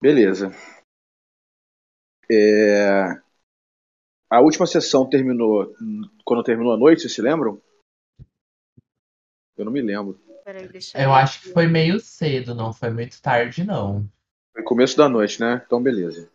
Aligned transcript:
Beleza. 0.00 0.50
É... 2.30 3.20
A 4.30 4.40
última 4.40 4.66
sessão 4.66 5.08
terminou 5.08 5.74
quando 6.24 6.44
terminou 6.44 6.72
a 6.72 6.78
noite, 6.78 7.02
vocês 7.02 7.14
se 7.14 7.20
lembram? 7.20 7.60
Eu 9.56 9.64
não 9.64 9.72
me 9.72 9.82
lembro. 9.82 10.18
Peraí, 10.44 10.68
deixa 10.68 11.00
Eu 11.00 11.12
acho 11.12 11.42
que 11.42 11.52
foi 11.52 11.66
meio 11.66 12.00
cedo, 12.00 12.54
não 12.54 12.72
foi 12.72 12.90
muito 12.90 13.20
tarde, 13.20 13.64
não. 13.64 14.08
Foi 14.52 14.62
começo 14.62 14.96
da 14.96 15.08
noite, 15.08 15.40
né? 15.40 15.62
Então, 15.66 15.82
beleza. 15.82 16.30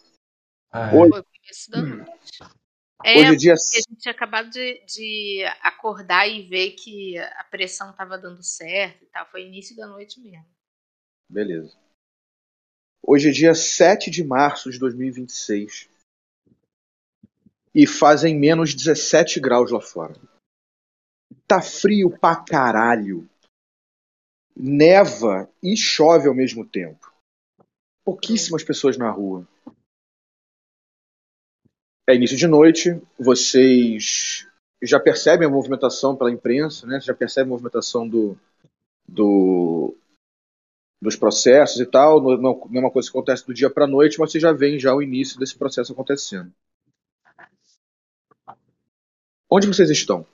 É. 0.74 0.96
Oi. 0.96 1.10
Foi 1.10 1.20
o 1.20 1.24
começo 1.24 1.72
da 1.72 1.82
noite. 1.82 2.66
É, 3.04 3.20
Hoje 3.20 3.34
é 3.34 3.36
dia. 3.36 3.54
a 3.54 3.56
gente 3.56 3.96
tinha 3.98 4.12
acabado 4.12 4.50
de, 4.50 4.84
de 4.86 5.44
acordar 5.62 6.28
e 6.28 6.44
ver 6.44 6.72
que 6.72 7.18
a 7.18 7.44
pressão 7.44 7.92
estava 7.92 8.18
dando 8.18 8.42
certo 8.42 9.04
e 9.04 9.08
tal. 9.08 9.26
Foi 9.28 9.46
início 9.46 9.76
da 9.76 9.88
noite 9.88 10.20
mesmo. 10.20 10.46
Beleza. 11.30 11.78
Hoje 13.08 13.30
é 13.30 13.32
dia 13.32 13.54
7 13.54 14.09
de 14.09 14.23
março 14.23 14.72
de 14.72 14.80
2026. 14.80 15.88
E 17.73 17.86
fazem 17.86 18.36
menos 18.36 18.73
17 18.73 19.40
graus 19.40 19.70
lá 19.70 19.80
fora. 19.80 20.16
Tá 21.48 21.62
frio 21.62 22.09
pra 22.18 22.36
caralho. 22.36 23.30
Neva 24.55 25.48
e 25.62 25.78
chove 25.78 26.28
ao 26.28 26.34
mesmo 26.34 26.66
tempo. 26.66 27.14
Pouquíssimas 28.04 28.64
pessoas 28.64 28.98
na 28.98 29.12
rua. 29.12 29.48
É 32.08 32.16
início 32.16 32.38
de 32.38 32.48
noite, 32.48 33.00
vocês 33.20 34.48
já 34.81 35.00
percebem 35.00 35.48
a 35.48 35.52
movimentação 35.52 36.16
pela 36.16 36.31
imprensa, 36.31 36.88
né? 36.88 37.00
Você 37.00 37.08
já 37.08 37.14
percebe 37.14 37.50
a 37.50 37.52
movimentação 37.52 38.08
do, 38.08 38.38
do, 39.08 39.95
dos 41.05 41.16
processos 41.16 41.80
e 41.80 41.86
tal. 41.86 42.22
Não, 42.22 42.38
não 42.40 42.76
é 42.76 42.80
uma 42.80 42.91
coisa 42.91 43.09
que 43.09 43.18
acontece 43.18 43.45
do 43.45 43.54
dia 43.54 43.70
para 43.70 43.88
noite, 43.88 44.20
mas 44.20 44.32
você 44.32 44.40
já 44.40 44.52
vê 44.52 44.78
já 44.78 44.94
o 44.94 45.02
início 45.02 45.39
desse 45.39 45.58
processo 45.58 45.94
acontecendo. 45.94 46.52
Onde 49.50 49.67
vocês 49.67 49.89
estão? 49.89 50.26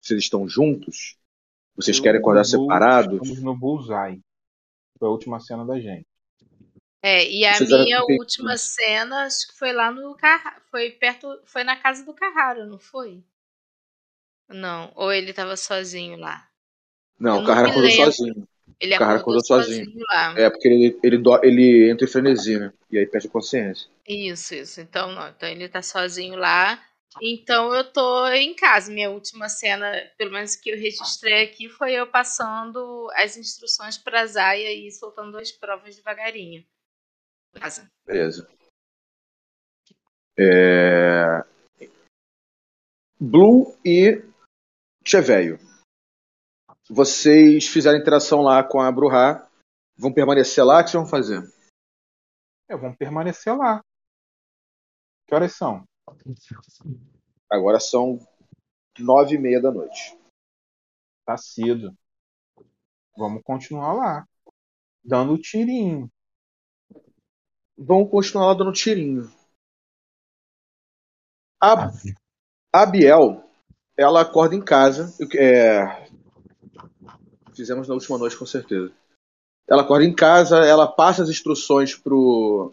Vocês 0.00 0.20
estão 0.20 0.48
juntos? 0.48 1.16
Vocês 1.76 1.98
Eu 1.98 2.02
querem 2.02 2.20
acordar 2.20 2.44
separados? 2.44 3.20
Estamos 3.20 3.42
no 3.42 3.56
Bullseye. 3.56 4.20
Foi 4.98 5.08
a 5.08 5.10
última 5.10 5.38
cena 5.38 5.64
da 5.64 5.78
gente. 5.78 6.06
É, 7.02 7.30
e 7.30 7.44
a 7.44 7.54
Vocês 7.54 7.70
minha 7.70 8.02
última 8.02 8.56
cena, 8.56 9.26
acho 9.26 9.48
que 9.48 9.58
foi 9.58 9.72
lá 9.72 9.92
no 9.92 10.16
Carraro. 10.16 10.60
Foi 10.70 10.90
perto. 10.90 11.40
Foi 11.44 11.62
na 11.62 11.76
casa 11.76 12.04
do 12.04 12.14
Carraro, 12.14 12.66
não 12.66 12.78
foi? 12.78 13.22
Não. 14.48 14.90
Ou 14.96 15.12
ele 15.12 15.32
tava 15.32 15.56
sozinho 15.56 16.18
lá. 16.18 16.48
Não, 17.18 17.36
Eu 17.36 17.42
o 17.42 17.44
me 17.44 17.70
acordou 17.70 17.90
sozinho. 17.90 18.48
Ele 18.80 18.92
O 18.92 18.96
acordou, 18.96 19.16
acordou 19.16 19.44
sozinho. 19.44 19.84
sozinho. 19.86 20.04
lá. 20.08 20.38
É, 20.38 20.50
porque 20.50 20.68
ele, 20.68 20.98
ele, 21.02 21.18
do- 21.18 21.42
ele 21.44 21.90
entra 21.90 22.04
em 22.06 22.10
frenesi, 22.10 22.58
né? 22.58 22.72
E 22.90 22.98
aí 22.98 23.06
perde 23.06 23.26
a 23.26 23.30
consciência. 23.30 23.88
Isso, 24.06 24.54
isso. 24.54 24.80
Então, 24.80 25.12
não. 25.12 25.28
Então 25.28 25.48
ele 25.48 25.68
tá 25.68 25.80
sozinho 25.82 26.36
lá. 26.36 26.82
Então 27.22 27.74
eu 27.74 27.90
tô 27.90 28.28
em 28.28 28.54
casa. 28.54 28.92
Minha 28.92 29.10
última 29.10 29.48
cena, 29.48 29.90
pelo 30.18 30.32
menos 30.32 30.54
que 30.56 30.68
eu 30.70 30.76
registrei 30.76 31.42
aqui, 31.44 31.68
foi 31.70 31.94
eu 31.94 32.06
passando 32.06 33.10
as 33.14 33.38
instruções 33.38 33.96
pra 33.96 34.26
Zaya 34.26 34.70
e 34.72 34.90
soltando 34.92 35.38
as 35.38 35.50
provas 35.50 35.96
devagarinho. 35.96 36.62
Casa. 37.54 37.90
Beleza. 38.06 38.46
É... 40.38 41.42
Blue 43.18 43.74
e 43.82 44.22
Cheveio. 45.02 45.58
Vocês 46.88 47.66
fizeram 47.66 47.98
interação 47.98 48.42
lá 48.42 48.62
com 48.62 48.80
a 48.80 48.90
Bruhá. 48.92 49.48
Vão 49.96 50.12
permanecer 50.12 50.64
lá? 50.64 50.80
O 50.80 50.84
que 50.84 50.90
vocês 50.90 51.02
vão 51.02 51.10
fazer? 51.10 51.42
É, 52.68 52.76
vamos 52.76 52.96
permanecer 52.96 53.56
lá. 53.56 53.82
Que 55.26 55.34
horas 55.34 55.52
são? 55.54 55.84
Agora 57.50 57.80
são 57.80 58.18
nove 58.98 59.34
e 59.34 59.38
meia 59.38 59.60
da 59.60 59.72
noite. 59.72 60.16
Tá 61.24 61.36
cedo. 61.36 61.96
Vamos 63.16 63.42
continuar 63.42 63.92
lá. 63.92 64.28
Dando 65.04 65.38
tirinho. 65.38 66.10
Vão 67.76 68.06
continuar 68.06 68.46
lá 68.46 68.54
dando 68.54 68.72
tirinho. 68.72 69.30
A, 71.60 71.90
a 72.72 72.86
Biel, 72.86 73.42
ela 73.96 74.22
acorda 74.22 74.54
em 74.54 74.64
casa. 74.64 75.12
É, 75.36 76.05
fizemos 77.56 77.88
na 77.88 77.94
última 77.94 78.18
noite, 78.18 78.36
com 78.36 78.46
certeza. 78.46 78.92
Ela 79.68 79.82
acorda 79.82 80.04
em 80.04 80.14
casa, 80.14 80.58
ela 80.58 80.86
passa 80.86 81.22
as 81.22 81.30
instruções 81.30 81.94
pro 81.94 82.72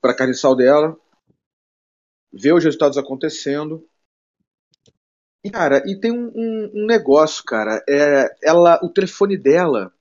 para 0.00 0.14
carniçal 0.14 0.54
dela, 0.54 0.96
vê 2.32 2.52
os 2.52 2.62
resultados 2.62 2.98
acontecendo. 2.98 3.88
E, 5.44 5.50
cara, 5.50 5.82
e 5.86 5.98
tem 6.00 6.10
um, 6.10 6.26
um- 6.34 6.70
um 6.82 6.86
negócio, 6.86 7.44
cara. 7.44 7.82
É, 7.88 8.34
ela, 8.42 8.80
o 8.82 8.88
telefone 8.88 9.36
dela. 9.36 9.92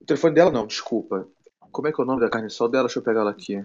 O 0.00 0.04
telefone 0.04 0.34
dela 0.34 0.50
não, 0.50 0.66
desculpa. 0.66 1.28
Como 1.70 1.86
é 1.86 1.92
que 1.92 2.00
é 2.00 2.04
o 2.04 2.06
nome 2.06 2.20
da 2.20 2.30
carniçal 2.30 2.68
dela? 2.68 2.84
Deixa 2.88 2.98
eu 2.98 3.02
pegar 3.04 3.20
ela 3.20 3.30
aqui. 3.30 3.56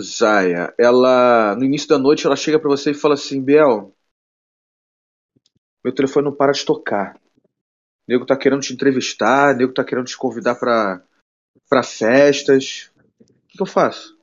Zaya, 0.00 0.74
ela 0.78 1.54
no 1.56 1.64
início 1.64 1.88
da 1.88 1.98
noite 1.98 2.26
ela 2.26 2.34
chega 2.36 2.58
pra 2.58 2.68
você 2.68 2.90
e 2.90 2.94
fala 2.94 3.14
assim, 3.14 3.40
Biel, 3.40 3.93
meu 5.84 5.94
telefone 5.94 6.24
não 6.24 6.34
para 6.34 6.52
de 6.52 6.64
tocar. 6.64 7.14
O 7.14 8.08
nego 8.08 8.24
tá 8.24 8.36
querendo 8.36 8.62
te 8.62 8.72
entrevistar, 8.72 9.54
o 9.54 9.58
nego 9.58 9.74
tá 9.74 9.84
querendo 9.84 10.06
te 10.06 10.16
convidar 10.16 10.54
pra, 10.54 11.06
pra 11.68 11.82
festas. 11.82 12.90
O 13.20 13.24
que, 13.48 13.58
que 13.58 13.62
eu 13.62 13.66
faço? 13.66 14.18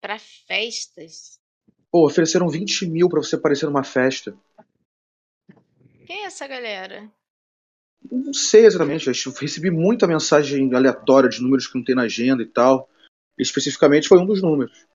Pra 0.00 0.18
festas. 0.18 1.38
Pô, 1.90 2.06
ofereceram 2.06 2.48
20 2.48 2.86
mil 2.86 3.08
pra 3.08 3.22
você 3.22 3.36
aparecer 3.36 3.66
numa 3.66 3.84
festa. 3.84 4.36
Quem 6.06 6.24
é 6.24 6.26
essa 6.26 6.46
galera? 6.46 7.10
Não 8.10 8.34
sei 8.34 8.66
exatamente, 8.66 9.06
eu 9.06 9.32
recebi 9.32 9.70
muita 9.70 10.06
mensagem 10.06 10.74
aleatória 10.74 11.28
de 11.28 11.40
números 11.40 11.66
que 11.66 11.78
não 11.78 11.84
tem 11.84 11.94
na 11.94 12.02
agenda 12.02 12.42
e 12.42 12.46
tal. 12.46 12.88
Especificamente 13.38 14.08
foi 14.08 14.18
um 14.18 14.26
dos 14.26 14.42
números. 14.42 14.86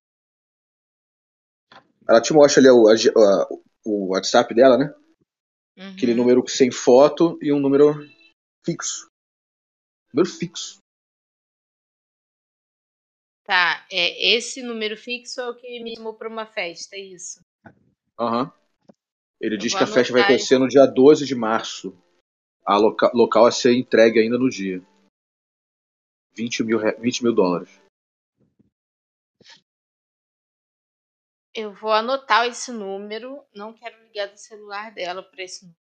Ela 2.09 2.19
te 2.21 2.33
mostra 2.33 2.59
ali 2.59 2.69
o, 2.69 2.87
a- 2.87 3.47
o 3.85 4.07
WhatsApp 4.13 4.53
dela, 4.55 4.77
né? 4.77 4.93
Uhum. 5.77 5.91
Aquele 5.93 6.15
número 6.15 6.47
sem 6.47 6.71
foto 6.71 7.37
e 7.41 7.53
um 7.53 7.59
número 7.59 7.93
fixo. 8.65 9.07
Número 10.11 10.27
fixo. 10.29 10.79
Tá, 13.45 13.85
é, 13.91 14.35
esse 14.35 14.61
número 14.61 14.95
fixo 14.97 15.39
é 15.41 15.49
o 15.49 15.55
que 15.55 15.81
me 15.83 15.95
chamou 15.95 16.13
pra 16.13 16.29
uma 16.29 16.45
festa, 16.45 16.95
é 16.95 16.99
isso. 16.99 17.39
Aham. 18.19 18.51
Ele 19.41 19.55
Eu 19.55 19.59
diz 19.59 19.73
que 19.73 19.83
a 19.83 19.87
festa 19.87 20.13
vai 20.13 20.21
acontecer 20.23 20.57
no 20.59 20.67
dia 20.67 20.85
12 20.85 21.25
de 21.25 21.33
março. 21.35 21.95
A 22.65 22.77
loca- 22.77 23.11
local 23.13 23.45
a 23.45 23.51
ser 23.51 23.73
entregue 23.73 24.19
ainda 24.19 24.37
no 24.37 24.49
dia. 24.49 24.83
20 26.33 26.63
mil, 26.63 26.77
re- 26.77 26.95
20 26.99 27.23
mil 27.23 27.33
dólares. 27.33 27.69
Eu 31.59 31.73
vou 31.73 31.91
anotar 31.91 32.47
esse 32.47 32.71
número, 32.71 33.45
não 33.53 33.73
quero 33.73 34.01
ligar 34.05 34.27
do 34.27 34.37
celular 34.37 34.93
dela 34.93 35.21
para 35.21 35.43
esse 35.43 35.65
número, 35.65 35.81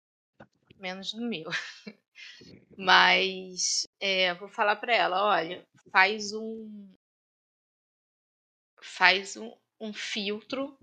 menos 0.77 1.13
do 1.13 1.21
meu. 1.21 1.49
Mas 2.77 3.87
é, 4.01 4.35
vou 4.35 4.49
falar 4.49 4.75
para 4.75 4.93
ela, 4.93 5.25
olha, 5.25 5.65
faz 5.93 6.33
um 6.33 6.93
faz 8.83 9.37
um, 9.37 9.57
um 9.81 9.93
filtro. 9.93 10.77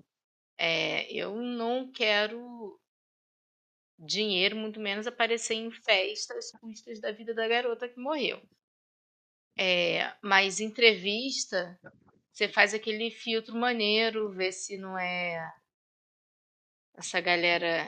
É, 0.58 1.12
eu 1.12 1.36
não 1.36 1.92
quero 1.92 2.80
dinheiro, 4.00 4.56
muito 4.56 4.80
menos 4.80 5.06
aparecer 5.06 5.56
em 5.56 5.70
festas 5.70 6.52
custas 6.62 7.02
da 7.02 7.12
vida 7.12 7.34
da 7.34 7.46
garota 7.46 7.90
que 7.90 8.00
morreu. 8.00 8.42
É, 9.58 10.16
mas 10.22 10.62
entrevista, 10.62 11.78
você 12.38 12.48
faz 12.48 12.72
aquele 12.72 13.10
filtro 13.10 13.56
maneiro, 13.56 14.30
vê 14.30 14.52
se 14.52 14.78
não 14.78 14.96
é 14.96 15.52
essa 16.96 17.20
galera 17.20 17.88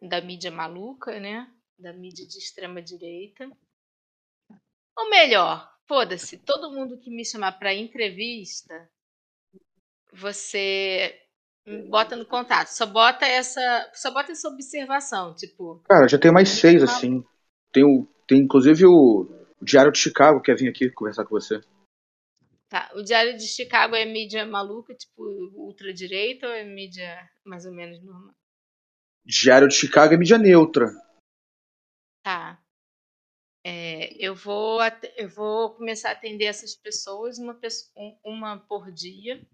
da 0.00 0.22
mídia 0.22 0.50
maluca, 0.50 1.20
né? 1.20 1.46
Da 1.78 1.92
mídia 1.92 2.26
de 2.26 2.38
extrema 2.38 2.80
direita. 2.80 3.46
Ou 4.96 5.10
melhor, 5.10 5.70
foda-se, 5.86 6.38
todo 6.38 6.72
mundo 6.72 6.98
que 6.98 7.10
me 7.10 7.26
chamar 7.26 7.58
para 7.58 7.74
entrevista, 7.74 8.88
você 10.14 11.14
bota 11.90 12.16
no 12.16 12.24
contato. 12.24 12.68
Só 12.68 12.86
bota 12.86 13.26
essa, 13.26 13.90
só 13.92 14.10
bota 14.10 14.32
essa 14.32 14.48
observação, 14.48 15.34
tipo, 15.34 15.82
Cara, 15.84 16.08
já 16.08 16.18
tem 16.18 16.32
mais 16.32 16.48
seis, 16.48 16.82
assim. 16.82 17.22
Tem, 17.70 17.84
o, 17.84 18.08
tem 18.26 18.38
inclusive 18.38 18.86
o, 18.86 19.28
o 19.60 19.64
Diário 19.64 19.92
de 19.92 19.98
Chicago 19.98 20.40
que 20.40 20.46
quer 20.46 20.56
vir 20.56 20.70
aqui 20.70 20.90
conversar 20.90 21.26
com 21.26 21.38
você. 21.38 21.60
Tá, 22.70 22.88
o 22.94 23.02
Diário 23.02 23.36
de 23.36 23.48
Chicago 23.48 23.96
é 23.96 24.04
mídia 24.04 24.46
maluca, 24.46 24.94
tipo 24.94 25.22
ultradireita, 25.56 26.46
ou 26.46 26.52
é 26.52 26.62
mídia 26.64 27.28
mais 27.44 27.66
ou 27.66 27.72
menos 27.72 28.00
normal? 28.00 28.32
Diário 29.26 29.66
de 29.66 29.74
Chicago 29.74 30.14
é 30.14 30.16
mídia 30.16 30.38
neutra. 30.38 30.86
Tá. 32.22 32.62
É, 33.64 34.14
eu, 34.24 34.36
vou, 34.36 34.78
eu 35.16 35.28
vou 35.28 35.74
começar 35.74 36.10
a 36.10 36.12
atender 36.12 36.44
essas 36.44 36.76
pessoas, 36.76 37.38
uma, 37.38 37.58
um- 37.96 38.18
uma 38.24 38.58
por 38.60 38.90
dia. 38.92 39.44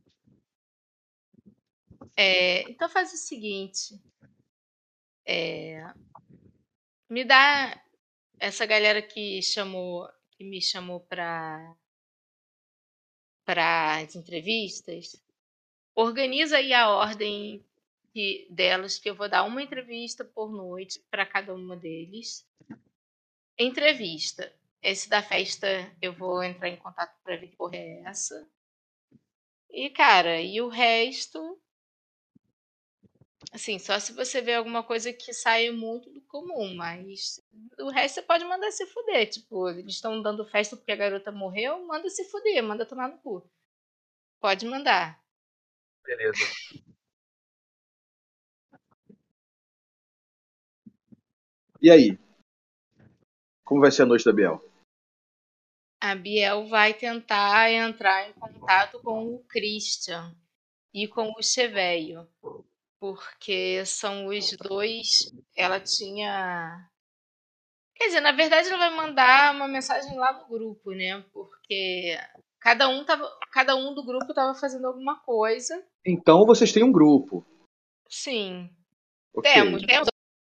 É, 2.15 2.69
então 2.71 2.89
faz 2.89 3.12
o 3.15 3.17
seguinte. 3.17 3.99
é, 5.27 5.83
me 7.11 7.25
dá 7.25 7.81
essa 8.39 8.67
galera 8.67 9.03
que 9.03 9.43
chamou, 9.43 10.07
que 10.33 10.45
me 10.45 10.61
chamou 10.62 11.01
para 11.01 11.75
para 13.47 13.99
as 13.99 14.17
entrevistas. 14.17 15.25
Organiza 15.95 16.59
aí 16.59 16.75
a 16.75 16.91
ordem 16.91 17.65
delas, 18.51 18.99
que 18.99 19.09
eu 19.09 19.15
vou 19.15 19.29
dar 19.29 19.45
uma 19.45 19.63
entrevista 19.63 20.25
por 20.25 20.51
noite 20.51 21.01
para 21.11 21.25
cada 21.25 21.55
uma 21.55 21.77
deles. 21.77 22.47
Entrevista. 23.59 24.53
Esse 24.83 25.09
da 25.09 25.23
festa 25.23 25.67
eu 26.03 26.13
vou 26.13 26.43
entrar 26.43 26.69
em 26.69 26.77
contato 26.77 27.17
para 27.23 27.37
ver 27.37 27.49
que 27.49 27.57
porra 27.57 27.77
é 27.77 28.03
essa. 28.03 28.47
E, 29.71 29.91
cara, 29.91 30.41
e 30.41 30.61
o 30.61 30.69
resto. 30.69 31.59
Assim, 33.53 33.79
só 33.79 33.99
se 33.99 34.13
você 34.13 34.41
vê 34.41 34.55
alguma 34.55 34.83
coisa 34.83 35.13
que 35.13 35.33
saia 35.33 35.73
muito 35.73 36.11
do 36.11 36.21
comum, 36.23 36.75
mas 36.75 37.41
o 37.79 37.91
resto 37.91 38.17
você 38.17 38.23
pode 38.23 38.45
mandar 38.45 38.71
se 38.71 38.87
fuder. 38.87 39.29
Tipo, 39.31 39.69
eles 39.71 39.95
estão 39.95 40.21
dando 40.21 40.45
festa 40.45 40.77
porque 40.77 40.93
a 40.93 40.97
garota 40.97 41.33
morreu, 41.33 41.87
manda 41.87 42.09
se 42.11 42.25
fuder, 42.25 42.63
manda 42.63 42.85
tomar 42.85 43.09
no 43.09 43.19
cu. 43.19 43.49
Pode 44.41 44.67
mandar. 44.67 45.23
Beleza. 46.05 46.39
E 51.81 51.91
aí? 51.91 52.19
Como 53.65 53.81
vai 53.81 53.91
ser 53.91 54.03
a 54.03 54.07
noite 54.07 54.25
da 54.25 54.33
Biel? 54.33 54.63
A 56.01 56.15
Biel 56.15 56.67
vai 56.69 56.95
tentar 56.95 57.71
entrar 57.71 58.29
em 58.29 58.33
contato 58.35 59.01
com 59.03 59.35
o 59.35 59.45
Christian 59.45 60.37
e 60.93 61.09
com 61.09 61.33
o 61.37 61.43
Cheveio, 61.43 62.29
porque 63.01 63.85
são 63.87 64.27
os 64.27 64.57
dois. 64.57 65.33
Ela 65.57 65.81
tinha. 65.81 66.89
Quer 67.95 68.07
dizer, 68.07 68.21
na 68.21 68.33
verdade, 68.33 68.69
ela 68.69 68.79
vai 68.79 68.95
mandar 68.95 69.55
uma 69.55 69.67
mensagem 69.67 70.17
lá 70.19 70.33
no 70.33 70.47
grupo, 70.47 70.93
né? 70.93 71.25
Porque 71.33 72.19
cada 72.61 72.89
um, 72.89 73.05
tava, 73.05 73.27
cada 73.51 73.75
um 73.75 73.95
do 73.95 74.05
grupo 74.05 74.27
estava 74.31 74.55
fazendo 74.55 74.87
alguma 74.87 75.19
coisa. 75.21 75.83
Então 76.05 76.45
vocês 76.45 76.73
têm 76.73 76.85
um 76.85 76.93
grupo. 76.93 77.45
Sim, 78.09 78.71
Ok. 79.35 79.51
temos, 79.51 79.83
temos. 79.83 80.09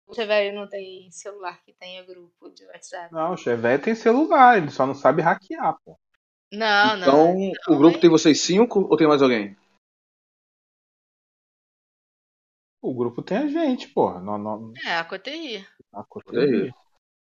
O 0.07 0.15
Cheveio 0.15 0.55
não 0.55 0.67
tem 0.67 1.11
celular 1.11 1.63
que 1.63 1.73
tenha 1.75 2.03
grupo 2.03 2.49
de 2.51 2.65
WhatsApp. 2.67 3.13
Não, 3.13 3.35
o 3.35 3.37
Chevette 3.37 3.85
tem 3.85 3.95
celular, 3.95 4.57
ele 4.57 4.71
só 4.71 4.87
não 4.87 4.95
sabe 4.95 5.21
hackear, 5.23 5.77
pô. 5.85 5.99
Não, 6.51 6.97
Então 6.97 7.35
não. 7.35 7.53
o 7.75 7.79
grupo 7.79 8.01
tem 8.01 8.09
vocês 8.09 8.41
cinco 8.41 8.81
ou 8.91 8.97
tem 8.97 9.07
mais 9.07 9.21
alguém? 9.21 9.55
O 12.89 12.95
grupo 12.95 13.23
tem 13.23 13.37
a 13.37 13.47
gente, 13.49 13.89
porra. 13.89 14.19
Não, 14.19 14.39
não, 14.39 14.73
É, 14.87 14.97
a 14.97 15.05
Coterri. 15.05 15.63
a 15.93 16.03
Coterri. 16.05 16.73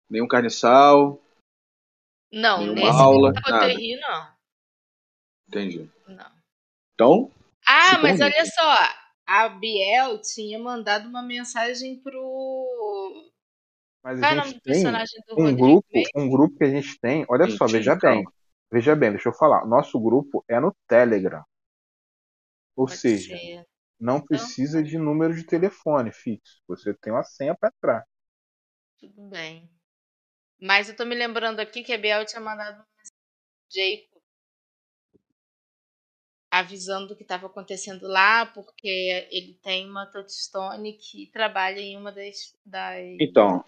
Nenhum 0.07 0.27
carniçal. 0.27 1.19
Não, 2.31 2.59
Nenhuma 2.59 2.81
nesse 2.81 3.01
aula, 3.01 3.33
da 3.33 3.41
nada. 3.41 3.63
Coterri, 3.65 3.95
não. 3.99 4.35
Entendi. 5.47 5.91
Não. 6.07 6.31
Então, 6.93 7.31
Ah, 7.67 7.97
mas 7.99 8.21
olha 8.21 8.45
só. 8.45 8.75
A 9.27 9.49
Biel 9.49 10.21
tinha 10.21 10.59
mandado 10.59 11.07
uma 11.09 11.23
mensagem 11.23 11.99
pro. 11.99 13.31
Mas 14.03 14.19
Qual 14.19 14.29
é 14.31 14.33
a 14.33 14.33
o 14.33 14.35
nome 14.37 14.49
gente 14.51 14.59
do 14.59 14.63
tem 14.63 14.73
personagem 14.73 15.21
do 15.27 15.33
um 15.33 15.45
Rodrigo 15.45 15.57
grupo, 15.65 15.87
um 16.15 16.29
grupo 16.29 16.57
que 16.59 16.63
a 16.63 16.69
gente 16.69 16.99
tem. 16.99 17.25
Olha 17.27 17.49
só, 17.49 17.65
Gente, 17.67 17.77
veja 17.79 17.97
calma. 17.97 18.17
bem. 18.17 18.25
Veja 18.71 18.95
bem, 18.95 19.09
deixa 19.11 19.29
eu 19.29 19.33
falar. 19.33 19.65
Nosso 19.65 19.99
grupo 19.99 20.45
é 20.47 20.59
no 20.59 20.71
Telegram. 20.87 21.43
Ou 22.75 22.85
Pode 22.85 22.99
seja, 22.99 23.35
ser. 23.35 23.65
Não 23.99 24.21
precisa 24.21 24.83
de 24.83 24.97
número 24.97 25.33
de 25.35 25.45
telefone 25.45 26.11
fixo. 26.11 26.61
Você 26.67 26.93
tem 26.93 27.13
uma 27.13 27.23
senha 27.23 27.55
para 27.55 27.71
entrar. 27.75 28.05
Tudo 28.99 29.29
bem. 29.29 29.69
Mas 30.61 30.89
eu 30.89 30.95
tô 30.95 31.05
me 31.05 31.15
lembrando 31.15 31.59
aqui 31.59 31.83
que 31.83 31.93
a 31.93 31.97
Biel 31.97 32.25
tinha 32.25 32.41
mandado 32.41 32.75
uma 32.75 32.87
mensagem 32.97 33.13
pro 33.69 34.15
Jacob 34.15 34.15
avisando 36.51 37.13
o 37.13 37.17
que 37.17 37.23
estava 37.23 37.47
acontecendo 37.47 38.07
lá, 38.07 38.45
porque 38.45 39.27
ele 39.29 39.59
tem 39.61 39.89
uma 39.89 40.05
touchstone 40.05 40.93
que 40.93 41.29
trabalha 41.33 41.79
em 41.79 41.97
uma 41.97 42.11
das. 42.13 42.55
das... 42.65 43.03
então. 43.19 43.63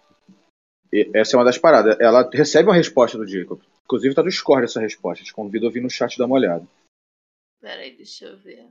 e- 0.92 1.10
Essa 1.14 1.36
é 1.36 1.38
uma 1.38 1.44
das 1.44 1.58
paradas. 1.58 1.98
Ela 2.00 2.28
recebe 2.32 2.68
uma 2.68 2.74
resposta 2.76 3.18
do 3.18 3.26
Jacob. 3.26 3.60
Inclusive 3.84 4.14
tá 4.14 4.22
no 4.22 4.30
score 4.30 4.64
essa 4.64 4.80
resposta. 4.80 5.24
Te 5.24 5.32
convido 5.32 5.66
a 5.66 5.70
vir 5.70 5.82
no 5.82 5.90
chat 5.90 6.16
dar 6.18 6.26
uma 6.26 6.36
olhada. 6.36 6.66
Peraí, 7.60 7.96
deixa 7.96 8.26
eu 8.26 8.38
ver. 8.38 8.68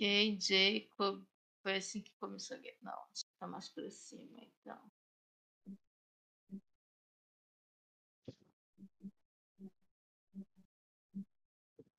Ok, 0.00 0.38
Jacob. 0.40 1.22
Foi 1.62 1.76
assim 1.76 2.00
que 2.00 2.12
começou 2.18 2.56
a 2.56 2.60
guerra. 2.60 2.76
Não, 2.82 2.92
acho 3.12 3.24
que 3.24 3.30
tá 3.38 3.46
mais 3.46 3.68
pra 3.68 3.90
cima, 3.90 4.40
então. 4.42 4.90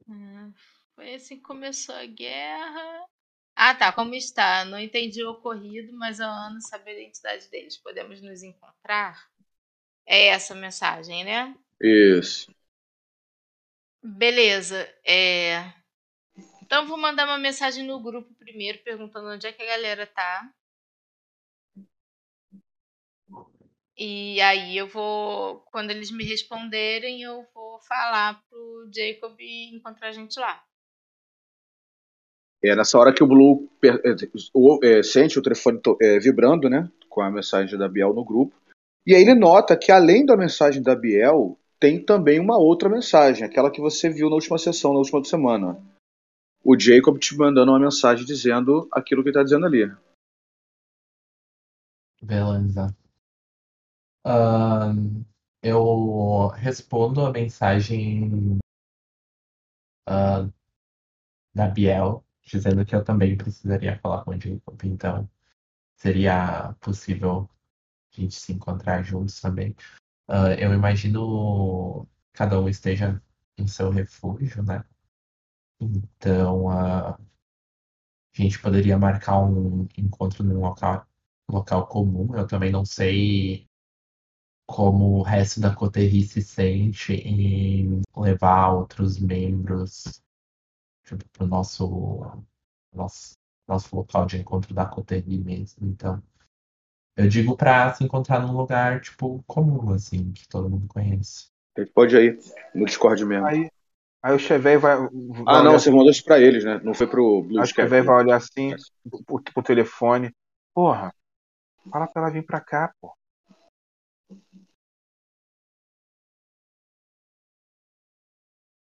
Hum, 0.08 0.54
Foi 0.96 1.14
assim 1.16 1.38
que 1.38 1.42
começou 1.44 1.96
a 1.96 2.06
guerra. 2.06 3.06
Ah, 3.56 3.76
tá. 3.76 3.92
Como 3.94 4.16
está? 4.16 4.66
Não 4.66 4.80
entendi 4.80 5.24
o 5.24 5.32
ocorrido, 5.32 5.94
mas 5.98 6.20
a 6.20 6.28
Ana 6.28 6.62
sabe 6.62 6.92
a 6.92 6.94
identidade 6.96 7.50
deles. 7.50 7.78
Podemos 7.78 8.22
nos 8.22 8.44
encontrar? 8.44 9.30
É 10.06 10.28
essa 10.28 10.54
a 10.54 10.58
mensagem, 10.58 11.24
né? 11.26 11.56
Isso. 11.82 12.52
Beleza. 14.04 14.88
É... 15.04 15.74
Então 16.72 16.88
vou 16.88 16.98
mandar 16.98 17.26
uma 17.26 17.38
mensagem 17.38 17.86
no 17.86 18.00
grupo 18.00 18.34
primeiro, 18.36 18.80
perguntando 18.82 19.28
onde 19.28 19.46
é 19.46 19.52
que 19.52 19.62
a 19.62 19.66
galera 19.66 20.08
tá. 20.08 20.50
E 23.98 24.40
aí 24.40 24.78
eu 24.78 24.88
vou, 24.88 25.60
quando 25.70 25.92
eles 25.92 26.10
me 26.12 26.24
responderem, 26.24 27.22
eu 27.24 27.46
vou 27.54 27.78
falar 27.82 28.42
pro 28.50 28.90
Jacob 28.90 29.36
encontrar 29.38 30.08
a 30.08 30.12
gente 30.14 30.40
lá. 30.40 30.64
É 32.64 32.74
nessa 32.74 32.98
hora 32.98 33.14
que 33.14 33.22
o 33.22 33.28
Blue 33.28 33.70
é, 33.84 34.98
é, 35.00 35.04
sente 35.04 35.38
o 35.38 35.44
telefone 35.44 35.82
é, 36.02 36.20
vibrando, 36.20 36.70
né? 36.70 36.90
Com 37.10 37.20
a 37.20 37.30
mensagem 37.30 37.78
da 37.78 37.90
Biel 37.90 38.14
no 38.14 38.24
grupo. 38.24 38.56
E 39.06 39.14
aí 39.14 39.24
ele 39.24 39.36
nota 39.36 39.76
que 39.76 39.92
além 39.92 40.26
da 40.26 40.38
mensagem 40.38 40.82
da 40.82 40.96
Biel, 40.96 41.60
tem 41.78 42.02
também 42.02 42.40
uma 42.40 42.58
outra 42.58 42.88
mensagem, 42.88 43.44
aquela 43.44 43.70
que 43.70 43.82
você 43.82 44.10
viu 44.10 44.30
na 44.30 44.36
última 44.36 44.58
sessão, 44.58 44.94
na 44.94 45.00
última 45.00 45.22
semana. 45.26 45.91
O 46.64 46.78
Jacob 46.80 47.18
te 47.18 47.36
mandando 47.36 47.72
uma 47.72 47.80
mensagem 47.80 48.26
dizendo 48.26 48.88
aquilo 48.92 49.24
que 49.24 49.30
ele 49.30 49.36
tá 49.36 49.44
dizendo 49.44 49.66
ali. 49.66 49.92
Beleza. 52.22 52.96
Ahn, 54.24 55.24
eu 55.64 56.48
respondo 56.50 57.26
a 57.26 57.32
mensagem 57.32 58.60
ah, 60.08 60.48
da 61.54 61.68
Biel, 61.68 62.24
dizendo 62.44 62.86
que 62.86 62.96
eu 62.96 63.04
também 63.04 63.38
precisaria 63.38 64.00
falar 64.00 64.24
com 64.24 64.32
o 64.32 64.40
Jacob, 64.40 64.84
então 64.84 65.30
seria 65.96 66.74
possível 66.80 67.50
a 68.14 68.22
gente 68.22 68.36
se 68.36 68.54
encontrar 68.54 69.04
juntos 69.04 69.40
também. 69.42 69.76
Ah, 70.28 70.54
eu 70.60 70.74
imagino 70.74 72.08
cada 72.34 72.60
um 72.60 72.70
esteja 72.70 73.22
em 73.58 73.68
seu 73.68 73.90
refúgio, 73.90 74.64
né? 74.64 74.86
Então, 75.82 76.70
a 76.70 77.18
gente 78.34 78.60
poderia 78.62 78.98
marcar 78.98 79.40
um 79.40 79.88
encontro 79.98 80.44
num 80.44 80.62
local, 80.62 81.06
local 81.50 81.88
comum. 81.88 82.36
Eu 82.36 82.48
também 82.48 82.72
não 82.72 82.86
sei 82.86 83.68
como 84.66 85.18
o 85.18 85.22
resto 85.22 85.60
da 85.60 85.76
coterie 85.76 86.24
se 86.24 86.42
sente 86.42 87.14
em 87.14 88.02
levar 88.16 88.70
outros 88.70 89.20
membros 89.20 90.22
tipo, 91.04 91.28
para 91.30 91.44
o 91.44 91.48
nosso, 91.48 92.46
nosso, 92.94 93.34
nosso 93.68 93.96
local 93.96 94.26
de 94.26 94.38
encontro 94.38 94.74
da 94.74 94.86
coterie 94.86 95.40
mesmo. 95.40 95.88
Então, 95.88 96.24
eu 97.18 97.28
digo 97.28 97.58
para 97.58 97.94
se 97.94 98.04
encontrar 98.04 98.40
num 98.40 98.56
lugar 98.56 99.02
tipo 99.02 99.44
comum, 99.46 99.92
assim, 99.92 100.32
que 100.32 100.48
todo 100.48 100.70
mundo 100.70 100.88
conhece. 100.88 101.50
Pode 101.94 102.16
ir 102.16 102.40
no 102.74 102.86
Discord 102.86 103.26
mesmo. 103.26 103.46
Aí, 103.46 103.70
aí 104.24 104.36
o 104.36 104.40
Chevette 104.40 104.78
vai. 104.82 104.98
vai 104.98 105.10
ah, 105.48 105.64
não, 105.64 105.74
você 105.74 105.90
mandou 105.92 106.12
isso 106.12 106.24
pra 106.24 106.40
eles, 106.40 106.64
né? 106.64 106.80
Não 106.84 106.94
foi 106.94 107.08
pro 107.08 107.44
Blue 107.44 107.60
Aí 107.60 107.64
o. 107.64 107.68
Chevette 107.68 108.06
vai 108.06 108.24
olhar 108.24 108.38
assim 108.38 108.74
pro, 109.26 109.42
pro 109.42 109.64
telefone. 109.64 110.34
Porra, 110.74 111.14
fala 111.92 112.08
pra 112.08 112.24
ela 112.24 112.32
vir 112.32 112.46
pra 112.46 112.62
cá, 112.62 112.94
pô. 113.02 113.14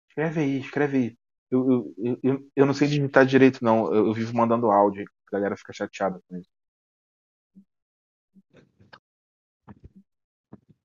Escreve 0.10 0.40
aí, 0.42 0.60
escreve 0.60 0.98
aí. 0.98 1.18
Eu, 1.52 1.72
eu, 1.72 1.94
eu, 1.98 2.20
eu- 2.24 2.48
eu 2.56 2.66
não 2.66 2.74
sei 2.74 2.88
digitar 2.88 3.26
direito, 3.26 3.64
não. 3.64 3.94
Eu, 3.94 4.08
eu 4.08 4.14
vivo 4.14 4.36
mandando 4.36 4.72
áudio. 4.72 5.06
A 5.28 5.32
galera 5.32 5.58
fica 5.58 5.74
chateada 5.74 6.20
com 6.28 6.38
isso. 6.38 6.50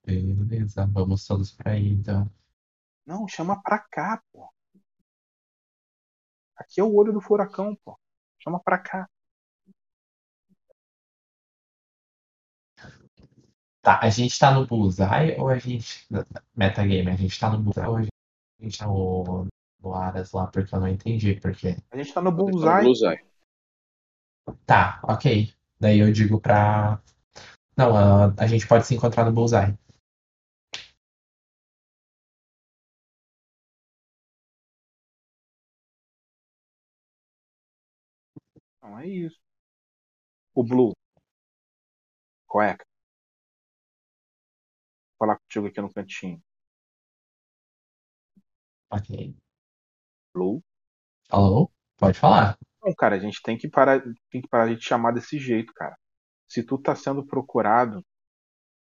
Beleza, 0.05 0.87
vamos 0.87 1.27
todos 1.27 1.53
pra 1.53 1.73
aí, 1.73 1.93
então. 1.93 2.31
Não, 3.11 3.27
chama 3.27 3.61
pra 3.61 3.77
cá, 3.77 4.23
pô. 4.33 4.49
Aqui 6.55 6.81
é 6.81 6.85
o 6.85 6.95
olho 6.95 7.13
do 7.13 7.21
furacão, 7.21 7.77
pô. 7.85 7.99
Chama 8.39 8.61
pra 8.61 8.79
cá. 8.79 9.11
Tá, 13.83 13.99
a 14.01 14.09
gente 14.11 14.39
tá 14.39 14.55
no 14.55 14.65
Bullseye 14.65 15.37
ou 15.41 15.49
a 15.49 15.59
gente. 15.59 16.07
Metagame, 16.55 17.11
a 17.11 17.17
gente 17.17 17.41
tá 17.41 17.51
no 17.51 17.59
Bullseye 17.59 17.89
ou 17.89 17.97
a 17.97 18.03
gente 18.63 18.79
tá 18.79 18.87
no, 18.87 19.49
no 19.83 19.93
Aras 19.93 20.31
lá, 20.31 20.47
porque 20.47 20.73
eu 20.73 20.79
não 20.79 20.87
entendi 20.87 21.35
porque. 21.35 21.77
A 21.91 21.97
gente 21.97 22.15
tá 22.15 22.23
no 22.23 22.31
Tá 22.31 22.37
Bullseye. 22.37 22.85
Bullseye. 22.85 23.27
Tá, 24.65 25.01
ok. 25.03 25.53
Daí 25.81 25.99
eu 25.99 26.13
digo 26.13 26.41
pra. 26.41 27.03
Não, 27.77 27.97
a, 27.97 28.33
a 28.37 28.47
gente 28.47 28.69
pode 28.69 28.87
se 28.87 28.95
encontrar 28.95 29.25
no 29.25 29.33
Bullseye. 29.33 29.77
Não, 38.91 38.99
é 38.99 39.07
isso. 39.07 39.39
O 40.55 40.65
Blue. 40.65 40.93
Cueca. 42.47 42.85
Vou 45.19 45.29
falar 45.29 45.39
contigo 45.39 45.67
aqui 45.69 45.81
no 45.81 45.93
cantinho. 45.93 46.43
Ok. 48.91 49.37
Blue. 50.35 50.61
Alô? 51.31 51.71
Pode 51.97 52.19
falar. 52.19 52.59
Não, 52.83 52.93
cara, 52.95 53.15
a 53.15 53.19
gente 53.21 53.41
tem 53.43 53.57
que 53.57 53.69
parar, 53.69 54.03
tem 54.31 54.43
que 54.43 54.49
parar 54.49 54.67
de 54.67 54.77
te 54.77 54.85
chamar 54.87 55.13
desse 55.13 55.39
jeito, 55.39 55.73
cara. 55.73 55.97
Se 56.49 56.65
tu 56.65 56.77
tá 56.77 56.97
sendo 56.97 57.25
procurado 57.25 58.05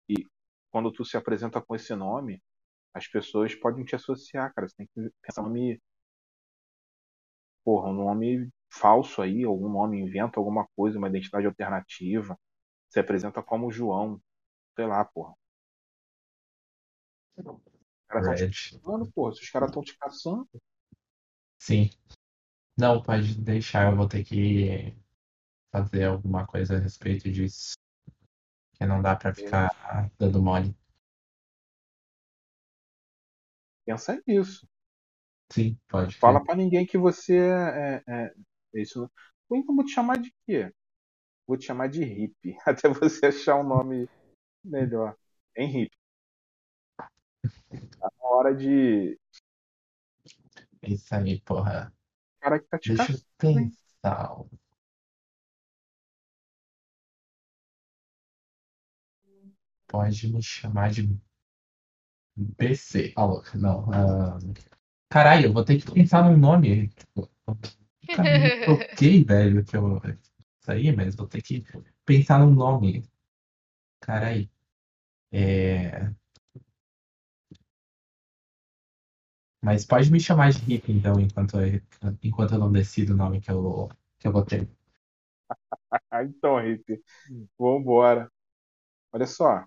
e 0.10 0.26
quando 0.72 0.92
tu 0.92 1.06
se 1.06 1.16
apresenta 1.16 1.62
com 1.62 1.76
esse 1.76 1.96
nome, 1.96 2.42
as 2.94 3.08
pessoas 3.08 3.56
podem 3.56 3.86
te 3.86 3.96
associar, 3.96 4.54
cara. 4.54 4.68
Você 4.68 4.76
tem 4.76 4.88
que 4.88 5.10
pensar 5.22 5.42
um 5.42 5.46
nome. 5.46 5.82
Porra, 7.64 7.90
um 7.90 7.94
nome 7.94 8.50
falso 8.80 9.22
aí, 9.22 9.44
algum 9.44 9.70
nome 9.70 10.00
inventa 10.00 10.40
alguma 10.40 10.68
coisa, 10.76 10.98
uma 10.98 11.08
identidade 11.08 11.46
alternativa. 11.46 12.38
Se 12.90 13.00
apresenta 13.00 13.42
como 13.42 13.72
João. 13.72 14.22
Sei 14.76 14.86
lá, 14.86 15.04
porra. 15.06 15.34
Os 17.38 18.08
caras 18.08 18.42
estão 18.42 18.50
te 18.50 18.72
caçando, 18.72 19.12
porra. 19.12 19.34
Se 19.34 19.42
os 19.42 19.50
caras 19.50 19.70
estão 19.70 19.84
te 19.84 19.98
caçando, 19.98 20.50
Sim. 21.58 21.90
Não, 22.78 23.02
pode 23.02 23.40
deixar, 23.42 23.90
eu 23.90 23.96
vou 23.96 24.08
ter 24.08 24.24
que 24.24 24.94
fazer 25.72 26.04
alguma 26.04 26.46
coisa 26.46 26.76
a 26.76 26.80
respeito 26.80 27.32
disso. 27.32 27.76
Que 28.74 28.86
não 28.86 29.02
dá 29.02 29.16
pra 29.16 29.34
ficar 29.34 29.70
dando 30.20 30.44
mole. 30.44 30.76
pensa 33.86 34.22
nisso. 34.28 34.68
Sim, 35.52 35.80
pode. 35.88 36.16
Fala 36.18 36.44
pra 36.44 36.56
ninguém 36.56 36.86
que 36.86 36.98
você 36.98 37.38
é, 37.38 38.04
é, 38.08 38.26
é 38.26 38.34
isso. 38.82 39.10
Ou 39.50 39.58
então 39.58 39.76
vou 39.76 39.86
te 39.86 39.92
chamar 39.94 40.18
de 40.20 40.34
quê? 40.46 40.72
Vou 41.48 41.58
te 41.58 41.66
chamar 41.66 41.90
de 41.90 42.04
hippie, 42.04 42.58
até 42.68 42.90
você 42.90 43.28
achar 43.28 43.58
um 43.58 43.64
nome 43.68 44.10
melhor. 44.64 45.16
Hein, 45.58 45.70
hippie? 45.70 45.98
Tá 48.00 48.10
na 48.22 48.30
hora 48.30 48.54
de. 48.56 49.18
Isso 50.82 51.14
aí, 51.16 51.42
porra. 51.42 51.94
O 52.38 52.40
cara 52.44 52.60
que 52.62 52.68
tá 52.70 52.80
te 52.80 52.90
Deixa 52.90 53.14
eu 53.14 53.22
caçando, 53.44 53.60
hein? 53.60 53.78
pensar. 54.02 54.36
Pode 59.88 60.32
me 60.32 60.44
chamar 60.44 60.92
de 60.92 61.02
BC. 62.38 63.14
Ah, 63.16 63.26
louca, 63.26 63.58
não. 63.58 63.92
ah, 63.94 64.38
Caralho, 65.10 65.48
eu 65.48 65.54
vou 65.54 65.64
ter 65.66 65.80
que 65.82 65.92
pensar 65.92 66.24
num 66.24 66.38
nome. 66.38 66.90
Tipo, 66.90 67.30
me 68.24 68.52
toquei, 68.64 69.24
velho, 69.26 69.64
que 69.66 69.76
eu. 69.78 70.02
Isso 70.60 70.72
aí, 70.72 70.96
mas 70.96 71.16
vou 71.16 71.28
ter 71.28 71.42
que 71.42 71.64
pensar 72.06 72.40
num 72.40 72.54
nome. 72.54 73.04
Caralho. 74.02 74.50
É... 75.32 76.12
Mas 79.62 79.86
pode 79.86 80.12
me 80.12 80.20
chamar 80.20 80.52
de 80.52 80.60
Rick, 80.60 80.92
então, 80.92 81.20
enquanto 81.20 81.60
eu, 81.60 81.82
enquanto 82.24 82.54
eu 82.54 82.60
não 82.60 82.72
decido 82.72 83.14
o 83.14 83.18
nome 83.18 83.42
que 83.42 83.52
eu, 83.52 83.90
que 84.20 84.28
eu 84.28 84.32
vou 84.32 84.46
ter. 84.46 84.70
Então, 86.24 86.60
hippie. 86.60 87.02
Vambora. 87.58 88.32
Olha 89.14 89.28
só. 89.28 89.66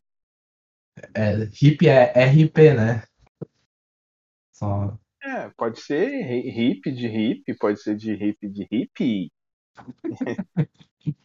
É, 1.15 1.49
hip 1.61 1.87
é 1.87 2.13
RP, 2.25 2.75
né? 2.75 3.03
Só. 4.53 4.99
É, 5.23 5.49
pode 5.57 5.81
ser 5.81 6.09
hi- 6.09 6.49
hippie 6.51 6.93
de 6.93 7.07
hippie, 7.09 7.55
pode 7.57 7.81
ser 7.83 7.97
de 7.97 8.15
hippie 8.15 8.49
de 8.49 8.67
hippie. 8.71 9.33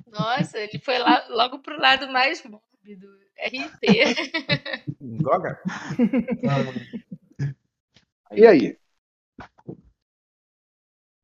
Nossa, 0.08 0.60
ele 0.60 0.80
foi 0.80 0.98
lá, 1.00 1.26
logo 1.30 1.60
pro 1.60 1.80
lado 1.80 2.08
mais 2.12 2.44
mórbido. 2.44 3.08
RT. 3.38 3.82
Droga. 5.02 5.60
E 8.32 8.46
aí? 8.46 8.78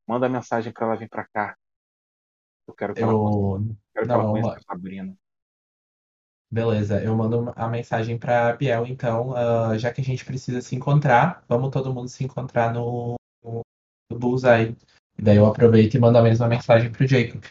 Manda 0.08 0.28
mensagem 0.30 0.72
pra 0.74 0.88
ela 0.88 0.96
vir 0.96 1.08
pra 1.10 1.26
cá. 1.26 1.56
Eu 2.68 2.74
quero 2.74 2.94
que 2.94 3.02
ela, 3.02 3.12
Eu. 3.12 3.76
quero 3.94 4.06
que 4.06 4.12
ela 4.12 4.24
conheça 4.32 4.48
uma- 4.50 4.58
a 4.58 4.62
Sabrina. 4.62 5.18
Beleza, 6.52 7.02
eu 7.04 7.16
mando 7.16 7.54
a 7.56 7.68
mensagem 7.68 8.18
pra 8.18 8.54
Biel, 8.54 8.88
então, 8.88 9.36
ah, 9.36 9.78
já 9.78 9.94
que 9.94 10.02
a 10.02 10.04
gente 10.04 10.26
precisa 10.26 10.62
se 10.62 10.76
encontrar, 10.76 11.44
vamos 11.48 11.70
todo 11.70 11.94
mundo 11.94 12.10
se 12.10 12.24
encontrar 12.24 12.74
no, 12.74 13.16
no, 13.44 13.62
no 14.12 14.18
Bullseye. 14.20 14.76
E 15.18 15.22
daí 15.22 15.38
eu 15.38 15.46
aproveito 15.46 15.94
e 15.94 16.00
mando 16.00 16.18
a 16.18 16.24
mesma 16.24 16.48
mensagem 16.48 16.92
pro 16.92 17.06
Jacob. 17.06 17.44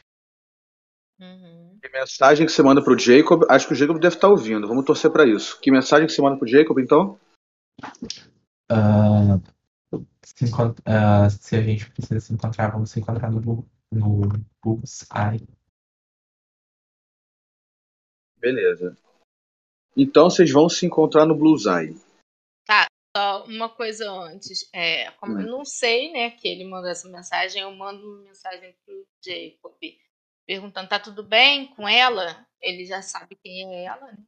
Uhum. 1.20 1.78
Que 1.80 1.88
mensagem 1.90 2.44
que 2.44 2.50
você 2.50 2.62
manda 2.62 2.82
pro 2.82 2.98
Jacob? 2.98 3.44
Acho 3.48 3.68
que 3.68 3.72
o 3.72 3.76
Jacob 3.76 4.00
deve 4.00 4.16
estar 4.16 4.28
ouvindo. 4.28 4.66
Vamos 4.66 4.84
torcer 4.84 5.12
pra 5.12 5.24
isso. 5.24 5.60
Que 5.60 5.70
mensagem 5.70 6.06
que 6.06 6.12
você 6.12 6.20
manda 6.20 6.36
pro 6.36 6.48
Jacob, 6.48 6.78
então? 6.80 7.16
Ah, 8.68 9.38
se, 10.24 10.44
encont- 10.44 10.80
ah, 10.84 11.30
se 11.30 11.54
a 11.54 11.62
gente 11.62 11.88
precisa 11.90 12.18
se 12.18 12.32
encontrar, 12.32 12.72
vamos 12.72 12.90
se 12.90 12.98
encontrar 12.98 13.30
no, 13.30 13.64
no 13.92 14.28
Bullseye. 14.62 15.46
Beleza. 18.38 18.96
Então 19.96 20.30
vocês 20.30 20.50
vão 20.50 20.68
se 20.68 20.86
encontrar 20.86 21.26
no 21.26 21.34
Bullseye. 21.34 21.94
Só 23.16 23.44
uma 23.46 23.68
coisa 23.68 24.08
antes. 24.10 24.68
É, 24.72 25.10
como 25.12 25.40
eu 25.40 25.46
não 25.46 25.64
sei, 25.64 26.12
né, 26.12 26.30
que 26.30 26.46
ele 26.46 26.64
mandou 26.64 26.88
essa 26.88 27.08
mensagem, 27.08 27.62
eu 27.62 27.74
mando 27.74 28.06
uma 28.06 28.22
mensagem 28.22 28.72
pro 28.84 29.06
Jacob 29.24 29.74
perguntando, 30.46 30.88
tá 30.88 31.00
tudo 31.00 31.22
bem 31.22 31.66
com 31.74 31.88
ela? 31.88 32.46
Ele 32.60 32.86
já 32.86 33.02
sabe 33.02 33.34
quem 33.34 33.74
é 33.74 33.84
ela, 33.84 34.12
né? 34.12 34.18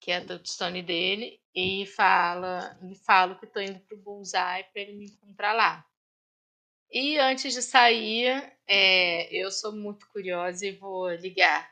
Que 0.00 0.12
é 0.12 0.18
a 0.18 0.24
touchstone 0.24 0.82
dele. 0.82 1.40
E 1.54 1.86
fala, 1.86 2.78
e 2.88 2.94
falo 2.94 3.36
que 3.38 3.46
tô 3.46 3.60
indo 3.60 3.80
pro 3.80 3.96
Bullseye 3.96 4.64
pra 4.72 4.82
ele 4.82 4.92
me 4.92 5.06
encontrar 5.06 5.52
lá. 5.52 5.84
E 6.90 7.18
antes 7.18 7.52
de 7.52 7.62
sair, 7.62 8.56
é, 8.66 9.34
eu 9.34 9.50
sou 9.50 9.72
muito 9.72 10.08
curiosa 10.08 10.64
e 10.64 10.72
vou 10.72 11.10
ligar 11.14 11.68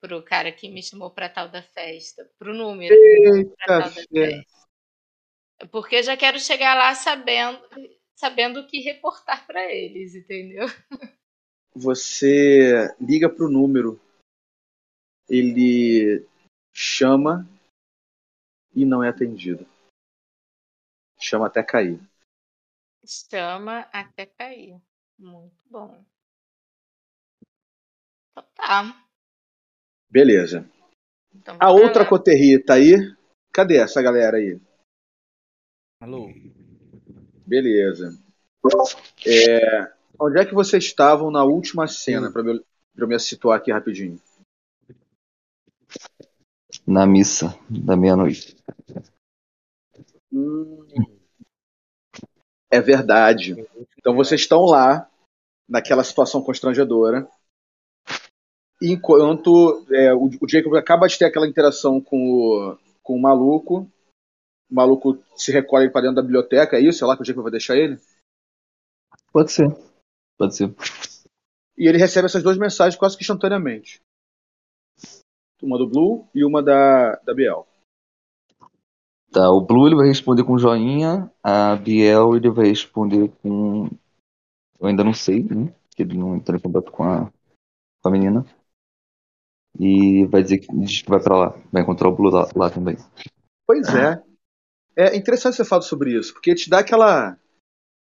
pro 0.00 0.22
cara 0.22 0.50
que 0.50 0.68
me 0.68 0.82
chamou 0.82 1.10
pra 1.10 1.28
tal 1.28 1.48
da 1.48 1.62
festa, 1.62 2.24
pro 2.38 2.54
número 2.54 2.96
pra 3.56 3.66
tal 3.66 3.78
da 3.80 3.90
festa. 3.90 4.70
Porque 5.70 5.96
eu 5.96 6.02
já 6.02 6.16
quero 6.16 6.40
chegar 6.40 6.74
lá 6.74 6.94
sabendo, 6.94 7.60
sabendo 8.16 8.60
o 8.60 8.66
que 8.66 8.80
reportar 8.80 9.46
pra 9.46 9.70
eles, 9.70 10.14
entendeu? 10.14 10.66
Você 11.74 12.94
liga 13.00 13.28
pro 13.28 13.50
número. 13.50 14.00
Ele 15.28 16.26
chama 16.74 17.46
e 18.74 18.84
não 18.84 19.04
é 19.04 19.10
atendido. 19.10 19.68
Chama 21.18 21.46
até 21.46 21.62
cair. 21.62 22.00
Chama 23.06 23.80
até 23.92 24.24
cair. 24.26 24.80
Muito 25.18 25.62
bom. 25.68 26.02
Então 28.32 28.50
tá. 28.54 29.09
Beleza. 30.10 30.68
Então, 31.34 31.56
A 31.60 31.70
outra 31.70 32.02
lá. 32.02 32.08
coterria 32.08 32.62
tá 32.62 32.74
aí? 32.74 32.96
Cadê 33.52 33.76
essa 33.76 34.02
galera 34.02 34.36
aí? 34.36 34.60
Alô? 36.00 36.28
Beleza. 37.46 38.18
É, 39.26 39.92
onde 40.18 40.40
é 40.40 40.44
que 40.44 40.54
vocês 40.54 40.84
estavam 40.84 41.30
na 41.30 41.44
última 41.44 41.86
cena, 41.86 42.32
pra 42.32 42.42
eu, 42.42 42.64
pra 42.94 43.04
eu 43.04 43.08
me 43.08 43.18
situar 43.18 43.58
aqui 43.58 43.70
rapidinho? 43.70 44.20
Na 46.86 47.06
missa 47.06 47.58
da 47.68 47.96
meia-noite. 47.96 48.56
Hum, 50.32 50.86
é 52.70 52.80
verdade. 52.80 53.54
Então 53.98 54.14
vocês 54.14 54.40
estão 54.40 54.64
lá, 54.64 55.10
naquela 55.68 56.04
situação 56.04 56.42
constrangedora. 56.42 57.28
Enquanto 58.80 59.84
é, 59.90 60.12
o, 60.14 60.30
o 60.40 60.48
Jacob 60.48 60.74
acaba 60.74 61.06
de 61.06 61.18
ter 61.18 61.26
aquela 61.26 61.48
interação 61.48 62.00
com 62.00 62.16
o, 62.16 62.78
com 63.02 63.14
o 63.14 63.20
maluco, 63.20 63.90
o 64.70 64.74
maluco 64.74 65.18
se 65.36 65.52
recolhe 65.52 65.90
para 65.90 66.02
dentro 66.02 66.16
da 66.16 66.22
biblioteca, 66.22 66.76
é 66.76 66.80
isso? 66.80 67.04
É 67.04 67.06
lá 67.06 67.16
que 67.16 67.22
o 67.22 67.24
Jacob 67.24 67.42
vai 67.42 67.50
deixar 67.50 67.76
ele? 67.76 67.98
Pode 69.32 69.52
ser. 69.52 69.68
Pode 70.38 70.56
ser. 70.56 70.74
E 71.76 71.88
ele 71.88 71.98
recebe 71.98 72.26
essas 72.26 72.42
duas 72.42 72.56
mensagens 72.56 72.98
quase 72.98 73.16
que 73.16 73.22
instantaneamente. 73.22 74.00
Uma 75.62 75.76
do 75.76 75.88
Blue 75.88 76.28
e 76.34 76.44
uma 76.44 76.62
da, 76.62 77.16
da 77.16 77.34
Biel. 77.34 77.66
Tá, 79.30 79.48
o 79.50 79.60
Blue 79.60 79.86
ele 79.86 79.94
vai 79.94 80.08
responder 80.08 80.42
com 80.42 80.58
joinha, 80.58 81.30
a 81.42 81.76
Biel 81.76 82.36
ele 82.36 82.50
vai 82.50 82.66
responder 82.66 83.30
com. 83.40 83.88
Eu 84.78 84.88
ainda 84.88 85.04
não 85.04 85.12
sei, 85.12 85.44
né? 85.44 85.72
Que 85.94 86.02
ele 86.02 86.18
não 86.18 86.36
entrou 86.36 86.58
em 86.58 86.60
contato 86.60 86.90
com 86.90 87.04
a, 87.04 87.30
com 88.02 88.08
a 88.08 88.10
menina. 88.10 88.44
E 89.78 90.26
vai 90.26 90.42
dizer 90.42 90.58
que, 90.58 90.74
diz 90.76 91.02
que 91.02 91.10
vai 91.10 91.22
pra 91.22 91.36
lá, 91.36 91.54
vai 91.72 91.82
encontrar 91.82 92.08
o 92.08 92.14
Blue 92.14 92.30
lá, 92.30 92.48
lá 92.54 92.70
também. 92.70 92.96
Pois 93.66 93.88
é. 93.94 94.22
É 94.96 95.16
interessante 95.16 95.56
você 95.56 95.64
falar 95.64 95.82
sobre 95.82 96.18
isso, 96.18 96.32
porque 96.34 96.54
te 96.54 96.68
dá 96.68 96.80
aquela 96.80 97.38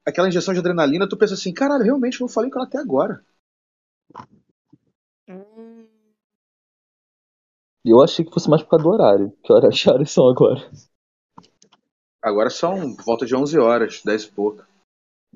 aquela 0.06 0.28
injeção 0.28 0.54
de 0.54 0.60
adrenalina, 0.60 1.08
tu 1.08 1.18
pensa 1.18 1.34
assim, 1.34 1.52
caralho, 1.52 1.84
realmente 1.84 2.20
não 2.20 2.28
falei 2.28 2.50
com 2.50 2.58
ela 2.58 2.66
até 2.66 2.78
agora. 2.78 3.22
Hum, 5.28 5.86
eu 7.84 8.02
achei 8.02 8.24
que 8.24 8.32
fosse 8.32 8.48
mais 8.48 8.62
por 8.62 8.70
causa 8.70 8.84
do 8.84 8.90
horário. 8.90 9.32
Que 9.42 9.52
horas 9.52 9.80
que 9.80 9.90
horas 9.90 10.10
são 10.10 10.28
agora? 10.28 10.70
Agora 12.22 12.50
são 12.50 12.94
volta 12.96 13.24
de 13.24 13.34
11 13.34 13.58
horas, 13.58 14.02
10 14.04 14.24
e 14.24 14.32
pouco. 14.32 14.62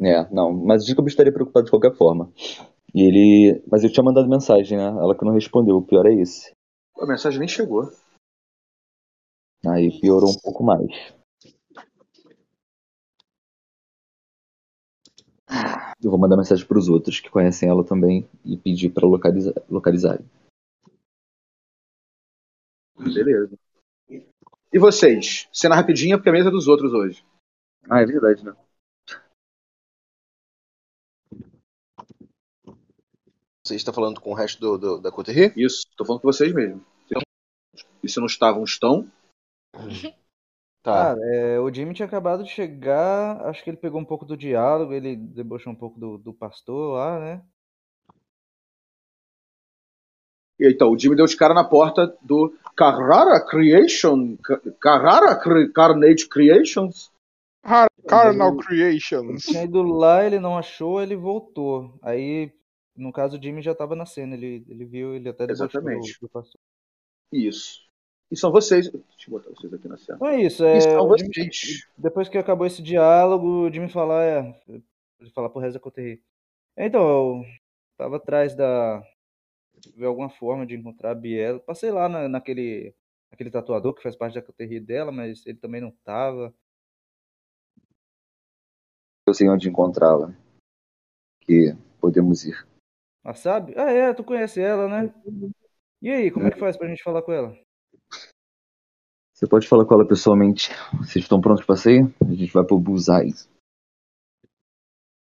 É, 0.00 0.28
não, 0.32 0.52
mas 0.52 0.82
o 0.82 0.86
Jacob 0.86 1.06
estaria 1.06 1.32
preocupado 1.32 1.66
de 1.66 1.70
qualquer 1.70 1.94
forma. 1.94 2.32
E 2.94 3.02
ele. 3.02 3.62
Mas 3.70 3.82
eu 3.82 3.92
tinha 3.92 4.04
mandado 4.04 4.28
mensagem, 4.28 4.76
né? 4.76 4.84
Ela 4.84 5.16
que 5.16 5.24
não 5.24 5.32
respondeu, 5.32 5.76
o 5.76 5.86
pior 5.86 6.06
é 6.06 6.14
esse. 6.14 6.52
A 6.98 7.06
mensagem 7.06 7.38
nem 7.38 7.48
chegou. 7.48 7.90
Aí 9.66 10.00
piorou 10.00 10.30
um 10.30 10.40
pouco 10.42 10.64
mais. 10.64 10.90
Eu 16.02 16.10
vou 16.10 16.18
mandar 16.18 16.36
mensagem 16.36 16.66
pros 16.66 16.88
outros 16.88 17.20
que 17.20 17.30
conhecem 17.30 17.68
ela 17.68 17.84
também 17.84 18.28
e 18.44 18.56
pedir 18.56 18.90
pra 18.90 19.06
localizar, 19.06 19.54
localizarem. 19.70 20.26
Beleza. 22.98 23.56
E 24.72 24.78
vocês? 24.78 25.48
Cena 25.52 25.76
rapidinha, 25.76 26.16
porque 26.16 26.30
a 26.30 26.32
mesa 26.32 26.48
é 26.48 26.52
dos 26.52 26.66
outros 26.66 26.92
hoje. 26.92 27.24
Ah, 27.88 28.00
é 28.00 28.06
verdade, 28.06 28.44
né? 28.44 28.54
Você 33.64 33.76
está 33.76 33.92
falando 33.92 34.20
com 34.20 34.30
o 34.30 34.34
resto 34.34 34.60
do, 34.60 34.76
do- 34.78 35.00
da 35.00 35.12
Coterri? 35.12 35.52
Isso, 35.56 35.86
tô 35.96 36.04
falando 36.04 36.22
com 36.22 36.32
vocês 36.32 36.52
mesmo. 36.52 36.84
E 38.02 38.08
se 38.08 38.18
não 38.18 38.26
estavam, 38.26 38.64
estão. 38.64 39.08
Tá. 40.82 41.14
Cara, 41.14 41.20
é, 41.32 41.60
o 41.60 41.72
Jimmy 41.72 41.94
tinha 41.94 42.06
acabado 42.06 42.42
de 42.42 42.50
chegar, 42.50 43.40
acho 43.46 43.62
que 43.62 43.70
ele 43.70 43.76
pegou 43.76 44.00
um 44.00 44.04
pouco 44.04 44.24
do 44.24 44.36
diálogo, 44.36 44.92
ele 44.92 45.14
debochou 45.14 45.72
um 45.72 45.76
pouco 45.76 45.98
do, 46.00 46.18
do 46.18 46.34
pastor 46.34 46.94
lá, 46.94 47.20
né? 47.20 47.44
E 50.58 50.68
então, 50.68 50.90
o 50.90 50.98
Jimmy 50.98 51.14
deu 51.14 51.26
de 51.26 51.36
cara 51.36 51.54
na 51.54 51.62
porta 51.64 52.06
do 52.20 52.56
Carrara 52.76 53.40
Creation. 53.46 54.36
Ca- 54.38 54.60
Carrara 54.80 55.36
Cre- 55.40 55.72
Carnage 55.72 56.28
Creations. 56.28 57.12
Carnal 58.08 58.54
Ele- 58.54 58.62
Creations. 58.64 59.42
Tinha 59.44 59.62
ido 59.62 59.80
lá, 59.82 60.24
ele 60.24 60.40
não 60.40 60.58
achou, 60.58 61.00
ele 61.00 61.14
voltou. 61.16 61.96
Aí, 62.02 62.52
no 62.96 63.12
caso, 63.12 63.38
o 63.38 63.42
Jimmy 63.42 63.62
já 63.62 63.74
tava 63.74 63.94
na 63.96 64.06
cena, 64.06 64.34
ele, 64.34 64.64
ele 64.68 64.84
viu, 64.84 65.14
ele 65.14 65.28
até 65.28 65.46
debochou 65.46 65.66
do, 65.68 65.70
Exatamente. 65.88 66.20
do 66.20 66.28
pastor. 66.28 66.60
Isso. 67.32 67.80
E 68.30 68.36
são 68.36 68.50
vocês. 68.50 68.90
Deixa 68.90 69.04
eu 69.28 69.30
botar 69.30 69.50
vocês 69.50 69.72
aqui 69.72 69.88
na 69.88 69.96
cena. 69.96 70.16
Então 70.16 70.28
é 70.28 70.42
isso, 70.42 70.64
é, 70.64 70.78
E 70.78 70.80
são 70.82 71.06
o 71.08 71.18
Jimmy- 71.18 71.34
vocês. 71.34 71.86
depois 71.98 72.28
que 72.28 72.38
acabou 72.38 72.66
esse 72.66 72.82
diálogo, 72.82 73.66
o 73.66 73.72
Jimmy 73.72 73.88
falar, 73.90 74.22
é, 74.24 74.62
ele 75.20 75.30
falar 75.30 75.50
pro 75.50 75.60
Reza 75.60 75.78
Coterri. 75.80 76.22
Então, 76.76 77.02
eu 77.40 77.44
tava 77.98 78.16
atrás 78.16 78.54
da. 78.54 79.02
ver 79.96 80.06
alguma 80.06 80.30
forma 80.30 80.66
de 80.66 80.74
encontrar 80.74 81.10
a 81.10 81.14
Biela. 81.14 81.60
Passei 81.60 81.90
lá 81.90 82.08
na, 82.08 82.28
naquele, 82.28 82.94
naquele 83.30 83.50
tatuador 83.50 83.94
que 83.94 84.02
faz 84.02 84.16
parte 84.16 84.34
da 84.34 84.42
Coterri 84.42 84.80
dela, 84.80 85.12
mas 85.12 85.44
ele 85.46 85.58
também 85.58 85.80
não 85.82 85.90
tava. 86.04 86.54
Eu 89.26 89.34
sei 89.34 89.48
onde 89.48 89.68
encontrá-la. 89.68 90.34
Que 91.42 91.74
podemos 92.00 92.44
ir. 92.44 92.66
Ah, 93.24 93.34
sabe? 93.34 93.72
Ah, 93.76 93.90
é, 93.90 94.12
tu 94.12 94.24
conhece 94.24 94.60
ela, 94.60 94.88
né? 94.88 95.14
E 96.00 96.10
aí, 96.10 96.30
como 96.30 96.46
é 96.46 96.50
que 96.50 96.58
faz 96.58 96.76
pra 96.76 96.88
gente 96.88 97.02
falar 97.02 97.22
com 97.22 97.32
ela? 97.32 97.56
Você 99.32 99.46
pode 99.46 99.68
falar 99.68 99.84
com 99.84 99.94
ela 99.94 100.06
pessoalmente. 100.06 100.70
Vocês 100.98 101.24
estão 101.24 101.40
prontos 101.40 101.64
pra 101.64 101.76
sair? 101.76 102.02
A 102.20 102.32
gente 102.32 102.52
vai 102.52 102.64
pro 102.64 102.78
Bullseye. 102.78 103.34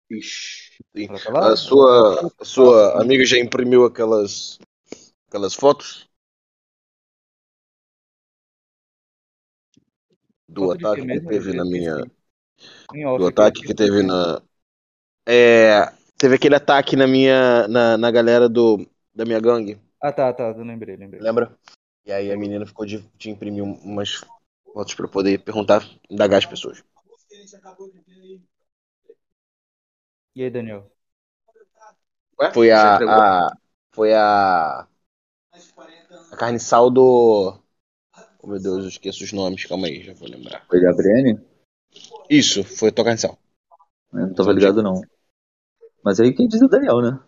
Ixi. 0.10 0.78
A 1.36 1.56
sua, 1.56 2.32
a 2.40 2.46
sua 2.46 3.02
amiga 3.02 3.26
já 3.26 3.38
imprimiu 3.38 3.86
aquelas, 3.86 4.60
aquelas 5.28 5.54
fotos? 5.54 6.10
Do 10.48 10.68
Foto 10.68 10.88
ataque 10.88 11.08
que 11.08 11.22
teve 11.22 11.54
na 11.54 11.66
minha. 11.66 11.98
Do 13.18 13.28
ataque 13.28 13.62
que 13.62 13.74
teve 13.74 14.04
na. 14.04 14.42
É. 15.28 15.92
Teve 16.26 16.38
aquele 16.38 16.56
ataque 16.56 16.96
na 16.96 17.06
minha. 17.06 17.68
na, 17.68 17.96
na 18.00 18.10
galera 18.10 18.50
do. 18.50 18.84
da 19.14 19.24
minha 19.26 19.40
gangue, 19.40 19.78
Ah, 20.02 20.12
tá, 20.12 20.34
tá, 20.34 20.46
eu 20.58 20.64
lembrei, 20.64 20.96
lembrei. 20.96 21.22
lembra? 21.22 21.56
E 22.04 22.12
aí 22.12 22.32
a 22.32 22.36
menina 22.36 22.66
ficou 22.66 22.84
de, 22.84 22.98
de 23.16 23.30
imprimir 23.30 23.64
um- 23.64 23.78
umas 23.84 24.26
fotos 24.74 24.96
pra 24.96 25.08
poder 25.08 25.38
perguntar, 25.38 25.88
indagar 26.10 26.40
as 26.40 26.46
pessoas. 26.48 26.84
E 30.36 30.42
aí, 30.42 30.50
Daniel? 30.50 30.92
Ué? 32.42 32.52
Foi 32.52 32.72
a. 32.72 32.98
a 32.98 33.52
foi 33.94 34.12
a. 34.16 34.88
A 36.32 36.36
carniçal 36.36 36.90
do. 36.90 37.56
Oh 38.42 38.48
meu 38.48 38.60
Deus, 38.60 38.82
eu 38.82 38.90
esqueço 38.90 39.24
os 39.24 39.32
nomes, 39.32 39.64
calma 39.66 39.86
aí, 39.86 40.02
já 40.02 40.14
vou 40.14 40.28
lembrar. 40.28 40.66
Foi 40.68 40.84
a 40.88 40.92
Brienne? 40.92 41.40
Isso, 42.28 42.64
foi 42.64 42.90
a 42.90 42.92
tua 42.92 43.06
carniçal. 43.06 43.38
Eu 44.12 44.22
não 44.22 44.34
tava 44.34 44.52
ligado, 44.52 44.82
não. 44.82 45.04
Mas 46.06 46.20
aí 46.20 46.32
quem 46.32 46.48
diz 46.48 46.62
é 46.62 46.66
o 46.66 46.70
Daniel, 46.70 47.02
né? 47.02 47.20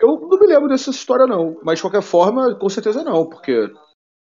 Eu 0.00 0.18
não 0.28 0.38
me 0.40 0.46
lembro 0.48 0.68
dessa 0.68 0.90
história, 0.90 1.24
não. 1.24 1.56
Mas 1.62 1.78
de 1.78 1.82
qualquer 1.82 2.02
forma, 2.02 2.52
com 2.56 2.68
certeza 2.68 3.04
não, 3.04 3.24
porque 3.24 3.68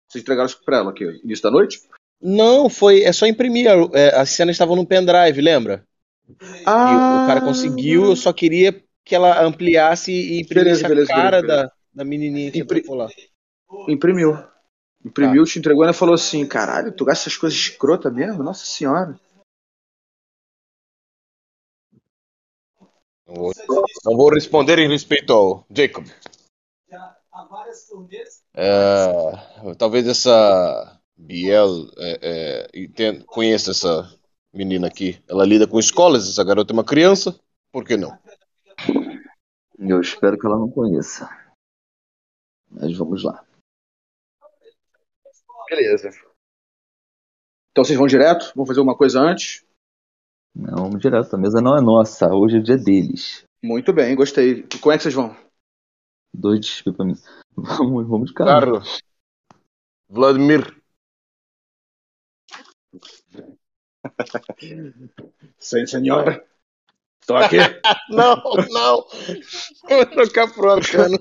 vocês 0.07 0.21
entregaram 0.21 0.45
isso 0.45 0.63
pra 0.63 0.77
ela 0.77 0.91
aqui, 0.91 1.03
início 1.23 1.41
da 1.43 1.49
noite? 1.49 1.81
Não, 2.21 2.69
foi. 2.69 3.01
É 3.01 3.11
só 3.11 3.25
imprimir. 3.25 3.67
é, 3.93 4.15
as 4.15 4.29
cenas 4.29 4.53
estavam 4.53 4.75
no 4.75 4.85
pendrive, 4.85 5.41
lembra? 5.41 5.83
Ah, 6.65 6.91
E 6.91 7.17
o 7.17 7.25
cara 7.25 7.41
conseguiu, 7.41 8.05
eu 8.05 8.15
só 8.15 8.31
queria 8.31 8.83
que 9.03 9.15
ela 9.15 9.43
ampliasse 9.43 10.11
e 10.11 10.39
imprimisse 10.41 10.83
Beleza, 10.83 10.87
beleza, 10.87 11.11
a 11.11 11.15
cara 11.15 11.41
beleza, 11.41 11.63
Da, 11.63 11.71
da 11.95 12.03
menininha 12.05 12.51
que 12.51 12.59
Impri- 12.59 12.83
lá. 12.87 13.09
Imprimiu. 13.87 14.37
Imprimiu, 15.03 15.43
te 15.43 15.57
entregou 15.57 15.89
e 15.89 15.93
falou 15.93 16.13
assim: 16.13 16.45
caralho, 16.45 16.91
tu 16.91 17.03
gasta 17.03 17.23
essas 17.23 17.37
coisas 17.37 17.57
escrotas 17.57 18.13
mesmo? 18.13 18.43
Nossa 18.43 18.63
senhora. 18.65 19.19
Não 23.31 23.35
vou, 23.35 23.53
não 24.05 24.17
vou 24.17 24.29
responder 24.29 24.77
em 24.79 24.89
respeito 24.89 25.31
ao 25.31 25.65
Jacob. 25.69 26.05
É, 28.53 29.75
talvez 29.77 30.05
essa 30.05 30.99
Biel 31.15 31.87
é, 31.97 32.19
é, 32.21 32.69
entenda- 32.77 33.23
conheça 33.25 33.71
essa 33.71 34.19
menina 34.53 34.87
aqui. 34.87 35.23
Ela 35.29 35.45
lida 35.45 35.65
com 35.65 35.79
escolas, 35.79 36.27
essa 36.27 36.43
garota 36.43 36.73
é 36.73 36.75
uma 36.75 36.83
criança. 36.83 37.39
Por 37.71 37.85
que 37.85 37.95
não? 37.95 38.19
Eu 39.79 40.01
espero 40.01 40.37
que 40.37 40.45
ela 40.45 40.59
não 40.59 40.69
conheça. 40.69 41.29
Mas 42.69 42.95
vamos 42.97 43.23
lá. 43.23 43.45
Beleza. 45.69 46.09
Então 47.71 47.85
vocês 47.85 47.97
vão 47.97 48.07
direto? 48.07 48.51
Vão 48.53 48.65
fazer 48.65 48.81
uma 48.81 48.95
coisa 48.97 49.21
antes? 49.21 49.65
Não, 50.55 50.83
vamos 50.83 50.99
direto. 50.99 51.33
A 51.33 51.39
mesa 51.39 51.61
não 51.61 51.77
é 51.77 51.81
nossa. 51.81 52.33
Hoje 52.33 52.57
é 52.57 52.61
dia 52.61 52.77
deles. 52.77 53.43
Muito 53.63 53.93
bem, 53.93 54.15
gostei. 54.15 54.63
Como 54.81 54.91
é 54.91 54.97
que 54.97 55.03
vocês 55.03 55.13
vão? 55.15 55.35
Dois 56.33 56.65
de 56.65 56.83
pra 56.91 57.05
mim. 57.05 57.15
Vamos, 57.55 58.07
vamos 58.07 58.29
de 58.29 58.33
carro. 58.33 58.49
Claro. 58.49 58.81
Vladimir. 60.09 60.81
Sim, 65.59 65.85
senhor. 65.85 66.43
Estou 67.21 67.37
aqui. 67.37 67.57
Não, 68.09 68.35
não. 68.71 69.05
Vou 69.87 70.05
trocar 70.07 70.51
pro 70.53 70.71
arcano. 70.71 71.17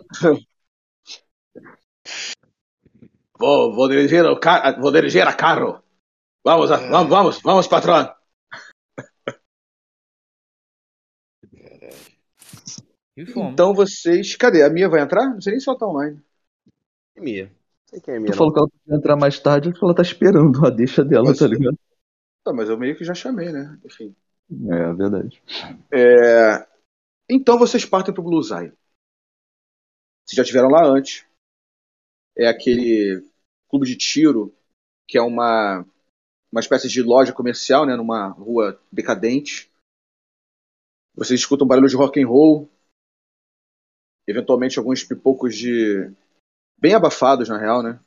Vou, 3.38 3.75
vou 3.75 3.88
dirigir 3.88 4.25
o 4.25 4.38
ca... 4.40 4.77
vou 4.81 4.90
dirigir 4.90 5.27
a 5.27 5.33
carro. 5.33 5.83
Vamos, 6.45 6.71
a- 6.73 6.77
vamos, 6.79 7.09
vamos, 7.09 7.40
vamos, 7.43 7.66
patrão. 7.69 8.12
E 13.23 13.27
fomos. 13.27 13.53
Então 13.53 13.75
vocês. 13.75 14.35
Cadê? 14.37 14.63
A 14.63 14.71
minha 14.71 14.89
vai 14.89 15.01
entrar? 15.03 15.29
Não 15.29 15.41
sei 15.41 15.53
nem 15.53 15.61
se 15.61 15.69
ela 15.69 15.79
tá 15.79 15.87
online. 15.87 16.21
É 17.17 17.21
Mia. 17.21 17.53
Sei 17.87 18.01
quem 18.01 18.15
é 18.15 18.19
Mia, 18.19 18.31
Tu 18.31 18.37
falou 18.37 18.53
que 18.53 18.59
ela 18.61 18.69
podia 18.69 18.97
entrar 18.97 19.17
mais 19.17 19.39
tarde, 19.39 19.69
acho 19.69 19.79
que 19.79 19.85
ela 19.85 19.95
tá 19.95 20.03
esperando 20.03 20.65
a 20.67 20.71
deixa 20.71 21.05
dela, 21.05 21.25
Mas- 21.29 21.39
tá 21.39 21.47
ligado? 21.47 21.79
Tá, 22.43 22.53
mas 22.55 22.69
eu 22.71 22.79
meio 22.79 22.97
que 22.97 23.05
já 23.05 23.13
chamei, 23.13 23.53
né? 23.53 23.79
Enfim. 23.85 24.15
É, 24.51 24.93
verdade. 24.95 25.43
É, 25.93 26.67
Então 27.29 27.59
vocês 27.59 27.85
partem 27.85 28.15
pro 28.15 28.23
Blue 28.23 28.41
Eye. 28.41 28.73
Vocês 30.25 30.37
já 30.37 30.43
estiveram 30.43 30.69
lá 30.69 30.87
antes. 30.87 31.25
É 32.37 32.47
aquele 32.49 33.23
clube 33.69 33.87
de 33.87 33.97
tiro 33.97 34.55
que 35.07 35.19
é 35.19 35.23
uma 35.23 35.85
uma 36.53 36.61
espécie 36.61 36.89
de 36.89 37.01
loja 37.03 37.33
comercial, 37.33 37.87
né, 37.87 37.95
numa 37.95 38.29
rua 38.29 38.81
decadente. 38.91 39.71
Vocês 41.15 41.39
escutam 41.41 41.67
barulho 41.67 41.89
de 41.89 41.95
rock 41.95 42.21
and 42.21 42.27
roll, 42.27 42.69
eventualmente 44.27 44.79
alguns 44.79 45.03
pipocos 45.05 45.57
de 45.57 46.13
bem 46.79 46.95
abafados 46.95 47.49
na 47.49 47.59
real, 47.59 47.83
né? 47.83 48.01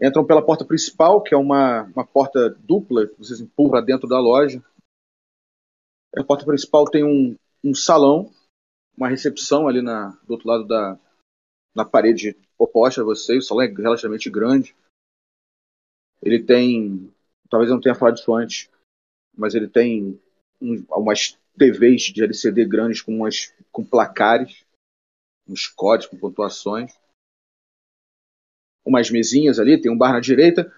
Entram 0.00 0.26
pela 0.26 0.44
porta 0.44 0.64
principal, 0.64 1.22
que 1.22 1.34
é 1.34 1.36
uma, 1.36 1.82
uma 1.84 2.06
porta 2.06 2.50
dupla, 2.50 3.06
que 3.06 3.16
vocês 3.16 3.40
empurram 3.40 3.70
pra 3.70 3.80
dentro 3.80 4.08
da 4.08 4.18
loja. 4.18 4.62
A 6.16 6.24
porta 6.24 6.44
principal 6.44 6.84
tem 6.84 7.04
um, 7.04 7.36
um 7.62 7.74
salão, 7.74 8.32
uma 8.96 9.08
recepção 9.08 9.68
ali 9.68 9.80
na, 9.80 10.10
do 10.26 10.32
outro 10.32 10.48
lado 10.48 10.66
da 10.66 10.98
na 11.74 11.84
parede 11.84 12.36
oposta 12.56 13.00
a 13.00 13.04
vocês. 13.04 13.44
O 13.44 13.46
salão 13.46 13.64
é 13.64 13.66
relativamente 13.66 14.30
grande. 14.30 14.76
Ele 16.22 16.42
tem, 16.42 17.12
talvez 17.50 17.68
eu 17.68 17.74
não 17.74 17.82
tenha 17.82 17.94
falado 17.94 18.16
isso 18.16 18.32
antes, 18.32 18.70
mas 19.36 19.54
ele 19.54 19.68
tem 19.68 20.20
um, 20.60 20.84
umas 20.88 21.36
TVs 21.58 22.02
de 22.12 22.22
LCD 22.22 22.64
grandes 22.64 23.02
com, 23.02 23.16
umas, 23.16 23.52
com 23.72 23.84
placares, 23.84 24.64
uns 25.48 25.66
códigos 25.68 26.08
com 26.10 26.18
pontuações. 26.18 26.92
Umas 28.84 29.10
mesinhas 29.10 29.58
ali, 29.58 29.80
tem 29.80 29.90
um 29.90 29.96
bar 29.96 30.12
na 30.12 30.20
direita. 30.20 30.70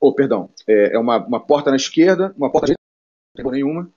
Oh, 0.00 0.14
perdão, 0.14 0.50
é, 0.68 0.94
é 0.94 0.98
uma, 0.98 1.18
uma 1.26 1.40
porta 1.44 1.70
na 1.70 1.76
esquerda, 1.76 2.34
uma 2.36 2.50
porta 2.52 2.68
na 2.68 2.74
direita, 2.74 3.44
não 3.44 3.44
tem 3.44 3.52
nenhuma. 3.64 3.92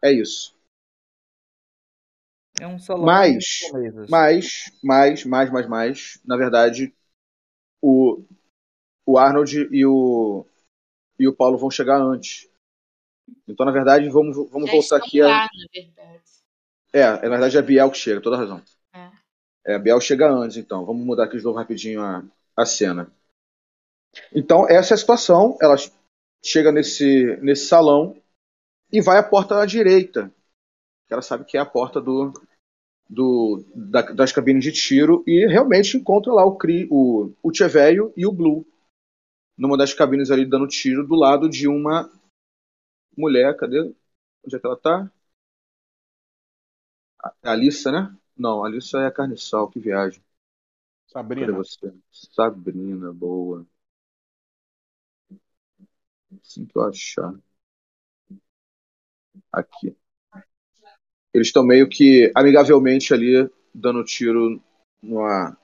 É 0.00 0.12
isso. 0.12 0.54
É 2.60 2.66
um 2.66 2.78
salão 2.78 3.04
Mas- 3.04 3.60
mesas. 3.74 4.08
Mas, 4.10 4.72
mais, 4.82 5.24
mais, 5.24 5.50
mais, 5.50 5.68
mais, 5.68 6.20
na 6.24 6.36
verdade, 6.36 6.94
o, 7.82 8.22
o 9.04 9.18
Arnold 9.18 9.68
e 9.70 9.84
o, 9.84 10.46
e 11.18 11.26
o 11.26 11.34
Paulo 11.34 11.58
vão 11.58 11.70
chegar 11.70 12.00
antes. 12.00 12.48
Então, 13.46 13.66
na 13.66 13.72
verdade, 13.72 14.08
vamos, 14.08 14.36
vamos 14.50 14.70
Já 14.70 14.72
voltar 14.72 14.96
aqui 14.96 15.20
a. 15.20 15.26
lá, 15.26 15.48
verdade. 15.74 16.22
É, 16.92 17.00
é, 17.00 17.22
na 17.22 17.30
verdade 17.30 17.56
é 17.56 17.60
a 17.60 17.62
Biel 17.62 17.90
que 17.90 17.98
chega, 17.98 18.20
toda 18.20 18.36
razão. 18.36 18.62
É. 18.94 19.10
É, 19.64 19.74
a 19.74 19.78
Biel 19.78 20.00
chega 20.00 20.30
antes, 20.30 20.56
então. 20.56 20.84
Vamos 20.84 21.04
mudar 21.04 21.24
aqui 21.24 21.36
de 21.36 21.44
novo 21.44 21.58
rapidinho 21.58 22.02
a, 22.02 22.22
a 22.56 22.64
cena. 22.64 23.10
Então, 24.34 24.68
essa 24.68 24.92
é 24.92 24.96
a 24.96 24.98
situação. 24.98 25.56
Ela 25.60 25.74
chega 26.44 26.70
nesse, 26.70 27.36
nesse 27.40 27.66
salão 27.66 28.16
e 28.92 29.00
vai 29.00 29.18
à 29.18 29.22
porta 29.22 29.60
à 29.60 29.66
direita. 29.66 30.32
Que 31.06 31.14
ela 31.14 31.22
sabe 31.22 31.44
que 31.44 31.56
é 31.56 31.60
a 31.60 31.66
porta 31.66 32.00
do, 32.00 32.32
do, 33.12 33.64
da- 33.74 34.02
das 34.12 34.32
cabines 34.32 34.64
de 34.64 34.72
tiro 34.72 35.22
e 35.26 35.46
realmente 35.46 35.96
encontra 35.96 36.32
lá 36.32 36.44
o, 36.46 36.56
Cri, 36.56 36.88
o, 36.90 37.32
o 37.42 37.52
Tcheveio 37.52 38.12
e 38.16 38.26
o 38.26 38.32
Blue 38.32 38.66
numa 39.58 39.76
das 39.78 39.94
cabines 39.94 40.30
ali 40.30 40.46
dando 40.46 40.68
tiro 40.68 41.06
do 41.06 41.14
lado 41.16 41.48
de 41.48 41.68
uma 41.68 42.10
mulher. 43.16 43.56
Cadê? 43.56 43.80
Onde 44.44 44.56
é 44.56 44.58
que 44.58 44.66
ela 44.66 44.76
tá? 44.76 45.10
A 47.18 47.28
a 47.42 47.52
Alissa, 47.52 47.90
né? 47.90 48.14
Não, 48.36 48.62
a 48.62 48.66
Alissa 48.68 48.98
é 49.00 49.06
a 49.06 49.10
Carniçal, 49.10 49.68
que 49.70 49.80
viagem. 49.80 50.22
Cadê 51.36 51.52
Sabrina. 51.52 51.52
você? 51.52 51.92
Sabrina, 52.10 53.12
boa. 53.12 53.66
Assim 56.42 56.66
que 56.66 56.76
eu 56.76 56.82
achar. 56.82 57.34
Aqui. 59.50 59.96
Eles 61.34 61.48
estão 61.48 61.64
meio 61.64 61.88
que 61.88 62.30
amigavelmente 62.34 63.14
ali 63.14 63.50
dando 63.74 64.04
tiro 64.04 64.62
numa 65.02 65.56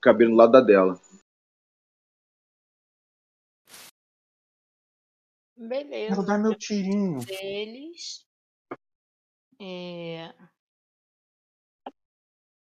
cabine 0.00 0.30
do 0.30 0.36
lado 0.36 0.52
da 0.52 0.60
dela. 0.60 1.00
Beleza. 5.56 6.14
Quero 6.14 6.26
dar 6.26 6.38
meu 6.38 6.54
tirinho. 6.54 7.24
deles. 7.24 8.26
É, 9.60 10.34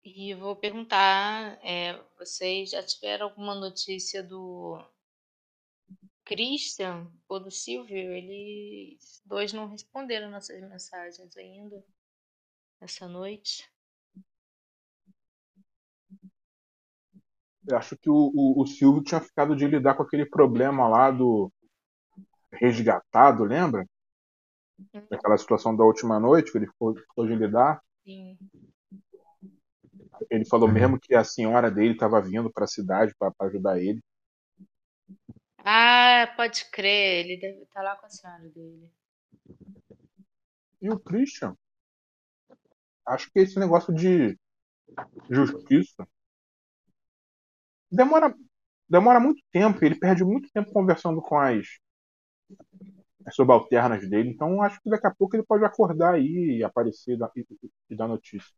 E 0.05 0.33
vou 0.35 0.55
perguntar, 0.55 1.57
é, 1.65 1.97
vocês 2.17 2.71
já 2.71 2.83
tiveram 2.83 3.27
alguma 3.27 3.55
notícia 3.55 4.21
do 4.21 4.77
Christian 6.25 7.09
ou 7.27 7.39
do 7.39 7.49
Silvio? 7.49 7.97
Eles 7.97 9.21
dois 9.25 9.53
não 9.53 9.67
responderam 9.67 10.29
nossas 10.29 10.61
mensagens 10.61 11.35
ainda 11.37 11.83
essa 12.83 13.07
noite. 13.07 13.69
Eu 17.67 17.77
acho 17.77 17.97
que 17.97 18.09
o, 18.09 18.31
o, 18.35 18.61
o 18.61 18.67
Silvio 18.67 19.03
tinha 19.03 19.21
ficado 19.21 19.55
de 19.55 19.65
lidar 19.65 19.95
com 19.95 20.03
aquele 20.03 20.25
problema 20.25 20.87
lá 20.87 21.09
do 21.09 21.51
resgatado, 22.51 23.45
lembra? 23.45 23.87
Daquela 25.09 25.37
situação 25.37 25.75
da 25.75 25.83
última 25.83 26.19
noite 26.19 26.51
que 26.51 26.57
ele 26.57 26.67
ficou, 26.67 26.93
ficou 26.95 27.25
de 27.25 27.35
lidar. 27.35 27.81
Sim. 28.03 28.37
Ele 30.29 30.45
falou 30.45 30.69
mesmo 30.69 30.99
que 30.99 31.15
a 31.15 31.23
senhora 31.23 31.71
dele 31.71 31.93
estava 31.93 32.21
vindo 32.21 32.51
para 32.51 32.65
a 32.65 32.67
cidade 32.67 33.15
para 33.17 33.33
ajudar 33.39 33.79
ele. 33.79 34.01
Ah, 35.57 36.33
pode 36.35 36.69
crer, 36.69 37.25
ele 37.25 37.39
deve 37.39 37.63
estar 37.63 37.81
lá 37.81 37.95
com 37.95 38.05
a 38.05 38.09
senhora 38.09 38.49
dele. 38.49 38.91
E 40.81 40.89
o 40.89 40.99
Christian? 40.99 41.55
Acho 43.05 43.29
que 43.31 43.39
esse 43.39 43.59
negócio 43.59 43.93
de 43.93 44.37
justiça 45.29 46.07
demora, 47.91 48.35
demora 48.89 49.19
muito 49.19 49.41
tempo. 49.51 49.83
Ele 49.83 49.99
perde 49.99 50.23
muito 50.23 50.49
tempo 50.51 50.71
conversando 50.71 51.21
com 51.21 51.37
as, 51.37 51.67
as 53.25 53.35
subalternas 53.35 54.09
dele. 54.09 54.29
Então 54.29 54.61
acho 54.61 54.81
que 54.81 54.89
daqui 54.89 55.07
a 55.07 55.13
pouco 55.13 55.35
ele 55.35 55.43
pode 55.43 55.63
acordar 55.65 56.15
aí 56.15 56.57
e 56.59 56.63
aparecer 56.63 57.17
e, 57.35 57.45
e 57.89 57.95
dar 57.95 58.07
notícia. 58.07 58.51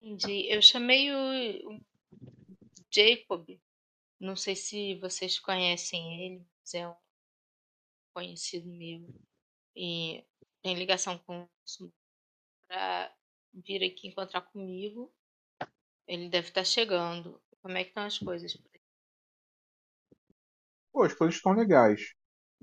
Entendi. 0.00 0.46
Eu 0.52 0.60
chamei 0.60 1.10
o, 1.12 1.72
o 1.72 1.80
Jacob. 2.90 3.58
Não 4.20 4.36
sei 4.36 4.56
se 4.56 4.94
vocês 4.96 5.38
conhecem 5.38 6.24
ele, 6.24 6.46
mas 6.60 6.74
é 6.74 6.88
um 6.88 6.94
conhecido 8.12 8.68
meu. 8.68 9.06
E 9.76 10.24
tem 10.62 10.74
ligação 10.74 11.18
com 11.18 11.48
isso 11.66 11.92
para 12.74 13.14
vir 13.52 13.84
aqui 13.84 14.08
encontrar 14.08 14.40
comigo. 14.40 15.14
Ele 16.08 16.28
deve 16.28 16.48
estar 16.48 16.64
chegando. 16.64 17.40
Como 17.62 17.76
é 17.76 17.84
que 17.84 17.90
estão 17.90 18.04
as 18.04 18.18
coisas? 18.18 18.58
Pô, 20.92 21.04
as 21.04 21.14
coisas 21.14 21.36
estão 21.36 21.52
legais. 21.52 22.14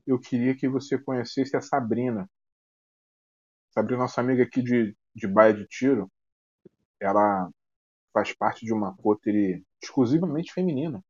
Eu 0.05 0.19
queria 0.19 0.55
que 0.55 0.67
você 0.67 1.01
conhecesse 1.01 1.55
a 1.55 1.61
Sabrina. 1.61 2.29
Sabrina, 3.73 4.01
nossa 4.01 4.19
amiga 4.19 4.43
aqui 4.43 4.61
de, 4.61 4.95
de 5.15 5.27
Baia 5.27 5.53
de 5.53 5.65
Tiro. 5.67 6.11
Ela 6.99 7.49
faz 8.13 8.33
parte 8.33 8.65
de 8.65 8.73
uma 8.73 8.95
coterie 8.97 9.65
exclusivamente 9.81 10.51
feminina. 10.51 11.01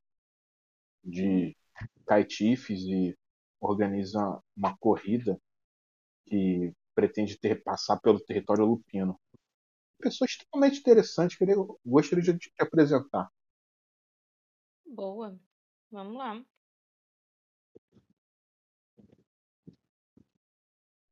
De 1.03 1.57
caitifes 2.05 2.81
e 2.81 3.17
organiza 3.59 4.41
uma 4.55 4.77
corrida 4.77 5.41
que 6.27 6.73
pretende 7.01 7.39
ter, 7.39 7.63
passar 7.63 7.99
pelo 7.99 8.19
território 8.19 8.63
lupino. 8.63 9.19
Pessoa 9.99 10.27
extremamente 10.27 10.79
interessante 10.79 11.35
que 11.37 11.43
eu 11.43 11.79
gostaria 11.83 12.23
de 12.23 12.37
te 12.37 12.51
apresentar. 12.59 13.27
Boa. 14.85 15.35
Vamos 15.91 16.15
lá. 16.15 16.43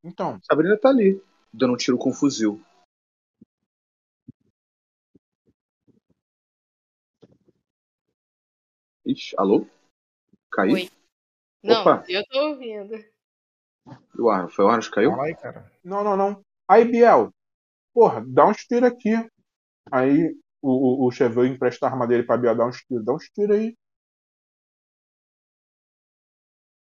Então, 0.03 0.39
Sabrina 0.43 0.77
tá 0.77 0.89
ali, 0.89 1.21
dando 1.51 1.73
um 1.73 1.77
tiro 1.77 1.97
com 1.97 2.13
fuzil. 2.13 2.63
Ixi, 9.05 9.35
alô? 9.37 9.67
Caiu? 10.51 10.73
Oi. 10.73 10.89
Não, 11.63 11.81
Opa. 11.81 12.05
eu 12.07 12.23
tô 12.27 12.49
ouvindo. 12.49 12.95
E 14.17 14.21
o 14.21 14.29
Arnold? 14.29 14.53
Foi 14.53 14.65
o 14.65 14.67
Arnold 14.67 14.89
que 14.89 14.95
caiu? 14.95 15.11
Fala 15.11 15.25
aí, 15.25 15.35
cara. 15.35 15.71
Não, 15.83 16.03
não, 16.03 16.17
não. 16.17 16.45
Aí, 16.67 16.85
Biel, 16.85 17.33
porra, 17.93 18.23
dá 18.27 18.45
uns 18.47 18.57
tiros 18.65 18.89
aqui. 18.89 19.13
Aí 19.91 20.35
o, 20.61 21.05
o, 21.05 21.07
o 21.07 21.11
Cheveux 21.11 21.49
empresta 21.49 21.85
a 21.87 21.89
arma 21.89 22.07
dele 22.07 22.23
pra 22.23 22.37
Biel 22.37 22.55
dar 22.55 22.67
uns 22.67 22.81
tiros. 22.83 23.05
Dá 23.05 23.13
uns 23.13 23.29
tiros 23.29 23.55
aí. 23.55 23.75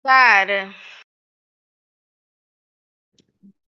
Cara, 0.04 0.74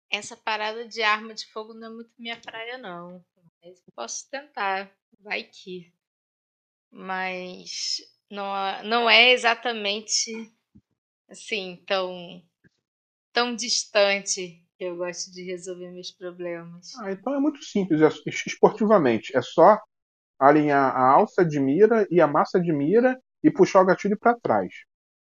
essa 0.10 0.38
parada 0.38 0.88
de 0.88 1.02
arma 1.02 1.34
de 1.34 1.46
fogo 1.52 1.74
não 1.74 1.88
é 1.88 1.90
muito 1.90 2.12
minha 2.18 2.40
praia, 2.40 2.78
não. 2.78 3.24
Mas 3.64 3.82
posso 3.96 4.30
tentar, 4.30 4.92
vai 5.20 5.44
que. 5.44 5.92
Mas 6.92 7.98
não, 8.30 8.84
não 8.84 9.10
é 9.10 9.32
exatamente 9.32 10.32
assim 11.30 11.84
tão 11.88 12.44
tão 13.40 13.56
distante 13.56 14.62
que 14.78 14.84
eu 14.84 14.98
gosto 14.98 15.32
de 15.32 15.44
resolver 15.44 15.90
meus 15.92 16.12
problemas. 16.12 16.94
Ah, 17.00 17.10
então 17.10 17.34
é 17.34 17.40
muito 17.40 17.64
simples, 17.64 18.02
é, 18.02 18.10
esportivamente. 18.46 19.36
É 19.36 19.42
só 19.42 19.80
alinhar 20.38 20.94
a 20.94 21.12
alça 21.12 21.46
de 21.46 21.58
mira 21.58 22.06
e 22.12 22.20
a 22.20 22.28
massa 22.28 22.60
de 22.60 22.74
mira 22.74 23.18
e 23.42 23.50
puxar 23.50 23.82
o 23.82 23.86
gatilho 23.86 24.20
para 24.20 24.38
trás. 24.38 24.74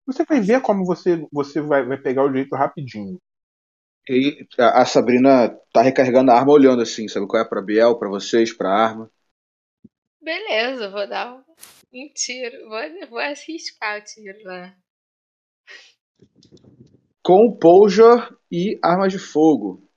Você 0.04 0.24
vai 0.24 0.40
ver 0.40 0.60
como 0.62 0.84
você, 0.84 1.24
você 1.30 1.60
vai, 1.60 1.86
vai 1.86 1.96
pegar 1.96 2.24
o 2.24 2.32
jeito 2.32 2.56
rapidinho. 2.56 3.20
E 4.08 4.48
a 4.58 4.84
Sabrina 4.84 5.56
tá 5.72 5.80
recarregando 5.80 6.32
a 6.32 6.34
arma 6.34 6.52
olhando 6.52 6.82
assim, 6.82 7.06
sabe 7.06 7.28
qual 7.28 7.40
é? 7.40 7.48
Pra 7.48 7.62
Biel, 7.62 7.96
pra 8.00 8.08
vocês, 8.08 8.52
pra 8.52 8.68
arma. 8.68 9.08
Beleza, 10.20 10.90
vou 10.90 11.08
dar 11.08 11.34
um, 11.36 11.44
um 11.94 12.08
tiro. 12.12 12.68
Vou, 12.68 13.08
vou 13.10 13.18
arriscar 13.20 14.00
o 14.00 14.04
tiro 14.04 14.42
lá. 14.42 14.76
Composure 17.22 18.36
e 18.50 18.78
armas 18.82 19.12
de 19.12 19.18
fogo. 19.18 19.88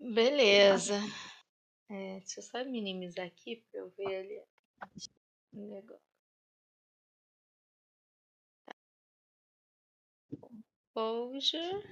Beleza. 0.00 0.94
É, 1.90 2.18
deixa 2.20 2.40
eu 2.40 2.42
só 2.42 2.64
minimizar 2.64 3.26
aqui 3.26 3.62
pra 3.70 3.80
eu 3.80 3.90
ver 3.90 4.16
ali 4.16 4.42
o 5.52 5.60
negócio. 5.66 6.00
Composure. 10.94 11.82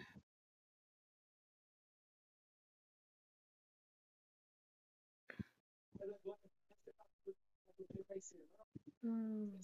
Hum. 9.02 9.60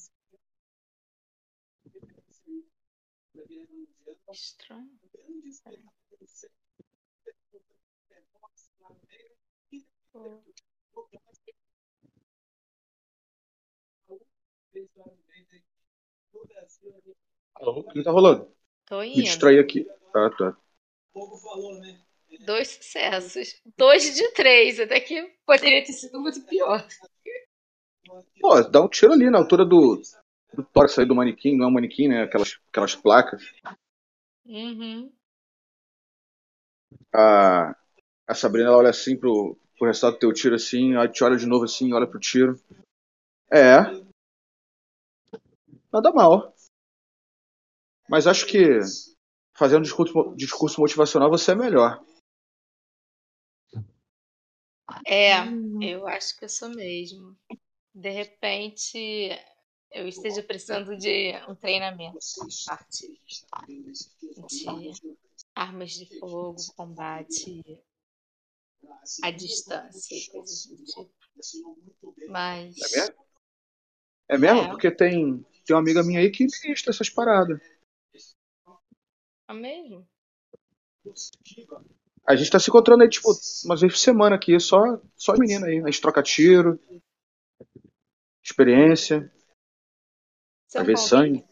Estranho. 4.33 4.89
Alô? 17.55 17.81
O 17.81 17.85
que 17.85 18.03
tá 18.03 18.11
rolando? 18.11 18.51
Tô 18.87 19.01
Me 19.01 19.09
indo. 19.11 19.23
distraí 19.23 19.59
aqui. 19.59 19.87
Ah, 20.15 20.31
tá. 20.31 20.57
Dois 22.41 22.69
sucessos. 22.69 23.61
Dois 23.77 24.15
de 24.15 24.33
três. 24.33 24.81
Até 24.81 25.01
que 25.01 25.23
poderia 25.45 25.85
ter 25.85 25.93
sido 25.93 26.21
muito 26.21 26.45
pior. 26.47 26.87
Pô, 28.41 28.61
dá 28.63 28.81
um 28.81 28.89
tiro 28.89 29.13
ali 29.13 29.29
na 29.31 29.39
altura 29.39 29.65
do, 29.65 30.01
do 30.55 30.65
tórax 30.65 30.99
aí 30.99 31.07
do 31.07 31.15
manequim, 31.15 31.57
não 31.57 31.67
é 31.67 31.69
um 31.69 31.73
manequim, 31.73 32.09
né? 32.09 32.23
Aquelas, 32.23 32.59
aquelas 32.69 32.95
placas. 32.95 33.43
Uhum. 34.45 35.13
A, 37.15 37.77
a 38.27 38.35
Sabrina 38.35 38.69
ela 38.69 38.79
olha 38.79 38.91
assim 38.91 39.17
pro, 39.17 39.57
pro 39.79 39.87
resultado 39.87 40.15
do 40.15 40.19
teu 40.19 40.33
tiro 40.33 40.55
assim, 40.55 40.97
aí 40.97 41.09
te 41.09 41.23
olha 41.23 41.37
de 41.37 41.47
novo 41.47 41.65
assim, 41.65 41.93
olha 41.93 42.07
pro 42.07 42.19
tiro. 42.19 42.61
É. 43.51 43.79
Nada 45.93 46.13
mal. 46.13 46.55
Mas 48.09 48.27
acho 48.27 48.47
que 48.47 48.81
fazendo 49.57 49.83
discurso, 49.83 50.35
discurso 50.37 50.81
motivacional 50.81 51.31
você 51.31 51.53
é 51.53 51.55
melhor. 51.55 52.03
É, 55.07 55.35
eu 55.81 56.07
acho 56.09 56.37
que 56.37 56.45
eu 56.45 56.49
sou 56.49 56.69
mesmo. 56.71 57.37
De 57.95 58.11
repente, 58.11 59.31
eu 59.93 60.07
esteja 60.07 60.43
precisando 60.43 60.97
de 60.97 61.33
um 61.49 61.55
treinamento 61.55 62.19
na 62.39 62.47
parte 62.67 63.09
de 64.49 65.17
armas 65.55 65.93
de 65.93 66.19
fogo, 66.19 66.57
combate 66.77 67.63
à 69.23 69.31
distância, 69.31 70.17
tipo. 70.17 70.45
Mas 72.29 72.77
É 72.81 73.01
mesmo? 73.01 73.27
É 74.29 74.39
mesmo? 74.39 74.61
É. 74.61 74.69
Porque 74.69 74.91
tem, 74.91 75.45
tem 75.65 75.75
uma 75.75 75.81
amiga 75.81 76.03
minha 76.03 76.21
aí 76.21 76.31
que 76.31 76.45
ministra 76.45 76.91
essas 76.91 77.11
paradas. 77.11 77.61
é 79.49 79.55
mesmo? 79.55 80.09
A 82.27 82.37
gente 82.37 82.51
tá 82.51 82.61
se 82.61 82.69
encontrando 82.71 83.03
aí, 83.03 83.09
tipo, 83.09 83.29
umas 83.65 83.81
vezes 83.81 83.97
por 83.97 84.01
semana 84.01 84.37
aqui, 84.37 84.59
só, 84.61 85.01
só 85.17 85.35
menina 85.37 85.67
aí. 85.67 85.81
A 85.81 85.87
gente 85.87 86.01
troca 86.01 86.23
tiro, 86.23 86.79
experiência, 88.43 89.33
Um 90.77 90.85
ver 90.85 90.97
sangue. 90.97 91.45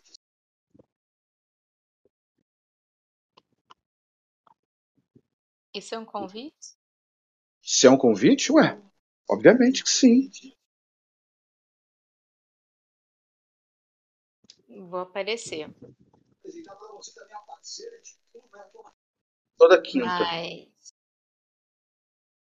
Isso 5.74 5.94
é 5.94 5.98
um 5.98 6.04
convite? 6.04 6.76
Se 7.62 7.86
é 7.86 7.90
um 7.90 7.98
convite, 7.98 8.50
ué, 8.52 8.80
obviamente 9.28 9.82
que 9.84 9.90
sim. 9.90 10.30
Vou 14.68 15.00
aparecer. 15.00 15.68
Toda 19.56 19.82
quinta. 19.82 20.06
Mas 20.06 20.68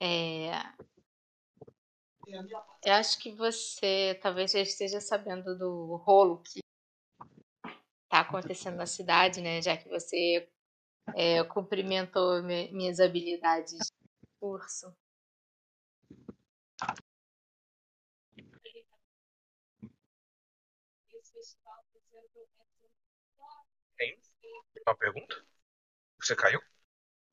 é, 0.01 0.51
eu 2.85 2.93
acho 2.93 3.19
que 3.19 3.31
você 3.35 4.17
talvez 4.21 4.51
já 4.51 4.59
esteja 4.61 5.01
sabendo 5.01 5.57
do 5.57 5.95
rolo 5.97 6.41
que 6.43 6.59
está 8.05 8.19
acontecendo 8.21 8.75
na 8.77 8.85
cidade, 8.85 9.41
né? 9.41 9.61
Já 9.61 9.77
que 9.77 9.87
você 9.89 10.47
é, 11.15 11.43
cumprimentou 11.45 12.43
mi- 12.43 12.71
minhas 12.73 12.99
habilidades 12.99 13.71
de 13.73 14.27
curso. 14.39 14.93
Tem 23.97 24.17
uma 24.87 24.95
pergunta? 24.97 25.35
Você 26.21 26.35
caiu? 26.35 26.61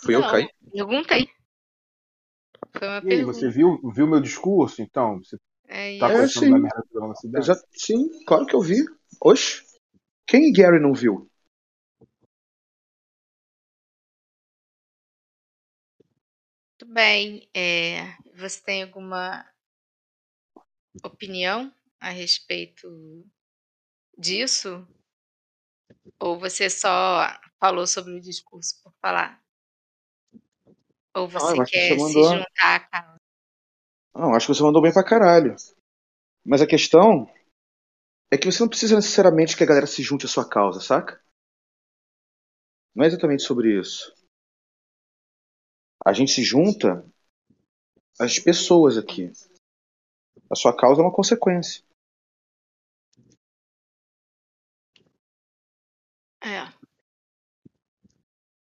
Fui 0.02 0.14
eu 0.16 0.20
que 0.22 0.26
Não, 0.26 0.32
caí? 0.32 0.48
perguntei. 0.72 1.28
Foi 2.78 2.88
uma 2.88 3.02
E 3.02 3.10
aí, 3.10 3.22
pergunta. 3.22 3.22
você 3.22 3.50
viu, 3.50 3.78
viu 3.94 4.06
meu 4.06 4.20
discurso, 4.20 4.82
então? 4.82 5.18
Você 5.18 5.38
É 5.68 5.90
tá. 5.98 6.12
É, 6.12 6.26
sim. 6.28 6.50
da 7.08 7.14
cidade? 7.14 7.46
Já, 7.46 7.56
sim, 7.74 8.08
claro 8.26 8.46
que 8.46 8.54
eu 8.54 8.60
vi. 8.62 8.84
Oxe. 9.20 9.62
Quem 10.26 10.52
Gary 10.52 10.80
não 10.80 10.94
viu? 10.94 11.28
Muito 16.80 16.92
bem. 16.94 17.48
É, 17.54 18.16
você 18.34 18.62
tem 18.62 18.82
alguma 18.82 19.44
opinião 21.02 21.72
a 21.98 22.10
respeito 22.10 22.86
disso? 24.18 24.86
Ou 26.20 26.38
você 26.38 26.68
só 26.68 27.26
falou 27.58 27.86
sobre 27.86 28.12
o 28.14 28.20
discurso 28.20 28.82
por 28.82 28.92
falar? 29.00 29.42
Ou 31.16 31.26
você 31.26 31.46
eu 31.56 31.62
acho 31.62 31.64
que 31.64 31.70
quer 31.70 31.96
você 31.96 32.12
se 32.12 32.22
juntar 32.22 32.76
à 32.76 32.80
causa? 32.80 33.20
Não, 34.14 34.34
acho 34.34 34.46
que 34.46 34.54
você 34.54 34.62
mandou 34.62 34.82
bem 34.82 34.92
pra 34.92 35.02
caralho. 35.02 35.56
Mas 36.44 36.60
a 36.60 36.66
questão 36.66 37.26
é 38.30 38.36
que 38.36 38.44
você 38.44 38.60
não 38.60 38.68
precisa 38.68 38.96
necessariamente 38.96 39.56
que 39.56 39.62
a 39.62 39.66
galera 39.66 39.86
se 39.86 40.02
junte 40.02 40.26
à 40.26 40.28
sua 40.28 40.46
causa, 40.46 40.78
saca? 40.78 41.18
Não 42.94 43.04
é 43.04 43.08
exatamente 43.08 43.42
sobre 43.42 43.80
isso. 43.80 44.14
A 46.04 46.12
gente 46.12 46.32
se 46.32 46.42
junta 46.42 47.02
às 48.20 48.38
pessoas 48.38 48.98
aqui. 48.98 49.32
A 50.50 50.54
sua 50.54 50.76
causa 50.76 51.00
é 51.00 51.04
uma 51.04 51.12
consequência. 51.12 51.82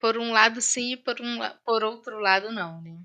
Por 0.08 0.17
um 0.17 0.32
lado 0.32 0.62
sim 0.62 0.93
e 0.93 0.98
por, 0.98 1.20
um, 1.20 1.38
por 1.65 1.84
outro 1.84 2.17
lado 2.20 2.50
não, 2.50 2.82
né? 2.82 2.98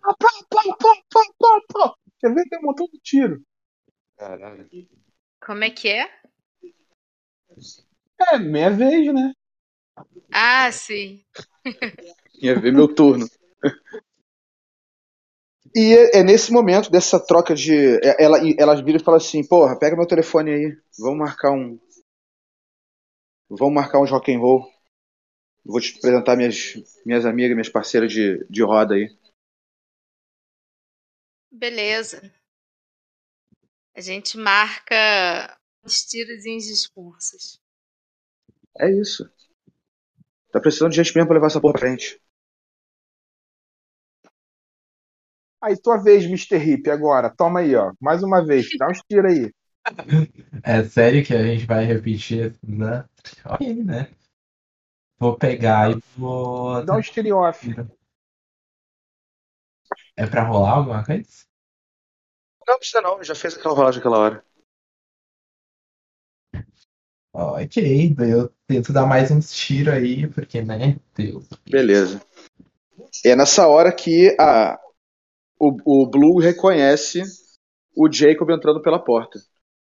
Pá, 0.00 0.14
pá, 0.16 0.28
pá, 0.48 0.62
pá, 0.78 1.22
pá, 1.40 1.60
pá. 1.72 1.94
Quer 2.20 2.32
ver? 2.32 2.44
Tem 2.48 2.58
um 2.60 2.62
montão 2.62 2.86
de 2.86 3.00
tiro. 3.00 3.42
Caralho. 4.16 4.68
Como 5.40 5.64
é 5.64 5.70
que 5.70 5.88
é? 5.88 6.08
É, 8.32 8.38
minha 8.38 8.70
vez, 8.70 9.12
né? 9.12 9.32
Ah, 10.32 10.70
sim. 10.72 11.24
Ia 12.42 12.54
ver 12.60 12.72
meu 12.72 12.88
turno. 12.88 13.26
E 15.74 15.94
é, 15.94 16.20
é 16.20 16.22
nesse 16.22 16.52
momento 16.52 16.90
dessa 16.90 17.18
troca 17.18 17.54
de. 17.54 17.96
é- 18.04 18.22
Ela, 18.24 18.38
ela 18.58 18.82
vira 18.82 18.98
e 18.98 19.02
fala 19.04 19.16
assim: 19.16 19.46
Porra, 19.46 19.78
pega 19.78 19.96
meu 19.96 20.06
telefone 20.06 20.50
aí. 20.52 20.76
Vamos 20.98 21.18
marcar 21.18 21.50
um. 21.52 21.78
Vamos 23.50 23.74
marcar 23.74 24.00
uns 24.00 24.10
rock 24.10 24.32
and 24.32 24.38
roll. 24.40 24.66
Vou 25.64 25.80
te 25.80 25.96
apresentar 25.98 26.36
minhas, 26.36 26.74
minhas 27.04 27.24
amigas, 27.26 27.52
minhas 27.54 27.68
parceiras 27.68 28.12
de, 28.12 28.44
de 28.48 28.62
roda 28.62 28.94
aí. 28.94 29.08
Beleza. 31.52 32.20
A 33.94 34.00
gente 34.00 34.36
marca 34.36 35.56
uns 35.84 36.04
tirozinhos 36.04 36.64
de 36.64 36.72
expulsos. 36.72 37.60
É 38.78 38.90
isso. 38.90 39.30
Tá 40.52 40.60
precisando 40.60 40.90
de 40.92 40.96
gente 40.96 41.12
mesmo 41.14 41.26
pra 41.26 41.34
levar 41.34 41.48
essa 41.48 41.60
porra 41.60 41.72
pra 41.74 41.80
frente. 41.80 42.20
Aí, 45.62 45.76
tua 45.76 45.96
vez, 46.02 46.24
Mr. 46.24 46.56
Hip, 46.56 46.90
agora. 46.90 47.28
Toma 47.30 47.60
aí, 47.60 47.74
ó. 47.74 47.92
Mais 48.00 48.22
uma 48.22 48.44
vez. 48.44 48.66
Dá 48.78 48.88
uns 48.88 49.00
tiros 49.08 49.32
aí. 49.32 49.52
É 50.62 50.84
sério 50.84 51.24
que 51.24 51.34
a 51.34 51.42
gente 51.42 51.66
vai 51.66 51.84
repetir, 51.84 52.54
né? 52.62 53.04
Ok, 53.46 53.74
né? 53.82 54.08
Vou 55.20 55.36
pegar 55.36 55.90
e 55.90 56.02
vou. 56.16 56.82
Dá 56.82 56.96
uns 56.96 57.10
tiros 57.10 57.30
off. 57.32 57.74
É 60.16 60.26
pra 60.26 60.44
rolar 60.44 60.78
alguma 60.78 61.04
coisa? 61.04 61.28
Não 62.66 62.78
precisa 62.78 63.02
não, 63.02 63.22
já 63.22 63.34
fez 63.34 63.54
aquela 63.54 63.74
rolagem 63.74 64.00
aquela 64.00 64.18
hora. 64.18 64.44
Ok, 67.32 68.14
daí 68.14 68.30
eu 68.30 68.50
tento 68.66 68.92
dar 68.92 69.06
mais 69.06 69.30
uns 69.30 69.52
tiros 69.52 69.92
aí, 69.92 70.26
porque, 70.26 70.62
né? 70.62 70.98
Deus. 71.14 71.48
Beleza. 71.68 72.20
É 73.24 73.36
nessa 73.36 73.68
hora 73.68 73.92
que 73.92 74.34
a, 74.40 74.80
o, 75.58 76.02
o 76.02 76.06
Blue 76.06 76.38
reconhece 76.38 77.22
o 77.94 78.10
Jacob 78.10 78.50
entrando 78.50 78.80
pela 78.80 78.98
porta. 78.98 79.38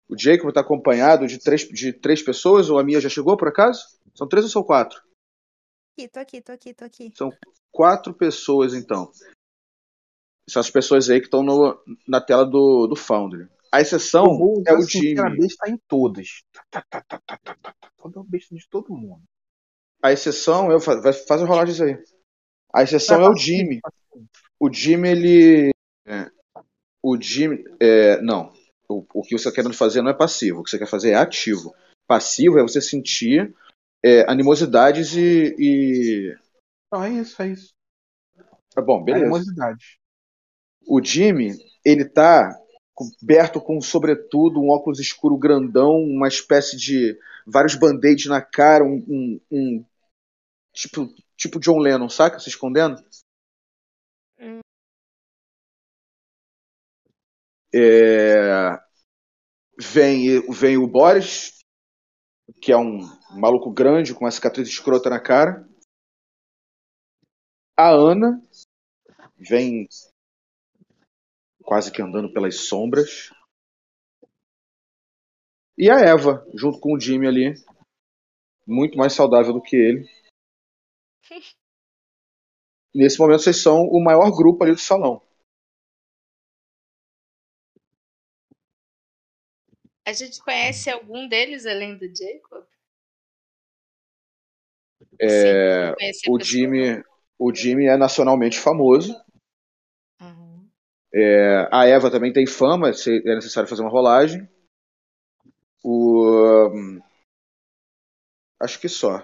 O 0.09 0.17
Jacob 0.17 0.49
está 0.49 0.61
acompanhado 0.61 1.27
de 1.27 1.39
três, 1.39 1.63
de 1.69 1.93
três 1.93 2.23
pessoas, 2.23 2.71
ou 2.71 2.79
a 2.79 2.85
minha 2.85 3.01
já 3.01 3.09
chegou 3.09 3.37
por 3.37 3.49
acaso? 3.49 3.83
São 4.15 4.29
três 4.29 4.45
ou 4.45 4.51
são 4.51 4.63
quatro? 4.63 5.06
Aqui, 5.99 6.09
tô 6.09 6.21
aqui, 6.21 6.41
tô 6.43 6.53
aqui, 6.53 6.75
tô 6.75 6.85
aqui. 6.85 7.13
São 7.17 7.33
quatro 7.73 8.13
pessoas, 8.13 8.75
então. 8.75 9.11
São 10.47 10.61
as 10.61 10.69
pessoas 10.69 11.09
aí 11.09 11.21
que 11.21 11.27
estão 11.27 11.43
na 12.07 12.21
tela 12.21 12.45
do, 12.45 12.87
do 12.87 12.95
Foundry. 12.95 13.49
A 13.73 13.81
exceção 13.81 14.27
é 14.67 14.75
o 14.75 14.77
assim, 14.77 15.13
Era 15.19 15.29
Jimmy. 15.31 15.39
besta 15.39 15.71
em 15.71 15.79
todas. 15.89 16.43
Tá, 16.53 16.63
tá, 16.71 16.85
tá, 16.91 17.01
tá, 17.09 17.21
tá, 17.27 17.39
tá, 17.43 17.75
tá. 17.81 17.91
Toda 17.97 18.23
besta 18.25 18.55
de 18.55 18.69
todo 18.69 18.95
mundo. 18.95 19.23
A 20.03 20.13
exceção, 20.13 20.71
eu 20.71 20.79
fa- 20.81 21.01
vai- 21.01 21.15
faz 21.15 21.41
as 21.41 21.49
rolagens 21.49 21.81
aí. 21.81 21.99
A 22.75 22.83
exceção 22.83 23.23
é 23.23 23.31
o 23.31 23.35
Jimmy. 23.35 23.81
O 24.61 24.71
Jimmy, 24.71 25.09
ele. 25.09 25.71
é, 26.07 26.31
o 27.03 27.19
Jimmy. 27.19 27.65
é, 27.81 28.21
não. 28.21 28.53
O, 28.87 29.03
o 29.15 29.23
que 29.23 29.31
você 29.31 29.49
está 29.49 29.53
querendo 29.53 29.75
fazer 29.75 30.03
não 30.03 30.11
é 30.11 30.15
passivo. 30.15 30.61
O 30.61 30.63
que 30.63 30.69
você 30.69 30.79
quer 30.79 30.87
fazer 30.89 31.13
é 31.13 31.15
ativo. 31.17 31.75
Passivo 32.07 32.59
é 32.59 32.63
você 32.63 32.83
sentir 32.83 33.57
é, 34.07 34.31
animosidades 34.31 35.15
e. 35.17 35.55
e... 35.59 36.37
Não, 36.93 37.03
é 37.03 37.11
isso, 37.11 37.43
é 37.43 37.49
isso. 37.49 37.75
Tá 38.75 38.81
bom, 38.81 39.03
beleza. 39.03 39.25
Animosidade. 39.25 39.99
O 40.87 41.03
Jimmy, 41.03 41.57
ele 41.85 42.05
tá 42.05 42.57
coberto 42.95 43.61
com 43.61 43.79
um 43.79 43.83
sobretudo, 43.83 44.61
um 44.61 44.71
óculos 44.71 45.01
escuro 45.01 45.37
grandão, 45.37 45.97
uma 45.97 46.29
espécie 46.29 46.77
de 46.77 47.19
vários 47.47 47.75
band-aids 47.75 48.27
na 48.27 48.41
cara, 48.41 48.85
um, 48.85 49.05
um- 49.09 49.41
um 49.51 49.85
tipo, 50.73 51.09
tipo 51.37 51.61
John 51.61 51.79
Lennon, 51.79 52.09
saca? 52.09 52.39
Se 52.39 52.49
escondendo. 52.49 53.03
Hum. 54.39 54.61
É, 57.73 58.79
Vem, 59.79 60.41
vem 60.51 60.79
o 60.79 60.87
Boris, 60.87 61.56
que 62.61 62.73
é 62.73 62.77
um 62.77 63.01
maluco 63.39 63.71
grande 63.73 64.15
com 64.15 64.25
uma 64.25 64.31
cicatriz 64.31 64.69
escrota 64.69 65.11
na 65.11 65.21
cara. 65.21 65.69
A 67.77 67.91
Ana 67.91 68.41
vem 69.37 69.87
quase 71.63 71.91
que 71.91 72.01
andando 72.01 72.33
pelas 72.33 72.61
sombras. 72.61 73.31
E 75.77 75.91
a 75.91 75.99
Eva, 75.99 76.47
junto 76.55 76.81
com 76.81 76.95
o 76.95 77.01
Jimmy 77.01 77.27
ali, 77.27 77.55
muito 78.67 78.97
mais 78.97 79.13
saudável 79.13 79.53
do 79.53 79.61
que 79.61 79.77
ele. 79.77 80.09
Nesse 82.95 83.19
momento 83.19 83.43
vocês 83.43 83.63
são 83.63 83.83
o 83.83 84.03
maior 84.03 84.31
grupo 84.31 84.65
ali 84.65 84.73
do 84.73 84.81
salão. 84.81 85.26
A 90.07 90.13
gente 90.15 90.41
conhece 90.43 90.89
algum 90.89 91.29
deles 91.29 91.67
além 91.67 91.99
do 91.99 92.07
Jacob? 92.07 92.65
É, 95.21 95.29
Sim, 95.29 95.95
conhece 95.95 96.29
a 96.29 96.33
o. 96.33 96.39
Jimmy, 96.41 97.03
o 97.39 97.55
Jimmy 97.55 97.87
é 97.87 97.97
nacionalmente 97.97 98.59
famoso. 98.59 99.15
Uhum. 100.21 100.71
É, 101.15 101.69
a 101.73 101.85
Eva 101.87 102.11
também 102.11 102.33
tem 102.33 102.47
fama, 102.47 102.93
se 102.93 103.19
é 103.27 103.35
necessário 103.35 103.69
fazer 103.69 103.83
uma 103.83 103.91
rolagem. 103.91 104.49
O, 105.83 106.69
hum, 106.75 107.01
acho 108.61 108.79
que 108.81 108.89
só. 108.89 109.23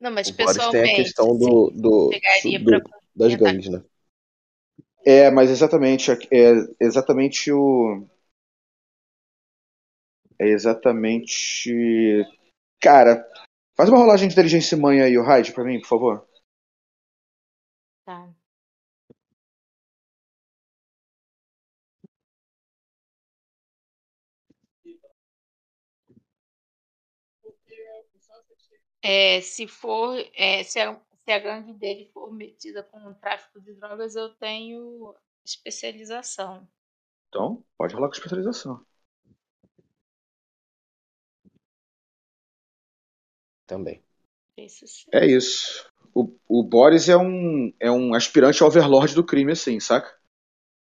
Não, 0.00 0.10
mas 0.10 0.28
O 0.28 0.32
Boris 0.32 0.68
tem 0.68 0.82
a 0.84 0.88
pessoalmente. 0.88 0.92
questão 0.92 1.36
assim, 1.36 1.38
do, 1.38 1.70
do, 1.74 2.20
pegaria 2.20 2.58
do- 2.60 2.64
pra 2.64 2.80
das 3.14 3.34
gangues, 3.34 3.68
né? 3.70 3.82
É, 5.04 5.30
mas 5.30 5.50
exatamente, 5.50 6.10
é 6.12 6.52
exatamente 6.80 7.52
o. 7.52 8.04
É 10.38 10.46
exatamente. 10.46 12.24
Cara, 12.80 13.26
faz 13.76 13.88
uma 13.88 13.98
rolagem 13.98 14.28
de 14.28 14.34
inteligência 14.34 14.76
mãe 14.76 15.00
aí, 15.00 15.16
o 15.16 15.22
Raid, 15.22 15.52
pra 15.52 15.64
mim, 15.64 15.80
por 15.80 15.88
favor. 15.88 16.28
Tá. 18.04 18.32
É, 29.02 29.40
se 29.40 29.68
for, 29.68 30.16
é, 30.34 30.64
se, 30.64 30.80
a, 30.80 31.00
se 31.24 31.30
a 31.30 31.38
gangue 31.38 31.72
dele 31.74 32.10
for 32.12 32.32
metida 32.32 32.82
com 32.82 32.98
o 32.98 33.14
tráfico 33.14 33.60
de 33.60 33.72
drogas, 33.74 34.16
eu 34.16 34.34
tenho 34.34 35.14
especialização. 35.44 36.68
Então, 37.28 37.64
pode 37.78 37.94
rolar 37.94 38.08
com 38.08 38.14
especialização. 38.14 38.84
Também. 43.66 44.02
Isso 44.56 44.86
sim. 44.86 45.06
É 45.12 45.26
isso. 45.26 45.90
O, 46.14 46.32
o 46.48 46.62
Boris 46.62 47.08
é 47.08 47.16
um, 47.16 47.72
é 47.78 47.90
um 47.90 48.14
aspirante 48.14 48.62
ao 48.62 48.68
overlord 48.68 49.14
do 49.14 49.24
crime, 49.24 49.52
assim, 49.52 49.78
saca? 49.80 50.16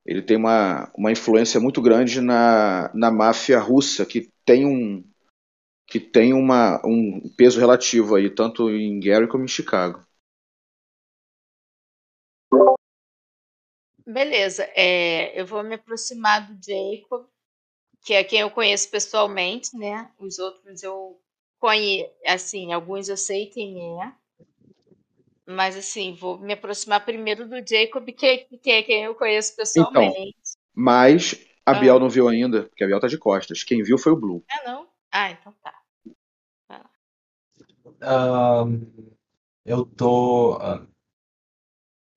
Ele 0.05 0.23
tem 0.23 0.37
uma, 0.37 0.91
uma 0.97 1.13
influência 1.13 1.61
muito 1.61 1.81
grande 1.81 2.21
na, 2.21 2.91
na 2.95 3.11
máfia 3.11 3.61
russa, 3.61 4.05
que 4.07 4.31
tem 4.45 4.67
um 4.67 5.05
que 5.87 5.99
tem 5.99 6.33
uma, 6.33 6.81
um 6.87 7.29
peso 7.37 7.59
relativo 7.59 8.15
aí, 8.15 8.31
tanto 8.31 8.71
em 8.71 9.01
Gary 9.01 9.27
como 9.27 9.45
em 9.45 9.49
Chicago. 9.49 10.01
Beleza, 14.07 14.71
é, 14.77 15.39
eu 15.39 15.45
vou 15.45 15.65
me 15.65 15.75
aproximar 15.75 16.47
do 16.47 16.55
Jacob, 16.65 17.27
que 18.05 18.15
é 18.15 18.23
quem 18.23 18.41
eu 18.41 18.51
conheço 18.51 18.89
pessoalmente, 18.89 19.77
né? 19.77 20.13
Os 20.19 20.39
outros 20.39 20.83
eu 20.85 21.21
conheço, 21.61 22.11
assim, 22.27 22.73
alguns 22.73 23.09
eu 23.09 23.17
sei 23.17 23.47
quem 23.47 24.01
é. 24.03 24.13
Mas 25.47 25.77
assim, 25.77 26.15
vou 26.15 26.39
me 26.39 26.53
aproximar 26.53 27.05
primeiro 27.05 27.49
do 27.49 27.57
Jacob, 27.57 28.07
que, 28.07 28.39
que 28.63 28.71
é 28.71 28.83
quem 28.83 29.05
eu 29.05 29.15
conheço 29.15 29.57
pessoalmente. 29.57 30.37
Mas 30.75 31.35
a 31.67 31.73
Ah. 31.73 31.81
Biel 31.81 31.99
não 32.01 32.09
viu 32.09 32.29
ainda, 32.29 32.65
porque 32.65 32.85
a 32.85 32.87
Biel 32.87 33.01
tá 33.01 33.09
de 33.09 33.19
costas. 33.19 33.65
Quem 33.65 33.83
viu 33.83 33.99
foi 33.99 34.13
o 34.13 34.17
Blue. 34.17 34.45
Ah, 34.51 34.63
não? 34.65 34.89
Ah, 35.13 35.31
então 35.31 35.53
tá. 35.63 35.75
Ahn, 38.03 38.81
eu 39.65 39.85
dou. 39.85 40.57
ah, 40.61 40.87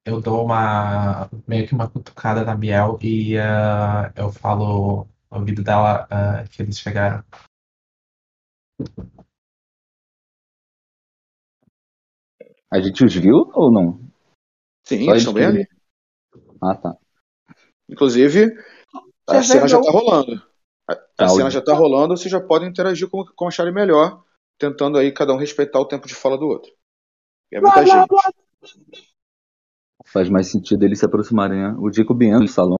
Eu 0.06 0.20
dou 0.22 0.44
uma. 0.46 1.30
meio 1.48 1.68
que 1.68 1.74
uma 1.74 1.89
cutucada 1.89 2.44
na 2.44 2.56
Biel 2.56 3.00
e 3.02 3.38
ah, 3.38 4.12
eu 4.16 4.32
falo 4.32 5.08
no 5.32 5.38
ouvido 5.39 5.64
dela 5.64 6.08
ah, 6.12 6.44
que 6.50 6.62
eles 6.62 6.78
chegaram. 6.80 7.24
A 12.74 12.82
gente 12.82 13.06
os 13.06 13.16
viu 13.16 13.50
ou 13.54 13.72
não? 13.72 14.00
Sim, 14.84 15.06
Só 15.06 15.12
eles 15.12 15.20
estão 15.22 15.34
bem 15.34 15.46
ali. 15.46 15.68
Ah, 16.62 16.76
tá. 16.76 16.98
Inclusive, 17.90 18.58
a 19.28 19.42
Você 19.42 19.54
cena 19.54 19.68
já 19.68 19.78
vendeu. 19.78 19.92
tá 19.92 20.00
rolando. 20.00 20.44
A, 20.90 20.94
a 20.94 20.98
Tá, 21.16 21.32
cena 21.32 21.48
o- 21.48 21.52
já 21.52 21.62
tá 21.62 21.74
rolando, 21.74 22.18
vocês 22.18 22.32
já 22.32 22.42
podem 22.42 22.70
interagir 22.70 23.10
como, 23.10 23.26
como 23.36 23.50
acharem 23.50 23.74
melhor, 23.74 24.24
tentando 24.58 24.98
aí 24.98 25.12
cada 25.12 25.34
um 25.34 25.38
respeitar 25.38 25.80
o 25.80 25.88
tempo 25.88 26.08
de 26.08 26.16
fala 26.16 26.38
do 26.38 26.48
outro. 26.48 26.72
É 27.52 27.62
muita 27.62 27.86
gente. 27.86 28.08
Faz 30.06 30.30
mais 30.30 30.48
sentido 30.48 30.84
eles 30.84 31.00
se 31.00 31.06
aproximarem, 31.06 31.58
né? 31.60 31.76
O 31.80 31.92
Jacob 31.92 32.22
entra 32.22 32.40
no 32.40 32.48
salão, 32.48 32.78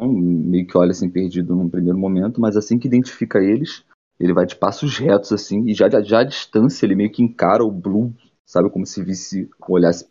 meio 0.00 0.66
que 0.66 0.76
olha 0.78 0.92
assim 0.92 1.10
perdido 1.10 1.54
num 1.54 1.68
primeiro 1.68 1.98
momento, 1.98 2.40
mas 2.40 2.56
assim 2.56 2.78
que 2.78 2.88
identifica 2.88 3.38
eles, 3.40 3.84
Ele 4.20 4.32
vai 4.34 4.46
de 4.46 4.56
passos 4.56 4.98
retos, 4.98 5.32
assim, 5.32 5.66
e 5.68 5.74
já, 5.74 5.88
já, 5.90 6.02
já 6.02 6.20
à 6.20 6.24
distância 6.24 6.86
ele 6.86 6.94
meio 6.96 7.10
que 7.12 7.22
encara 7.22 7.64
o 7.64 7.70
Blue, 7.70 8.14
sabe? 8.50 8.70
Como 8.70 8.84
se 8.84 9.02
visse, 9.04 9.48
olhasse 9.68 10.08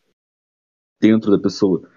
dentro 1.01 1.29
da 1.31 1.41
pessoa. 1.41 1.89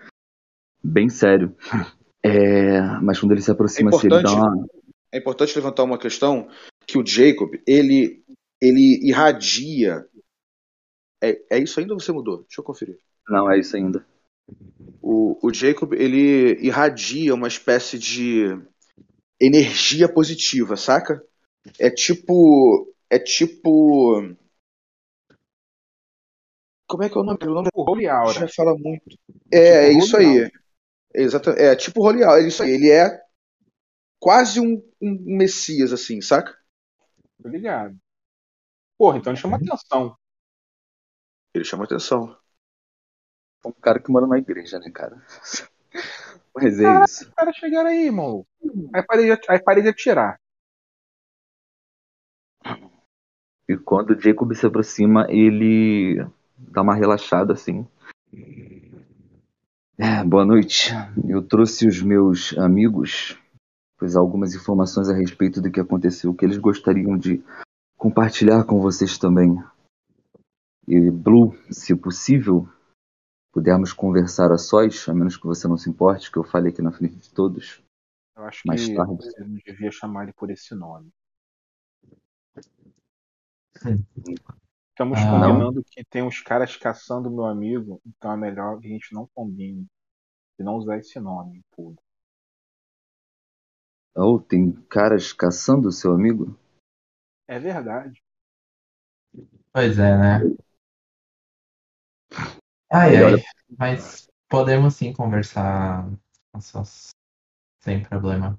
Bem 0.82 1.08
sério. 1.08 1.56
É, 2.24 2.80
mas 3.02 3.18
quando 3.18 3.32
ele 3.32 3.42
se 3.42 3.50
aproxima, 3.50 3.90
É 3.90 3.96
assim, 3.96 4.06
ele 4.06 4.22
dá 4.22 4.30
importante- 4.30 4.38
uma. 4.38 4.66
É 5.10 5.18
importante 5.18 5.56
levantar 5.56 5.82
uma 5.82 5.98
questão 5.98 6.48
que 6.86 6.96
o 6.96 7.04
Jacob, 7.04 7.52
ele, 7.66 8.22
ele 8.60 9.00
irradia. 9.02 10.06
É, 11.20 11.42
é 11.50 11.58
isso 11.58 11.80
ainda 11.80 11.94
ou 11.94 11.98
você 11.98 12.12
mudou? 12.12 12.42
Deixa 12.44 12.60
eu 12.60 12.64
conferir. 12.64 12.96
Não, 13.28 13.50
é 13.50 13.58
isso 13.58 13.76
ainda. 13.76 14.06
O, 15.02 15.36
o 15.44 15.52
Jacob, 15.52 15.94
ele 15.94 16.52
irradia 16.64 17.34
uma 17.34 17.48
espécie 17.48 17.98
de 17.98 18.56
energia 19.40 20.08
positiva, 20.08 20.76
saca? 20.76 21.20
É 21.76 21.90
tipo. 21.90 22.88
É 23.10 23.18
tipo. 23.18 24.32
Como 26.92 27.04
é 27.04 27.08
que 27.08 27.16
é 27.16 27.20
o 27.22 27.24
nome? 27.24 27.38
O 27.42 27.54
nome 27.54 27.68
O 27.74 27.90
Holy 27.90 28.06
Aura. 28.06 28.34
já 28.34 28.46
fala 28.48 28.74
muito. 28.76 29.16
É, 29.50 29.86
é 29.86 29.88
Tipo 29.92 30.04
isso 30.04 30.14
Holy 30.14 30.44
aí. 30.44 30.50
Exato, 31.14 31.50
é 31.50 31.74
tipo 31.74 32.02
Rolial, 32.02 32.36
é 32.36 32.46
isso 32.46 32.62
aí. 32.62 32.72
Ele 32.72 32.90
é 32.90 33.18
quase 34.20 34.60
um, 34.60 34.82
um 35.00 35.36
messias, 35.38 35.90
assim, 35.90 36.20
saca? 36.20 36.54
Tô 37.42 37.48
ligado. 37.48 37.96
Porra, 38.98 39.16
então 39.16 39.34
chama 39.34 39.56
atenção. 39.56 40.14
Ele 41.54 41.64
chama 41.64 41.84
atenção. 41.84 42.36
É 43.64 43.68
um 43.68 43.72
cara 43.72 43.98
que 43.98 44.10
mora 44.10 44.26
na 44.26 44.38
igreja, 44.38 44.78
né, 44.78 44.90
cara? 44.90 45.16
Mas 46.54 46.78
é 46.78 47.04
isso. 47.04 47.24
Os 47.24 47.34
caras 47.34 47.56
chegaram 47.56 47.88
aí, 47.88 48.04
irmão. 48.04 48.46
Aí 48.94 49.02
parei 49.02 49.34
de, 49.34 49.40
aí 49.48 49.62
parei 49.62 49.82
de 49.82 49.88
atirar. 49.88 50.38
E 53.68 53.76
quando 53.76 54.10
o 54.10 54.20
Jacob 54.20 54.52
se 54.54 54.66
aproxima, 54.66 55.26
ele 55.28 56.24
dá 56.70 56.82
uma 56.82 56.94
relaxada 56.94 57.52
assim. 57.52 57.86
É, 59.98 60.24
boa 60.24 60.44
noite. 60.44 60.90
Eu 61.28 61.42
trouxe 61.42 61.86
os 61.86 62.02
meus 62.02 62.56
amigos, 62.58 63.38
pois 63.98 64.16
há 64.16 64.20
algumas 64.20 64.54
informações 64.54 65.08
a 65.08 65.14
respeito 65.14 65.60
do 65.60 65.70
que 65.70 65.80
aconteceu 65.80 66.34
que 66.34 66.44
eles 66.44 66.58
gostariam 66.58 67.16
de 67.16 67.42
compartilhar 67.96 68.64
com 68.64 68.80
vocês 68.80 69.18
também. 69.18 69.62
E 70.88 71.10
Blue, 71.10 71.56
se 71.70 71.94
possível, 71.94 72.68
pudermos 73.52 73.92
conversar 73.92 74.50
a 74.50 74.58
sós, 74.58 75.08
a 75.08 75.14
menos 75.14 75.36
que 75.36 75.46
você 75.46 75.68
não 75.68 75.76
se 75.76 75.88
importe, 75.88 76.32
que 76.32 76.38
eu 76.38 76.44
fale 76.44 76.70
aqui 76.70 76.82
na 76.82 76.90
frente 76.90 77.16
de 77.16 77.30
todos. 77.30 77.80
Eu 78.36 78.44
acho 78.44 78.62
Mais 78.66 78.84
que 78.84 78.94
tarde. 78.94 79.14
você 79.14 79.44
não 79.44 79.54
devia 79.64 79.90
chamar 79.90 80.24
ele 80.24 80.32
por 80.32 80.50
esse 80.50 80.74
nome. 80.74 81.10
Estamos 84.92 85.22
Ah, 85.22 85.22
combinando 85.24 85.84
que 85.84 86.02
tem 86.02 86.22
uns 86.22 86.40
caras 86.40 86.76
caçando 86.78 87.30
meu 87.30 87.44
amigo, 87.44 88.00
então 88.06 88.32
é 88.32 88.36
melhor 88.38 88.80
que 88.80 88.86
a 88.86 88.90
gente 88.90 89.12
não 89.14 89.28
combine. 89.34 89.86
E 90.58 90.64
não 90.64 90.76
usar 90.76 90.98
esse 90.98 91.20
nome 91.20 91.58
em 91.58 91.64
público. 91.72 92.02
Ou 94.16 94.40
tem 94.40 94.72
caras 94.88 95.34
caçando 95.34 95.88
o 95.88 95.92
seu 95.92 96.12
amigo? 96.14 96.58
É 97.46 97.56
verdade. 97.60 98.20
Pois 99.72 99.98
é, 99.98 100.16
né? 100.18 100.40
Ai, 102.90 103.16
ai. 103.16 103.22
olha- 103.22 103.42
Mas 103.78 104.28
podemos 104.48 104.94
sim 104.96 105.12
conversar 105.12 106.08
só- 106.60 106.82
sem 107.80 108.02
problema. 108.02 108.58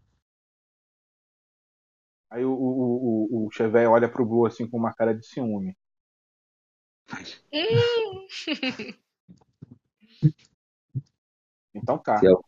Aí 2.30 2.44
o, 2.44 2.52
o, 2.52 3.46
o, 3.46 3.48
o 3.48 3.52
Chevette 3.52 3.88
olha 3.88 4.10
pro 4.12 4.26
Blue 4.26 4.46
assim 4.46 4.68
com 4.70 4.78
uma 4.78 4.94
cara 4.94 5.16
de 5.16 5.26
ciúme. 5.26 5.74
Então 11.74 11.97
tá. 11.97 12.18
Se 12.18 12.28
é, 12.28 12.32
o- 12.32 12.43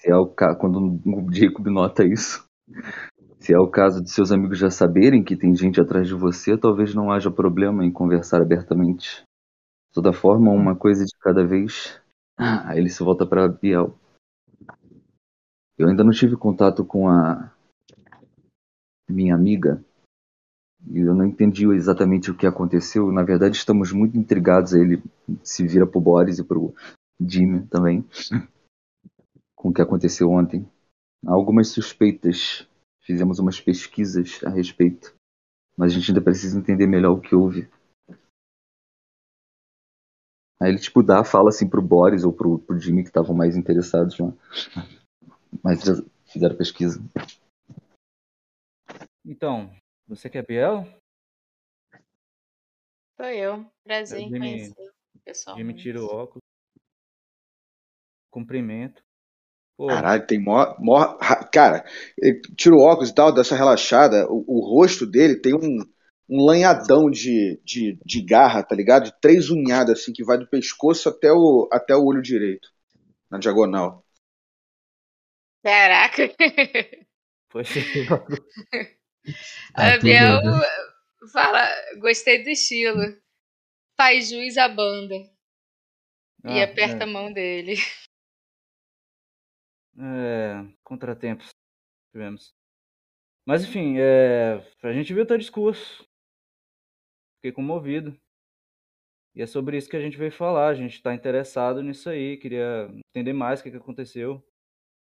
se 0.00 0.10
é 0.10 0.16
o 0.16 0.26
ca... 0.26 0.54
quando 0.54 0.78
o 1.04 1.32
Jacob 1.32 1.66
nota 1.66 2.04
isso. 2.04 2.46
Se 3.38 3.52
é 3.52 3.58
o 3.58 3.68
caso 3.70 4.02
de 4.02 4.10
seus 4.10 4.32
amigos 4.32 4.58
já 4.58 4.70
saberem 4.70 5.22
que 5.22 5.36
tem 5.36 5.54
gente 5.54 5.80
atrás 5.80 6.08
de 6.08 6.14
você, 6.14 6.56
talvez 6.56 6.94
não 6.94 7.12
haja 7.12 7.30
problema 7.30 7.84
em 7.84 7.92
conversar 7.92 8.40
abertamente. 8.40 9.22
De 9.22 9.94
toda 9.94 10.12
forma, 10.12 10.50
uma 10.50 10.74
coisa 10.74 11.04
de 11.04 11.12
cada 11.20 11.46
vez. 11.46 12.00
Aí 12.38 12.78
ele 12.78 12.88
se 12.88 13.02
volta 13.02 13.26
para 13.26 13.48
Biel. 13.48 13.94
Eu 15.76 15.88
ainda 15.88 16.02
não 16.04 16.12
tive 16.12 16.36
contato 16.36 16.84
com 16.84 17.08
a 17.08 17.52
minha 19.08 19.34
amiga. 19.34 19.84
E 20.90 21.00
eu 21.00 21.14
não 21.14 21.24
entendi 21.24 21.66
exatamente 21.66 22.30
o 22.30 22.36
que 22.36 22.46
aconteceu. 22.46 23.10
Na 23.10 23.22
verdade, 23.22 23.56
estamos 23.56 23.92
muito 23.92 24.18
intrigados. 24.18 24.74
Aí 24.74 24.80
Ele 24.80 25.02
se 25.42 25.66
vira 25.66 25.86
pro 25.86 26.00
Boris 26.00 26.38
e 26.38 26.44
pro 26.44 26.74
Jimmy 27.20 27.66
também. 27.66 28.04
Com 29.56 29.70
o 29.70 29.72
que 29.72 29.80
aconteceu 29.80 30.30
ontem. 30.30 30.68
Há 31.26 31.32
algumas 31.32 31.68
suspeitas. 31.68 32.68
Fizemos 33.02 33.38
umas 33.38 33.60
pesquisas 33.60 34.42
a 34.44 34.50
respeito. 34.50 35.14
Mas 35.76 35.92
a 35.92 35.94
gente 35.94 36.10
ainda 36.10 36.20
precisa 36.20 36.58
entender 36.58 36.86
melhor 36.86 37.12
o 37.12 37.20
que 37.20 37.34
houve. 37.34 37.68
Aí 40.60 40.70
ele, 40.70 40.78
tipo, 40.78 41.02
dá, 41.02 41.24
fala 41.24 41.48
assim 41.48 41.68
pro 41.68 41.82
Boris 41.82 42.24
ou 42.24 42.32
pro, 42.32 42.58
pro 42.58 42.78
Jimmy 42.78 43.02
que 43.02 43.08
estavam 43.08 43.34
mais 43.34 43.56
interessados 43.56 44.18
lá. 44.18 44.32
Mas 45.62 45.80
fizeram 46.26 46.56
pesquisa. 46.56 47.02
Então, 49.24 49.70
você 50.08 50.30
quer 50.30 50.46
Biel? 50.46 50.86
Sou 53.16 53.26
eu. 53.26 53.66
Prazer 53.84 54.20
em 54.20 54.30
conhecer 54.30 54.92
pessoal. 55.24 55.56
Jimmy 55.56 55.74
tira 55.74 56.00
o 56.02 56.06
óculos. 56.06 56.42
Cumprimento. 58.30 59.02
Pô, 59.76 59.88
Caralho, 59.88 60.26
tem 60.26 60.38
mó, 60.42 60.74
mó. 60.78 61.16
ra- 61.20 61.44
Cara, 61.52 61.84
ele 62.18 62.40
tira 62.56 62.74
o 62.74 62.80
óculos 62.80 63.10
e 63.10 63.14
tal, 63.14 63.32
dessa 63.32 63.56
relaxada. 63.56 64.26
O, 64.30 64.44
o 64.46 64.60
rosto 64.76 65.06
dele 65.06 65.36
tem 65.40 65.54
um, 65.54 65.78
um 66.28 66.44
lanhadão 66.44 67.10
de, 67.10 67.60
de, 67.64 67.98
de 68.04 68.22
garra, 68.22 68.62
tá 68.62 68.74
ligado? 68.74 69.04
De 69.04 69.20
três 69.20 69.50
unhadas, 69.50 70.00
assim, 70.00 70.12
que 70.12 70.24
vai 70.24 70.38
do 70.38 70.46
pescoço 70.48 71.08
até 71.08 71.30
o, 71.32 71.68
até 71.72 71.94
o 71.94 72.04
olho 72.04 72.22
direito. 72.22 72.68
Na 73.30 73.38
diagonal. 73.38 74.04
Caraca! 75.62 76.28
foi 77.50 77.64
Ah, 79.74 79.94
A 79.94 79.98
Biel 79.98 80.40
tudo- 80.42 81.30
fala, 81.32 81.66
gostei 81.98 82.42
do 82.42 82.50
estilo. 82.50 83.00
Faz 83.96 84.28
juiz 84.30 84.56
à 84.58 84.68
banda. 84.68 85.14
e 86.44 86.60
Ah, 86.60 86.64
aperta 86.64 87.04
a 87.04 87.06
mão 87.06 87.32
dele. 87.32 87.76
É, 89.96 90.66
contratempos 90.82 91.48
tivemos. 92.12 92.52
Mas 93.46 93.64
enfim, 93.64 93.96
é, 93.98 94.54
a 94.82 94.92
gente 94.92 95.12
viu 95.14 95.22
o 95.22 95.26
teu 95.26 95.38
discurso. 95.38 96.04
Fiquei 97.36 97.52
comovido. 97.52 98.18
E 99.36 99.42
é 99.42 99.46
sobre 99.46 99.76
isso 99.76 99.88
que 99.88 99.96
a 99.96 100.00
gente 100.00 100.16
veio 100.16 100.32
falar. 100.32 100.68
A 100.68 100.74
gente 100.74 100.94
está 100.94 101.14
interessado 101.14 101.82
nisso 101.82 102.08
aí. 102.08 102.36
Queria 102.36 102.88
entender 103.10 103.32
mais 103.32 103.60
o 103.60 103.62
que, 103.62 103.70
que 103.70 103.76
aconteceu. 103.76 104.42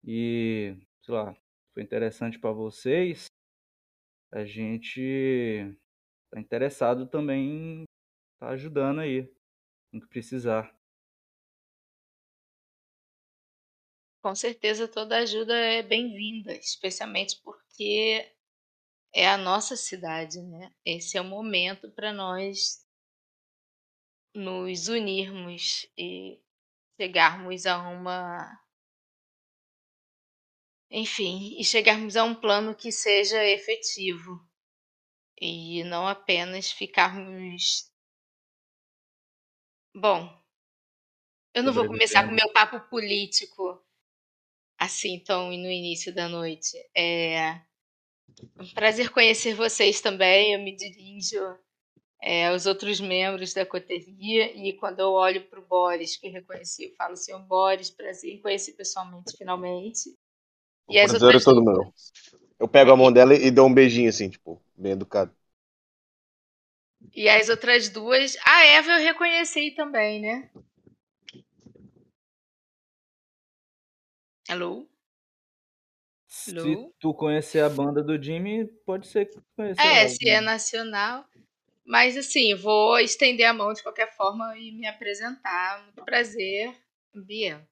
E, 0.02 0.76
sei 1.02 1.14
lá, 1.14 1.36
foi 1.72 1.82
interessante 1.82 2.38
para 2.38 2.50
vocês. 2.52 3.26
A 4.34 4.44
gente 4.44 5.00
está 5.00 6.40
interessado 6.40 7.06
também 7.06 7.46
em 7.46 7.84
estar 8.34 8.52
ajudando 8.52 8.98
aí. 8.98 9.32
No 9.92 10.00
que 10.00 10.08
precisar. 10.08 10.76
Com 14.20 14.34
certeza 14.34 14.88
toda 14.88 15.18
ajuda 15.18 15.54
é 15.54 15.84
bem-vinda, 15.84 16.52
especialmente 16.52 17.40
porque 17.44 18.28
é 19.14 19.28
a 19.28 19.38
nossa 19.38 19.76
cidade, 19.76 20.42
né? 20.42 20.74
Esse 20.84 21.16
é 21.16 21.20
o 21.20 21.24
momento 21.24 21.88
para 21.92 22.12
nós 22.12 22.84
nos 24.34 24.88
unirmos 24.88 25.86
e 25.96 26.42
chegarmos 27.00 27.66
a 27.66 27.78
uma. 27.88 28.63
Enfim, 30.96 31.56
e 31.58 31.64
chegarmos 31.64 32.14
a 32.16 32.22
um 32.22 32.36
plano 32.36 32.72
que 32.72 32.92
seja 32.92 33.44
efetivo 33.44 34.40
e 35.36 35.82
não 35.82 36.06
apenas 36.06 36.70
ficarmos. 36.70 37.90
Bom, 39.92 40.32
eu 41.52 41.64
não 41.64 41.72
vou 41.72 41.88
começar 41.88 42.24
com 42.24 42.32
meu 42.32 42.48
papo 42.52 42.78
político 42.88 43.84
assim 44.78 45.18
tão 45.18 45.48
no 45.48 45.68
início 45.68 46.14
da 46.14 46.28
noite. 46.28 46.76
É 46.96 47.60
um 48.56 48.72
prazer 48.72 49.10
conhecer 49.10 49.52
vocês 49.52 50.00
também. 50.00 50.54
Eu 50.54 50.60
me 50.60 50.76
dirijo 50.76 51.58
é, 52.22 52.46
aos 52.46 52.66
outros 52.66 53.00
membros 53.00 53.52
da 53.52 53.66
coteria 53.66 54.56
e 54.56 54.72
quando 54.74 55.00
eu 55.00 55.10
olho 55.10 55.44
para 55.48 55.58
o 55.58 55.66
Boris, 55.66 56.16
que 56.16 56.28
reconheci, 56.28 56.84
eu 56.84 56.94
falo, 56.94 57.16
senhor 57.16 57.40
Boris, 57.40 57.90
prazer 57.90 58.32
em 58.32 58.40
conhecer 58.40 58.74
pessoalmente, 58.74 59.36
finalmente. 59.36 60.16
E 60.88 60.96
O 60.96 60.98
as 60.98 61.12
prazer 61.12 61.34
é 61.36 61.40
outras 61.40 61.44
todo 61.44 61.62
duas, 61.64 62.12
Eu 62.58 62.68
pego 62.68 62.92
a 62.92 62.96
mão 62.96 63.12
dela 63.12 63.34
e 63.34 63.50
dou 63.50 63.66
um 63.68 63.74
beijinho 63.74 64.08
assim, 64.08 64.28
tipo, 64.28 64.62
bem 64.76 64.92
educado. 64.92 65.32
E 67.14 67.30
as 67.30 67.48
outras 67.48 67.88
duas. 67.88 68.36
A 68.44 68.64
Eva 68.66 68.92
eu 68.92 68.98
reconheci 69.02 69.70
também, 69.70 70.20
né? 70.20 70.50
Alô? 74.52 74.88
Se 76.26 76.50
Alô? 76.50 76.92
tu 77.00 77.14
conhecer 77.14 77.60
a 77.60 77.68
banda 77.70 78.02
do 78.02 78.22
Jimmy, 78.22 78.66
pode 78.84 79.06
ser 79.06 79.24
que 79.26 79.40
conheça 79.56 79.80
É, 79.82 80.08
ela. 80.08 80.08
se 80.08 80.28
é 80.28 80.40
nacional. 80.40 81.24
Mas 81.86 82.16
assim, 82.16 82.54
vou 82.54 82.98
estender 83.00 83.46
a 83.46 83.54
mão 83.54 83.72
de 83.72 83.82
qualquer 83.82 84.14
forma 84.16 84.56
e 84.58 84.72
me 84.72 84.86
apresentar. 84.86 85.82
Muito 85.84 86.04
prazer, 86.04 86.74
Bia. 87.14 87.66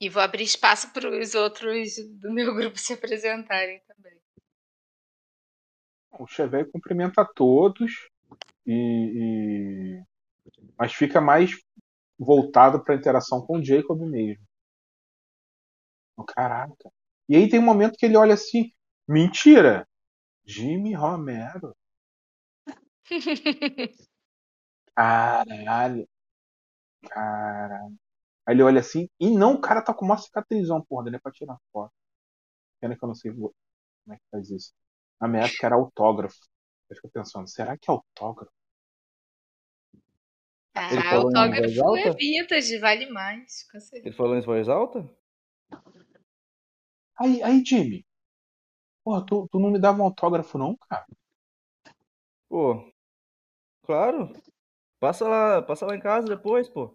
E 0.00 0.08
vou 0.08 0.20
abrir 0.22 0.42
espaço 0.42 0.92
para 0.92 1.08
os 1.08 1.34
outros 1.36 1.94
do 2.20 2.32
meu 2.32 2.52
grupo 2.56 2.76
se 2.78 2.92
apresentarem 2.92 3.80
também. 3.86 4.18
O 6.20 6.24
Chevelle 6.24 6.70
cumprimenta 6.70 7.22
a 7.22 7.24
todos, 7.24 7.90
e, 8.66 8.72
e- 9.96 10.04
mas 10.78 10.92
fica 10.94 11.20
mais 11.20 11.52
voltado 12.18 12.84
para 12.84 12.94
a 12.94 12.98
interação 12.98 13.42
com 13.46 13.58
o 13.58 13.64
Jacob 13.64 14.00
mesmo. 14.00 14.44
Oh, 16.16 16.24
caraca. 16.24 16.90
E 17.28 17.34
aí 17.36 17.48
tem 17.48 17.58
um 17.60 17.64
momento 17.64 17.96
que 17.98 18.06
ele 18.06 18.16
olha 18.16 18.34
assim: 18.34 18.70
mentira! 19.08 19.86
Jimmy 20.46 20.94
Romero. 20.94 21.74
Caralho. 24.96 26.06
Caralho. 27.08 27.98
Aí 28.46 28.54
ele 28.54 28.62
olha 28.62 28.80
assim, 28.80 29.08
e 29.20 29.30
não, 29.30 29.54
o 29.54 29.60
cara 29.60 29.82
tá 29.82 29.94
com 29.94 30.04
uma 30.04 30.18
cicatrizão, 30.18 30.82
porra, 30.84 31.04
dele 31.04 31.16
é 31.16 31.18
pra 31.20 31.32
tirar 31.32 31.58
foto. 31.72 31.92
Pena 32.80 32.96
que 32.96 33.04
eu 33.04 33.08
não 33.08 33.14
sei 33.14 33.32
como 33.32 33.52
é 34.10 34.16
que 34.16 34.22
faz 34.30 34.50
isso. 34.50 34.72
Na 35.20 35.28
minha 35.28 35.44
época 35.44 35.66
era 35.66 35.76
autógrafo. 35.76 36.38
Eu 36.90 36.96
fico 36.96 37.10
pensando, 37.10 37.48
será 37.48 37.78
que 37.78 37.90
é 37.90 37.94
autógrafo? 37.94 38.52
Ele 40.90 41.02
Ah, 41.02 41.02
falou 41.02 41.32
em 41.32 41.54
voz 41.54 41.78
autógrafo 41.78 41.96
é 41.96 42.10
alta? 42.10 42.18
vintage, 42.18 42.78
vale 42.78 43.06
mais. 43.06 43.62
com 43.70 43.78
certeza. 43.80 44.04
Ele 44.04 44.14
falou 44.14 44.36
em 44.36 44.42
voz 44.42 44.68
alta? 44.68 45.08
Aí, 47.20 47.40
aí 47.42 47.62
Jimmy. 47.64 48.04
Porra, 49.04 49.24
tu, 49.26 49.48
tu 49.52 49.58
não 49.60 49.70
me 49.70 49.78
dava 49.80 50.00
um 50.02 50.04
autógrafo, 50.06 50.56
não, 50.58 50.76
cara? 50.88 51.06
Pô, 52.48 52.92
claro. 53.82 54.32
Passa 55.00 55.28
lá, 55.28 55.62
passa 55.62 55.86
lá 55.86 55.96
em 55.96 56.00
casa 56.00 56.28
depois, 56.28 56.68
pô. 56.68 56.94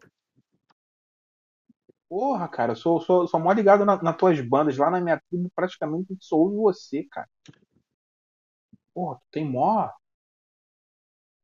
Porra, 2.10 2.48
cara, 2.48 2.72
eu 2.74 2.76
sou, 2.76 3.00
sou, 3.02 3.28
sou 3.28 3.40
mó 3.40 3.52
ligado 3.52 3.84
na- 3.86 4.02
nas 4.02 4.16
tuas 4.18 4.40
bandas. 4.42 4.78
Lá 4.78 4.90
na 4.92 5.02
minha 5.02 5.20
tribo, 5.30 5.50
praticamente, 5.56 6.16
só 6.20 6.36
ouve 6.38 6.56
você, 6.58 7.04
cara. 7.06 7.28
Porra, 8.94 9.18
tu 9.20 9.26
tem 9.32 9.46
mó. 9.50 9.90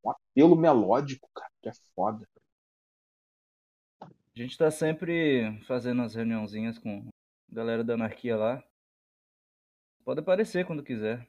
mó 0.04 0.12
apelo 0.12 0.56
melódico, 0.56 1.28
cara, 1.34 1.50
que 1.62 1.70
é 1.70 1.74
foda. 1.96 2.28
A 4.36 4.40
gente 4.42 4.58
tá 4.58 4.70
sempre 4.72 5.58
fazendo 5.68 6.02
as 6.02 6.16
reuniãozinhas 6.16 6.78
com 6.78 7.08
a 7.52 7.56
galera 7.56 7.84
da 7.84 7.94
anarquia 7.94 8.36
lá. 8.36 8.64
Pode 10.06 10.20
aparecer 10.20 10.64
quando 10.68 10.84
quiser. 10.84 11.28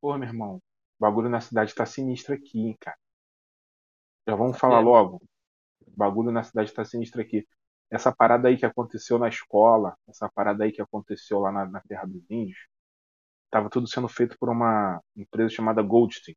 Porra, 0.00 0.18
meu 0.18 0.28
irmão, 0.28 0.56
o 0.58 0.62
bagulho 1.00 1.28
na 1.28 1.40
cidade 1.40 1.74
tá 1.74 1.84
sinistro 1.84 2.32
aqui, 2.34 2.60
hein, 2.60 2.76
cara. 2.80 2.96
Já 4.28 4.34
vamos 4.36 4.58
falar 4.58 4.80
É. 4.80 4.82
logo. 4.82 5.22
O 5.94 5.96
bagulho 5.96 6.32
na 6.32 6.42
cidade 6.42 6.72
tá 6.72 6.84
sinistro 6.84 7.20
aqui. 7.20 7.46
Essa 7.90 8.12
parada 8.12 8.48
aí 8.48 8.56
que 8.56 8.66
aconteceu 8.66 9.18
na 9.18 9.28
escola, 9.28 9.96
essa 10.08 10.28
parada 10.28 10.64
aí 10.64 10.72
que 10.72 10.82
aconteceu 10.82 11.38
lá 11.38 11.52
na, 11.52 11.64
na 11.66 11.80
Terra 11.80 12.04
dos 12.06 12.28
Índios, 12.28 12.58
tava 13.50 13.70
tudo 13.70 13.86
sendo 13.86 14.08
feito 14.08 14.36
por 14.38 14.48
uma 14.50 15.00
empresa 15.16 15.54
chamada 15.54 15.80
Goldstein. 15.80 16.34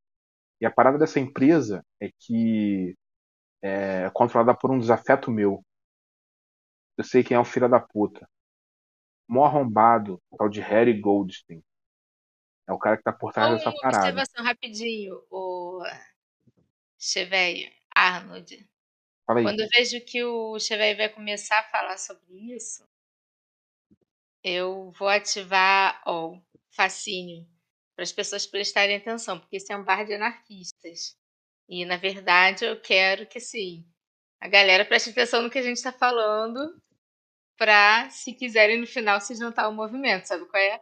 E 0.62 0.66
a 0.66 0.72
parada 0.72 1.00
dessa 1.00 1.20
empresa 1.20 1.84
é 2.00 2.12
que 2.20 2.96
é 3.62 4.10
controlada 4.12 4.56
por 4.56 4.70
um 4.70 4.80
desafeto 4.80 5.32
meu. 5.32 5.64
Eu 6.96 7.04
sei 7.04 7.24
quem 7.24 7.36
é 7.36 7.40
o 7.40 7.46
filho 7.46 7.68
da 7.68 7.80
puta. 7.80 8.30
Mó 9.28 9.46
arrombado, 9.46 10.22
tal 10.38 10.48
de 10.48 10.62
Harry 10.62 11.00
Goldstein. 11.00 11.64
É 12.68 12.74
o 12.74 12.78
cara 12.78 12.98
que 12.98 13.04
tá 13.04 13.12
por 13.12 13.34
trás 13.34 13.52
dessa 13.52 13.70
uma 13.70 13.80
parada. 13.80 13.98
observação 13.98 14.46
rapidinho, 14.46 15.24
o 15.32 15.84
Cheveio, 17.00 17.72
Arnold. 17.96 18.68
Fala 19.28 19.40
aí. 19.40 19.46
Quando 19.46 19.60
eu 19.60 19.68
vejo 19.76 20.00
que 20.06 20.24
o 20.24 20.58
Cheveio 20.58 20.96
vai 20.96 21.10
começar 21.10 21.60
a 21.60 21.64
falar 21.64 21.98
sobre 21.98 22.56
isso, 22.56 22.88
eu 24.42 24.92
vou 24.98 25.10
ativar 25.10 26.02
o 26.08 26.42
fascínio 26.72 27.46
para 27.94 28.04
as 28.04 28.12
pessoas 28.14 28.48
prestarem 28.48 28.96
atenção, 28.96 29.38
porque 29.38 29.58
esse 29.58 29.74
é 29.74 29.76
um 29.76 29.84
bar 29.84 30.06
de 30.06 30.14
anarquistas. 30.14 31.18
E, 31.68 31.84
na 31.84 31.98
verdade, 31.98 32.64
eu 32.64 32.80
quero 32.80 33.28
que, 33.28 33.42
sim, 33.42 33.86
a 34.40 34.48
galera 34.48 34.86
preste 34.86 35.10
atenção 35.10 35.42
no 35.42 35.50
que 35.50 35.58
a 35.58 35.64
gente 35.64 35.76
está 35.76 35.92
falando 35.92 36.82
para, 37.58 38.10
se 38.10 38.32
quiserem, 38.34 38.80
no 38.80 38.88
final, 38.88 39.20
se 39.20 39.36
juntar 39.36 39.66
ao 39.66 39.74
movimento, 39.74 40.26
sabe 40.26 40.46
qual 40.46 40.62
é? 40.62 40.82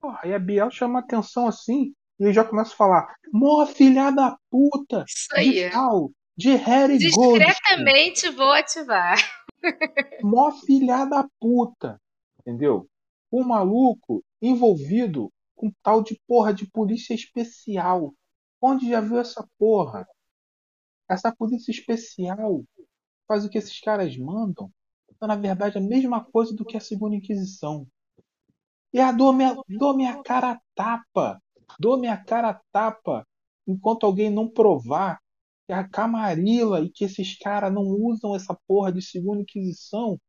Porra, 0.00 0.20
aí 0.22 0.32
a 0.32 0.38
Biel 0.38 0.70
chama 0.70 1.00
atenção 1.00 1.48
assim 1.48 1.92
e 2.20 2.24
eu 2.24 2.32
já 2.32 2.44
começo 2.44 2.72
a 2.72 2.76
falar: 2.76 3.14
Mó 3.32 3.66
filha 3.66 4.10
da 4.10 4.38
puta! 4.48 5.04
Isso 5.08 5.28
aí. 5.34 5.70
tal, 5.70 6.10
de 6.36 6.54
Harry! 6.56 6.98
Discretamente 6.98 8.30
vou 8.30 8.50
ativar. 8.52 9.16
Mó 10.22 10.50
filha 10.52 11.04
da 11.04 11.26
puta! 11.40 12.00
Entendeu? 12.40 12.88
O 13.30 13.42
maluco 13.42 14.22
envolvido 14.40 15.32
com 15.54 15.72
tal 15.82 16.02
de 16.02 16.20
porra 16.26 16.52
de 16.52 16.66
polícia 16.70 17.14
especial. 17.14 18.14
Onde 18.60 18.88
já 18.88 19.00
viu 19.00 19.18
essa 19.18 19.46
porra? 19.58 20.06
Essa 21.08 21.34
polícia 21.34 21.70
especial 21.70 22.64
faz 23.26 23.44
o 23.44 23.48
que 23.48 23.58
esses 23.58 23.80
caras 23.80 24.16
mandam. 24.16 24.70
Então, 25.10 25.28
na 25.28 25.36
verdade, 25.36 25.76
é 25.76 25.80
a 25.80 25.84
mesma 25.84 26.24
coisa 26.24 26.54
do 26.54 26.64
que 26.64 26.76
a 26.76 26.80
segunda 26.80 27.16
Inquisição. 27.16 27.86
E 28.92 29.00
a 29.00 29.10
dou 29.10 29.32
minha, 29.32 29.56
dou 29.68 29.96
minha 29.96 30.22
cara 30.22 30.52
a 30.52 30.60
tapa. 30.74 31.40
Dou 31.78 31.98
minha 31.98 32.16
cara 32.16 32.50
a 32.50 32.60
tapa 32.70 33.26
enquanto 33.66 34.04
alguém 34.04 34.30
não 34.30 34.48
provar 34.48 35.18
que 35.66 35.72
a 35.72 35.88
Camarilla 35.88 36.80
e 36.80 36.90
que 36.90 37.04
esses 37.04 37.38
caras 37.38 37.72
não 37.72 37.82
usam 37.82 38.34
essa 38.34 38.56
porra 38.66 38.92
de 38.92 39.02
segunda 39.02 39.42
Inquisição 39.42 40.20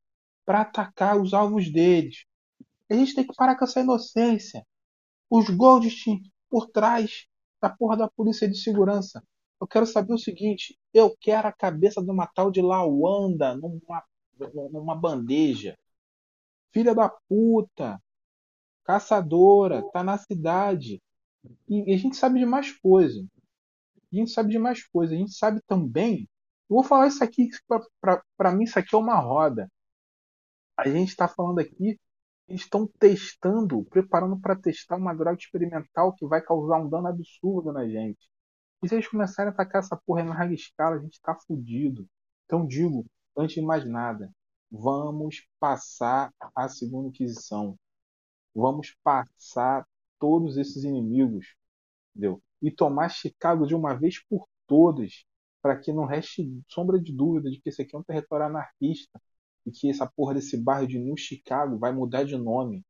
para 0.45 0.61
atacar 0.61 1.19
os 1.19 1.33
alvos 1.33 1.71
deles. 1.71 2.25
A 2.89 2.93
gente 2.93 3.15
tem 3.15 3.25
que 3.25 3.35
parar 3.35 3.57
com 3.57 3.65
essa 3.65 3.81
inocência. 3.81 4.65
Os 5.29 5.49
Goldstein 5.49 6.21
por 6.49 6.67
trás 6.69 7.25
da 7.61 7.69
porra 7.69 7.97
da 7.97 8.07
polícia 8.07 8.47
de 8.47 8.57
segurança. 8.57 9.23
Eu 9.59 9.67
quero 9.67 9.85
saber 9.85 10.13
o 10.13 10.19
seguinte: 10.19 10.77
eu 10.93 11.15
quero 11.19 11.47
a 11.47 11.53
cabeça 11.53 12.01
de 12.01 12.11
uma 12.11 12.27
tal 12.27 12.51
de 12.51 12.61
Lawanda 12.61 13.55
numa, 13.55 14.03
numa 14.71 14.95
bandeja. 14.95 15.77
Filha 16.71 16.93
da 16.93 17.09
puta. 17.09 17.99
Caçadora. 18.83 19.83
Tá 19.91 20.03
na 20.03 20.17
cidade. 20.17 21.01
E 21.67 21.93
a 21.93 21.97
gente 21.97 22.15
sabe 22.15 22.39
de 22.39 22.45
mais 22.45 22.71
coisa. 22.71 23.25
A 24.15 24.19
gente 24.19 24.31
sabe 24.31 24.49
de 24.51 24.59
mais 24.59 24.85
coisa. 24.87 25.13
A 25.13 25.17
gente 25.17 25.33
sabe 25.33 25.61
também. 25.67 26.29
Eu 26.69 26.75
vou 26.77 26.83
falar 26.83 27.07
isso 27.07 27.23
aqui, 27.23 27.49
para 28.37 28.51
mim, 28.51 28.63
isso 28.63 28.79
aqui 28.79 28.95
é 28.95 28.97
uma 28.97 29.19
roda. 29.19 29.69
A 30.77 30.87
gente 30.89 31.09
está 31.09 31.27
falando 31.27 31.59
aqui, 31.59 31.99
eles 32.47 32.61
estão 32.61 32.87
testando, 32.99 33.83
preparando 33.85 34.39
para 34.39 34.55
testar 34.55 34.97
uma 34.97 35.13
droga 35.13 35.37
experimental 35.37 36.13
que 36.13 36.25
vai 36.25 36.41
causar 36.41 36.79
um 36.79 36.89
dano 36.89 37.07
absurdo 37.07 37.71
na 37.71 37.87
gente. 37.87 38.29
E 38.83 38.87
se 38.89 38.95
eles 38.95 39.07
começarem 39.07 39.49
a 39.49 39.53
atacar 39.53 39.79
essa 39.81 39.97
porra 40.05 40.21
em 40.21 40.29
larga 40.29 40.53
escala, 40.53 40.95
a 40.95 40.99
gente 40.99 41.19
tá 41.21 41.35
fudido. 41.35 42.07
Então 42.45 42.65
digo, 42.65 43.05
antes 43.37 43.55
de 43.55 43.61
mais 43.61 43.85
nada, 43.85 44.31
vamos 44.71 45.45
passar 45.59 46.31
a 46.55 46.67
segunda 46.67 47.09
Inquisição. 47.09 47.77
Vamos 48.53 48.95
passar 49.03 49.87
todos 50.19 50.57
esses 50.57 50.83
inimigos, 50.83 51.55
entendeu? 52.15 52.41
E 52.61 52.71
tomar 52.71 53.09
Chicago 53.09 53.67
de 53.67 53.75
uma 53.75 53.93
vez 53.93 54.23
por 54.27 54.47
todas, 54.65 55.25
para 55.61 55.77
que 55.77 55.91
não 55.91 56.05
reste 56.05 56.47
sombra 56.67 56.99
de 56.99 57.11
dúvida 57.13 57.49
de 57.49 57.59
que 57.59 57.69
esse 57.69 57.81
aqui 57.81 57.95
é 57.95 57.99
um 57.99 58.03
território 58.03 58.45
anarquista 58.45 59.21
e 59.65 59.71
que 59.71 59.89
essa 59.89 60.05
porra 60.07 60.35
desse 60.35 60.57
bairro 60.57 60.87
de 60.87 60.99
New 60.99 61.17
Chicago 61.17 61.77
vai 61.77 61.91
mudar 61.91 62.23
de 62.23 62.37
nome. 62.37 62.83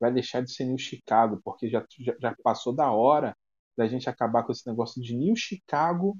Vai 0.00 0.12
deixar 0.12 0.42
de 0.42 0.52
ser 0.52 0.64
New 0.64 0.78
Chicago, 0.78 1.40
porque 1.44 1.68
já, 1.68 1.86
já, 1.98 2.14
já 2.20 2.36
passou 2.42 2.74
da 2.74 2.90
hora 2.90 3.36
da 3.76 3.86
gente 3.86 4.08
acabar 4.08 4.44
com 4.44 4.52
esse 4.52 4.66
negócio 4.68 5.02
de 5.02 5.16
New 5.16 5.36
Chicago 5.36 6.18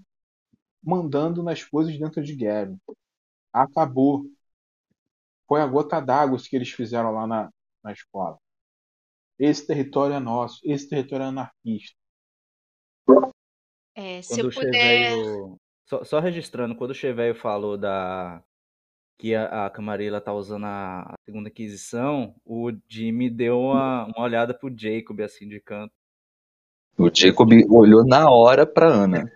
mandando 0.83 1.43
nas 1.43 1.65
coisas 1.65 1.99
dentro 1.99 2.23
de 2.23 2.35
Gary. 2.37 2.77
Acabou. 3.53 4.25
Foi 5.49 5.61
a 5.61 5.67
gota 5.67 6.01
d'água 6.01 6.39
que 6.39 6.57
eles 6.57 6.71
fizeram 6.71 7.13
lá 7.13 7.27
na, 7.27 7.51
na 7.83 7.93
escola. 7.93 8.39
Esse 9.39 9.67
território 9.67 10.15
é 10.15 10.21
nosso, 10.21 10.61
esse 10.65 10.89
território 10.89 11.25
é 11.25 11.29
anarquista. 11.29 11.97
É, 13.97 14.23
se 14.23 14.29
Quando 14.31 14.41
eu 14.41 14.49
o 14.49 14.55
puder. 14.55 14.73
Cheveio. 14.73 15.57
Só, 15.87 16.03
só 16.05 16.19
registrando, 16.19 16.75
quando 16.75 16.93
o 16.93 16.95
Cheveio 16.95 17.35
falou 17.35 17.77
da, 17.77 18.43
que 19.19 19.35
a, 19.35 19.67
a 19.67 19.71
Camarilla 19.71 20.21
tá 20.21 20.33
usando 20.33 20.65
a, 20.65 21.03
a 21.03 21.15
segunda 21.25 21.49
Inquisição, 21.49 22.35
o 22.45 22.73
Jimmy 22.89 23.31
deu 23.31 23.61
uma, 23.61 24.07
uma 24.07 24.21
olhada 24.23 24.55
pro 24.55 24.73
Jacob, 24.77 25.21
assim, 25.21 25.49
de 25.49 25.61
canto. 25.61 25.93
O 26.97 27.11
Jacob 27.13 27.51
olhou 27.71 28.05
na 28.05 28.31
hora 28.31 28.67
pra 28.67 28.87
Ana. 28.87 29.31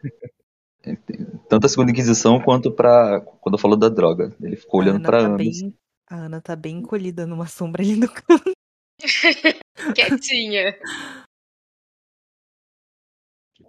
Tanto 1.48 1.66
a 1.66 1.68
segunda 1.68 1.90
Inquisição 1.90 2.40
quanto 2.40 2.70
pra. 2.72 3.20
Quando 3.20 3.58
falou 3.58 3.76
da 3.76 3.88
droga. 3.88 4.34
Ele 4.40 4.56
ficou 4.56 4.80
A 4.80 4.84
olhando 4.84 4.96
Ana 4.96 5.06
pra 5.06 5.18
tá 5.20 5.26
Ana. 5.26 5.36
bem. 5.36 5.74
A 6.08 6.16
Ana 6.16 6.40
tá 6.40 6.56
bem 6.56 6.76
encolhida 6.76 7.26
numa 7.26 7.46
sombra 7.46 7.82
ali 7.82 7.96
no 7.96 8.08
canto. 8.08 8.52
Quietinha. 9.94 10.76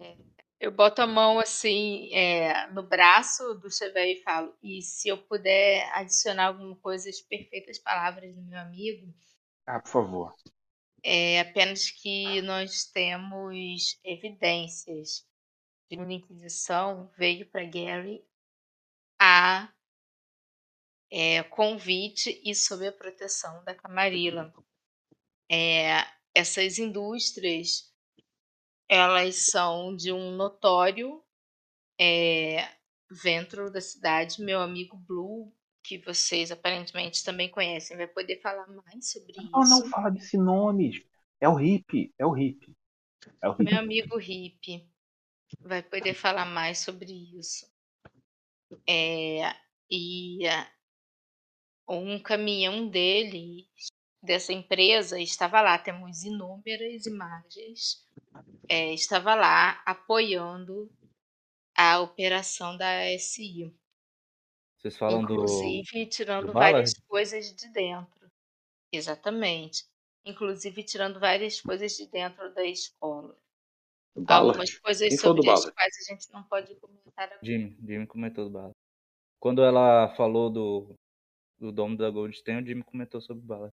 É, 0.01 0.17
Eu 0.59 0.71
boto 0.71 1.01
a 1.01 1.07
mão 1.07 1.39
assim 1.39 2.13
é, 2.13 2.67
no 2.71 2.83
braço 2.83 3.53
do 3.55 3.71
Chevel 3.71 4.05
e 4.05 4.21
falo: 4.23 4.55
e 4.61 4.81
se 4.81 5.07
eu 5.07 5.17
puder 5.17 5.89
adicionar 5.93 6.47
alguma 6.47 6.75
coisa 6.77 7.09
às 7.09 7.21
perfeitas 7.21 7.79
palavras 7.79 8.35
do 8.35 8.41
meu 8.41 8.59
amigo, 8.59 9.13
Ah, 9.65 9.79
por 9.79 9.89
favor. 9.89 10.35
é 11.03 11.39
apenas 11.41 11.89
que 11.91 12.41
nós 12.41 12.85
temos 12.85 13.99
evidências 14.03 15.25
de 15.89 15.97
que 15.97 16.03
a 16.03 16.11
Inquisição 16.11 17.11
veio 17.17 17.49
para 17.49 17.65
Gary 17.65 18.23
a 19.19 19.71
é, 21.11 21.43
convite 21.43 22.41
e 22.43 22.55
sob 22.55 22.87
a 22.87 22.91
proteção 22.91 23.63
da 23.63 23.75
Camarilla. 23.75 24.53
É, 25.51 26.05
essas 26.35 26.77
indústrias 26.77 27.89
elas 28.87 29.45
são 29.51 29.95
de 29.95 30.11
um 30.11 30.31
notório 30.35 31.23
é, 31.99 32.67
ventro 33.11 33.71
da 33.71 33.79
cidade, 33.79 34.41
meu 34.41 34.59
amigo 34.59 34.97
Blue, 34.97 35.53
que 35.83 35.97
vocês 35.99 36.51
aparentemente 36.51 37.23
também 37.23 37.49
conhecem, 37.49 37.97
vai 37.97 38.07
poder 38.07 38.41
falar 38.41 38.67
mais 38.67 39.11
sobre 39.11 39.33
Não, 39.37 39.61
isso. 39.61 39.69
não 39.69 39.89
fala 39.89 40.09
desse 40.09 40.37
nome. 40.37 41.05
É 41.39 41.47
o 41.47 41.55
hippie. 41.55 42.13
É 42.17 42.25
o 42.25 42.31
hippie. 42.31 42.75
É 43.41 43.49
o. 43.49 43.55
Meu 43.59 43.79
amigo 43.79 44.19
Hip 44.19 44.87
vai 45.61 45.81
poder 45.81 46.13
falar 46.13 46.45
mais 46.45 46.79
sobre 46.79 47.11
isso. 47.37 47.65
É, 48.87 49.55
e 49.89 50.47
ah, 50.47 50.71
um 51.87 52.19
caminhão 52.21 52.87
dele, 52.87 53.67
dessa 54.21 54.53
empresa, 54.53 55.19
estava 55.19 55.61
lá. 55.61 55.77
Temos 55.77 56.23
inúmeras 56.23 57.05
imagens. 57.05 58.03
é, 58.69 58.93
estava 58.93 59.35
lá 59.35 59.81
apoiando 59.85 60.89
a 61.77 61.99
operação 62.01 62.77
da 62.77 63.05
SI. 63.19 63.73
Vocês 64.77 64.97
falam 64.97 65.25
do. 65.25 65.35
Inclusive 65.35 66.07
tirando 66.07 66.47
do 66.47 66.53
Ballard? 66.53 66.89
várias 66.89 66.93
coisas 67.07 67.53
de 67.55 67.69
dentro. 67.71 68.29
Exatamente. 68.91 69.85
Inclusive 70.25 70.83
tirando 70.83 71.19
várias 71.19 71.61
coisas 71.61 71.93
de 71.97 72.07
dentro 72.07 72.53
da 72.53 72.65
escola. 72.65 73.37
Algumas 74.27 74.77
coisas 74.79 75.09
Quem 75.09 75.17
do 75.17 75.21
sobre 75.21 75.49
as 75.51 75.65
Ballard? 75.65 75.73
quais 75.73 75.95
a 75.97 76.13
gente 76.13 76.31
não 76.31 76.43
pode 76.43 76.75
comentar 76.75 77.31
agora. 77.31 77.39
Jimmy, 77.43 77.77
Jimmy 77.85 78.07
comentou 78.07 78.45
do 78.45 78.51
Bala. 78.51 78.71
Quando 79.39 79.63
ela 79.63 80.09
falou 80.15 80.49
do, 80.51 80.95
do 81.59 81.71
domo 81.71 81.97
da 81.97 82.09
Goldstein, 82.09 82.61
o 82.63 82.65
Jimmy 82.67 82.83
comentou 82.83 83.21
sobre 83.21 83.43
o 83.43 83.47
Bala. 83.47 83.69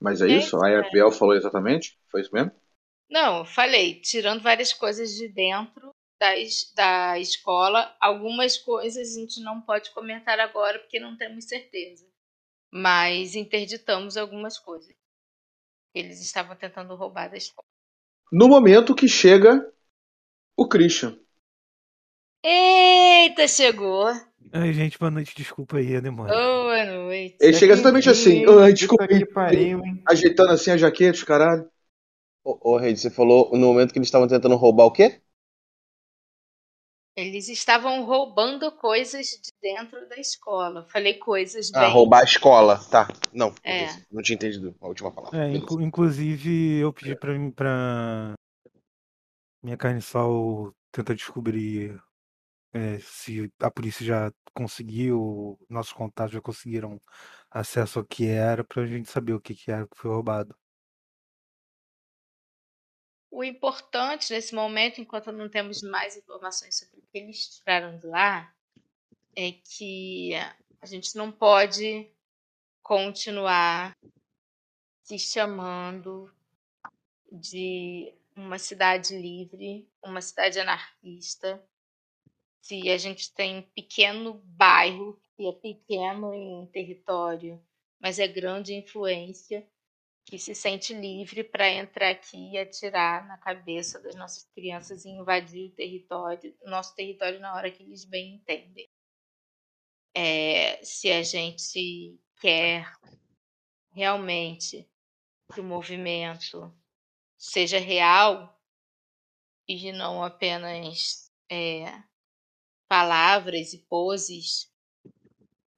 Mas 0.00 0.20
é 0.20 0.28
isso? 0.28 0.62
Aí 0.62 0.74
a 0.74 0.88
Biel 0.90 1.10
falou 1.10 1.34
exatamente? 1.34 1.98
Foi 2.10 2.20
isso 2.20 2.32
mesmo? 2.32 2.52
Não, 3.08 3.44
falei, 3.44 4.00
tirando 4.00 4.42
várias 4.42 4.72
coisas 4.72 5.14
de 5.14 5.28
dentro 5.28 5.90
das, 6.18 6.72
da 6.74 7.18
escola, 7.18 7.94
algumas 8.00 8.58
coisas 8.58 9.16
a 9.16 9.20
gente 9.20 9.40
não 9.40 9.60
pode 9.60 9.90
comentar 9.90 10.38
agora 10.40 10.78
porque 10.78 10.98
não 10.98 11.16
temos 11.16 11.44
certeza. 11.44 12.06
Mas 12.72 13.34
interditamos 13.34 14.16
algumas 14.16 14.58
coisas. 14.58 14.94
Eles 15.94 16.20
estavam 16.20 16.56
tentando 16.56 16.94
roubar 16.94 17.30
da 17.30 17.36
escola. 17.36 17.66
No 18.30 18.48
momento 18.48 18.94
que 18.94 19.08
chega 19.08 19.72
o 20.56 20.68
Christian. 20.68 21.18
Eita, 22.42 23.48
chegou! 23.48 24.06
Ai, 24.58 24.72
gente, 24.72 24.98
boa 24.98 25.10
noite. 25.10 25.34
Desculpa 25.36 25.76
aí 25.78 25.96
a 25.96 26.00
demora. 26.00 26.32
Boa 26.32 26.84
noite. 26.86 27.36
Ele 27.40 27.52
chega 27.52 27.74
exatamente 27.74 28.08
assim. 28.08 28.44
Ai, 28.60 28.72
desculpa. 28.72 29.06
Que 29.06 29.26
pariu, 29.26 29.84
hein? 29.84 30.02
Ajeitando 30.08 30.50
assim 30.52 30.70
a 30.70 30.76
jaqueta, 30.76 31.18
os 31.18 31.24
caralho. 31.24 31.68
Ô, 32.44 32.72
ô 32.74 32.76
Reid, 32.76 32.98
você 32.98 33.10
falou 33.10 33.50
no 33.52 33.66
momento 33.66 33.92
que 33.92 33.98
eles 33.98 34.06
estavam 34.08 34.28
tentando 34.28 34.54
roubar 34.56 34.84
o 34.86 34.92
quê? 34.92 35.20
Eles 37.18 37.48
estavam 37.48 38.04
roubando 38.04 38.70
coisas 38.72 39.26
de 39.26 39.50
dentro 39.60 40.06
da 40.08 40.16
escola. 40.16 40.86
Falei 40.90 41.14
coisas 41.14 41.72
Ah, 41.74 41.80
bem. 41.80 41.90
roubar 41.92 42.20
a 42.20 42.24
escola. 42.24 42.78
Tá. 42.90 43.08
Não, 43.32 43.54
É. 43.64 43.86
não 44.12 44.22
tinha 44.22 44.36
entendido 44.36 44.74
a 44.80 44.86
última 44.86 45.10
palavra. 45.10 45.46
É, 45.46 45.50
inclu- 45.56 45.80
inclusive 45.82 46.76
eu 46.78 46.92
pedi 46.92 47.16
pra, 47.16 47.32
mim- 47.38 47.50
pra 47.50 48.34
minha 49.62 49.76
carne 49.78 50.02
sol 50.02 50.72
tentar 50.92 51.14
descobrir 51.14 51.98
é, 52.76 52.98
se 53.00 53.50
a 53.58 53.70
polícia 53.70 54.04
já 54.04 54.32
conseguiu, 54.52 55.58
nossos 55.68 55.92
contatos 55.92 56.32
já 56.34 56.40
conseguiram 56.42 57.00
acesso 57.50 57.98
ao 57.98 58.04
que 58.04 58.26
era, 58.26 58.62
pra 58.62 58.86
gente 58.86 59.10
saber 59.10 59.32
o 59.32 59.40
que, 59.40 59.54
que 59.54 59.70
era 59.70 59.86
que 59.86 59.96
foi 59.96 60.10
roubado. 60.10 60.54
O 63.30 63.42
importante 63.42 64.32
nesse 64.32 64.54
momento, 64.54 65.00
enquanto 65.00 65.32
não 65.32 65.48
temos 65.48 65.82
mais 65.82 66.16
informações 66.16 66.78
sobre 66.78 66.98
o 66.98 67.02
que 67.10 67.18
eles 67.18 67.48
tiraram 67.58 67.98
de 67.98 68.06
lá, 68.06 68.52
é 69.34 69.52
que 69.52 70.32
a 70.80 70.86
gente 70.86 71.16
não 71.16 71.32
pode 71.32 72.10
continuar 72.82 73.96
se 75.02 75.18
chamando 75.18 76.32
de 77.30 78.14
uma 78.34 78.58
cidade 78.58 79.16
livre, 79.18 79.88
uma 80.02 80.20
cidade 80.20 80.58
anarquista, 80.60 81.62
se 82.66 82.90
a 82.90 82.98
gente 82.98 83.32
tem 83.32 83.58
um 83.58 83.62
pequeno 83.62 84.42
bairro 84.44 85.16
que 85.36 85.46
é 85.46 85.52
pequeno 85.52 86.34
em 86.34 86.66
território, 86.66 87.64
mas 88.00 88.18
é 88.18 88.26
grande 88.26 88.74
influência, 88.74 89.64
que 90.24 90.36
se 90.36 90.52
sente 90.52 90.92
livre 90.92 91.44
para 91.44 91.70
entrar 91.70 92.10
aqui 92.10 92.50
e 92.50 92.58
atirar 92.58 93.24
na 93.28 93.38
cabeça 93.38 94.00
das 94.00 94.16
nossas 94.16 94.42
crianças 94.52 95.04
e 95.04 95.10
invadir 95.10 95.70
o 95.70 95.74
território, 95.76 96.56
nosso 96.64 96.92
território 96.96 97.38
na 97.38 97.54
hora 97.54 97.70
que 97.70 97.84
eles 97.84 98.04
bem 98.04 98.34
entendem. 98.34 98.90
É, 100.12 100.82
se 100.82 101.12
a 101.12 101.22
gente 101.22 102.18
quer 102.40 102.90
realmente 103.92 104.90
que 105.54 105.60
o 105.60 105.64
movimento 105.64 106.76
seja 107.38 107.78
real 107.78 108.60
e 109.68 109.92
não 109.92 110.24
apenas 110.24 111.30
é, 111.48 112.02
palavras 112.88 113.72
e 113.72 113.78
poses, 113.88 114.72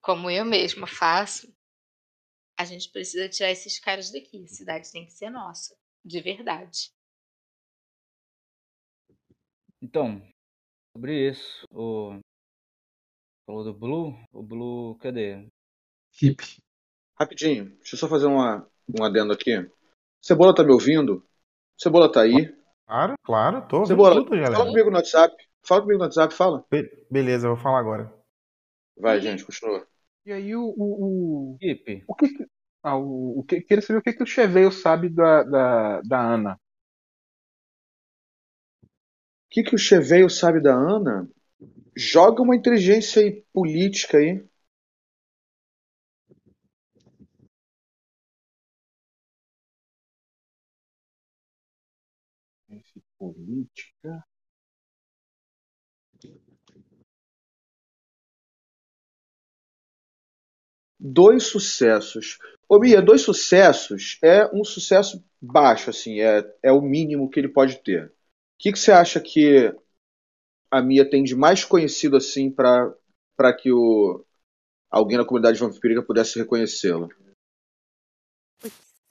como 0.01 0.31
eu 0.31 0.45
mesma 0.45 0.87
faço, 0.87 1.53
a 2.57 2.65
gente 2.65 2.91
precisa 2.91 3.29
tirar 3.29 3.51
esses 3.51 3.79
caras 3.79 4.11
daqui. 4.11 4.45
A 4.45 4.49
cidade 4.49 4.91
tem 4.91 5.07
que 5.07 5.13
ser 5.13 5.31
nossa, 5.31 5.77
de 6.05 6.21
verdade. 6.21 6.93
Então, 9.81 10.21
sobre 10.93 11.29
isso, 11.29 11.65
o. 11.73 12.19
Falou 13.47 13.65
do 13.65 13.73
Blue? 13.73 14.15
O 14.33 14.43
Blue, 14.43 14.97
cadê? 14.97 15.49
Hip. 16.21 16.43
Rapidinho, 17.19 17.71
deixa 17.77 17.95
eu 17.95 17.99
só 17.99 18.09
fazer 18.09 18.27
uma, 18.27 18.69
um 18.89 19.05
adendo 19.05 19.33
aqui. 19.33 19.53
Cebola 20.21 20.55
tá 20.55 20.63
me 20.65 20.73
ouvindo? 20.73 21.25
Cebola 21.77 22.11
tá 22.11 22.23
aí? 22.23 22.55
Claro, 22.87 23.15
claro, 23.23 23.69
tô 23.69 23.87
Cebola, 23.87 24.17
tudo, 24.17 24.29
fala 24.29 24.41
galera. 24.41 24.65
comigo 24.65 24.91
no 24.91 24.97
WhatsApp. 24.97 25.48
Fala 25.63 25.83
comigo 25.83 25.99
no 26.01 26.05
WhatsApp, 26.07 26.35
fala. 26.35 26.65
Be- 26.69 27.07
beleza, 27.09 27.47
eu 27.47 27.55
vou 27.55 27.63
falar 27.63 27.79
agora. 27.79 28.13
Vai, 28.97 29.21
gente, 29.21 29.45
continua. 29.45 29.87
E 30.27 30.33
aí 30.33 30.55
o. 30.55 30.63
o, 30.77 31.55
o, 31.55 31.61
o 32.07 32.15
que, 32.15 32.27
ah, 32.83 32.97
o, 32.97 33.41
o 33.41 33.45
que 33.45 33.61
queria 33.63 33.83
saber 33.83 33.99
o 34.01 34.03
que, 34.03 34.13
que 34.13 34.23
o 34.23 34.27
Cheveio 34.27 34.71
sabe 34.73 35.09
da, 35.09 35.43
da, 35.45 36.01
da 36.03 36.21
Ana. 36.21 36.55
O 36.55 36.59
que, 39.51 39.63
que 39.63 39.75
o 39.75 39.79
Cheveio 39.79 40.31
sabe 40.31 40.59
da 40.59 40.73
Ana? 40.75 41.29
Joga 41.97 42.43
uma 42.43 42.57
inteligência 42.57 43.23
aí 43.23 43.45
política 43.53 44.19
aí. 44.19 44.43
Política. 53.17 54.27
Dois 60.99 61.45
sucessos. 61.45 62.39
Ô 62.69 62.79
Mia, 62.79 63.01
dois 63.01 63.23
sucessos 63.23 64.19
é 64.23 64.47
um 64.55 64.65
sucesso 64.65 65.25
baixo, 65.41 65.91
assim, 65.91 66.21
é, 66.21 66.45
é 66.63 66.73
o 66.73 66.83
mínimo 66.83 67.31
que 67.31 67.39
ele 67.39 67.49
pode 67.49 67.83
ter. 67.83 68.07
O 68.07 68.11
que, 68.59 68.73
que 68.73 68.79
você 68.79 68.91
acha 68.91 69.21
que 69.21 69.73
a 70.71 70.83
Mia 70.83 71.09
tem 71.09 71.23
de 71.23 71.35
mais 71.35 71.65
conhecido 71.65 72.17
assim 72.17 72.51
para 72.51 72.93
que 73.59 73.73
o 73.73 74.25
alguém 74.91 75.19
na 75.19 75.25
comunidade 75.25 75.59
vampírica 75.59 76.03
pudesse 76.03 76.39
reconhecê-lo. 76.39 77.09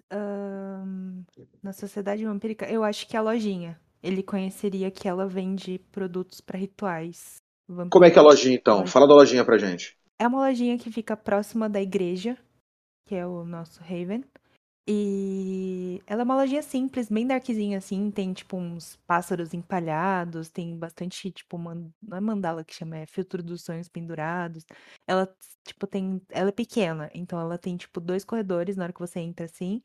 Ahn, 0.09 1.23
na 1.61 1.73
sociedade 1.73 2.25
vampírica, 2.25 2.69
eu 2.69 2.83
acho 2.83 3.07
que 3.07 3.15
é 3.15 3.19
a 3.19 3.21
lojinha. 3.21 3.79
Ele 4.01 4.23
conheceria 4.23 4.89
que 4.89 5.07
ela 5.07 5.27
vende 5.27 5.79
produtos 5.91 6.39
para 6.39 6.57
rituais 6.57 7.37
Como 7.89 8.05
é 8.05 8.11
que 8.11 8.17
é 8.17 8.21
a 8.21 8.23
lojinha 8.23 8.55
então? 8.55 8.85
Fala 8.87 9.07
da 9.07 9.13
lojinha 9.13 9.43
pra 9.43 9.57
gente. 9.57 9.97
É 10.19 10.27
uma 10.27 10.39
lojinha 10.47 10.77
que 10.77 10.91
fica 10.91 11.15
próxima 11.15 11.69
da 11.69 11.81
igreja, 11.81 12.37
que 13.07 13.15
é 13.15 13.25
o 13.25 13.43
nosso 13.45 13.81
Haven. 13.83 14.23
E 14.89 16.01
ela 16.07 16.21
é 16.21 16.23
uma 16.23 16.35
lojinha 16.37 16.61
simples, 16.61 17.09
bem 17.09 17.27
darkzinha 17.27 17.77
assim, 17.77 18.09
tem 18.09 18.31
tipo 18.33 18.55
uns 18.55 18.95
pássaros 19.05 19.53
empalhados, 19.53 20.49
tem 20.49 20.77
bastante 20.77 21.29
tipo, 21.29 21.57
man- 21.57 21.91
não 22.01 22.17
é 22.17 22.21
mandala 22.21 22.63
que 22.63 22.73
chama, 22.73 22.97
é 22.97 23.05
filtro 23.05 23.43
dos 23.43 23.63
sonhos 23.63 23.89
pendurados. 23.89 24.65
Ela 25.05 25.27
tipo 25.65 25.85
tem, 25.85 26.21
ela 26.29 26.49
é 26.49 26.51
pequena, 26.53 27.11
então 27.13 27.37
ela 27.37 27.57
tem 27.57 27.75
tipo 27.75 27.99
dois 27.99 28.23
corredores 28.23 28.77
na 28.77 28.85
hora 28.85 28.93
que 28.93 28.99
você 29.01 29.19
entra 29.19 29.45
assim, 29.45 29.81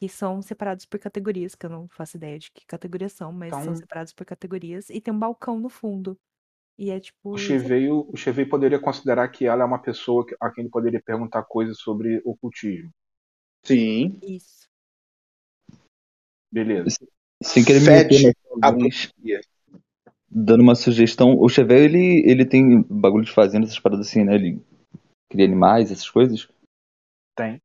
que 0.00 0.08
são 0.08 0.40
separados 0.40 0.86
por 0.86 0.98
categorias, 0.98 1.54
que 1.54 1.66
eu 1.66 1.70
não 1.70 1.86
faço 1.90 2.16
ideia 2.16 2.38
de 2.38 2.50
que 2.50 2.64
categorias 2.66 3.12
são, 3.12 3.30
mas 3.32 3.50
são 3.50 3.60
Então- 3.60 3.76
separados 3.76 4.14
por 4.14 4.24
categorias 4.24 4.88
e 4.88 5.02
tem 5.02 5.12
um 5.12 5.18
balcão 5.18 5.60
no 5.60 5.68
fundo. 5.68 6.16
E 6.78 6.90
é 6.90 7.00
tipo 7.00 7.30
O 7.30 7.36
isso 7.36 7.46
Cheveio, 7.46 8.06
o 8.12 8.16
Cheveio 8.16 8.48
poderia 8.48 8.78
considerar 8.78 9.28
que 9.28 9.46
ela 9.46 9.62
é 9.62 9.66
uma 9.66 9.78
pessoa 9.78 10.26
a 10.40 10.50
quem 10.50 10.64
ele 10.64 10.70
poderia 10.70 11.00
perguntar 11.02 11.42
coisas 11.44 11.78
sobre 11.78 12.20
ocultismo. 12.24 12.90
Sim. 13.64 14.18
isso. 14.22 14.68
Beleza. 16.52 16.96
Sem 17.42 17.64
querer 17.64 17.80
me 17.80 18.34
talvez, 18.60 19.12
bruxaria. 19.12 19.40
dando 20.30 20.62
uma 20.62 20.74
sugestão, 20.74 21.38
o 21.38 21.48
Chevelle 21.48 21.84
ele, 21.84 22.30
ele 22.30 22.46
tem 22.46 22.82
bagulho 22.82 23.24
de 23.24 23.32
fazenda, 23.32 23.66
essas 23.66 23.80
paradas 23.80 24.06
assim, 24.08 24.24
né? 24.24 24.34
Ele 24.34 24.62
cria 25.30 25.44
animais, 25.44 25.90
essas 25.90 26.08
coisas. 26.08 26.48
Tem. 27.34 27.60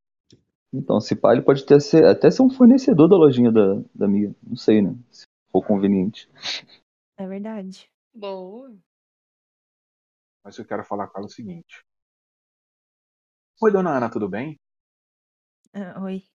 Então, 0.73 0.99
se 1.01 1.15
pá, 1.15 1.33
ele 1.33 1.41
pode 1.41 1.63
até 1.63 1.79
ser, 1.79 2.05
até 2.05 2.31
ser 2.31 2.41
um 2.41 2.49
fornecedor 2.49 3.07
da 3.07 3.15
lojinha 3.15 3.51
da, 3.51 3.81
da 3.93 4.07
Mia. 4.07 4.33
Não 4.41 4.55
sei, 4.55 4.81
né? 4.81 4.95
Se 5.11 5.25
for 5.51 5.65
conveniente. 5.65 6.29
É 7.17 7.27
verdade. 7.27 7.89
Boa. 8.13 8.73
Mas 10.43 10.55
eu 10.59 10.65
quero 10.65 10.83
falar 10.85 11.07
com 11.07 11.17
ela 11.17 11.25
o 11.27 11.29
seguinte. 11.31 11.83
Oi, 13.61 13.71
dona 13.71 13.95
Ana, 13.95 14.09
tudo 14.11 14.27
bem? 14.29 14.59
Ah, 15.73 15.95
oi. 16.03 16.29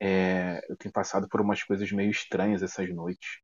É, 0.00 0.60
eu 0.70 0.76
tenho 0.76 0.92
passado 0.92 1.28
por 1.28 1.40
umas 1.40 1.62
coisas 1.62 1.90
meio 1.92 2.10
estranhas 2.10 2.62
essas 2.62 2.88
noites. 2.94 3.40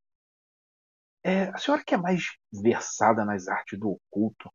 É, 1.24 1.45
a 1.51 1.59
senhora 1.59 1.84
que 1.84 1.95
é 1.95 1.99
mais 1.99 2.22
versada 2.53 3.24
nas 3.24 3.49
artes 3.49 3.78
do 3.78 3.91
oculto, 3.91 4.51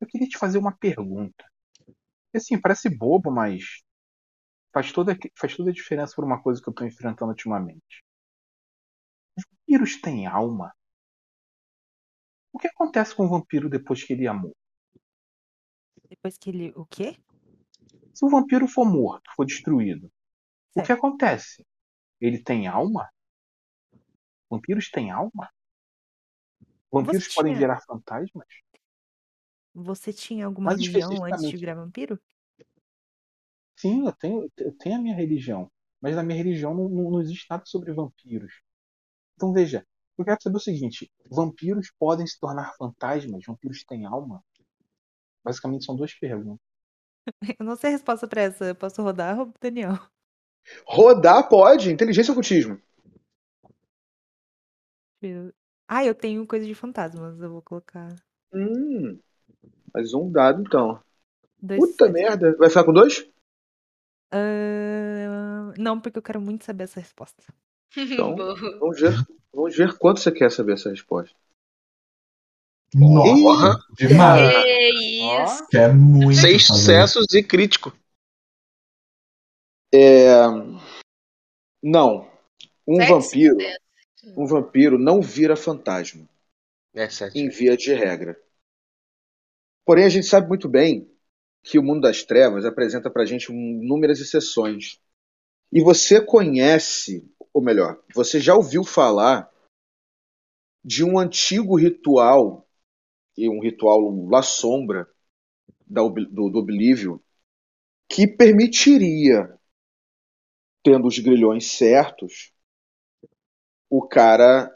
eu 0.00 0.06
queria 0.08 0.28
te 0.28 0.38
fazer 0.38 0.58
uma 0.58 0.76
pergunta. 0.76 1.44
E, 2.34 2.38
Assim, 2.38 2.60
parece 2.60 2.90
bobo, 2.90 3.30
mas 3.32 3.64
faz 4.74 4.90
toda, 4.92 5.16
faz 5.38 5.56
toda 5.56 5.70
a 5.70 5.72
diferença 5.72 6.14
por 6.16 6.24
uma 6.24 6.42
coisa 6.42 6.60
que 6.60 6.68
eu 6.68 6.72
estou 6.72 6.86
enfrentando 6.86 7.30
ultimamente. 7.30 8.02
Os 9.36 9.44
vampiros 9.50 10.00
têm 10.00 10.24
alma? 10.28 10.72
O 12.52 12.58
que 12.60 12.68
acontece 12.68 13.12
com 13.12 13.24
o 13.26 13.28
vampiro 13.28 13.68
depois 13.68 14.04
que 14.04 14.12
ele 14.12 14.24
é 14.28 14.32
morto? 14.32 14.54
Depois 16.10 16.36
que 16.36 16.50
ele. 16.50 16.72
O 16.76 16.84
quê? 16.84 17.16
Se 18.14 18.24
o 18.24 18.28
vampiro 18.28 18.68
for 18.68 18.84
morto, 18.86 19.28
for 19.34 19.44
destruído, 19.44 20.12
o 20.76 20.82
que 20.82 20.92
Certo. 20.92 20.92
acontece? 20.92 21.66
Ele 22.20 22.42
tem 22.42 22.66
alma? 22.68 23.10
Vampiros 24.50 24.90
têm 24.90 25.10
alma? 25.10 25.50
Vampiros 26.92 27.26
Você 27.26 27.30
podem 27.34 27.52
tinha- 27.52 27.58
virar 27.58 27.80
fantasmas? 27.84 28.46
Você 29.74 30.12
tinha 30.12 30.46
alguma 30.46 30.70
Mais 30.70 30.78
religião 30.80 31.24
antes 31.24 31.44
de 31.44 31.56
virar 31.56 31.74
vampiro? 31.74 32.20
sim, 33.76 34.06
eu 34.06 34.12
tenho, 34.12 34.50
eu 34.58 34.72
tenho 34.76 34.96
a 34.96 34.98
minha 34.98 35.14
religião. 35.16 35.70
Mas 36.00 36.16
na 36.16 36.22
minha 36.22 36.36
religião 36.38 36.74
não, 36.74 36.88
não, 36.88 37.10
não 37.10 37.20
existe 37.20 37.46
nada 37.50 37.64
sobre 37.66 37.92
vampiros. 37.92 38.52
Então 39.36 39.52
veja, 39.52 39.86
eu 40.22 40.24
quero 40.26 40.42
saber 40.42 40.56
o 40.56 40.60
seguinte: 40.60 41.10
vampiros 41.30 41.90
podem 41.98 42.26
se 42.26 42.38
tornar 42.38 42.74
fantasmas? 42.76 43.44
Vampiros 43.46 43.84
têm 43.84 44.06
alma? 44.06 44.42
Basicamente 45.44 45.84
são 45.84 45.96
duas 45.96 46.14
perguntas. 46.14 46.64
Eu 47.58 47.64
não 47.66 47.76
sei 47.76 47.90
a 47.90 47.92
resposta 47.92 48.26
pra 48.26 48.42
essa. 48.42 48.64
Eu 48.66 48.74
posso 48.74 49.02
rodar, 49.02 49.36
Daniel? 49.60 49.98
Rodar 50.86 51.48
pode, 51.48 51.90
inteligência 51.90 52.30
e 52.30 52.32
ocultismo. 52.32 52.78
Ah, 55.88 56.04
eu 56.04 56.14
tenho 56.14 56.46
coisa 56.46 56.66
de 56.66 56.74
fantasmas. 56.74 57.40
Eu 57.40 57.50
vou 57.50 57.62
colocar 57.62 58.14
Hum. 58.52 59.18
Mais 59.94 60.14
um 60.14 60.30
dado 60.30 60.62
então. 60.62 61.00
dois 61.62 61.80
Puta 61.80 62.06
sucessos. 62.06 62.12
merda. 62.12 62.56
Vai 62.56 62.68
ficar 62.68 62.84
com 62.84 62.92
dois? 62.92 63.26
Ah, 64.32 65.72
Não, 65.78 66.00
porque 66.00 66.18
eu 66.18 66.22
quero 66.22 66.40
muito 66.40 66.64
saber 66.64 66.84
essa 66.84 67.00
resposta. 67.00 67.42
Então, 67.96 68.34
vamos 68.80 69.00
ver, 69.00 69.12
vamos 69.52 69.76
ver 69.76 69.96
quanto 69.98 70.20
você 70.20 70.30
quer 70.32 70.50
saber 70.50 70.74
essa 70.74 70.90
resposta. 70.90 71.34
Nossa, 72.94 73.78
demais. 73.96 74.52
Que 74.64 74.88
isso. 75.44 75.66
Que 75.68 75.76
é 75.78 75.88
muito 75.92 76.40
Seis 76.40 76.66
fazer. 76.66 76.78
sucessos 76.80 77.26
e 77.34 77.42
crítico. 77.42 77.92
É... 79.94 80.34
Não. 81.82 82.28
Um 82.86 82.96
Sete 82.96 83.08
vampiro, 83.08 83.54
sucessos. 83.60 84.36
um 84.36 84.46
vampiro 84.46 84.98
não 84.98 85.20
vira 85.22 85.56
fantasma, 85.56 86.28
É, 86.94 87.08
sete. 87.08 87.38
em 87.38 87.48
via 87.48 87.76
de 87.76 87.92
regra. 87.94 88.40
Porém, 89.84 90.04
a 90.04 90.08
gente 90.08 90.26
sabe 90.26 90.48
muito 90.48 90.68
bem 90.68 91.08
que 91.62 91.78
o 91.78 91.82
mundo 91.82 92.00
das 92.02 92.24
trevas 92.24 92.64
apresenta 92.64 93.10
pra 93.10 93.24
gente 93.24 93.52
um- 93.52 93.82
inúmeras 93.82 94.18
exceções. 94.20 95.00
E 95.72 95.82
você 95.82 96.24
conhece, 96.24 97.30
ou 97.52 97.62
melhor, 97.62 98.02
você 98.14 98.40
já 98.40 98.54
ouviu 98.54 98.82
falar 98.82 99.50
de 100.84 101.04
um 101.04 101.18
antigo 101.18 101.76
ritual, 101.76 102.66
um 103.38 103.60
ritual 103.62 104.00
La 104.28 104.42
Sombra, 104.42 105.08
do, 105.86 106.08
do 106.10 106.58
Oblívio, 106.58 107.22
que 108.08 108.26
permitiria, 108.26 109.56
tendo 110.82 111.06
os 111.06 111.18
grilhões 111.18 111.66
certos, 111.66 112.52
o 113.88 114.06
cara 114.06 114.70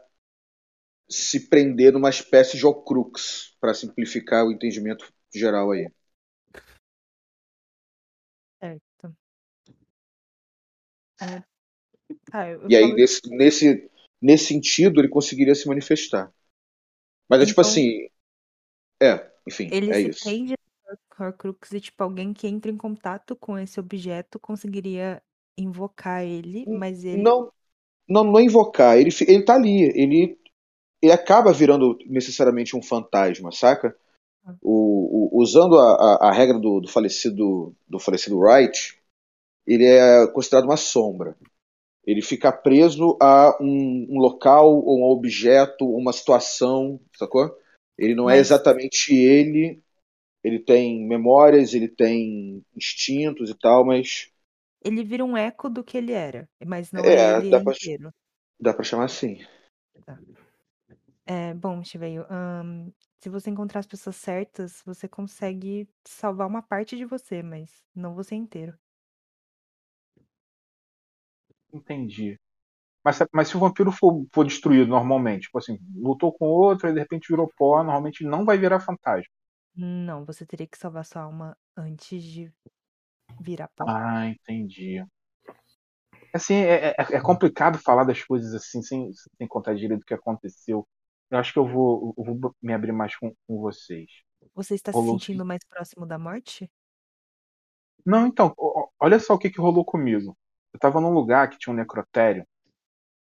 se 1.09 1.49
prender 1.49 1.91
numa 1.93 2.09
espécie 2.09 2.57
de 2.57 2.65
Ocrux, 2.65 3.55
para 3.59 3.73
simplificar 3.73 4.45
o 4.45 4.51
entendimento 4.51 5.11
geral 5.33 5.71
aí. 5.71 5.89
É. 11.21 11.43
Ah, 12.33 12.47
eu, 12.49 12.61
eu 12.63 12.69
E 12.69 12.75
aí, 12.75 12.93
nesse, 12.93 13.21
nesse, 13.29 13.89
nesse 14.21 14.45
sentido, 14.45 14.99
ele 14.99 15.07
conseguiria 15.09 15.55
se 15.55 15.67
manifestar. 15.67 16.31
Mas 17.29 17.41
é 17.41 17.45
tipo 17.45 17.61
Então, 17.61 17.69
assim. 17.69 18.07
É, 19.01 19.29
enfim, 19.47 19.69
Ele 19.71 19.91
é 19.91 20.01
se 20.01 20.09
isso. 20.09 20.23
prende 20.23 20.55
Horcrux 21.19 21.71
e, 21.71 21.79
tipo, 21.81 22.03
alguém 22.03 22.33
que 22.33 22.47
entra 22.47 22.71
em 22.71 22.77
contato 22.77 23.35
com 23.35 23.57
esse 23.57 23.79
objeto 23.79 24.39
conseguiria 24.39 25.21
invocar 25.57 26.23
ele, 26.23 26.65
mas 26.69 27.03
ele. 27.05 27.21
Não, 27.21 27.51
não, 28.09 28.23
não 28.25 28.39
é 28.39 28.43
invocar. 28.43 28.97
Ele, 28.97 29.09
ele 29.27 29.43
tá 29.45 29.55
ali. 29.55 29.83
Ele, 29.95 30.39
ele 31.01 31.13
acaba 31.13 31.53
virando 31.53 31.97
necessariamente 32.07 32.75
um 32.75 32.83
fantasma, 32.83 33.51
saca? 33.51 33.95
Ah. 34.45 34.55
O, 34.61 35.37
o- 35.37 35.41
usando 35.41 35.79
a, 35.79 35.93
a, 36.27 36.29
a 36.29 36.33
regra 36.33 36.59
do, 36.59 36.81
do 36.81 36.87
falecido 36.89 37.75
do 37.87 37.99
falecido 37.99 38.39
Wright, 38.39 38.99
ele 39.67 39.85
é 39.85 40.27
considerado 40.31 40.65
uma 40.65 40.77
sombra. 40.77 41.35
Ele 42.05 42.21
fica 42.21 42.51
preso 42.51 43.17
a 43.21 43.57
um, 43.61 44.07
um 44.11 44.19
local, 44.19 44.67
ou 44.85 44.99
um 45.01 45.05
objeto, 45.11 45.85
uma 45.89 46.13
situação, 46.13 46.99
sacou? 47.17 47.55
Ele 47.97 48.15
não 48.15 48.29
é 48.29 48.37
Mas- 48.37 48.39
exatamente 48.39 49.13
ele. 49.15 49.81
Ele 50.43 50.59
tem 50.59 51.05
memórias, 51.07 51.73
ele 51.73 51.89
tem 51.89 52.63
instintos 52.75 53.49
e 53.49 53.55
tal, 53.55 53.85
mas 53.85 54.29
Ele 54.81 55.03
vira 55.03 55.25
um 55.25 55.35
eco 55.35 55.69
do 55.69 55.83
que 55.83 55.97
ele 55.97 56.13
era, 56.13 56.49
mas 56.65 56.91
não 56.93 57.11
É, 57.13 57.13
é 57.13 57.25
ele 57.25 57.49
dá 57.49 57.59
pra- 57.61 57.73
inteiro. 57.73 58.13
dá 58.59 58.73
pra 58.73 58.83
chamar 58.85 59.05
assim. 59.05 59.39
É, 61.25 61.53
bom, 61.53 61.83
Chiveio, 61.83 62.25
se 63.19 63.29
você 63.29 63.49
encontrar 63.49 63.79
as 63.79 63.87
pessoas 63.87 64.15
certas, 64.15 64.81
você 64.85 65.07
consegue 65.07 65.89
salvar 66.07 66.47
uma 66.47 66.61
parte 66.61 66.95
de 66.97 67.05
você, 67.05 67.41
mas 67.43 67.83
não 67.95 68.13
você 68.15 68.35
inteiro. 68.35 68.77
Entendi. 71.75 72.39
Mas, 73.05 73.17
se- 73.17 73.27
mas 73.33 73.47
se 73.49 73.57
o 73.57 73.61
vampiro 73.61 73.91
for, 73.91 74.25
for 74.33 74.45
destruído 74.45 74.87
normalmente, 74.89 75.43
tipo 75.43 75.57
assim, 75.59 75.79
lutou 75.95 76.33
com 76.33 76.45
outro 76.47 76.89
e 76.89 76.93
de 76.93 76.99
repente 77.01 77.29
virou 77.29 77.51
pó, 77.57 77.83
normalmente 77.83 78.23
não 78.25 78.45
vai 78.45 78.57
virar 78.57 78.79
fantasma. 78.81 79.25
Não, 79.75 80.25
você 80.25 80.45
teria 80.45 80.67
que 80.67 80.77
salvar 80.77 81.05
sua 81.05 81.21
alma 81.23 81.57
antes 81.77 82.21
de 82.23 82.51
virar 83.39 83.69
pó. 83.69 83.87
Ah, 83.87 84.27
entendi. 84.27 85.01
Assim, 86.33 86.55
é, 86.55 86.89
é- 86.91 86.95
é 87.17 87.21
complicado 87.21 87.77
falar 87.79 88.03
das 88.03 88.23
coisas 88.23 88.53
assim, 88.53 88.81
sem, 88.81 89.11
sem 89.37 89.47
contar 89.47 89.73
direito 89.75 90.01
o 90.03 90.05
que 90.05 90.13
aconteceu. 90.13 90.87
Eu 91.31 91.37
acho 91.39 91.53
que 91.53 91.59
eu 91.59 91.65
vou, 91.67 92.13
eu 92.17 92.23
vou 92.23 92.55
me 92.61 92.73
abrir 92.73 92.91
mais 92.91 93.15
com, 93.17 93.33
com 93.47 93.59
vocês. 93.61 94.09
Você 94.55 94.73
está 94.73 94.91
se 94.91 95.01
rolou 95.01 95.05
sentindo 95.05 95.45
mais 95.45 95.63
próximo 95.63 96.03
da 96.05 96.17
morte? 96.17 96.67
Não, 98.05 98.25
então, 98.27 98.53
olha 98.99 99.19
só 99.19 99.33
o 99.35 99.39
que, 99.39 99.49
que 99.49 99.59
rolou 99.61 99.83
comigo. 99.85 100.35
Eu 100.75 100.79
tava 100.79 100.99
num 100.99 101.13
lugar 101.13 101.49
que 101.49 101.57
tinha 101.57 101.71
um 101.71 101.77
necrotério. 101.77 102.45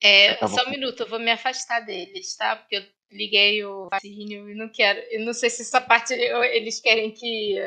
É, 0.01 0.33
tava 0.33 0.55
só 0.55 0.65
um 0.67 0.71
minuto, 0.71 1.03
eu 1.03 1.07
vou 1.07 1.19
me 1.19 1.29
afastar 1.29 1.81
deles, 1.81 2.35
tá? 2.35 2.55
Porque 2.55 2.77
eu 2.77 2.83
liguei 3.11 3.63
o 3.63 3.89
vacínio 3.89 4.49
e 4.49 4.55
não 4.55 4.67
quero. 4.69 4.99
Eu 5.11 5.23
não 5.23 5.33
sei 5.33 5.51
se 5.51 5.61
essa 5.61 5.79
parte 5.79 6.15
eles 6.15 6.79
querem 6.79 7.11
que 7.11 7.59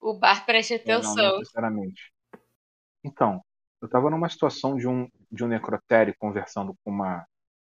o 0.00 0.14
bar 0.14 0.46
preste 0.46 0.72
É, 0.72 0.88
Não, 0.88 1.02
não 1.02 1.10
atenção. 1.10 1.38
necessariamente. 1.38 2.12
Então, 3.04 3.44
eu 3.82 3.88
tava 3.88 4.08
numa 4.08 4.28
situação 4.30 4.74
de 4.74 4.88
um, 4.88 5.06
de 5.30 5.44
um 5.44 5.48
necrotério 5.48 6.14
conversando 6.18 6.74
com 6.82 6.90
uma, 6.90 7.26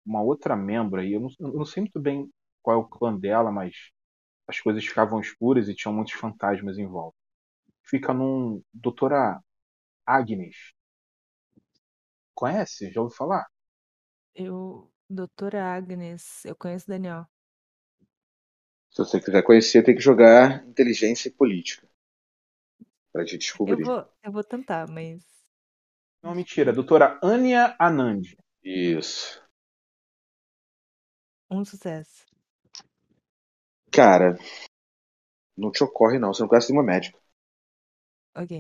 uma 0.05 0.21
outra 0.21 0.55
membro 0.55 1.01
aí. 1.01 1.13
Eu 1.13 1.21
não, 1.21 1.29
eu 1.39 1.53
não 1.53 1.65
sei 1.65 1.81
muito 1.81 1.99
bem 1.99 2.29
qual 2.61 2.77
é 2.77 2.79
o 2.79 2.87
clã 2.87 3.17
dela, 3.17 3.51
mas 3.51 3.73
as 4.47 4.59
coisas 4.59 4.85
ficavam 4.85 5.19
escuras 5.19 5.67
e 5.67 5.75
tinham 5.75 5.93
muitos 5.95 6.13
fantasmas 6.13 6.77
em 6.77 6.87
volta. 6.87 7.17
Fica 7.83 8.13
num 8.13 8.61
Doutora 8.73 9.41
Agnes. 10.05 10.55
Conhece? 12.35 12.91
Já 12.91 13.01
ouviu 13.01 13.15
falar? 13.17 13.47
Eu. 14.35 14.91
Doutora 15.09 15.73
Agnes, 15.75 16.43
eu 16.45 16.55
conheço 16.55 16.85
o 16.85 16.89
Daniel. 16.89 17.27
Se 18.91 18.99
você 19.03 19.19
quiser 19.19 19.43
conhecer, 19.43 19.83
tem 19.83 19.93
que 19.93 19.99
jogar 19.99 20.65
inteligência 20.65 21.27
e 21.27 21.31
política. 21.33 21.85
Pra 23.11 23.25
te 23.25 23.37
Eu 23.65 23.77
descobrir. 23.77 23.85
vou, 23.85 24.07
eu 24.23 24.31
vou 24.31 24.41
tentar, 24.43 24.87
mas. 24.89 25.21
Não, 26.23 26.33
mentira. 26.33 26.73
Doutora 26.73 27.19
Anya 27.23 27.75
Anand. 27.79 28.23
Isso. 28.63 29.41
Um 31.49 31.63
sucesso. 31.63 32.25
Cara, 33.91 34.35
não 35.57 35.71
te 35.71 35.83
ocorre 35.83 36.19
não. 36.19 36.31
Você 36.31 36.43
não 36.43 36.47
conhece 36.47 36.71
nenhuma 36.71 36.85
médica. 36.85 37.17
Ok. 38.35 38.51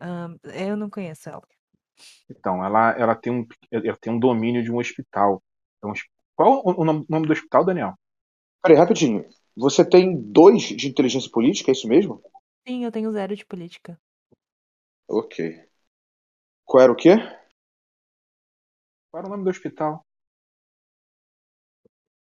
Ahn, 0.00 0.38
eu 0.44 0.76
não 0.76 0.90
conheço 0.90 1.28
ela. 1.28 1.46
Então, 2.30 2.64
ela, 2.64 2.90
ela, 2.98 3.14
tem 3.14 3.32
um, 3.32 3.46
ela 3.72 3.96
tem 4.00 4.12
um 4.12 4.18
domínio 4.18 4.62
de 4.62 4.70
um 4.72 4.78
hospital. 4.78 5.42
É 5.82 5.86
um 5.86 5.90
hos- 5.92 6.04
qual 6.36 6.62
o, 6.64 6.84
nome, 6.84 7.06
nome 7.08 7.26
do 7.26 7.32
hospital, 7.32 7.64
Daniel? 7.64 7.94
Peraí, 8.62 8.78
rapidinho. 8.78 9.24
Você 9.56 9.84
tem 9.88 10.16
dois 10.32 10.62
de 10.64 10.88
inteligência 10.88 11.30
política, 11.30 11.70
é 11.70 11.74
isso 11.74 11.88
mesmo? 11.88 12.22
Sim, 12.68 12.84
eu 12.84 12.92
tenho 12.92 13.10
zero 13.12 13.34
de 13.34 13.46
política. 13.46 13.98
Ok. 15.08 15.40
Qual 16.64 16.82
era 16.82 16.92
o 16.92 16.96
quê? 16.96 17.14
Qual 19.10 19.18
era 19.20 19.26
o 19.26 19.30
nome 19.32 19.42
do 19.42 19.50
hospital? 19.50 20.06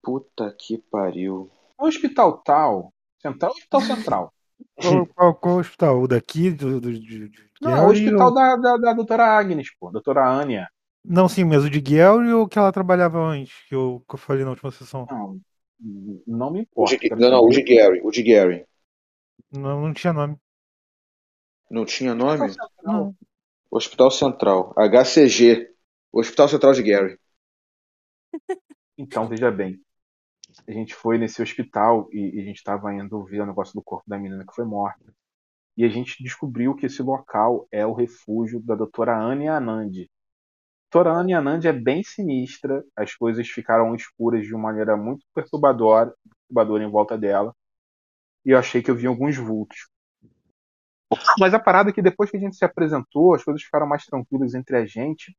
Puta 0.04 0.56
que 0.58 0.78
pariu. 0.78 1.52
É 1.80 1.84
um 1.84 1.88
hospital 1.88 2.42
tal. 2.44 2.94
Central 3.22 3.52
ou 3.52 3.58
hospital 3.58 3.82
central? 3.82 4.33
Qual, 4.76 5.08
qual, 5.16 5.36
qual 5.36 5.58
hospital? 5.60 6.02
O 6.02 6.08
daqui? 6.08 6.52
Do, 6.52 6.80
do, 6.80 6.92
de, 6.94 7.30
de 7.30 7.50
Não, 7.62 7.76
é 7.76 7.82
o 7.82 7.90
hospital 7.90 8.32
ou- 8.32 8.34
da, 8.34 8.56
da, 8.58 8.78
da 8.78 8.94
doutora 8.94 9.26
Agnes, 9.26 9.70
pô. 9.80 9.90
Doutora 9.92 10.28
Anya. 10.30 10.68
Não, 11.06 11.28
sim, 11.30 11.44
mas 11.46 11.64
o 11.64 11.70
de 11.70 11.80
Gary 11.82 12.32
ou 12.34 12.48
que 12.48 12.58
ela 12.60 12.72
trabalhava 12.72 13.18
antes, 13.20 13.54
que 13.68 13.76
eu, 13.76 14.04
que 14.08 14.16
eu 14.16 14.20
falei 14.20 14.44
na 14.44 14.52
última 14.52 14.72
sessão? 14.72 15.10
Não, 15.10 15.40
não 16.28 16.52
me 16.52 16.62
O 16.76 16.84
importa. 16.84 16.86
de, 16.86 17.00
quero 17.00 17.22
não, 17.22 17.32
não, 17.32 17.46
o 17.46 17.50
de 17.50 17.64
Gary. 17.64 18.00
O 18.04 18.12
de 18.12 18.22
Gary. 18.22 18.66
Não, 19.52 19.82
não 19.82 19.94
tinha 19.94 20.12
nome. 20.14 20.38
Não 21.70 21.84
tinha 21.86 22.16
Hospital 22.18 22.50
nome? 22.50 22.50
central. 22.50 22.72
Não. 22.84 23.16
Hospital 23.72 24.10
Central. 24.12 24.74
HCG. 24.78 25.70
Hospital 26.14 26.48
Central 26.48 26.74
de 26.74 26.84
Gary. 26.84 27.20
Então, 28.98 29.28
veja 29.28 29.52
bem. 29.52 29.83
A 30.68 30.72
gente 30.72 30.96
foi 30.96 31.18
nesse 31.18 31.42
hospital 31.42 32.08
e, 32.12 32.38
e 32.38 32.42
a 32.42 32.44
gente 32.44 32.58
estava 32.58 32.94
indo 32.94 33.24
ver 33.26 33.42
o 33.42 33.46
negócio 33.46 33.74
do 33.74 33.84
corpo 33.84 34.10
da 34.10 34.18
menina 34.18 34.46
que 34.46 34.56
foi 34.56 34.66
morta. 34.66 35.14
E 35.76 35.84
a 35.84 35.90
gente 35.90 36.24
descobriu 36.24 36.76
que 36.76 36.86
esse 36.86 37.02
local 37.02 37.68
é 37.72 37.86
o 37.86 37.94
refúgio 37.94 38.62
da 38.62 38.76
doutora 38.76 39.18
Anya 39.18 39.56
Anand. 39.56 40.08
Doutora 40.92 41.18
Anya 41.18 41.40
Anand 41.40 41.66
é 41.66 41.74
bem 41.74 42.04
sinistra, 42.04 42.84
as 42.96 43.16
coisas 43.16 43.48
ficaram 43.48 43.96
escuras 43.96 44.46
de 44.46 44.54
uma 44.54 44.64
maneira 44.64 44.96
muito 44.96 45.26
perturbadora, 45.34 46.14
perturbadora 46.30 46.84
em 46.84 46.90
volta 46.90 47.18
dela. 47.18 47.54
E 48.46 48.52
eu 48.52 48.60
achei 48.60 48.84
que 48.84 48.92
eu 48.92 48.96
vi 48.96 49.08
alguns 49.08 49.36
vultos. 49.36 49.90
Mas 51.40 51.54
a 51.54 51.60
parada 51.60 51.90
é 51.90 51.94
que 51.94 52.02
depois 52.02 52.30
que 52.30 52.38
a 52.38 52.40
gente 52.40 52.56
se 52.56 52.66
apresentou, 52.66 53.34
as 53.34 53.44
coisas 53.44 53.64
ficaram 53.64 53.88
mais 53.88 54.06
tranquilas 54.06 54.54
entre 54.54 54.78
a 54.78 54.86
gente, 54.86 55.36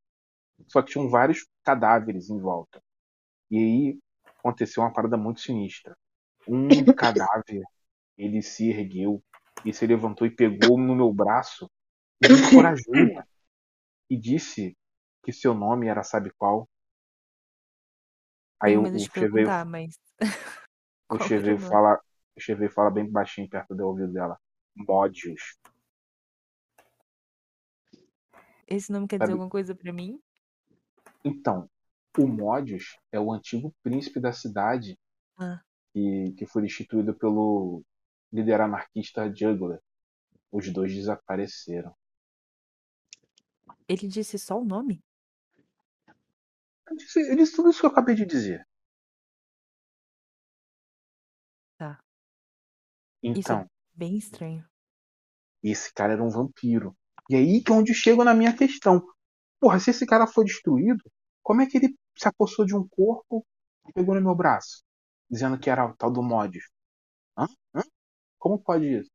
só 0.68 0.83
que 0.83 0.93
tinham 0.93 1.09
vários 1.09 1.47
cadáveres 1.64 2.31
em 2.31 2.39
volta. 2.39 2.83
E 3.51 3.59
aí 3.59 3.99
aconteceu 4.45 4.83
uma 4.83 4.93
parada 4.93 5.17
muito 5.17 5.41
sinistra. 5.41 5.97
Um 6.47 6.69
cadáver, 6.95 7.63
ele 8.19 8.43
se 8.43 8.69
ergueu 8.69 9.23
e 9.65 9.73
se 9.73 9.87
levantou 9.87 10.27
e 10.27 10.31
pegou 10.31 10.79
no 10.79 10.95
meu 10.95 11.13
braço 11.13 11.71
e 12.21 12.29
me 12.29 12.41
encorajou 12.41 12.95
e 14.11 14.17
disse 14.19 14.77
que 15.23 15.33
seu 15.33 15.55
nome 15.55 15.89
era 15.89 16.03
sabe 16.03 16.31
qual. 16.37 16.69
Aí 18.61 18.73
Tenho 18.73 18.77
o, 18.77 18.83
medo 18.83 18.97
o 18.97 18.99
de 18.99 19.09
Che 19.11 19.29
veio, 19.29 19.49
perguntar, 19.49 19.65
mas. 19.65 19.99
o 21.09 21.17
Qual 21.17 21.19
Che 21.19 21.39
era 21.39 21.55
o 21.55 21.55
veio 21.55 21.59
nome? 21.59 21.71
falar, 21.71 21.97
o 22.37 22.41
Che 22.41 22.55
veio 22.55 22.71
falar 22.71 22.91
bem 22.91 23.11
baixinho 23.11 23.49
perto 23.49 23.75
do 23.75 23.87
ouvido 23.87 24.13
dela. 24.13 24.39
Módios. 24.77 25.59
Esse 28.67 28.93
nome 28.93 29.07
quer 29.09 29.19
dizer 29.19 29.33
Sabe? 29.33 29.33
alguma 29.33 29.49
coisa 29.51 29.75
pra 29.75 29.93
mim? 29.93 30.21
Então, 31.25 31.69
o 32.23 32.29
Módios 32.29 32.97
é 33.12 33.19
o 33.19 33.33
antigo 33.33 33.75
príncipe 33.83 34.21
da 34.21 34.33
cidade 34.33 34.99
Ah, 35.39 35.62
que, 35.93 36.33
que 36.39 36.47
foi 36.47 36.62
destituído 36.62 37.15
pelo 37.15 37.83
líder 38.33 38.61
anarquista 38.61 39.33
Juggler. 39.35 39.81
Os 40.53 40.73
dois 40.73 40.95
desapareceram. 40.95 41.95
ele 43.89 44.07
disse 44.09 44.39
só 44.39 44.61
o 44.61 44.65
nome? 44.65 45.03
Eu 46.89 46.97
disse, 46.97 47.21
eu 47.31 47.37
disse 47.37 47.57
tudo 47.57 47.71
isso 47.71 47.81
que 47.81 47.87
eu 47.87 47.91
acabei 47.91 48.15
de 48.15 48.25
dizer. 48.27 48.67
Tá. 51.79 51.99
Isso 53.35 53.41
Então, 53.41 53.61
é 53.61 53.67
bem 53.95 54.17
estranho. 54.17 54.65
esse 55.62 55.93
cara 55.93 56.12
era 56.12 56.23
um 56.23 56.31
vampiro. 56.31 56.97
E 57.31 57.35
aí 57.37 57.62
que 57.62 57.73
é 57.73 57.75
onde 57.75 57.95
chego 57.95 58.23
na 58.25 58.35
minha 58.35 58.55
questão. 58.57 59.05
Porra, 59.61 59.79
se 59.81 59.91
esse 59.91 60.07
cara 60.07 60.27
foi 60.27 60.45
destruído, 60.45 61.03
como 61.43 61.62
é 61.62 61.67
que 61.67 61.79
ele 61.79 61.97
se 62.17 62.29
apossou 62.29 62.65
de 62.67 62.75
um 62.77 62.87
corpo 62.89 63.47
e 63.89 63.93
pegou 63.93 64.15
no 64.15 64.21
meu 64.23 64.35
braço? 64.35 64.83
Dizendo 65.31 65.59
que 65.59 65.71
era 65.71 65.87
o 65.87 65.97
tal 65.97 66.11
do 66.12 66.23
Modis. 66.23 66.65
Hã? 67.39 67.47
Hã? 67.75 67.83
Como 68.39 68.59
pode 68.61 68.87
isso? 69.01 69.11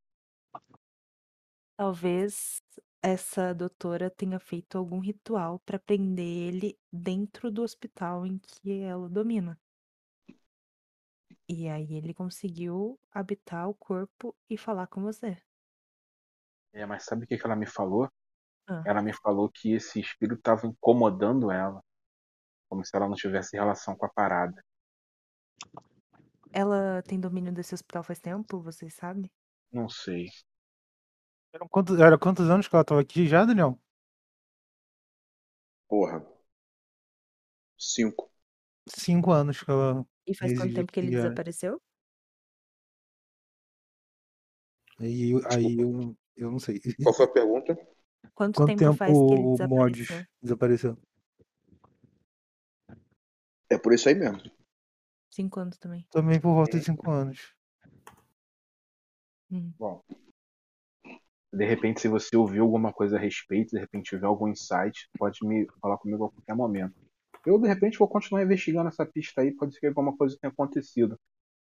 Talvez 1.75 2.61
essa 3.01 3.55
doutora 3.55 4.11
tenha 4.11 4.39
feito 4.39 4.77
algum 4.77 4.99
ritual 4.99 5.57
pra 5.65 5.79
prender 5.79 6.23
ele 6.27 6.77
dentro 6.93 7.49
do 7.49 7.63
hospital 7.63 8.23
em 8.23 8.37
que 8.37 8.81
ela 8.81 9.09
domina. 9.09 9.59
E 11.49 11.67
aí 11.67 11.95
ele 11.95 12.13
conseguiu 12.13 12.97
habitar 13.11 13.67
o 13.67 13.73
corpo 13.75 14.33
e 14.49 14.55
falar 14.57 14.87
com 14.87 15.01
você. 15.01 15.37
É, 16.73 16.85
mas 16.85 17.03
sabe 17.05 17.25
o 17.25 17.27
que 17.27 17.37
que 17.37 17.45
ela 17.45 17.55
me 17.55 17.65
falou? 17.67 18.09
Ah, 18.67 18.85
Ela 18.85 19.01
me 19.03 19.13
falou 19.13 19.49
que 19.51 19.73
esse 19.73 19.99
espírito 20.01 20.39
estava 20.39 20.67
incomodando 20.67 21.51
ela. 21.51 21.81
Como 22.69 22.85
se 22.85 22.95
ela 22.95 23.07
não 23.09 23.15
tivesse 23.15 23.57
relação 23.57 23.97
com 23.97 24.05
a 24.05 24.09
parada. 24.09 24.63
ela 26.53 27.01
tem 27.07 27.19
domínio 27.19 27.51
desse 27.51 27.73
hospital 27.73 28.03
faz 28.03 28.19
tempo, 28.19 28.61
vocês 28.61 28.93
sabem? 28.93 29.31
Não 29.71 29.89
sei. 29.89 30.29
Eram 31.53 31.67
quantos, 31.67 31.99
era 31.99 32.17
quantos 32.17 32.49
anos 32.49 32.67
que 32.67 32.75
ela 32.75 32.83
tava 32.83 33.01
aqui 33.01 33.27
já, 33.27 33.45
Daniel? 33.45 33.79
Porra. 35.87 36.23
Cinco. 37.77 38.29
Cinco 38.87 39.31
anos 39.31 39.61
que 39.63 39.71
ela 39.71 40.05
E 40.25 40.33
faz 40.39 40.53
quanto 40.53 40.73
tempo 40.77 40.91
que 40.93 40.99
ele 41.01 41.11
é. 41.17 41.19
desapareceu? 41.19 41.81
Aí, 44.99 45.31
eu- 45.31 45.41
aí 45.51 45.79
eu, 45.79 46.15
eu 46.35 46.51
não 46.51 46.59
sei. 46.59 46.79
Qual 47.01 47.13
foi 47.13 47.25
a 47.25 47.29
pergunta? 47.33 47.77
Quanto 48.33 48.59
Quanto 48.59 48.75
tempo 48.77 48.91
tempo 48.91 48.93
faz 48.93 49.21
que 49.21 49.35
ele 49.35 49.45
o 49.45 49.59
Mods 49.59 50.25
desapareceu? 50.41 50.97
É 53.69 53.77
por 53.77 53.93
isso 53.93 54.09
aí 54.09 54.15
mesmo. 54.15 54.41
Cinco 55.29 55.59
anos 55.59 55.77
também. 55.77 56.05
Também 56.11 56.39
por 56.39 56.53
volta 56.53 56.77
de 56.77 56.85
cinco 56.85 57.09
anos. 57.11 57.53
Hum. 59.51 59.73
Bom. 59.77 60.03
De 61.51 61.65
repente, 61.65 61.99
se 61.99 62.07
você 62.07 62.35
ouviu 62.37 62.63
alguma 62.63 62.93
coisa 62.93 63.17
a 63.17 63.19
respeito, 63.19 63.71
de 63.71 63.79
repente 63.79 64.09
tiver 64.09 64.27
algum 64.27 64.47
insight, 64.47 65.09
pode 65.17 65.39
me 65.45 65.67
falar 65.81 65.97
comigo 65.97 66.25
a 66.25 66.29
qualquer 66.31 66.55
momento. 66.55 66.93
Eu, 67.45 67.57
de 67.59 67.67
repente, 67.67 67.97
vou 67.97 68.07
continuar 68.07 68.43
investigando 68.43 68.89
essa 68.89 69.05
pista 69.05 69.41
aí, 69.41 69.51
pode 69.55 69.73
ser 69.73 69.79
que 69.79 69.87
alguma 69.87 70.15
coisa 70.15 70.37
tenha 70.39 70.51
acontecido. 70.51 71.19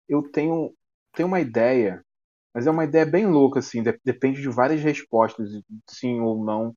Eu 0.07 0.23
tenho, 0.31 0.73
tenho 1.13 1.27
uma 1.27 1.41
ideia, 1.41 2.03
mas 2.53 2.67
é 2.67 2.71
uma 2.71 2.85
ideia 2.85 3.05
bem 3.05 3.27
louca, 3.27 3.59
assim, 3.59 3.83
de- 3.83 3.99
depende 4.05 4.41
de 4.41 4.49
várias 4.49 4.81
respostas, 4.81 5.49
sim 5.89 6.21
ou 6.21 6.43
não, 6.45 6.75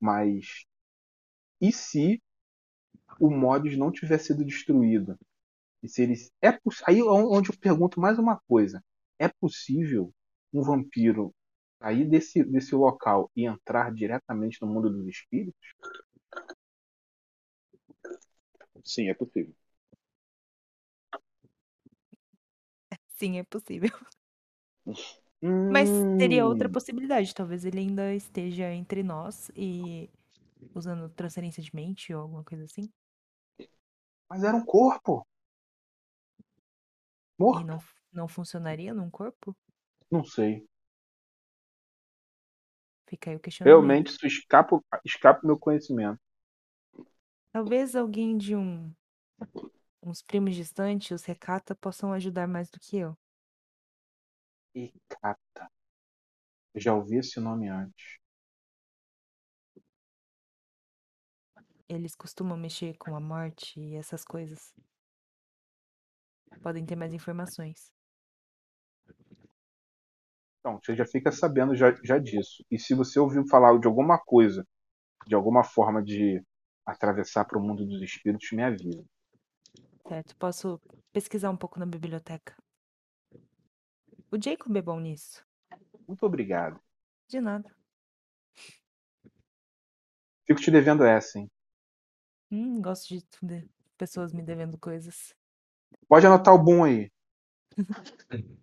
mas 0.00 0.64
e 1.60 1.72
se 1.72 2.20
o 3.26 3.30
Mods 3.30 3.76
não 3.78 3.92
tiver 3.92 4.18
sido 4.18 4.44
destruído? 4.44 5.18
E 5.82 5.88
se 5.88 6.02
eles. 6.02 6.30
É, 6.42 6.52
poss- 6.52 6.82
aí 6.86 7.00
é 7.00 7.04
onde 7.04 7.50
eu 7.50 7.56
pergunto 7.58 8.00
mais 8.00 8.18
uma 8.18 8.40
coisa. 8.48 8.82
É 9.18 9.28
possível 9.28 10.12
um 10.52 10.62
vampiro 10.62 11.34
sair 11.82 12.06
desse, 12.08 12.44
desse 12.44 12.74
local 12.74 13.30
e 13.36 13.46
entrar 13.46 13.92
diretamente 13.94 14.58
no 14.62 14.68
mundo 14.68 14.90
dos 14.90 15.06
espíritos? 15.08 15.54
Sim, 18.84 19.08
é 19.08 19.14
possível. 19.14 19.54
Sim, 23.08 23.38
é 23.38 23.44
possível. 23.44 23.90
Mas 25.68 26.06
teria 26.16 26.46
outra 26.46 26.68
Hum, 26.68 26.76
possibilidade. 26.76 27.34
Talvez 27.34 27.64
ele 27.64 27.78
ainda 27.80 28.14
esteja 28.14 28.72
entre 28.72 29.02
nós 29.02 29.50
e 29.56 30.10
usando 30.74 31.08
transferência 31.10 31.62
de 31.62 31.74
mente 31.74 32.14
ou 32.14 32.22
alguma 32.22 32.44
coisa 32.44 32.64
assim. 32.64 32.90
Mas 34.32 34.42
era 34.44 34.56
um 34.56 34.64
corpo 34.64 35.24
E 37.52 37.62
morto? 37.62 37.64
não, 37.64 37.78
não 38.12 38.26
funcionaria 38.28 38.92
num 38.92 39.08
corpo? 39.08 39.56
Não 40.10 40.22
sei. 40.24 40.64
Fica 43.06 43.30
aí 43.30 43.36
o 43.36 43.40
questionamento. 43.40 44.04
Realmente 44.04 44.10
isso 44.10 44.24
escapa, 44.24 44.80
escapa 45.04 45.40
do 45.40 45.48
meu 45.48 45.58
conhecimento. 45.58 46.20
Talvez 47.50 47.96
alguém 47.96 48.36
de 48.36 48.54
um 48.54 48.92
uns 50.02 50.22
primos 50.22 50.54
distantes, 50.54 51.10
os 51.10 51.24
recata, 51.24 51.74
possam 51.74 52.12
ajudar 52.12 52.46
mais 52.46 52.70
do 52.70 52.78
que 52.78 52.96
eu. 52.98 53.16
E 54.74 54.92
cata. 55.08 55.70
Eu 56.74 56.80
já 56.82 56.94
ouvi 56.94 57.16
esse 57.16 57.40
nome 57.40 57.68
antes. 57.70 58.18
Eles 61.92 62.16
costumam 62.16 62.56
mexer 62.56 62.96
com 62.96 63.14
a 63.14 63.20
morte 63.20 63.78
e 63.78 63.96
essas 63.96 64.24
coisas. 64.24 64.74
Podem 66.62 66.86
ter 66.86 66.96
mais 66.96 67.12
informações. 67.12 67.92
Então, 70.58 70.80
você 70.82 70.96
já 70.96 71.04
fica 71.04 71.30
sabendo 71.30 71.74
já, 71.74 71.94
já 72.02 72.16
disso. 72.16 72.64
E 72.70 72.78
se 72.78 72.94
você 72.94 73.20
ouviu 73.20 73.46
falar 73.46 73.78
de 73.78 73.86
alguma 73.86 74.18
coisa, 74.18 74.66
de 75.26 75.34
alguma 75.34 75.62
forma 75.62 76.02
de 76.02 76.42
atravessar 76.86 77.44
para 77.44 77.58
o 77.58 77.62
mundo 77.62 77.84
dos 77.84 78.00
espíritos, 78.00 78.50
me 78.52 78.62
avisa. 78.62 79.04
Certo, 80.08 80.34
posso 80.36 80.80
pesquisar 81.12 81.50
um 81.50 81.58
pouco 81.58 81.78
na 81.78 81.84
biblioteca. 81.84 82.56
O 84.30 84.42
Jacob 84.42 84.74
é 84.74 84.82
bom 84.82 84.98
nisso. 84.98 85.44
Muito 86.08 86.24
obrigado. 86.24 86.80
De 87.28 87.38
nada. 87.38 87.70
Fico 90.46 90.58
te 90.58 90.70
devendo 90.70 91.04
essa, 91.04 91.38
hein? 91.38 91.50
Hum, 92.52 92.82
gosto 92.82 93.08
de 93.08 93.24
de 93.42 93.66
pessoas 93.96 94.30
me 94.30 94.42
devendo 94.42 94.78
coisas. 94.78 95.34
Pode 96.06 96.26
anotar 96.26 96.54
o 96.54 96.62
boom 96.62 96.84
aí. 96.84 97.10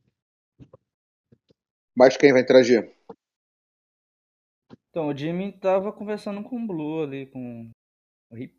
Mas 1.98 2.16
quem 2.16 2.32
vai 2.32 2.44
interagir? 2.44 2.96
Então, 4.90 5.08
o 5.08 5.18
Jimmy 5.18 5.52
tava 5.52 5.92
conversando 5.92 6.44
com 6.44 6.64
o 6.64 6.68
Blue 6.68 7.04
ali, 7.04 7.26
com 7.26 7.72
o 8.32 8.38
Hip. 8.38 8.56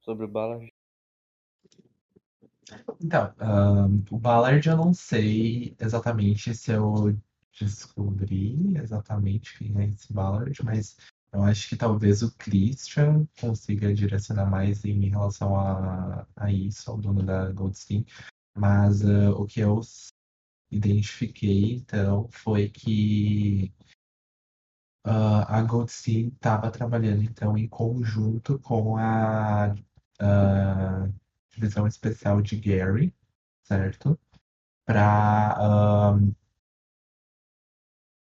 Sobre 0.00 0.24
o 0.24 0.28
Ballard. 0.28 0.68
Então, 3.00 3.32
ahn, 3.38 4.02
o 4.10 4.18
Ballard 4.18 4.68
eu 4.68 4.76
não 4.76 4.92
sei 4.92 5.76
exatamente 5.78 6.54
se 6.54 6.72
eu 6.72 7.16
descobri 7.60 8.76
exatamente 8.76 9.56
quem 9.58 9.80
é 9.80 9.86
esse 9.86 10.12
Ballard, 10.12 10.64
mas 10.64 10.96
eu 11.34 11.42
acho 11.42 11.68
que 11.68 11.76
talvez 11.76 12.22
o 12.22 12.32
Christian 12.36 13.26
consiga 13.40 13.92
direcionar 13.92 14.46
mais 14.48 14.84
em 14.84 15.08
relação 15.08 15.58
a, 15.58 16.26
a 16.36 16.52
isso, 16.52 16.90
ao 16.90 16.96
dono 16.96 17.24
da 17.24 17.50
Goldstein. 17.52 18.06
Mas 18.56 19.04
ah, 19.04 19.30
o 19.32 19.46
que 19.46 19.60
eu 19.60 19.80
identifiquei, 20.70 21.74
então, 21.74 22.28
foi 22.30 22.68
que 22.70 23.72
ah, 25.04 25.58
a 25.58 25.62
Goldstein 25.62 26.28
estava 26.28 26.70
trabalhando, 26.70 27.22
então, 27.22 27.56
em 27.58 27.68
conjunto 27.68 28.58
com 28.60 28.96
a 28.96 29.74
ah, 30.20 31.08
Divisão 31.50 31.86
Especial 31.86 32.40
de 32.42 32.56
Gary, 32.60 33.14
certo? 33.64 34.18
Para 34.86 36.16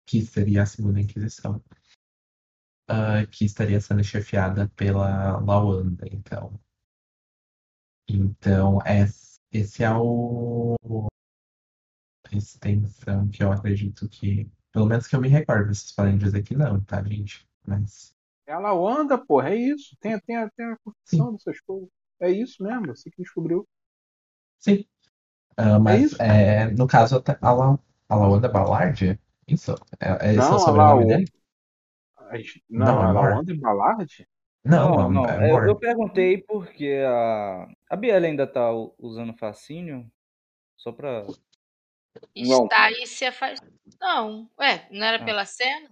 que 0.05 0.21
seria 0.25 0.63
a 0.63 0.65
segunda 0.65 0.99
Inquisição, 1.01 1.61
ah, 2.91 3.25
que 3.27 3.45
estaria 3.45 3.79
sendo 3.81 4.03
chefiada 4.03 4.69
pela 4.75 5.39
Lawanda, 5.39 6.05
então. 6.11 6.59
Então, 8.07 8.79
es- 8.85 9.39
esse 9.51 9.83
é 9.83 9.91
o 9.95 10.75
a 12.31 12.35
extensão 12.35 13.27
que 13.29 13.43
eu 13.43 13.51
acredito 13.51 14.09
que, 14.09 14.49
pelo 14.71 14.85
menos 14.87 15.05
que 15.07 15.15
eu 15.15 15.21
me 15.21 15.27
recordo, 15.29 15.67
vocês 15.73 15.91
podem 15.91 16.17
dizer 16.17 16.41
que 16.43 16.55
não, 16.55 16.81
tá, 16.83 17.03
gente? 17.03 17.47
Mas, 17.65 18.11
Ela 18.45 18.71
anda, 18.71 19.17
porra, 19.17 19.49
é 19.49 19.55
isso. 19.55 19.97
Tem, 19.99 20.19
tem, 20.19 20.35
a- 20.37 20.49
tem 20.51 20.65
a 20.67 20.77
sim, 21.05 21.29
confissão 21.29 21.33
dessas 21.33 21.59
coisas. 21.61 21.89
É 22.19 22.29
isso 22.29 22.61
mesmo, 22.63 22.85
você 22.87 23.09
que 23.09 23.21
descobriu. 23.23 23.67
sim. 24.59 24.85
É 25.85 25.95
mas, 25.95 25.99
isso? 25.99 26.19
é, 26.19 26.71
no 26.71 26.87
caso, 26.87 27.23
a, 27.41 27.51
La, 27.53 27.79
a 28.09 28.15
Lawanda 28.15 28.49
Ballard, 28.49 29.19
isso? 29.47 29.75
É, 29.99 30.35
esse 30.35 30.51
é 30.53 30.55
o 30.55 30.59
Não, 30.59 30.65
a 30.65 30.71
sobrenome 30.71 31.05
dele? 31.05 31.31
Não, 32.69 32.85
Não, 32.85 33.01
é 33.01 33.09
ela 33.09 33.13
Moore? 33.13 33.33
anda 33.39 33.51
em 33.53 33.59
Ballard? 33.59 34.27
Não, 34.63 34.95
Não, 34.95 35.05
é, 35.05 35.09
não. 35.09 35.25
é 35.25 35.47
é, 35.47 35.51
eu 35.51 35.65
Moore. 35.65 35.79
perguntei 35.79 36.37
porque 36.37 37.01
a, 37.05 37.67
a 37.89 37.95
Biela 37.95 38.27
ainda 38.27 38.45
tá 38.45 38.69
usando 38.99 39.33
fascínio. 39.33 40.09
Só 40.77 40.91
pra. 40.91 41.23
Não. 42.35 42.63
Está 42.63 42.91
e 42.91 43.07
se 43.07 43.25
afastou. 43.25 43.69
Não, 43.99 44.49
ué, 44.59 44.87
não 44.91 45.05
era 45.05 45.21
Ah. 45.21 45.25
pela 45.25 45.45
cena? 45.45 45.89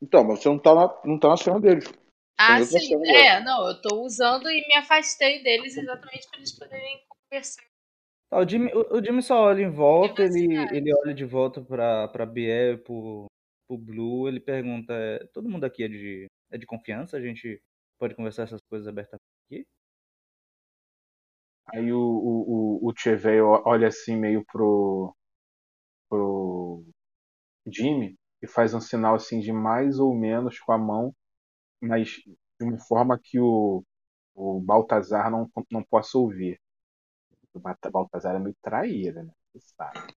Então, 0.00 0.24
mas 0.24 0.40
você 0.40 0.48
não 0.48 0.58
tá 0.58 0.74
na, 0.74 1.00
não 1.04 1.18
tá 1.18 1.28
na 1.28 1.36
cena 1.36 1.60
deles. 1.60 1.90
Tá 2.36 2.56
Ah, 2.56 2.62
sim. 2.62 2.80
cena 2.80 2.96
agora. 2.96 3.18
É, 3.18 3.40
não, 3.40 3.68
eu 3.68 3.80
tô 3.80 4.02
usando 4.02 4.48
e 4.50 4.66
me 4.68 4.76
afastei 4.76 5.42
deles 5.42 5.76
exatamente 5.76 6.28
para 6.28 6.38
eles 6.38 6.52
poderem 6.58 7.04
conversar. 7.08 7.64
Tá, 8.28 8.38
o, 8.38 8.48
Jimmy, 8.48 8.72
o, 8.74 8.96
o 8.96 9.04
Jimmy 9.04 9.22
só 9.22 9.40
olha 9.42 9.62
em 9.62 9.70
volta, 9.70 10.22
ele, 10.22 10.54
ele 10.72 10.94
olha 10.94 11.14
de 11.14 11.24
volta 11.24 11.60
pra, 11.62 12.08
pra 12.08 12.26
Biel 12.26 12.74
e 12.74 12.78
pro, 12.78 13.26
pro 13.66 13.78
Blue, 13.78 14.28
ele 14.28 14.40
pergunta, 14.40 14.92
é, 14.92 15.26
todo 15.32 15.48
mundo 15.48 15.64
aqui 15.64 15.84
é 15.84 15.88
de, 15.88 16.26
é 16.50 16.58
de 16.58 16.66
confiança? 16.66 17.16
A 17.16 17.20
gente 17.20 17.60
pode 17.98 18.14
conversar 18.14 18.44
essas 18.44 18.60
coisas 18.68 18.88
abertamente 18.88 19.22
aqui? 19.46 19.66
Aí 21.74 21.92
o, 21.92 21.98
o, 21.98 22.86
o, 22.86 22.90
o 22.90 23.62
olha 23.64 23.88
assim 23.88 24.16
meio 24.16 24.44
pro, 24.46 25.14
pro 26.08 26.84
Jimmy 27.66 28.16
e 28.42 28.46
faz 28.46 28.74
um 28.74 28.80
sinal 28.80 29.14
assim 29.16 29.40
de 29.40 29.52
mais 29.52 29.98
ou 29.98 30.14
menos 30.14 30.58
com 30.60 30.72
a 30.72 30.78
mão, 30.78 31.14
mas 31.80 32.10
de 32.60 32.64
uma 32.64 32.78
forma 32.78 33.18
que 33.22 33.40
o, 33.40 33.84
o 34.34 34.60
Baltazar 34.60 35.30
não, 35.30 35.50
não 35.70 35.82
possa 35.84 36.18
ouvir. 36.18 36.60
O 37.54 37.60
Baltazar 37.90 38.36
é 38.36 38.38
meio 38.38 38.56
traíra, 38.62 39.22
né? 39.22 39.32
Você 39.54 39.74
sabe. 39.76 40.14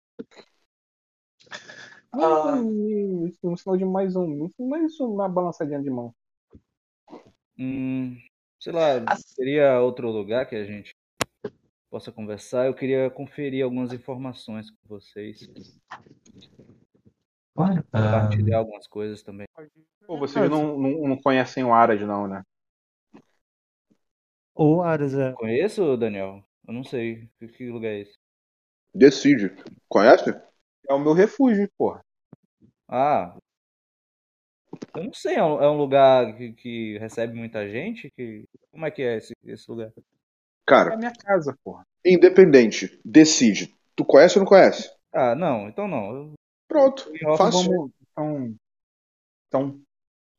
Ah, 2.12 2.54
Hum, 2.56 3.26
isso, 3.26 3.38
um 3.44 3.56
sinal 3.56 3.76
de 3.76 3.84
mais 3.84 4.16
um. 4.16 4.50
Mais 4.58 4.98
uma 5.00 5.28
balançadinha 5.28 5.80
de 5.80 5.90
mão. 5.90 6.14
Hum, 7.58 8.16
sei 8.58 8.72
lá, 8.72 8.96
as- 9.06 9.24
seria 9.26 9.80
outro 9.80 10.10
lugar 10.10 10.46
que 10.46 10.56
a 10.56 10.64
gente 10.64 10.94
possa 11.90 12.10
conversar? 12.12 12.66
Eu 12.66 12.74
queria 12.74 13.10
conferir 13.10 13.64
algumas 13.64 13.92
informações 13.92 14.70
com 14.70 14.76
vocês, 14.88 15.48
claro. 17.54 17.84
ah, 17.92 18.02
compartilhar 18.02 18.58
algumas 18.58 18.86
coisas 18.86 19.22
também. 19.22 19.46
Pô, 20.06 20.18
vocês 20.18 20.48
não, 20.48 20.78
não, 20.78 21.08
não 21.08 21.16
conhecem 21.20 21.64
o 21.64 21.72
Aras, 21.72 22.00
não, 22.00 22.26
né? 22.26 22.42
Ou 24.54 24.82
Aras, 24.82 25.14
é. 25.14 25.32
Conheço, 25.32 25.96
Daniel? 25.96 26.42
Eu 26.66 26.74
não 26.74 26.84
sei. 26.84 27.28
Que, 27.38 27.48
que 27.48 27.70
lugar 27.70 27.90
é 27.90 28.00
esse? 28.00 28.18
Decide. 28.94 29.52
Conhece? 29.88 30.34
É 30.88 30.92
o 30.92 30.98
meu 30.98 31.12
refúgio, 31.12 31.70
porra. 31.76 32.00
Ah, 32.88 33.36
eu 34.94 35.04
não 35.04 35.12
sei. 35.12 35.36
É 35.36 35.44
um, 35.44 35.62
é 35.62 35.70
um 35.70 35.76
lugar 35.76 36.36
que, 36.36 36.52
que 36.52 36.98
recebe 36.98 37.34
muita 37.34 37.68
gente? 37.68 38.10
Que, 38.10 38.44
como 38.70 38.86
é 38.86 38.90
que 38.90 39.02
é 39.02 39.16
esse, 39.16 39.34
esse 39.44 39.70
lugar? 39.70 39.88
É 39.88 39.90
a 39.90 39.94
Cara, 40.66 40.96
minha 40.96 41.12
casa, 41.12 41.56
porra. 41.64 41.84
independente. 42.04 43.00
Decide. 43.04 43.74
Tu 43.96 44.04
conhece 44.04 44.38
ou 44.38 44.44
não 44.44 44.48
conhece? 44.48 44.90
Ah, 45.12 45.34
não. 45.34 45.68
Então 45.68 45.88
não. 45.88 46.14
Eu, 46.14 46.34
Pronto. 46.68 47.10
Fácil. 47.36 47.70
Vamos, 47.70 47.92
então, 48.12 48.56
então, 49.48 49.80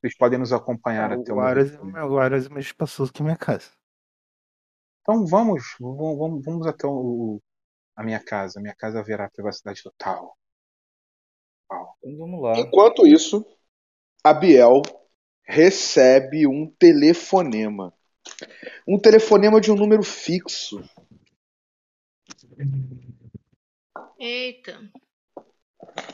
vocês 0.01 0.15
podem 0.17 0.39
nos 0.39 0.53
acompanhar 0.53 1.11
Ah, 1.11 1.15
até 1.15 1.33
o 1.33 1.39
Aras, 1.39 1.71
o 1.75 2.17
Aras 2.19 2.45
é 2.45 2.49
mais 2.49 2.65
espaçoso 2.65 3.11
que 3.11 3.23
minha 3.23 3.35
casa. 3.37 3.71
Então 5.01 5.25
vamos, 5.25 5.63
vamos, 5.79 6.45
vamos- 6.45 6.67
até 6.67 6.85
o, 6.87 7.41
a 7.95 8.03
minha 8.03 8.23
casa. 8.23 8.59
A 8.59 8.61
minha 8.61 8.75
casa 8.75 8.99
haverá 8.99 9.29
privacidade 9.29 9.81
total. 9.83 10.37
Total. 11.69 11.97
então 12.03 12.17
vamos 12.17 12.41
lá. 12.41 12.59
Enquanto 12.59 13.05
isso, 13.05 13.45
a 14.23 14.33
Biel 14.33 14.81
recebe 15.43 16.47
um 16.47 16.67
telefonema. 16.67 17.93
Um 18.87 18.99
telefonema 18.99 19.61
de 19.61 19.71
um 19.71 19.75
número 19.75 20.03
fixo. 20.03 20.83
Eita. 24.19 24.91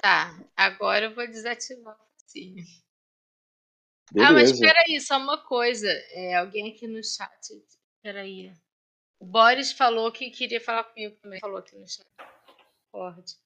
Tá, 0.02 0.38
agora 0.56 1.06
eu 1.06 1.16
vou 1.16 1.28
desativar 1.28 1.96
o 1.96 2.22
fascínio. 2.22 2.64
Ah, 4.20 4.32
mas 4.32 4.58
peraí, 4.60 5.02
só 5.02 5.18
uma 5.18 5.44
coisa. 5.44 5.90
É, 6.12 6.36
alguém 6.36 6.72
aqui 6.72 6.88
no 6.88 7.04
chat. 7.04 7.66
Peraí. 8.02 8.54
O 9.20 9.26
Boris 9.26 9.72
falou 9.72 10.12
que 10.12 10.30
queria 10.30 10.62
falar 10.62 10.84
comigo 10.84 11.16
também. 11.18 11.40
Falou 11.40 11.58
aqui 11.58 11.76
no 11.76 11.88
chat. 11.88 12.06
Pode. 12.92 13.45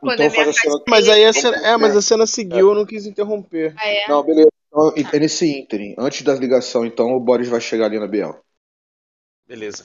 Quando 0.00 0.22
Então 0.22 0.30
faz 0.30 0.48
a 0.48 0.52
cena. 0.52 0.84
Mas 0.88 1.08
aí 1.08 1.24
a 1.24 1.32
cena, 1.32 1.56
é, 1.56 1.76
mas 1.76 1.96
a 1.96 2.02
cena 2.02 2.26
seguiu, 2.26 2.70
eu 2.70 2.74
não 2.74 2.86
quis 2.86 3.06
interromper. 3.06 3.74
Ah, 3.78 3.88
é? 3.88 4.08
Não, 4.08 4.22
beleza. 4.22 4.48
Então, 4.68 4.92
é 4.96 5.18
nesse 5.18 5.46
ínterim. 5.46 5.94
Antes 5.98 6.22
da 6.22 6.34
ligação, 6.34 6.84
então, 6.86 7.12
o 7.14 7.20
Boris 7.20 7.48
vai 7.48 7.60
chegar 7.60 7.86
ali 7.86 7.98
na 7.98 8.06
Biel. 8.06 8.40
Beleza. 9.46 9.84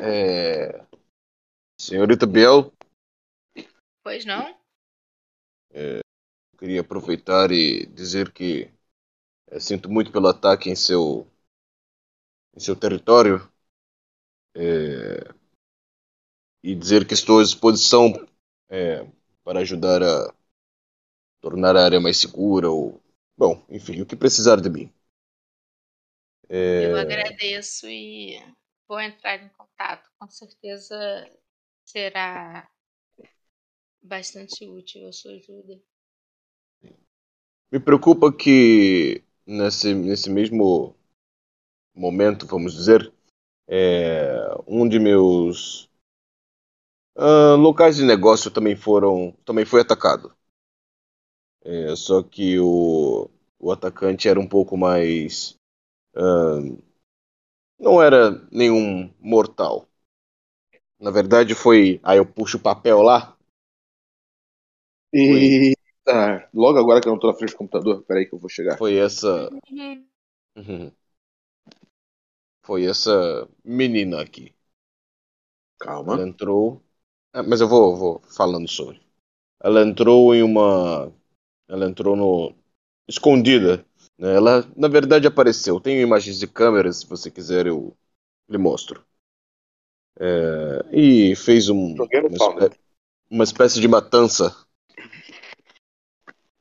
É... 0.00 0.84
Senhorita 1.80 2.26
Biel, 2.26 2.72
Pois 4.08 4.24
não? 4.24 4.56
queria 6.58 6.80
aproveitar 6.80 7.52
e 7.52 7.84
dizer 7.86 8.32
que 8.32 8.70
eh, 9.48 9.60
sinto 9.60 9.90
muito 9.90 10.10
pelo 10.10 10.26
ataque 10.26 10.70
em 10.70 10.74
seu 10.74 11.30
em 12.56 12.58
seu 12.58 12.74
território 12.74 13.46
eh, 14.56 15.32
e 16.62 16.74
dizer 16.74 17.06
que 17.06 17.14
estou 17.14 17.38
à 17.38 17.42
disposição 17.42 18.12
eh, 18.70 19.06
para 19.44 19.60
ajudar 19.60 20.02
a 20.02 20.34
tornar 21.40 21.76
a 21.76 21.84
área 21.84 22.00
mais 22.00 22.16
segura 22.18 22.70
ou 22.70 23.00
bom, 23.36 23.64
enfim, 23.68 24.00
o 24.00 24.06
que 24.06 24.14
precisar 24.16 24.60
de 24.60 24.70
mim. 24.70 24.92
Eu 26.78 26.96
Eh, 26.96 26.96
agradeço 26.96 27.86
e 27.88 28.38
vou 28.88 29.00
entrar 29.00 29.36
em 29.42 29.48
contato. 29.50 30.10
Com 30.18 30.30
certeza 30.30 30.96
será 31.84 32.68
bastante 34.02 34.66
útil 34.66 35.06
a 35.06 35.12
sua 35.12 35.34
ajuda. 35.36 35.80
Me 37.70 37.78
preocupa 37.80 38.32
que 38.32 39.22
nesse, 39.46 39.94
nesse 39.94 40.30
mesmo 40.30 40.94
momento, 41.94 42.46
vamos 42.46 42.74
dizer, 42.74 43.12
é, 43.68 44.38
um 44.66 44.88
de 44.88 44.98
meus 45.00 45.87
ah, 47.18 47.54
locais 47.56 47.96
de 47.96 48.04
negócio 48.04 48.50
também 48.50 48.74
foram 48.76 49.34
também 49.44 49.64
foi 49.66 49.80
atacado. 49.82 50.32
É, 51.64 51.94
só 51.96 52.22
que 52.22 52.58
o, 52.58 53.28
o 53.58 53.72
atacante 53.72 54.28
era 54.28 54.38
um 54.40 54.46
pouco 54.46 54.76
mais 54.76 55.56
ah, 56.16 56.60
não 57.78 58.00
era 58.00 58.40
nenhum 58.52 59.12
mortal. 59.20 59.88
Na 61.00 61.10
verdade 61.10 61.54
foi, 61.56 62.00
aí 62.04 62.18
eu 62.18 62.26
puxo 62.26 62.56
o 62.56 62.60
papel 62.60 63.02
lá. 63.02 63.36
Eita! 65.12 66.48
Logo 66.54 66.78
agora 66.78 67.00
que 67.00 67.08
eu 67.08 67.12
não 67.12 67.18
tô 67.18 67.26
na 67.28 67.34
frente 67.34 67.52
do 67.52 67.56
computador, 67.56 68.02
peraí 68.06 68.26
que 68.26 68.34
eu 68.34 68.38
vou 68.38 68.48
chegar. 68.48 68.78
Foi 68.78 68.96
essa 68.96 69.48
Uhum. 70.56 70.92
Foi 72.62 72.84
essa 72.84 73.48
menina 73.64 74.20
aqui. 74.22 74.54
Calma. 75.78 76.14
Ela 76.14 76.28
entrou. 76.28 76.82
Ah, 77.32 77.42
mas 77.42 77.60
eu 77.60 77.68
vou, 77.68 77.96
vou 77.96 78.22
falando 78.36 78.68
sobre. 78.68 79.00
Ela 79.62 79.82
entrou 79.82 80.34
em 80.34 80.42
uma. 80.42 81.12
Ela 81.68 81.86
entrou 81.88 82.16
no. 82.16 82.54
Escondida. 83.08 83.84
né? 84.18 84.36
Ela, 84.36 84.66
na 84.76 84.88
verdade, 84.88 85.26
apareceu. 85.26 85.80
Tenho 85.80 86.02
imagens 86.02 86.38
de 86.38 86.46
câmeras, 86.46 86.98
se 86.98 87.06
você 87.08 87.30
quiser, 87.30 87.66
eu 87.66 87.96
lhe 88.48 88.58
mostro. 88.58 89.04
É, 90.20 90.84
e 90.92 91.36
fez 91.36 91.68
um, 91.68 91.94
uma, 91.94 92.36
espé- 92.36 92.78
uma 93.30 93.44
espécie 93.44 93.80
de 93.80 93.88
matança 93.88 94.54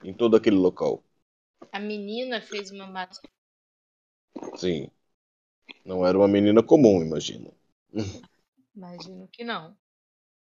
em 0.03 0.13
todo 0.13 0.35
aquele 0.35 0.55
local. 0.55 1.03
A 1.71 1.79
menina 1.79 2.41
fez 2.41 2.71
uma 2.71 2.87
mata. 2.87 3.19
Sim. 4.55 4.89
Não 5.85 6.05
era 6.05 6.17
uma 6.17 6.27
menina 6.27 6.63
comum, 6.63 7.01
imagino. 7.01 7.53
Imagino 8.75 9.27
que 9.27 9.43
não. 9.43 9.75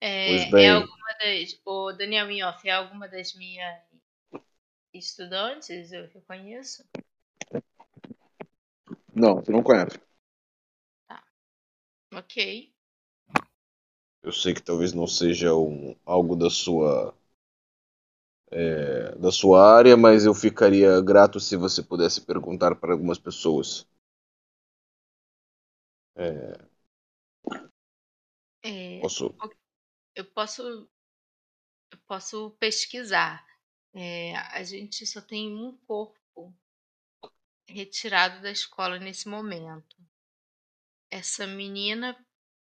É, 0.02 0.62
é 0.64 0.70
alguma 0.70 1.14
das. 1.20 1.60
O 1.66 1.92
Daniel 1.94 2.28
Minhoff 2.28 2.68
é 2.68 2.72
alguma 2.72 3.08
das 3.08 3.34
minhas 3.34 3.80
estudantes, 4.94 5.92
eu 5.92 6.08
reconheço. 6.10 6.84
Não, 9.14 9.36
você 9.36 9.52
não 9.52 9.64
conhece. 9.64 10.00
Ok. 12.12 12.36
Eu 14.24 14.32
sei 14.32 14.54
que 14.54 14.62
talvez 14.62 14.94
não 14.94 15.06
seja 15.06 15.54
um, 15.54 15.94
algo 16.06 16.34
da 16.34 16.50
sua 16.50 17.14
é, 18.52 19.16
da 19.18 19.32
sua 19.32 19.64
área, 19.76 19.98
mas 19.98 20.26
eu 20.26 20.34
ficaria 20.34 21.00
grato 21.02 21.40
se 21.40 21.56
você 21.56 21.82
pudesse 21.84 22.22
perguntar 22.22 22.76
para 22.76 22.94
algumas 22.94 23.18
pessoas. 23.20 23.86
É, 26.16 26.70
É, 28.64 29.00
posso? 29.00 29.36
Eu 30.20 30.26
posso. 30.26 30.90
Eu 31.92 32.00
posso 32.08 32.50
pesquisar. 32.60 33.46
É, 33.94 34.36
a 34.36 34.64
gente 34.64 35.06
só 35.06 35.22
tem 35.22 35.56
um 35.56 35.78
corpo 35.86 36.52
retirado 37.70 38.42
da 38.42 38.52
escola 38.52 39.00
nesse 39.00 39.30
momento. 39.30 39.96
Essa 41.12 41.46
menina, 41.46 42.18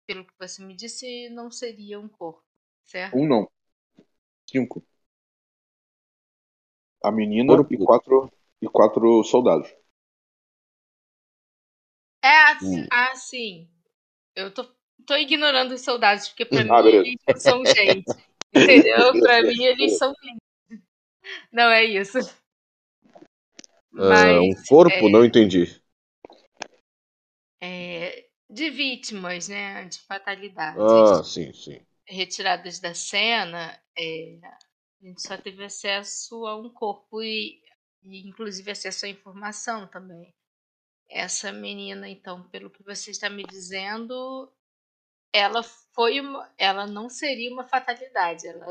pelo 0.05 0.25
que 0.27 0.33
você 0.37 0.63
me 0.63 0.75
disse, 0.75 1.27
não 1.29 1.49
seria 1.49 1.99
um 1.99 2.07
corpo, 2.07 2.43
certo? 2.85 3.19
Um 3.19 3.25
não. 3.27 3.49
Cinco. 4.45 4.83
A 7.03 7.11
menina 7.11 7.53
Corpo. 7.53 7.69
e 7.69 7.77
quatro, 7.77 8.27
e 8.59 8.67
quatro 8.67 9.23
soldados. 9.23 9.69
É, 12.23 12.43
assim, 12.51 12.83
Hum. 12.83 12.91
ah, 12.91 13.15
sim. 13.15 13.69
Eu 14.35 14.53
tô, 14.53 14.63
tô 15.05 15.15
ignorando 15.15 15.73
os 15.73 15.81
soldados, 15.81 16.27
porque 16.29 16.45
pra 16.45 16.63
Ah, 16.69 16.81
mim 16.81 16.83
beleza. 16.83 17.11
eles 17.27 17.43
são 17.43 17.65
gente. 17.65 18.05
Entendeu? 18.53 19.19
Pra 19.21 19.41
mim 19.43 19.63
eles 19.63 19.97
são 19.97 20.13
gente. 20.23 20.41
Não 21.51 21.69
é 21.71 21.83
isso. 21.85 22.17
Ah, 23.97 24.41
um 24.41 24.53
Mas 24.53 24.65
corpo? 24.67 25.07
Não 25.09 25.23
entendi. 25.23 25.81
é, 27.59 28.27
de 28.49 28.69
vítimas, 28.69 29.47
né? 29.47 29.85
De 29.85 29.99
fatalidades 30.01 30.83
Ah, 30.83 31.23
sim, 31.23 31.53
sim. 31.53 31.79
retiradas 32.07 32.79
da 32.79 32.93
cena, 32.93 33.79
é, 33.97 34.39
a 34.43 35.05
gente 35.07 35.21
só 35.21 35.37
teve 35.37 35.63
acesso 35.63 36.45
a 36.47 36.55
um 36.57 36.69
corpo 36.69 37.21
e, 37.23 37.61
e 38.03 38.27
inclusive 38.27 38.71
acesso 38.71 39.05
à 39.05 39.09
informação 39.09 39.87
também. 39.87 40.33
Essa 41.09 41.51
menina, 41.51 42.09
então, 42.09 42.43
pelo 42.49 42.69
que 42.71 42.83
você 42.83 43.11
está 43.11 43.29
me 43.29 43.43
dizendo, 43.45 44.51
ela 45.33 45.63
foi 45.93 46.19
uma, 46.19 46.49
ela 46.57 46.87
não 46.87 47.09
seria 47.09 47.51
uma 47.51 47.63
fatalidade, 47.63 48.47
ela 48.47 48.65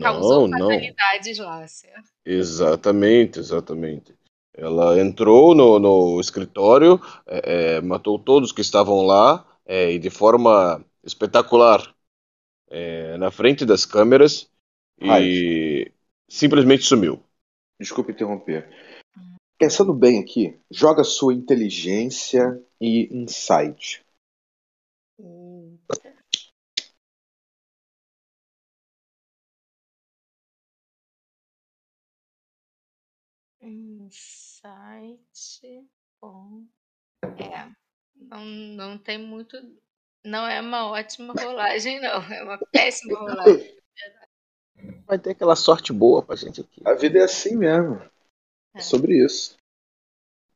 causou 0.00 0.48
Não, 0.48 0.58
não. 0.58 0.68
fatalidades 0.68 1.38
lá, 1.38 1.66
certo? 1.66 2.10
Exatamente, 2.24 3.38
exatamente. 3.38 4.14
Ela 4.54 5.00
entrou 5.00 5.54
no, 5.54 5.78
no 5.78 6.20
escritório, 6.20 7.00
é, 7.26 7.76
é, 7.76 7.80
matou 7.80 8.18
todos 8.18 8.52
que 8.52 8.60
estavam 8.60 9.02
lá 9.02 9.46
é, 9.64 9.92
e 9.92 9.98
de 9.98 10.10
forma 10.10 10.84
espetacular 11.02 11.94
é, 12.70 13.16
na 13.16 13.30
frente 13.30 13.64
das 13.64 13.86
câmeras 13.86 14.50
e 15.00 15.90
simplesmente 16.28 16.84
sumiu. 16.84 17.22
Desculpa 17.80 18.12
interromper. 18.12 18.68
Pensando 19.58 19.94
bem 19.94 20.20
aqui, 20.20 20.58
joga 20.70 21.04
sua 21.04 21.34
inteligência 21.34 22.60
e 22.80 23.08
insight. 23.12 24.01
Insight. 33.62 35.20
Bom. 36.20 36.64
É. 37.24 37.70
Não, 38.16 38.44
não 38.44 38.98
tem 38.98 39.18
muito. 39.18 39.56
Não 40.24 40.46
é 40.46 40.60
uma 40.60 40.86
ótima 40.88 41.34
rolagem, 41.34 42.00
não. 42.00 42.22
É 42.32 42.42
uma 42.42 42.58
péssima 42.72 43.18
rolagem. 43.18 43.76
Vai 45.06 45.18
ter 45.18 45.30
aquela 45.30 45.56
sorte 45.56 45.92
boa 45.92 46.22
pra 46.22 46.36
gente 46.36 46.60
aqui. 46.60 46.82
A 46.84 46.94
vida 46.94 47.18
é 47.18 47.22
assim 47.24 47.56
mesmo. 47.56 48.00
É 48.74 48.80
sobre 48.80 49.24
isso. 49.24 49.56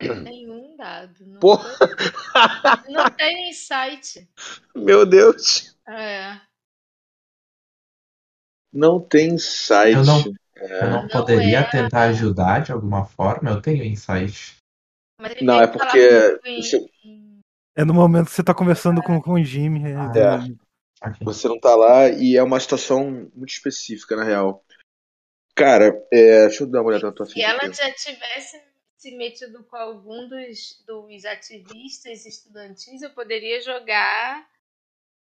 Nenhum 0.00 0.76
dado. 0.76 1.26
Não, 1.26 1.40
Pô, 1.40 1.56
tem, 1.58 2.94
não 2.94 3.10
tem 3.10 3.50
insight. 3.50 4.28
meu 4.74 5.06
Deus. 5.06 5.76
É. 5.86 6.40
Não 8.72 9.00
tem 9.00 9.34
insight. 9.34 9.92
Eu 9.92 10.04
não, 10.04 10.20
É. 10.20 10.45
eu 10.56 10.90
não 10.90 11.02
Não 11.02 11.08
poderia 11.08 11.58
é- 11.60 11.70
tentar 11.70 12.02
ajudar 12.04 12.60
de 12.62 12.72
alguma 12.72 13.04
forma? 13.04 13.50
Eu 13.50 13.60
tenho 13.62 13.84
insight. 13.84 14.56
Não, 15.42 15.60
é 15.60 15.66
porque 15.66 16.40
em- 17.04 17.40
É 17.78 17.84
no 17.84 17.92
momento 17.94 18.26
que 18.26 18.32
você 18.32 18.42
tá 18.42 18.54
conversando 18.54 19.02
com, 19.02 19.20
com 19.20 19.32
o 19.34 19.44
Jimmy. 19.44 19.90
é, 19.90 19.94
Ah, 19.96 20.10
tem- 20.10 20.58
Ok. 21.02 21.18
Você 21.24 21.46
não 21.46 21.60
tá 21.60 21.76
lá 21.76 22.08
e 22.08 22.36
é 22.36 22.42
uma 22.42 22.58
situação 22.58 23.30
muito 23.34 23.50
específica, 23.50 24.16
na 24.16 24.24
real. 24.24 24.64
Cara, 25.54 25.88
é, 26.10 26.46
deixa 26.48 26.62
eu 26.64 26.66
dar 26.66 26.80
uma 26.80 26.88
olhada 26.88 27.06
na 27.06 27.12
tua 27.12 27.26
Se 27.26 27.34
ficha 27.34 27.46
ela 27.46 27.62
aqui. 27.64 27.74
já 27.76 27.92
tivesse 27.92 28.58
se 28.96 29.14
metido 29.14 29.62
com 29.64 29.76
algum 29.76 30.26
dos, 30.26 30.82
dos 30.86 31.24
ativistas 31.26 32.24
estudantis, 32.24 33.02
eu 33.02 33.10
poderia 33.10 33.60
jogar 33.60 34.48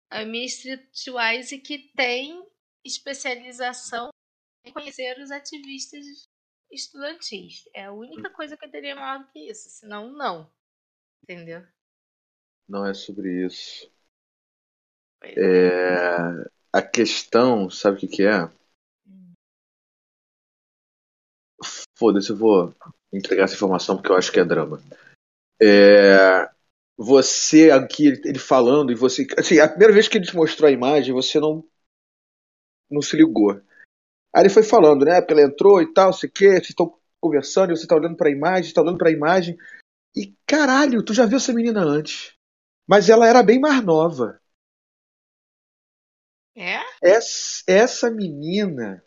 a 0.10 0.24
minha 0.24 0.46
Streetwise 0.46 1.58
que 1.60 1.92
tem 1.94 2.42
especialização 2.86 4.10
em 4.66 4.72
conhecer 4.72 5.18
os 5.20 5.32
ativistas 5.32 6.30
estudantis. 6.72 7.64
É 7.74 7.86
a 7.86 7.94
única 7.94 8.30
coisa 8.30 8.58
que 8.58 8.66
eu 8.66 8.72
teria 8.72 8.96
maior 8.96 9.20
do 9.20 9.32
que 9.32 9.40
isso, 9.40 9.70
senão 9.70 10.12
não. 10.12 10.52
Entendeu? 11.24 11.66
Não 12.68 12.86
é 12.86 12.94
sobre 12.94 13.46
isso. 13.46 13.90
Pois 15.20 15.38
é. 15.38 15.42
É, 15.42 16.50
a 16.74 16.82
questão, 16.82 17.70
sabe 17.70 17.98
o 17.98 18.00
que, 18.00 18.08
que 18.08 18.24
é? 18.24 18.52
Foda-se, 21.98 22.30
eu 22.30 22.36
vou 22.36 22.76
entregar 23.14 23.46
essa 23.46 23.56
informação 23.56 23.96
porque 23.96 24.12
eu 24.12 24.18
acho 24.18 24.32
que 24.32 24.40
é 24.40 24.46
drama. 24.46 24.82
É, 25.62 26.50
você 26.98 27.72
aqui, 27.72 28.08
ele 28.08 28.22
ele 28.26 28.40
falando, 28.40 28.92
e 28.92 28.96
você. 28.96 29.26
Assim, 29.38 29.60
a 29.60 29.70
primeira 29.70 29.94
vez 29.94 30.08
que 30.08 30.18
ele 30.18 30.26
te 30.26 30.36
mostrou 30.36 30.68
a 30.68 30.72
imagem, 30.72 31.14
você 31.14 31.40
não. 31.40 31.64
Não 32.90 33.02
se 33.02 33.16
ligou. 33.16 33.62
Aí 34.36 34.42
ele 34.42 34.50
foi 34.50 34.64
falando, 34.64 35.06
né? 35.06 35.22
Porque 35.22 35.32
ela 35.32 35.44
entrou 35.44 35.82
e 35.82 35.94
tal, 35.94 36.12
sei 36.12 36.28
o 36.28 36.32
quê, 36.32 36.50
vocês 36.50 36.72
estão 36.72 37.00
conversando, 37.22 37.72
e 37.72 37.78
você 37.78 37.88
tá 37.88 37.96
olhando 37.96 38.18
pra 38.18 38.30
imagem, 38.30 38.74
tá 38.74 38.82
olhando 38.82 38.98
pra 38.98 39.10
imagem. 39.10 39.58
E 40.14 40.36
caralho, 40.46 41.02
tu 41.02 41.14
já 41.14 41.26
viu 41.26 41.38
essa 41.38 41.54
menina 41.54 41.82
antes. 41.82 42.36
Mas 42.86 43.10
ela 43.10 43.26
era 43.26 43.42
bem 43.42 43.62
mais 43.62 43.82
nova. 43.82 44.42
É? 46.54 46.82
Essa, 47.02 47.64
essa 47.66 48.12
menina 48.12 49.02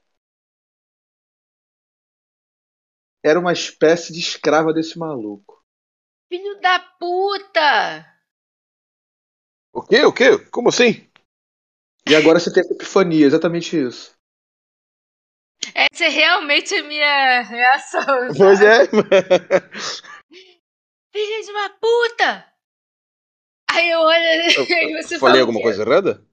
era 3.23 3.39
uma 3.39 3.53
espécie 3.53 4.15
de 4.15 4.21
escrava 4.21 4.73
desse 4.73 4.99
maluco. 4.99 5.63
Filho 6.33 6.59
da 6.61 6.79
puta! 6.99 8.19
O 9.75 9.83
quê? 9.83 10.05
O 10.05 10.13
quê? 10.13 10.39
Como 10.51 10.71
assim? 10.71 11.07
E 12.09 12.15
agora 12.17 12.41
você 12.41 12.51
tem 12.51 12.63
essa 12.63 12.73
epifania, 12.73 13.27
exatamente 13.27 13.77
isso. 13.77 14.18
Essa 15.75 16.05
é 16.05 16.09
realmente 16.09 16.75
a 16.75 16.83
minha 16.85 17.43
reação. 17.43 18.29
Pois 18.37 18.61
é. 18.61 18.87
Filha 21.13 21.45
de 21.45 21.51
uma 21.51 21.71
puta! 21.71 22.53
Aí 23.71 23.91
eu 23.91 24.01
olho 24.01 24.25
e 24.25 25.03
você 25.03 25.19
Falei 25.19 25.41
alguma 25.41 25.61
coisa 25.61 25.83
errada? 25.83 26.27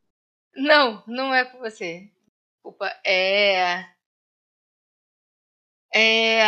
Não, 0.55 1.03
não 1.07 1.33
é 1.33 1.45
com 1.45 1.59
você. 1.59 2.09
Desculpa. 2.55 2.87
É. 3.05 3.85
É. 5.93 6.43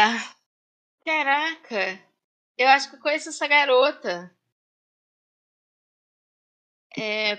Caraca! 1.06 2.00
Eu 2.58 2.68
acho 2.70 2.90
que 2.90 2.96
eu 2.96 3.00
conheço 3.00 3.30
essa 3.30 3.48
garota. 3.48 4.36
É. 6.98 7.36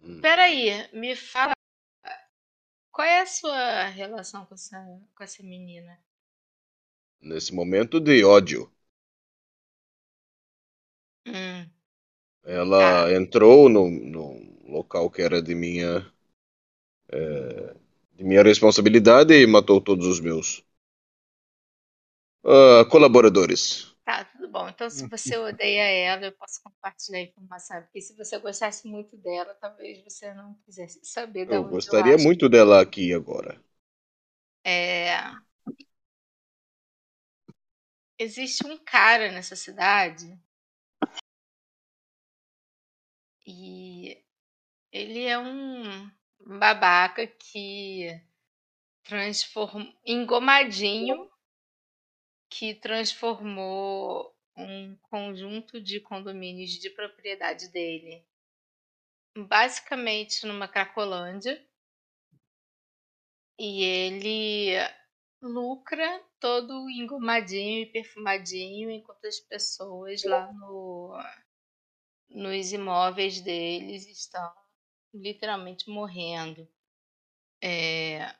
Hum. 0.00 0.20
Peraí, 0.20 0.88
me 0.92 1.14
fala. 1.14 1.52
Qual 2.92 3.04
é 3.06 3.20
a 3.22 3.26
sua 3.26 3.86
relação 3.88 4.46
com 4.46 4.54
essa, 4.54 4.78
com 5.16 5.24
essa 5.24 5.42
menina? 5.42 5.98
Nesse 7.22 7.54
momento 7.54 7.98
de 7.98 8.22
ódio. 8.22 8.70
Hum, 11.26 11.70
Ela 12.46 13.12
entrou 13.12 13.68
no, 13.68 13.90
no 13.90 14.40
local 14.68 15.10
que 15.10 15.22
era 15.22 15.42
de 15.42 15.56
minha. 15.56 16.06
eh, 17.10 17.74
de 18.16 18.24
minha 18.24 18.42
responsabilidade 18.42 19.34
e 19.34 19.46
matou 19.46 19.80
todos 19.80 20.06
os 20.06 20.20
meus 20.20 20.64
ah, 22.44 22.84
colaboradores. 22.88 23.91
Tá, 24.04 24.24
tudo 24.24 24.48
bom. 24.48 24.68
Então, 24.68 24.88
se 24.90 25.06
você 25.08 25.36
odeia 25.36 25.82
ela, 25.82 26.26
eu 26.26 26.32
posso 26.32 26.62
compartilhar 26.62 27.18
a 27.18 27.22
informação. 27.22 27.82
Porque 27.82 28.00
se 28.00 28.16
você 28.16 28.38
gostasse 28.38 28.86
muito 28.86 29.16
dela, 29.16 29.54
talvez 29.54 30.02
você 30.02 30.32
não 30.34 30.54
quisesse 30.64 31.04
saber 31.04 31.46
da 31.46 31.54
Eu 31.56 31.64
gostaria 31.64 32.14
acho. 32.14 32.24
muito 32.24 32.48
dela 32.48 32.80
aqui 32.80 33.12
agora. 33.12 33.60
É... 34.64 35.16
Existe 38.18 38.64
um 38.66 38.78
cara 38.78 39.32
nessa 39.32 39.56
cidade 39.56 40.38
e 43.44 44.22
ele 44.92 45.24
é 45.24 45.38
um 45.38 46.08
babaca 46.38 47.26
que 47.26 48.20
transformou 49.02 49.92
engomadinho 50.06 51.31
que 52.54 52.74
transformou 52.74 54.36
um 54.54 54.94
conjunto 54.96 55.80
de 55.80 55.98
condomínios 55.98 56.72
de 56.72 56.90
propriedade 56.90 57.68
dele 57.68 58.22
basicamente 59.34 60.46
numa 60.46 60.68
cracolândia 60.68 61.66
e 63.58 63.82
ele 63.82 64.74
lucra 65.40 66.22
todo 66.38 66.90
engomadinho 66.90 67.84
e 67.84 67.86
perfumadinho 67.86 68.90
enquanto 68.90 69.24
as 69.26 69.40
pessoas 69.40 70.22
lá 70.22 70.52
no 70.52 71.16
nos 72.28 72.70
imóveis 72.70 73.40
deles 73.40 74.06
estão 74.06 74.54
literalmente 75.14 75.88
morrendo. 75.88 76.68
É, 77.62 78.34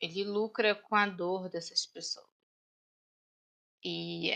ele 0.00 0.24
lucra 0.24 0.74
com 0.74 0.94
a 0.94 1.08
dor 1.08 1.48
dessas 1.48 1.86
pessoas. 1.86 2.35
E 3.88 4.32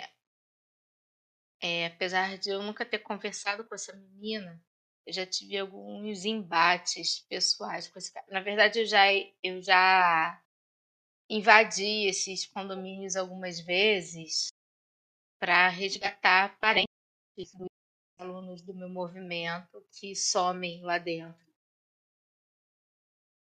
é, 1.60 1.86
apesar 1.86 2.38
de 2.38 2.50
eu 2.50 2.62
nunca 2.62 2.86
ter 2.86 3.00
conversado 3.00 3.64
com 3.64 3.74
essa 3.74 3.92
menina, 3.92 4.62
eu 5.04 5.12
já 5.12 5.26
tive 5.26 5.58
alguns 5.58 6.24
embates 6.24 7.18
pessoais 7.28 7.88
com 7.88 7.98
esse 7.98 8.12
cara. 8.12 8.26
Na 8.30 8.40
verdade, 8.40 8.78
eu 8.78 8.86
já, 8.86 9.06
eu 9.42 9.60
já 9.60 10.40
invadi 11.28 12.06
esses 12.06 12.46
condomínios 12.46 13.16
algumas 13.16 13.58
vezes 13.58 14.52
para 15.40 15.68
resgatar 15.68 16.56
parentes 16.60 16.86
dos 17.36 17.52
alunos 18.18 18.62
do 18.62 18.72
meu 18.72 18.88
movimento 18.88 19.84
que 19.90 20.14
somem 20.14 20.80
lá 20.82 20.96
dentro. 20.96 21.44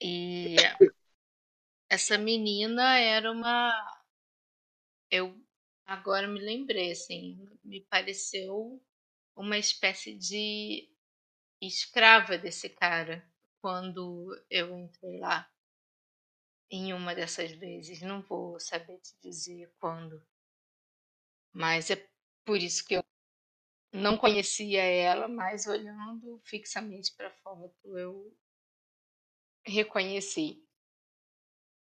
E 0.01 0.55
essa 1.87 2.17
menina 2.17 2.97
era 2.97 3.31
uma. 3.31 3.71
Eu 5.11 5.42
agora 5.85 6.27
me 6.27 6.39
lembrei, 6.39 6.91
assim, 6.91 7.47
me 7.63 7.81
pareceu 7.81 8.81
uma 9.35 9.57
espécie 9.57 10.15
de 10.15 10.89
escrava 11.61 12.37
desse 12.37 12.69
cara 12.69 13.23
quando 13.61 14.35
eu 14.49 14.77
entrei 14.79 15.19
lá. 15.19 15.49
Em 16.69 16.91
uma 16.93 17.15
dessas 17.15 17.51
vezes, 17.53 18.01
não 18.01 18.21
vou 18.21 18.59
saber 18.59 18.97
te 18.99 19.15
dizer 19.21 19.71
quando, 19.79 20.21
mas 21.53 21.89
é 21.89 22.07
por 22.45 22.57
isso 22.57 22.85
que 22.85 22.95
eu 22.95 23.03
não 23.93 24.17
conhecia 24.17 24.83
ela, 24.83 25.27
mas 25.27 25.67
olhando 25.67 26.39
fixamente 26.45 27.13
para 27.15 27.29
a 27.29 27.31
foto 27.43 27.97
eu 27.97 28.35
reconheci. 29.65 30.62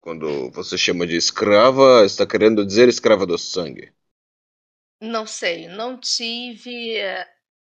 Quando 0.07 0.53
você 0.53 0.78
chama 0.78 1.05
de 1.05 1.16
escrava, 1.16 2.05
está 2.07 2.24
querendo 2.24 2.65
dizer 2.65 2.89
escrava 2.89 3.27
do 3.27 3.37
sangue. 3.37 3.93
Não 5.01 5.27
sei, 5.27 5.66
não 5.66 5.99
tive 5.99 6.97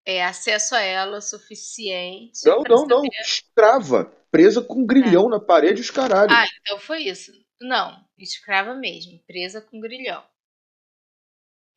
é, 0.06 0.24
acesso 0.24 0.76
a 0.76 0.80
ela 0.80 1.18
o 1.18 1.20
suficiente 1.20 2.38
Não, 2.44 2.62
não, 2.62 2.86
não. 2.86 3.02
saber. 3.02 3.10
Escrava. 3.20 4.04
Presa 4.30 4.62
com 4.62 4.86
grilhão 4.86 5.28
na 5.28 5.40
parede, 5.40 5.80
os 5.80 5.90
caralho. 5.90 6.30
Ah, 6.30 6.46
então 6.60 6.78
foi 6.78 7.02
isso. 7.08 7.32
Não, 7.60 8.04
escrava 8.16 8.72
mesmo, 8.72 9.18
presa 9.26 9.60
com 9.60 9.80
grilhão. 9.80 10.24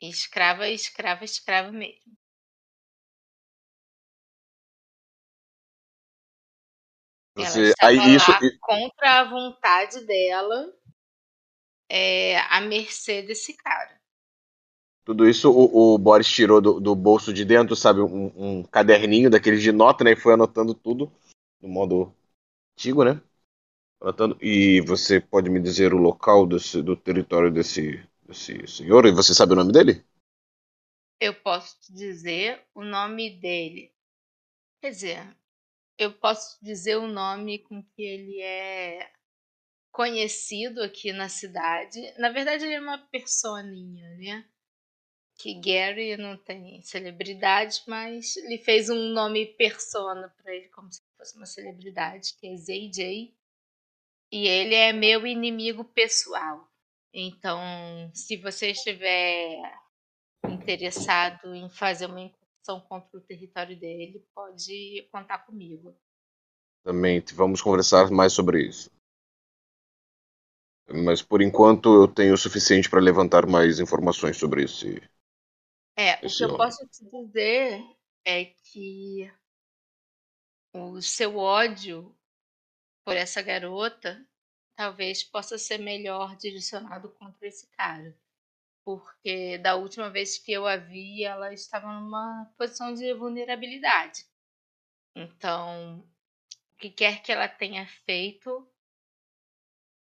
Escrava, 0.02 0.68
escrava, 0.68 1.24
escrava 1.24 1.72
mesmo. 1.72 2.18
Você, 7.36 7.70
estava 7.70 7.91
aí 7.91 8.16
isso, 8.16 8.32
contra 8.60 9.22
a 9.22 9.30
vontade 9.30 10.06
dela, 10.06 10.74
é, 11.90 12.40
à 12.40 12.60
mercê 12.62 13.22
desse 13.22 13.56
cara. 13.56 13.99
tudo 15.06 15.28
isso 15.28 15.49
o, 15.49 15.94
o 15.94 15.98
Boris 15.98 16.28
tirou 16.28 16.60
do, 16.60 16.80
do 16.80 16.95
bolso 16.95 17.34
de 17.34 17.45
dentro, 17.45 17.76
sabe, 17.76 18.02
um, 18.02 18.32
um 18.36 18.64
caderninho 18.64 19.30
daqueles 19.30 19.62
de 19.62 19.72
nota, 19.72 20.03
né, 20.03 20.12
e 20.12 20.16
foi 20.16 20.34
anotando 20.34 20.74
tudo 20.74 21.12
no 21.62 21.70
modo 21.70 22.14
antigo, 22.74 23.03
né? 23.03 23.22
Anotando. 24.02 24.38
E 24.41 24.82
você 24.82 25.22
pode 25.22 25.49
me 25.49 25.62
dizer 25.62 25.94
o 25.94 25.98
local 25.98 26.48
desse, 26.48 26.82
do 26.82 26.98
território 26.98 27.52
desse, 27.52 28.03
desse 28.24 28.68
senhor? 28.68 29.06
E 29.06 29.12
você 29.12 29.34
sabe 29.34 29.53
o 29.53 29.56
nome 29.56 29.72
dele? 29.72 30.03
Eu 31.20 31.36
posso 31.36 31.80
te 31.80 31.94
dizer 31.94 32.66
o 32.74 32.84
nome 32.84 33.30
dele. 33.40 33.94
Quer 34.82 34.90
dizer, 34.90 35.38
eu 35.97 36.13
posso 36.13 36.57
dizer 36.63 36.97
o 36.97 37.07
nome 37.07 37.59
com 37.59 37.84
que 37.84 38.01
ele 38.01 38.41
é 38.41 39.11
conhecido 39.91 40.81
aqui 40.81 41.11
na 41.11 41.30
cidade. 41.30 41.99
Na 42.18 42.30
verdade, 42.30 42.65
ele 42.65 42.76
é 42.76 42.80
uma 42.80 42.97
personinha, 42.97 44.09
né? 44.18 44.45
Que 45.38 45.59
Gary 45.59 46.18
não 46.18 46.38
tem 46.38 46.81
celebridade, 46.81 47.81
mas 47.88 48.38
ele 48.38 48.57
fez 48.57 48.89
um 48.89 49.09
nome 49.09 49.45
persona 49.55 50.30
para 50.38 50.55
ele 50.55 50.69
como 50.69 50.91
se 50.91 51.01
fosse 51.18 51.35
uma 51.35 51.45
celebridade, 51.45 52.35
que 52.39 52.47
é 52.47 52.55
ZJ. 52.55 53.35
E 54.31 54.47
ele 54.47 54.76
é 54.76 54.93
meu 54.93 55.27
inimigo 55.27 55.84
pessoal. 55.84 56.69
Então, 57.13 57.59
se 58.13 58.38
você 58.38 58.72
estiver 58.72 59.59
interessado 60.45 61.53
em 61.53 61.69
fazer 61.69 62.05
uma 62.05 62.22
incursão 62.62 62.80
contra 62.80 63.18
o 63.18 63.22
território 63.22 63.78
dele, 63.78 64.24
pode 64.34 65.08
contar 65.12 65.40
comigo. 65.40 65.96
Também 66.84 67.24
vamos 67.34 67.62
conversar 67.62 68.10
mais 68.12 68.34
sobre 68.34 68.64
isso. 68.64 68.90
Mas 70.94 71.22
por 71.22 71.42
enquanto 71.42 72.04
eu 72.04 72.08
tenho 72.08 72.34
o 72.34 72.38
suficiente 72.38 72.90
para 72.90 73.00
levantar 73.00 73.46
mais 73.46 73.80
informações 73.80 74.38
sobre 74.38 74.64
esse. 74.64 75.02
É, 75.98 76.16
o 76.16 76.20
que 76.20 76.26
Esse 76.26 76.44
eu 76.44 76.50
homem. 76.50 76.58
posso 76.58 76.88
te 76.88 77.04
dizer 77.06 77.84
é 78.26 78.46
que 78.46 79.32
o 80.74 81.02
seu 81.02 81.38
ódio 81.38 82.16
por 83.06 83.16
essa 83.16 83.42
garota 83.42 84.26
talvez 84.76 85.24
possa 85.24 85.58
ser 85.58 85.78
melhor 85.78 86.36
direcionado 86.36 87.10
contra 87.10 87.48
esse 87.48 87.68
cara. 87.72 88.16
Porque 88.84 89.58
da 89.60 89.76
última 89.76 90.10
vez 90.10 90.38
que 90.38 90.52
eu 90.52 90.68
a 90.68 90.78
vi, 90.78 91.24
ela 91.24 91.53
estava 91.53 91.88
numa 91.99 92.45
posição 92.58 92.94
de 92.94 93.14
vulnerabilidade. 93.14 94.26
Então, 95.16 95.99
o 96.74 96.78
que 96.78 96.90
quer 96.90 97.24
que 97.24 97.32
ela 97.32 97.48
tenha 97.48 97.88
feito, 98.06 98.68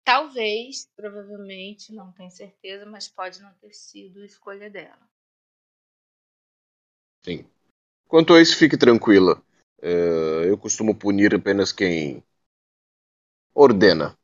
talvez, 0.04 0.90
provavelmente, 0.96 1.94
não 1.94 2.12
tenho 2.14 2.32
certeza, 2.32 2.86
mas 2.86 3.08
pode 3.10 3.42
não 3.42 3.54
ter 3.56 3.74
sido 3.74 4.24
escolha 4.24 4.70
dela. 4.70 5.10
Sim. 7.24 7.46
Quanto 8.08 8.34
a 8.34 8.42
isso, 8.42 8.58
fique 8.58 8.78
tranquila. 8.78 9.42
É, 9.82 10.50
eu 10.50 10.58
costumo 10.58 10.96
punir 10.96 11.36
apenas 11.36 11.72
quem 11.72 12.24
ordena. 13.56 14.16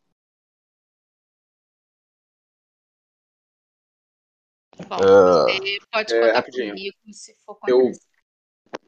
Bom, 4.87 4.99
Ah, 5.01 5.45
você 5.47 5.79
pode 5.91 6.13
é, 6.13 6.31
contar 6.31 6.33
rapidinho. 6.33 6.73
comigo 6.73 6.97
se 7.13 7.33
for 7.45 7.53
Eu, 7.67 7.79
acontecer. 7.79 8.07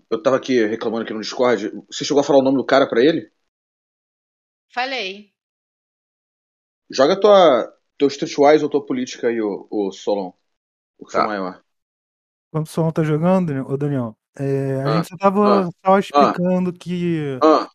eu 0.09 0.21
tava 0.21 0.37
aqui 0.37 0.63
reclamando 0.65 1.03
aqui 1.03 1.13
no 1.13 1.21
Discord. 1.21 1.71
Você 1.89 2.05
chegou 2.05 2.21
a 2.21 2.23
falar 2.23 2.39
o 2.39 2.43
nome 2.43 2.57
do 2.57 2.65
cara 2.65 2.87
pra 2.87 3.01
ele? 3.03 3.31
Falei. 4.73 5.35
Joga 6.91 7.19
tua, 7.19 7.73
teu 7.97 8.07
Streetwise 8.07 8.63
ou 8.63 8.69
tua 8.69 8.85
política 8.85 9.27
aí, 9.29 9.41
o, 9.41 9.67
o 9.71 9.91
Solon. 9.91 10.31
O 10.99 11.05
que 11.07 11.13
for 11.13 11.23
Tá. 11.23 11.25
maior. 11.25 11.63
Quando 12.51 12.65
o 12.67 12.69
Solon 12.69 12.91
tá 12.91 13.03
jogando, 13.03 13.51
ô 13.69 13.77
Daniel, 13.77 14.17
é, 14.37 14.81
a 14.83 14.89
Ah, 14.89 14.91
gente 14.91 15.07
só 15.07 15.17
tava 15.17 15.41
ah, 15.43 15.69
só 15.85 15.97
ah, 16.13 16.35
explicando 16.39 16.73
que 16.73 17.41
ah, 17.41 17.69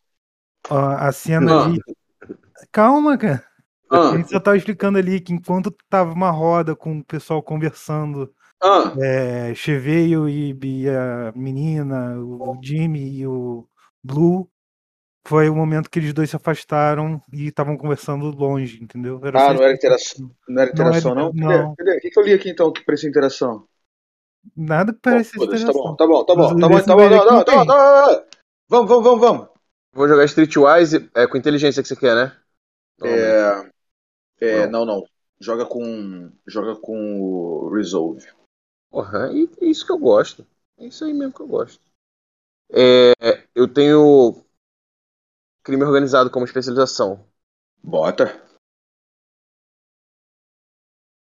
ó, 0.68 0.76
a 1.08 1.12
cena 1.12 1.50
ah, 1.50 1.52
ali. 1.52 1.80
Calma, 2.72 3.18
cara. 3.18 3.44
A 3.90 4.08
ah, 4.08 4.16
gente 4.16 4.30
só 4.30 4.40
tava 4.40 4.56
explicando 4.56 4.98
ali 4.98 5.20
que 5.20 5.32
enquanto 5.32 5.74
tava 5.88 6.12
uma 6.12 6.30
roda 6.30 6.74
com 6.74 6.98
o 6.98 7.04
pessoal 7.04 7.42
conversando, 7.42 8.32
ah. 8.62 8.92
é, 9.00 9.54
Cheveio 9.54 10.28
e, 10.28 10.56
e 10.62 10.88
a 10.88 11.32
menina, 11.36 12.18
o 12.18 12.58
Jimmy 12.62 13.18
e 13.18 13.26
o 13.26 13.66
Blue, 14.02 14.48
foi 15.26 15.48
o 15.48 15.54
momento 15.54 15.90
que 15.90 15.98
eles 15.98 16.12
dois 16.12 16.30
se 16.30 16.36
afastaram 16.36 17.20
e 17.32 17.48
estavam 17.48 17.76
conversando 17.76 18.30
longe, 18.30 18.82
entendeu? 18.82 19.20
Era 19.24 19.50
Ah, 19.50 19.54
não 19.54 19.62
era 19.62 19.76
que 19.76 19.86
eu 19.86 19.90
tava 19.90 20.00
interação, 20.00 20.30
não 20.48 20.62
era 20.62 20.72
Não 20.74 20.86
era, 20.86 20.98
interação, 20.98 21.14
não? 21.14 21.32
Cadê? 21.32 21.58
não, 21.58 21.74
Cadê? 21.76 21.96
O 21.96 22.00
que, 22.00 22.18
eu 22.18 22.22
li 22.22 22.32
aqui 22.32 22.50
então 22.50 22.72
que 22.72 22.84
parecia 22.84 23.08
interação? 23.08 23.66
nada 24.56 24.92
que 24.92 24.98
Bom, 24.98 25.10
parecesse 25.10 25.36
foda-se, 25.36 25.66
tá 25.66 25.72
bom, 25.72 25.78
interação. 25.78 25.96
tá 25.96 26.06
bom, 26.06 26.24
tá 26.24 26.34
Mas 26.36 26.46
bom, 26.50 26.60
tá 26.60 26.68
bom, 26.68 26.80
tá 26.80 26.94
bom, 26.94 27.02
não, 27.02 27.08
não 27.08 27.18
não, 27.18 27.24
não, 27.24 27.44
não, 27.44 27.64
não, 27.64 28.06
não. 28.06 28.24
Vamos, 28.68 28.88
vamos, 28.88 29.04
vamos, 29.04 29.20
vamos. 29.20 29.48
Vou 29.92 30.08
jogar 30.08 30.24
Streetwise 30.26 31.10
é, 31.14 31.26
com 31.26 31.36
inteligência 31.36 31.82
que 31.82 31.88
você 31.88 31.96
quer, 31.96 32.14
né? 32.14 32.36
É, 33.02 33.70
é, 34.40 34.66
Não. 34.66 34.84
não, 34.84 35.00
não. 35.00 35.08
Joga 35.38 35.66
com, 35.66 36.32
joga 36.46 36.76
com 36.80 37.20
o 37.20 37.74
Resolve. 37.74 38.26
Porra, 38.90 39.30
e 39.32 39.48
é 39.60 39.66
isso 39.66 39.84
que 39.84 39.92
eu 39.92 39.98
gosto. 39.98 40.46
É 40.78 40.86
isso 40.86 41.04
aí 41.04 41.12
mesmo 41.12 41.34
que 41.34 41.40
eu 41.40 41.46
gosto. 41.48 41.80
É, 42.70 43.12
eu 43.54 43.72
tenho 43.72 44.44
crime 45.62 45.84
organizado 45.84 46.30
como 46.30 46.46
especialização. 46.46 47.26
Bota. 47.82 48.42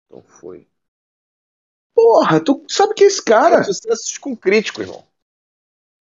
Então 0.05 0.21
foi. 0.21 0.67
Porra, 1.93 2.43
tu 2.43 2.63
sabe 2.69 2.93
que 2.93 3.03
é 3.03 3.07
esse 3.07 3.23
cara? 3.23 3.63
Sucessos 3.63 4.17
com 4.17 4.35
crítico, 4.35 4.81
irmão. 4.81 5.05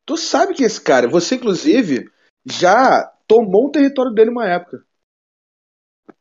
Tu 0.04 0.16
sabe 0.16 0.54
que 0.54 0.62
é 0.62 0.66
esse 0.66 0.80
cara. 0.80 1.08
Você, 1.08 1.36
inclusive, 1.36 2.12
já 2.44 3.06
tomou 3.26 3.66
o 3.68 3.70
território 3.70 4.12
dele 4.12 4.30
uma 4.30 4.46
época. 4.46 4.84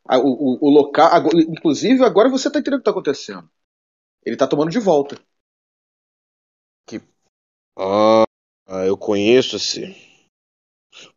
O, 0.10 0.18
o, 0.65 0.68
o 0.68 0.69
local. 0.69 1.07
agora- 1.11 1.38
Inclusive, 1.41 2.03
agora 2.03 2.30
você 2.30 2.51
tá 2.51 2.60
entendendo 2.60 2.80
o 2.80 2.81
que 2.81 2.85
tá 2.85 2.91
acontecendo. 2.91 3.49
Ele 4.26 4.38
tá 4.38 4.47
tomando 4.47 4.72
de 4.72 4.80
volta. 4.80 5.15
Que... 6.88 7.01
Ah, 7.77 8.23
eu 8.85 8.97
conheço 8.97 9.55
esse. 9.57 9.95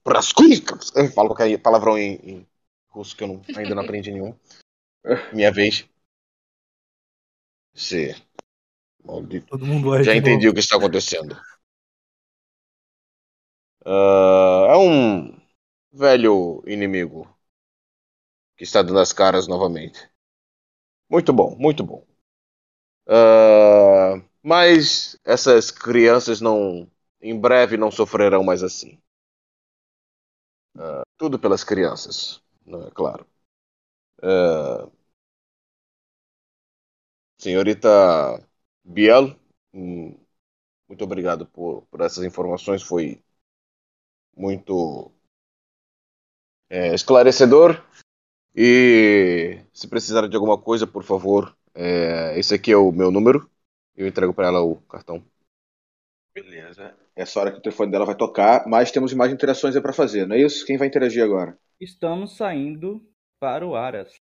Praskuika! 0.02 0.78
Eu 0.94 1.10
falo 1.12 1.28
qualquer 1.28 1.56
palavrão 1.60 1.98
em, 1.98 2.14
em 2.16 2.48
russo 2.88 3.16
que 3.16 3.22
eu 3.24 3.28
não- 3.28 3.42
ainda 3.56 3.74
não 3.74 3.82
aprendi 3.82 4.10
nenhum. 4.10 4.36
Minha 5.32 5.52
vez. 5.52 5.88
Esse. 7.74 8.14
Maldito. 9.04 9.46
Todo 9.48 9.64
mundo 9.66 10.02
Já 10.02 10.16
entendi 10.16 10.48
o 10.48 10.54
que 10.54 10.60
está 10.60 10.76
acontecendo. 10.76 11.36
Ah, 13.84 14.66
é 14.70 14.76
um 14.76 15.38
velho 15.92 16.62
inimigo 16.66 17.35
que 18.56 18.64
está 18.64 18.82
dando 18.82 19.00
as 19.00 19.12
caras 19.12 19.48
novamente. 19.48 20.10
Muito 21.10 21.32
bom, 21.32 21.56
muito 21.58 21.82
bom. 21.84 22.06
Ah, 23.08 24.20
mas 24.42 25.18
essas 25.24 25.70
crianças 25.70 26.40
não, 26.40 26.90
em 27.20 27.38
breve 27.38 27.76
não 27.76 27.90
sofrerão 27.90 28.42
mais 28.44 28.62
assim. 28.62 28.98
Ah, 30.78 31.02
tudo 31.16 31.38
pelas 31.38 31.64
crianças, 31.64 32.42
não 32.64 32.86
é 32.86 32.90
claro. 32.90 33.26
Ah, 34.22 34.88
senhorita 37.38 37.88
Biel, 38.84 39.38
hum, 39.72 40.16
muito 40.88 41.04
obrigado 41.04 41.46
por, 41.46 41.84
por 41.88 42.00
essas 42.02 42.24
informações. 42.24 42.82
Foi 42.82 43.22
muito 44.36 45.12
é, 46.70 46.94
esclarecedor. 46.94 47.82
E 48.56 49.60
se 49.70 49.86
precisar 49.86 50.26
de 50.26 50.34
alguma 50.34 50.56
coisa, 50.56 50.86
por 50.86 51.02
favor, 51.02 51.54
é, 51.74 52.38
esse 52.38 52.54
aqui 52.54 52.72
é 52.72 52.76
o 52.76 52.90
meu 52.90 53.10
número. 53.10 53.50
Eu 53.94 54.06
entrego 54.06 54.32
para 54.32 54.46
ela 54.46 54.62
o 54.62 54.76
cartão. 54.82 55.22
Beleza. 56.34 56.94
Essa 57.14 57.40
hora 57.40 57.52
que 57.52 57.58
o 57.58 57.62
telefone 57.62 57.90
dela 57.90 58.06
vai 58.06 58.14
tocar, 58.14 58.66
mas 58.66 58.90
temos 58.90 59.12
mais 59.12 59.30
interações 59.30 59.76
aí 59.76 59.82
pra 59.82 59.92
fazer, 59.92 60.26
não 60.26 60.36
é 60.36 60.40
isso? 60.40 60.64
Quem 60.64 60.78
vai 60.78 60.88
interagir 60.88 61.22
agora? 61.22 61.58
Estamos 61.78 62.36
saindo 62.36 63.06
para 63.38 63.66
o 63.66 63.74
Aras. 63.74 64.14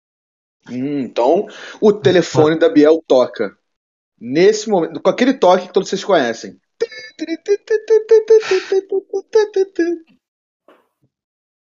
Hum, 0.69 0.99
então, 0.99 1.45
o 1.81 1.93
telefone 1.93 2.59
da 2.59 2.67
Biel 2.67 3.01
toca. 3.07 3.57
Nesse 4.19 4.69
momento, 4.69 5.01
com 5.01 5.09
aquele 5.09 5.33
toque 5.33 5.67
que 5.67 5.73
todos 5.73 5.87
vocês 5.87 6.03
conhecem. 6.03 6.59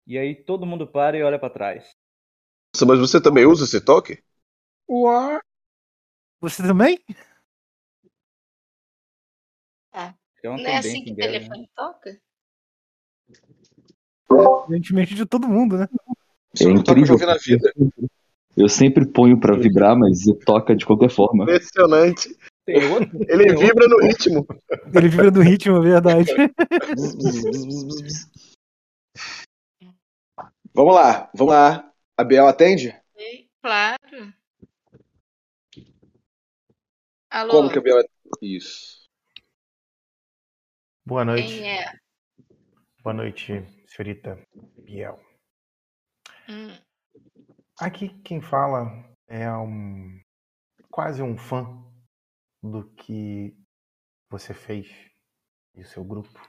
E 0.08 0.18
aí 0.18 0.36
todo 0.36 0.66
mundo 0.66 0.88
para 0.88 1.18
e 1.18 1.24
olha 1.24 1.40
para 1.40 1.54
trás. 1.54 2.03
Nossa, 2.76 2.86
mas 2.88 3.00
você 3.00 3.22
também 3.22 3.46
usa 3.46 3.66
esse 3.66 3.80
toque? 3.80 4.24
Você 6.42 6.64
também? 6.64 7.00
Tá. 9.92 10.16
É 10.44 10.48
Não 10.50 10.58
é 10.58 10.78
assim 10.78 11.04
que 11.04 11.12
o 11.12 11.16
né? 11.16 11.24
telefone 11.24 11.70
toca? 11.76 12.20
Evidentemente 14.66 15.14
de 15.14 15.26
todo 15.26 15.48
mundo, 15.48 15.78
né? 15.78 15.88
Isso 16.54 16.68
É 16.68 16.72
incrível. 16.72 17.16
na 17.20 17.38
vida. 17.38 17.72
Eu 18.58 18.68
sempre 18.68 19.06
ponho 19.06 19.40
pra 19.40 19.56
vibrar, 19.56 19.96
mas 19.98 20.24
toca 20.44 20.76
de 20.76 20.86
qualquer 20.86 21.10
forma. 21.10 21.44
Impressionante. 21.44 22.36
Outro? 22.92 23.20
Ele 23.28 23.52
outro? 23.52 23.68
vibra 23.68 23.88
no 23.88 24.00
ritmo. 24.00 24.48
Ele 24.96 25.10
vibra 25.10 25.32
do 25.32 25.42
ritmo, 25.42 25.78
é 25.78 25.82
verdade. 25.82 26.32
Vamos 30.76 30.96
lá, 30.96 31.30
vamos 31.36 31.54
lá. 31.54 31.93
A 32.16 32.24
Biel 32.24 32.48
atende? 32.48 32.96
Ei, 33.16 33.50
Claro. 33.62 34.34
Alô, 37.30 37.52
Como 37.52 37.72
que 37.72 37.80
a 37.80 37.82
Biel 37.82 37.98
atende? 37.98 38.56
Isso. 38.56 39.10
Boa 41.04 41.26
noite. 41.26 41.48
quem 41.48 41.72
é? 41.80 41.86
Boa 43.02 43.14
noite, 43.16 43.66
senhorita 43.88 44.38
Biel. 44.84 45.20
Hum. 46.48 46.78
Aqui 47.80 48.10
quem 48.22 48.40
fala 48.42 48.86
é 49.28 49.50
um 49.52 50.22
quase 50.92 51.24
um 51.24 51.36
fã 51.36 51.66
do 52.62 52.94
que 52.94 53.58
você 54.30 54.54
fez 54.54 54.88
e 55.74 55.82
o 55.82 55.86
seu 55.86 56.04
grupo. 56.04 56.40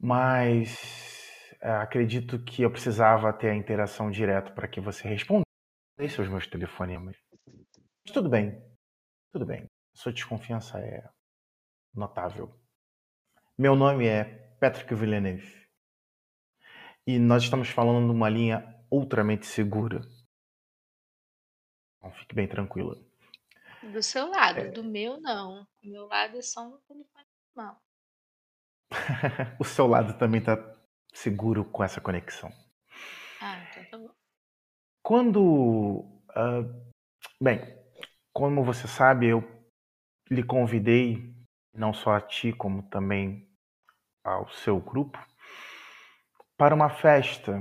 Mas 0.00 1.15
acredito 1.60 2.42
que 2.42 2.62
eu 2.62 2.70
precisava 2.70 3.32
ter 3.32 3.50
a 3.50 3.54
interação 3.54 4.10
direta 4.10 4.52
para 4.52 4.68
que 4.68 4.80
você 4.80 5.08
respondesse 5.08 5.46
aos 6.18 6.28
meus 6.28 6.46
telefonemas. 6.46 7.16
Mas 7.46 8.12
tudo 8.12 8.28
bem, 8.28 8.62
tudo 9.32 9.46
bem. 9.46 9.66
Sua 9.94 10.12
desconfiança 10.12 10.78
é 10.78 11.08
notável. 11.94 12.54
Meu 13.58 13.74
nome 13.74 14.06
é 14.06 14.24
Patrick 14.60 14.94
Villeneuve. 14.94 15.66
E 17.06 17.18
nós 17.18 17.44
estamos 17.44 17.70
falando 17.70 18.06
numa 18.06 18.28
linha 18.28 18.76
ultramente 18.90 19.46
segura. 19.46 20.00
Então 21.96 22.12
fique 22.12 22.34
bem 22.34 22.46
tranquila. 22.46 22.94
Do 23.82 24.02
seu 24.02 24.28
lado, 24.28 24.72
do 24.72 24.84
meu 24.84 25.20
não. 25.20 25.66
Do 25.82 25.90
meu 25.90 26.06
lado 26.06 26.36
é 26.36 26.42
só 26.42 26.66
um 26.66 26.78
telefone 26.80 27.26
normal. 27.54 27.82
o 29.58 29.64
seu 29.64 29.86
lado 29.86 30.18
também 30.18 30.40
está 30.40 30.56
seguro 31.16 31.64
com 31.64 31.82
essa 31.82 32.00
conexão. 32.00 32.50
Ah, 33.40 33.58
então 33.70 33.84
tá 33.90 33.98
bom. 33.98 34.14
Quando. 35.02 36.04
ah, 36.30 36.62
bem, 37.40 37.60
como 38.34 38.64
você 38.64 38.86
sabe, 38.86 39.28
eu 39.28 39.42
lhe 40.30 40.42
convidei, 40.42 41.34
não 41.74 41.92
só 41.92 42.12
a 42.12 42.20
ti, 42.20 42.52
como 42.52 42.88
também 42.88 43.48
ao 44.24 44.48
seu 44.50 44.80
grupo, 44.80 45.18
para 46.58 46.74
uma 46.74 46.90
festa. 46.90 47.52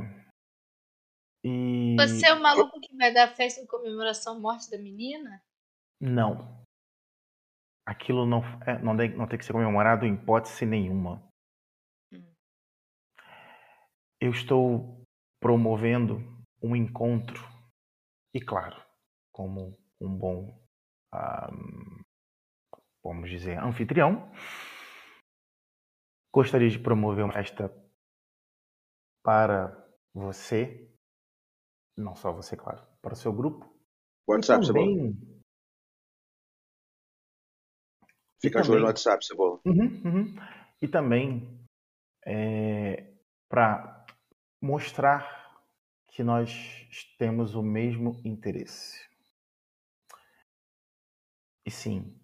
E. 1.43 1.95
Você 1.95 2.27
é 2.27 2.33
o 2.33 2.41
maluco 2.41 2.79
que 2.81 2.95
vai 2.97 3.13
dar 3.13 3.35
festa 3.35 3.61
em 3.61 3.67
comemoração 3.67 4.35
à 4.35 4.39
morte 4.39 4.69
da 4.69 4.77
menina? 4.77 5.43
Não. 6.01 6.65
Aquilo 7.85 8.25
não, 8.25 8.41
é, 8.65 8.79
não, 8.79 8.97
tem, 8.97 9.15
não 9.15 9.27
tem 9.27 9.37
que 9.37 9.45
ser 9.45 9.53
comemorado 9.53 10.05
em 10.05 10.15
hipótese 10.15 10.65
nenhuma. 10.65 11.21
Hum. 12.11 12.33
Eu 14.25 14.31
estou 14.31 15.05
promovendo 15.39 16.17
um 16.59 16.75
encontro, 16.75 17.39
e 18.33 18.41
claro, 18.41 18.75
como 19.31 19.77
um 20.01 20.17
bom, 20.17 20.67
vamos 23.03 23.29
dizer, 23.29 23.59
anfitrião, 23.59 24.31
gostaria 26.33 26.71
de 26.71 26.79
promover 26.79 27.23
uma 27.23 27.33
festa 27.33 27.71
para 29.23 29.87
você, 30.11 30.91
não 31.95 32.15
só 32.15 32.33
você, 32.33 32.57
claro, 32.57 32.83
para 32.99 33.13
o 33.13 33.15
seu 33.15 33.31
grupo. 33.31 33.71
WhatsApp, 34.27 34.63
e 34.63 34.65
Cebola. 34.65 34.87
Fica 38.41 38.63
de 38.63 38.71
olho 38.71 38.79
no 38.79 38.87
WhatsApp, 38.87 39.23
Cebola. 39.23 39.61
Uhum, 39.63 40.01
uhum. 40.03 40.35
E 40.81 40.87
também 40.87 41.63
para 43.47 43.94
mostrar 44.65 45.63
que 46.09 46.23
nós 46.23 46.49
temos 47.19 47.53
o 47.53 47.61
mesmo 47.61 48.19
interesse. 48.25 49.07
E 51.63 51.69
sim, 51.69 52.19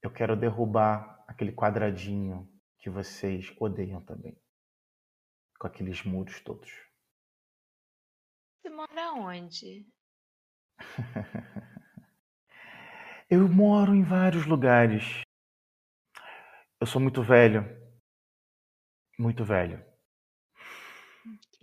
eu 0.00 0.12
quero 0.12 0.36
derrubar 0.36 1.24
aquele 1.26 1.50
quadradinho 1.52 2.48
que 2.78 2.88
vocês 2.88 3.52
odeiam 3.58 4.00
também. 4.04 4.40
Com 5.58 5.66
aqueles 5.66 6.04
muros 6.04 6.40
todos. 6.40 6.70
Você 8.60 8.70
mora 8.70 9.12
onde? 9.14 9.86
Eu 13.30 13.48
moro 13.48 13.94
em 13.94 14.04
vários 14.04 14.46
lugares. 14.46 15.22
Eu 16.78 16.86
sou 16.86 17.00
muito 17.00 17.22
velho. 17.22 17.64
Muito 19.18 19.44
velho. 19.44 19.93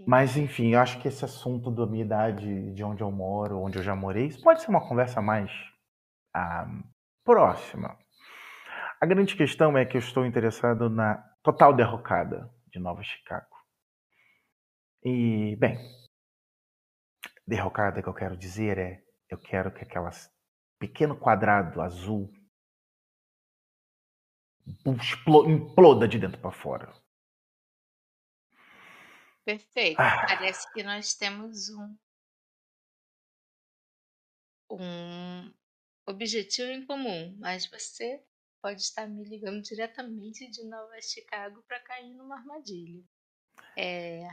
Mas 0.07 0.37
enfim, 0.37 0.73
eu 0.73 0.79
acho 0.79 0.99
que 1.01 1.07
esse 1.07 1.23
assunto 1.23 1.71
da 1.71 1.85
minha 1.85 2.03
idade, 2.03 2.73
de 2.73 2.83
onde 2.83 3.01
eu 3.01 3.11
moro, 3.11 3.59
onde 3.61 3.77
eu 3.77 3.83
já 3.83 3.95
morei, 3.95 4.27
isso 4.27 4.41
pode 4.41 4.61
ser 4.61 4.69
uma 4.69 4.87
conversa 4.87 5.21
mais 5.21 5.51
ah, 6.33 6.67
próxima. 7.23 7.97
A 8.99 9.05
grande 9.05 9.35
questão 9.35 9.77
é 9.77 9.85
que 9.85 9.97
eu 9.97 9.99
estou 9.99 10.25
interessado 10.25 10.89
na 10.89 11.15
total 11.43 11.73
derrocada 11.73 12.49
de 12.71 12.79
Nova 12.79 13.01
Chicago. 13.03 13.47
E, 15.03 15.55
bem, 15.55 15.77
derrocada 17.47 18.01
que 18.01 18.07
eu 18.07 18.13
quero 18.13 18.37
dizer 18.37 18.77
é, 18.77 19.03
eu 19.29 19.39
quero 19.39 19.73
que 19.73 19.83
aquelas 19.83 20.29
pequeno 20.79 21.17
quadrado 21.17 21.81
azul 21.81 22.31
imploda 25.47 26.07
de 26.07 26.19
dentro 26.19 26.39
para 26.39 26.51
fora. 26.51 27.00
Perfeito. 29.45 29.99
Ah. 29.99 30.25
Parece 30.27 30.71
que 30.73 30.83
nós 30.83 31.13
temos 31.13 31.69
um, 31.69 31.97
um 34.69 35.53
objetivo 36.07 36.71
em 36.71 36.85
comum, 36.85 37.35
mas 37.39 37.65
você 37.65 38.23
pode 38.61 38.81
estar 38.81 39.07
me 39.07 39.23
ligando 39.23 39.61
diretamente 39.61 40.49
de 40.49 40.63
Nova 40.65 41.01
Chicago 41.01 41.63
para 41.67 41.79
cair 41.79 42.13
numa 42.13 42.37
armadilha. 42.37 43.03
É, 43.77 44.27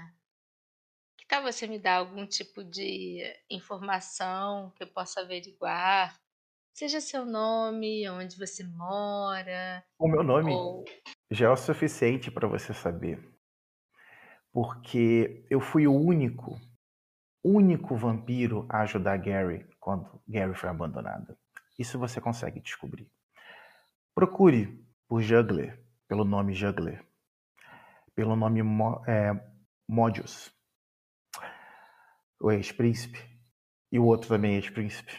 que 1.16 1.26
tal 1.26 1.42
você 1.42 1.66
me 1.66 1.78
dar 1.78 1.96
algum 1.96 2.26
tipo 2.26 2.62
de 2.62 3.22
informação 3.50 4.70
que 4.76 4.82
eu 4.82 4.88
possa 4.88 5.20
averiguar? 5.20 6.18
Seja 6.74 7.00
seu 7.00 7.24
nome, 7.24 8.08
onde 8.08 8.38
você 8.38 8.62
mora, 8.62 9.84
O 9.98 10.06
meu 10.06 10.22
nome 10.22 10.52
ou 10.52 10.84
já 11.30 11.46
é 11.46 11.50
o 11.50 11.56
suficiente 11.56 12.30
para 12.30 12.46
você 12.46 12.72
saber. 12.72 13.20
Porque 14.52 15.46
eu 15.50 15.60
fui 15.60 15.86
o 15.86 15.94
único, 15.94 16.58
único 17.44 17.96
vampiro 17.96 18.66
a 18.68 18.80
ajudar 18.80 19.16
Gary 19.18 19.66
quando 19.78 20.20
Gary 20.26 20.54
foi 20.54 20.68
abandonada. 20.68 21.38
Isso 21.78 21.98
você 21.98 22.20
consegue 22.20 22.60
descobrir. 22.60 23.08
Procure 24.14 24.84
por 25.06 25.22
Juggler, 25.22 25.80
pelo 26.08 26.24
nome 26.24 26.52
Juggler. 26.52 27.06
Pelo 28.14 28.34
nome 28.34 28.62
Mo, 28.62 29.02
é, 29.06 29.32
Modius. 29.88 30.52
O 32.40 32.50
ex-príncipe. 32.50 33.18
E 33.92 33.98
o 33.98 34.04
outro 34.04 34.28
também 34.28 34.56
ex-príncipe. 34.56 35.12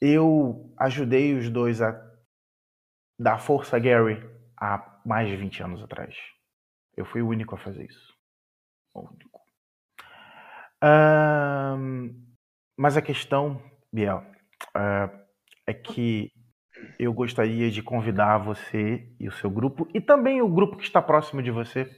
Eu 0.00 0.74
ajudei 0.78 1.34
os 1.34 1.48
dois 1.48 1.80
a 1.80 1.98
dar 3.18 3.38
força 3.38 3.76
a 3.76 3.80
Gary 3.80 4.22
há 4.60 5.00
mais 5.04 5.28
de 5.28 5.36
20 5.36 5.62
anos 5.62 5.82
atrás. 5.82 6.14
Eu 6.96 7.04
fui 7.04 7.22
o 7.22 7.28
único 7.28 7.54
a 7.54 7.58
fazer 7.58 7.84
isso. 7.84 8.14
O 8.94 9.00
único. 9.08 9.40
Mas 12.76 12.96
a 12.96 13.02
questão, 13.02 13.62
Biel, 13.92 14.24
ah, 14.74 15.08
é 15.66 15.72
que 15.72 16.30
eu 16.98 17.12
gostaria 17.12 17.70
de 17.70 17.82
convidar 17.82 18.38
você 18.38 19.14
e 19.18 19.28
o 19.28 19.32
seu 19.32 19.50
grupo, 19.50 19.88
e 19.94 20.00
também 20.00 20.42
o 20.42 20.48
grupo 20.48 20.76
que 20.76 20.84
está 20.84 21.00
próximo 21.00 21.42
de 21.42 21.50
você. 21.50 21.90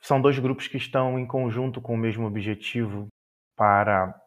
São 0.00 0.20
dois 0.20 0.38
grupos 0.38 0.66
que 0.66 0.76
estão 0.76 1.18
em 1.18 1.26
conjunto 1.26 1.80
com 1.80 1.94
o 1.94 1.98
mesmo 1.98 2.26
objetivo 2.26 3.06
para 3.56 4.20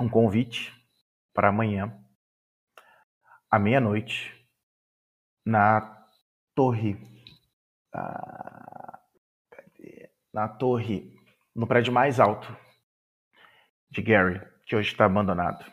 um 0.00 0.08
convite 0.08 0.72
para 1.34 1.48
amanhã, 1.48 1.98
à 3.50 3.58
meia-noite, 3.58 4.32
na 5.44 6.06
torre. 6.54 6.96
cadê? 7.92 8.61
Na 10.32 10.48
torre, 10.48 11.12
no 11.54 11.66
prédio 11.66 11.92
mais 11.92 12.18
alto 12.18 12.56
de 13.90 14.00
Gary, 14.00 14.40
que 14.64 14.74
hoje 14.74 14.90
está 14.90 15.04
abandonado. 15.04 15.64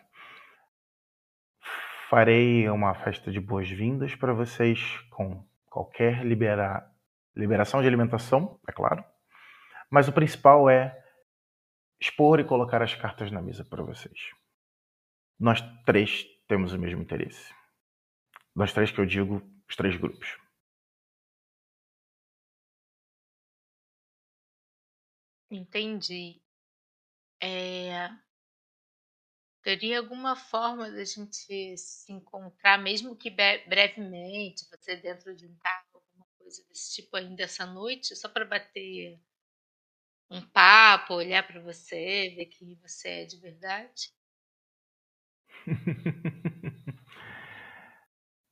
Farei 2.09 2.69
uma 2.69 2.93
festa 2.93 3.31
de 3.31 3.39
boas-vindas 3.39 4.15
para 4.15 4.33
vocês 4.33 4.99
com 5.11 5.47
qualquer 5.67 6.25
libera... 6.25 6.91
liberação 7.35 7.81
de 7.81 7.87
alimentação, 7.87 8.59
é 8.67 8.71
claro. 8.71 9.03
Mas 9.89 10.07
o 10.07 10.11
principal 10.13 10.69
é 10.69 11.01
expor 12.01 12.39
e 12.39 12.43
colocar 12.43 12.81
as 12.81 12.95
cartas 12.95 13.31
na 13.31 13.41
mesa 13.41 13.63
para 13.63 13.83
vocês. 13.83 14.31
Nós 15.39 15.61
três 15.85 16.25
temos 16.47 16.73
o 16.73 16.79
mesmo 16.79 17.01
interesse. 17.01 17.53
Nós 18.55 18.73
três 18.73 18.91
que 18.91 18.99
eu 18.99 19.05
digo, 19.05 19.41
os 19.69 19.75
três 19.75 19.95
grupos. 19.95 20.37
Entendi. 25.51 26.41
É, 27.41 28.09
teria 29.63 29.99
alguma 29.99 30.35
forma 30.35 30.89
da 30.91 31.03
gente 31.05 31.77
se 31.77 32.11
encontrar, 32.11 32.77
mesmo 32.77 33.15
que 33.15 33.29
bre- 33.29 33.63
brevemente, 33.67 34.67
você 34.69 34.95
dentro 34.97 35.33
de 35.35 35.47
um 35.47 35.55
carro, 35.57 35.85
alguma 35.93 36.25
coisa 36.37 36.61
desse 36.67 36.95
tipo 36.95 37.15
ainda 37.15 37.43
essa 37.43 37.65
noite, 37.65 38.15
só 38.17 38.27
para 38.29 38.45
bater 38.45 39.17
um 40.31 40.41
papo, 40.41 41.13
olhar 41.15 41.45
para 41.45 41.61
você, 41.61 42.33
ver 42.35 42.45
que 42.47 42.73
você 42.81 43.09
é 43.09 43.25
de 43.25 43.37
verdade? 43.37 44.11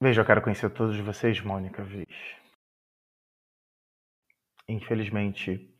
Veja, 0.01 0.21
eu 0.21 0.25
quero 0.25 0.41
conhecer 0.41 0.71
todos 0.71 0.97
vocês, 0.99 1.39
Mônica 1.41 1.83
Vez. 1.83 2.07
Infelizmente, 4.69 5.76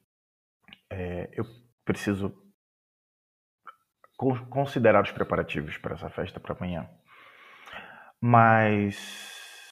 é, 0.90 1.30
eu 1.34 1.46
preciso 1.86 2.32
con- 4.18 4.46
considerar 4.50 5.04
os 5.04 5.12
preparativos 5.12 5.78
para 5.78 5.96
essa 5.96 6.10
festa 6.10 6.40
para 6.40 6.56
amanhã. 6.56 6.90
Mas. 8.22 9.70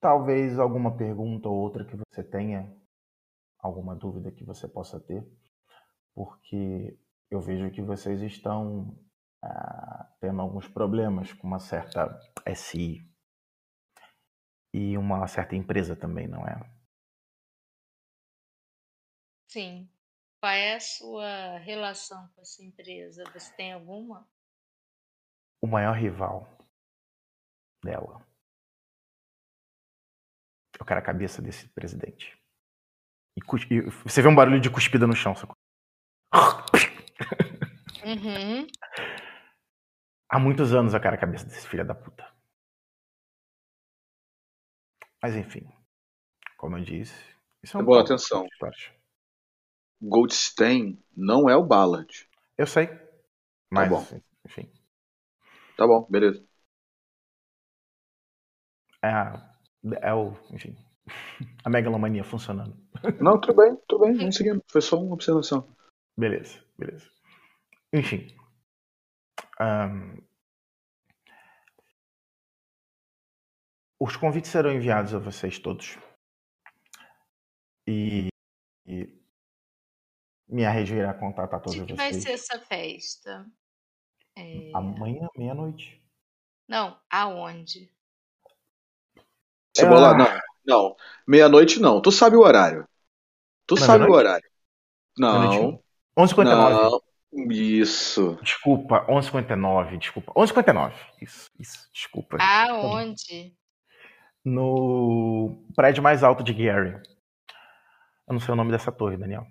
talvez 0.00 0.58
alguma 0.58 0.96
pergunta 0.96 1.48
ou 1.48 1.56
outra 1.56 1.84
que 1.84 1.96
você 1.96 2.22
tenha, 2.22 2.74
alguma 3.58 3.94
dúvida 3.94 4.30
que 4.32 4.44
você 4.44 4.66
possa 4.66 4.98
ter, 5.00 5.26
porque 6.14 6.98
eu 7.30 7.40
vejo 7.40 7.70
que 7.70 7.82
vocês 7.82 8.22
estão 8.22 8.98
ah, 9.42 10.08
tendo 10.20 10.40
alguns 10.40 10.68
problemas 10.68 11.32
com 11.32 11.46
uma 11.46 11.58
certa 11.58 12.18
SI 12.46 13.06
e 14.72 14.96
uma 14.96 15.26
certa 15.26 15.54
empresa 15.56 15.94
também, 15.94 16.26
não 16.26 16.46
é? 16.46 16.60
Sim. 19.54 19.88
Qual 20.40 20.50
é 20.52 20.74
a 20.74 20.80
sua 20.80 21.58
relação 21.58 22.28
com 22.34 22.40
essa 22.40 22.60
empresa? 22.60 23.22
Você 23.32 23.54
tem 23.54 23.72
alguma? 23.72 24.28
O 25.62 25.68
maior 25.68 25.96
rival 25.96 26.58
dela. 27.84 28.26
Eu 30.76 30.84
quero 30.84 30.98
a 30.98 31.04
cabeça 31.04 31.40
desse 31.40 31.68
presidente. 31.68 32.36
E, 33.36 33.40
cus- 33.40 33.64
e 33.70 33.80
você 34.02 34.20
vê 34.20 34.26
um 34.26 34.34
barulho 34.34 34.60
de 34.60 34.68
cuspida 34.68 35.06
no 35.06 35.14
chão. 35.14 35.36
sacou? 35.36 35.54
Uhum. 38.04 38.66
Há 40.28 40.38
muitos 40.40 40.74
anos 40.74 40.94
eu 40.94 41.00
quero 41.00 41.14
a 41.14 41.18
cabeça 41.20 41.46
desse 41.46 41.68
filho 41.68 41.86
da 41.86 41.94
puta. 41.94 42.28
Mas 45.22 45.36
enfim, 45.36 45.64
como 46.56 46.76
eu 46.76 46.84
disse, 46.84 47.14
isso 47.62 47.76
é 47.76 47.80
um 47.80 47.84
Boa, 47.84 48.02
atenção. 48.02 48.44
parte. 48.58 48.92
Goldstein 50.00 51.02
não 51.16 51.48
é 51.48 51.56
o 51.56 51.64
Ballard. 51.64 52.28
Eu 52.56 52.66
sei, 52.66 52.88
mas 53.70 53.88
bom. 53.88 54.04
enfim, 54.46 54.70
Tá 55.76 55.86
bom, 55.86 56.06
beleza. 56.08 56.44
é, 59.02 60.08
é 60.08 60.14
o, 60.14 60.32
enfim, 60.52 60.76
a 61.64 61.70
megalomania 61.70 62.24
funcionando. 62.24 62.76
Não, 63.20 63.40
tudo 63.40 63.56
bem, 63.56 63.76
tudo 63.88 64.04
bem, 64.04 64.14
vamos 64.14 64.36
seguindo. 64.36 64.62
Foi 64.70 64.80
só 64.80 65.00
uma 65.00 65.14
observação. 65.14 65.68
Beleza, 66.16 66.62
beleza. 66.78 67.10
Enfim. 67.92 68.26
ahn, 69.60 70.18
os 74.00 74.16
convites 74.16 74.50
serão 74.50 74.72
enviados 74.72 75.14
a 75.14 75.18
vocês 75.18 75.58
todos. 75.58 75.98
E, 77.86 78.28
e 78.86 79.23
minha 80.48 80.70
rede 80.70 80.94
irá 80.94 81.14
contatar 81.14 81.60
todos 81.60 81.74
De 81.78 81.84
que 81.84 81.94
vai 81.94 82.12
vocês. 82.12 82.22
ser 82.24 82.32
essa 82.32 82.58
festa? 82.60 83.46
É, 84.36 84.70
Amanhã, 84.74 85.28
meia-noite. 85.36 86.02
Não, 86.68 86.98
aonde? 87.10 87.90
Chegou 89.76 89.98
lá? 89.98 90.10
Ah. 90.12 90.14
Não, 90.18 90.40
não. 90.66 90.96
Meia-noite 91.26 91.80
não. 91.80 92.00
Tu 92.00 92.10
sabe 92.12 92.36
o 92.36 92.40
horário. 92.40 92.86
Tu 93.66 93.74
Não 93.74 93.82
é 93.82 93.86
sabe 93.86 94.04
o 94.04 94.12
horário. 94.12 94.48
Não. 95.18 95.52
e 95.54 95.58
um. 95.58 95.78
11h59. 96.18 96.44
Não. 96.44 97.00
Isso. 97.50 98.38
Desculpa, 98.42 99.04
11h59, 99.08 99.98
desculpa. 99.98 100.32
11h59. 100.34 100.94
Isso, 101.20 101.50
isso, 101.58 101.90
desculpa. 101.92 102.36
Aonde? 102.40 103.56
No 104.44 105.64
prédio 105.74 106.02
mais 106.02 106.22
alto 106.22 106.44
de 106.44 106.52
Gary. 106.52 106.92
Eu 108.26 108.32
não 108.34 108.40
sei 108.40 108.52
o 108.52 108.56
nome 108.56 108.70
dessa 108.70 108.92
torre, 108.92 109.16
Daniel. 109.16 109.46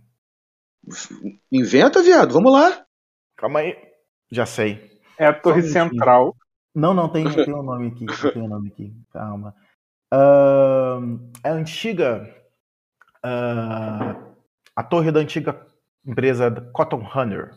Inventa, 1.51 2.01
viado. 2.01 2.33
Vamos 2.33 2.51
lá. 2.51 2.85
Calma 3.37 3.59
aí. 3.59 3.75
Já 4.31 4.45
sei. 4.45 4.99
É 5.17 5.25
a 5.25 5.33
Torre 5.33 5.61
Só 5.61 5.67
um. 5.67 5.71
Central. 5.71 6.35
Não, 6.75 6.93
não, 6.93 7.09
tem, 7.09 7.23
tem 7.33 7.53
um 7.53 7.63
nome 7.63 7.87
aqui. 7.89 8.05
Tem 8.33 8.41
um 8.41 8.47
nome 8.47 8.69
aqui. 8.69 8.93
Calma. 9.11 9.55
É 11.43 11.49
a 11.49 11.53
antiga. 11.53 12.23
ah, 13.23 14.33
a 14.75 14.83
torre 14.83 15.11
da 15.11 15.19
antiga 15.19 15.65
empresa 16.05 16.51
Cotton 16.73 17.07
Hunter. 17.15 17.51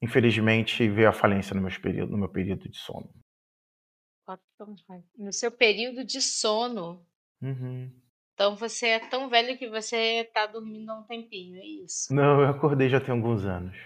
Infelizmente 0.00 0.88
veio 0.88 1.08
à 1.08 1.12
falência 1.12 1.54
no 1.54 1.62
meu 1.62 1.70
período, 1.80 2.10
no 2.10 2.18
meu 2.18 2.28
período 2.28 2.68
de 2.68 2.76
sono. 2.76 3.08
No 5.16 5.32
seu 5.32 5.52
período 5.52 6.04
de 6.04 6.20
sono. 6.20 7.06
Uhum. 7.40 8.01
Então 8.34 8.56
você 8.56 8.88
é 8.88 8.98
tão 8.98 9.28
velho 9.28 9.58
que 9.58 9.68
você 9.68 10.28
tá 10.32 10.46
dormindo 10.46 10.90
há 10.90 10.98
um 10.98 11.04
tempinho, 11.04 11.56
é 11.56 11.64
isso? 11.64 12.12
Não, 12.14 12.40
eu 12.40 12.48
acordei 12.48 12.88
já 12.88 13.00
tem 13.00 13.14
alguns 13.14 13.44
anos. 13.44 13.76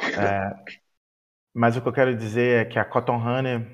É, 0.00 0.78
mas 1.54 1.76
o 1.76 1.82
que 1.82 1.88
eu 1.88 1.92
quero 1.92 2.16
dizer 2.16 2.62
é 2.62 2.64
que 2.64 2.78
a 2.78 2.84
Cotton 2.84 3.16
Hunter 3.16 3.66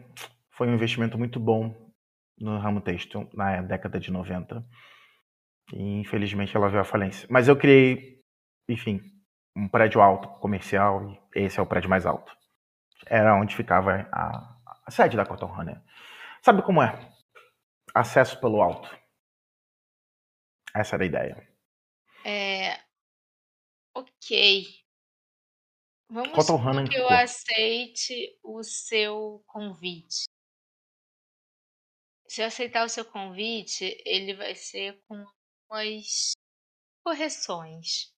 foi 0.50 0.68
um 0.68 0.74
investimento 0.74 1.18
muito 1.18 1.38
bom 1.38 1.74
no 2.38 2.58
ramo 2.58 2.80
têxtil 2.80 3.28
na 3.32 3.62
década 3.62 4.00
de 4.00 4.10
90. 4.10 4.64
E 5.72 6.00
infelizmente 6.00 6.56
ela 6.56 6.68
veio 6.68 6.80
à 6.80 6.84
falência. 6.84 7.26
Mas 7.30 7.48
eu 7.48 7.56
criei, 7.56 8.20
enfim, 8.68 9.00
um 9.56 9.68
prédio 9.68 10.00
alto, 10.00 10.28
comercial, 10.40 11.10
e 11.34 11.40
esse 11.40 11.58
é 11.58 11.62
o 11.62 11.66
prédio 11.66 11.88
mais 11.88 12.06
alto. 12.06 12.32
Era 13.06 13.34
onde 13.36 13.54
ficava 13.54 14.08
a, 14.10 14.56
a 14.86 14.90
sede 14.90 15.16
da 15.16 15.24
Cotton 15.24 15.52
Hunter. 15.52 15.80
Sabe 16.42 16.62
como 16.62 16.82
é? 16.82 17.13
Acesso 17.94 18.40
pelo 18.40 18.60
alto. 18.60 18.88
Essa 20.74 20.96
era 20.96 21.04
a 21.04 21.06
ideia. 21.06 21.58
É. 22.24 22.84
Ok. 23.94 24.84
Vamos 26.10 26.44
supor 26.44 26.88
que 26.88 26.96
eu 26.96 27.08
aceite 27.08 28.38
o 28.42 28.62
seu 28.64 29.44
convite. 29.46 30.24
Se 32.28 32.42
eu 32.42 32.46
aceitar 32.46 32.84
o 32.84 32.88
seu 32.88 33.04
convite, 33.04 34.02
ele 34.04 34.34
vai 34.34 34.56
ser 34.56 35.00
com 35.06 35.24
umas 35.70 36.32
correções. 37.04 38.12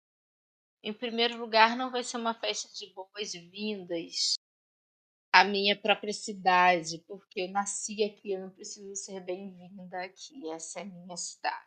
Em 0.82 0.92
primeiro 0.92 1.36
lugar, 1.36 1.76
não 1.76 1.90
vai 1.90 2.04
ser 2.04 2.18
uma 2.18 2.34
festa 2.34 2.68
de 2.74 2.92
boas-vindas 2.94 4.34
à 5.34 5.42
minha 5.42 5.76
própria 5.76 6.12
cidade, 6.12 7.02
porque 7.08 7.40
eu 7.40 7.50
nasci 7.50 8.04
aqui, 8.04 8.30
eu 8.30 8.40
não 8.42 8.50
preciso 8.50 8.94
ser 8.94 9.20
bem-vinda 9.20 10.04
aqui. 10.04 10.48
Essa 10.50 10.78
é 10.78 10.82
a 10.82 10.86
minha 10.86 11.16
cidade. 11.16 11.66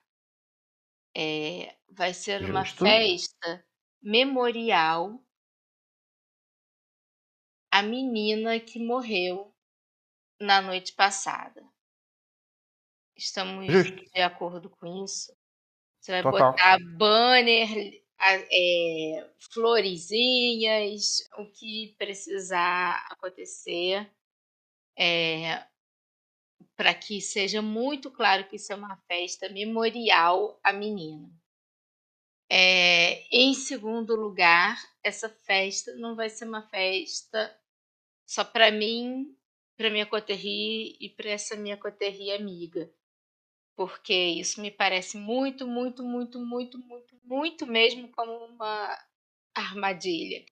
É, 1.14 1.76
vai 1.90 2.14
ser 2.14 2.50
uma 2.50 2.64
Justo. 2.64 2.86
festa 2.86 3.66
memorial 4.02 5.22
à 7.70 7.84
menina 7.84 8.58
que 8.58 8.80
morreu 8.80 9.54
na 10.40 10.62
noite 10.62 10.94
passada. 10.94 11.62
Estamos 13.18 13.66
Justo. 13.68 14.02
de 14.14 14.22
acordo 14.22 14.70
com 14.70 15.04
isso? 15.04 15.36
Você 16.00 16.14
vai 16.14 16.24
Total. 16.24 16.52
botar 16.52 16.78
banner, 16.98 17.68
a- 17.68 18.07
é, 18.20 19.30
florezinhas, 19.52 21.28
o 21.38 21.46
que 21.46 21.96
precisar 21.98 23.06
acontecer, 23.12 24.10
para 26.76 26.94
que 26.94 27.22
seja 27.22 27.62
muito 27.62 28.10
claro 28.12 28.48
que 28.48 28.56
isso 28.56 28.72
é 28.74 28.76
uma 28.76 28.98
festa 29.08 29.50
memorial 29.50 30.60
à 30.64 30.74
menina. 30.74 31.30
É, 32.50 33.24
em 33.30 33.54
segundo 33.54 34.16
lugar, 34.16 34.78
essa 35.04 35.28
festa 35.28 35.94
não 35.96 36.16
vai 36.16 36.30
ser 36.30 36.46
uma 36.46 36.62
festa 36.62 37.54
só 38.26 38.44
para 38.44 38.72
mim, 38.72 39.36
para 39.76 39.90
minha 39.90 40.06
coterri 40.06 40.98
e 41.00 41.10
para 41.10 41.30
essa 41.30 41.56
minha 41.56 41.78
coterri 41.78 42.32
amiga. 42.32 42.90
Porque 43.78 44.12
isso 44.12 44.60
me 44.60 44.72
parece 44.72 45.18
muito, 45.18 45.68
muito, 45.68 46.04
muito, 46.04 46.40
muito, 46.40 46.80
muito, 46.80 47.16
muito 47.24 47.68
mesmo 47.68 48.10
como 48.10 48.32
uma 48.46 49.08
armadilha. 49.56 50.44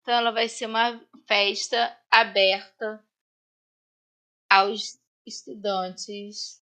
Então 0.00 0.14
ela 0.14 0.30
vai 0.30 0.48
ser 0.48 0.64
uma 0.64 0.98
festa 1.28 1.94
aberta 2.10 3.04
aos 4.48 4.98
estudantes 5.26 6.64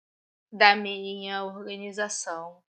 da 0.51 0.75
minha 0.75 1.45
organização. 1.45 2.65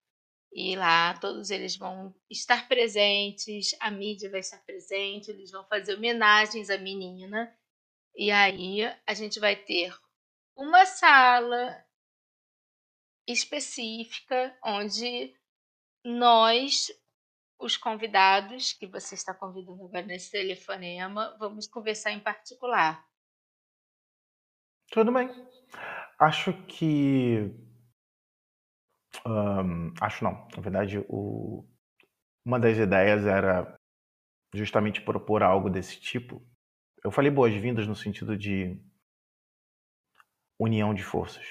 E 0.51 0.75
lá 0.75 1.17
todos 1.17 1.49
eles 1.49 1.77
vão 1.77 2.13
estar 2.29 2.67
presentes, 2.67 3.73
a 3.79 3.89
mídia 3.89 4.29
vai 4.29 4.41
estar 4.41 4.57
presente, 4.65 5.31
eles 5.31 5.49
vão 5.49 5.63
fazer 5.63 5.95
homenagens 5.95 6.69
à 6.69 6.77
menina. 6.77 7.57
E 8.13 8.31
aí 8.31 8.81
a 9.07 9.13
gente 9.13 9.39
vai 9.39 9.55
ter 9.55 9.97
uma 10.57 10.85
sala 10.85 11.88
específica 13.31 14.57
onde 14.63 15.35
nós, 16.03 16.87
os 17.59 17.77
convidados, 17.77 18.73
que 18.73 18.87
você 18.87 19.15
está 19.15 19.33
convidando 19.33 19.85
agora 19.85 20.05
nesse 20.05 20.31
telefonema, 20.31 21.35
vamos 21.37 21.67
conversar 21.67 22.11
em 22.11 22.19
particular. 22.19 23.07
Tudo 24.91 25.11
bem. 25.11 25.29
Acho 26.17 26.51
que. 26.65 27.53
ahn, 29.25 29.93
acho 30.01 30.23
não. 30.23 30.47
Na 30.55 30.61
verdade, 30.61 31.05
o... 31.07 31.63
uma 32.43 32.59
das 32.59 32.77
ideias 32.77 33.25
era 33.25 33.77
justamente 34.53 35.01
propor 35.01 35.43
algo 35.43 35.69
desse 35.69 35.99
tipo. 35.99 36.43
Eu 37.03 37.11
falei 37.11 37.29
boas-vindas 37.29 37.87
no 37.87 37.95
sentido 37.95 38.35
de 38.35 38.81
união 40.59 40.93
de 40.93 41.03
forças. 41.03 41.45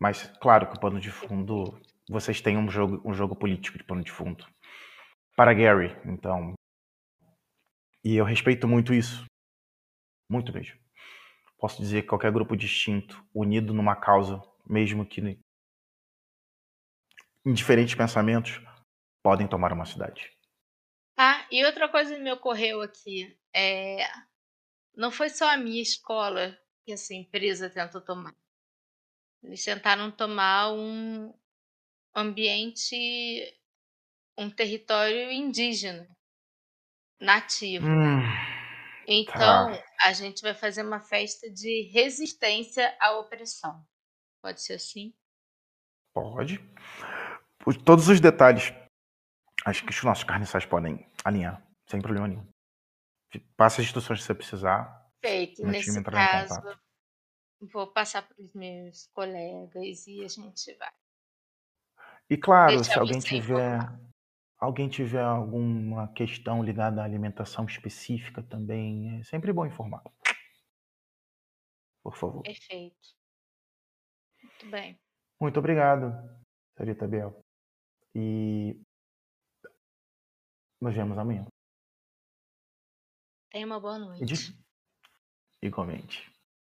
Mas, 0.00 0.26
claro 0.38 0.68
que 0.68 0.76
o 0.76 0.80
pano 0.80 1.00
de 1.00 1.10
fundo. 1.10 1.80
Vocês 2.08 2.40
têm 2.40 2.56
um 2.56 2.68
jogo, 2.70 3.02
um 3.04 3.12
jogo 3.12 3.34
político 3.34 3.78
de 3.78 3.84
pano 3.84 4.04
de 4.04 4.12
fundo. 4.12 4.46
Para 5.34 5.52
Gary, 5.52 5.96
então. 6.04 6.54
E 8.04 8.14
eu 8.16 8.24
respeito 8.24 8.68
muito 8.68 8.94
isso. 8.94 9.24
Muito 10.30 10.52
mesmo. 10.52 10.78
Posso 11.58 11.80
dizer 11.80 12.02
que 12.02 12.08
qualquer 12.08 12.30
grupo 12.30 12.56
distinto, 12.56 13.24
unido 13.34 13.72
numa 13.72 13.96
causa, 13.96 14.40
mesmo 14.66 15.06
que 15.06 15.20
em 17.44 17.52
diferentes 17.52 17.94
pensamentos, 17.94 18.60
podem 19.22 19.48
tomar 19.48 19.72
uma 19.72 19.86
cidade. 19.86 20.30
Ah, 21.16 21.46
e 21.50 21.64
outra 21.64 21.88
coisa 21.88 22.14
que 22.14 22.20
me 22.20 22.30
ocorreu 22.30 22.82
aqui 22.82 23.36
é 23.54 24.06
não 24.94 25.10
foi 25.10 25.28
só 25.28 25.52
a 25.52 25.56
minha 25.56 25.80
escola 25.80 26.58
que 26.84 26.92
essa 26.92 27.14
empresa 27.14 27.70
tentou 27.70 28.00
tomar. 28.00 28.34
Eles 29.46 29.64
tentaram 29.64 30.10
tomar 30.10 30.72
um 30.72 31.32
ambiente, 32.12 32.96
um 34.36 34.50
território 34.50 35.30
indígena, 35.30 36.08
nativo. 37.20 37.86
Hum, 37.86 38.22
Então, 39.06 39.72
tá. 39.72 39.84
a 40.00 40.12
gente 40.12 40.42
vai 40.42 40.52
fazer 40.52 40.82
uma 40.82 40.98
festa 40.98 41.48
de 41.48 41.82
resistência 41.92 42.96
à 43.00 43.12
opressão. 43.20 43.86
Pode 44.42 44.60
ser 44.60 44.74
assim? 44.74 45.14
Pode. 46.12 46.58
Por 47.60 47.76
todos 47.76 48.08
os 48.08 48.20
detalhes. 48.20 48.72
Acho 49.64 49.84
que 49.84 49.90
os 49.90 50.02
nossos 50.02 50.24
carniçais 50.24 50.66
podem 50.66 51.08
alinhar, 51.24 51.64
sem 51.88 52.00
problema 52.00 52.26
nenhum. 52.26 52.46
Passa 53.56 53.80
as 53.80 53.86
instruções 53.86 54.18
que 54.20 54.26
você 54.26 54.34
precisar. 54.34 55.08
Feito. 55.20 55.64
Nesse 55.64 56.02
caso. 56.02 56.60
Vou 57.60 57.86
passar 57.86 58.22
para 58.22 58.40
os 58.42 58.52
meus 58.54 59.06
colegas 59.08 60.06
e 60.06 60.24
a 60.24 60.28
gente 60.28 60.74
vai. 60.74 60.92
E 62.28 62.36
claro, 62.36 62.76
Deixar 62.76 62.92
se 62.92 62.98
alguém 62.98 63.20
tiver 63.20 63.78
alguém 64.58 64.88
tiver 64.88 65.22
alguma 65.22 66.12
questão 66.12 66.62
ligada 66.62 67.00
à 67.00 67.04
alimentação 67.04 67.64
específica 67.66 68.42
também, 68.42 69.18
é 69.18 69.22
sempre 69.24 69.52
bom 69.52 69.66
informar. 69.66 70.02
Por 72.02 72.16
favor. 72.16 72.42
Perfeito. 72.42 72.96
Muito 74.42 74.70
bem. 74.70 74.98
Muito 75.40 75.58
obrigado, 75.58 76.12
senhorita 76.76 77.06
Biel. 77.06 77.44
E 78.14 78.80
nos 80.80 80.94
vemos 80.94 81.18
amanhã. 81.18 81.46
Tenha 83.50 83.66
uma 83.66 83.80
boa 83.80 83.98
noite. 83.98 84.56
Igualmente. 85.62 86.35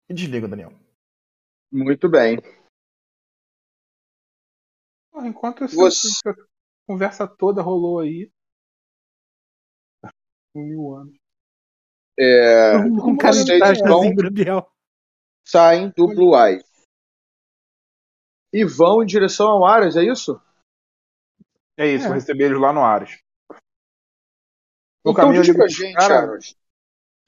E 0.10 0.14
desliga, 0.14 0.48
Daniel. 0.48 0.72
Muito 1.72 2.10
bem. 2.10 2.38
Enquanto 5.22 5.64
essa, 5.65 5.76
Você- 5.76 6.07
conversa 6.88 7.27
toda 7.27 7.61
rolou 7.61 7.99
aí. 7.99 8.31
Um 10.56 10.64
mil 10.64 10.95
anos. 10.95 11.15
É, 12.18 12.76
Um 12.77 13.15
cara 13.18 13.34
de 13.36 13.44
vocês 13.44 13.80
vão, 13.81 14.02
assim, 14.02 14.15
saem 15.48 15.90
do 15.95 16.07
Blue 16.07 16.36
Eye. 16.36 16.61
E 18.52 18.65
vão 18.65 19.03
em 19.03 19.06
direção 19.06 19.48
ao 19.48 19.64
Aras, 19.65 19.95
é 19.95 20.03
isso? 20.03 20.41
É 21.77 21.86
isso, 21.86 22.06
É. 22.06 22.07
vou 22.07 22.15
receber 22.15 22.45
eles 22.45 22.60
lá 22.60 22.73
no 22.73 22.84
Ares. 22.84 23.22
No 25.06 25.11
Então 25.11 25.14
caminho, 25.14 25.44
diz 25.44 25.56
pra 25.56 25.68
gente, 25.68 25.95
cara. 25.95 26.23
Aras. 26.23 26.56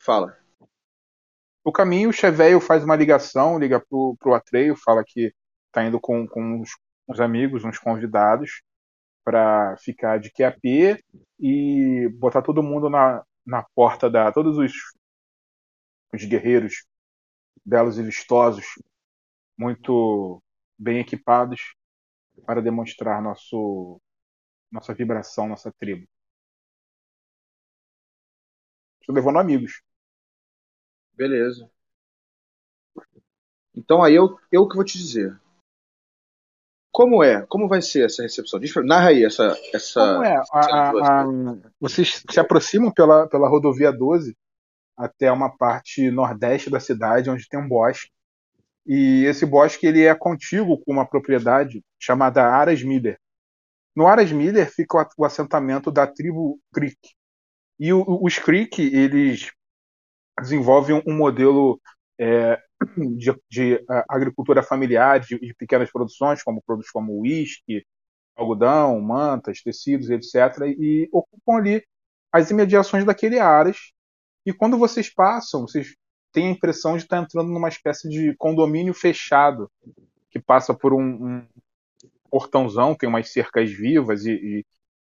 Fala. 0.02 0.41
No 1.66 1.72
caminho, 1.72 2.10
o 2.10 2.14
Cheveio 2.14 2.60
faz 2.60 2.84
uma 2.84 2.96
ligação, 2.96 3.60
liga 3.60 3.80
pro, 3.80 4.16
pro 4.20 4.34
Atreio, 4.34 4.76
fala 4.76 5.04
que 5.06 5.34
tá 5.72 5.84
indo 5.84 6.00
com, 6.00 6.28
com 6.28 6.42
uns, 6.42 6.72
uns 7.08 7.20
amigos, 7.20 7.64
uns 7.64 7.78
convidados, 7.78 8.64
para 9.24 9.78
ficar 9.78 10.20
de 10.20 10.32
QAP 10.32 11.00
e 11.40 12.10
botar 12.18 12.42
todo 12.42 12.64
mundo 12.64 12.90
na, 12.90 13.24
na 13.46 13.64
porta 13.76 14.10
da. 14.10 14.32
Todos 14.32 14.58
os, 14.58 14.74
os 16.14 16.26
guerreiros 16.26 16.86
belos 17.64 18.00
e 18.00 18.04
vistosos, 18.04 18.66
muito 19.58 20.42
bem 20.78 21.00
equipados, 21.00 21.76
para 22.46 22.62
demonstrar 22.62 23.22
nosso, 23.22 24.02
nossa 24.72 24.94
vibração, 24.96 25.48
nossa 25.48 25.72
tribo. 25.74 26.08
Estou 29.00 29.14
levando 29.16 29.40
amigos. 29.40 29.82
Beleza. 31.16 31.70
Então 33.76 34.04
aí 34.04 34.16
eu, 34.16 34.38
eu 34.52 34.68
que 34.68 34.76
vou 34.76 34.84
te 34.84 34.98
dizer. 34.98 35.40
Como 36.92 37.24
é? 37.24 37.46
Como 37.48 37.70
vai 37.70 37.82
ser 37.82 38.06
essa 38.06 38.22
recepção? 38.22 38.60
Diz 38.60 38.74
narra 38.84 39.10
aí 39.10 39.24
essa. 39.24 39.58
essa 39.74 40.14
Como 40.14 40.24
é? 40.26 40.36
A- 40.52 40.92
a- 41.22 41.24
vocês 41.80 42.22
se 42.30 42.40
aproximam 42.40 42.92
pela, 42.92 43.28
pela 43.28 43.48
rodovia 43.48 43.92
12 43.92 44.36
até 44.98 45.32
uma 45.32 45.50
parte 45.56 46.12
nordeste 46.12 46.70
da 46.70 46.80
cidade, 46.80 47.30
onde 47.30 47.48
tem 47.48 47.60
um 47.60 47.68
bosque. 47.68 48.10
E 48.86 49.24
esse 49.26 49.46
bosque 49.46 49.88
ele 49.88 50.04
é 50.04 50.14
contíguo 50.14 50.78
com 50.84 50.92
uma 50.92 51.06
propriedade 51.08 51.82
chamada 52.00 52.44
Aras 52.44 52.84
Miller. 52.84 53.18
No 53.96 54.06
Aras 54.08 54.32
Miller 54.32 54.70
fica 54.70 55.08
o 55.18 55.26
assentamento 55.26 55.92
da 55.92 56.06
tribo 56.06 56.60
Creek. 56.74 56.98
E 57.80 57.94
o- 57.94 58.20
os 58.24 58.38
Creek, 58.38 58.82
eles 58.82 59.50
desenvolvem 60.42 61.02
um 61.06 61.16
modelo 61.16 61.80
é, 62.20 62.60
de, 63.18 63.34
de, 63.50 63.86
ah, 63.90 64.06
agricultura 64.10 64.64
familiar, 64.64 65.20
de, 65.20 65.40
de 65.40 65.54
pequenas 65.54 65.92
produções, 65.92 66.44
como 66.44 66.62
produtos 66.62 66.92
como 66.92 67.20
uísque, 67.20 67.86
algodão, 68.36 69.00
mantas, 69.00 69.62
tecidos, 69.62 70.10
etc. 70.10 70.68
E 70.78 71.08
ocupam 71.12 71.58
ali 71.58 71.84
as 72.32 72.50
imediações 72.50 73.06
daquele 73.06 73.40
Aras. 73.40 73.78
E 74.46 74.54
quando 74.54 74.78
vocês 74.78 75.14
passam, 75.14 75.62
vocês 75.62 75.96
têm 76.32 76.48
a 76.48 76.52
impressão 76.52 76.98
de 76.98 77.04
estar 77.04 77.18
entrando 77.18 77.52
numa 77.52 77.70
espécie 77.70 78.10
de 78.10 78.36
condomínio 78.38 78.94
fechado, 78.94 79.70
que 80.30 80.40
passa 80.40 80.74
por 80.74 80.94
um, 80.94 81.02
um 81.02 81.48
portãozão, 82.30 82.96
tem 82.96 83.10
umas 83.10 83.32
cercas 83.32 83.70
vivas 83.70 84.26
e, 84.26 84.32
e, 84.32 84.66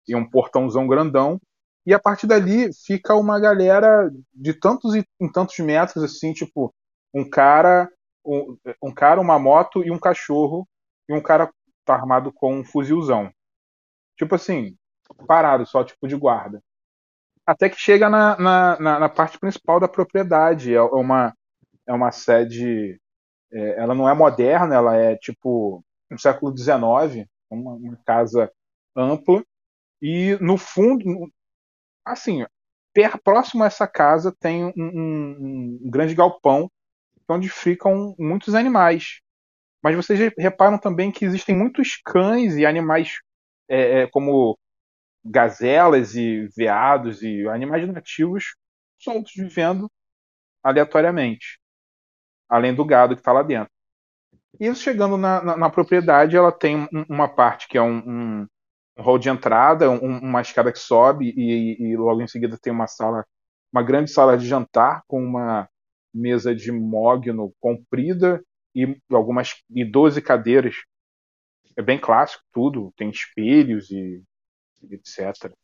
e 0.07 0.15
um 0.15 0.27
portãozão 0.27 0.87
grandão. 0.87 1.39
E 1.85 1.93
a 1.93 1.99
partir 1.99 2.27
dali 2.27 2.69
fica 2.85 3.15
uma 3.15 3.39
galera 3.39 4.11
de 4.33 4.53
tantos 4.53 4.95
e 4.95 5.05
tantos 5.33 5.57
metros, 5.59 6.03
assim, 6.03 6.33
tipo, 6.33 6.73
um 7.13 7.27
cara, 7.27 7.89
um, 8.25 8.57
um 8.83 8.93
cara, 8.93 9.19
uma 9.19 9.39
moto 9.39 9.83
e 9.83 9.91
um 9.91 9.99
cachorro, 9.99 10.67
e 11.07 11.13
um 11.13 11.21
cara 11.21 11.51
tá 11.85 11.95
armado 11.95 12.31
com 12.31 12.59
um 12.59 12.63
fuzilzão. 12.63 13.31
Tipo 14.17 14.35
assim, 14.35 14.75
parado, 15.27 15.65
só 15.65 15.83
tipo 15.83 16.07
de 16.07 16.15
guarda. 16.15 16.61
Até 17.45 17.69
que 17.69 17.79
chega 17.79 18.09
na, 18.09 18.37
na, 18.37 18.79
na, 18.79 18.99
na 18.99 19.09
parte 19.09 19.39
principal 19.39 19.79
da 19.79 19.87
propriedade. 19.87 20.73
É 20.73 20.81
uma, 20.81 21.33
é 21.87 21.93
uma 21.93 22.11
sede. 22.11 22.99
é, 23.51 23.79
ela 23.81 23.95
não 23.95 24.07
é 24.07 24.13
moderna, 24.13 24.75
ela 24.75 24.95
é 24.95 25.15
tipo 25.15 25.83
no 26.11 26.19
século 26.19 26.55
XIX, 26.55 27.27
uma, 27.49 27.73
uma 27.73 27.97
casa 28.05 28.51
ampla. 28.95 29.43
E 30.01 30.37
no 30.39 30.57
fundo, 30.57 31.29
assim, 32.11 32.45
próximo 33.23 33.63
a 33.63 33.67
essa 33.67 33.87
casa 33.87 34.35
tem 34.39 34.65
um, 34.65 34.73
um- 34.77 35.79
um 35.85 35.89
grande 35.89 36.15
galpão 36.15 36.69
onde 37.29 37.49
ficam 37.49 38.15
muitos 38.19 38.55
animais. 38.55 39.21
Mas 39.83 39.95
vocês 39.95 40.19
re- 40.19 40.33
reparam 40.37 40.77
também 40.79 41.11
que 41.11 41.25
existem 41.25 41.55
muitos 41.57 41.97
cães 42.05 42.55
e 42.57 42.65
animais 42.65 43.19
é, 43.69 44.01
é, 44.03 44.07
como 44.07 44.57
gazelas 45.25 46.15
e 46.15 46.47
veados 46.57 47.21
e 47.23 47.47
animais 47.49 47.87
nativos 47.89 48.55
soltos 48.99 49.33
vivendo 49.35 49.89
aleatoriamente, 50.63 51.59
além 52.49 52.75
do 52.75 52.85
gado 52.85 53.15
que 53.15 53.21
está 53.21 53.31
lá 53.33 53.43
dentro. 53.43 53.71
E 54.59 54.73
chegando 54.75 55.17
na, 55.17 55.41
na- 55.43 55.57
na 55.57 55.69
propriedade, 55.69 56.35
ela 56.37 56.51
tem 56.51 56.77
um- 56.93 57.05
uma 57.09 57.27
parte 57.27 57.67
que 57.67 57.77
é 57.77 57.81
um, 57.81 58.41
um 58.41 58.47
hall 59.01 59.17
de 59.19 59.29
entrada, 59.29 59.89
um- 59.89 60.19
uma 60.19 60.41
escada 60.41 60.71
que 60.71 60.79
sobe 60.79 61.33
e, 61.35 61.77
e 61.93 61.97
logo 61.97 62.21
em 62.21 62.27
seguida 62.27 62.57
tem 62.61 62.71
uma 62.73 62.87
sala, 62.87 63.25
uma 63.71 63.83
grande 63.83 64.11
sala 64.11 64.37
de 64.37 64.47
jantar 64.47 65.03
com 65.07 65.23
uma 65.23 65.69
mesa 66.13 66.55
de 66.55 66.71
mogno 66.71 67.53
comprida 67.59 68.43
e 68.75 68.97
algumas 69.11 69.55
e 69.69 69.85
12 69.85 70.21
cadeiras. 70.21 70.75
É 71.75 71.81
bem 71.81 71.99
clássico 71.99 72.43
tudo, 72.51 72.93
tem 72.97 73.09
espelhos 73.09 73.89
e, 73.91 74.21
etc. 74.91 75.55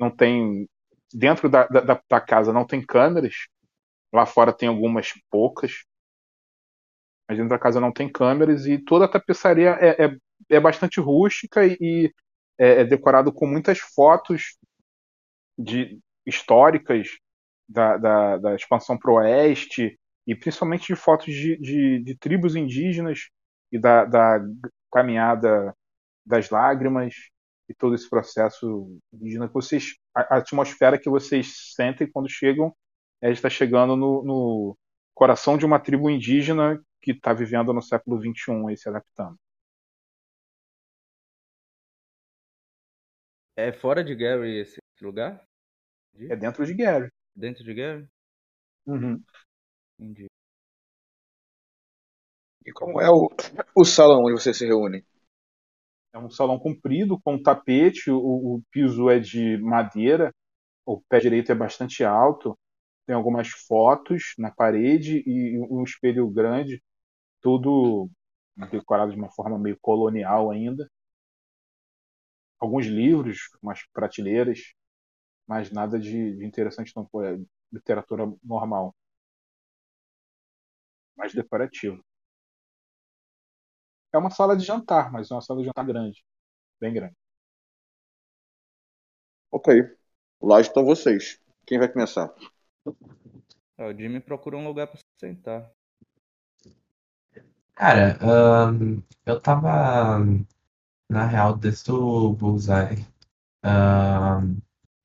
Não 0.00 0.10
tem 0.10 0.68
dentro 1.12 1.48
da, 1.50 1.66
da, 1.66 2.00
da 2.10 2.20
casa 2.20 2.52
não 2.52 2.66
tem 2.66 2.84
câmeras. 2.84 3.34
Lá 4.12 4.26
fora 4.26 4.52
tem 4.52 4.68
algumas 4.68 5.12
poucas, 5.30 5.72
mas 7.28 7.38
dentro 7.38 7.50
da 7.50 7.58
casa 7.58 7.80
não 7.80 7.92
tem 7.92 8.10
câmeras 8.10 8.66
e 8.66 8.78
toda 8.78 9.04
a 9.06 9.08
tapeçaria 9.08 9.70
é, 9.80 10.06
é, 10.06 10.16
é 10.50 10.60
bastante 10.60 11.00
rústica 11.00 11.66
e 11.66 12.12
é, 12.58 12.80
é, 12.80 12.84
decorado 12.84 13.32
com 13.32 13.46
muitas 13.46 13.78
fotos 13.78 14.56
de 15.58 15.98
históricas 16.26 17.08
da, 17.68 17.96
da, 17.96 18.36
da 18.38 18.54
expansão 18.54 18.98
para 18.98 19.10
o 19.10 19.14
oeste 19.14 19.98
e 20.26 20.34
principalmente 20.34 20.86
de 20.86 20.96
fotos 20.96 21.32
de, 21.32 21.56
de, 21.58 21.98
de 22.00 22.16
tribos 22.16 22.56
indígenas 22.56 23.28
e 23.70 23.78
da, 23.78 24.04
da, 24.04 24.40
caminhada 24.92 25.74
das 26.24 26.50
lágrimas 26.50 27.14
e 27.68 27.74
todo 27.74 27.94
esse 27.94 28.08
processo 28.08 28.98
indígena 29.12 29.48
que 29.48 29.54
vocês 29.54 29.96
a, 30.14 30.36
a 30.36 30.38
atmosfera 30.38 30.98
que 30.98 31.10
vocês 31.10 31.72
sentem 31.74 32.10
quando 32.10 32.28
chegam 32.28 32.74
é 33.20 33.30
está 33.30 33.50
chegando 33.50 33.96
no, 33.96 34.22
no, 34.22 34.78
coração 35.14 35.56
de 35.56 35.64
uma 35.64 35.78
tribo 35.78 36.10
indígena 36.10 36.80
que 37.00 37.12
está 37.12 37.32
vivendo 37.32 37.72
no 37.72 37.80
século 37.80 38.20
XXI 38.20 38.72
e 38.72 38.76
se 38.76 38.88
adaptando. 38.88 39.36
É 43.56 43.72
fora 43.72 44.02
de 44.02 44.14
Gary 44.14 44.58
esse 44.58 44.78
lugar? 45.00 45.46
É 46.18 46.36
dentro 46.36 46.64
de 46.66 46.74
Gary. 46.74 47.08
Dentro 47.34 47.62
de 47.64 47.74
Gary? 47.74 48.08
Uhum. 48.86 49.22
Entendi. 49.98 50.26
E 52.66 52.72
como 52.72 53.00
é 53.00 53.10
o, 53.10 53.30
o 53.76 53.84
salão 53.84 54.24
onde 54.24 54.32
você 54.32 54.54
se 54.54 54.66
reúne? 54.66 55.04
É 56.12 56.18
um 56.18 56.30
salão 56.30 56.58
comprido 56.58 57.20
com 57.20 57.42
tapete, 57.42 58.10
o, 58.10 58.18
o 58.18 58.62
piso 58.70 59.10
é 59.10 59.18
de 59.18 59.58
madeira, 59.58 60.32
o 60.86 61.00
pé 61.00 61.18
direito 61.18 61.50
é 61.50 61.54
bastante 61.54 62.04
alto, 62.04 62.56
tem 63.06 63.14
algumas 63.14 63.48
fotos 63.48 64.34
na 64.38 64.50
parede 64.50 65.22
e 65.26 65.58
um 65.58 65.82
espelho 65.82 66.28
grande, 66.30 66.82
tudo 67.42 68.08
decorado 68.70 69.12
de 69.12 69.18
uma 69.18 69.30
forma 69.30 69.58
meio 69.58 69.78
colonial 69.80 70.50
ainda. 70.50 70.88
Alguns 72.64 72.86
livros, 72.86 73.38
umas 73.62 73.80
prateleiras, 73.92 74.60
mas 75.46 75.70
nada 75.70 75.98
de, 76.00 76.36
de 76.38 76.46
interessante 76.46 76.92
não 76.96 77.06
foi 77.08 77.44
literatura 77.72 78.24
normal, 78.44 78.94
mais 81.16 81.34
decorativo. 81.34 82.00
É 84.14 84.18
uma 84.18 84.30
sala 84.30 84.56
de 84.56 84.64
jantar, 84.64 85.12
mas 85.12 85.30
é 85.30 85.34
uma 85.34 85.42
sala 85.42 85.60
de 85.60 85.66
jantar 85.66 85.84
grande, 85.84 86.24
bem 86.80 86.92
grande. 86.94 87.16
Ok, 89.50 89.68
lá 90.42 90.60
estão 90.60 90.84
vocês. 90.84 91.38
Quem 91.66 91.78
vai 91.78 91.88
começar? 91.88 92.34
Ah, 93.78 93.86
o 93.86 93.92
Jimmy 93.96 94.20
procura 94.20 94.56
um 94.56 94.66
lugar 94.66 94.88
para 94.88 94.96
se 94.98 95.04
sentar. 95.20 95.70
Cara, 97.76 98.16
ahn, 98.20 99.02
eu 99.26 99.40
tava, 99.40 100.18
na 101.10 101.26
real, 101.26 101.56
desde 101.56 101.92
o 101.92 102.32
Bullseye, 102.32 103.06
ahn, 103.62 104.58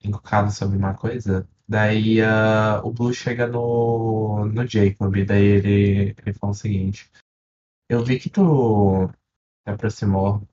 encucado 0.03 0.51
sobre 0.51 0.77
uma 0.77 0.93
coisa. 0.95 1.47
Daí 1.67 2.21
ah, 2.21 2.81
o 2.84 2.91
Blue 2.91 3.13
chega 3.13 3.47
no, 3.47 4.45
no 4.45 4.67
Jacob, 4.67 5.15
e 5.15 5.26
daí 5.26 5.43
ele, 5.43 6.15
ele 6.17 6.34
fala 6.34 6.51
o 6.51 6.55
seguinte: 6.55 7.11
Eu 7.89 8.03
vi 8.03 8.19
que 8.19 8.30
tu 8.30 9.07
se 9.63 9.71
aproximou 9.71 10.47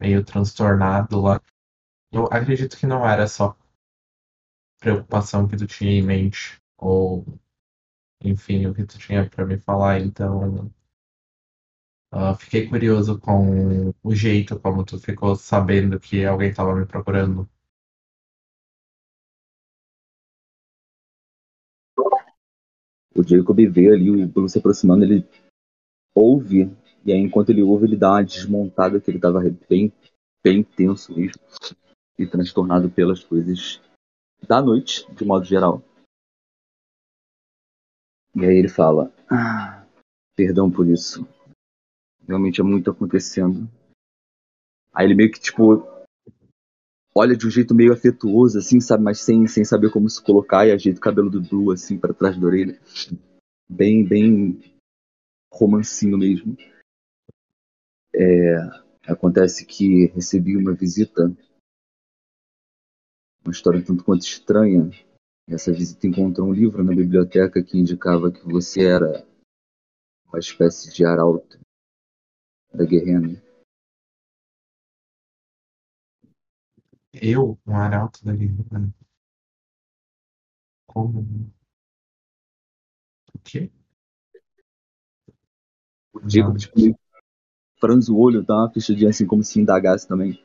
meio 0.00 0.24
transtornado 0.24 1.20
lá. 1.20 1.40
Eu 2.12 2.26
acredito 2.26 2.76
que 2.76 2.86
não 2.86 3.08
era 3.08 3.26
só 3.26 3.56
preocupação 4.80 5.48
que 5.48 5.56
tu 5.56 5.66
tinha 5.66 5.92
em 5.92 6.02
mente, 6.02 6.60
ou 6.76 7.24
enfim, 8.22 8.66
o 8.66 8.74
que 8.74 8.84
tu 8.84 8.98
tinha 8.98 9.28
pra 9.28 9.44
me 9.44 9.58
falar, 9.58 10.00
então. 10.00 10.70
Ah, 12.16 12.32
fiquei 12.36 12.68
curioso 12.68 13.18
com 13.18 13.92
o 14.00 14.14
jeito 14.14 14.58
como 14.60 14.84
tu 14.84 15.00
ficou 15.00 15.34
sabendo 15.34 15.98
que 15.98 16.24
alguém 16.24 16.54
tava 16.54 16.72
me 16.72 16.86
procurando. 16.86 17.48
O 23.16 23.22
Jacob 23.22 23.58
vê 23.68 23.92
ali 23.92 24.10
o 24.10 24.28
Bruno 24.28 24.48
se 24.48 24.58
aproximando, 24.58 25.02
ele 25.02 25.26
ouve, 26.14 26.70
e 27.04 27.12
aí 27.12 27.18
enquanto 27.18 27.50
ele 27.50 27.62
ouve, 27.62 27.86
ele 27.86 27.96
dá 27.96 28.12
uma 28.12 28.24
desmontada 28.24 29.00
que 29.00 29.10
ele 29.10 29.18
estava 29.18 29.40
bem, 29.68 29.92
bem 30.40 30.62
tenso 30.62 31.12
mesmo, 31.16 31.42
e 32.16 32.24
transtornado 32.28 32.88
pelas 32.88 33.24
coisas 33.24 33.82
da 34.46 34.62
noite, 34.62 35.04
de 35.12 35.24
modo 35.24 35.44
geral. 35.44 35.82
E 38.36 38.44
aí 38.44 38.56
ele 38.56 38.68
fala: 38.68 39.12
ah, 39.28 39.84
Perdão 40.36 40.70
por 40.70 40.86
isso. 40.86 41.26
Realmente 42.26 42.60
é 42.60 42.64
muito 42.64 42.90
acontecendo. 42.90 43.68
Aí 44.92 45.06
ele 45.06 45.14
meio 45.14 45.30
que, 45.30 45.40
tipo, 45.40 45.86
olha 47.14 47.36
de 47.36 47.46
um 47.46 47.50
jeito 47.50 47.74
meio 47.74 47.92
afetuoso, 47.92 48.58
assim, 48.58 48.80
sabe? 48.80 49.02
Mas 49.02 49.20
sem, 49.20 49.46
sem 49.46 49.64
saber 49.64 49.90
como 49.90 50.08
se 50.08 50.22
colocar 50.22 50.66
e 50.66 50.72
ajeita 50.72 50.98
o 50.98 51.02
cabelo 51.02 51.30
do 51.30 51.42
Blue, 51.42 51.72
assim, 51.72 51.98
para 51.98 52.14
trás 52.14 52.38
da 52.38 52.46
orelha. 52.46 52.80
Bem, 53.68 54.04
bem 54.06 54.60
romancinho 55.52 56.18
mesmo. 56.18 56.56
É, 58.14 58.56
acontece 59.06 59.66
que 59.66 60.06
recebi 60.06 60.56
uma 60.56 60.72
visita, 60.72 61.24
uma 63.44 63.52
história 63.52 63.84
tanto 63.84 64.04
quanto 64.04 64.22
estranha. 64.22 64.90
Essa 65.48 65.72
visita 65.72 66.06
encontrou 66.06 66.48
um 66.48 66.52
livro 66.52 66.82
na 66.82 66.94
biblioteca 66.94 67.62
que 67.62 67.78
indicava 67.78 68.32
que 68.32 68.44
você 68.44 68.84
era 68.84 69.26
uma 70.26 70.38
espécie 70.38 70.92
de 70.92 71.04
arauto 71.04 71.63
da 72.74 72.84
Guerrena. 72.84 73.40
Eu, 77.12 77.58
um 77.66 77.76
arauto 77.76 78.24
da 78.24 78.34
guerra. 78.34 78.92
Como? 80.86 81.52
O 83.32 83.38
quê? 83.44 83.70
O 86.12 86.28
Jacob, 86.28 86.56
tipo, 86.56 86.80
meio 86.80 86.98
franze 87.80 88.10
o 88.10 88.18
olho, 88.18 88.42
dá 88.42 88.54
uma 88.54 88.72
fechadinha 88.72 89.10
assim, 89.10 89.26
como 89.26 89.44
se 89.44 89.60
indagasse 89.60 90.08
também. 90.08 90.42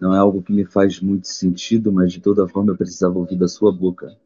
Não 0.00 0.14
é 0.14 0.18
algo 0.18 0.42
que 0.42 0.52
me 0.52 0.64
faz 0.64 1.00
muito 1.00 1.26
sentido, 1.28 1.92
mas 1.92 2.12
de 2.12 2.20
toda 2.20 2.48
forma 2.48 2.72
eu 2.72 2.76
precisava 2.76 3.18
ouvir 3.18 3.36
da 3.36 3.48
sua 3.48 3.72
boca. 3.72 4.16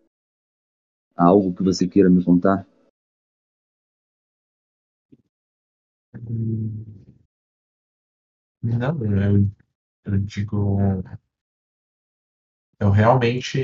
Há 1.17 1.27
algo 1.27 1.55
que 1.55 1.63
você 1.63 1.89
queira 1.89 2.11
me 2.11 2.25
contar? 2.25 2.67
Não, 8.63 9.05
eu, 9.05 9.49
eu 10.07 10.19
digo. 10.21 10.79
Eu 12.79 12.91
realmente 12.91 13.59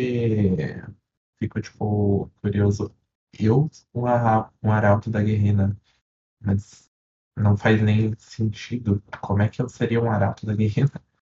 fico, 1.38 1.60
tipo, 1.60 2.30
curioso. 2.40 2.94
Eu, 3.38 3.70
um, 3.94 4.02
um 4.62 4.72
arauto 4.72 5.10
da 5.10 5.22
guerrina, 5.22 5.76
mas 6.40 6.90
não 7.36 7.56
faz 7.56 7.82
nem 7.82 8.14
sentido. 8.18 9.02
Como 9.22 9.42
é 9.42 9.48
que 9.48 9.62
eu 9.62 9.68
seria 9.70 10.02
um 10.02 10.10
arauto 10.10 10.46
da 10.46 10.54
guerrina? 10.54 10.90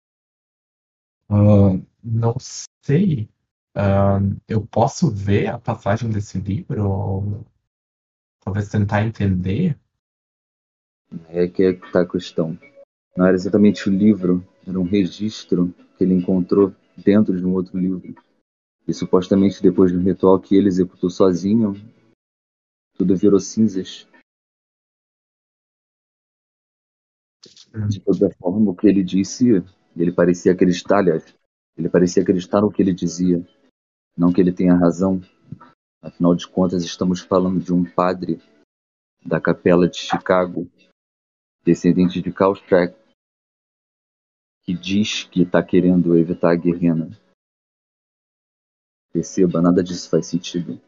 Ah, 1.28 1.70
não 2.02 2.36
sei. 2.82 3.28
Ah, 3.74 4.18
eu 4.48 4.66
posso 4.66 5.10
ver 5.10 5.48
a 5.48 5.58
passagem 5.58 6.10
desse 6.10 6.38
livro? 6.40 6.88
Ou 6.88 7.46
talvez 8.40 8.68
tentar 8.70 9.04
entender? 9.04 9.78
É 11.28 11.46
que 11.48 11.62
é 11.62 11.72
que 11.72 11.92
tá 11.92 12.02
a 12.02 12.08
questão. 12.08 12.58
Não 13.16 13.26
era 13.26 13.34
exatamente 13.34 13.88
o 13.88 13.92
livro, 13.92 14.46
era 14.66 14.78
um 14.78 14.84
registro 14.84 15.72
que 15.96 16.04
ele 16.04 16.14
encontrou 16.14 16.74
dentro 16.96 17.36
de 17.36 17.44
um 17.44 17.52
outro 17.52 17.78
livro. 17.78 18.14
E 18.86 18.92
supostamente 18.92 19.62
depois 19.62 19.90
de 19.90 19.98
um 19.98 20.02
ritual 20.02 20.38
que 20.38 20.54
ele 20.54 20.68
executou 20.68 21.10
sozinho, 21.10 21.74
tudo 22.96 23.16
virou 23.16 23.40
cinzas. 23.40 24.06
De 27.88 28.00
toda 28.00 28.30
forma, 28.36 28.70
o 28.70 28.74
que 28.74 28.86
ele 28.86 29.04
disse, 29.04 29.62
ele 29.96 30.12
parecia 30.12 30.52
acreditar, 30.52 30.98
aliás, 30.98 31.34
ele 31.76 31.88
parecia 31.88 32.22
acreditar 32.22 32.60
no 32.60 32.70
que 32.70 32.80
ele 32.80 32.92
dizia. 32.92 33.46
Não 34.16 34.32
que 34.32 34.40
ele 34.40 34.52
tenha 34.52 34.74
razão. 34.74 35.20
Afinal 36.00 36.34
de 36.34 36.48
contas, 36.48 36.84
estamos 36.84 37.20
falando 37.20 37.60
de 37.60 37.72
um 37.72 37.84
padre 37.84 38.40
da 39.24 39.40
capela 39.40 39.88
de 39.88 39.98
Chicago, 39.98 40.70
descendente 41.66 42.22
de 42.22 42.32
Calstrack, 42.32 42.96
que 44.62 44.72
diz 44.72 45.24
que 45.24 45.42
está 45.42 45.60
querendo 45.60 46.16
evitar 46.16 46.52
a 46.52 46.56
guerrena. 46.56 47.10
Perceba, 49.12 49.60
nada 49.60 49.82
disso 49.82 50.08
faz 50.08 50.28
sentido. 50.28 50.80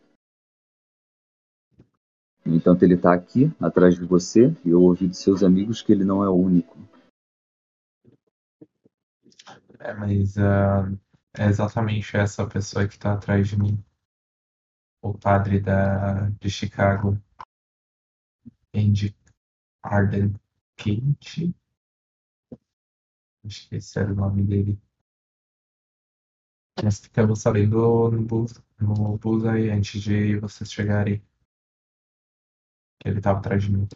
No 2.47 2.55
entanto, 2.55 2.85
ele 2.85 2.95
está 2.95 3.13
aqui, 3.13 3.47
atrás 3.61 3.97
de 3.97 4.05
você, 4.05 4.57
e 4.65 4.71
eu 4.71 4.81
ouvi 4.81 5.09
de 5.09 5.17
seus 5.17 5.43
amigos 5.43 5.83
que 5.83 5.91
ele 5.91 6.05
não 6.05 6.23
é 6.23 6.29
o 6.29 6.35
único. 6.35 6.79
É, 9.81 9.93
mas 9.95 10.39
ah, 10.39 10.89
é 11.37 11.47
exatamente 11.47 12.17
essa 12.17 12.47
pessoa 12.49 12.87
que 12.87 12.95
está 12.95 13.15
atrás 13.15 13.49
de 13.49 13.59
mim. 13.59 13.85
O 15.03 15.17
padre 15.17 15.61
da, 15.61 16.29
de 16.31 16.51
Chicago, 16.51 17.21
Andy 18.75 19.15
Arden 19.83 20.35
Esse 23.71 23.99
era 23.99 24.13
o 24.13 24.17
nome 24.17 24.45
dele. 24.45 24.79
Nós 26.83 27.01
ficamos 27.01 27.41
sabendo 27.41 28.11
no 28.11 28.23
bus, 28.23 28.63
no 28.81 29.19
bus 29.19 29.45
aí 29.45 29.71
antes 29.71 30.01
de 30.01 30.39
vocês 30.39 30.71
chegarem. 30.71 31.21
Que 33.01 33.09
ele 33.09 33.19
estava 33.19 33.39
atrás 33.39 33.63
de 33.63 33.73
mim. 33.73 33.89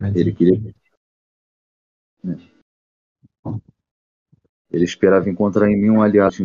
Mas, 0.00 0.16
Ele 0.16 0.34
queria. 0.34 0.74
Ele 4.70 4.84
esperava 4.84 5.28
encontrar 5.28 5.68
em 5.70 5.76
mim 5.76 5.90
um 5.90 6.02
aliado 6.02 6.36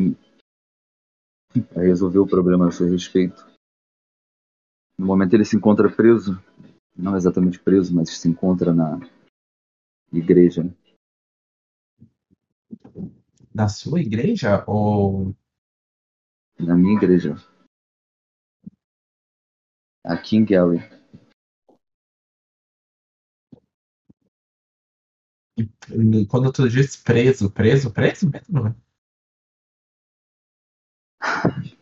para 1.70 1.84
resolver 1.84 2.20
o 2.20 2.28
problema 2.28 2.68
a 2.68 2.72
seu 2.72 2.90
respeito. 2.90 3.46
No 4.98 5.06
momento 5.06 5.34
ele 5.34 5.46
se 5.46 5.56
encontra 5.56 5.94
preso, 5.94 6.34
não 6.96 7.16
exatamente 7.16 7.60
preso, 7.60 7.94
mas 7.94 8.10
se 8.18 8.28
encontra 8.30 8.74
na 8.74 9.00
igreja. 10.12 10.64
Na 13.54 13.68
sua 13.68 14.02
igreja 14.02 14.64
ou 14.68 15.36
Na 16.60 16.76
minha 16.76 16.96
igreja. 16.96 17.36
Aqui 20.04 20.38
em 20.38 20.46
Gary. 20.46 20.80
quando 26.30 26.52
tu 26.52 26.68
diz 26.70 26.96
preso, 26.98 27.50
preso, 27.50 27.92
preso 27.92 28.30
mesmo? 28.30 28.64
né? 28.64 28.76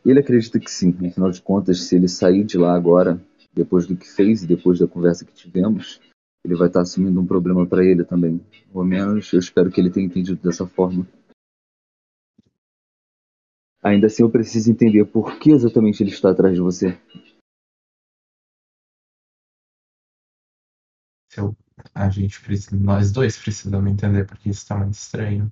Ele 0.05 0.19
acredita 0.19 0.59
que 0.59 0.69
sim. 0.69 0.95
Afinal 1.07 1.31
de 1.31 1.41
contas, 1.41 1.83
se 1.83 1.95
ele 1.95 2.07
sair 2.07 2.43
de 2.43 2.57
lá 2.57 2.75
agora, 2.75 3.19
depois 3.53 3.85
do 3.87 3.95
que 3.95 4.07
fez 4.07 4.43
e 4.43 4.47
depois 4.47 4.79
da 4.79 4.87
conversa 4.87 5.25
que 5.25 5.33
tivemos, 5.33 6.01
ele 6.43 6.55
vai 6.55 6.67
estar 6.67 6.81
assumindo 6.81 7.21
um 7.21 7.25
problema 7.25 7.65
para 7.65 7.85
ele 7.85 8.03
também. 8.03 8.45
Ou 8.73 8.83
menos, 8.83 9.31
eu 9.31 9.39
espero 9.39 9.71
que 9.71 9.79
ele 9.79 9.91
tenha 9.91 10.05
entendido 10.05 10.41
dessa 10.41 10.67
forma. 10.67 11.07
Ainda 13.81 14.07
assim, 14.07 14.23
eu 14.23 14.31
preciso 14.31 14.71
entender 14.71 15.05
por 15.05 15.37
que 15.39 15.51
exatamente 15.51 16.01
ele 16.01 16.09
está 16.09 16.31
atrás 16.31 16.55
de 16.55 16.61
você. 16.61 16.97
A 21.93 22.09
gente 22.09 22.41
precisa, 22.41 22.77
nós 22.77 23.11
dois 23.11 23.37
precisamos 23.37 23.91
entender 23.91 24.25
porque 24.25 24.49
isso 24.49 24.67
tá 24.67 24.77
muito 24.77 24.93
estranho. 24.93 25.51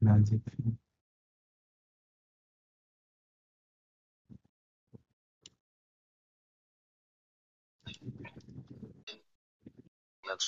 Mas 0.00 0.30
enfim. 0.32 0.81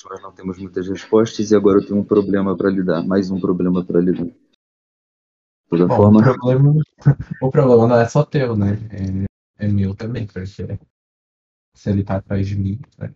Nós 0.09 0.21
não 0.21 0.31
temos 0.31 0.57
muitas 0.57 0.87
respostas 0.87 1.51
e 1.51 1.55
agora 1.55 1.79
eu 1.79 1.85
tenho 1.85 1.99
um 1.99 2.03
problema 2.03 2.57
para 2.57 2.69
lidar. 2.69 3.05
Mais 3.05 3.29
um 3.29 3.39
problema 3.39 3.85
para 3.85 3.99
lidar. 3.99 4.25
De 4.25 4.35
toda 5.69 5.87
Bom, 5.87 5.95
forma, 5.95 6.19
o 6.19 6.23
problema, 6.23 6.73
o 7.41 7.51
problema 7.51 7.87
não 7.87 7.99
é 7.99 8.07
só 8.07 8.23
teu, 8.23 8.55
né? 8.55 8.73
É, 9.59 9.65
é 9.65 9.67
meu 9.67 9.95
também, 9.95 10.25
porque 10.25 10.45
se 10.45 11.89
ele 11.89 12.03
tá 12.03 12.17
atrás 12.17 12.47
de 12.47 12.55
mim, 12.55 12.79
né? 12.97 13.13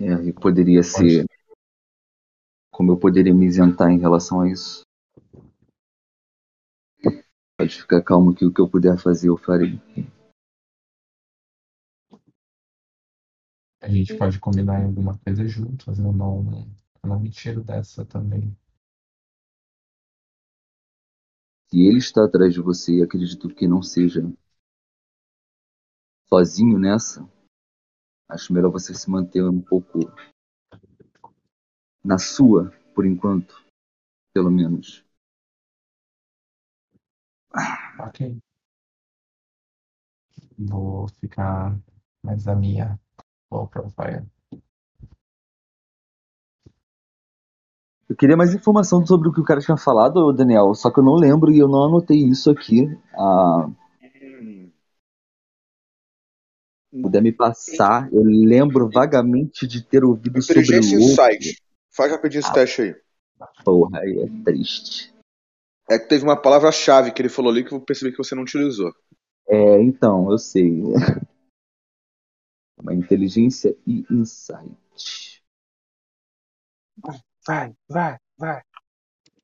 é, 0.00 0.12
e 0.24 0.32
poderia 0.32 0.82
ser. 0.82 1.26
Como 2.72 2.92
eu 2.92 2.96
poderia 2.96 3.34
me 3.34 3.46
isentar 3.46 3.90
em 3.90 3.98
relação 3.98 4.40
a 4.40 4.48
isso? 4.48 4.82
Pode 7.58 7.82
ficar 7.82 8.02
calmo 8.02 8.34
que 8.34 8.46
o 8.46 8.52
que 8.52 8.60
eu 8.60 8.68
puder 8.68 8.98
fazer 8.98 9.28
eu 9.28 9.36
farei. 9.36 9.78
A 13.80 13.88
gente 13.88 14.16
pode 14.16 14.38
combinar 14.38 14.80
em 14.80 14.84
alguma 14.84 15.18
coisa 15.18 15.46
juntos. 15.46 15.98
Eu 15.98 16.12
não, 16.12 16.44
eu 17.02 17.08
não 17.08 17.18
me 17.18 17.30
tiro 17.30 17.64
dessa 17.64 18.04
também. 18.04 18.54
Se 21.68 21.80
ele 21.80 21.98
está 21.98 22.24
atrás 22.24 22.52
de 22.52 22.60
você 22.60 22.98
e 22.98 23.02
acredito 23.02 23.48
que 23.54 23.66
não 23.66 23.82
seja 23.82 24.20
sozinho 26.28 26.78
nessa, 26.78 27.26
acho 28.28 28.52
melhor 28.52 28.70
você 28.70 28.94
se 28.94 29.08
manter 29.08 29.42
um 29.42 29.60
pouco 29.60 29.98
na 32.04 32.18
sua, 32.18 32.70
por 32.94 33.06
enquanto, 33.06 33.54
pelo 34.34 34.50
menos. 34.50 35.04
Ok. 37.98 38.38
Vou 40.58 41.08
ficar 41.20 41.78
mais 42.22 42.46
a 42.46 42.54
minha 42.54 42.98
low 43.50 43.66
profile. 43.66 44.26
Eu 48.08 48.16
queria 48.16 48.36
mais 48.36 48.52
informação 48.52 49.06
sobre 49.06 49.28
o 49.28 49.32
que 49.32 49.40
o 49.40 49.44
cara 49.44 49.60
tinha 49.60 49.76
falado, 49.76 50.32
Daniel, 50.32 50.74
só 50.74 50.90
que 50.90 50.98
eu 50.98 51.04
não 51.04 51.14
lembro 51.14 51.52
e 51.52 51.60
eu 51.60 51.68
não 51.68 51.84
anotei 51.84 52.18
isso 52.18 52.50
aqui. 52.50 52.88
Ah, 53.14 53.70
se 56.90 57.00
puder 57.00 57.22
me 57.22 57.30
passar, 57.30 58.12
eu 58.12 58.22
lembro 58.22 58.90
vagamente 58.90 59.64
de 59.64 59.80
ter 59.82 60.04
ouvido 60.04 60.42
sobre 60.42 60.62
Inteligência 60.62 60.98
louco. 60.98 61.12
Insight. 61.12 61.62
Faz 61.92 62.10
rapidinho 62.10 62.40
esse 62.40 62.52
teste 62.52 62.82
aí. 62.82 62.96
Porra, 63.64 64.00
aí 64.00 64.18
é 64.18 64.44
triste. 64.44 65.14
É 65.88 65.98
que 65.98 66.08
teve 66.08 66.24
uma 66.24 66.36
palavra-chave 66.36 67.12
que 67.12 67.22
ele 67.22 67.28
falou 67.28 67.52
ali 67.52 67.64
que 67.64 67.72
eu 67.72 67.80
percebi 67.80 68.10
que 68.10 68.18
você 68.18 68.34
não 68.34 68.42
utilizou. 68.42 68.92
É, 69.48 69.82
então, 69.82 70.30
eu 70.30 70.38
sei. 70.38 70.82
Uma 72.80 72.94
inteligência 72.94 73.76
e 73.86 74.04
insight. 74.10 75.42
Vai, 77.46 77.74
vai, 77.88 78.18
vai. 78.38 78.62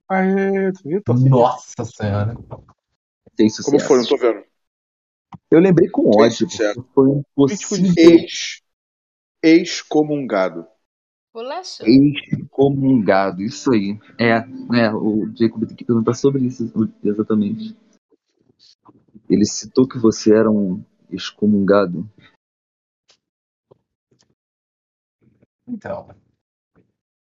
Aê, 0.08 0.72
tu 0.72 0.88
viu? 0.88 1.02
Tô 1.02 1.12
assim. 1.12 1.28
Nossa 1.28 1.84
senhora. 1.84 2.34
Tem 3.36 3.48
Como 3.48 3.50
sucesso. 3.50 3.86
foi? 3.86 3.98
Não 3.98 4.06
tô 4.06 4.16
vendo. 4.16 4.44
Eu 5.50 5.60
lembrei 5.60 5.88
com 5.88 6.08
ódio, 6.08 6.48
foi 6.94 7.10
impossível. 7.10 7.92
Ex, 7.96 8.62
excomungado. 9.42 10.66
Pulação. 11.32 11.86
Excomungado, 11.86 13.42
isso 13.42 13.70
aí. 13.72 13.98
É, 14.18 14.40
né, 14.46 14.90
o 14.92 15.30
Jacob 15.36 15.66
tem 15.66 15.76
que 15.76 15.84
perguntar 15.84 16.14
sobre 16.14 16.46
isso 16.46 16.72
exatamente. 17.04 17.76
Ele 19.28 19.44
citou 19.44 19.86
que 19.86 19.98
você 19.98 20.34
era 20.34 20.50
um 20.50 20.82
excomungado. 21.10 22.08
Então, 25.66 26.08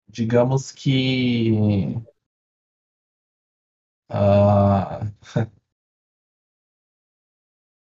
digamos 0.08 0.72
que 0.72 1.52
ah, 4.10 5.02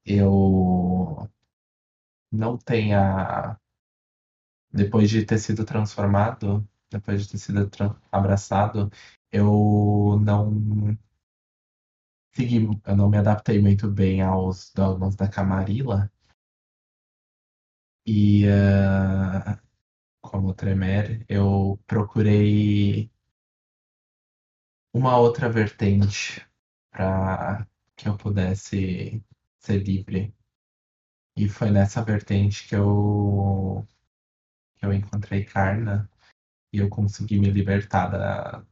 eu 0.06 1.28
não 2.31 2.56
tenha, 2.56 3.59
depois 4.73 5.10
de 5.10 5.24
ter 5.24 5.39
sido 5.39 5.64
transformado, 5.64 6.66
depois 6.90 7.23
de 7.27 7.32
ter 7.32 7.39
sido 7.39 7.70
abraçado, 8.12 8.90
eu 9.32 10.18
não 10.23 10.97
segui, 12.36 12.68
eu 12.86 12.97
não 12.97 13.09
me 13.10 13.18
adaptei 13.18 13.60
muito 13.60 13.90
bem 13.90 14.23
aos 14.23 14.73
dogmas 14.73 15.16
da 15.16 15.27
Camarilla. 15.28 16.09
E 18.06 18.47
ah, 18.48 19.60
como 20.30 20.54
Tremere, 20.54 21.24
eu 21.28 21.78
procurei 21.86 23.10
uma 24.92 25.16
outra 25.18 25.48
vertente 25.48 26.46
para 26.90 27.66
que 27.96 28.08
eu 28.08 28.16
pudesse 28.16 29.22
ser 29.58 29.82
livre. 29.82 30.34
E 31.36 31.48
foi 31.48 31.70
nessa 31.70 32.02
vertente 32.02 32.66
que 32.68 32.74
eu 32.74 33.86
que 34.76 34.84
eu 34.84 34.92
encontrei 34.92 35.44
Karna 35.44 36.10
e 36.72 36.78
eu 36.78 36.88
consegui 36.90 37.38
me 37.38 37.50
libertar 37.50 38.08
da, 38.08 38.66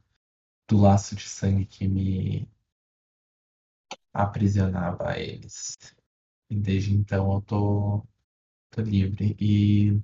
do 0.67 0.77
laço 0.77 1.15
de 1.15 1.27
sangue 1.27 1.65
que 1.65 1.87
me 1.87 2.49
aprisionava 4.13 5.11
a 5.11 5.19
eles. 5.19 5.77
E 6.49 6.55
desde 6.55 6.93
então 6.93 7.33
eu 7.33 7.41
tô, 7.41 8.07
tô 8.71 8.81
livre 8.81 9.35
e 9.39 9.99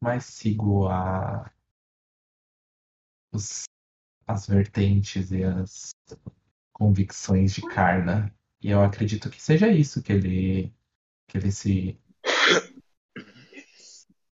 mais 0.00 0.24
sigo 0.24 0.88
a 0.88 1.50
os, 3.32 3.64
as 4.26 4.46
vertentes 4.48 5.30
e 5.32 5.44
as 5.44 5.94
convicções 6.72 7.54
de 7.54 7.62
Karna 7.62 8.34
E 8.62 8.70
eu 8.70 8.82
acredito 8.82 9.30
que 9.30 9.42
seja 9.42 9.68
isso 9.68 10.02
que 10.02 10.12
ele 10.12 10.74
que 11.28 11.38
ele 11.38 11.52
se 11.52 11.98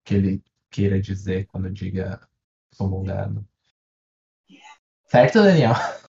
que 0.03 0.15
ele 0.15 0.43
queira 0.69 1.01
dizer 1.01 1.45
quando 1.47 1.69
diga 1.71 2.19
comungado. 2.77 3.45
Certo, 5.05 5.41
Daniel? 5.43 5.75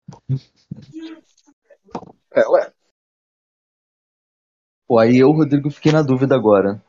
É, 2.32 2.42
ué. 2.48 2.72
Pô, 4.88 5.00
aí 5.00 5.18
eu, 5.18 5.32
Rodrigo, 5.32 5.72
fiquei 5.72 5.92
na 5.92 6.04
dúvida 6.04 6.36
agora. 6.36 6.80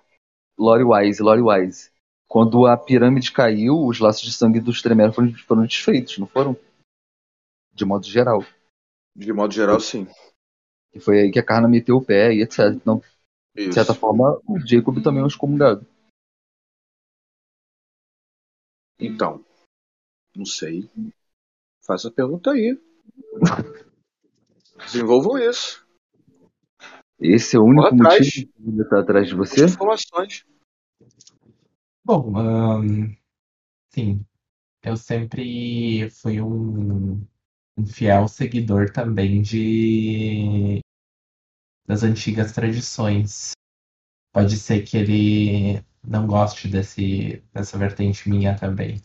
Lore 0.59 0.84
Wise, 0.84 1.22
Lore 1.22 1.43
Wise. 1.43 1.91
Quando 2.32 2.66
a 2.66 2.78
pirâmide 2.78 3.30
caiu, 3.30 3.84
os 3.84 4.00
laços 4.00 4.22
de 4.22 4.32
sangue 4.32 4.59
dos 4.59 4.80
Tremere 4.80 5.12
foram, 5.12 5.34
foram 5.34 5.66
desfeitos, 5.66 6.16
não 6.16 6.26
foram? 6.26 6.56
De 7.74 7.84
modo 7.84 8.06
geral. 8.06 8.42
De 9.14 9.30
modo 9.34 9.52
geral, 9.52 9.78
sim. 9.78 10.09
E 10.94 10.98
foi 10.98 11.20
aí 11.20 11.30
que 11.30 11.38
a 11.38 11.44
Carna 11.44 11.68
meteu 11.68 11.98
o 11.98 12.02
pé 12.02 12.32
e 12.32 12.40
etc. 12.40 12.72
Então, 12.74 13.02
de 13.54 13.64
Isso. 13.64 13.74
certa 13.74 13.92
forma, 13.92 14.40
o 14.48 14.59
Jacob 14.66 15.02
também 15.02 15.20
é 15.20 15.24
um 15.24 15.26
excomungado. 15.26 15.86
Então, 18.98 19.44
não 20.34 20.46
sei. 20.46 20.88
Faça 21.84 22.09
a 22.09 22.12
pergunta 22.12 22.52
aí. 22.52 22.80
Desenvolvam 24.86 25.36
isso. 25.36 25.86
Esse 27.20 27.56
é 27.56 27.59
o 27.59 27.64
único 27.64 27.88
atrás. 27.88 28.24
motivo 28.24 28.52
que 28.54 28.68
ele 28.70 28.84
tá 28.88 29.00
atrás 29.00 29.28
de 29.28 29.34
você? 29.34 29.66
informações. 29.66 30.46
Bom, 32.04 32.32
sim, 33.90 34.24
eu 34.82 34.96
sempre 34.96 36.10
fui 36.10 36.40
um, 36.42 37.26
um 37.78 37.86
fiel 37.86 38.28
seguidor 38.28 38.90
também 38.92 39.42
de 39.42 40.80
das 41.86 42.02
antigas 42.02 42.52
tradições. 42.52 43.52
Pode 44.32 44.56
ser 44.58 44.82
que 44.84 44.96
ele 44.98 45.84
não 46.04 46.26
goste 46.26 46.68
desse, 46.68 47.42
dessa 47.52 47.78
vertente 47.78 48.28
minha 48.30 48.56
também. 48.56 49.02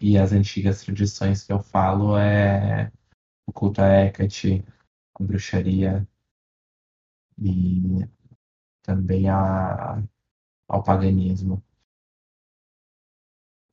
E 0.00 0.18
as 0.18 0.32
antigas 0.32 0.82
tradições 0.84 1.44
que 1.44 1.52
eu 1.52 1.60
falo 1.60 2.16
é 2.18 2.92
o 3.46 3.52
culto 3.52 3.82
a 3.82 3.88
Hecate, 4.06 4.64
a 5.20 5.24
bruxaria 5.24 6.06
e 7.38 8.08
também 8.82 9.28
a, 9.28 10.02
ao 10.68 10.82
paganismo. 10.84 11.62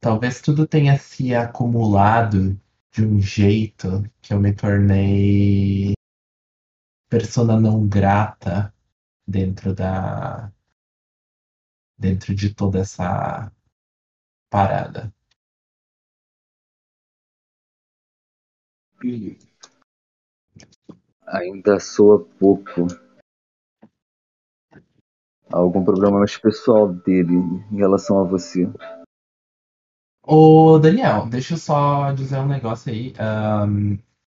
Talvez 0.02 0.42
tudo 0.42 0.66
tenha 0.66 0.98
se 0.98 1.36
acumulado 1.36 2.60
de 2.92 3.06
um 3.06 3.20
jeito 3.20 4.04
que 4.22 4.34
eu 4.34 4.40
me 4.40 4.54
tornei 4.54 5.94
persona 7.10 7.60
não 7.60 7.88
grata 7.88 8.74
dentro 9.28 9.74
da 9.74 10.52
dentro 11.98 12.34
de 12.34 12.54
toda 12.54 12.80
essa 12.80 13.52
parada. 14.50 15.14
Ainda 21.28 21.80
soa 21.80 22.26
pouco. 22.40 22.88
Algum 25.52 25.84
problema 25.84 26.20
mais 26.20 26.38
pessoal 26.38 26.94
dele 26.94 27.34
em 27.72 27.78
relação 27.78 28.20
a 28.20 28.24
você. 28.24 28.66
Ô, 30.32 30.78
Daniel, 30.78 31.28
deixa 31.28 31.56
eu 31.56 31.58
só 31.58 32.12
dizer 32.12 32.38
um 32.38 32.48
negócio 32.48 32.92
aí. 32.92 33.14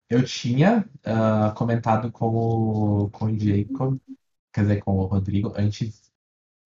Eu 0.09 0.25
tinha 0.25 0.89
ah, 1.05 1.53
comentado 1.57 2.11
com 2.13 2.27
o, 2.27 3.11
com 3.11 3.27
o 3.27 3.39
Jacob, 3.39 3.99
quer 4.53 4.63
dizer, 4.63 4.83
com 4.83 4.97
o 4.99 5.07
Rodrigo, 5.07 5.53
antes, 5.57 6.13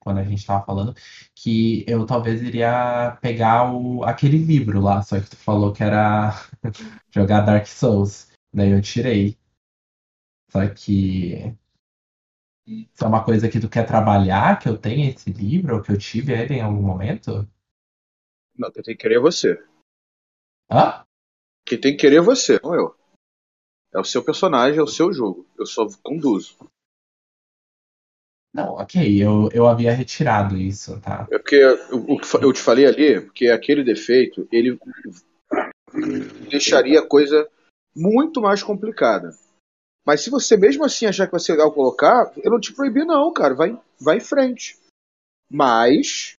quando 0.00 0.18
a 0.20 0.24
gente 0.24 0.46
tava 0.46 0.64
falando, 0.64 0.94
que 1.34 1.84
eu 1.88 2.06
talvez 2.06 2.42
iria 2.42 3.18
pegar 3.22 3.72
o, 3.72 4.04
aquele 4.04 4.38
livro 4.38 4.80
lá, 4.80 5.02
só 5.02 5.20
que 5.20 5.30
tu 5.30 5.36
falou 5.36 5.72
que 5.72 5.82
era 5.84 6.32
jogar 7.14 7.42
Dark 7.42 7.66
Souls. 7.66 8.30
Daí 8.52 8.70
eu 8.70 8.82
tirei. 8.82 9.38
Só 10.50 10.66
que 10.68 11.56
isso 12.66 13.04
é 13.04 13.06
uma 13.06 13.24
coisa 13.24 13.48
que 13.48 13.60
tu 13.60 13.68
quer 13.68 13.86
trabalhar, 13.86 14.58
que 14.58 14.68
eu 14.68 14.76
tenha 14.76 15.08
esse 15.10 15.30
livro, 15.30 15.76
ou 15.76 15.82
que 15.82 15.92
eu 15.92 15.98
tive 15.98 16.32
ele 16.32 16.54
em 16.54 16.60
algum 16.60 16.82
momento? 16.82 17.48
Não, 18.58 18.70
quem 18.70 18.82
tem 18.82 18.96
que 18.96 19.02
querer 19.02 19.16
é 19.16 19.20
você. 19.20 19.62
Hã? 20.70 21.04
Quem 21.64 21.80
tem 21.80 21.92
que 21.92 22.00
querer 22.00 22.16
é 22.16 22.20
você, 22.20 22.60
não 22.62 22.74
eu. 22.74 22.96
É 23.92 23.98
o 23.98 24.04
seu 24.04 24.22
personagem, 24.22 24.78
é 24.78 24.82
o 24.82 24.86
seu 24.86 25.12
jogo. 25.12 25.46
Eu 25.58 25.66
só 25.66 25.86
conduzo. 26.02 26.56
Não, 28.52 28.74
ok, 28.74 29.22
eu, 29.22 29.50
eu 29.52 29.66
havia 29.66 29.92
retirado 29.92 30.56
isso, 30.56 30.98
tá? 31.00 31.26
É 31.30 31.38
porque 31.38 31.62
o 31.92 32.18
que 32.18 32.36
eu 32.42 32.52
te 32.52 32.60
falei 32.60 32.86
ali, 32.86 33.20
porque 33.20 33.48
aquele 33.48 33.84
defeito, 33.84 34.48
ele 34.50 34.78
deixaria 36.48 37.00
a 37.00 37.06
coisa 37.06 37.48
muito 37.94 38.40
mais 38.40 38.62
complicada. 38.62 39.36
Mas 40.06 40.22
se 40.22 40.30
você 40.30 40.56
mesmo 40.56 40.84
assim 40.84 41.04
achar 41.04 41.26
que 41.26 41.32
vai 41.32 41.40
ser 41.40 41.52
legal 41.52 41.72
colocar, 41.72 42.32
eu 42.36 42.50
não 42.50 42.60
te 42.60 42.72
proibi 42.72 43.04
não, 43.04 43.32
cara. 43.32 43.54
Vai, 43.54 43.78
vai 44.00 44.18
em 44.18 44.20
frente. 44.20 44.78
Mas 45.50 46.34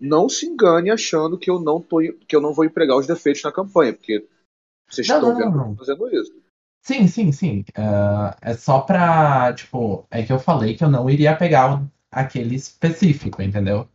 não 0.00 0.28
se 0.28 0.46
engane 0.46 0.90
achando 0.90 1.38
que 1.38 1.50
eu 1.50 1.60
não 1.60 1.80
tô, 1.80 1.98
que 2.26 2.34
eu 2.36 2.40
não 2.40 2.52
vou 2.54 2.64
empregar 2.64 2.96
os 2.96 3.06
defeitos 3.06 3.42
na 3.42 3.52
campanha, 3.52 3.92
porque 3.94 4.26
vocês 4.90 5.08
Não, 5.08 5.16
estão 5.16 5.32
não, 5.34 5.50
vendo 5.50 5.56
não, 5.56 5.76
fazendo 5.76 6.08
isso. 6.14 6.34
Sim, 6.82 7.06
sim, 7.06 7.32
sim. 7.32 7.64
Ah, 7.76 8.36
é 8.42 8.54
só 8.54 8.80
pra, 8.80 9.52
tipo, 9.54 10.06
é 10.10 10.22
que 10.24 10.32
eu 10.32 10.38
falei 10.38 10.76
que 10.76 10.82
eu 10.84 10.90
não 10.90 11.08
iria 11.08 11.36
pegar 11.36 11.80
o- 11.82 11.90
aquele 12.10 12.54
específico, 12.56 13.42
entendeu? 13.42 13.88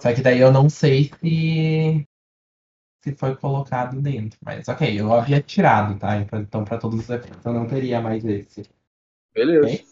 Só 0.00 0.14
que 0.14 0.22
daí 0.22 0.40
eu 0.40 0.52
não 0.52 0.68
sei 0.70 1.10
se 1.20 2.06
se 3.04 3.14
foi 3.14 3.36
colocado 3.36 4.00
dentro. 4.00 4.38
Mas 4.44 4.68
ok, 4.68 5.00
eu 5.00 5.12
havia 5.12 5.42
tirado, 5.42 5.98
tá? 5.98 6.16
Então, 6.18 6.64
pra 6.64 6.78
todos 6.78 7.00
os 7.00 7.10
efeitos 7.10 7.44
eu 7.44 7.52
não 7.52 7.66
teria 7.66 8.00
mais 8.00 8.24
esse. 8.24 8.62
Beleza. 9.34 9.68
Ok? 9.68 9.84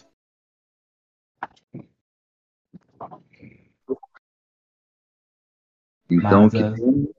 Então, 6.11 6.43
Mas, 6.43 6.53
que 6.53 6.59
tem... 6.59 7.15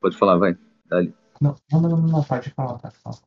Pode 0.00 0.16
falar, 0.16 0.36
vai. 0.36 0.56
Dali. 0.86 1.14
não, 1.40 1.56
não, 1.72 1.80
não, 1.80 1.96
não, 2.02 2.24
pode 2.24 2.50
falar, 2.50 2.78
pode 2.78 2.96
falar. 2.98 3.18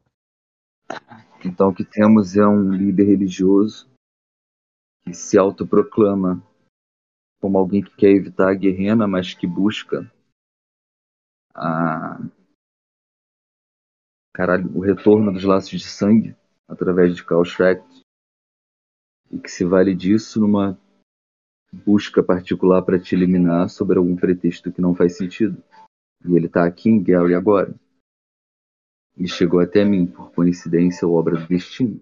Então, 1.44 1.69
o 1.69 1.74
que 1.74 1.84
temos 1.84 2.36
é 2.38 2.45
um 2.45 2.72
líder 2.72 3.06
religioso 3.06 3.90
que 5.03 5.14
se 5.14 5.38
autoproclama 5.38 6.41
como 7.40 7.57
alguém 7.57 7.84
que 7.84 7.95
quer 7.95 8.10
evitar 8.10 8.49
a 8.49 8.56
guerrena, 8.56 9.07
mas 9.07 9.34
que 9.34 9.45
busca 9.45 10.11
a... 11.53 12.19
Caralho, 14.34 14.76
o 14.76 14.82
retorno 14.82 15.34
dos 15.34 15.44
laços 15.44 15.72
de 15.72 15.88
sangue 15.88 16.36
através 16.68 17.15
de 17.15 17.24
Chaos 17.24 17.56
Tract 17.56 18.02
e 19.32 19.40
que 19.40 19.49
se 19.49 19.65
vale 19.65 19.95
disso 19.95 20.40
numa 20.40 20.80
busca 21.72 22.23
particular 22.23 22.81
para 22.81 22.99
te 22.99 23.15
eliminar 23.15 23.69
sobre 23.69 23.98
algum 23.98 24.15
pretexto 24.15 24.72
que 24.72 24.81
não 24.81 24.95
faz 24.95 25.18
sentido. 25.18 25.61
E 26.26 26.35
ele 26.35 26.49
tá 26.49 26.65
aqui 26.65 26.89
em 26.89 27.02
Gary 27.02 27.34
agora. 27.34 27.73
E 29.15 29.27
chegou 29.27 29.60
até 29.60 29.84
mim, 29.84 30.06
por 30.06 30.31
coincidência 30.31 31.07
ou 31.07 31.15
obra 31.15 31.39
do 31.39 31.48
destino. 31.48 32.02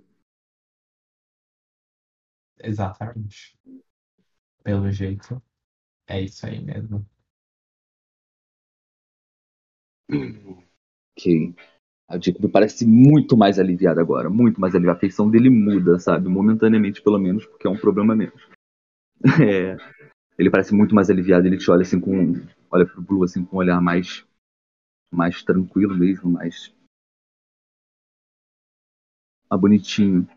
Exatamente. 2.59 3.57
Pelo 4.63 4.91
jeito, 4.91 5.41
é 6.07 6.21
isso 6.21 6.45
aí 6.45 6.63
mesmo. 6.63 7.05
Ok. 11.17 11.55
A 12.07 12.19
Jacob 12.19 12.51
parece 12.51 12.85
muito 12.85 13.35
mais 13.35 13.57
aliviada 13.57 13.99
agora, 14.01 14.29
muito 14.29 14.59
mais 14.59 14.75
aliviada. 14.75 14.97
A 14.97 14.99
feição 14.99 15.29
dele 15.29 15.49
muda, 15.49 15.97
sabe? 15.99 16.27
Momentaneamente, 16.27 17.01
pelo 17.01 17.17
menos, 17.17 17.45
porque 17.45 17.67
é 17.67 17.69
um 17.69 17.77
problema 17.77 18.15
menos. 18.15 18.54
É, 19.41 19.77
ele 20.37 20.49
parece 20.51 20.73
muito 20.73 20.95
mais 20.95 21.09
aliviado, 21.09 21.47
ele 21.47 21.57
te 21.57 21.69
olha 21.71 21.81
assim 21.81 21.99
com. 21.99 22.33
Olha 22.71 22.85
pro 22.85 23.01
Blue 23.01 23.23
assim 23.23 23.43
com 23.45 23.57
um 23.57 23.59
olhar 23.59 23.81
mais. 23.81 24.25
mais 25.11 25.43
tranquilo 25.43 25.95
mesmo, 25.95 26.29
mais. 26.29 26.73
Ah, 29.49 29.57
bonitinho. 29.57 30.27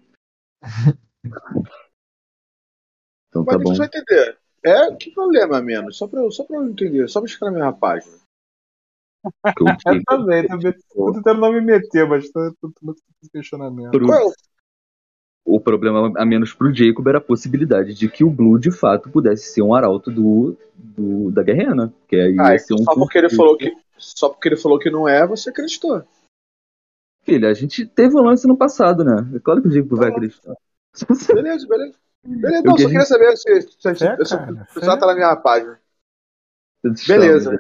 Então 3.28 3.44
Mas 3.44 3.56
tá 3.56 3.62
bom. 3.62 3.70
você 3.74 3.78
vai 3.78 3.86
entender. 3.86 4.39
É, 4.65 4.94
que 4.97 5.10
problema 5.12 5.60
menos? 5.62 5.97
Só 5.97 6.09
pra, 6.09 6.20
eu- 6.20 6.31
só 6.31 6.44
pra 6.44 6.56
eu 6.56 6.66
entender, 6.66 7.09
só 7.09 7.20
pra 7.20 7.28
ficar 7.31 7.47
na 7.47 7.52
minha 7.52 7.73
página. 7.73 8.16
O 9.60 9.65
Eu 9.66 9.66
também, 10.06 10.47
também. 10.47 10.73
Tô 10.94 11.12
tentando 11.12 11.40
não 11.40 11.52
me 11.52 11.60
meter, 11.60 12.09
mas 12.09 12.31
tô, 12.31 12.52
tô, 12.60 12.73
tô, 12.73 12.94
tô 12.94 13.31
questionamento. 13.32 13.98
Qual 14.01 14.19
é 14.19 14.32
o 15.52 15.56
O 15.56 15.60
problema 15.60 16.12
a 16.16 16.24
menos 16.26 16.52
pro 16.52 16.72
Jacob 16.74 17.06
era 17.08 17.18
a 17.18 17.22
possibilidade 17.22 17.94
de 17.94 18.08
que 18.08 18.22
o 18.24 18.30
Blue 18.30 18.58
de 18.58 18.70
fato 18.70 19.10
pudesse 19.10 19.52
ser 19.52 19.62
um 19.62 19.74
arauto 19.74 20.10
do, 20.10 20.56
do 20.76 21.30
da 21.30 21.42
Guerrena. 21.42 21.92
Que 22.06 22.16
aí 22.16 22.36
Ah, 22.38 22.52
ia 22.52 22.58
ser 22.58 22.74
um 22.74 22.78
só 22.84 22.94
porque 22.94 23.18
ele 23.18 23.30
falou 23.30 23.56
que 23.56 23.72
só 23.96 24.28
porque 24.28 24.48
ele 24.48 24.56
falou 24.56 24.78
que 24.78 24.90
não 24.90 25.08
é, 25.08 25.26
você 25.26 25.50
acreditou. 25.50 26.02
Filha, 27.24 27.48
a 27.48 27.54
gente 27.54 27.84
teve 27.86 28.16
um 28.16 28.22
lance 28.22 28.46
no 28.46 28.56
passado, 28.56 29.02
né? 29.04 29.28
É 29.34 29.38
claro 29.40 29.60
que 29.60 29.68
o 29.68 29.70
Jacob 29.70 29.98
vai 29.98 30.10
acreditar. 30.10 30.54
Beleza, 31.34 31.66
beleza. 31.66 31.94
Beleza, 32.24 32.58
Eu 32.58 32.62
não, 32.64 32.76
só 32.78 32.88
queria- 32.88 33.00
saber 33.06 33.36
se, 33.36 33.62
se, 33.62 33.78
se, 33.80 33.88
É, 34.04 34.16
se, 34.16 34.24
se 34.24 34.80
já 34.84 34.96
tá 34.98 35.06
na 35.06 35.14
minha 35.14 35.34
página. 35.36 35.80
Beleza. 37.06 37.52
né? 37.52 37.58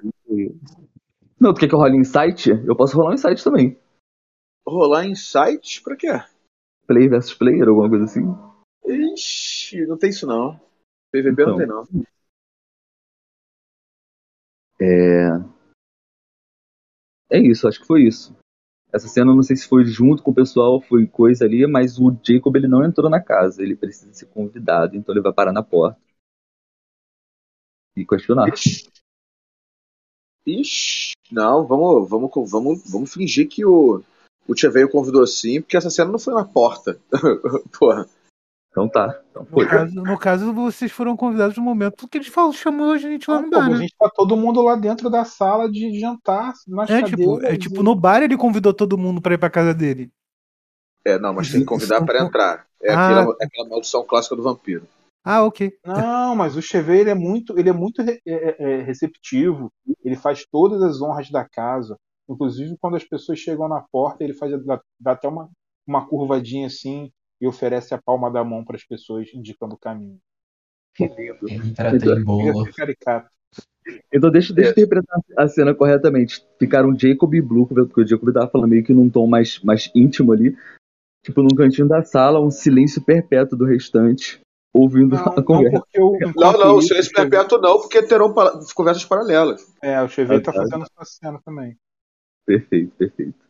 Não, 1.40 1.54
tu 1.54 1.60
quer 1.60 1.68
que 1.68 1.74
eu 1.74 1.78
role 1.78 1.96
insight? 1.96 2.50
Eu 2.50 2.76
posso 2.76 2.96
rolar 2.96 3.10
um 3.10 3.14
insight 3.14 3.42
também. 3.42 3.78
Rolar 4.66 5.06
insights 5.06 5.78
pra 5.80 5.96
quê? 5.96 6.08
Player 6.88 7.10
versus 7.10 7.34
player, 7.34 7.68
alguma 7.68 7.88
coisa 7.88 8.06
assim. 8.06 8.24
Ixi, 8.86 9.86
não 9.86 9.98
tem 9.98 10.08
isso 10.08 10.26
não. 10.26 10.58
PVP 11.12 11.44
não 11.44 11.54
Então. 11.60 11.84
tem 11.84 11.98
não. 12.00 12.04
É. 14.80 15.58
É 17.30 17.38
isso, 17.38 17.68
acho 17.68 17.80
que 17.80 17.86
foi 17.86 18.04
isso. 18.04 18.34
Essa 18.90 19.06
cena 19.06 19.34
não 19.34 19.42
sei 19.42 19.54
se 19.54 19.68
foi 19.68 19.84
junto 19.84 20.22
com 20.22 20.30
o 20.30 20.34
pessoal, 20.34 20.80
foi 20.80 21.06
coisa 21.06 21.44
ali, 21.44 21.66
mas 21.66 21.98
o 21.98 22.10
Jacob 22.26 22.56
ele 22.56 22.66
não 22.66 22.82
entrou 22.82 23.10
na 23.10 23.20
casa, 23.20 23.62
ele 23.62 23.76
precisa 23.76 24.10
ser 24.14 24.26
convidado, 24.26 24.96
então 24.96 25.14
ele 25.14 25.20
vai 25.20 25.32
parar 25.32 25.52
na 25.52 25.62
porta. 25.62 26.00
E 27.94 28.06
questionar. 28.06 28.48
Ixi. 28.48 28.88
Ixi. 30.46 31.12
Não, 31.30 31.66
vamos, 31.66 32.08
vamos, 32.08 32.30
vamos, 32.50 32.90
vamos 32.90 33.12
fingir 33.12 33.46
que 33.46 33.66
o, 33.66 34.02
o 34.48 34.54
Tia 34.54 34.70
Veio 34.70 34.90
convidou 34.90 35.26
sim, 35.26 35.60
porque 35.60 35.76
essa 35.76 35.90
cena 35.90 36.10
não 36.10 36.18
foi 36.18 36.34
na 36.34 36.44
porta. 36.44 36.98
Porra. 37.78 38.06
Então 38.70 38.88
tá. 38.88 39.20
Então 39.30 39.42
No 39.42 39.48
foi. 39.50 39.66
caso, 39.66 39.94
no 39.94 40.18
caso, 40.18 40.52
vocês 40.52 40.92
foram 40.92 41.16
convidados 41.16 41.56
no 41.56 41.62
momento 41.62 42.06
que 42.08 42.18
eles 42.18 42.28
falam, 42.28 42.52
chamou 42.52 42.92
a 42.92 42.98
gente 42.98 43.28
lá 43.30 43.40
no 43.42 43.50
Pô, 43.50 43.56
bar, 43.56 43.66
a 43.66 43.68
né? 43.70 43.76
gente 43.78 43.94
tá 43.98 44.08
todo 44.08 44.36
mundo 44.36 44.62
lá 44.62 44.76
dentro 44.76 45.10
da 45.10 45.24
sala 45.24 45.70
de 45.70 45.98
jantar, 45.98 46.52
nas 46.66 46.88
É 46.90 47.02
tipo, 47.02 47.42
é 47.44 47.56
tipo, 47.56 47.82
no 47.82 47.94
bar 47.94 48.22
ele 48.22 48.36
convidou 48.36 48.72
todo 48.72 48.96
mundo 48.98 49.20
pra 49.20 49.34
ir 49.34 49.38
pra 49.38 49.50
casa 49.50 49.74
dele. 49.74 50.10
É, 51.04 51.18
não, 51.18 51.32
mas 51.32 51.50
tem 51.50 51.60
que 51.60 51.66
convidar 51.66 52.04
para 52.04 52.22
entrar. 52.22 52.66
É 52.82 52.92
Ah. 52.92 53.06
aquela, 53.06 53.36
é 53.40 53.44
aquela 53.46 53.68
maldição 53.68 54.04
clássica 54.04 54.36
do 54.36 54.42
vampiro. 54.42 54.86
Ah, 55.24 55.42
ok. 55.44 55.72
Não, 55.84 56.36
mas 56.36 56.56
o 56.56 56.62
Cheveux 56.62 57.00
ele 57.00 57.10
é 57.10 57.14
muito, 57.14 57.58
ele 57.58 57.68
é 57.68 57.72
muito 57.72 58.02
re- 58.02 58.20
é- 58.26 58.32
é- 58.32 58.56
é 58.80 58.82
receptivo. 58.82 59.70
Ele 60.04 60.14
faz 60.16 60.44
todas 60.50 60.80
as 60.82 61.00
honras 61.02 61.28
da 61.30 61.44
casa. 61.44 61.96
Inclusive 62.28 62.76
quando 62.80 62.96
as 62.96 63.04
pessoas 63.04 63.38
chegam 63.38 63.68
na 63.68 63.80
porta, 63.80 64.22
ele 64.22 64.34
faz 64.34 64.52
dá, 64.64 64.80
dá 65.00 65.12
até 65.12 65.26
uma, 65.28 65.48
uma 65.86 66.06
curvadinha 66.06 66.66
assim 66.66 67.10
e 67.40 67.46
oferece 67.46 67.94
a 67.94 68.02
palma 68.02 68.30
da 68.30 68.44
mão 68.44 68.64
para 68.64 68.76
as 68.76 68.84
pessoas, 68.84 69.28
indicando 69.32 69.74
o 69.74 69.78
caminho. 69.78 70.18
Que 70.94 71.06
lindo. 71.06 71.48
Entra, 71.48 71.98
tem 71.98 72.24
bolo. 72.24 72.70
caricato. 72.72 73.30
Então 74.12 74.30
deixa, 74.30 74.52
deixa 74.52 74.70
eu 74.70 74.72
interpretar 74.72 75.18
a 75.36 75.48
cena 75.48 75.74
corretamente. 75.74 76.44
Ficaram 76.58 76.98
Jacob 76.98 77.32
e 77.34 77.40
Blue, 77.40 77.66
porque 77.66 78.00
o 78.02 78.06
Jacob 78.06 78.32
tava 78.34 78.50
falando 78.50 78.68
meio 78.70 78.84
que 78.84 78.92
num 78.92 79.08
tom 79.08 79.26
mais, 79.26 79.60
mais 79.60 79.90
íntimo 79.94 80.32
ali. 80.32 80.56
Tipo, 81.24 81.42
num 81.42 81.54
cantinho 81.56 81.88
da 81.88 82.02
sala, 82.02 82.40
um 82.40 82.50
silêncio 82.50 83.02
perpétuo 83.02 83.56
do 83.56 83.64
restante, 83.64 84.40
ouvindo 84.74 85.14
Não, 85.16 85.22
a 85.32 85.36
não 85.36 85.42
conversa. 85.44 85.78
porque 85.80 86.00
eu, 86.00 86.32
Não, 86.36 86.52
não, 86.52 86.76
o 86.76 86.82
silêncio 86.82 87.12
perpétuo 87.12 87.58
não, 87.60 87.78
porque 87.78 88.02
terão 88.02 88.34
conversas 88.74 89.04
paralelas. 89.04 89.62
É, 89.82 90.02
o 90.02 90.08
Cheveux 90.08 90.42
tá 90.42 90.50
Ah, 90.50 90.54
tá. 90.54 90.60
fazendo 90.62 90.84
essa 90.84 91.04
cena 91.04 91.40
também. 91.44 91.76
Perfeito, 92.48 92.96
perfeito. 92.96 93.44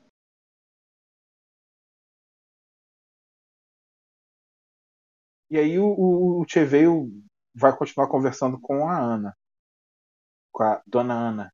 E 5.49 5.57
aí 5.57 5.79
o, 5.79 5.87
o, 5.87 6.43
o 6.43 6.45
Cheveux 6.49 7.09
vai 7.55 7.77
continuar 7.79 8.09
conversando 8.09 8.61
com 8.61 8.89
a 8.89 8.99
Ana. 8.99 9.37
Com 10.53 10.65
a 10.65 10.83
dona 10.85 11.15
Ana. 11.15 11.53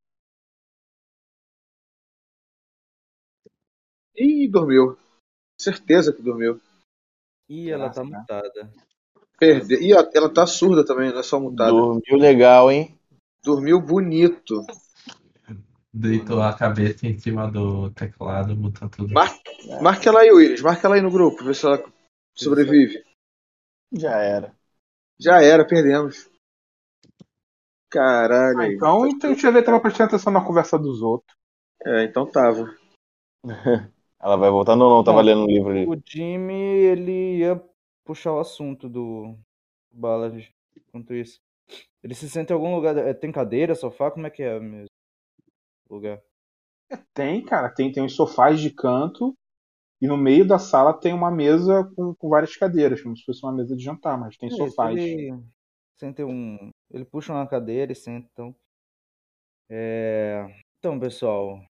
Ih, 4.16 4.48
dormiu. 4.48 4.96
Certeza 5.60 6.14
que 6.14 6.22
dormiu. 6.22 6.58
Ih, 7.50 7.70
ela 7.70 7.90
tá 7.90 8.02
mutada. 8.02 8.72
Perde... 9.38 9.74
Ih, 9.74 9.92
ela- 9.92 10.10
ela 10.14 10.32
tá 10.32 10.46
surda 10.46 10.82
também, 10.82 11.12
não 11.12 11.20
é 11.20 11.22
só 11.22 11.38
mutada. 11.38 11.70
Dormiu 11.70 12.16
legal, 12.16 12.72
hein? 12.72 12.98
Dormiu 13.44 13.82
bonito. 13.82 14.64
Deitou 15.96 16.42
a 16.42 16.52
cabeça 16.52 17.06
em 17.06 17.16
cima 17.16 17.48
do 17.48 17.88
teclado, 17.92 18.56
mutou 18.56 18.88
tudo. 18.88 19.14
Mar... 19.14 19.30
Marca 19.80 20.08
ela 20.08 20.22
aí, 20.22 20.32
Willis. 20.32 20.60
Marca 20.60 20.88
ela 20.88 20.96
aí 20.96 21.00
no 21.00 21.10
grupo, 21.10 21.44
ver 21.44 21.54
se 21.54 21.64
ela 21.64 21.80
sobrevive. 22.34 23.04
Já 23.92 24.18
era. 24.18 24.52
Já 25.20 25.40
era, 25.40 25.64
perdemos. 25.64 26.28
Caralho. 27.88 28.58
Ah, 28.58 28.66
então, 28.66 29.06
então 29.06 29.32
o 29.32 29.38
Cheveux 29.38 29.64
tava 29.64 29.80
prestando 29.80 30.08
atenção 30.08 30.32
na 30.32 30.44
conversa 30.44 30.76
dos 30.76 31.00
outros. 31.00 31.32
É, 31.86 32.02
então 32.02 32.28
tava. 32.28 32.76
Ela 34.20 34.36
vai 34.36 34.50
voltando 34.50 34.82
ou 34.84 34.96
não? 34.96 35.04
Tava 35.04 35.22
Não. 35.22 35.26
lendo 35.26 35.42
um 35.42 35.46
livro 35.46 35.70
ali. 35.70 35.86
O 35.86 36.02
Jimmy, 36.04 36.54
ele 36.54 37.38
ia 37.38 37.62
puxar 38.04 38.32
o 38.32 38.40
assunto 38.40 38.88
do 38.88 39.38
Ballard 39.92 40.50
enquanto 40.76 41.14
isso. 41.14 41.38
Ele 42.02 42.14
se 42.14 42.28
senta 42.28 42.52
em 42.52 42.56
algum 42.56 42.74
lugar. 42.74 42.96
é, 42.96 43.12
Tem 43.14 43.30
cadeira, 43.30 43.74
sofá? 43.74 44.10
Como 44.10 44.26
é 44.26 44.30
que 44.30 44.42
é 44.42 44.58
mesmo? 44.58 44.88
Lugar. 45.88 46.20
Tem, 47.12 47.44
cara, 47.44 47.68
tem, 47.72 47.90
tem 47.92 48.04
os 48.04 48.14
sofás 48.14 48.60
de 48.60 48.70
canto 48.70 49.34
e 50.00 50.06
no 50.06 50.16
meio 50.16 50.46
da 50.46 50.58
sala 50.58 50.92
tem 50.92 51.12
uma 51.12 51.30
mesa 51.30 51.84
com, 51.96 52.14
com 52.14 52.28
várias 52.28 52.56
cadeiras, 52.56 53.02
como 53.02 53.16
se 53.16 53.24
fosse 53.24 53.44
uma 53.44 53.52
mesa 53.52 53.74
de 53.76 53.82
jantar, 53.82 54.18
mas 54.18 54.36
tem 54.36 54.48
É, 54.48 54.52
sofás. 54.52 55.00
Ele 55.00 55.42
senta 55.96 56.24
um. 56.24 56.70
Ele 56.90 57.04
puxa 57.04 57.32
uma 57.32 57.48
cadeira 57.48 57.92
e 57.92 57.94
senta, 57.94 58.28
então. 58.32 58.54
É... 59.70 60.44
Então, 60.78 60.98
pessoal. 61.00 61.64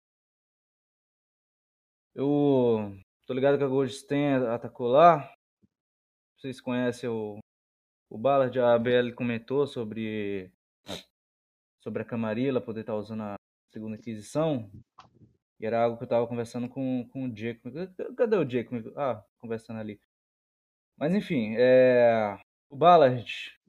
Eu 2.15 2.95
tô 3.27 3.34
ligado 3.34 3.57
que 3.57 3.64
a 3.64 3.68
Goldstein 3.68 4.34
atacou 4.48 4.88
lá. 4.88 5.31
Vocês 6.38 6.60
conhecem 6.61 7.10
o, 7.10 7.40
o 8.10 8.18
Ballard, 8.18 8.60
a 8.60 8.77
BL 8.77 9.14
comentou 9.15 9.65
sobre 9.65 10.52
a- 10.88 11.03
sobre 11.84 12.02
a 12.02 12.06
Camarilla 12.06 12.61
poder 12.61 12.81
estar 12.81 12.95
usando 12.95 13.22
a 13.23 13.35
segunda 13.74 13.95
aquisição. 13.95 14.70
E 15.60 15.66
era 15.66 15.84
algo 15.84 15.98
que 15.98 16.04
eu 16.04 16.08
tava 16.08 16.28
conversando 16.28 16.70
com, 16.70 17.08
com 17.12 17.26
o 17.26 17.36
Jacob. 17.36 17.74
Cadê 18.16 18.38
o 18.38 18.50
Jacob? 18.50 18.94
Ah, 18.95 19.24
conversando 19.40 19.80
ali. 19.80 20.00
Mas 20.95 21.14
enfim, 21.14 21.56
é... 21.58 22.40
o 22.70 22.78
Ballard 22.78 23.26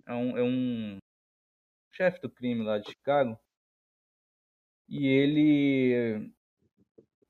é 0.07 0.13
um, 0.13 0.37
é 0.37 0.43
um 0.43 0.99
chefe 1.93 2.21
do 2.21 2.31
crime 2.31 2.63
lá 2.63 2.79
de 2.79 2.91
Chicago. 2.91 3.39
E 4.89 5.07
ele. 5.07 6.31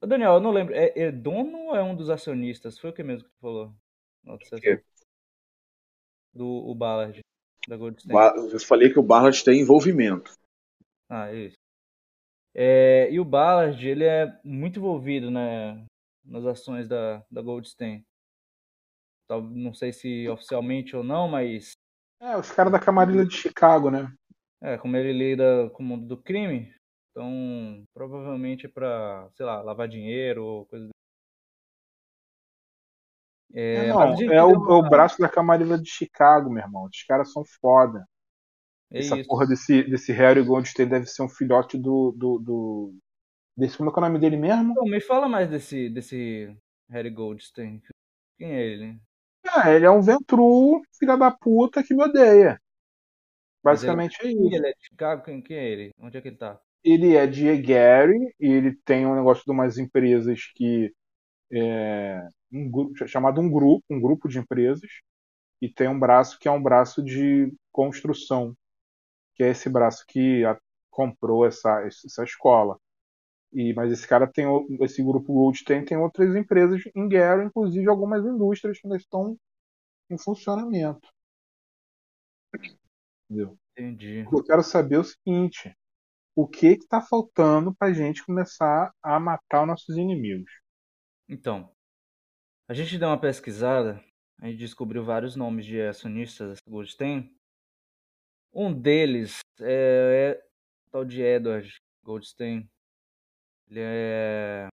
Ô, 0.01 0.07
Daniel, 0.07 0.35
eu 0.35 0.41
não 0.41 0.51
lembro. 0.51 0.75
É, 0.75 0.93
é 0.99 1.13
dono 1.13 1.67
ou 1.67 1.77
é 1.77 1.83
um 1.83 1.95
dos 1.95 2.11
acionistas? 2.11 2.79
Foi 2.79 2.91
o 2.91 2.93
que 2.93 3.03
mesmo 3.03 3.29
que 3.29 3.35
tu 3.35 3.41
falou? 3.41 3.73
sessão? 4.43 4.83
Do 6.33 6.47
o 6.47 6.75
Ballard, 6.75 7.21
da 7.69 7.77
Eu 7.77 8.61
falei 8.61 8.91
que 8.91 8.99
o 8.99 9.03
Barlat 9.03 9.45
tem 9.45 9.61
envolvimento. 9.61 10.33
Ah, 11.09 11.33
isso. 11.33 11.57
É, 12.55 13.11
e 13.11 13.19
o 13.19 13.25
Ballard, 13.25 13.87
ele 13.87 14.05
é 14.05 14.33
muito 14.45 14.79
envolvido 14.79 15.31
né, 15.31 15.85
nas 16.25 16.45
ações 16.47 16.89
da, 16.89 17.25
da 17.31 17.43
Goldstein. 17.43 18.05
Não 19.29 19.75
sei 19.75 19.93
se 19.93 20.29
oficialmente 20.29 20.95
ou 20.97 21.03
não, 21.03 21.29
mas 21.29 21.73
É, 22.21 22.37
os 22.37 22.51
caras 22.51 22.73
da 22.73 22.79
Camarilha 22.79 23.25
de 23.25 23.35
Chicago, 23.35 23.91
né? 23.91 24.13
é, 24.63 24.79
como 24.79 24.97
ele 24.97 25.13
lida 25.13 25.71
com 25.71 25.83
o 25.83 25.87
mundo 25.87 26.07
do 26.07 26.17
crime, 26.23 26.75
então 27.11 27.85
provavelmente 27.93 28.67
é 28.67 28.69
pra, 28.69 29.29
sei 29.35 29.45
lá, 29.47 29.63
lavar 29.63 29.89
dinheiro 29.89 30.45
ou 30.45 30.67
coisa 30.67 30.89
É, 33.53 33.85
É, 33.85 33.89
não, 33.89 34.17
gente 34.17 34.33
é 34.33 34.43
o, 34.43 34.51
é 34.53 34.75
o 34.75 34.83
braço 34.89 35.21
da 35.21 35.29
Camarilha 35.29 35.79
de 35.79 35.89
Chicago, 35.89 36.51
meu 36.51 36.63
irmão. 36.63 36.85
Os 36.87 37.03
caras 37.05 37.33
são 37.33 37.45
foda. 37.61 38.05
É 38.95 39.01
Essa 39.01 39.17
isso. 39.17 39.29
porra 39.29 39.47
desse, 39.47 39.83
desse 39.85 40.13
Harry 40.13 40.43
Goldstein 40.43 40.89
deve 40.89 41.07
ser 41.07 41.23
um 41.23 41.29
filhote 41.29 41.77
do. 41.77 42.13
do, 42.17 42.39
do... 42.39 42.95
Desse, 43.57 43.77
como 43.77 43.91
é 43.91 43.93
que 43.93 43.99
é 43.99 44.03
o 44.03 44.07
nome 44.07 44.19
dele 44.19 44.37
mesmo? 44.37 44.73
Então, 44.73 44.85
me 44.85 45.01
fala 45.01 45.29
mais 45.29 45.51
desse, 45.51 45.89
desse 45.91 46.57
Harry 46.91 47.11
Goldstein. 47.11 47.81
Quem 48.39 48.53
é 48.53 48.63
ele? 48.63 49.01
Ah, 49.47 49.71
ele 49.71 49.85
é 49.87 49.91
um 49.91 50.01
Ventru, 50.03 50.83
filha 50.99 51.17
da 51.17 51.31
puta, 51.31 51.83
que 51.83 51.95
me 51.95 52.03
odeia. 52.03 52.61
Mas 53.63 53.83
ele- 53.83 53.97
Basicamente 53.97 54.19
é 54.27 54.31
isso. 54.31 54.55
ele 54.55 54.67
é 54.69 54.73
de 54.73 54.87
Chicago? 54.87 55.23
Quem, 55.25 55.41
quem 55.43 55.57
é 55.57 55.69
ele? 55.69 55.91
Onde 55.99 56.17
é 56.19 56.21
que 56.21 56.29
ele 56.29 56.37
tá? 56.37 56.61
Ele 56.83 57.17
é 57.17 57.27
de 57.27 57.57
Gary 57.63 58.35
e 58.39 58.47
ele 58.47 58.77
tem 58.85 59.07
um 59.07 59.15
negócio 59.15 59.45
de 59.45 59.51
umas 59.51 59.79
empresas 59.79 60.41
que 60.55 60.93
é 61.53 62.27
um 62.53 62.71
grupo 62.71 63.07
chamado 63.09 63.41
um 63.41 63.51
grupo, 63.51 63.85
um 63.91 64.01
grupo 64.01 64.29
de 64.29 64.39
empresas 64.39 64.91
e 65.63 65.69
tem 65.69 65.89
um 65.89 65.99
braço 65.99 66.39
que 66.39 66.49
é 66.49 66.51
um 66.51 66.63
braço 66.63 67.03
de 67.03 67.53
construção, 67.73 68.55
que 69.35 69.43
é 69.45 69.51
esse 69.51 69.69
braço 69.69 70.05
que 70.09 70.45
a- 70.45 70.59
comprou 70.91 71.47
essa 71.47 71.83
essa 71.87 72.25
escola. 72.25 72.79
E 73.53 73.75
mas 73.75 73.93
esse 73.93 74.07
cara 74.09 74.27
tem 74.27 74.47
esse 74.83 75.03
grupo 75.03 75.33
Goldstein 75.35 75.85
tem 75.85 75.97
outras 75.99 76.35
empresas 76.37 76.83
em 76.97 77.09
Gary, 77.09 77.47
inclusive 77.47 77.89
algumas 77.89 78.25
indústrias 78.27 78.79
que 78.81 78.87
ainda 78.87 78.97
estão 78.99 79.39
em 80.11 80.19
funcionamento. 80.19 81.09
Entendeu? 83.29 83.59
Entendi. 83.77 84.27
Eu 84.33 84.43
quero 84.45 84.63
saber 84.63 84.97
é 84.97 84.99
o 84.99 85.05
seguinte: 85.05 85.77
o 86.37 86.47
que 86.49 86.77
que 86.79 86.87
tá 86.89 87.01
faltando 87.03 87.75
pra 87.75 87.93
gente 87.93 88.25
começar 88.25 88.93
a 89.03 89.21
matar 89.21 89.63
os 89.63 89.69
nossos 89.69 89.97
inimigos? 89.97 90.51
Então, 91.29 91.71
a 92.69 92.75
gente 92.75 92.99
deu 92.99 93.09
uma 93.09 93.21
pesquisada 93.21 94.03
A 94.41 94.47
gente 94.49 94.59
descobriu 94.59 95.05
vários 95.05 95.37
nomes 95.37 95.67
de 95.67 95.81
acionistas 95.83 96.59
da 96.65 96.71
Goldstein. 96.73 97.31
Um 98.55 98.73
deles 98.73 99.41
é, 99.61 100.39
é 100.39 100.45
o 100.87 100.91
tal 100.91 101.05
de 101.05 101.21
Edward 101.21 101.77
Goldstein. 102.05 102.69
Ele 103.69 103.81
é. 103.83 104.69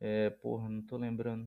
É, 0.00 0.30
porra, 0.30 0.68
não 0.68 0.82
tô 0.82 0.96
lembrando. 0.98 1.44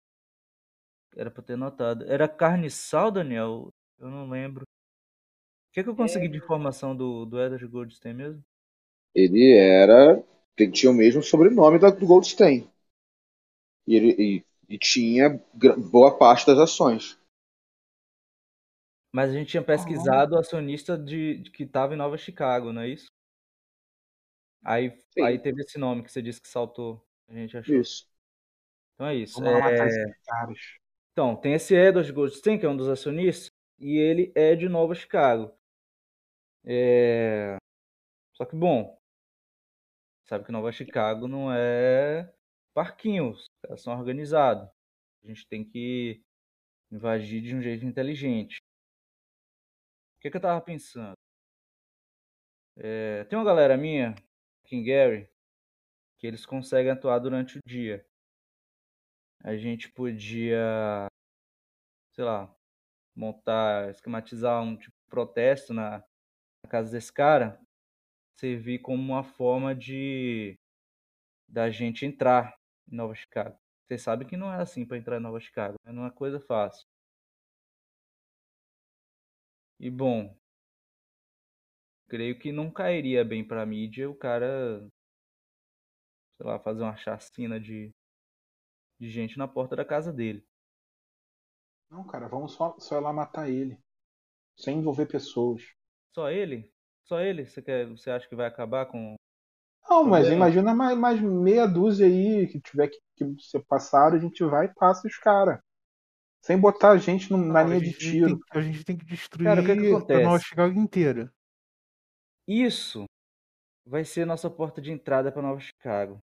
Era 1.15 1.29
pra 1.29 1.43
ter 1.43 1.55
notado. 1.55 2.05
Era 2.05 2.27
carniçal, 2.27 3.11
Daniel? 3.11 3.69
Eu 3.99 4.09
não 4.09 4.27
lembro. 4.27 4.63
O 4.63 5.73
que, 5.73 5.83
que 5.83 5.89
eu 5.89 5.95
consegui 5.95 6.27
de 6.27 6.37
informação 6.37 6.95
do, 6.95 7.25
do 7.25 7.39
Edward 7.39 7.67
Goldstein 7.67 8.13
mesmo? 8.13 8.43
Ele 9.13 9.55
era. 9.55 10.23
Ele 10.57 10.71
tinha 10.71 10.91
o 10.91 10.95
mesmo 10.95 11.21
sobrenome 11.21 11.79
do 11.79 12.05
Goldstein. 12.05 12.67
E, 13.87 13.95
ele, 13.95 14.15
e, 14.17 14.45
e 14.69 14.77
tinha 14.77 15.41
boa 15.91 16.17
parte 16.17 16.45
das 16.45 16.57
ações. 16.57 17.17
Mas 19.13 19.29
a 19.29 19.33
gente 19.33 19.49
tinha 19.49 19.63
pesquisado 19.63 20.35
o 20.35 20.39
acionista 20.39 20.97
de, 20.97 21.37
de 21.37 21.51
que 21.51 21.63
estava 21.63 21.93
em 21.93 21.97
Nova 21.97 22.17
Chicago, 22.17 22.73
não 22.73 22.81
é 22.81 22.89
isso? 22.89 23.05
Aí, 24.65 24.89
Sim. 25.13 25.21
aí 25.21 25.37
teve 25.37 25.61
esse 25.61 25.77
nome 25.77 26.03
que 26.03 26.11
você 26.11 26.21
disse 26.21 26.41
que 26.41 26.47
saltou. 26.47 27.05
A 27.27 27.33
gente 27.33 27.55
achou. 27.55 27.75
Isso. 27.75 28.07
Então 28.95 29.07
é 29.07 29.15
isso. 29.15 29.39
Vamos 29.39 29.53
lá 29.53 29.59
matar 29.59 29.85
É, 29.85 29.87
esses 29.87 30.17
caras. 30.25 30.59
Então, 31.11 31.35
tem 31.35 31.53
esse 31.53 31.75
Edward 31.75 32.11
Goldstein, 32.11 32.57
que 32.57 32.65
é 32.65 32.69
um 32.69 32.75
dos 32.77 32.89
acionistas, 32.89 33.51
e 33.79 33.97
ele 33.97 34.31
é 34.35 34.55
de 34.55 34.67
Nova 34.67 34.95
Chicago. 34.95 35.53
É... 36.65 37.57
Só 38.33 38.45
que, 38.45 38.55
bom, 38.55 38.97
sabe 40.25 40.43
que 40.43 40.51
Nova 40.51 40.71
Chicago 40.71 41.27
não 41.27 41.53
é 41.53 42.33
parquinho, 42.73 43.29
os 43.29 43.45
caras 43.61 43.81
são 43.81 43.95
organizados. 43.95 44.67
A 45.23 45.27
gente 45.27 45.47
tem 45.47 45.63
que 45.63 46.23
invadir 46.91 47.41
de 47.41 47.55
um 47.55 47.61
jeito 47.61 47.85
inteligente. 47.85 48.62
Que, 50.23 50.31
que 50.31 50.37
eu 50.37 50.41
tava 50.41 50.61
pensando? 50.61 51.17
É, 52.77 53.25
tem 53.25 53.37
uma 53.37 53.43
galera 53.43 53.75
minha, 53.75 54.15
em 54.71 54.81
Gary, 54.81 55.29
que 56.17 56.25
eles 56.25 56.45
conseguem 56.45 56.93
atuar 56.93 57.19
durante 57.19 57.57
o 57.57 57.61
dia. 57.67 58.05
A 59.43 59.57
gente 59.57 59.91
podia, 59.91 61.07
sei 62.13 62.23
lá, 62.23 62.55
montar, 63.13 63.89
esquematizar 63.89 64.63
um 64.63 64.77
tipo 64.77 64.95
de 65.03 65.09
protesto 65.09 65.73
na, 65.73 65.97
na 66.63 66.69
casa 66.69 66.89
desse 66.89 67.11
cara, 67.11 67.59
servir 68.39 68.79
como 68.79 69.03
uma 69.03 69.25
forma 69.25 69.75
de 69.75 70.57
da 71.49 71.69
gente 71.69 72.05
entrar 72.05 72.57
em 72.89 72.95
Nova 72.95 73.13
Chicago. 73.13 73.59
Vocês 73.85 74.01
sabem 74.01 74.25
que 74.25 74.37
não 74.37 74.53
é 74.53 74.61
assim 74.61 74.85
para 74.85 74.97
entrar 74.97 75.17
em 75.17 75.21
Nova 75.21 75.41
Chicago, 75.41 75.75
né? 75.85 75.91
não 75.91 76.05
é 76.05 76.11
coisa 76.11 76.39
fácil. 76.39 76.87
E 79.83 79.89
bom, 79.89 80.33
creio 82.07 82.39
que 82.39 82.53
não 82.53 82.71
cairia 82.71 83.25
bem 83.25 83.45
pra 83.45 83.65
mídia 83.65 84.09
o 84.09 84.15
cara, 84.15 84.79
sei 86.37 86.45
lá, 86.45 86.59
fazer 86.59 86.83
uma 86.83 86.95
chacina 86.95 87.59
de, 87.59 87.91
de 88.99 89.09
gente 89.09 89.37
na 89.37 89.47
porta 89.47 89.75
da 89.75 89.83
casa 89.83 90.13
dele. 90.13 90.45
Não, 91.89 92.03
cara, 92.05 92.27
vamos 92.27 92.53
só, 92.53 92.75
só 92.77 92.97
ir 92.97 93.01
lá 93.01 93.13
matar 93.13 93.49
ele. 93.49 93.77
Sem 94.57 94.79
envolver 94.79 95.05
pessoas. 95.07 95.63
Só 96.13 96.29
ele? 96.29 96.71
Só 97.03 97.19
ele? 97.19 97.45
Você, 97.45 97.61
quer, 97.61 97.87
você 97.87 98.09
acha 98.09 98.27
que 98.27 98.35
vai 98.35 98.47
acabar 98.47 98.85
com. 98.85 99.15
Não, 99.89 100.03
mas 100.03 100.27
Problema. 100.27 100.35
imagina 100.35 100.73
mais, 100.75 100.97
mais 100.97 101.21
meia 101.21 101.65
dúzia 101.67 102.05
aí 102.07 102.47
que 102.47 102.59
tiver 102.61 102.89
que, 102.89 102.99
que 103.15 103.43
ser 103.43 103.63
passado, 103.65 104.15
a 104.15 104.19
gente 104.19 104.43
vai 104.43 104.65
e 104.65 104.73
passa 104.73 105.07
os 105.07 105.17
caras. 105.17 105.59
Sem 106.43 106.59
botar 106.59 106.91
a 106.91 106.97
gente 106.97 107.31
no- 107.31 107.37
na 107.37 107.63
linha 107.63 107.79
de 107.79 107.93
tiro. 107.93 108.37
tem- 108.37 108.59
a 108.59 108.61
gente 108.61 108.83
tem 108.83 108.97
que 108.97 109.05
destruir 109.05 109.47
Cara, 109.47 109.61
o 109.61 109.65
que 109.65 110.05
que 110.05 110.13
a 110.13 110.19
Nova? 110.19 110.39
Chicago 110.39 110.77
inteira. 110.77 111.33
Isso 112.45 113.05
vai 113.85 114.03
ser 114.03 114.25
nossa 114.25 114.49
porta 114.49 114.81
de 114.81 114.91
entrada 114.91 115.31
para 115.31 115.41
Nova 115.41 115.61
Chicago. 115.61 116.19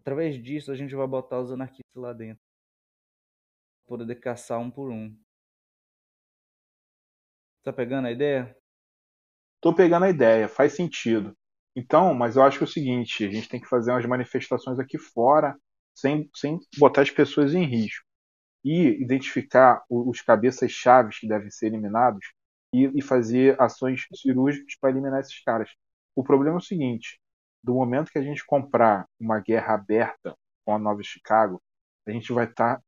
Através 0.00 0.42
disso, 0.42 0.72
a 0.72 0.74
gente 0.74 0.92
vai 0.96 1.06
botar 1.06 1.38
os 1.40 1.52
anarquistas 1.52 1.94
lá 1.94 2.12
dentro. 2.12 2.42
Poder 3.86 4.14
caçar 4.16 4.58
um 4.58 4.68
por 4.68 4.90
um. 4.90 5.16
Tá 7.62 7.72
pegando 7.72 8.08
a 8.08 8.10
ideia? 8.10 8.56
Tô 9.60 9.72
pegando 9.72 10.04
a 10.06 10.10
ideia, 10.10 10.48
faz 10.48 10.74
sentido. 10.74 11.36
Então, 11.76 12.12
mas 12.12 12.34
eu 12.34 12.42
acho 12.42 12.58
que 12.58 12.64
é 12.64 12.66
o 12.66 12.70
seguinte, 12.70 13.24
a 13.24 13.30
gente 13.30 13.48
tem 13.48 13.60
que 13.60 13.68
fazer 13.68 13.92
umas 13.92 14.04
manifestações 14.06 14.80
aqui 14.80 14.98
fora, 14.98 15.56
sem, 15.94 16.28
sem 16.34 16.58
botar 16.78 17.02
as 17.02 17.10
pessoas 17.10 17.54
em 17.54 17.64
risco. 17.64 18.09
E 18.64 19.02
identificar 19.02 19.82
os 19.88 20.20
cabeças 20.20 20.70
chaves 20.70 21.18
que 21.18 21.28
devem 21.28 21.50
ser 21.50 21.66
eliminados 21.66 22.32
e, 22.74 22.86
e 22.98 23.02
fazer 23.02 23.60
ações 23.60 24.06
cirúrgicas 24.14 24.74
para 24.80 24.90
eliminar 24.90 25.20
esses 25.20 25.42
caras. 25.42 25.70
O 26.14 26.22
problema 26.22 26.56
é 26.56 26.58
o 26.58 26.62
seguinte, 26.62 27.18
do 27.62 27.74
momento 27.74 28.10
que 28.10 28.18
a 28.18 28.22
gente 28.22 28.44
comprar 28.44 29.06
uma 29.18 29.40
guerra 29.40 29.74
aberta 29.74 30.36
com 30.64 30.74
a 30.74 30.78
Nova 30.78 31.02
Chicago, 31.02 31.60
a 32.06 32.10
gente 32.10 32.32
vai 32.32 32.44
estar 32.44 32.80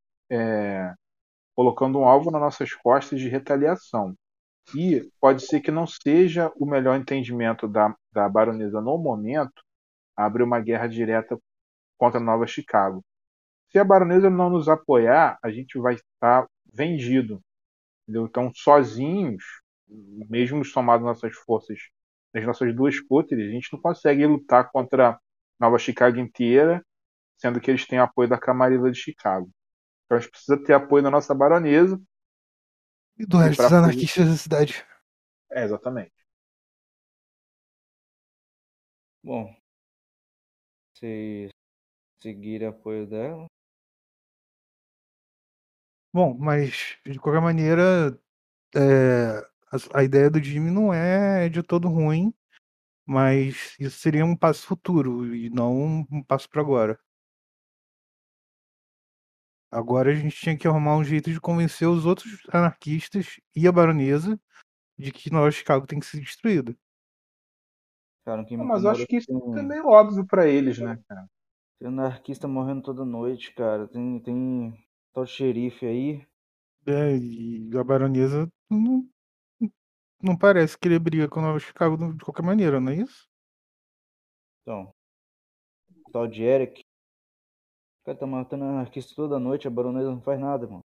colocando 1.54 1.98
um 1.98 2.04
alvo 2.04 2.30
nas 2.30 2.40
nossas 2.40 2.72
costas 2.74 3.20
de 3.20 3.28
retaliação. 3.28 4.14
E 4.74 5.10
pode 5.20 5.44
ser 5.44 5.60
que 5.60 5.70
não 5.70 5.86
seja 5.86 6.50
o 6.56 6.64
melhor 6.64 6.98
entendimento 6.98 7.66
da, 7.66 7.94
da 8.12 8.28
baronesa 8.28 8.80
no 8.80 8.96
momento 8.96 9.62
abrir 10.16 10.42
uma 10.44 10.60
guerra 10.60 10.86
direta 10.86 11.38
contra 11.98 12.20
Nova 12.20 12.46
Chicago. 12.46 13.02
Se 13.72 13.78
a 13.78 13.84
baronesa 13.84 14.28
não 14.28 14.50
nos 14.50 14.68
apoiar, 14.68 15.38
a 15.42 15.50
gente 15.50 15.78
vai 15.78 15.94
estar 15.94 16.46
vendido. 16.72 17.42
entendeu? 18.02 18.26
Então, 18.26 18.52
sozinhos, 18.54 19.42
mesmo 19.88 20.62
somado 20.64 21.04
nossas 21.04 21.34
forças, 21.34 21.78
nas 22.34 22.44
nossas 22.44 22.74
duas 22.76 23.00
cúteres, 23.00 23.48
a 23.48 23.50
gente 23.50 23.72
não 23.72 23.80
consegue 23.80 24.26
lutar 24.26 24.70
contra 24.70 25.18
Nova 25.58 25.78
Chicago 25.78 26.18
inteira, 26.18 26.84
sendo 27.38 27.60
que 27.60 27.70
eles 27.70 27.86
têm 27.86 27.98
apoio 27.98 28.28
da 28.28 28.38
Camarilla 28.38 28.90
de 28.92 28.98
Chicago. 28.98 29.50
Então, 30.04 30.18
a 30.18 30.20
gente 30.20 30.30
precisa 30.30 30.62
ter 30.62 30.74
apoio 30.74 31.02
da 31.02 31.10
nossa 31.10 31.34
baronesa. 31.34 31.98
E 33.18 33.24
do 33.24 33.38
resto 33.38 33.62
dos 33.62 33.72
anarquistas 33.72 34.28
da 34.28 34.36
cidade. 34.36 34.84
É, 35.50 35.64
exatamente. 35.64 36.12
Bom, 39.24 39.54
se 40.94 41.48
seguir 42.22 42.64
apoio 42.64 43.06
dela. 43.06 43.46
Bom, 46.12 46.36
mas 46.38 46.98
de 47.06 47.18
qualquer 47.18 47.40
maneira, 47.40 48.18
é, 48.74 49.38
a, 49.72 50.00
a 50.00 50.04
ideia 50.04 50.30
do 50.30 50.42
Jimmy 50.42 50.70
não 50.70 50.92
é 50.92 51.48
de 51.48 51.62
todo 51.62 51.88
ruim, 51.88 52.34
mas 53.06 53.76
isso 53.80 53.98
seria 53.98 54.24
um 54.24 54.36
passo 54.36 54.66
futuro 54.66 55.34
e 55.34 55.50
não 55.50 56.06
um 56.10 56.22
passo 56.24 56.48
para 56.50 56.60
agora. 56.60 56.98
Agora 59.70 60.10
a 60.10 60.14
gente 60.14 60.36
tinha 60.36 60.56
que 60.56 60.68
arrumar 60.68 60.96
um 60.98 61.04
jeito 61.04 61.32
de 61.32 61.40
convencer 61.40 61.88
os 61.88 62.04
outros 62.04 62.42
anarquistas 62.52 63.40
e 63.56 63.66
a 63.66 63.72
baronesa 63.72 64.38
de 64.98 65.10
que 65.10 65.32
Nova 65.32 65.50
Chicago 65.50 65.86
tem 65.86 65.98
que 65.98 66.06
ser 66.06 66.20
destruída. 66.20 66.76
Cara, 68.24 68.44
Não, 68.50 68.64
mas 68.66 68.84
eu 68.84 68.90
acho 68.90 69.06
que 69.06 69.16
isso 69.16 69.32
é 69.32 69.34
que 69.34 69.50
é 69.50 69.54
tem, 69.54 69.66
meio 69.66 69.86
óbvio 69.88 70.26
pra 70.26 70.46
eles, 70.46 70.78
né, 70.78 70.98
cara? 71.08 71.26
tem 71.78 71.88
anarquista 71.88 72.46
morrendo 72.46 72.82
toda 72.82 73.04
noite, 73.04 73.52
cara. 73.54 73.88
Tem, 73.88 74.20
tem 74.20 74.74
tal 75.12 75.26
xerife 75.26 75.86
aí. 75.86 76.26
É, 76.86 77.16
e 77.16 77.70
a 77.78 77.84
baronesa 77.84 78.48
não, 78.70 79.08
não 80.22 80.36
parece 80.36 80.78
querer 80.78 80.98
briga 80.98 81.28
com 81.28 81.40
Nova 81.42 81.58
Chicago 81.58 82.14
de 82.14 82.24
qualquer 82.24 82.42
maneira, 82.42 82.80
não 82.80 82.90
é 82.92 82.96
isso? 82.96 83.28
Então, 84.62 84.92
o 86.06 86.10
tal 86.12 86.28
de 86.28 86.42
Eric. 86.44 86.84
O 88.00 88.04
cara 88.04 88.18
tá 88.18 88.26
matando 88.26 88.64
anarquista 88.64 89.12
toda 89.16 89.40
noite, 89.40 89.66
a 89.66 89.70
baronesa 89.70 90.10
não 90.10 90.20
faz 90.20 90.38
nada, 90.38 90.66
mano. 90.68 90.84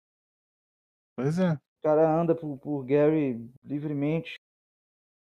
Pois 1.16 1.40
é. 1.40 1.58
O 1.80 1.82
cara 1.84 2.20
anda 2.22 2.36
por, 2.36 2.58
por 2.60 2.84
Gary 2.86 3.50
livremente. 3.64 4.36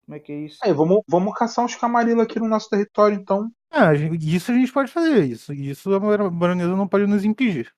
Como 0.05 0.17
é 0.17 0.21
que 0.21 0.33
é 0.33 0.41
isso? 0.41 0.59
Aí, 0.63 0.73
vamos, 0.73 1.03
vamos 1.09 1.35
caçar 1.35 1.65
uns 1.65 1.75
camarila 1.75 2.23
aqui 2.25 2.39
no 2.39 2.49
nosso 2.49 2.69
território, 2.69 3.17
então. 3.19 3.51
Ah, 3.71 3.93
isso 3.95 4.53
a 4.53 4.55
gente 4.55 4.73
pode 4.73 4.91
fazer, 4.93 5.25
isso, 5.25 5.53
isso 5.53 5.93
a 5.95 5.99
bar- 5.99 6.31
baronesa 6.31 6.77
não 6.77 6.87
pode 6.89 7.07
nos 7.07 7.25
impedir. 7.25 7.73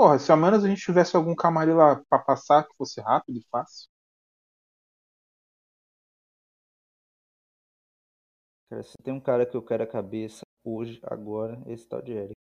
Porra, 0.00 0.18
se 0.18 0.32
ao 0.32 0.38
menos 0.38 0.64
a 0.64 0.66
gente 0.66 0.80
tivesse 0.80 1.14
algum 1.14 1.34
camarila 1.34 2.02
pra 2.08 2.18
passar 2.18 2.66
que 2.66 2.74
fosse 2.74 3.02
rápido 3.02 3.38
e 3.38 3.46
fácil. 3.50 3.86
Cara, 8.70 8.82
se 8.82 8.96
tem 9.02 9.12
um 9.12 9.20
cara 9.20 9.44
que 9.44 9.54
eu 9.54 9.62
quero 9.62 9.82
a 9.82 9.86
cabeça 9.86 10.40
hoje, 10.64 10.98
agora, 11.02 11.62
esse 11.66 11.86
tal 11.86 12.00
de 12.00 12.12
Eric. 12.12 12.32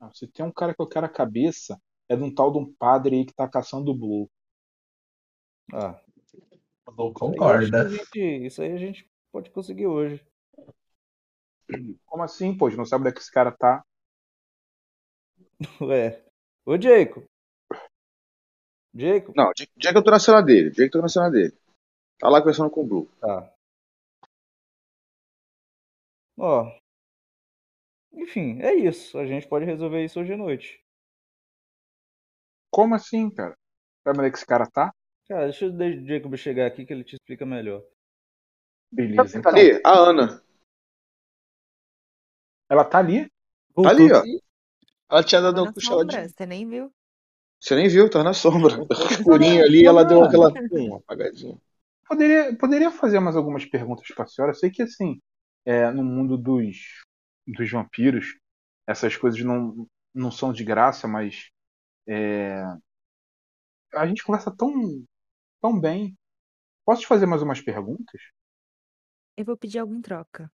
Não, 0.00 0.12
se 0.12 0.26
tem 0.26 0.44
um 0.44 0.50
cara 0.50 0.74
que 0.74 0.82
eu 0.82 0.88
quero 0.88 1.06
a 1.06 1.08
cabeça, 1.08 1.80
é 2.08 2.16
de 2.16 2.22
um 2.24 2.34
tal 2.34 2.50
de 2.50 2.58
um 2.58 2.74
padre 2.74 3.18
aí 3.18 3.24
que 3.24 3.32
tá 3.32 3.48
caçando 3.48 3.92
o 3.92 3.96
Blue. 3.96 4.28
Ah, 5.72 6.02
Não 6.98 7.12
isso 7.12 7.24
aí, 7.24 7.38
concorda. 7.38 7.86
a 7.86 7.88
gente, 7.88 8.44
isso 8.44 8.60
aí 8.60 8.72
a 8.72 8.76
gente 8.76 9.08
pode 9.30 9.50
conseguir 9.50 9.86
hoje. 9.86 10.20
Como 12.04 12.24
assim, 12.24 12.56
pô? 12.58 12.66
A 12.66 12.70
gente 12.70 12.78
não 12.78 12.84
sabe 12.84 13.02
onde 13.02 13.10
é 13.10 13.12
que 13.12 13.20
esse 13.20 13.30
cara 13.30 13.52
tá. 13.52 13.84
Ué. 15.80 16.22
Ô, 16.66 16.76
Jacob. 16.80 17.24
Jacob? 18.94 19.34
Não, 19.36 19.52
eu 19.94 20.02
tô 20.04 20.10
na 20.10 20.18
cena 20.18 20.42
dele. 20.42 20.70
Jack 20.70 20.86
eu 20.86 20.90
tô 20.90 21.02
na 21.02 21.08
cena 21.08 21.30
dele. 21.30 21.54
Tá 22.18 22.28
lá 22.28 22.40
conversando 22.40 22.70
com 22.70 22.80
o 22.80 22.86
Blue. 22.86 23.08
Tá. 23.20 23.52
Ó. 26.38 26.72
Enfim, 28.12 28.60
é 28.62 28.74
isso. 28.74 29.18
A 29.18 29.26
gente 29.26 29.46
pode 29.46 29.64
resolver 29.64 30.04
isso 30.04 30.18
hoje 30.20 30.32
à 30.32 30.36
noite. 30.36 30.80
Como 32.70 32.94
assim, 32.94 33.30
cara? 33.30 33.54
Sabe 34.02 34.18
onde 34.18 34.28
é 34.28 34.30
que 34.30 34.36
esse 34.38 34.46
cara 34.46 34.66
tá? 34.70 34.92
Cara, 35.28 35.44
deixa 35.44 35.66
o 35.66 36.06
Jacob 36.06 36.36
chegar 36.36 36.66
aqui 36.66 36.86
que 36.86 36.92
ele 36.92 37.04
te 37.04 37.16
explica 37.16 37.44
melhor. 37.44 37.82
Beleza, 38.90 39.40
Tá 39.42 39.50
então. 39.50 39.52
ali? 39.52 39.80
A 39.84 39.92
Ana. 39.92 40.42
Ela 42.70 42.84
tá 42.84 42.98
ali? 42.98 43.26
Tá 43.74 43.90
ali, 43.90 44.12
ó. 44.12 44.22
Ela 45.10 45.22
tinha 45.22 45.40
dado 45.40 45.62
uma 45.62 45.72
sombra, 45.78 46.28
você 46.28 46.46
nem 46.46 46.66
viu. 46.66 46.92
Você 47.60 47.74
nem 47.74 47.88
viu, 47.88 48.10
tá 48.10 48.22
na 48.22 48.34
sombra. 48.34 48.74
Escurinho 49.10 49.64
ali, 49.64 49.86
ela 49.86 50.04
deu 50.04 50.22
aquela 50.22 50.52
pum, 50.52 50.96
apagadinha. 50.96 51.58
Poderia, 52.06 52.56
poderia 52.56 52.90
fazer 52.90 53.18
mais 53.18 53.36
algumas 53.36 53.64
perguntas 53.64 54.06
pra 54.14 54.26
senhora. 54.26 54.52
Eu 54.52 54.56
sei 54.56 54.70
que, 54.70 54.82
assim, 54.82 55.20
é, 55.64 55.90
no 55.90 56.04
mundo 56.04 56.36
dos, 56.36 56.76
dos 57.46 57.70
vampiros, 57.70 58.38
essas 58.86 59.16
coisas 59.16 59.40
não, 59.40 59.86
não 60.14 60.30
são 60.30 60.52
de 60.52 60.62
graça, 60.64 61.08
mas 61.08 61.50
é, 62.06 62.62
a 63.94 64.06
gente 64.06 64.22
conversa 64.22 64.54
tão, 64.54 64.72
tão 65.60 65.78
bem. 65.80 66.16
Posso 66.84 67.00
te 67.02 67.08
fazer 67.08 67.26
mais 67.26 67.42
umas 67.42 67.60
perguntas? 67.60 68.20
Eu 69.36 69.44
vou 69.44 69.56
pedir 69.56 69.78
algo 69.78 69.94
em 69.94 70.00
troca. 70.00 70.50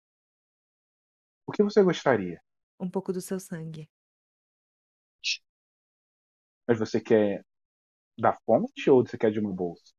O 1.46 1.52
que 1.52 1.62
você 1.62 1.82
gostaria? 1.82 2.40
Um 2.80 2.88
pouco 2.88 3.12
do 3.12 3.20
seu 3.20 3.38
sangue. 3.38 3.88
Mas 6.72 6.78
você 6.78 7.00
quer 7.00 7.44
da 8.18 8.34
fonte 8.46 8.90
ou 8.90 9.06
você 9.06 9.18
quer 9.18 9.32
de 9.32 9.40
uma 9.40 9.52
bolsa? 9.52 9.92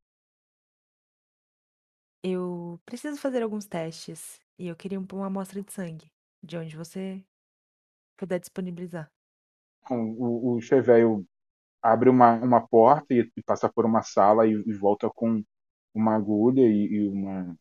Eu 2.23 2.79
preciso 2.85 3.17
fazer 3.19 3.41
alguns 3.43 3.65
testes 3.65 4.39
e 4.57 4.67
eu 4.67 4.75
queria 4.75 4.99
um- 4.99 5.07
uma 5.13 5.27
amostra 5.27 5.61
de 5.61 5.71
sangue, 5.71 6.11
de 6.43 6.57
onde 6.57 6.75
você 6.75 7.23
puder 8.17 8.39
disponibilizar. 8.39 9.11
Então, 9.83 10.11
O, 10.17 10.55
o 10.57 10.61
Chevelho 10.61 11.25
abre 11.81 12.09
uma, 12.09 12.33
uma 12.35 12.67
porta 12.67 13.13
e, 13.13 13.31
e 13.37 13.43
passa 13.43 13.69
por 13.71 13.85
uma 13.85 14.03
sala 14.03 14.47
e, 14.47 14.53
e 14.53 14.73
volta 14.73 15.09
com 15.11 15.43
uma 15.95 16.15
agulha 16.15 16.61
e, 16.63 16.87
e 16.93 17.09
uma, 17.09 17.57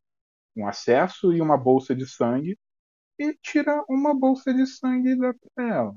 um 0.56 0.66
acesso 0.68 1.32
e 1.34 1.40
uma 1.42 1.58
bolsa 1.58 1.94
de 1.96 2.06
sangue 2.08 2.58
e 3.18 3.34
tira 3.42 3.84
uma 3.88 4.14
bolsa 4.14 4.54
de 4.54 4.66
sangue 4.66 5.10
e 5.10 5.18
dá 5.18 5.34
pra 5.54 5.68
ela. 5.68 5.96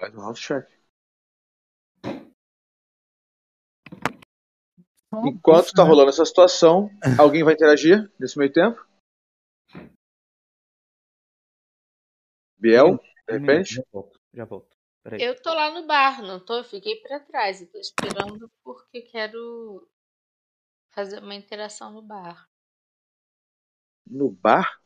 Faz 0.00 0.14
um 0.16 0.22
health 0.22 0.36
Enquanto 5.12 5.72
tá 5.72 5.82
rolando 5.82 6.10
essa 6.10 6.24
situação, 6.24 6.88
alguém 7.18 7.42
vai 7.42 7.54
interagir 7.54 8.10
nesse 8.18 8.38
meio 8.38 8.52
tempo? 8.52 8.86
Biel, 12.56 12.98
de 13.26 13.38
repente? 13.38 13.74
Já 13.74 13.82
volto. 13.92 14.20
Já 14.32 14.44
volto. 14.44 14.76
Peraí. 15.02 15.22
Eu 15.22 15.40
tô 15.40 15.52
lá 15.52 15.72
no 15.72 15.86
bar, 15.86 16.22
não 16.22 16.38
tô? 16.38 16.58
Eu 16.58 16.64
fiquei 16.64 16.96
pra 16.96 17.18
trás. 17.18 17.60
Eu 17.60 17.66
tô 17.68 17.78
esperando 17.78 18.50
porque 18.62 19.00
quero 19.02 19.88
fazer 20.92 21.22
uma 21.22 21.34
interação 21.34 21.90
no 21.90 22.02
bar. 22.02 22.48
No 24.06 24.30
bar? 24.30 24.78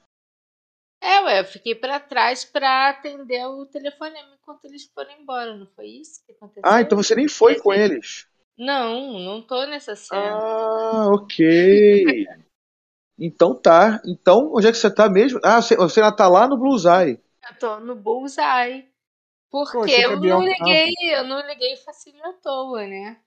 É, 1.02 1.20
ué, 1.20 1.40
eu 1.40 1.44
fiquei 1.44 1.74
pra 1.74 2.00
trás 2.00 2.44
pra 2.44 2.88
atender 2.88 3.44
o 3.46 3.66
telefonema 3.66 4.34
enquanto 4.34 4.64
eles 4.64 4.86
foram 4.86 5.10
embora, 5.12 5.54
não 5.54 5.66
foi 5.66 5.86
isso 5.86 6.24
que 6.24 6.32
aconteceu? 6.32 6.62
Ah, 6.64 6.80
então 6.80 6.96
você 6.96 7.14
nem 7.14 7.28
foi 7.28 7.60
com 7.60 7.74
eles. 7.74 8.26
Não, 8.56 9.18
não 9.18 9.42
tô 9.42 9.66
nessa 9.66 9.96
cena. 9.96 10.38
Ah, 10.38 11.08
ok. 11.12 12.26
Então 13.16 13.54
tá. 13.54 14.02
Então, 14.04 14.52
onde 14.52 14.66
é 14.66 14.72
que 14.72 14.76
você 14.76 14.92
tá 14.92 15.08
mesmo? 15.08 15.38
Ah, 15.44 15.62
você, 15.62 15.76
você 15.76 16.00
ainda 16.00 16.16
tá 16.16 16.28
lá 16.28 16.48
no 16.48 16.56
Blues 16.56 16.84
Eye. 16.84 17.20
Eu 17.48 17.58
tô 17.58 17.80
no 17.80 17.94
bullseye. 17.94 18.88
Porque 19.50 19.94
a 19.94 20.00
eu 20.00 20.20
não 20.20 20.42
liguei, 20.42 20.94
eu 21.14 21.24
não 21.24 21.46
liguei 21.46 21.76
facinho 21.76 22.24
à 22.24 22.32
toa, 22.32 22.86
né? 22.86 23.20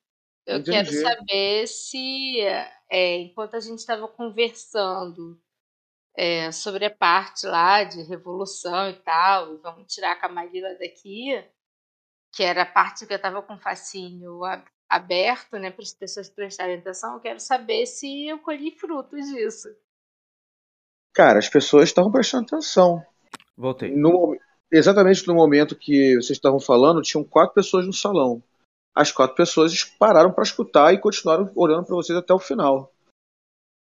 Eu 0.45 0.62
quero 0.64 0.88
Entendi. 0.88 1.02
saber 1.02 1.68
se, 1.68 2.41
é, 2.90 3.18
enquanto 3.18 3.56
a 3.56 3.60
gente 3.62 3.80
estava 3.80 4.08
conversando 4.08 5.41
é, 6.16 6.52
sobre 6.52 6.86
a 6.86 6.94
parte 6.94 7.45
lá 7.45 7.84
de 7.84 8.02
revolução 8.04 8.90
e 8.90 8.94
tal, 8.94 9.54
e 9.54 9.58
vamos 9.58 9.94
tirar 9.94 10.14
a 10.14 10.20
Camarilla 10.20 10.74
daqui, 10.76 11.44
que 12.34 12.44
era 12.44 12.64
a 12.64 12.66
parte 12.66 13.06
que 13.06 13.14
eu 13.14 13.18
estava 13.18 13.41
com 13.41 13.56
o 13.56 13.60
fascínio 13.60 14.44
aberto, 14.89 15.57
né, 15.57 15.72
para 15.72 15.84
as 15.84 15.93
pessoas 15.93 16.30
prestarem 16.30 16.77
atenção, 16.77 17.15
eu 17.15 17.19
quero 17.19 17.39
saber 17.39 17.85
se 17.85 18.27
eu 18.27 18.39
colhi 18.39 18.72
frutos 18.72 19.27
disso. 19.27 19.76
Cara, 21.14 21.39
as 21.39 21.49
pessoas 21.49 21.89
estavam 21.89 22.11
prestando 22.11 22.45
atenção. 22.45 23.05
Voltei. 23.55 23.95
No 23.95 24.38
exatamente 24.72 25.26
no 25.27 25.34
momento 25.34 25.76
que 25.76 26.15
vocês 26.15 26.38
estavam 26.38 26.59
falando, 26.59 27.01
tinham 27.01 27.23
quatro 27.23 27.55
pessoas 27.55 27.85
no 27.85 27.93
salão. 27.93 28.43
As 28.93 29.11
quatro 29.11 29.35
pessoas 29.35 29.84
pararam 29.84 30.31
para 30.31 30.43
escutar 30.43 30.93
e 30.93 30.99
continuaram 30.99 31.51
olhando 31.55 31.85
para 31.85 31.95
vocês 31.95 32.18
até 32.18 32.34
o 32.34 32.39
final. 32.39 32.91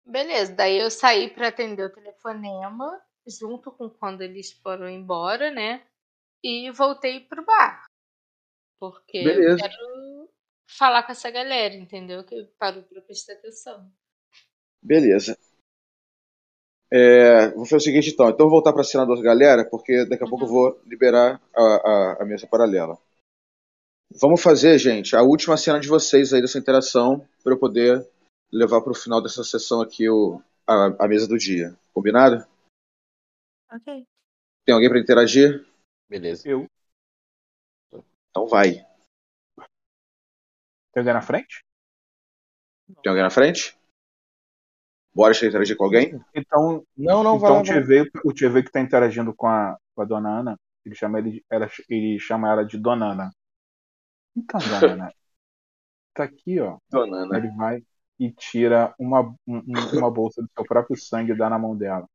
Beleza, 0.05 0.53
daí 0.53 0.79
eu 0.79 0.91
saí 0.91 1.29
para 1.29 1.47
atender 1.47 1.83
o 1.83 1.89
telefonema, 1.89 3.01
junto 3.27 3.71
com 3.71 3.89
quando 3.89 4.21
eles 4.21 4.51
foram 4.51 4.87
embora, 4.87 5.49
né? 5.51 5.83
E 6.43 6.69
voltei 6.71 7.21
pro 7.21 7.43
bar. 7.43 7.85
Porque 8.79 9.17
eu 9.17 9.23
Beleza. 9.23 9.57
quero 9.57 10.14
falar 10.67 11.03
com 11.03 11.11
essa 11.11 11.29
galera, 11.29 11.75
entendeu? 11.75 12.23
Que 12.23 12.43
parou 12.57 12.83
pra 12.83 13.01
prestar 13.01 13.33
atenção. 13.33 13.91
Beleza. 14.81 15.37
É, 16.91 17.49
vou 17.49 17.65
fazer 17.65 17.77
o 17.77 17.79
seguinte 17.81 18.11
então. 18.11 18.29
Então 18.29 18.45
eu 18.45 18.49
vou 18.49 18.57
voltar 18.57 18.71
para 18.71 18.81
a 18.81 18.85
cena 18.85 19.05
da 19.05 19.21
galera, 19.21 19.67
porque 19.67 20.05
daqui 20.05 20.23
a 20.23 20.27
pouco 20.27 20.45
eu 20.45 20.49
vou 20.49 20.81
liberar 20.85 21.41
a, 21.55 21.61
a, 21.61 22.17
a 22.21 22.25
mesa 22.25 22.47
paralela. 22.47 22.97
Vamos 24.21 24.41
fazer, 24.41 24.77
gente, 24.77 25.15
a 25.15 25.21
última 25.23 25.57
cena 25.57 25.79
de 25.79 25.87
vocês 25.87 26.31
aí 26.31 26.41
dessa 26.41 26.59
interação 26.59 27.27
para 27.43 27.53
eu 27.53 27.59
poder 27.59 28.07
levar 28.51 28.81
para 28.81 28.91
o 28.91 28.95
final 28.95 29.21
dessa 29.21 29.43
sessão 29.43 29.81
aqui 29.81 30.07
o, 30.09 30.41
a, 30.65 31.05
a 31.05 31.07
mesa 31.07 31.27
do 31.27 31.37
dia. 31.37 31.75
Combinado? 31.93 32.45
Ok. 33.71 34.05
Tem 34.63 34.73
alguém 34.73 34.89
para 34.89 34.99
interagir? 34.99 35.65
Beleza. 36.07 36.47
Eu. 36.47 36.65
Então 38.29 38.47
vai. 38.47 38.85
Tem 40.95 41.01
alguém 41.01 41.13
na 41.13 41.21
frente? 41.21 41.63
Tem 43.01 43.09
alguém 43.09 43.23
na 43.23 43.29
frente? 43.29 43.77
Bora 45.13 45.33
interagir 45.33 45.77
com 45.77 45.85
alguém? 45.85 46.19
Então, 46.35 46.83
Não, 46.97 47.23
não, 47.23 47.39
vai 47.39 47.49
então 47.49 47.55
o 47.61 47.65
vai 47.65 47.65
lá. 47.65 47.73
Cheveio, 47.73 48.09
o 48.23 48.37
Cheveio 48.37 48.65
que 48.65 48.71
tá 48.71 48.81
interagindo 48.81 49.33
com 49.33 49.47
a, 49.47 49.77
com 49.93 50.01
a 50.01 50.05
dona 50.05 50.39
Ana, 50.39 50.59
ele 50.85 50.95
chama, 50.95 51.19
ele, 51.19 51.43
ela, 51.49 51.69
ele 51.89 52.19
chama 52.19 52.49
ela 52.51 52.65
de 52.65 52.77
Dona 52.77 53.11
Ana. 53.13 53.31
Então, 54.35 54.59
Dona 54.59 54.77
Ana, 54.93 55.13
tá 56.13 56.23
aqui, 56.23 56.59
ó. 56.59 56.77
Dona 56.89 57.17
Ana. 57.23 57.37
Ele 57.37 57.49
vai 57.55 57.83
e 58.19 58.31
tira 58.31 58.93
uma, 58.99 59.21
um- 59.47 59.57
um- 59.67 59.97
uma 59.97 60.11
bolsa 60.11 60.41
do 60.41 60.49
seu 60.53 60.65
próprio 60.65 60.97
sangue 60.97 61.31
e 61.33 61.37
dá 61.37 61.49
na 61.49 61.59
mão 61.59 61.75
dela. 61.77 62.07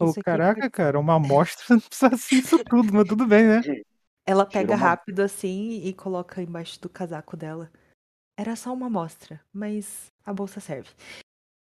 Aqui 0.00 0.22
caraca, 0.22 0.70
cara, 0.70 0.98
uma 0.98 1.14
amostra 1.16 1.64
não 1.76 1.80
precisa 1.80 2.16
ser 2.16 2.34
isso 2.36 2.58
tudo, 2.64 2.92
mas 2.92 3.06
tudo 3.06 3.26
bem, 3.26 3.46
né? 3.46 3.64
Ela 4.30 4.46
Tira 4.46 4.60
pega 4.60 4.74
uma- 4.76 4.86
rápido 4.86 5.20
assim 5.20 5.82
e 5.82 5.92
coloca 5.92 6.40
embaixo 6.40 6.80
do 6.80 6.88
casaco 6.88 7.36
dela. 7.36 7.68
Era 8.38 8.54
só 8.54 8.72
uma 8.72 8.86
amostra, 8.86 9.44
mas 9.52 10.12
a 10.24 10.32
bolsa 10.32 10.60
serve. 10.60 10.88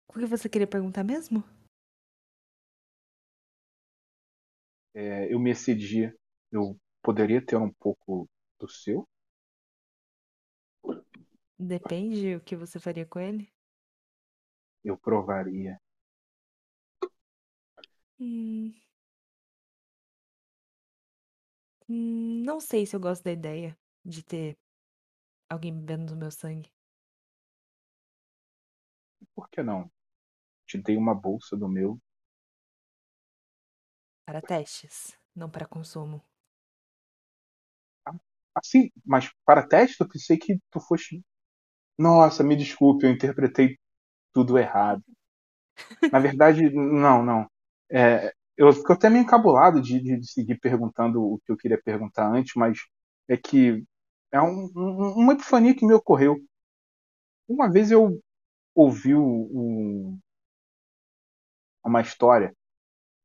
O 0.09 0.13
que 0.13 0.25
você 0.25 0.49
queria 0.49 0.67
perguntar 0.67 1.03
mesmo? 1.03 1.43
É, 4.95 5.33
eu 5.33 5.41
me 5.41 5.51
excedi. 5.51 6.15
Eu 6.53 6.79
poderia 7.03 7.45
ter 7.45 7.57
um 7.57 7.73
pouco 7.73 8.29
do 8.61 8.69
seu? 8.69 9.05
Depende 11.59 12.37
o 12.37 12.41
que 12.41 12.55
você 12.55 12.79
faria 12.79 13.05
com 13.05 13.19
ele. 13.19 13.49
Eu 14.85 14.97
provaria. 14.97 15.81
Hum. 18.21 18.73
Hum, 21.89 22.43
não 22.45 22.61
sei 22.61 22.85
se 22.87 22.95
eu 22.97 23.01
gosto 23.01 23.23
da 23.25 23.33
ideia 23.33 23.75
de 24.05 24.23
ter 24.23 24.59
alguém 25.51 25.75
bebendo 25.75 26.15
do 26.15 26.17
meu 26.19 26.31
sangue. 26.31 26.71
Por 29.33 29.49
que 29.49 29.63
não? 29.63 29.89
Te 30.67 30.79
dei 30.79 30.97
uma 30.97 31.15
bolsa 31.15 31.57
do 31.57 31.69
meu. 31.69 32.01
Para 34.27 34.43
testes, 34.43 35.17
não 35.35 35.49
para 35.49 35.67
consumo. 35.67 36.23
Assim, 38.55 38.91
mas 39.05 39.31
para 39.45 39.67
teste 39.67 40.01
eu 40.01 40.09
pensei 40.09 40.37
que 40.39 40.59
tu 40.71 40.81
fosse. 40.81 41.23
Nossa, 41.99 42.45
me 42.45 42.57
desculpe, 42.57 43.07
eu 43.07 43.11
interpretei 43.13 43.79
tudo 44.33 44.59
errado. 44.59 45.03
Na 46.11 46.19
verdade, 46.19 46.71
não, 46.71 47.23
não. 47.25 47.47
É, 47.91 48.33
eu 48.57 48.73
fico 48.73 48.93
até 48.93 49.11
meio 49.11 49.23
encabulado 49.25 49.81
de, 49.83 50.01
de 50.01 50.25
seguir 50.27 50.59
perguntando 50.61 51.23
o 51.23 51.39
que 51.41 51.53
eu 51.53 51.57
queria 51.57 51.81
perguntar 51.83 52.29
antes, 52.33 52.55
mas 52.57 52.79
é 53.29 53.37
que 53.37 53.85
é 54.33 54.41
um- 54.41 54.71
um- 54.77 55.15
uma 55.19 55.33
epifania 55.35 55.75
que 55.75 55.87
me 55.87 55.95
ocorreu. 55.95 56.37
Uma 57.49 57.71
vez 57.71 57.91
eu 57.91 58.21
ouvi 58.75 59.15
uma 61.85 62.01
história 62.01 62.55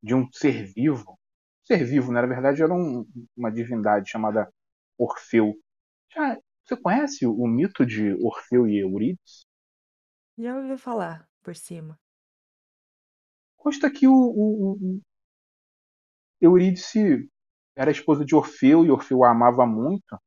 de 0.03 0.15
um 0.15 0.27
ser 0.31 0.65
vivo. 0.73 1.19
Ser 1.65 1.85
vivo, 1.85 2.11
né? 2.11 2.21
na 2.21 2.27
verdade, 2.27 2.63
era 2.63 2.73
um- 2.73 3.07
uma 3.37 3.51
divindade 3.51 4.09
chamada 4.09 4.51
Orfeu. 4.97 5.55
Já, 6.13 6.37
você 6.65 6.77
conhece 6.77 7.25
o, 7.27 7.33
o 7.33 7.47
mito 7.47 7.85
de 7.85 8.13
Orfeu 8.23 8.67
e 8.67 8.79
Eurídice? 8.79 9.45
Já 10.39 10.55
ouvi 10.57 10.75
falar 10.75 11.29
por 11.43 11.55
cima. 11.55 11.99
Consta 13.57 13.91
que 13.91 14.07
o, 14.07 14.13
o, 14.13 14.71
o- 14.73 15.01
Eurídice 16.41 17.29
era 17.75 17.91
esposa 17.91 18.25
de 18.25 18.35
Orfeu 18.35 18.85
e 18.85 18.91
Orfeu 18.91 19.23
a 19.23 19.31
amava 19.31 19.65
muito, 19.65 20.17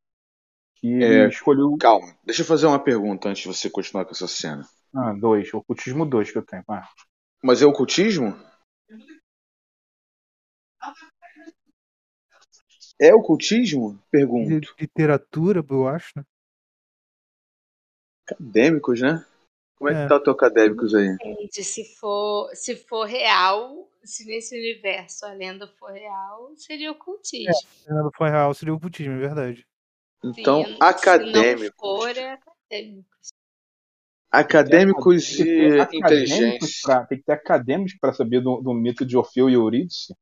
que 0.76 1.02
É, 1.02 1.28
escolheu. 1.28 1.76
Calma, 1.78 2.14
deixa 2.24 2.43
eu 2.43 2.47
fazer 2.47 2.66
uma 2.66 2.82
pergunta 2.82 3.28
antes 3.28 3.43
de 3.43 3.48
você 3.48 3.70
continuar 3.70 4.05
com 4.05 4.12
essa 4.12 4.26
cena. 4.26 4.66
Ah, 4.94 5.12
dois, 5.12 5.52
ocultismo 5.55 6.05
dois 6.05 6.30
que 6.30 6.39
eu 6.39 6.44
tenho. 6.44 6.64
Ah, 6.68 6.89
Mas 7.43 7.62
é 7.62 7.66
ocultismo? 7.66 8.36
É 13.01 13.14
ocultismo? 13.14 13.98
Pergunto. 14.10 14.74
Literatura, 14.78 15.64
eu 15.68 15.89
acho, 15.89 16.12
né? 16.16 16.24
Acadêmicos, 18.30 19.01
né? 19.01 19.24
Como 19.82 19.90
é 19.90 19.94
que 19.94 20.00
É. 20.02 20.06
tá 20.09 20.14
o 20.14 20.20
teu 20.20 20.32
acadêmicos 20.32 20.94
aí? 20.94 21.16
Gente, 21.20 21.64
se 21.64 21.84
for, 21.96 22.48
se 22.54 22.76
for 22.76 23.04
real, 23.04 23.90
se 24.04 24.24
nesse 24.26 24.56
universo 24.56 25.26
a 25.26 25.32
lenda 25.32 25.66
for 25.66 25.90
real, 25.90 26.52
seria 26.56 26.92
ocultismo. 26.92 27.52
Se 27.52 27.90
não 27.90 28.09
for 28.16 28.30
real, 28.30 28.54
seria 28.54 28.72
ocultismo, 28.74 29.14
é 29.14 29.18
verdade. 29.18 29.66
Então, 30.22 30.62
não 30.62 30.76
acadêmicos. 30.80 31.76
for, 31.80 32.16
é 32.16 32.30
acadêmico. 32.34 33.09
Acadêmicos 34.30 35.26
que 35.36 35.42
e 35.42 35.80
acadêmicos 35.80 35.92
inteligência. 35.94 36.82
pra- 36.84 37.06
tem 37.06 37.18
que 37.18 37.24
ter 37.24 37.32
acadêmicos 37.32 37.94
para 38.00 38.12
saber 38.12 38.40
do, 38.40 38.60
do 38.60 38.72
mito 38.72 39.04
de 39.04 39.16
Orfeu 39.16 39.50
e 39.50 39.54
Eurídice. 39.54 40.14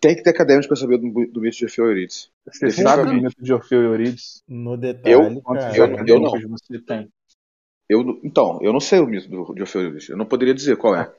Tem 0.00 0.14
que 0.16 0.22
ter 0.24 0.30
acadêmicos 0.30 0.66
para 0.66 0.76
saber 0.76 0.98
do, 0.98 1.08
do 1.32 1.40
mito 1.40 1.56
de 1.56 1.64
Orfeu 1.64 1.86
e 1.86 1.88
Eurídice. 1.90 2.28
Você 2.44 2.70
sabe 2.72 3.04
do 3.04 3.14
mito 3.14 3.40
de 3.42 3.52
Orfeu 3.52 3.82
e 3.82 3.84
Eurídice? 3.86 4.42
No 4.48 4.72
Eu, 4.74 4.78
detalhe, 4.78 5.42
Quantos 5.42 5.64
cara. 5.64 5.76
eu, 5.78 6.06
eu 6.06 6.20
não. 6.20 6.30
você 6.50 6.78
tem? 6.80 7.08
Eu, 7.88 8.04
não- 8.04 8.20
então, 8.22 8.58
eu 8.62 8.72
não 8.72 8.80
sei 8.80 9.00
o 9.00 9.06
mito 9.06 9.28
do, 9.28 9.54
de 9.54 9.62
Orfeu 9.62 9.82
e 9.82 9.84
Eurídice. 9.86 10.10
Eu 10.12 10.18
não 10.18 10.26
poderia 10.26 10.54
dizer 10.54 10.76
qual 10.76 10.94
é. 10.94 11.12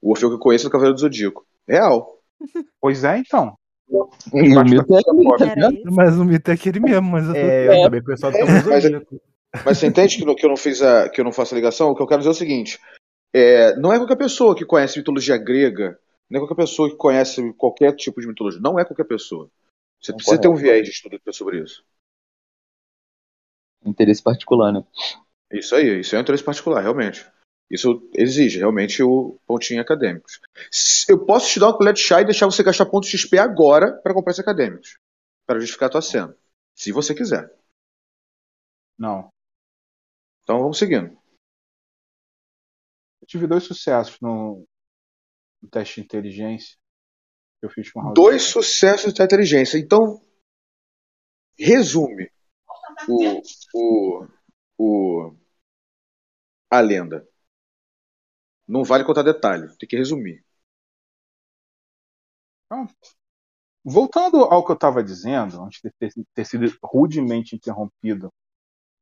O 0.00 0.10
Orfeu 0.10 0.28
que 0.28 0.36
eu 0.36 0.40
conheço 0.40 0.66
é 0.66 0.68
o 0.68 0.70
Cavaleiro 0.70 0.94
do 0.94 1.00
Zodíaco. 1.00 1.46
Real. 1.68 2.18
Pois 2.80 3.04
é, 3.04 3.18
então. 3.18 3.54
O 3.86 4.08
Basta 4.08 4.64
mito 4.64 4.94
é 4.94 4.98
aquele? 4.98 5.82
Mas 5.90 6.16
o 6.16 6.24
mito 6.24 6.50
é 6.50 6.54
aquele 6.54 6.80
mesmo, 6.80 7.10
mas 7.10 7.26
eu 7.26 7.34
tô... 7.34 7.38
É, 7.38 7.78
eu 7.78 7.82
também 7.82 8.02
pensava 8.02 8.32
que 8.32 8.38
tava 8.38 8.52
Mas, 8.52 8.82
zodíaco. 8.82 9.20
mas 9.64 9.78
você 9.78 9.86
entende 9.86 10.16
que, 10.16 10.34
que 10.34 10.46
eu 10.46 10.48
não 10.48 10.56
fiz 10.56 10.80
a, 10.80 11.08
que 11.10 11.20
eu 11.20 11.24
não 11.24 11.32
faço 11.32 11.54
a 11.54 11.58
ligação? 11.58 11.90
O 11.90 11.94
que 11.94 12.02
eu 12.02 12.06
quero 12.06 12.20
dizer 12.20 12.30
é 12.30 12.32
o 12.32 12.34
seguinte: 12.34 12.78
é, 13.34 13.76
não 13.76 13.92
é 13.92 13.98
qualquer 13.98 14.16
pessoa 14.16 14.56
que 14.56 14.64
conhece 14.64 14.98
mitologia 14.98 15.36
grega, 15.36 15.98
não 16.30 16.38
é 16.38 16.40
qualquer 16.40 16.62
pessoa 16.62 16.88
que 16.88 16.96
conhece 16.96 17.52
qualquer 17.54 17.94
tipo 17.94 18.20
de 18.20 18.28
mitologia. 18.28 18.60
Não 18.60 18.78
é 18.78 18.84
qualquer 18.84 19.04
pessoa. 19.04 19.50
Você 20.00 20.14
precisa 20.14 20.40
ter 20.40 20.48
um 20.48 20.54
viés 20.54 20.84
de 20.84 20.90
estudo 20.90 21.20
sobre 21.32 21.62
isso. 21.62 21.84
Interesse 23.84 24.22
particular, 24.22 24.72
né? 24.72 24.84
Isso 25.52 25.74
aí, 25.74 26.00
isso 26.00 26.14
é 26.14 26.18
um 26.18 26.22
interesse 26.22 26.44
particular, 26.44 26.82
realmente. 26.82 27.26
Isso 27.70 28.08
exige 28.14 28.58
realmente 28.58 29.02
o 29.02 29.38
pontinho 29.46 29.80
acadêmicos. 29.80 30.40
Eu 31.08 31.24
posso 31.24 31.48
te 31.48 31.60
dar 31.60 31.68
uma 31.68 31.76
colher 31.76 31.94
de 31.94 32.00
chá 32.00 32.20
e 32.20 32.24
deixar 32.24 32.46
você 32.46 32.62
gastar 32.62 32.86
pontos 32.86 33.08
XP 33.08 33.38
agora 33.38 33.92
para 34.02 34.12
comprar 34.12 34.32
esses 34.32 34.40
acadêmicos. 34.40 34.98
Para 35.46 35.60
justificar 35.60 35.88
a 35.88 35.92
tua 35.92 36.02
cena. 36.02 36.36
Se 36.74 36.90
você 36.90 37.14
quiser. 37.14 37.48
Não. 38.98 39.30
Então 40.42 40.58
vamos 40.58 40.78
seguindo. 40.78 41.16
Eu 43.22 43.26
tive 43.28 43.46
dois 43.46 43.62
sucessos 43.62 44.18
no, 44.20 44.66
no 45.62 45.68
teste 45.68 46.00
de 46.00 46.06
inteligência 46.06 46.76
que 47.60 47.66
eu 47.66 47.70
fiz 47.70 47.92
com. 47.92 48.12
Dois 48.12 48.42
sucessos 48.42 49.12
da 49.12 49.24
inteligência. 49.24 49.78
Então, 49.78 50.20
resume 51.58 52.30
o, 53.08 53.40
o, 53.74 54.26
o, 54.78 55.36
a 56.70 56.80
lenda. 56.80 57.26
Não 58.66 58.84
vale 58.84 59.04
contar 59.04 59.22
detalhe, 59.22 59.68
tem 59.78 59.88
que 59.88 59.96
resumir. 59.96 60.42
Então, 62.66 62.86
voltando 63.84 64.44
ao 64.44 64.64
que 64.64 64.70
eu 64.72 64.74
estava 64.74 65.02
dizendo, 65.02 65.62
antes 65.62 65.80
de 65.82 65.90
ter, 65.98 66.12
ter 66.34 66.44
sido 66.44 66.66
rudemente 66.82 67.56
interrompido 67.56 68.32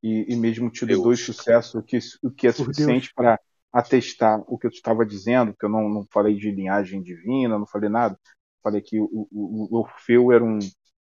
e, 0.03 0.33
e 0.33 0.35
mesmo 0.35 0.69
tido 0.71 0.89
Deus. 0.89 1.03
dois 1.03 1.21
sucessos, 1.21 1.75
o 1.75 1.83
que, 1.83 1.99
o 2.23 2.31
que 2.31 2.47
é 2.47 2.51
suficiente 2.51 3.13
para 3.13 3.39
atestar 3.71 4.41
o 4.47 4.57
que 4.57 4.65
eu 4.67 4.71
estava 4.71 5.05
dizendo, 5.05 5.55
que 5.55 5.65
eu 5.65 5.69
não, 5.69 5.87
não 5.89 6.07
falei 6.11 6.35
de 6.35 6.51
linhagem 6.51 7.01
divina, 7.03 7.59
não 7.59 7.67
falei 7.67 7.89
nada. 7.89 8.19
Falei 8.63 8.81
que 8.81 8.99
o, 8.99 9.07
o, 9.31 9.75
o 9.75 9.79
Orfeu 9.79 10.31
era 10.31 10.43
um, 10.43 10.59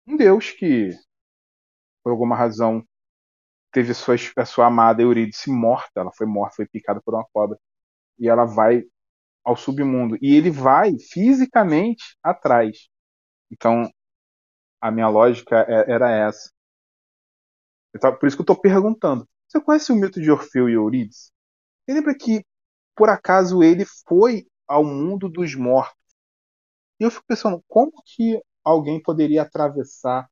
um 0.07 0.17
deus 0.17 0.51
que, 0.51 0.91
por 2.03 2.11
alguma 2.11 2.37
razão, 2.37 2.85
teve 3.73 3.93
a 3.93 3.95
sua, 3.95 4.17
a 4.37 4.45
sua 4.45 4.67
amada 4.67 5.03
Eurídice 5.03 5.51
morta. 5.51 6.01
Ela 6.01 6.13
foi 6.13 6.27
morta, 6.27 6.57
foi 6.57 6.67
picada 6.69 7.01
por 7.05 7.15
uma 7.15 7.27
cobra. 7.33 7.59
E 8.19 8.29
ela 8.29 8.45
vai 8.47 8.85
ao 9.45 9.57
submundo. 9.57 10.19
E 10.23 10.35
ele 10.37 10.51
vai 10.51 10.93
fisicamente 11.13 12.17
atrás. 12.23 12.89
Então, 13.51 13.91
a 14.81 14.91
minha 14.91 15.09
lógica 15.09 15.65
é- 15.69 15.93
era 15.93 16.11
essa. 16.11 16.51
Por 18.19 18.27
isso 18.27 18.37
que 18.37 18.41
eu 18.41 18.45
estou 18.45 18.61
perguntando. 18.61 19.29
Você 19.49 19.61
conhece 19.61 19.93
o 19.93 19.97
mito 19.97 20.21
de 20.21 20.31
Orfeu 20.31 20.69
e 20.69 20.75
Eurídice? 20.75 21.31
Você 21.87 21.95
lembra 21.95 22.15
que, 22.17 22.45
por 22.97 23.09
acaso, 23.11 23.63
ele 23.63 23.85
foi 24.09 24.47
ao 24.69 24.85
mundo 24.85 25.29
dos 25.29 25.55
mortos? 25.55 25.97
E 27.01 27.05
eu 27.05 27.11
fico 27.11 27.25
pensando, 27.27 27.65
como 27.67 27.91
que 28.07 28.41
alguém 28.65 29.03
poderia 29.03 29.43
atravessar 29.43 30.31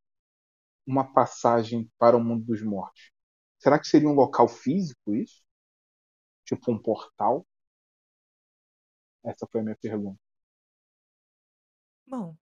uma 0.86 1.05
passagem 1.12 1.90
para 1.98 2.16
o 2.16 2.24
mundo 2.24 2.44
dos 2.47 2.62
mortos? 2.62 3.12
Será 3.59 3.78
que 3.78 3.86
seria 3.89 4.09
um 4.09 4.14
local 4.14 4.48
físico 4.48 5.14
isso? 5.14 5.43
Tipo 6.44 6.72
um 6.72 6.80
portal? 6.80 7.47
Essa 9.24 9.47
foi 9.51 9.60
a 9.60 9.64
minha 9.64 9.76
pergunta. 9.76 10.18
Bom, 12.06 12.36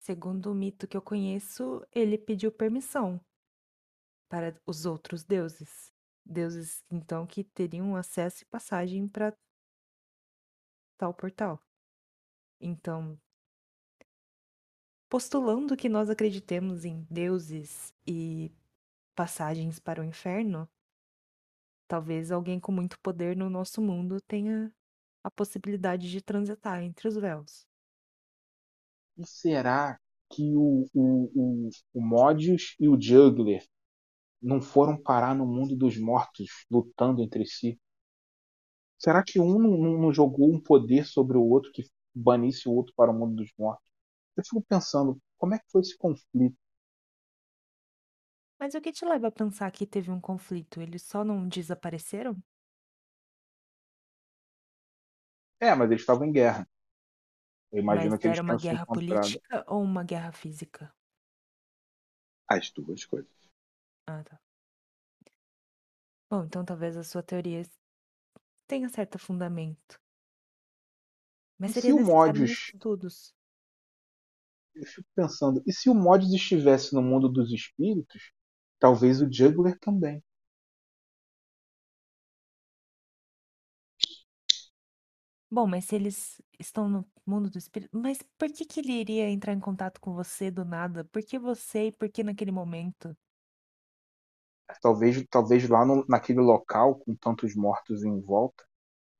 segundo 0.00 0.50
o 0.50 0.54
mito 0.54 0.86
que 0.86 0.96
eu 0.96 1.02
conheço, 1.02 1.86
ele 1.92 2.18
pediu 2.18 2.52
permissão 2.52 3.20
para 4.28 4.60
os 4.66 4.84
outros 4.84 5.24
deuses. 5.24 5.90
Deuses, 6.24 6.84
então, 6.90 7.26
que 7.26 7.42
teriam 7.42 7.96
acesso 7.96 8.42
e 8.42 8.46
passagem 8.46 9.08
para 9.08 9.34
tal 10.98 11.14
portal. 11.14 11.58
Então, 12.60 13.18
postulando 15.08 15.76
que 15.76 15.88
nós 15.88 16.10
acreditemos 16.10 16.84
em 16.84 17.06
deuses 17.10 17.94
e 18.06 18.52
passagens 19.18 19.80
para 19.80 20.00
o 20.00 20.04
inferno, 20.04 20.68
talvez 21.86 22.30
alguém 22.30 22.58
com 22.60 22.72
muito 22.72 22.98
poder 23.00 23.36
no 23.36 23.50
nosso 23.50 23.82
mundo 23.82 24.20
tenha 24.22 24.72
a 25.24 25.30
possibilidade 25.30 26.10
de 26.10 26.22
transitar 26.22 26.82
entre 26.82 27.08
os 27.08 27.16
véus. 27.16 27.66
E 29.18 29.26
será 29.26 30.00
que 30.30 30.56
o, 30.56 30.86
o, 30.94 31.66
o, 31.66 31.70
o 31.94 32.00
Modius 32.00 32.74
e 32.80 32.88
o 32.88 32.98
Juggler 33.00 33.62
não 34.42 34.60
foram 34.62 34.96
parar 35.02 35.34
no 35.34 35.46
mundo 35.46 35.76
dos 35.76 35.98
mortos 35.98 36.48
lutando 36.70 37.22
entre 37.22 37.46
si? 37.46 37.80
Será 38.98 39.22
que 39.24 39.40
um 39.40 39.58
não, 39.58 39.98
não- 39.98 40.12
jogou 40.12 40.52
um 40.54 40.60
poder 40.60 41.04
sobre 41.06 41.36
o 41.36 41.42
outro 41.42 41.70
que 41.72 41.82
banisse 42.14 42.68
o 42.68 42.72
outro 42.72 42.92
para 42.96 43.10
o 43.10 43.14
mundo 43.18 43.36
dos 43.36 43.50
mortos? 43.58 43.84
Eu 44.36 44.44
fico 44.44 44.62
pensando, 44.68 45.18
como 45.38 45.54
é 45.54 45.58
que 45.58 45.70
foi 45.70 45.80
esse 45.82 45.96
conflito? 45.96 46.56
Mas 48.58 48.74
o 48.74 48.80
que 48.80 48.92
te 48.92 49.04
leva 49.04 49.26
a 49.28 49.32
pensar 49.32 49.68
que 49.72 49.84
teve 49.86 50.10
um 50.12 50.20
conflito? 50.20 50.80
Eles 50.80 51.02
só 51.02 51.24
não 51.24 51.48
desapareceram? 51.48 52.40
É, 55.60 55.74
mas 55.74 55.90
eles 55.90 56.02
estavam 56.02 56.26
em 56.26 56.32
guerra. 56.32 56.68
Eu 57.72 57.78
imagino 57.80 58.18
Mas 58.18 58.18
que 58.18 58.26
eles 58.26 58.38
era 58.38 58.42
uma 58.42 58.54
tenham 58.54 58.60
se 58.60 58.74
guerra 58.74 58.86
encontrado. 58.86 59.40
política 59.46 59.62
ou 59.68 59.82
uma 59.82 60.02
guerra 60.04 60.32
física? 60.32 60.90
As 62.46 62.70
duas 62.72 63.06
coisas. 63.06 63.48
Ah, 64.06 64.22
tá. 64.24 64.40
Bom, 66.30 66.44
então 66.44 66.64
talvez 66.64 66.96
a 66.96 67.04
sua 67.04 67.22
teoria 67.22 67.62
tenha 68.68 68.88
certo 68.88 69.18
fundamento. 69.18 70.00
Mas 71.56 71.70
E 71.70 71.72
se 71.72 71.92
seria 71.92 71.94
o 71.94 72.00
necessário 72.00 72.40
mais 72.40 72.50
Modius 72.50 72.72
estudos. 72.72 73.32
eu 74.74 74.86
fico 74.86 75.08
pensando, 75.14 75.62
e 75.66 75.72
se 75.72 75.90
o 75.90 75.94
Modius 75.94 76.32
estivesse 76.32 76.94
no 76.94 77.02
mundo 77.02 77.28
dos 77.28 77.52
espíritos, 77.52 78.32
talvez 78.78 79.20
o 79.20 79.32
Juggler 79.32 79.78
também. 79.80 80.22
Bom, 85.50 85.66
mas 85.66 85.86
se 85.86 85.94
eles 85.96 86.40
estão 86.58 86.88
no 86.88 87.06
mundo 87.26 87.50
do 87.50 87.58
espírito, 87.58 87.96
mas 87.98 88.18
por 88.38 88.48
que 88.52 88.64
que 88.66 88.80
ele 88.80 88.92
iria 88.92 89.30
entrar 89.30 89.52
em 89.52 89.60
contato 89.60 90.00
com 90.00 90.12
você 90.14 90.50
do 90.50 90.64
nada? 90.64 91.04
Por 91.06 91.22
que 91.22 91.38
você 91.38 91.86
e 91.86 91.92
por 91.92 92.08
que 92.10 92.22
naquele 92.22 92.50
momento? 92.52 93.16
Talvez, 94.82 95.24
talvez 95.30 95.68
lá 95.68 95.84
no, 95.84 96.04
naquele 96.08 96.40
local, 96.40 96.96
com 97.00 97.14
tantos 97.14 97.54
mortos 97.54 98.02
em 98.04 98.20
volta, 98.20 98.64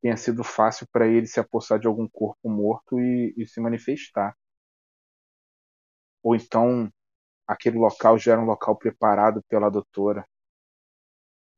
tenha 0.02 0.16
sido 0.16 0.44
fácil 0.44 0.86
para 0.92 1.06
ele 1.08 1.26
se 1.26 1.40
apossar 1.40 1.78
de 1.80 1.86
algum 1.88 2.08
corpo 2.08 2.48
morto 2.50 3.00
e, 3.00 3.34
e 3.36 3.46
se 3.46 3.60
manifestar. 3.60 4.36
Ou 6.22 6.34
então 6.36 6.90
aquele 7.48 7.78
local 7.78 8.18
já 8.18 8.32
era 8.32 8.40
um 8.40 8.44
local 8.44 8.76
preparado 8.76 9.42
pela 9.48 9.70
doutora. 9.70 10.28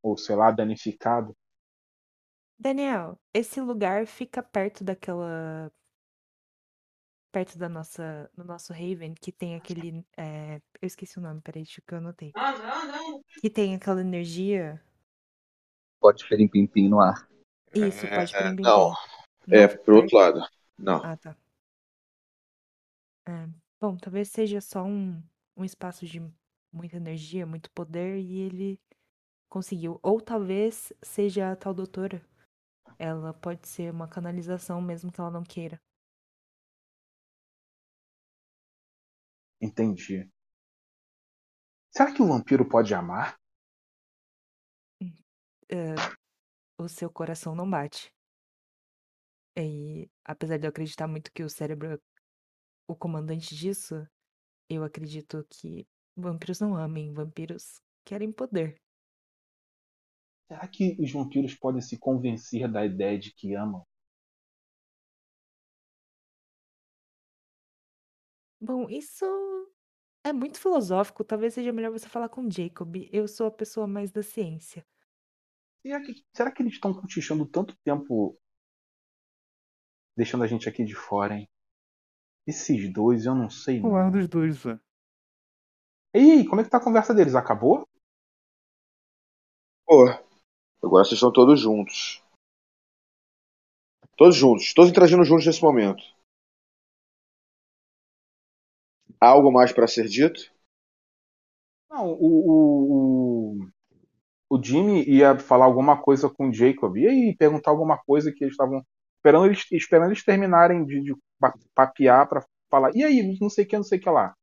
Ou 0.00 0.16
sei 0.16 0.36
lá, 0.36 0.52
danificado. 0.52 1.36
Daniel, 2.56 3.18
esse 3.34 3.60
lugar 3.60 4.06
fica 4.06 4.42
perto 4.42 4.84
daquela. 4.84 5.70
Perto 7.32 7.58
da 7.58 7.68
nossa. 7.68 8.30
Do 8.34 8.44
nosso 8.44 8.72
Raven, 8.72 9.14
que 9.14 9.32
tem 9.32 9.56
aquele. 9.56 10.04
é, 10.16 10.56
Eu 10.80 10.86
esqueci 10.86 11.18
o 11.18 11.22
nome, 11.22 11.40
peraí, 11.40 11.64
deixa 11.64 11.82
que 11.86 11.92
eu 11.92 11.98
anotei. 11.98 12.32
Que 13.40 13.50
tem 13.50 13.74
aquela 13.74 14.00
energia. 14.00 14.80
Pode 15.98 16.26
ferir 16.26 16.48
pim 16.48 16.88
no 16.88 17.00
ar. 17.00 17.28
Isso, 17.74 18.06
pode 18.08 18.34
É, 18.34 18.54
pim 18.54 18.62
não. 18.62 18.94
Não 19.46 19.58
É 19.58 19.68
pro 19.68 19.96
outro 19.96 20.16
lado. 20.16 20.40
Não. 20.78 21.04
Ah, 21.04 21.16
tá. 21.16 21.36
É, 23.26 23.48
bom, 23.80 23.96
talvez 23.96 24.30
seja 24.30 24.60
só 24.60 24.82
um, 24.82 25.22
um 25.60 25.64
espaço 25.64 26.06
de 26.06 26.20
muita 26.72 26.96
energia, 26.96 27.46
muito 27.46 27.70
poder, 27.72 28.18
e 28.18 28.40
ele 28.40 28.80
conseguiu. 29.48 29.98
Ou 30.02 30.20
talvez 30.20 30.92
seja 31.02 31.52
a 31.52 31.56
tal 31.56 31.74
doutora. 31.74 32.24
Ela 32.98 33.32
pode 33.34 33.66
ser 33.68 33.92
uma 33.92 34.08
canalização 34.08 34.80
mesmo 34.80 35.12
que 35.12 35.20
ela 35.20 35.30
não 35.30 35.44
queira. 35.44 35.80
Entendi. 39.60 40.30
Será 41.90 42.14
que 42.14 42.22
o 42.22 42.28
vampiro 42.28 42.66
pode 42.66 42.94
amar? 42.94 43.38
É, 45.72 45.94
o 46.78 46.88
seu 46.88 47.10
coração 47.10 47.54
não 47.54 47.68
bate. 47.68 48.12
E 49.56 50.08
apesar 50.24 50.58
de 50.58 50.66
eu 50.66 50.70
acreditar 50.70 51.06
muito 51.06 51.32
que 51.32 51.42
o 51.42 51.50
cérebro 51.50 51.94
é 51.94 51.98
o 52.88 52.96
comandante 52.96 53.54
disso, 53.54 54.06
eu 54.70 54.84
acredito 54.84 55.44
que 55.50 55.86
vampiros 56.16 56.60
não 56.60 56.76
amem, 56.76 57.12
vampiros 57.12 57.80
querem 58.04 58.30
poder. 58.30 58.80
Será 60.46 60.66
que 60.68 60.96
os 61.00 61.12
vampiros 61.12 61.54
podem 61.54 61.80
se 61.80 61.98
convencer 61.98 62.70
da 62.70 62.86
ideia 62.86 63.18
de 63.18 63.34
que 63.34 63.54
amam? 63.54 63.84
Bom, 68.60 68.88
isso 68.88 69.24
é 70.24 70.32
muito 70.32 70.60
filosófico. 70.60 71.24
Talvez 71.24 71.54
seja 71.54 71.72
melhor 71.72 71.90
você 71.90 72.08
falar 72.08 72.28
com 72.28 72.50
Jacob. 72.50 73.08
Eu 73.12 73.26
sou 73.26 73.46
a 73.46 73.50
pessoa 73.50 73.86
mais 73.86 74.10
da 74.12 74.22
ciência. 74.22 74.86
Será 75.82 76.00
que, 76.00 76.14
será 76.36 76.52
que 76.52 76.62
eles 76.62 76.74
estão 76.74 76.92
cochichando 76.92 77.46
tanto 77.46 77.76
tempo 77.82 78.38
deixando 80.16 80.44
a 80.44 80.46
gente 80.46 80.68
aqui 80.68 80.84
de 80.84 80.94
fora, 80.94 81.34
hein? 81.34 81.49
Esses 82.50 82.92
dois, 82.92 83.26
eu 83.26 83.34
não 83.36 83.48
sei 83.48 83.80
O 83.80 83.94
ar 83.94 84.10
dos 84.10 84.26
dois, 84.26 84.64
ué. 84.64 84.76
Ei, 86.12 86.44
como 86.44 86.60
é 86.60 86.64
que 86.64 86.70
tá 86.70 86.78
a 86.78 86.84
conversa 86.84 87.14
deles? 87.14 87.36
Acabou? 87.36 87.88
Pô, 89.86 90.06
agora 90.82 91.04
vocês 91.04 91.12
estão 91.12 91.32
todos 91.32 91.60
juntos. 91.60 92.20
Todos 94.16 94.34
juntos, 94.34 94.74
todos 94.74 94.90
interagindo 94.90 95.22
juntos 95.22 95.46
nesse 95.46 95.62
momento. 95.62 96.02
Há 99.20 99.28
algo 99.28 99.52
mais 99.52 99.72
para 99.72 99.86
ser 99.86 100.08
dito? 100.08 100.52
Não, 101.88 102.12
o, 102.12 102.50
o, 102.50 103.62
o, 104.50 104.56
o 104.56 104.62
Jimmy 104.62 105.04
ia 105.08 105.38
falar 105.38 105.66
alguma 105.66 106.02
coisa 106.02 106.28
com 106.28 106.48
o 106.48 106.52
Jacob. 106.52 106.96
E 106.96 107.06
aí, 107.06 107.36
perguntar 107.36 107.70
alguma 107.70 107.96
coisa 107.96 108.32
que 108.32 108.42
eles 108.42 108.54
estavam 108.54 108.84
esperando 109.20 109.46
eles, 109.46 109.66
esperando 109.70 110.08
eles 110.08 110.24
terminarem 110.24 110.84
de, 110.84 111.02
de 111.02 111.14
pa- 111.38 111.54
papear 111.74 112.26
pra 112.26 112.44
falar. 112.70 112.90
E 112.94 113.04
aí, 113.04 113.38
não 113.40 113.50
sei 113.50 113.64
o 113.64 113.68
que, 113.68 113.76
não 113.76 113.84
sei 113.84 113.98
o 113.98 114.02
que 114.02 114.10
lá. 114.10 114.34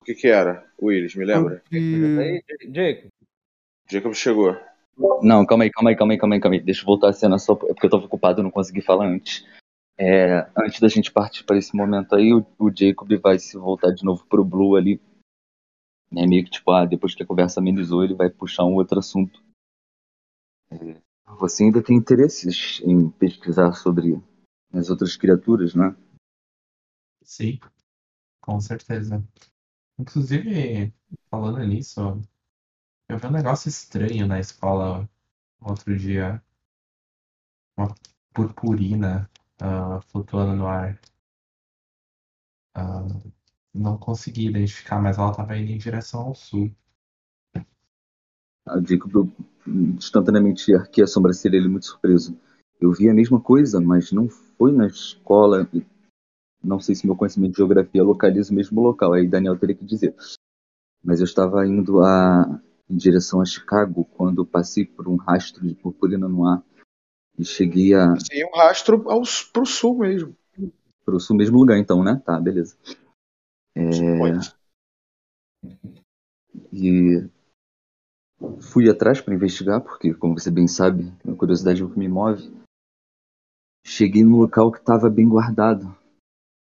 O 0.00 0.04
que 0.04 0.14
que 0.14 0.28
era, 0.28 0.70
Willis? 0.80 1.14
Me 1.14 1.24
lembra? 1.24 1.62
Aí, 1.72 2.42
Jacob, 2.72 3.10
Jacob 3.90 4.14
chegou. 4.14 4.56
Não, 5.22 5.44
calma 5.44 5.64
aí, 5.64 5.70
calma 5.70 5.90
aí, 5.90 5.96
calma 5.96 6.12
aí, 6.14 6.18
calma 6.18 6.34
aí, 6.36 6.40
calma 6.40 6.56
aí. 6.56 6.62
Deixa 6.62 6.82
eu 6.82 6.86
voltar 6.86 7.08
a 7.08 7.12
cena 7.12 7.38
só 7.38 7.54
é 7.54 7.56
porque 7.56 7.86
eu 7.86 7.90
tava 7.90 8.04
ocupado 8.04 8.40
e 8.40 8.44
não 8.44 8.50
consegui 8.50 8.80
falar 8.80 9.06
antes. 9.06 9.44
É, 9.98 10.46
antes 10.56 10.78
da 10.78 10.88
gente 10.88 11.10
partir 11.10 11.44
para 11.44 11.56
esse 11.56 11.74
momento 11.74 12.14
aí, 12.14 12.32
o, 12.32 12.46
o 12.58 12.70
Jacob 12.70 13.10
vai 13.20 13.38
se 13.38 13.56
voltar 13.56 13.92
de 13.92 14.04
novo 14.04 14.24
pro 14.26 14.44
Blue 14.44 14.76
ali. 14.76 15.00
Né, 16.12 16.26
meio 16.26 16.44
que 16.44 16.50
tipo, 16.50 16.70
ah, 16.70 16.84
depois 16.84 17.14
que 17.14 17.22
a 17.24 17.26
conversa 17.26 17.58
amenizou, 17.58 18.04
ele 18.04 18.14
vai 18.14 18.30
puxar 18.30 18.64
um 18.64 18.74
outro 18.74 18.98
assunto. 18.98 19.42
É, 20.70 20.96
você 21.26 21.64
ainda 21.64 21.82
tem 21.82 21.96
interesses 21.96 22.80
em 22.84 23.08
pesquisar 23.10 23.72
sobre 23.72 24.22
as 24.72 24.90
outras 24.90 25.16
criaturas, 25.16 25.74
né? 25.74 25.96
Sim, 27.22 27.58
com 28.40 28.60
certeza. 28.60 29.26
Inclusive, 29.98 30.92
falando 31.30 31.58
nisso, 31.66 32.00
eu 33.08 33.18
vi 33.18 33.26
um 33.26 33.30
negócio 33.30 33.68
estranho 33.68 34.26
na 34.26 34.38
escola 34.40 35.08
outro 35.60 35.96
dia. 35.96 36.42
Uma 37.76 37.94
purpurina 38.32 39.30
ah, 39.60 40.00
flutuando 40.02 40.54
no 40.54 40.66
ar. 40.66 41.00
Ah, 42.74 43.06
não 43.72 43.98
consegui 43.98 44.48
identificar, 44.48 45.00
mas 45.00 45.18
ela 45.18 45.30
estava 45.30 45.56
indo 45.56 45.72
em 45.72 45.78
direção 45.78 46.20
ao 46.20 46.34
sul. 46.34 46.74
A 48.66 48.80
Jacob 48.80 49.30
instantaneamente 49.66 50.74
arqueia 50.74 51.04
a 51.04 51.08
sobrancelha, 51.08 51.56
ele 51.56 51.68
muito 51.68 51.86
surpreso. 51.86 52.38
Eu 52.80 52.92
vi 52.92 53.08
a 53.08 53.14
mesma 53.14 53.40
coisa, 53.40 53.80
mas 53.80 54.12
não 54.12 54.28
foi 54.28 54.72
na 54.72 54.86
escola. 54.86 55.68
Não 56.62 56.80
sei 56.80 56.94
se 56.94 57.06
meu 57.06 57.16
conhecimento 57.16 57.52
de 57.52 57.58
geografia 57.58 58.02
localiza 58.02 58.52
o 58.52 58.54
mesmo 58.54 58.80
local, 58.82 59.12
aí 59.12 59.26
Daniel 59.26 59.58
teria 59.58 59.74
que 59.74 59.84
dizer. 59.84 60.14
Mas 61.02 61.20
eu 61.20 61.24
estava 61.24 61.66
indo 61.66 62.02
a, 62.02 62.60
em 62.88 62.96
direção 62.96 63.40
a 63.40 63.44
Chicago 63.44 64.04
quando 64.16 64.46
passei 64.46 64.84
por 64.84 65.08
um 65.08 65.16
rastro 65.16 65.66
de 65.66 65.74
purpurina 65.74 66.28
no 66.28 66.46
ar 66.46 66.62
e 67.38 67.44
cheguei 67.44 67.94
a, 67.94 68.14
Tem 68.28 68.44
um 68.46 68.56
rastro 68.56 69.10
aos, 69.10 69.42
pro 69.42 69.66
sul 69.66 69.98
mesmo. 69.98 70.36
pro 71.04 71.20
sul, 71.20 71.36
mesmo 71.36 71.58
lugar 71.58 71.78
então, 71.78 72.02
né? 72.02 72.20
Tá, 72.24 72.40
beleza. 72.40 72.76
É, 73.76 73.90
e 76.72 77.28
fui 78.60 78.88
atrás 78.88 79.20
para 79.20 79.34
investigar, 79.34 79.80
porque, 79.80 80.14
como 80.14 80.38
você 80.38 80.50
bem 80.50 80.66
sabe, 80.66 81.12
a 81.26 81.34
curiosidade 81.34 81.82
é 81.82 81.84
o 81.84 81.90
que 81.90 81.98
me 81.98 82.08
move. 82.08 82.52
Cheguei 83.86 84.24
no 84.24 84.38
local 84.38 84.72
que 84.72 84.78
estava 84.78 85.10
bem 85.10 85.28
guardado. 85.28 85.96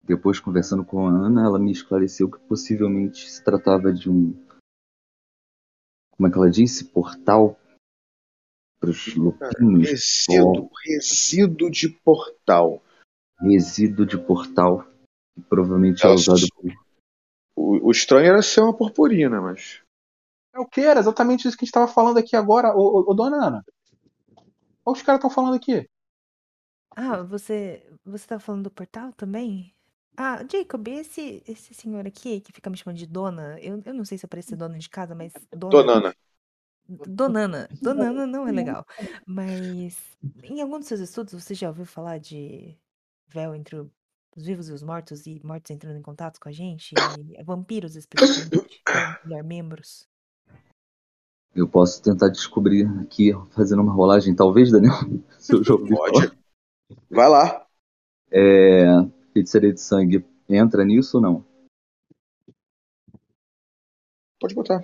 Depois, 0.03 0.41
conversando 0.41 0.85
com 0.85 1.07
a 1.07 1.11
Ana, 1.11 1.45
ela 1.45 1.59
me 1.59 1.71
esclareceu 1.71 2.31
que 2.31 2.39
possivelmente 2.41 3.31
se 3.31 3.43
tratava 3.45 3.93
de 3.93 4.11
um. 4.11 4.33
Como 6.13 6.29
é 6.29 6.31
que 6.31 6.37
ela 6.37 6.51
disse? 6.51 6.85
Portal 6.85 7.59
para 8.81 8.91
os 8.91 9.15
lupinhos. 9.15 9.91
Resíduo, 9.91 10.71
resíduo 10.85 11.71
de 11.71 11.89
portal. 11.89 12.83
Resíduo 13.39 14.07
de 14.07 14.19
portal. 14.19 14.85
Que 15.35 15.43
provavelmente 15.43 16.05
é 16.05 16.09
usado 16.09 16.47
por. 16.55 16.73
O, 17.55 17.89
o 17.89 17.91
estranho 17.91 18.27
era 18.27 18.43
ser 18.43 18.63
uma 18.63 18.77
purpurina, 18.77 19.41
mas. 19.41 19.83
É 20.55 20.61
o 20.61 20.67
que? 20.67 20.81
Era 20.83 21.01
exatamente 21.01 21.47
isso 21.49 21.57
que 21.57 21.65
a 21.65 21.67
gente 21.67 21.73
tava 21.73 21.89
falando 21.89 22.19
aqui 22.19 22.37
agora, 22.37 22.73
ô, 22.77 23.01
ô, 23.01 23.11
ô 23.11 23.15
dona 23.15 23.45
Ana. 23.49 23.65
Olha 24.85 24.95
os 24.97 25.01
caras 25.03 25.19
estão 25.21 25.31
falando 25.31 25.55
aqui. 25.57 25.89
Ah, 26.97 27.23
você. 27.23 27.87
Você 28.05 28.27
tá 28.27 28.39
falando 28.41 28.65
do 28.65 28.71
portal 28.71 29.13
também? 29.13 29.75
Ah, 30.17 30.45
Jacob, 30.51 30.87
esse, 30.89 31.43
esse 31.47 31.73
senhor 31.75 32.07
aqui 32.07 32.41
que 32.41 32.53
fica 32.53 32.69
me 32.69 32.77
chamando 32.77 32.99
de 32.99 33.07
dona, 33.07 33.59
eu, 33.61 33.81
eu 33.85 33.95
não 33.95 34.05
sei 34.05 34.19
se 34.19 34.27
ser 34.43 34.57
dona 34.57 34.79
de 34.79 34.89
casa, 34.89 35.15
mas 35.15 35.33
dona. 35.53 35.87
Donana. 35.87 36.13
Donana. 36.89 37.69
Donana 37.81 38.27
não 38.27 38.49
é 38.49 38.53
legal. 38.53 38.87
Mas 39.27 39.99
em 40.43 40.61
algum 40.63 40.79
dos 40.79 40.89
seus 40.89 41.01
estudos 41.01 41.33
você 41.35 41.55
já 41.55 41.69
ouviu 41.69 41.87
falar 41.87 42.19
de 42.19 42.77
véu 43.29 43.55
entre 43.55 43.77
o- 43.77 43.93
os 44.37 44.45
vivos 44.47 44.69
e 44.69 44.73
os 44.73 44.83
mortos 44.83 45.27
e 45.27 45.41
mortos 45.45 45.71
entrando 45.71 45.99
em 45.99 46.03
contato 46.03 46.41
com 46.41 46.49
a 46.49 46.53
gente? 46.53 46.97
E 46.97 47.43
vampiros 47.45 47.97
especificamente? 47.97 48.85
ou 48.93 49.07
mulher 49.25 49.45
membros? 49.45 50.10
Eu 51.55 51.69
posso 51.69 52.03
tentar 52.03 52.29
descobrir 52.29 52.87
aqui, 53.01 53.33
fazendo 53.51 53.83
uma 53.83 53.93
rolagem, 53.93 54.35
talvez, 54.35 54.71
Daniel? 54.71 54.95
Se 55.39 55.55
eu 55.55 55.65
já 55.65 55.75
ouvi 55.75 55.95
falar. 55.95 56.11
Pode. 56.11 56.39
Vai 57.11 57.29
lá. 57.29 57.67
É, 58.31 58.85
feitiçaria 59.33 59.73
de 59.73 59.81
sangue 59.81 60.25
entra 60.49 60.85
nisso 60.85 61.17
ou 61.17 61.23
não? 61.23 61.45
Pode 64.41 64.55
botar. 64.55 64.81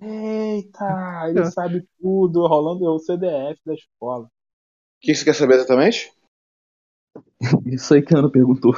Eita, 0.00 0.84
ele 1.28 1.50
sabe 1.50 1.88
tudo, 2.00 2.46
rolando 2.46 2.84
o 2.84 2.98
CDF 2.98 3.60
da 3.66 3.74
escola. 3.74 4.26
O 4.26 4.30
que 5.00 5.14
você 5.14 5.24
quer 5.24 5.34
saber 5.34 5.54
exatamente? 5.54 6.12
Isso 7.66 7.94
aí 7.94 8.02
que 8.02 8.14
a 8.14 8.18
Ana 8.18 8.30
perguntou. 8.30 8.72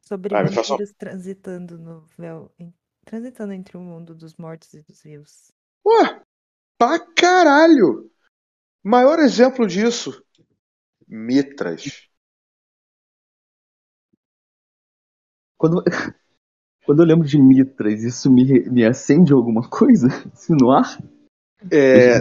Sobre 0.00 0.36
Ah, 0.36 0.42
me 0.44 0.50
vampiros 0.50 0.92
transitando 0.92 1.76
no 1.78 2.02
véu. 2.16 2.48
em- 2.60 2.72
Transitando 3.04 3.52
entre 3.52 3.76
o 3.76 3.80
mundo 3.80 4.14
dos 4.14 4.36
mortos 4.36 4.72
e 4.72 4.82
dos 4.82 5.02
vivos. 5.02 5.52
Ué, 5.86 6.20
pra 6.78 6.98
caralho! 7.14 8.10
Maior 8.84 9.18
exemplo 9.20 9.66
disso. 9.66 10.24
Mitras. 11.08 12.08
Quando, 15.56 15.82
quando 16.86 17.02
eu 17.02 17.06
lembro 17.06 17.26
de 17.28 17.38
Mitras, 17.40 18.02
isso 18.02 18.30
me, 18.30 18.44
me 18.70 18.84
acende 18.86 19.32
alguma 19.32 19.68
coisa? 19.68 20.08
Assim, 20.32 20.54
no 20.60 20.70
ar? 20.72 20.98
É, 21.70 22.20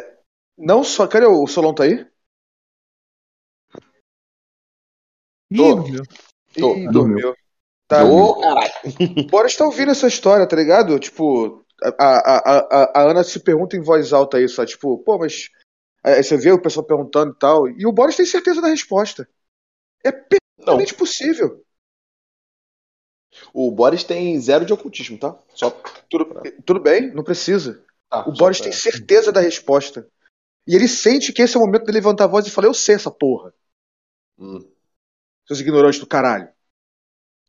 não 0.58 0.84
só. 0.84 1.08
Cadê 1.08 1.26
o 1.26 1.48
Solon 1.48 1.74
tá 1.74 1.84
aí? 1.86 2.08
Dormiu. 5.56 6.04
Dormiu. 6.92 7.36
Tá. 7.88 8.04
Ô, 8.06 8.40
caralho. 8.42 8.72
Bora 9.30 9.48
estar 9.48 9.66
ouvindo 9.66 9.92
essa 9.92 10.08
história, 10.08 10.48
tá 10.48 10.56
ligado? 10.56 10.98
Tipo, 11.00 11.64
a, 11.82 11.90
a, 12.00 12.38
a, 12.38 13.00
a 13.02 13.12
Ana 13.12 13.24
se 13.24 13.40
pergunta 13.40 13.76
em 13.76 13.82
voz 13.82 14.14
alta 14.14 14.40
isso, 14.42 14.62
ó, 14.62 14.66
tipo, 14.66 14.98
pô, 15.00 15.18
mas. 15.18 15.50
Aí 16.04 16.22
você 16.22 16.36
vê 16.36 16.52
o 16.52 16.62
pessoal 16.62 16.86
perguntando 16.86 17.32
e 17.32 17.40
tal, 17.40 17.70
e 17.70 17.86
o 17.86 17.92
Boris 17.92 18.18
tem 18.18 18.26
certeza 18.26 18.62
da 18.62 18.68
resposta. 18.68 19.28
É 20.04 20.12
perfeitamente 20.12 20.94
possível. 20.96 21.64
O 23.54 23.72
Boris 23.72 24.04
tem 24.04 24.40
zero 24.40 24.66
de 24.66 24.74
ocultismo, 24.74 25.18
tá? 25.18 25.38
Só 25.54 25.70
Tudo, 26.10 26.42
tudo 26.66 26.80
bem, 26.82 27.14
não 27.14 27.24
precisa. 27.24 27.84
tá, 28.10 28.28
O 28.28 28.34
Boris 28.34 28.58
pra- 28.58 28.66
tem 28.66 28.74
certeza 28.74 29.32
da 29.32 29.40
resposta. 29.40 30.08
E 30.68 30.76
ele 30.76 30.88
sente 30.88 31.32
que 31.34 31.42
esse 31.42 31.56
é 31.56 31.60
o 31.60 31.64
momento 31.66 31.86
de 31.86 31.92
levantar 31.92 32.26
a 32.26 32.28
voz 32.28 32.46
e 32.46 32.52
falar: 32.52 32.68
Eu 32.68 32.74
sei 32.74 32.96
essa 32.96 33.12
porra. 33.12 33.54
Hum. 34.38 34.60
Seus 35.46 35.60
ignorantes 35.60 36.00
do 36.00 36.08
caralho. 36.08 36.50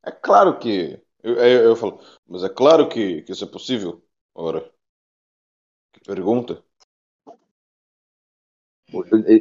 É 0.05 0.11
claro 0.11 0.59
que. 0.59 1.01
Eu, 1.23 1.35
eu, 1.37 1.63
eu 1.71 1.77
falo, 1.77 2.01
mas 2.27 2.45
é 2.45 2.49
claro 2.49 2.89
que, 2.89 3.23
que 3.23 3.33
isso 3.33 3.45
é 3.45 3.49
possível. 3.49 4.05
Ora. 4.35 4.71
Que 5.93 6.01
pergunta. 6.01 6.63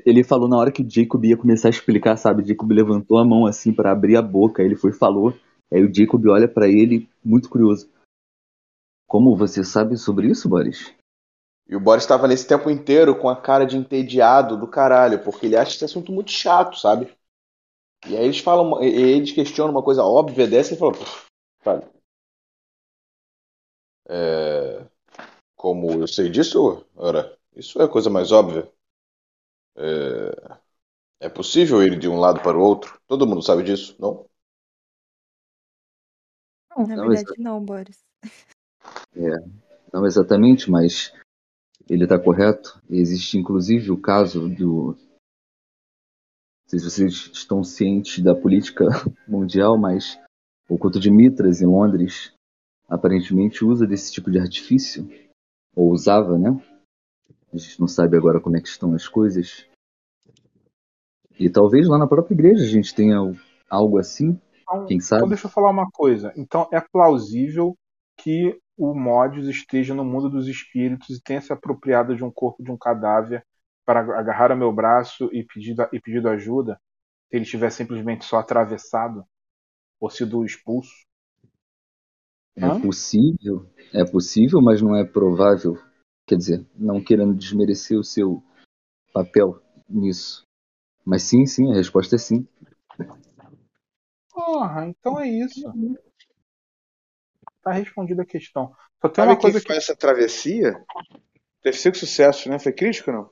Ele 0.05 0.23
falou 0.23 0.47
na 0.47 0.57
hora 0.57 0.71
que 0.71 0.81
o 0.81 0.89
Jacob 0.89 1.23
ia 1.25 1.37
começar 1.37 1.67
a 1.67 1.71
explicar, 1.71 2.15
sabe? 2.17 2.41
O 2.41 2.45
Jacob 2.45 2.71
levantou 2.71 3.17
a 3.17 3.25
mão 3.25 3.45
assim 3.45 3.73
pra 3.73 3.91
abrir 3.91 4.15
a 4.15 4.21
boca, 4.21 4.63
ele 4.63 4.75
foi 4.75 4.91
e 4.91 4.95
falou. 4.95 5.33
Aí 5.71 5.83
o 5.83 5.93
Jacob 5.93 6.25
olha 6.27 6.47
pra 6.47 6.67
ele, 6.67 7.09
muito 7.23 7.49
curioso. 7.49 7.91
Como 9.07 9.35
você 9.35 9.63
sabe 9.63 9.97
sobre 9.97 10.27
isso, 10.27 10.49
Boris? 10.49 10.93
E 11.67 11.75
o 11.75 11.79
Boris 11.79 12.03
estava 12.03 12.27
nesse 12.27 12.47
tempo 12.47 12.69
inteiro 12.69 13.17
com 13.17 13.29
a 13.29 13.39
cara 13.39 13.65
de 13.65 13.77
entediado 13.77 14.57
do 14.57 14.67
caralho, 14.67 15.23
porque 15.23 15.45
ele 15.45 15.55
acha 15.55 15.75
esse 15.75 15.85
assunto 15.85 16.11
muito 16.11 16.31
chato, 16.31 16.79
sabe? 16.79 17.15
E 18.09 18.17
aí 18.17 18.25
eles 18.25 18.39
falam, 18.39 18.81
eles 18.83 19.31
questionam 19.31 19.71
uma 19.71 19.83
coisa 19.83 20.03
óbvia 20.03 20.47
dessa 20.47 20.73
e 20.73 20.77
falam, 20.77 20.93
"Pff, 20.93 21.25
sabe? 21.63 21.85
É, 24.09 24.85
como 25.55 25.91
eu 25.91 26.07
sei 26.07 26.29
disso, 26.29 26.85
ora, 26.95 27.37
isso 27.55 27.81
é 27.81 27.85
a 27.85 27.89
coisa 27.89 28.09
mais 28.09 28.31
óbvia. 28.31 28.69
É, 29.75 30.57
é 31.21 31.29
possível 31.29 31.81
ir 31.83 31.97
de 31.97 32.07
um 32.09 32.19
lado 32.19 32.41
para 32.41 32.57
o 32.57 32.61
outro? 32.61 32.99
Todo 33.07 33.25
mundo 33.27 33.41
sabe 33.41 33.63
disso, 33.63 33.95
não? 33.99 34.25
Na 36.75 36.95
Não, 36.95 37.07
verdade, 37.07 37.41
não, 37.41 37.63
Boris. 37.63 38.03
Não 39.93 40.05
exatamente, 40.07 40.69
mas 40.71 41.13
ele 41.87 42.07
tá 42.07 42.17
correto. 42.19 42.81
Existe 42.89 43.37
inclusive 43.37 43.91
o 43.91 44.01
caso 44.01 44.49
do. 44.49 44.97
Sei 46.73 46.79
se 46.79 46.89
vocês 46.89 47.13
estão 47.31 47.63
cientes 47.63 48.23
da 48.23 48.33
política 48.33 48.85
mundial, 49.29 49.77
mas 49.77 50.19
o 50.67 50.75
culto 50.75 50.99
de 50.99 51.11
Mitras 51.11 51.61
em 51.61 51.67
Londres 51.67 52.33
aparentemente 52.89 53.63
usa 53.63 53.85
desse 53.85 54.11
tipo 54.11 54.31
de 54.31 54.39
artifício. 54.39 55.07
Ou 55.75 55.91
usava, 55.91 56.35
né? 56.35 56.49
A 57.53 57.57
gente 57.57 57.79
não 57.79 57.87
sabe 57.87 58.17
agora 58.17 58.41
como 58.41 58.57
é 58.57 58.59
que 58.59 58.67
estão 58.67 58.91
as 58.95 59.07
coisas. 59.07 59.67
E 61.39 61.47
talvez 61.47 61.87
lá 61.87 61.99
na 61.99 62.07
própria 62.07 62.33
igreja 62.33 62.63
a 62.63 62.67
gente 62.67 62.95
tenha 62.95 63.17
algo 63.69 63.99
assim, 63.99 64.39
Então, 64.63 64.87
quem 64.87 64.99
sabe? 64.99 65.19
então 65.19 65.29
deixa 65.29 65.45
eu 65.45 65.51
falar 65.51 65.69
uma 65.69 65.91
coisa. 65.91 66.33
Então 66.35 66.67
é 66.71 66.81
plausível 66.81 67.77
que 68.17 68.59
o 68.75 68.95
Modius 68.95 69.47
esteja 69.47 69.93
no 69.93 70.03
mundo 70.03 70.27
dos 70.27 70.47
espíritos 70.47 71.17
e 71.17 71.21
tenha 71.21 71.39
se 71.39 71.53
apropriado 71.53 72.15
de 72.15 72.23
um 72.23 72.31
corpo 72.31 72.63
de 72.63 72.71
um 72.71 72.77
cadáver 72.77 73.45
para 73.85 73.99
agarrar 74.17 74.51
o 74.51 74.57
meu 74.57 74.71
braço 74.71 75.29
e 75.33 75.43
pedido, 75.43 75.87
e 75.91 75.99
pedido 75.99 76.29
ajuda, 76.29 76.79
se 77.29 77.35
ele 77.37 77.45
tiver 77.45 77.69
simplesmente 77.69 78.25
só 78.25 78.37
atravessado 78.37 79.25
ou 79.99 80.09
sido 80.09 80.45
expulso. 80.45 80.93
É 82.55 82.65
Hã? 82.65 82.79
possível, 82.79 83.67
é 83.93 84.05
possível, 84.05 84.61
mas 84.61 84.81
não 84.81 84.95
é 84.95 85.03
provável. 85.03 85.77
Quer 86.27 86.37
dizer, 86.37 86.65
não 86.75 87.03
querendo 87.03 87.33
desmerecer 87.33 87.97
o 87.97 88.03
seu 88.03 88.43
papel 89.11 89.61
nisso. 89.89 90.43
Mas 91.05 91.23
sim, 91.23 91.45
sim, 91.45 91.71
a 91.71 91.75
resposta 91.75 92.15
é 92.15 92.19
sim. 92.19 92.47
Porra, 94.31 94.87
então 94.87 95.19
é 95.19 95.27
isso. 95.27 95.61
Tá 97.61 97.71
respondida 97.71 98.23
a 98.23 98.25
questão. 98.25 98.75
Só 99.01 99.09
tem 99.09 99.23
Sabe 99.23 99.27
uma 99.33 99.35
quem 99.35 99.51
coisa 99.51 99.61
que. 99.61 99.67
faz 99.67 99.83
essa 99.83 99.95
travessia? 99.95 100.73
Teve 101.61 101.77
cinco 101.77 101.97
sucessos, 101.97 102.45
né? 102.45 102.59
Foi 102.59 102.71
crítico 102.71 103.11
ou 103.11 103.17
não? 103.17 103.29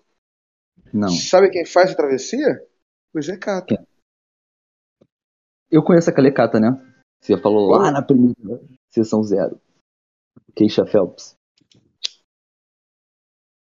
Não. 0.94 1.10
Sabe 1.10 1.50
quem 1.50 1.66
faz 1.66 1.88
essa 1.88 1.98
travessia? 1.98 2.68
O 3.14 3.22
Zé. 3.22 3.38
Eu 5.70 5.84
conheço 5.84 6.10
a 6.10 6.14
Calecata, 6.14 6.60
né? 6.60 6.70
Você 7.22 7.38
falou 7.38 7.70
lá 7.70 7.92
na 7.92 8.02
primeira 8.02 8.62
sessão 8.90 9.24
zero. 9.24 9.60
Queixa 10.56 10.86
Phelps. 10.86 11.36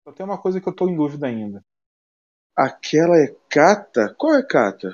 Só 0.08 0.14
tem 0.14 0.26
uma 0.26 0.42
coisa 0.42 0.60
que 0.60 0.68
eu 0.68 0.76
tô 0.76 0.88
em 0.88 0.96
dúvida 0.96 1.28
ainda. 1.28 1.62
Aquela 2.56 3.18
é 3.18 3.36
Cata? 3.50 4.14
Qual 4.18 4.36
é 4.36 4.44
Cata? 4.44 4.90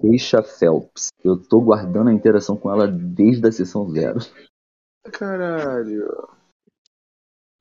Queixa 0.00 0.42
Phelps. 0.42 1.08
Eu 1.22 1.40
tô 1.40 1.60
guardando 1.60 2.10
a 2.10 2.12
interação 2.12 2.56
com 2.56 2.70
ela 2.70 2.86
desde 2.86 3.46
a 3.46 3.52
sessão 3.52 3.88
zero. 3.90 4.18
Caralho. 5.12 6.28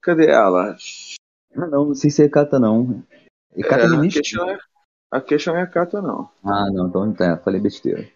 Cadê 0.01 0.27
ela? 0.27 0.75
Ah, 1.55 1.67
não, 1.67 1.87
não 1.87 1.95
sei 1.95 2.09
se 2.09 2.23
é 2.23 2.29
Cata, 2.29 2.59
não. 2.59 3.03
É 3.57 3.61
Cata 3.63 3.83
É, 3.83 3.87
no 3.87 3.97
a 3.97 4.01
Místico? 4.01 4.23
queixa 4.23 4.37
não 4.37 4.49
é, 4.49 4.57
a 5.11 5.21
queixa 5.21 5.51
não 5.53 5.59
é 5.59 5.67
Cata, 5.67 6.01
não. 6.01 6.29
Ah, 6.43 6.69
não, 6.71 6.87
então 6.87 7.13
tá, 7.13 7.37
falei 7.37 7.59
besteira. 7.61 8.09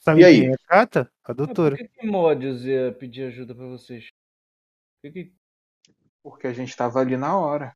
Sabe 0.00 0.20
E 0.20 0.24
aí? 0.24 0.40
é 0.46 0.56
Kata? 0.68 1.10
A 1.24 1.28
Mas 1.28 1.36
Por 1.36 1.46
doutora. 1.46 1.76
que, 1.76 1.88
que 1.88 2.06
Modius 2.06 2.64
ia 2.64 2.92
pedir 2.92 3.24
ajuda 3.28 3.54
pra 3.54 3.66
vocês? 3.66 4.08
Por 5.02 5.12
que 5.12 5.24
que- 5.24 5.34
Porque 6.22 6.46
a 6.46 6.52
gente 6.52 6.76
tava 6.76 7.00
ali 7.00 7.16
na 7.16 7.38
hora. 7.38 7.74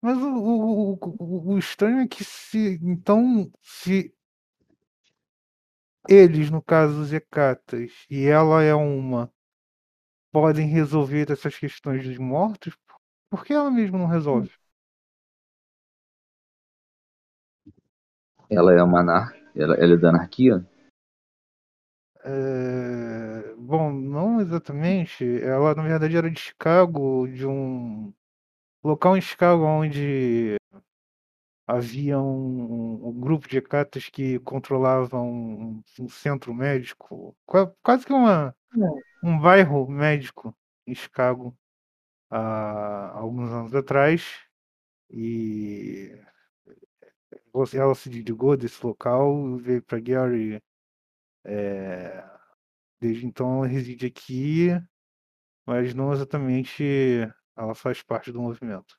Mas 0.00 0.16
o, 0.18 0.28
o, 0.28 0.92
o, 0.94 0.98
o- 1.18 1.52
o 1.54 1.58
estranho 1.58 2.00
é 2.00 2.08
que 2.08 2.24
se. 2.24 2.78
Então, 2.82 3.50
se 3.62 4.14
eles, 6.08 6.50
no 6.50 6.62
caso, 6.62 7.00
os 7.02 7.12
Hecatas, 7.12 7.92
e 8.10 8.24
ela 8.26 8.62
é 8.62 8.74
uma, 8.74 9.30
podem 10.32 10.68
resolver 10.68 11.30
essas 11.30 11.56
questões 11.58 12.04
dos 12.04 12.18
mortos, 12.18 12.76
por 13.30 13.44
que 13.44 13.52
ela 13.54 13.70
mesma 13.70 13.98
não 13.98 14.06
resolve? 14.06 14.50
Ela 18.50 18.74
é 18.74 18.82
uma 18.82 19.00
anar... 19.00 19.34
ela, 19.56 19.74
ela 19.76 19.94
é 19.94 19.96
da 19.96 20.10
anarquia? 20.10 20.62
É, 22.24 23.54
Bom, 23.56 23.92
não 23.92 24.40
exatamente. 24.40 25.24
Ela, 25.42 25.74
na 25.74 25.82
verdade, 25.82 26.16
era 26.16 26.30
de 26.30 26.38
Chicago, 26.40 27.26
de 27.28 27.46
um 27.46 28.12
local 28.84 29.16
em 29.16 29.20
Chicago 29.20 29.64
onde 29.64 30.56
havia 31.66 32.18
um, 32.20 33.08
um 33.08 33.20
grupo 33.20 33.48
de 33.48 33.58
Hecatas 33.58 34.08
que 34.08 34.38
controlava 34.40 35.20
um, 35.20 35.82
um 35.98 36.08
centro 36.08 36.54
médico, 36.54 37.36
qua- 37.46 37.72
quase 37.82 38.06
que 38.06 38.12
uma, 38.12 38.54
um 39.22 39.38
bairro 39.38 39.88
médico 39.88 40.56
em 40.86 40.94
Chicago 40.94 41.56
há 42.30 43.10
alguns 43.18 43.50
anos 43.50 43.74
atrás. 43.74 44.46
E 45.10 46.12
ela 47.74 47.94
se 47.94 48.08
desligou 48.08 48.56
desse 48.56 48.84
local, 48.84 49.56
veio 49.56 49.82
para 49.82 50.00
Gary. 50.00 50.62
é, 51.44 52.24
desde 53.00 53.26
então 53.26 53.58
ela 53.58 53.66
reside 53.66 54.06
aqui, 54.06 54.68
mas 55.66 55.94
não 55.94 56.12
exatamente 56.12 56.84
ela 57.56 57.74
faz 57.74 58.02
parte 58.02 58.30
do 58.30 58.40
movimento. 58.40 58.98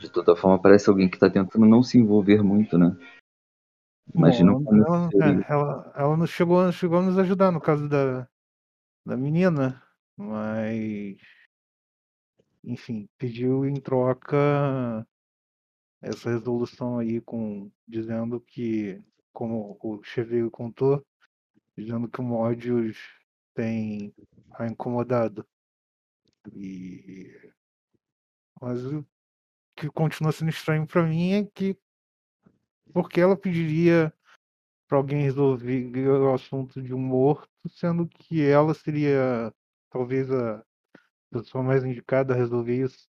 De 0.00 0.10
toda 0.10 0.34
forma, 0.34 0.60
parece 0.60 0.88
alguém 0.88 1.08
que 1.08 1.18
tá 1.18 1.30
tentando 1.30 1.66
não 1.66 1.82
se 1.82 1.98
envolver 1.98 2.42
muito, 2.42 2.76
né? 2.76 2.96
Imagino 4.14 4.60
Bom, 4.60 4.74
ela, 4.74 5.10
é, 5.14 5.52
ela, 5.52 5.92
ela 5.96 6.16
não 6.16 6.26
chegou, 6.26 6.70
chegou 6.72 6.98
a 6.98 7.02
nos 7.02 7.18
ajudar 7.18 7.50
no 7.50 7.60
caso 7.60 7.88
da, 7.88 8.28
da 9.06 9.16
menina, 9.16 9.82
mas 10.16 11.18
enfim, 12.64 13.08
pediu 13.18 13.64
em 13.64 13.74
troca 13.74 15.06
essa 16.00 16.30
resolução 16.30 16.98
aí 16.98 17.20
com 17.20 17.70
dizendo 17.86 18.40
que, 18.40 19.02
como 19.32 19.78
o 19.80 20.02
Cheveio 20.02 20.50
contou, 20.50 21.04
dizendo 21.76 22.08
que 22.08 22.20
o 22.20 22.24
Modius 22.24 22.98
tem 23.54 24.14
a 24.52 24.66
incomodado. 24.66 25.46
E 26.52 27.52
mas 28.60 28.84
o 28.84 29.04
que 29.76 29.88
continua 29.88 30.32
sendo 30.32 30.50
estranho 30.50 30.86
pra 30.86 31.02
mim 31.02 31.32
é 31.32 31.44
que 31.44 31.76
por 32.92 33.08
que 33.08 33.20
ela 33.20 33.36
pediria 33.36 34.12
pra 34.88 34.98
alguém 34.98 35.22
resolver 35.22 35.90
o 36.08 36.34
assunto 36.34 36.82
de 36.82 36.92
um 36.92 36.98
morto, 36.98 37.48
sendo 37.68 38.06
que 38.06 38.42
ela 38.42 38.74
seria 38.74 39.52
talvez 39.90 40.30
a 40.30 40.62
pessoa 41.30 41.64
mais 41.64 41.84
indicada 41.84 42.34
a 42.34 42.36
resolver 42.36 42.84
isso. 42.84 43.08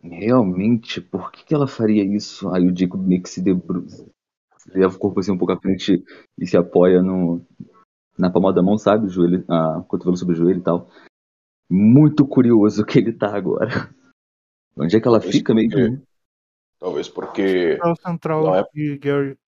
Realmente, 0.00 1.00
por 1.00 1.32
que, 1.32 1.44
que 1.44 1.54
ela 1.54 1.66
faria 1.66 2.04
isso? 2.04 2.48
Aí 2.50 2.66
o 2.66 2.76
Jacob 2.76 3.00
meio 3.00 3.22
que 3.22 3.28
se 3.28 3.42
debruça, 3.42 4.06
leva 4.68 4.94
o 4.94 4.98
corpo 4.98 5.18
assim 5.18 5.32
um 5.32 5.38
pouco 5.38 5.52
à 5.52 5.60
frente 5.60 6.04
e 6.38 6.46
se 6.46 6.56
apoia 6.56 7.02
no, 7.02 7.44
na 8.16 8.30
palma 8.30 8.52
da 8.52 8.62
mão, 8.62 8.78
sabe? 8.78 9.06
O 9.06 9.10
joelho, 9.10 9.44
a 9.48 9.82
cotovelo 9.88 10.16
sobre 10.16 10.34
o 10.34 10.38
joelho 10.38 10.60
e 10.60 10.62
tal. 10.62 10.88
Muito 11.68 12.26
curioso 12.26 12.84
que 12.84 12.98
ele 12.98 13.12
tá 13.12 13.34
agora. 13.34 13.68
Onde 14.76 14.96
é 14.96 15.00
que 15.00 15.08
ela 15.08 15.20
fica 15.20 15.54
mesmo? 15.54 16.06
Talvez 16.78 17.08
porque. 17.08 17.78
É 17.82 17.88
o 17.88 17.96
central 17.96 18.42
Não 18.44 18.54
é- 18.56 18.64
de 18.74 18.98
Gary. 18.98 19.38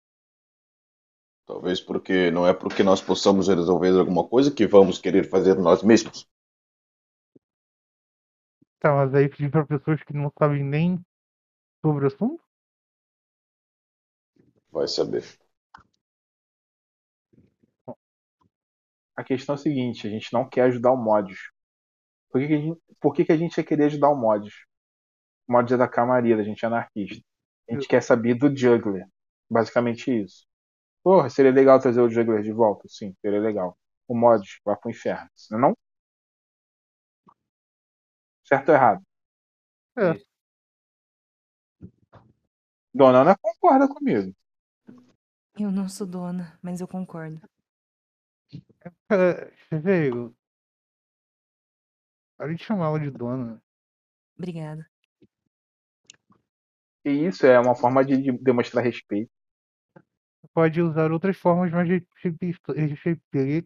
Talvez 1.46 1.80
porque 1.80 2.30
não 2.30 2.46
é 2.46 2.54
porque 2.54 2.84
nós 2.84 3.00
possamos 3.02 3.48
resolver 3.48 3.98
alguma 3.98 4.22
coisa 4.24 4.52
que 4.52 4.68
vamos 4.68 4.98
querer 5.00 5.28
fazer 5.28 5.56
nós 5.56 5.82
mesmos. 5.82 6.28
Tá, 8.80 8.92
mas 8.92 9.14
aí 9.14 9.28
pedir 9.28 9.50
pra 9.52 9.64
pessoas 9.64 10.02
que 10.02 10.12
não 10.12 10.32
sabem 10.36 10.64
nem 10.64 10.98
sobre 11.84 12.04
o 12.04 12.08
assunto? 12.08 12.42
Vai 14.72 14.88
saber. 14.88 15.24
A 19.14 19.22
questão 19.22 19.54
é 19.54 19.58
a 19.58 19.60
seguinte, 19.60 20.06
a 20.06 20.10
gente 20.10 20.32
não 20.32 20.48
quer 20.48 20.62
ajudar 20.62 20.92
o 20.92 20.96
Modius. 20.96 21.50
Por 22.30 22.40
que, 22.40 22.48
que 22.48 22.54
a 22.54 22.58
gente, 22.58 22.80
por 23.00 23.14
que, 23.14 23.24
que 23.26 23.32
a 23.32 23.36
gente 23.36 23.58
ia 23.58 23.64
querer 23.64 23.84
ajudar 23.86 24.10
o 24.10 24.16
Modius? 24.20 24.54
O 25.48 25.52
Modius 25.52 25.72
é 25.72 25.76
da 25.78 25.88
Camarilla, 25.88 26.42
a 26.42 26.44
gente 26.44 26.64
é 26.64 26.68
anarquista. 26.68 27.24
A 27.68 27.74
gente 27.74 27.88
quer 27.88 28.02
saber 28.02 28.34
do 28.34 28.54
Juggler. 28.54 29.06
Basicamente 29.50 30.10
isso. 30.24 30.46
Porra, 31.02 31.30
seria 31.30 31.52
legal 31.52 31.80
trazer 31.80 32.00
o 32.00 32.10
Juggler 32.10 32.42
de 32.42 32.52
volta? 32.52 32.86
Sim, 32.88 33.14
seria 33.22 33.40
legal. 33.40 33.78
O 34.06 34.14
Modius 34.14 34.60
vai 34.64 34.76
pro 34.76 34.90
inferno. 34.90 35.28
Não 35.50 35.58
é 35.58 35.60
não? 35.62 35.76
Certo 38.44 38.68
ou 38.70 38.74
errado? 38.74 39.02
É. 39.98 40.14
Dona 42.92 43.20
Ana 43.20 43.36
concorda 43.36 43.88
comigo. 43.88 44.34
Eu 45.58 45.70
não 45.70 45.88
sou 45.88 46.06
dona, 46.06 46.58
mas 46.62 46.80
eu 46.80 46.88
concordo. 46.88 47.40
Cara, 49.08 49.52
você 49.68 49.78
veio. 49.78 50.36
Para 52.36 52.54
de 52.54 52.62
chamar 52.62 52.86
ela 52.86 53.00
de 53.00 53.10
dona. 53.10 53.62
Obrigada. 54.36 54.88
E 57.08 57.26
isso 57.26 57.46
é 57.46 57.58
uma 57.58 57.74
forma 57.74 58.04
de, 58.04 58.16
de 58.20 58.32
demonstrar 58.38 58.84
respeito. 58.84 59.30
Pode 60.52 60.80
usar 60.80 61.10
outras 61.12 61.36
formas 61.36 61.70
mais 61.70 61.88
respe- 61.88 62.36
respe- 62.74 63.64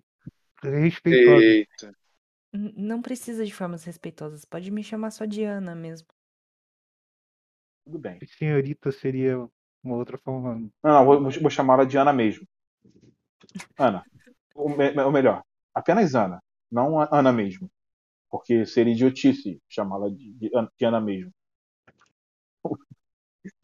respeitosas. 0.62 1.66
Não 2.52 3.00
precisa 3.00 3.44
de 3.44 3.52
formas 3.52 3.84
respeitosas. 3.84 4.44
Pode 4.44 4.70
me 4.70 4.82
chamar 4.82 5.10
só 5.10 5.24
de 5.24 5.42
Ana 5.42 5.74
mesmo. 5.74 6.08
Tudo 7.84 7.98
bem. 7.98 8.18
Senhorita 8.26 8.92
seria 8.92 9.38
uma 9.82 9.96
outra 9.96 10.18
forma. 10.18 10.54
Não, 10.54 10.70
não, 10.82 11.04
vou, 11.04 11.20
vou 11.30 11.50
chamar 11.50 11.74
ela 11.74 11.86
de 11.86 11.96
Ana 11.96 12.12
mesmo. 12.12 12.46
Ana. 13.78 14.04
Ou, 14.54 14.68
me- 14.68 14.96
ou 15.00 15.10
melhor, 15.10 15.42
apenas 15.74 16.14
Ana. 16.14 16.42
Não 16.70 17.00
Ana 17.00 17.32
mesmo. 17.32 17.70
Porque 18.30 18.64
seria 18.66 18.92
idiotice 18.92 19.60
chamá-la 19.68 20.08
de, 20.08 20.32
de 20.34 20.50
Ana- 20.54 20.72
de 20.78 20.84
Ana 20.84 21.00
mesmo. 21.00 21.32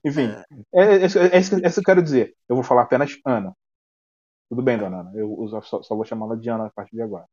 Enfim, 0.04 0.30
é, 0.72 0.80
é, 0.82 1.02
é, 1.02 1.06
isso- 1.06 1.18
é 1.18 1.38
isso 1.38 1.50
que- 1.56 1.64
é 1.64 1.68
isso 1.68 1.74
que 1.74 1.80
eu 1.80 1.84
quero 1.94 2.02
dizer. 2.02 2.34
Eu 2.48 2.56
vou 2.56 2.64
falar 2.64 2.82
apenas 2.82 3.18
Ana. 3.24 3.54
Tudo 4.50 4.62
bem, 4.62 4.78
dona 4.78 5.00
Ana. 5.00 5.12
Eu 5.14 5.48
só, 5.62 5.82
só 5.82 5.94
vou 5.96 6.04
chamá-la 6.04 6.36
de 6.36 6.48
Ana 6.50 6.66
a 6.66 6.70
partir 6.70 6.96
de 6.96 7.02
agora. 7.02 7.26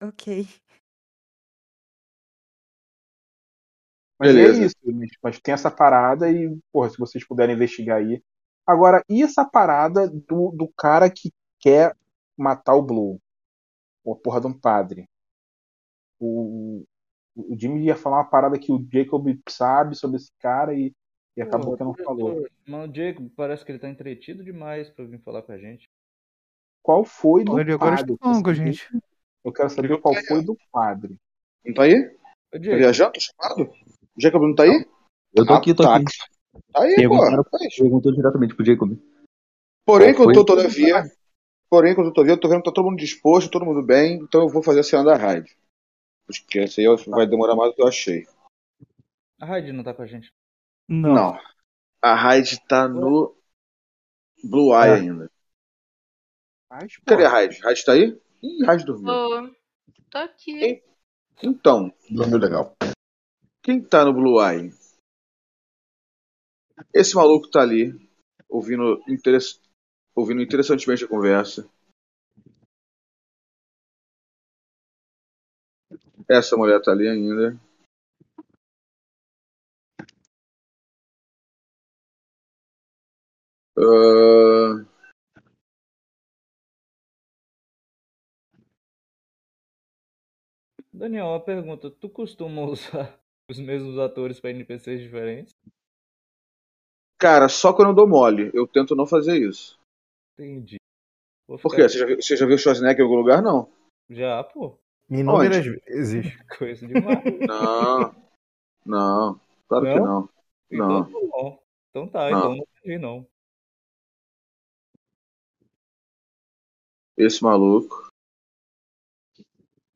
Ok. 0.00 0.26
Mas 4.18 4.34
Beleza. 4.34 4.62
é 4.62 4.64
isso, 4.66 4.76
mas, 4.84 5.10
mas 5.22 5.40
tem 5.40 5.54
essa 5.54 5.70
parada 5.70 6.30
e, 6.30 6.56
porra, 6.72 6.90
se 6.90 6.98
vocês 6.98 7.26
puderem 7.26 7.54
investigar 7.54 7.98
aí. 7.98 8.22
Agora, 8.66 9.02
e 9.08 9.22
essa 9.22 9.44
parada 9.44 10.08
do, 10.08 10.50
do 10.52 10.68
cara 10.76 11.08
que 11.10 11.32
quer 11.60 11.94
matar 12.36 12.74
o 12.74 12.82
Blue? 12.82 13.20
O 14.04 14.16
porra 14.16 14.40
de 14.40 14.46
um 14.48 14.58
padre. 14.58 15.08
O, 16.20 16.84
o 17.36 17.56
Jimmy 17.58 17.84
ia 17.84 17.96
falar 17.96 18.18
uma 18.18 18.30
parada 18.30 18.58
que 18.58 18.72
o 18.72 18.86
Jacob 18.92 19.26
sabe 19.48 19.94
sobre 19.96 20.16
esse 20.16 20.32
cara 20.40 20.74
e, 20.74 20.92
e 21.38 21.42
acabou 21.42 21.76
que 21.76 21.84
não 21.84 21.94
falou. 21.94 22.46
Mano, 22.66 22.92
o 22.92 22.94
Jacob 22.94 23.28
parece 23.36 23.64
que 23.64 23.70
ele 23.72 23.78
tá 23.78 23.88
entretido 23.88 24.42
demais 24.42 24.90
pra 24.90 25.04
vir 25.04 25.20
falar 25.20 25.42
com 25.42 25.52
a 25.52 25.58
gente. 25.58 25.86
Qual 26.82 27.04
foi 27.04 27.44
do 27.44 27.58
Ele 27.60 27.72
agora 27.72 27.96
padre? 27.96 28.12
está 28.14 28.24
falando 28.24 28.42
com 28.44 28.50
a 28.50 28.54
gente. 28.54 28.88
Eu 29.44 29.52
quero 29.52 29.70
saber 29.70 30.00
qual 30.00 30.14
foi 30.14 30.44
do 30.44 30.56
padre. 30.72 31.16
Não 31.64 31.74
tá 31.74 31.82
aí? 31.84 31.94
Ô, 31.94 32.18
Tá 32.50 32.58
viajando? 32.58 33.12
Tá 33.12 33.20
chamado? 33.20 33.70
O 34.16 34.20
Jacob 34.20 34.42
não 34.42 34.54
tá 34.54 34.62
aí? 34.64 34.86
Eu 35.34 35.46
tô 35.46 35.52
aqui, 35.54 35.74
tô 35.74 35.82
Ah, 35.84 35.96
aqui. 35.96 36.04
Tá 36.72 36.82
aí, 36.82 36.90
pô. 36.94 36.96
Perguntaram- 36.96 37.44
Tá. 37.44 37.58
Perguntou 37.76 38.12
diretamente 38.12 38.54
pro 38.56 38.64
Jacob. 38.64 38.98
Porém, 39.86 40.14
Qual 40.14 40.24
foi? 40.24 40.34
contudo, 40.34 40.44
todavia, 40.46 41.02
porém, 41.70 41.94
todavia, 41.94 42.32
eu 42.32 42.40
tô 42.40 42.48
vendo 42.48 42.58
que 42.62 42.64
tá 42.70 42.72
todo 42.74 42.84
mundo 42.86 42.98
disposto, 42.98 43.50
todo 43.50 43.64
mundo 43.64 43.82
bem, 43.82 44.16
então 44.22 44.42
eu 44.42 44.48
vou 44.48 44.62
fazer 44.62 44.80
a 44.80 44.82
cena 44.82 45.04
da 45.04 45.16
raid. 45.16 45.50
Porque 46.26 46.58
essa 46.58 46.80
aí 46.80 46.86
vai 47.06 47.26
demorar 47.26 47.54
mais 47.56 47.70
do 47.70 47.76
que 47.76 47.82
eu 47.82 47.86
achei. 47.88 48.26
a 49.40 49.46
Raid 49.46 49.72
não 49.72 49.84
tá 49.84 49.94
com 49.94 50.02
a 50.02 50.06
gente. 50.06 50.30
Não. 50.88 51.14
Não. 51.14 51.40
A 52.02 52.14
raid 52.14 52.60
tá 52.66 52.88
no 52.88 53.36
Blue 54.42 54.72
Eye 54.74 54.90
É. 54.90 54.94
ainda. 54.94 55.30
Mas, 56.70 56.96
Cadê 56.98 57.24
a 57.24 57.28
raid? 57.28 57.58
Raid 57.60 57.84
tá 57.84 57.92
aí? 57.92 58.20
Ih, 58.42 58.64
raid 58.64 58.84
dormiu. 58.84 59.06
Tô, 59.06 59.54
tô 60.10 60.18
aqui. 60.18 60.82
Então, 61.42 61.92
Dormiu 62.10 62.38
legal. 62.38 62.76
quem 63.62 63.82
tá 63.82 64.04
no 64.04 64.12
Blue 64.12 64.40
Eye? 64.42 64.72
Esse 66.94 67.16
maluco 67.16 67.50
tá 67.50 67.60
ali, 67.60 67.92
ouvindo, 68.48 69.02
interess... 69.08 69.60
ouvindo 70.14 70.40
interessantemente 70.42 71.04
a 71.04 71.08
conversa. 71.08 71.68
Essa 76.28 76.56
mulher 76.56 76.80
tá 76.82 76.92
ali 76.92 77.08
ainda. 77.08 77.58
Ah, 83.80 84.84
Daniel, 90.92 91.26
uma 91.26 91.40
pergunta. 91.40 91.90
Tu 91.90 92.08
costuma 92.08 92.62
usar 92.62 93.18
os 93.48 93.58
mesmos 93.60 93.98
atores 93.98 94.40
pra 94.40 94.50
NPCs 94.50 95.00
diferentes? 95.00 95.54
cara, 97.20 97.48
só 97.48 97.72
quando 97.72 97.88
eu 97.88 97.94
dou 97.94 98.08
mole. 98.08 98.50
Eu 98.54 98.66
tento 98.66 98.94
não 98.94 99.06
fazer 99.06 99.36
isso. 99.38 99.78
Entendi. 100.34 100.76
Vou 101.48 101.58
Por 101.58 101.74
quê? 101.74 101.82
Você 101.82 101.98
já 101.98 102.06
viu, 102.06 102.16
você 102.20 102.36
já 102.36 102.46
viu 102.46 102.58
Schwarzenegger 102.58 103.00
em 103.00 103.02
algum 103.02 103.16
lugar? 103.16 103.42
Não. 103.42 103.68
Já, 104.08 104.42
pô. 104.44 104.78
Inúmeras 105.10 105.64
vezes. 105.64 106.26
Coisa 106.58 106.86
demais. 106.86 107.24
Não. 107.40 108.14
Não. 108.84 109.40
Claro 109.68 109.84
que 109.84 110.00
não. 110.00 110.28
Então 110.70 110.88
Não. 110.88 111.04
tá 111.04 111.10
bom. 111.10 111.62
Então 111.90 112.08
tá, 112.08 112.30
Não. 112.30 112.38
então 112.38 112.56
não 112.56 112.64
entendi 112.78 112.98
não. 112.98 113.26
Esse 117.18 117.42
maluco. 117.42 118.08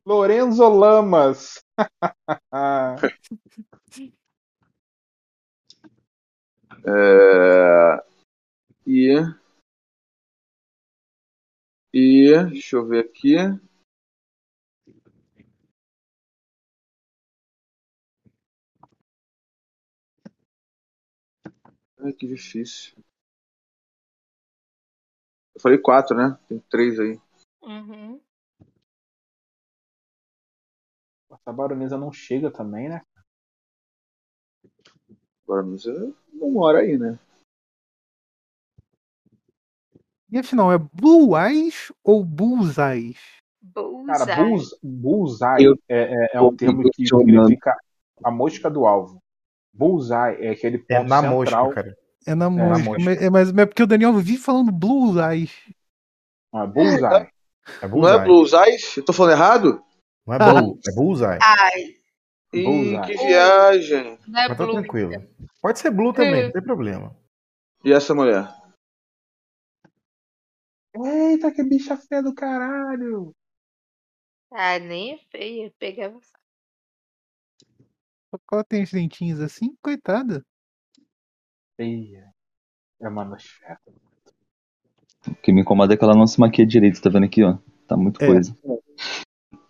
Lorenzo 0.05 0.69
Lamas. 0.69 1.63
É... 6.85 8.05
E. 8.85 9.15
E. 11.95 12.45
Deixa 12.51 12.75
eu 12.75 12.89
ver 12.89 13.05
aqui. 13.05 13.37
Ai, 22.01 22.13
que 22.13 22.27
difícil. 22.27 22.97
Falei 25.63 25.79
quatro, 25.79 26.17
né? 26.17 26.37
Tem 26.49 26.59
três 26.71 26.99
aí. 26.99 27.19
Uhum. 27.63 28.21
Essa 31.31 31.53
baronesa 31.53 31.97
não 31.97 32.13
chega 32.13 32.51
também, 32.51 32.89
né? 32.89 33.03
Não 35.49 35.79
sei, 35.79 36.15
não 36.33 36.51
mora 36.51 36.79
aí, 36.79 36.99
né? 36.99 37.19
E 40.31 40.39
afinal, 40.39 40.73
é 40.73 40.79
Blue 40.79 41.37
Eyes 41.39 41.93
ou 42.03 42.25
Bullseyes? 42.25 43.19
Cara, 44.07 44.25
Bullseye. 44.25 44.37
bulls, 44.37 44.79
bullseye 44.83 45.65
Eu- 45.65 45.79
é, 45.89 46.15
é, 46.25 46.29
é 46.35 46.41
um 46.41 46.57
termo 46.57 46.83
que 46.91 47.07
significa 47.07 47.77
a 48.25 48.31
mosca 48.31 48.71
do 48.71 48.87
alvo. 48.87 49.23
Bullseye 49.75 50.37
é 50.41 50.51
aquele 50.51 50.79
ponto 50.79 50.93
É 50.93 51.05
na 51.05 51.21
central. 51.21 51.67
mosca, 51.67 51.83
cara. 51.83 51.99
É 52.27 52.35
na 52.35 52.49
mosca. 52.51 52.97
Mas, 53.01 53.23
é, 53.23 53.31
mas 53.31 53.57
é 53.57 53.67
porque 53.67 53.83
o 53.83 53.87
Daniel 53.87 54.13
vive 54.15 54.37
falando 54.39 54.71
Blue 54.73 55.15
Eyes. 55.21 55.53
Ah, 56.53 56.67
bullseye. 56.67 57.31
É 57.81 57.89
Não 57.89 58.09
é 58.09 58.19
bullseye. 58.19 58.25
Blues 58.25 58.53
Eyes? 58.53 58.97
Eu 58.97 59.05
tô 59.05 59.13
falando 59.13 59.33
errado? 59.33 59.85
Não 60.27 60.35
é 60.35 60.39
bull, 60.39 60.81
é 60.87 60.93
bullseye. 60.95 61.39
Ai, 61.43 61.97
Ih, 62.55 62.63
Bullseye. 62.65 63.01
que 63.07 63.27
viagem. 63.27 64.19
não 64.29 64.41
é 64.41 64.49
Mas 64.49 64.59
tá 64.59 64.65
Blue. 64.65 64.73
tranquilo. 64.75 65.13
Pode 65.61 65.79
ser 65.79 65.91
blue 65.91 66.13
também, 66.13 66.45
não 66.45 66.53
tem 66.53 66.63
problema. 66.63 67.17
E 67.85 67.93
essa 67.93 68.15
mulher? 68.15 68.47
Eita, 70.95 71.51
que 71.51 71.63
bicha 71.65 71.97
feia 71.97 72.23
do 72.23 72.35
caralho. 72.35 73.35
Ah, 74.53 74.79
nem 74.79 75.15
é 75.15 75.19
feia. 75.31 75.73
Pegava. 75.79 76.21
Só 78.31 78.39
porque 78.39 78.55
ela 78.55 78.65
tem 78.65 78.83
os 78.83 78.91
dentinhos 78.93 79.41
assim, 79.41 79.75
coitada. 79.83 80.45
Feia. 81.83 82.33
É 83.01 83.09
uma 83.09 83.25
nosfera. 83.25 83.81
O 85.27 85.35
que 85.43 85.53
me 85.53 85.63
incomoda 85.63 85.95
é 85.95 85.97
que 85.97 86.05
ela 86.05 86.15
não 86.15 86.29
se 86.29 86.39
maquia 86.39 86.65
direito, 86.65 87.03
tá 87.03 87.11
vendo 87.11 87.25
aqui, 87.27 87.43
ó? 87.43 87.59
Tá 87.89 87.97
muito 87.97 88.23
É. 88.23 88.27
coisa. 88.29 88.57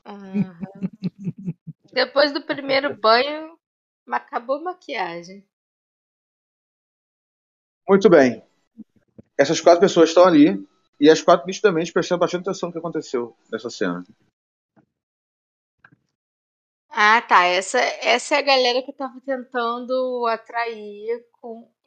Uhum. 0.06 1.54
Depois 1.90 2.32
do 2.32 2.44
primeiro 2.44 2.94
banho, 2.98 3.58
acabou 4.10 4.56
a 4.56 4.62
maquiagem. 4.62 5.46
Muito 7.88 8.10
bem. 8.10 8.44
Essas 9.38 9.60
quatro 9.60 9.80
pessoas 9.80 10.10
estão 10.10 10.26
ali 10.26 10.66
e 11.00 11.08
as 11.08 11.22
quatro 11.22 11.46
nitidamente 11.46 11.92
prestando 11.94 12.20
bastante 12.20 12.42
atenção 12.42 12.68
no 12.68 12.72
que 12.74 12.78
aconteceu 12.78 13.34
nessa 13.50 13.70
cena. 13.70 14.04
Ah, 16.90 17.22
tá. 17.22 17.44
Essa, 17.44 17.78
essa 17.78 18.34
é 18.34 18.38
a 18.38 18.42
galera 18.42 18.82
que 18.82 18.90
eu 18.90 18.96
tava 18.96 19.18
tentando 19.22 20.26
atrair 20.26 21.31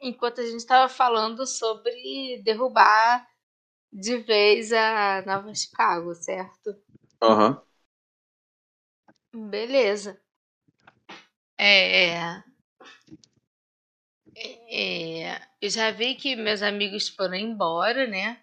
enquanto 0.00 0.40
a 0.40 0.46
gente 0.46 0.66
tava 0.66 0.88
falando 0.88 1.46
sobre 1.46 2.40
derrubar 2.42 3.26
de 3.92 4.18
vez 4.18 4.72
a 4.72 5.22
Nova 5.26 5.54
Chicago, 5.54 6.14
certo? 6.14 6.76
Aham. 7.22 7.62
Beleza. 9.32 10.20
É, 11.58 12.42
é, 14.68 15.40
eu 15.60 15.70
já 15.70 15.90
vi 15.90 16.14
que 16.14 16.36
meus 16.36 16.62
amigos 16.62 17.08
foram 17.08 17.34
embora, 17.34 18.06
né? 18.06 18.40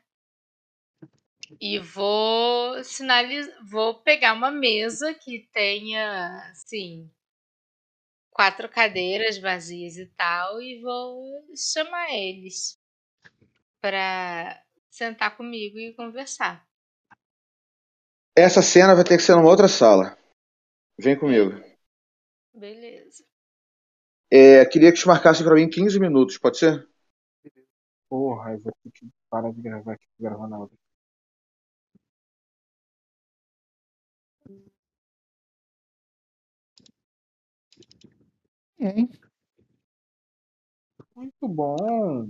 E 1.62 1.78
vou 1.78 2.84
sinalizar, 2.84 3.56
vou 3.66 4.02
pegar 4.02 4.34
uma 4.34 4.50
mesa 4.50 5.14
que 5.14 5.48
tenha, 5.54 6.50
assim, 6.52 7.10
quatro 8.34 8.68
cadeiras 8.68 9.38
vazias 9.38 9.96
e 9.96 10.08
tal, 10.08 10.62
e 10.62 10.82
vou 10.82 11.46
chamar 11.56 12.12
eles 12.12 12.80
para 13.80 14.62
sentar 14.90 15.38
comigo 15.38 15.78
e 15.78 15.94
conversar. 15.94 16.68
Essa 18.36 18.62
cena 18.62 18.96
vai 18.96 19.04
ter 19.04 19.18
que 19.18 19.24
ser 19.24 19.36
numa 19.36 19.50
outra 19.50 19.68
sala. 19.68 20.18
Vem 21.00 21.18
comigo. 21.18 21.52
Beleza. 22.54 23.24
É, 24.32 24.66
queria 24.66 24.92
que 24.92 25.00
te 25.00 25.08
marcasse 25.08 25.44
pra 25.44 25.54
mim 25.54 25.70
15 25.70 26.00
minutos, 26.00 26.40
pode 26.40 26.58
ser? 26.58 26.88
Porra, 28.10 28.54
eu 28.54 28.60
vou 28.60 28.74
ter 28.84 28.92
que 28.92 29.08
parar 29.30 29.52
de 29.52 29.62
gravar 29.62 29.94
aqui, 29.94 30.06
tô 30.18 30.24
gravando 30.24 30.56
a 30.56 30.60
outra. 30.60 30.78
Muito 41.16 41.48
bom. 41.48 42.28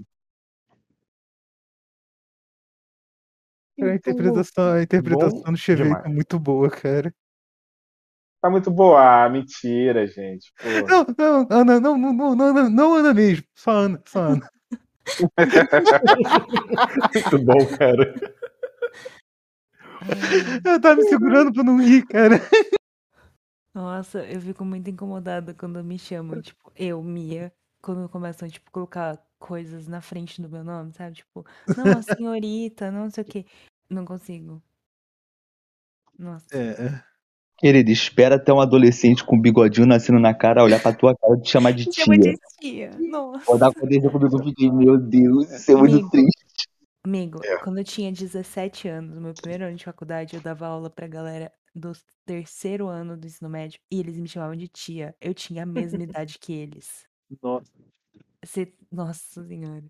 A 3.80 3.86
Muito 3.86 3.96
interpretação, 3.96 4.74
a 4.74 4.84
interpretação 4.84 5.42
bom 5.42 5.52
do 5.52 5.76
demais. 5.76 6.06
é 6.06 6.10
muito 6.10 6.40
boa, 6.40 6.70
cara. 6.70 7.14
Tá 8.40 8.50
muito 8.50 8.70
boa. 8.70 9.26
Ah, 9.26 9.30
mentira, 9.30 10.06
gente. 10.06 10.54
Pô. 10.58 10.88
Não, 10.88 11.06
não, 11.18 11.48
Ana, 11.50 11.80
não, 11.80 11.98
não, 11.98 12.14
não, 12.14 12.36
não, 12.36 12.46
Ana, 12.46 12.70
não, 12.70 12.94
Ana 12.96 13.14
mesmo. 13.14 13.46
Só 13.56 13.72
Ana, 13.72 14.02
só 14.06 14.20
Ana. 14.20 14.50
Muito 17.14 17.40
bom, 17.44 17.66
cara. 17.78 18.14
Eu 20.66 20.82
tava 20.82 20.96
me 20.96 21.04
segurando 21.04 21.52
pra 21.52 21.64
não 21.64 21.82
rir, 21.82 22.06
cara. 22.06 22.40
Nossa, 23.74 24.20
eu 24.26 24.40
fico 24.40 24.64
muito 24.64 24.90
incomodada 24.90 25.54
quando 25.54 25.84
me 25.84 25.98
chamam, 25.98 26.42
tipo, 26.42 26.72
eu, 26.76 27.02
Mia, 27.02 27.52
quando 27.82 28.08
começam, 28.08 28.48
tipo, 28.48 28.70
colocar 28.72 29.18
coisas 29.40 29.88
na 29.88 30.00
frente 30.00 30.42
do 30.42 30.48
meu 30.48 30.64
nome, 30.64 30.94
sabe? 30.94 31.16
Tipo, 31.16 31.46
não, 31.76 31.98
a 31.98 32.02
senhorita, 32.02 32.92
não 32.92 33.10
sei 33.10 33.24
o 33.24 33.28
quê. 33.28 33.46
Não 33.90 34.06
consigo. 34.06 34.62
Nossa. 36.18 36.46
É, 36.54 37.02
Querido, 37.58 37.92
espera 37.92 38.36
até 38.36 38.52
um 38.52 38.60
adolescente 38.60 39.24
com 39.24 39.40
bigodinho 39.40 39.88
nascendo 39.88 40.20
na 40.20 40.34
cara 40.34 40.64
olhar 40.64 40.82
pra 40.82 40.94
tua 40.94 41.16
cara 41.16 41.38
e 41.38 41.42
te 41.42 41.50
chamar 41.50 41.72
de 41.72 41.86
tia. 41.90 42.04
Chama 42.04 42.18
de 42.18 42.36
tia. 42.60 42.92
Nossa. 43.00 43.46
Quando 43.46 43.64
aconteceu 43.64 44.12
comigo, 44.12 44.38
eu 44.38 44.44
fiquei, 44.44 44.72
meu 44.72 44.98
Deus, 44.98 45.50
isso 45.52 45.72
é 45.72 45.76
muito 45.76 45.94
Amigo. 45.94 46.10
triste. 46.10 46.44
Amigo, 47.06 47.40
quando 47.64 47.80
eu 47.80 47.84
tinha 47.84 48.12
17 48.12 48.88
anos, 48.88 49.16
no 49.16 49.22
meu 49.22 49.34
primeiro 49.34 49.66
ano 49.66 49.76
de 49.76 49.84
faculdade, 49.84 50.36
eu 50.36 50.42
dava 50.42 50.68
aula 50.68 50.90
pra 50.90 51.06
galera 51.06 51.52
do 51.76 51.92
terceiro 52.26 52.88
ano 52.88 53.18
do 53.18 53.28
ensino 53.28 53.50
médio 53.50 53.80
e 53.92 54.00
eles 54.00 54.18
me 54.18 54.28
chamavam 54.28 54.56
de 54.56 54.68
tia. 54.68 55.16
Eu 55.22 55.34
tinha 55.34 55.64
a 55.64 55.66
mesma 55.66 56.04
idade 56.04 56.40
que 56.40 56.54
eles. 56.54 57.08
nossa. 57.42 57.72
Você... 58.44 58.74
Nossa 58.92 59.44
senhora. 59.46 59.86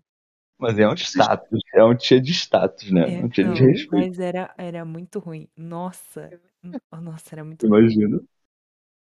Mas 0.58 0.78
é 0.78 0.88
um 0.88 0.94
status, 0.94 1.60
é 1.74 1.84
um 1.84 1.94
tia 1.96 2.20
de 2.20 2.32
status, 2.32 2.90
né? 2.90 3.06
É, 3.06 3.18
um 3.20 3.28
tia 3.28 3.44
de 3.48 3.62
não, 3.62 3.64
respeito, 3.64 4.10
mas 4.10 4.18
era, 4.18 4.54
era 4.58 4.84
muito 4.84 5.18
ruim. 5.18 5.48
Nossa. 5.56 6.30
n- 6.62 6.76
Nossa, 6.92 7.34
era 7.34 7.44
muito 7.44 7.68
ruim. 7.68 7.80
imagina. 7.80 8.20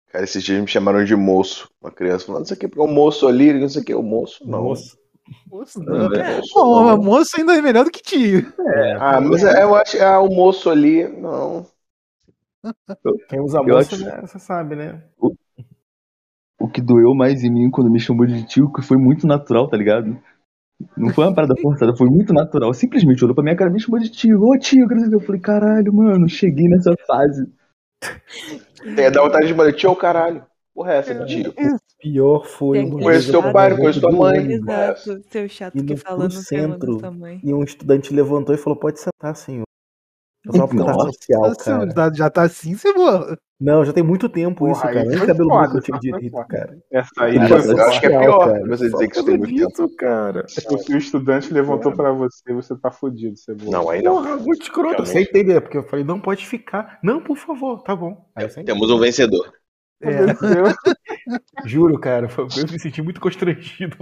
Cara, 0.07 0.23
esses 0.25 0.43
dias 0.43 0.61
me 0.61 0.67
chamaram 0.67 1.03
de 1.03 1.15
moço. 1.15 1.69
Uma 1.81 1.91
criança 1.91 2.25
falando, 2.25 2.41
não 2.41 2.45
sei 2.47 2.57
o 2.57 2.59
que, 2.59 2.67
porque 2.67 2.81
é 2.81 2.83
um 2.83 2.93
moço 2.93 3.27
ali, 3.27 3.53
não 3.53 3.69
sei 3.69 3.81
o 3.81 3.85
que, 3.85 3.95
o 3.95 4.03
moço 4.03 4.45
não. 4.47 4.61
Moço. 4.61 4.97
Moço, 5.45 5.83
Não, 5.85 5.95
não. 5.97 6.13
é 6.13 6.23
moço, 6.23 6.65
não. 6.69 6.89
a 6.89 6.97
moça 6.97 7.37
ainda 7.37 7.55
é 7.55 7.61
melhor 7.61 7.85
do 7.85 7.91
que 7.91 8.01
tio. 8.01 8.53
Ah, 8.99 9.19
mas 9.21 9.43
é- 9.43 9.63
eu 9.63 9.75
acho 9.75 9.91
que 9.97 9.99
ah, 10.03 10.19
o 10.21 10.29
moço 10.29 10.69
ali, 10.69 11.07
não. 11.07 11.65
Quem 13.29 13.39
usa 13.39 13.61
moça, 13.63 13.95
acho- 13.95 14.05
né, 14.05 14.21
você 14.21 14.39
sabe, 14.39 14.75
né? 14.75 15.03
O 16.59 16.67
que 16.67 16.79
doeu 16.81 17.15
mais 17.15 17.43
em 17.43 17.49
mim 17.49 17.71
quando 17.71 17.89
me 17.89 17.99
chamou 17.99 18.25
de 18.25 18.45
tio, 18.45 18.71
que 18.71 18.81
foi 18.83 18.97
muito 18.97 19.25
natural, 19.25 19.67
tá 19.67 19.75
ligado? 19.75 20.15
Não 20.95 21.09
foi 21.09 21.25
uma 21.25 21.33
parada 21.33 21.55
forçada, 21.61 21.95
foi 21.95 22.07
muito 22.09 22.33
natural. 22.33 22.73
Simplesmente 22.73 23.23
olhou 23.23 23.33
pra 23.33 23.43
minha 23.43 23.55
cara 23.55 23.69
e 23.69 23.73
me 23.73 23.79
chamou 23.79 23.99
de 23.99 24.09
tio. 24.09 24.41
Ô 24.43 24.57
tio, 24.57 24.87
o 24.87 25.13
eu 25.13 25.19
falei, 25.19 25.41
caralho, 25.41 25.91
mano, 25.93 26.29
cheguei 26.29 26.67
nessa 26.67 26.95
fase. 27.07 27.51
É, 28.97 29.09
dá 29.09 29.21
vontade 29.21 29.47
de 29.47 29.53
falar, 29.55 29.73
tio, 29.73 29.95
caralho. 29.95 30.45
Porra, 30.73 30.93
é 30.93 30.97
essa 30.97 31.15
de 31.25 31.43
tio? 31.43 31.53
Pior 31.99 32.45
foi 32.45 32.79
Tem 32.79 32.87
uma 32.87 32.95
aquele 32.95 33.03
Conheço 33.05 33.25
vez 33.25 33.27
eu 33.27 33.31
teu 33.33 33.41
chato- 33.41 33.53
pai, 33.53 33.77
conheço 33.77 34.01
tua 34.01 34.11
mãe. 34.11 34.51
Exato, 34.51 35.21
seu 35.29 35.49
chato 35.49 35.85
que 35.85 35.95
falando 35.97 36.31
o 36.31 36.45
tema 36.45 36.73
centro. 36.73 37.11
mãe. 37.13 37.39
E 37.43 37.53
um 37.53 37.63
estudante 37.63 38.11
levantou 38.13 38.55
e 38.55 38.57
falou: 38.57 38.79
pode 38.79 38.99
sentar, 38.99 39.35
senhor. 39.35 39.65
Eu 40.45 40.51
sou 40.53 40.61
uma 40.61 40.67
puta 40.67 40.83
Nossa, 40.83 41.11
social, 41.11 41.41
Nossa, 41.41 41.63
cara. 41.63 41.91
já- 41.95 42.13
já 42.15 42.29
tá 42.29 42.41
assim, 42.43 42.73
você 42.75 42.91
morre. 42.93 43.35
Não, 43.59 43.85
já 43.85 43.93
tem 43.93 44.01
muito 44.01 44.27
tempo 44.27 44.67
isso, 44.67 44.81
Porra, 44.81 44.93
cara. 44.93 45.05
Nem 45.05 45.19
cabelo 45.19 45.49
foda, 45.49 45.61
branco 45.61 45.77
eu 45.77 45.81
tive 45.83 45.99
direito, 45.99 46.31
foda. 46.31 46.45
cara. 46.47 46.77
Essa 46.91 47.09
aí 47.19 47.35
Cara, 47.35 47.47
foi 47.47 47.57
essa- 47.59 47.71
Eu 47.71 47.85
acho 47.85 47.99
que 47.99 48.05
é 48.07 48.09
Social, 48.09 48.21
pior 48.23 48.39
cara. 48.47 48.67
você 48.67 48.89
dizer 48.89 49.07
que 49.07 49.15
isso 49.15 49.25
tem 49.25 49.37
muito 49.37 49.67
tempo. 49.67 49.95
Cara. 49.97 50.47
Se 50.47 50.93
o 50.95 50.97
estudante 50.97 51.53
levantou 51.53 51.91
pra 51.91 52.11
você, 52.11 52.53
você 52.53 52.75
tá 52.75 52.89
fudido, 52.89 53.37
Cebola. 53.37 53.69
Não, 53.71 53.89
aí 53.89 54.01
não. 54.01 54.15
Porra, 54.15 54.37
muito 54.37 54.63
escroto. 54.63 55.03
Eu 55.03 55.05
entender, 55.21 55.61
porque 55.61 55.77
eu 55.77 55.83
falei, 55.83 56.03
não 56.03 56.19
pode 56.19 56.47
ficar. 56.47 56.97
Não, 57.03 57.21
por 57.21 57.37
favor, 57.37 57.83
tá 57.83 57.95
bom. 57.95 58.25
Aí 58.35 58.45
eu. 58.45 58.65
Temos 58.65 58.89
um 58.89 58.97
vencedor. 58.97 59.53
É. 60.01 60.09
Juro, 61.65 61.99
cara, 61.99 62.27
eu 62.35 62.47
me 62.71 62.79
senti 62.79 63.03
muito 63.03 63.21
constrangido. 63.21 63.95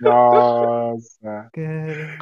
Nossa. 0.00 1.50
Cara, 1.52 2.18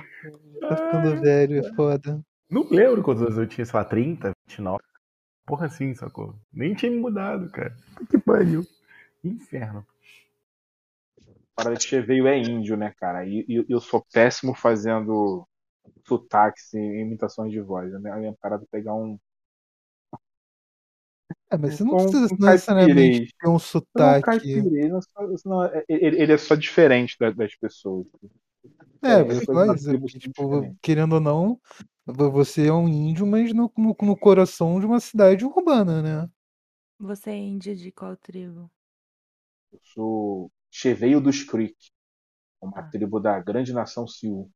tá 0.61 0.77
ficando 0.77 1.21
velho, 1.21 1.59
é 1.65 1.75
foda. 1.75 2.21
Não 2.51 2.63
lembro 2.71 3.03
quantos 3.03 3.23
anos 3.23 3.39
eu 3.39 3.47
tinha, 3.47 3.65
sei 3.65 3.79
lá, 3.79 3.85
30, 3.85 4.31
29. 4.47 4.83
Porra 5.47 5.67
assim, 5.67 5.95
sacou? 5.95 6.35
Nem 6.53 6.75
tinha 6.75 6.91
me 6.91 6.99
mudado, 6.99 7.51
cara. 7.51 7.77
Que 8.11 8.19
pariu. 8.19 8.65
Inferno. 9.25 9.87
Parada 11.55 11.77
de 11.77 11.85
cheveio 11.85 12.27
é 12.27 12.39
índio, 12.39 12.77
né, 12.77 12.93
cara? 12.99 13.27
E 13.27 13.45
e- 13.49 13.67
eu 13.69 13.81
sou 13.81 14.05
péssimo 14.13 14.55
fazendo 14.55 15.47
sotaques 16.07 16.73
e 16.75 16.79
imitações 16.79 17.51
de 17.53 17.61
voz. 17.61 17.95
A 17.95 17.99
minha, 17.99 18.15
a 18.15 18.19
minha 18.19 18.35
parada 18.41 18.65
é 18.65 18.67
pegar 18.71 18.95
um. 18.95 19.19
É, 21.51 21.57
mas 21.57 21.75
você 21.75 21.85
não 21.85 21.93
um, 21.93 21.97
precisa 21.97 22.35
um 22.35 22.37
necessariamente 22.39 23.35
ter 23.41 23.49
um 23.49 23.59
sotaque. 23.59 24.63
Não, 25.45 25.65
é- 25.65 25.85
ele, 25.89 26.21
ele 26.23 26.33
é 26.33 26.39
só 26.39 26.55
diferente 26.55 27.17
da- 27.19 27.31
das 27.31 27.55
pessoas. 27.57 28.07
É, 29.03 29.23
É, 29.23 29.25
mas 29.53 29.87
é 29.87 29.99
tipo, 30.19 30.75
querendo 30.83 31.15
ou 31.15 31.21
não, 31.21 31.61
vo- 32.07 32.31
você 32.31 32.67
é 32.69 32.73
um 32.73 32.89
índio, 32.89 33.27
mas 33.27 33.53
no, 33.53 33.73
no, 33.77 33.97
no 34.03 34.17
coração 34.17 34.81
de 34.81 34.87
uma 34.87 35.01
cidade 35.01 35.45
urbana, 35.45 36.03
né? 36.03 36.31
Você 37.01 37.31
é 37.31 37.37
índia 37.39 37.75
de 37.75 37.91
qual 37.91 38.15
tribo? 38.19 38.71
Eu 39.73 39.79
sou 39.95 40.53
Cheveio 40.73 41.21
dos 41.21 41.45
Creek, 41.45 41.77
uma 42.61 42.83
Ah. 42.83 42.85
tribo 42.85 43.21
da 43.21 43.41
grande 43.41 43.73
nação 43.73 44.07
Sioux. 44.09 44.51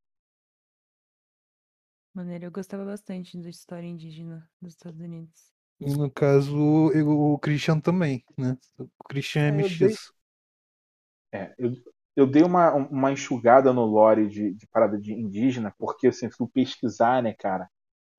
Maneiro, 2.15 2.45
eu 2.45 2.53
gostava 2.53 2.85
bastante 2.85 3.37
da 3.37 3.51
história 3.51 3.87
indígena 3.89 4.49
dos 4.63 4.75
Estados 4.75 5.01
Unidos. 5.01 5.53
E 5.81 5.91
no 5.95 6.11
caso, 6.11 6.91
eu- 6.93 7.09
o 7.35 7.39
Christian 7.39 7.81
também, 7.81 8.25
né? 8.39 8.57
O 8.79 9.05
Christian 9.09 9.43
é 9.49 9.51
É, 9.51 9.63
eu 9.65 9.69
dei- 9.69 9.99
mestiço. 9.99 10.15
É, 11.33 11.55
eu, 11.59 11.73
eu 12.17 12.27
dei 12.27 12.43
uma, 12.43 12.73
uma 12.75 13.13
enxugada 13.13 13.73
no 13.73 13.85
lore 13.85 14.29
de, 14.29 14.53
de 14.55 14.67
parada 14.69 14.99
de 14.99 15.13
indígena, 15.13 15.75
porque 15.79 16.09
assim, 16.09 16.31
fui 16.31 16.49
pesquisar, 16.49 17.23
né, 17.23 17.35
cara? 17.35 17.69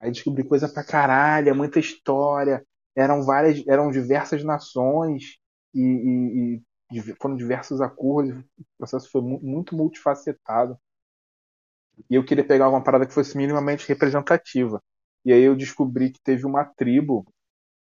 Aí 0.02 0.11
descobri 0.11 0.44
coisa 0.44 0.70
pra 0.70 0.84
caralho, 0.84 1.56
muita 1.56 1.80
história. 1.80 2.66
Eram 2.95 3.24
várias, 3.26 3.66
eram 3.68 3.92
diversas 3.92 4.44
nações 4.44 5.38
e, 5.74 6.60
e- 6.92 6.98
e 7.00 7.02
foram 7.22 7.36
diversos 7.38 7.82
acordos. 7.82 8.38
O 8.40 8.66
processo 8.80 9.10
foi 9.11 9.22
mu- 9.22 9.40
muito 9.42 9.76
multifacetado. 9.76 10.78
E 12.10 12.16
eu 12.16 12.26
queria 12.26 12.45
pegar 12.45 12.70
uma 12.70 12.84
parada 12.84 13.06
que 13.06 13.14
fosse 13.14 13.38
minimamente 13.38 13.88
representativa. 13.88 14.82
E 15.26 15.32
aí 15.34 15.42
eu 15.44 15.56
descobri 15.56 16.11
que 16.11 16.22
teve 16.22 16.45
uma 16.45 16.66
tribo 16.66 17.26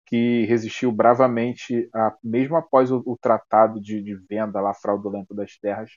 que 0.07 0.45
resistiu 0.45 0.91
bravamente, 0.91 1.89
a, 1.93 2.15
mesmo 2.23 2.57
após 2.57 2.91
o, 2.91 3.03
o 3.05 3.17
tratado 3.17 3.81
de, 3.81 4.01
de 4.01 4.15
venda 4.15 4.61
lá 4.61 4.73
fraudulenta 4.73 5.35
das 5.35 5.57
terras. 5.59 5.91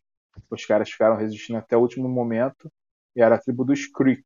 Os 0.50 0.66
caras 0.66 0.90
ficaram 0.90 1.16
resistindo 1.16 1.58
até 1.58 1.76
o 1.76 1.80
último 1.80 2.08
momento. 2.08 2.70
E 3.16 3.22
era 3.22 3.36
a 3.36 3.40
tribo 3.40 3.64
dos 3.64 3.86
Creek. 3.88 4.24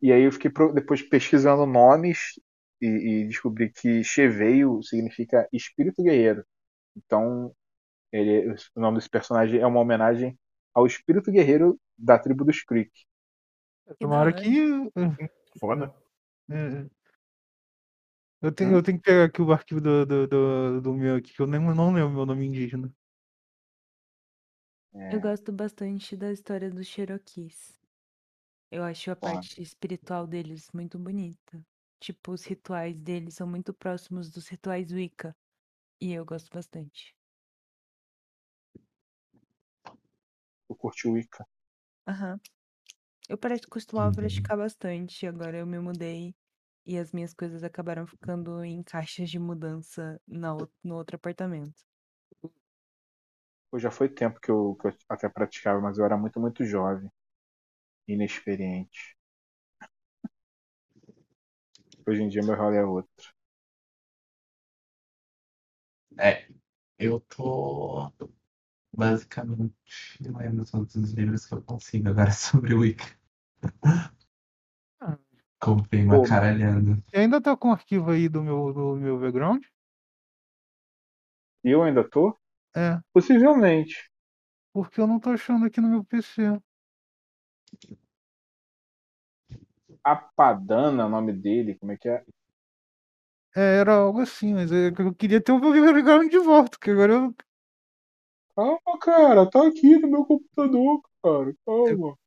E 0.00 0.12
aí 0.12 0.22
eu 0.24 0.32
fiquei 0.32 0.50
pro- 0.50 0.72
depois 0.72 1.02
pesquisando 1.02 1.66
nomes 1.66 2.40
e, 2.80 2.86
e 3.22 3.28
descobri 3.28 3.70
que 3.70 4.02
Cheveio 4.04 4.82
significa 4.82 5.48
espírito 5.52 6.02
guerreiro. 6.02 6.44
Então, 6.96 7.54
ele, 8.12 8.54
o 8.76 8.80
nome 8.80 8.98
desse 8.98 9.10
personagem 9.10 9.60
é 9.60 9.66
uma 9.66 9.80
homenagem 9.80 10.38
ao 10.74 10.86
espírito 10.86 11.32
guerreiro 11.32 11.78
da 11.98 12.18
tribo 12.18 12.44
dos 12.44 12.62
Creek. 12.64 12.90
Tomara 13.98 14.32
que. 14.32 14.90
Foda. 15.60 15.94
é, 16.50 16.86
Eu 18.42 18.52
tenho, 18.52 18.74
eu 18.74 18.82
tenho 18.82 18.98
que 18.98 19.04
pegar 19.04 19.24
aqui 19.24 19.40
o 19.42 19.52
arquivo 19.52 19.80
do, 19.80 20.04
do, 20.06 20.26
do, 20.28 20.80
do 20.82 20.94
meu 20.94 21.16
aqui, 21.16 21.32
que 21.32 21.40
eu 21.40 21.46
nem, 21.46 21.60
não 21.60 21.92
lembro 21.94 22.10
meu 22.10 22.26
nome 22.26 22.44
indígena. 22.46 22.92
É, 24.94 25.08
Eu 25.08 25.20
gosto 25.20 25.52
bastante 25.52 26.16
da 26.16 26.32
história 26.32 26.68
dos 26.68 26.88
Cherokees. 26.88 27.78
Eu 28.70 28.84
acho 28.84 29.10
a 29.10 29.16
parte 29.16 29.62
espiritual 29.62 30.26
deles 30.26 30.68
muito 30.74 30.98
bonita. 30.98 31.62
Tipo, 32.00 32.32
os 32.32 32.44
rituais 32.44 32.96
deles 32.98 33.34
são 33.34 33.46
muito 33.46 33.74
próximos 33.74 34.30
dos 34.30 34.48
rituais 34.48 34.92
Wicca. 34.92 35.36
E 36.00 36.12
eu 36.12 36.24
gosto 36.24 36.50
bastante. 36.52 37.14
eu 40.68 40.74
curti 40.74 41.06
o 41.06 41.12
Wicca. 41.12 41.46
Aham. 42.06 42.40
Eu 43.28 43.38
parece 43.38 43.66
costumava 43.68 44.12
Uhum. 44.12 44.14
praticar 44.14 44.56
bastante, 44.58 45.26
agora 45.26 45.58
eu 45.58 45.66
me 45.66 45.78
mudei 45.80 46.34
e 46.86 46.98
as 46.98 47.12
minhas 47.12 47.34
coisas 47.34 47.62
acabaram 47.64 48.06
ficando 48.06 48.64
em 48.64 48.82
caixas 48.82 49.30
de 49.30 49.38
mudança 49.38 50.20
na, 50.26 50.54
ou- 50.54 50.70
no 50.84 50.96
outro 50.96 51.16
apartamento. 51.16 51.82
Pô, 53.70 53.78
já 53.78 53.90
foi 53.90 54.08
tempo 54.08 54.38
que 54.40 54.50
eu, 54.52 54.76
que 54.80 54.86
eu 54.86 54.92
até 55.08 55.28
praticava, 55.28 55.80
mas 55.80 55.98
eu 55.98 56.04
era 56.04 56.16
muito, 56.16 56.38
muito 56.40 56.64
jovem. 56.64 57.10
Inexperiente. 58.08 59.16
Hoje 62.06 62.22
em 62.22 62.28
dia 62.28 62.42
meu 62.44 62.54
rolê 62.56 62.78
é 62.78 62.84
outro. 62.84 63.32
É, 66.18 66.46
eu 66.98 67.20
tô 67.20 68.12
basicamente 68.92 69.74
lendo 70.20 70.64
todos 70.66 70.94
os 70.96 71.12
livros 71.12 71.46
que 71.46 71.54
eu 71.54 71.62
consigo 71.62 72.08
agora 72.10 72.32
sobre 72.32 72.74
Wicca. 72.74 73.06
Comprei 75.62 76.04
uma 76.04 76.16
Pô. 76.16 76.24
Você 76.24 77.16
ainda 77.16 77.40
tá 77.40 77.56
com 77.56 77.68
o 77.68 77.72
arquivo 77.72 78.10
aí 78.10 78.28
do 78.28 78.42
meu, 78.42 78.72
do 78.72 78.96
meu 78.96 79.20
background? 79.20 79.64
Eu 81.62 81.84
ainda 81.84 82.02
tô? 82.02 82.36
É, 82.74 82.98
Possivelmente. 83.12 84.10
porque 84.72 85.00
eu 85.00 85.06
não 85.06 85.20
tô 85.20 85.30
achando 85.30 85.64
aqui 85.64 85.80
no 85.80 85.88
meu 85.88 86.04
PC. 86.04 86.60
Apadana, 90.02 91.04
é 91.04 91.06
o 91.06 91.08
nome 91.08 91.32
dele, 91.32 91.76
como 91.76 91.92
é 91.92 91.96
que 91.96 92.08
é? 92.08 92.24
É, 93.54 93.78
era 93.78 93.92
algo 93.92 94.20
assim, 94.20 94.54
mas 94.54 94.72
é 94.72 94.90
que 94.90 95.00
eu 95.00 95.14
queria 95.14 95.40
ter 95.40 95.52
o 95.52 95.60
meu 95.60 95.70
background 95.70 96.28
de 96.28 96.38
volta, 96.38 96.76
porque 96.76 96.90
agora 96.90 97.12
eu. 97.12 97.34
Calma, 98.56 98.98
cara, 99.00 99.48
tá 99.48 99.64
aqui 99.68 99.96
no 99.96 100.08
meu 100.08 100.24
computador, 100.24 101.02
cara. 101.22 101.54
Calma. 101.64 102.18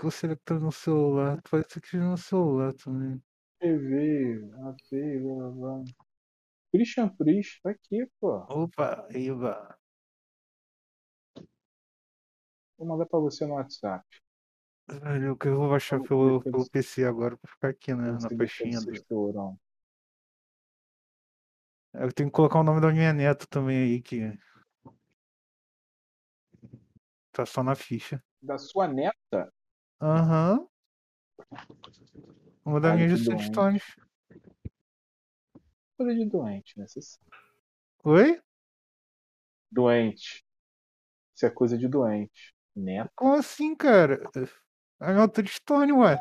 Vou 0.00 0.10
selecionar 0.10 0.62
no 0.62 0.72
celular. 0.72 1.42
Isso 1.66 1.78
aqui 1.78 1.96
no 1.96 2.16
celular 2.16 2.72
também. 2.74 3.22
TV, 3.58 4.50
AP, 4.62 5.20
blá, 5.20 5.50
blá. 5.50 5.84
Christian 6.72 7.08
Priest, 7.16 7.60
tá 7.62 7.70
aqui, 7.70 8.06
pô. 8.20 8.38
Opa, 8.48 9.06
aí 9.10 9.30
vai. 9.30 9.74
Vou 12.78 12.88
mandar 12.88 13.06
pra 13.06 13.18
você 13.18 13.44
no 13.44 13.54
WhatsApp. 13.54 14.04
Velho, 14.88 15.36
que 15.36 15.48
eu 15.48 15.56
vou 15.56 15.68
baixar 15.68 16.00
pelo, 16.00 16.42
pelo 16.42 16.68
PC 16.70 17.04
agora 17.04 17.36
pra 17.36 17.50
ficar 17.52 17.68
aqui 17.68 17.94
né, 17.94 18.12
na 18.12 18.18
você 18.18 18.34
dele. 18.34 18.48
se 18.48 18.90
estourão. 18.92 19.58
Eu 21.92 22.12
tenho 22.12 22.28
que 22.28 22.34
colocar 22.34 22.60
o 22.60 22.64
nome 22.64 22.80
da 22.80 22.90
minha 22.90 23.12
neta 23.12 23.46
também 23.46 23.82
aí, 23.82 24.02
que 24.02 24.32
tá 27.32 27.44
só 27.44 27.62
na 27.62 27.74
ficha. 27.74 28.22
Da 28.40 28.56
sua 28.58 28.88
neta? 28.88 29.52
Aham. 30.00 30.66
Uma 32.64 32.80
das 32.80 32.92
Caralho, 32.92 33.06
minhas 33.06 33.24
doente. 33.24 33.24
sugestões. 33.24 33.82
Coisa 35.96 36.14
de 36.14 36.24
doente, 36.24 36.78
né? 36.78 36.86
Você 36.88 37.00
sabe. 37.02 37.24
Oi? 38.04 38.40
Doente. 39.70 40.44
Isso 41.34 41.46
é 41.46 41.50
coisa 41.50 41.76
de 41.76 41.88
doente. 41.88 42.54
Neto. 42.74 43.10
Como 43.14 43.34
assim, 43.34 43.74
cara? 43.74 44.20
A 45.00 45.12
minha 45.12 45.28
Tristone, 45.28 45.92
ué. 45.92 46.18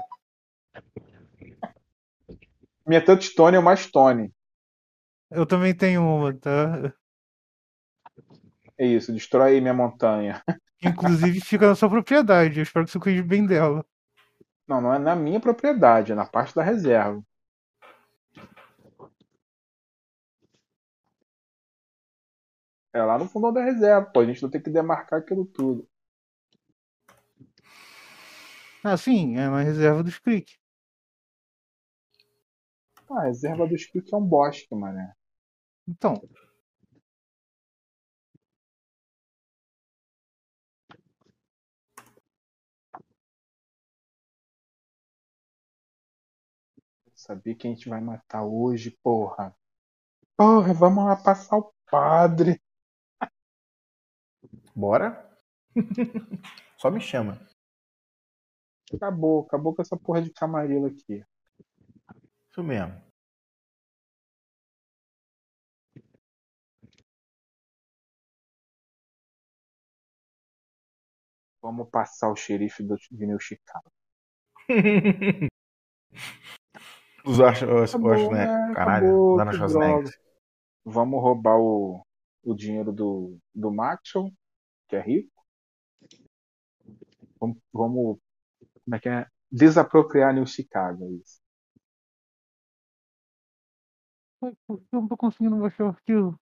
Minha 2.86 3.04
Touchstone 3.06 3.56
é 3.56 3.60
uma 3.60 3.76
Stone. 3.76 4.34
Eu 5.32 5.46
também 5.46 5.76
tenho 5.76 6.02
uma, 6.04 6.34
tá? 6.36 6.94
É 8.78 8.86
isso, 8.86 9.14
destrói 9.14 9.54
aí 9.56 9.62
minha 9.62 9.74
montanha. 9.74 10.42
Inclusive 10.82 11.42
fica 11.42 11.68
na 11.68 11.76
sua 11.76 11.90
propriedade. 11.90 12.60
Eu 12.60 12.64
espero 12.64 12.86
que 12.86 12.92
você 12.92 13.00
cuide 13.00 13.22
bem 13.22 13.46
dela. 13.46 13.86
Não, 14.68 14.80
não 14.80 14.94
é 14.94 15.00
na 15.00 15.16
minha 15.16 15.40
propriedade, 15.40 16.12
é 16.12 16.16
na 16.16 16.26
parte 16.26 16.56
da 16.56 16.64
reserva. 16.64 17.24
É 22.94 23.04
lá 23.04 23.18
no 23.18 23.28
fundão 23.28 23.52
da 23.52 23.64
reserva, 23.64 24.10
pô. 24.12 24.20
A 24.20 24.26
gente 24.26 24.42
não 24.42 24.50
tem 24.50 24.62
que 24.62 24.70
demarcar 24.70 25.20
aquilo 25.20 25.46
tudo. 25.46 25.88
Ah, 28.84 28.96
sim, 28.96 29.38
é 29.38 29.48
na 29.50 29.62
reserva 29.62 30.02
dos 30.02 30.18
Creek. 30.18 30.58
Ah, 33.10 33.22
a 33.22 33.24
reserva 33.26 33.68
dos 33.68 33.86
Creek 33.86 34.14
é 34.14 34.18
um 34.18 34.26
bosque, 34.26 34.74
mané. 34.74 35.14
Então, 35.88 36.22
Sabia 47.30 47.56
que 47.56 47.68
a 47.68 47.70
gente 47.70 47.88
vai 47.88 48.02
matar 48.02 48.44
hoje, 48.44 48.90
porra. 49.04 49.56
Porra, 50.36 50.74
vamos 50.74 51.06
lá 51.06 51.16
passar 51.16 51.58
o 51.58 51.72
padre. 51.86 52.60
Bora? 54.76 55.30
Só 56.76 56.90
me 56.90 57.00
chama. 57.00 57.40
Acabou, 58.92 59.42
acabou 59.42 59.76
com 59.76 59.82
essa 59.84 59.96
porra 59.96 60.24
de 60.24 60.34
camarila 60.34 60.88
aqui. 60.88 61.24
Isso 62.50 62.64
mesmo. 62.64 63.00
Vamos 71.62 71.88
passar 71.92 72.32
o 72.32 72.36
xerife 72.36 72.82
do 72.82 72.96
de 72.96 73.28
New 73.28 73.40
Chicago. 73.40 73.92
Os 77.30 77.38
os- 77.38 78.32
né? 78.32 78.74
Caralho, 78.74 79.06
Acabou, 79.08 79.38
Dana 79.38 79.54
Schwarzenegger. 79.54 80.20
Vamos 80.84 81.22
roubar 81.22 81.60
o, 81.60 82.04
o 82.44 82.56
dinheiro 82.56 82.92
do, 82.92 83.38
do 83.54 83.72
Maxwell, 83.72 84.32
que 84.88 84.96
é 84.96 85.02
rico. 85.02 85.32
Vamos, 87.40 87.58
vamos. 87.72 88.20
Como 88.84 88.96
é 88.96 89.00
que 89.00 89.10
é? 89.10 89.28
Desapropriar 89.52 90.34
New 90.34 90.48
Chicago. 90.48 91.04
é 91.06 91.10
Isso. 91.12 91.40
Ué, 94.42 94.54
por 94.66 94.80
que 94.80 94.88
eu 94.92 95.02
não 95.02 95.08
tô 95.08 95.18
conseguindo 95.18 95.58
baixar 95.58 95.84
o 95.86 95.90
arquivo? 95.90 96.40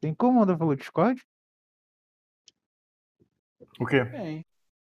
Tem 0.00 0.12
como 0.14 0.40
mandar 0.40 0.58
pelo 0.58 0.74
Discord? 0.74 1.22
O 3.78 3.86
quê? 3.86 4.04
Bem, 4.04 4.44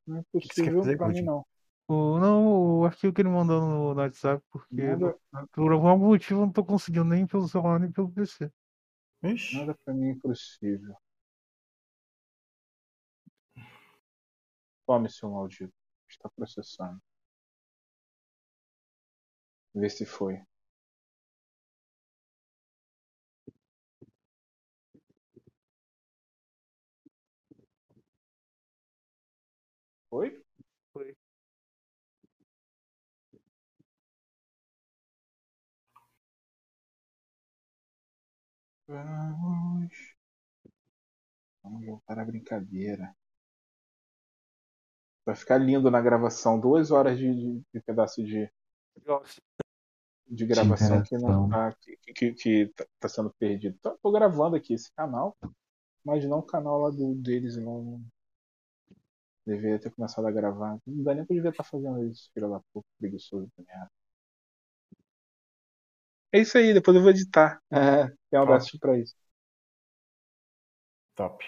não 0.06 0.18
é 0.18 0.22
possível 0.32 0.82
pra 0.96 1.08
mim, 1.08 1.22
não. 1.22 1.44
O, 1.88 2.18
não, 2.18 2.80
o 2.80 2.84
arquivo 2.84 3.12
que 3.12 3.20
ele 3.22 3.28
mandou 3.28 3.60
no, 3.60 3.94
no 3.94 4.00
WhatsApp, 4.00 4.44
porque 4.50 4.74
Nada, 4.74 5.16
por 5.52 5.70
algum 5.70 6.08
motivo 6.08 6.40
eu 6.40 6.46
não 6.46 6.52
tô 6.52 6.64
conseguindo 6.64 7.04
nem 7.04 7.26
pelo 7.26 7.48
celular 7.48 7.78
nem 7.78 7.92
pelo 7.92 8.10
PC. 8.10 8.50
Ixi. 9.22 9.56
nada 9.58 9.74
pra 9.84 9.94
mim 9.94 10.08
é 10.08 10.10
impossível. 10.10 10.96
Tome, 14.86 15.08
seu 15.08 15.30
maldito. 15.30 15.72
Está 16.08 16.28
processando. 16.28 17.00
Vê 19.74 19.88
se 19.88 20.04
foi. 20.04 20.42
Foi? 30.08 30.30
Foi. 30.30 30.45
Vamos. 38.88 40.16
Vamos 41.62 41.84
voltar 41.84 42.18
à 42.18 42.24
brincadeira. 42.24 43.14
Vai 45.26 45.36
ficar 45.36 45.58
lindo 45.58 45.90
na 45.90 46.00
gravação. 46.00 46.58
Duas 46.58 46.90
horas 46.90 47.18
de, 47.18 47.30
de- 47.34 47.62
de 47.74 47.80
pedaço 47.82 48.24
de, 48.24 48.50
de 50.28 50.46
gravação 50.46 51.02
que 51.02 51.16
não 51.18 51.42
tá, 51.48 51.72
que, 51.80 51.96
que, 52.14 52.32
que 52.34 52.66
tá, 52.76 52.86
tá 53.00 53.08
sendo 53.08 53.32
perdido. 53.38 53.76
Tô, 53.82 53.96
tô 53.98 54.12
gravando 54.12 54.56
aqui 54.56 54.74
esse 54.74 54.90
canal, 54.92 55.36
mas 56.04 56.24
não 56.26 56.40
o 56.40 56.44
canal 56.44 56.80
lá 56.80 56.90
do, 56.90 57.14
deles. 57.16 57.56
Não 57.58 58.02
deveria 59.46 59.78
ter 59.80 59.90
começado 59.94 60.26
a 60.26 60.30
gravar. 60.30 60.78
Não 60.86 61.02
dá 61.02 61.14
nem 61.14 61.24
pra 61.24 61.34
devia 61.34 61.50
estar 61.50 61.64
fazendo 61.64 62.04
isso, 62.06 62.30
filho 62.34 62.50
da 62.50 62.60
puta, 62.72 62.86
preguiçoso 62.98 63.48
da 63.56 63.64
merda. 63.64 63.90
É 66.36 66.40
isso 66.40 66.58
aí, 66.58 66.74
depois 66.74 66.94
eu 66.94 67.02
vou 67.02 67.10
editar. 67.10 67.62
É, 67.70 68.08
tem 68.28 68.38
Audacity 68.38 68.78
pra 68.78 68.98
isso. 68.98 69.16
Top. 71.14 71.42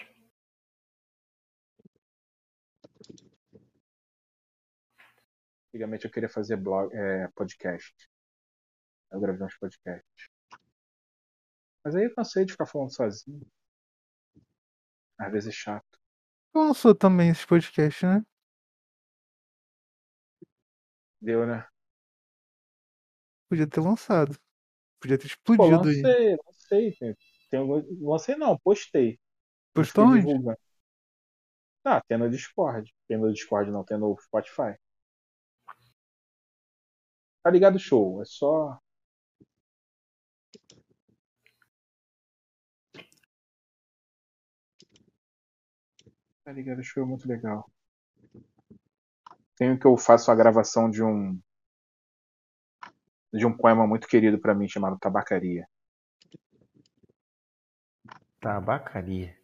Antigamente 5.67 6.05
eu 6.05 6.11
queria 6.11 6.27
fazer 6.27 6.57
blog, 6.57 6.91
é, 6.91 7.27
podcast. 7.35 7.93
Eu 9.11 9.19
gravei 9.19 9.45
uns 9.45 9.55
podcasts. 9.59 10.29
Mas 11.85 11.95
aí 11.95 12.05
eu 12.05 12.15
cansei 12.15 12.43
de 12.43 12.53
ficar 12.53 12.65
falando 12.65 12.91
sozinho. 12.91 13.45
Às 15.19 15.31
vezes 15.31 15.49
é 15.49 15.55
chato. 15.55 15.99
Eu 16.51 16.63
não 16.63 16.73
sou 16.73 16.95
também 16.95 17.29
esse 17.29 17.45
podcast, 17.45 18.07
né? 18.07 18.25
Deu, 21.21 21.45
né? 21.45 21.67
Podia 23.47 23.67
ter 23.67 23.81
lançado. 23.81 24.35
Podia 24.99 25.17
ter 25.17 25.27
Pô, 25.43 25.53
explodido 25.53 25.89
aí. 25.89 26.01
lancei, 26.01 26.37
lancei. 26.45 26.91
Tem, 26.99 27.17
tem 27.49 27.59
algum- 27.59 28.09
lancei 28.09 28.35
não, 28.35 28.57
postei. 28.59 29.11
Não 29.11 29.83
Postou 29.83 30.05
onde? 30.05 30.27
Ah, 31.83 32.01
tem 32.07 32.17
no 32.17 32.29
Discord. 32.29 32.93
Tem 33.07 33.17
no 33.17 33.31
Discord 33.31 33.71
não, 33.71 33.83
tem 33.83 33.97
no 33.97 34.15
Spotify. 34.19 34.75
Tá 37.43 37.49
ligado 37.49 37.75
o 37.75 37.79
show, 37.79 38.21
é 38.21 38.25
só. 38.25 38.79
Tá 46.43 46.51
ligado 46.51 46.79
o 46.79 46.83
show 46.83 47.03
é 47.03 47.05
muito 47.05 47.27
legal. 47.27 47.71
Tem 49.55 49.77
que 49.77 49.85
eu 49.85 49.95
faço 49.97 50.31
a 50.31 50.35
gravação 50.35 50.89
de 50.89 51.03
um 51.03 51.39
de 53.33 53.45
um 53.45 53.55
poema 53.55 53.85
muito 53.87 54.07
querido 54.07 54.39
pra 54.39 54.55
mim 54.55 54.67
chamado 54.67 54.97
Tabacaria. 54.99 55.67
Tabacaria. 58.39 59.37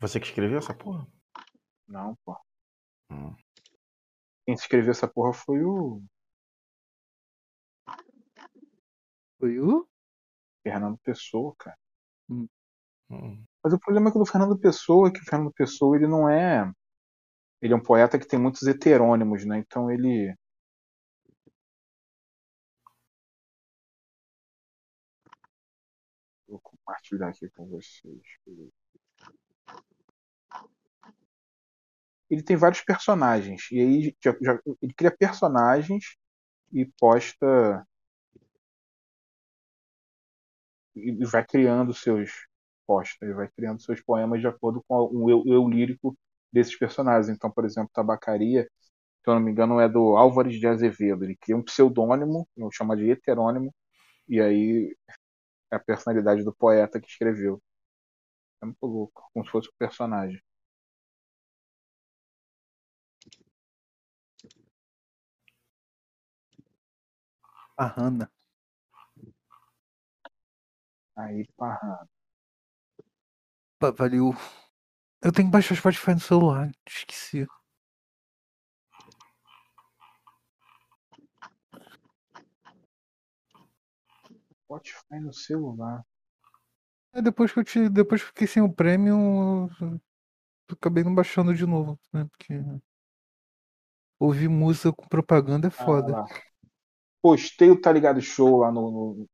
Você 0.00 0.18
que 0.18 0.26
escreveu 0.26 0.58
essa 0.58 0.74
porra? 0.74 1.06
Não, 1.86 2.16
pô. 2.24 2.36
Hum. 3.10 3.34
Quem 4.44 4.54
escreveu 4.54 4.90
essa 4.90 5.06
porra 5.06 5.32
foi 5.32 5.62
o 5.64 6.02
Foi 9.38 9.58
o? 9.58 9.88
Fernando 10.62 10.98
Pessoa, 10.98 11.52
cara. 11.58 11.76
Hum. 12.30 12.46
Mas 13.62 13.72
o 13.72 13.78
problema 13.78 14.08
é 14.08 14.12
que 14.12 14.18
o 14.18 14.20
do 14.20 14.26
Fernando 14.26 14.58
Pessoa 14.58 15.08
é 15.08 15.10
que 15.10 15.20
o 15.20 15.24
Fernando 15.24 15.52
Pessoa 15.52 15.96
ele 15.96 16.06
não 16.06 16.28
é. 16.28 16.72
Ele 17.62 17.72
é 17.72 17.76
um 17.76 17.82
poeta 17.82 18.18
que 18.18 18.26
tem 18.28 18.38
muitos 18.38 18.64
heterônimos, 18.64 19.46
né? 19.46 19.56
Então 19.58 19.90
ele. 19.90 20.34
Vou 26.46 26.60
compartilhar 26.60 27.30
aqui 27.30 27.48
com 27.50 27.66
vocês. 27.66 28.22
Ele 32.30 32.42
tem 32.42 32.56
vários 32.56 32.80
personagens. 32.82 33.70
E 33.70 33.80
aí 33.80 34.16
já- 34.22 34.36
já- 34.40 34.60
ele 34.80 34.94
cria 34.94 35.14
personagens 35.16 36.16
e 36.72 36.86
posta. 37.00 37.86
E 40.94 41.24
vai 41.26 41.44
criando 41.44 41.92
seus 41.94 42.30
posta, 42.86 43.24
ele 43.24 43.34
vai 43.34 43.48
criando 43.48 43.80
seus 43.82 44.00
poemas 44.02 44.40
de 44.40 44.46
acordo 44.46 44.82
com 44.88 44.94
o 45.12 45.30
eu, 45.30 45.42
eu 45.46 45.68
lírico 45.68 46.16
desses 46.52 46.76
personagens. 46.78 47.28
Então, 47.28 47.50
por 47.50 47.64
exemplo, 47.64 47.90
Tabacaria, 47.94 48.64
se 48.64 49.30
eu 49.30 49.34
não 49.34 49.40
me 49.42 49.50
engano, 49.52 49.80
é 49.80 49.88
do 49.88 50.16
Álvares 50.16 50.58
de 50.60 50.66
Azevedo. 50.66 51.24
Ele 51.24 51.36
cria 51.36 51.56
um 51.56 51.62
pseudônimo, 51.64 52.48
eu 52.56 52.70
chamo 52.72 52.96
de 52.96 53.10
heterônimo, 53.10 53.74
e 54.28 54.40
aí 54.40 54.96
é 55.72 55.76
a 55.76 55.80
personalidade 55.80 56.44
do 56.44 56.54
poeta 56.54 57.00
que 57.00 57.08
escreveu. 57.08 57.62
É 58.62 58.64
muito 58.66 58.86
louco, 58.86 59.28
como 59.34 59.44
se 59.44 59.52
fosse 59.52 59.68
um 59.68 59.76
personagem. 59.78 60.40
A 67.76 67.84
Hannah. 67.96 68.30
Aí, 71.16 71.46
parra. 71.56 72.06
Pa- 73.78 73.92
Valeu. 73.92 74.34
Eu 75.22 75.30
tenho 75.30 75.48
que 75.48 75.52
baixar 75.52 75.74
o 75.74 75.76
Spotify 75.76 76.14
no 76.14 76.20
celular. 76.20 76.70
Esqueci. 76.86 77.46
Spotify 84.64 85.20
no 85.20 85.32
celular. 85.32 86.04
É, 87.14 87.20
depois 87.20 87.52
que 87.52 87.60
eu 87.60 87.64
te, 87.64 87.88
depois 87.88 88.22
que 88.22 88.28
fiquei 88.28 88.46
sem 88.46 88.62
o 88.62 88.74
eu 90.70 90.76
acabei 90.76 91.04
não 91.04 91.14
baixando 91.14 91.54
de 91.54 91.66
novo, 91.66 91.98
né? 92.12 92.24
Porque 92.24 92.54
ouvir 94.18 94.48
música 94.48 94.92
com 94.92 95.06
propaganda 95.06 95.68
é 95.68 95.70
Ah, 95.70 95.84
foda. 95.84 96.12
lá. 96.12 96.26
Postei 97.20 97.70
o 97.70 97.80
Tá 97.80 97.92
Ligado 97.92 98.20
Show 98.20 98.58
lá 98.58 98.72
no, 98.72 98.90
no, 98.90 99.28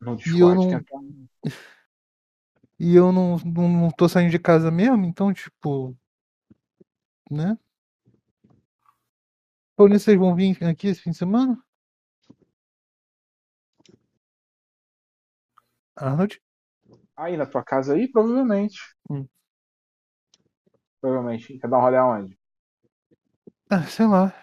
no 0.00 0.16
E 0.16 0.40
eu 0.40 0.54
Discord. 0.54 0.84
não, 0.92 1.28
e 2.84 2.94
eu 2.94 3.10
não, 3.10 3.38
não, 3.38 3.68
não 3.68 3.90
tô 3.90 4.06
saindo 4.06 4.30
de 4.30 4.38
casa 4.38 4.70
mesmo, 4.70 5.06
então, 5.06 5.32
tipo, 5.32 5.96
né? 7.30 7.56
Paulinho, 9.74 9.98
vocês 9.98 10.18
vão 10.18 10.36
vir 10.36 10.62
aqui 10.62 10.88
esse 10.88 11.00
fim 11.00 11.10
de 11.10 11.16
semana? 11.16 11.58
Arnold? 15.96 16.38
Aí 17.16 17.38
na 17.38 17.46
tua 17.46 17.64
casa 17.64 17.94
aí, 17.94 18.06
provavelmente. 18.06 18.78
Hum. 19.08 19.26
Provavelmente. 21.00 21.58
Quer 21.58 21.68
dar 21.70 21.78
um 21.78 21.80
rolê 21.80 21.96
aonde? 21.96 22.38
Ah, 23.70 23.84
sei 23.84 24.06
lá. 24.06 24.34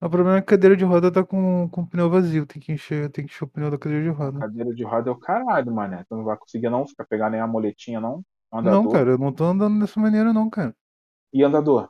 O 0.00 0.10
problema 0.10 0.36
é 0.36 0.40
que 0.42 0.44
a 0.44 0.56
cadeira 0.56 0.76
de 0.76 0.84
roda 0.84 1.10
tá 1.10 1.24
com, 1.24 1.68
com 1.70 1.80
o 1.80 1.86
pneu 1.86 2.10
vazio. 2.10 2.46
Tem 2.46 2.60
que 2.60 2.72
encher, 2.72 3.10
tem 3.10 3.24
que 3.24 3.32
encher 3.32 3.44
o 3.44 3.48
pneu 3.48 3.70
da 3.70 3.78
cadeira 3.78 4.04
de 4.04 4.10
roda. 4.10 4.38
Cadeira 4.40 4.74
de 4.74 4.84
roda 4.84 5.08
é 5.08 5.12
o 5.12 5.18
caralho, 5.18 5.72
mané. 5.72 6.04
Tu 6.08 6.14
não 6.14 6.24
vai 6.24 6.36
conseguir 6.36 6.68
não 6.68 6.86
ficar 6.86 7.06
pegar 7.06 7.30
nem 7.30 7.40
a 7.40 7.46
moletinha, 7.46 8.00
não? 8.00 8.22
Não, 8.52 8.60
Andador. 8.60 8.92
cara, 8.92 9.10
eu 9.10 9.18
não 9.18 9.32
tô 9.32 9.44
andando 9.44 9.80
dessa 9.80 9.98
maneira, 9.98 10.32
não, 10.32 10.48
cara. 10.50 10.74
E 11.32 11.42
andador? 11.42 11.88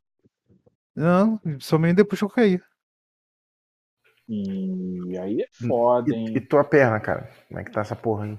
Não, 0.95 1.39
somente 1.61 1.97
depois 1.97 2.19
que 2.19 2.25
eu 2.25 2.31
cair. 2.31 2.65
E 4.29 5.17
aí 5.19 5.43
é 5.43 5.67
foda, 5.67 6.13
hein? 6.15 6.27
E, 6.29 6.39
e 6.39 6.41
tua 6.41 6.65
perna, 6.65 6.99
cara? 6.99 7.31
Como 7.47 7.61
é 7.61 7.65
que 7.65 7.71
tá 7.71 7.81
essa 7.83 7.95
porra 7.95 8.25
aí? 8.25 8.39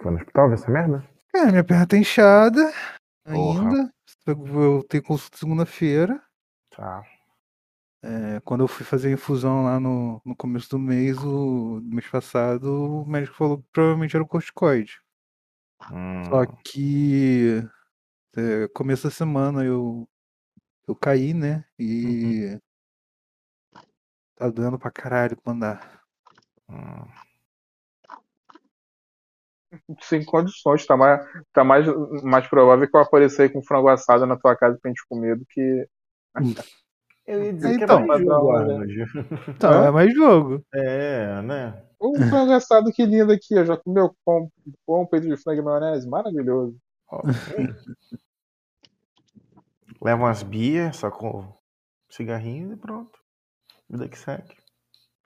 Foi 0.00 0.10
no 0.10 0.18
hospital 0.18 0.48
ver 0.48 0.54
essa 0.54 0.70
merda? 0.70 1.04
É, 1.34 1.46
minha 1.46 1.64
perna 1.64 1.86
tá 1.86 1.96
inchada 1.96 2.72
Porra. 3.24 3.60
ainda. 3.60 3.92
Eu 4.26 4.82
tenho 4.88 5.02
consulta 5.02 5.36
segunda-feira. 5.36 6.22
Tá. 6.70 7.02
É, 8.02 8.40
quando 8.44 8.62
eu 8.62 8.68
fui 8.68 8.84
fazer 8.86 9.08
a 9.08 9.12
infusão 9.12 9.64
lá 9.64 9.80
no, 9.80 10.22
no 10.24 10.36
começo 10.36 10.68
do 10.70 10.78
mês, 10.78 11.18
o 11.18 11.80
do 11.80 11.94
mês 11.96 12.06
passado, 12.08 13.02
o 13.02 13.06
médico 13.06 13.36
falou 13.36 13.58
que 13.58 13.68
provavelmente 13.72 14.14
era 14.16 14.22
o 14.24 14.28
corticoide. 14.28 15.00
Só 16.28 16.44
Hum, 16.44 16.58
que 16.64 17.62
é, 18.36 18.68
começo 18.74 19.04
da 19.04 19.10
semana 19.10 19.64
eu, 19.64 20.08
eu 20.88 20.96
caí, 20.96 21.34
né? 21.34 21.64
E 21.78 22.60
tá 24.36 24.48
doendo 24.50 24.78
pra 24.78 24.90
caralho 24.90 25.36
pra 25.36 25.52
andar. 25.52 26.02
hum. 26.68 27.08
Sem 30.02 30.24
condições. 30.24 30.86
Tá 30.86 30.96
mais, 30.96 31.20
tá 31.52 31.64
mais, 31.64 31.86
mais 32.22 32.46
provável 32.48 32.88
que 32.88 32.96
eu 32.96 33.00
apareça 33.00 33.42
aí 33.42 33.48
com 33.50 33.62
frango 33.62 33.88
assado 33.88 34.26
na 34.26 34.36
tua 34.38 34.56
casa 34.56 34.78
pra 34.80 34.90
gente 34.90 35.06
comer 35.08 35.36
do 35.36 35.44
que. 35.46 35.88
Eu 37.28 37.44
ia 37.44 37.52
dizer 37.52 37.74
Então, 37.74 37.98
que 37.98 38.04
é 38.04 38.06
mais 38.06 38.22
jogo, 38.24 38.50
Arnold. 38.52 38.94
Então, 39.48 39.70
Hã? 39.70 39.86
é 39.86 39.90
mais 39.90 40.14
jogo. 40.14 40.64
É, 40.72 41.42
né? 41.42 41.84
O 42.00 42.16
frango 42.16 42.52
assado 42.52 42.90
que 42.90 43.04
lindo 43.04 43.30
aqui, 43.30 43.58
ó. 43.58 43.64
Já 43.66 43.76
comeu 43.76 44.16
pão, 44.24 44.50
pão 44.86 45.06
peito 45.06 45.28
de 45.28 45.36
frango 45.36 45.60
e 45.60 45.64
maionese? 45.64 46.08
Maravilhoso. 46.08 46.74
Ó, 47.10 47.20
Leva 50.00 50.22
umas 50.22 50.42
bias, 50.42 50.96
só 50.96 51.10
com 51.10 51.52
cigarrinho 52.08 52.72
e 52.72 52.76
pronto. 52.76 53.18
Vida 53.90 54.08
que 54.08 54.18
segue. 54.18 54.56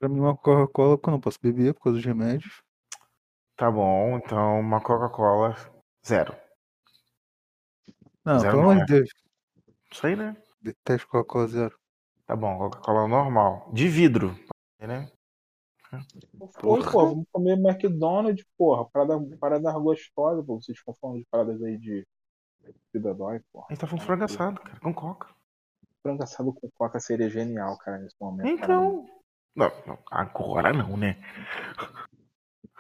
Pra 0.01 0.09
mim, 0.09 0.19
uma 0.19 0.37
Coca-Cola 0.37 0.99
que 0.99 1.09
eu 1.09 1.13
não 1.13 1.21
posso 1.21 1.39
beber 1.41 1.73
por 1.75 1.83
causa 1.85 1.99
dos 1.99 2.05
remédios. 2.07 2.63
Tá 3.57 3.71
bom, 3.71 4.17
então 4.17 4.59
uma 4.59 4.81
Coca-Cola 4.81 5.55
zero. 6.05 6.35
Não, 8.25 8.41
Zero 8.41 8.53
pelo 8.53 8.63
não 8.63 8.71
amor 8.71 8.83
é. 8.83 8.85
de 8.87 8.93
Deus. 8.95 9.11
Isso 9.93 10.07
aí, 10.07 10.17
né? 10.17 10.37
Detesto 10.61 11.07
Coca-Cola 11.09 11.47
zero. 11.47 11.82
Tá 12.27 12.37
bom, 12.37 12.59
Coca-Cola 12.59 13.09
normal. 13.09 13.71
De 13.73 13.89
vidro. 13.89 14.35
Né? 14.81 15.11
Foi, 16.55 16.83
pô, 16.83 17.07
vamos 17.07 17.27
comer 17.31 17.59
McDonald's, 17.59 18.45
porra. 18.57 18.89
Parada, 18.91 19.21
parada 19.39 19.73
gostosa, 19.79 20.43
pô. 20.43 20.61
Vocês 20.61 20.79
ficam 20.79 20.97
falando 21.01 21.19
de 21.19 21.27
paradas 21.31 21.63
aí 21.63 21.77
de 21.77 22.07
vida 22.93 23.15
dói, 23.15 23.41
porra. 23.53 23.67
A 23.69 23.73
gente 23.73 23.81
tá 23.81 23.87
falando 23.87 24.01
de 24.01 24.07
frango 24.07 24.25
assado, 24.25 24.61
cara, 24.61 24.81
com 24.81 24.95
coca. 24.95 25.29
Frango 26.03 26.23
assado 26.23 26.53
com 26.53 26.71
coca 26.71 26.99
seria 26.99 27.29
genial, 27.29 27.77
cara, 27.79 27.99
nesse 27.99 28.17
momento. 28.21 28.49
Então. 28.49 29.07
Não, 29.55 29.71
não, 29.87 29.99
agora 30.11 30.73
não, 30.73 30.97
né? 30.97 31.19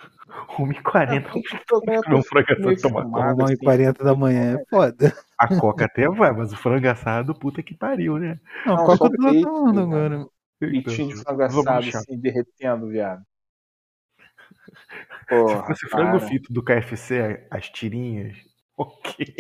1h40 0.59 0.83
Cara. 0.83 2.17
um 2.17 2.23
frango 2.23 2.53
assado 2.53 2.71
assim, 2.71 3.57
1h40 3.57 4.05
da 4.05 4.15
manhã 4.15 4.59
é 4.59 4.65
foda. 4.69 5.13
A 5.39 5.49
coca 5.59 5.85
até 5.85 6.09
vai, 6.09 6.33
mas 6.33 6.53
o 6.53 6.57
frango 6.57 6.89
assado, 6.89 7.35
puta 7.35 7.63
que 7.63 7.75
pariu, 7.75 8.19
né? 8.19 8.41
Não, 8.67 8.77
Não, 8.77 8.85
Coca 8.87 8.97
só 8.97 9.07
eu 9.07 9.11
tô 9.11 9.41
tomando 9.43 9.75
né? 9.75 9.83
agora. 9.83 10.27
Pitinho 10.61 11.09
de 11.09 11.23
frango 11.23 11.43
assado, 11.43 11.89
assim, 11.89 12.19
derretendo, 12.19 12.89
viado. 12.89 13.23
Se 15.23 15.29
Porra, 15.29 15.67
fosse 15.67 15.89
frango 15.89 16.21
frito 16.21 16.53
do 16.53 16.63
KFC, 16.63 17.47
as 17.51 17.71
tirinhas, 17.71 18.37
ok. 18.77 19.35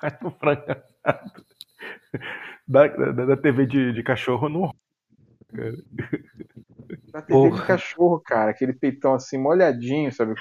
Mas 0.00 0.14
o 0.22 0.30
frango 0.30 0.64
assado 1.04 1.46
da, 2.66 2.86
da, 2.88 3.24
da 3.26 3.36
TV 3.36 3.66
de, 3.66 3.92
de 3.92 4.02
cachorro 4.02 4.48
não. 4.48 4.70
Da 7.16 7.22
TV 7.22 7.48
Porra. 7.48 7.60
de 7.62 7.66
cachorro, 7.66 8.20
cara. 8.20 8.50
Aquele 8.50 8.74
peitão 8.74 9.14
assim, 9.14 9.38
molhadinho, 9.38 10.12
sabe? 10.12 10.34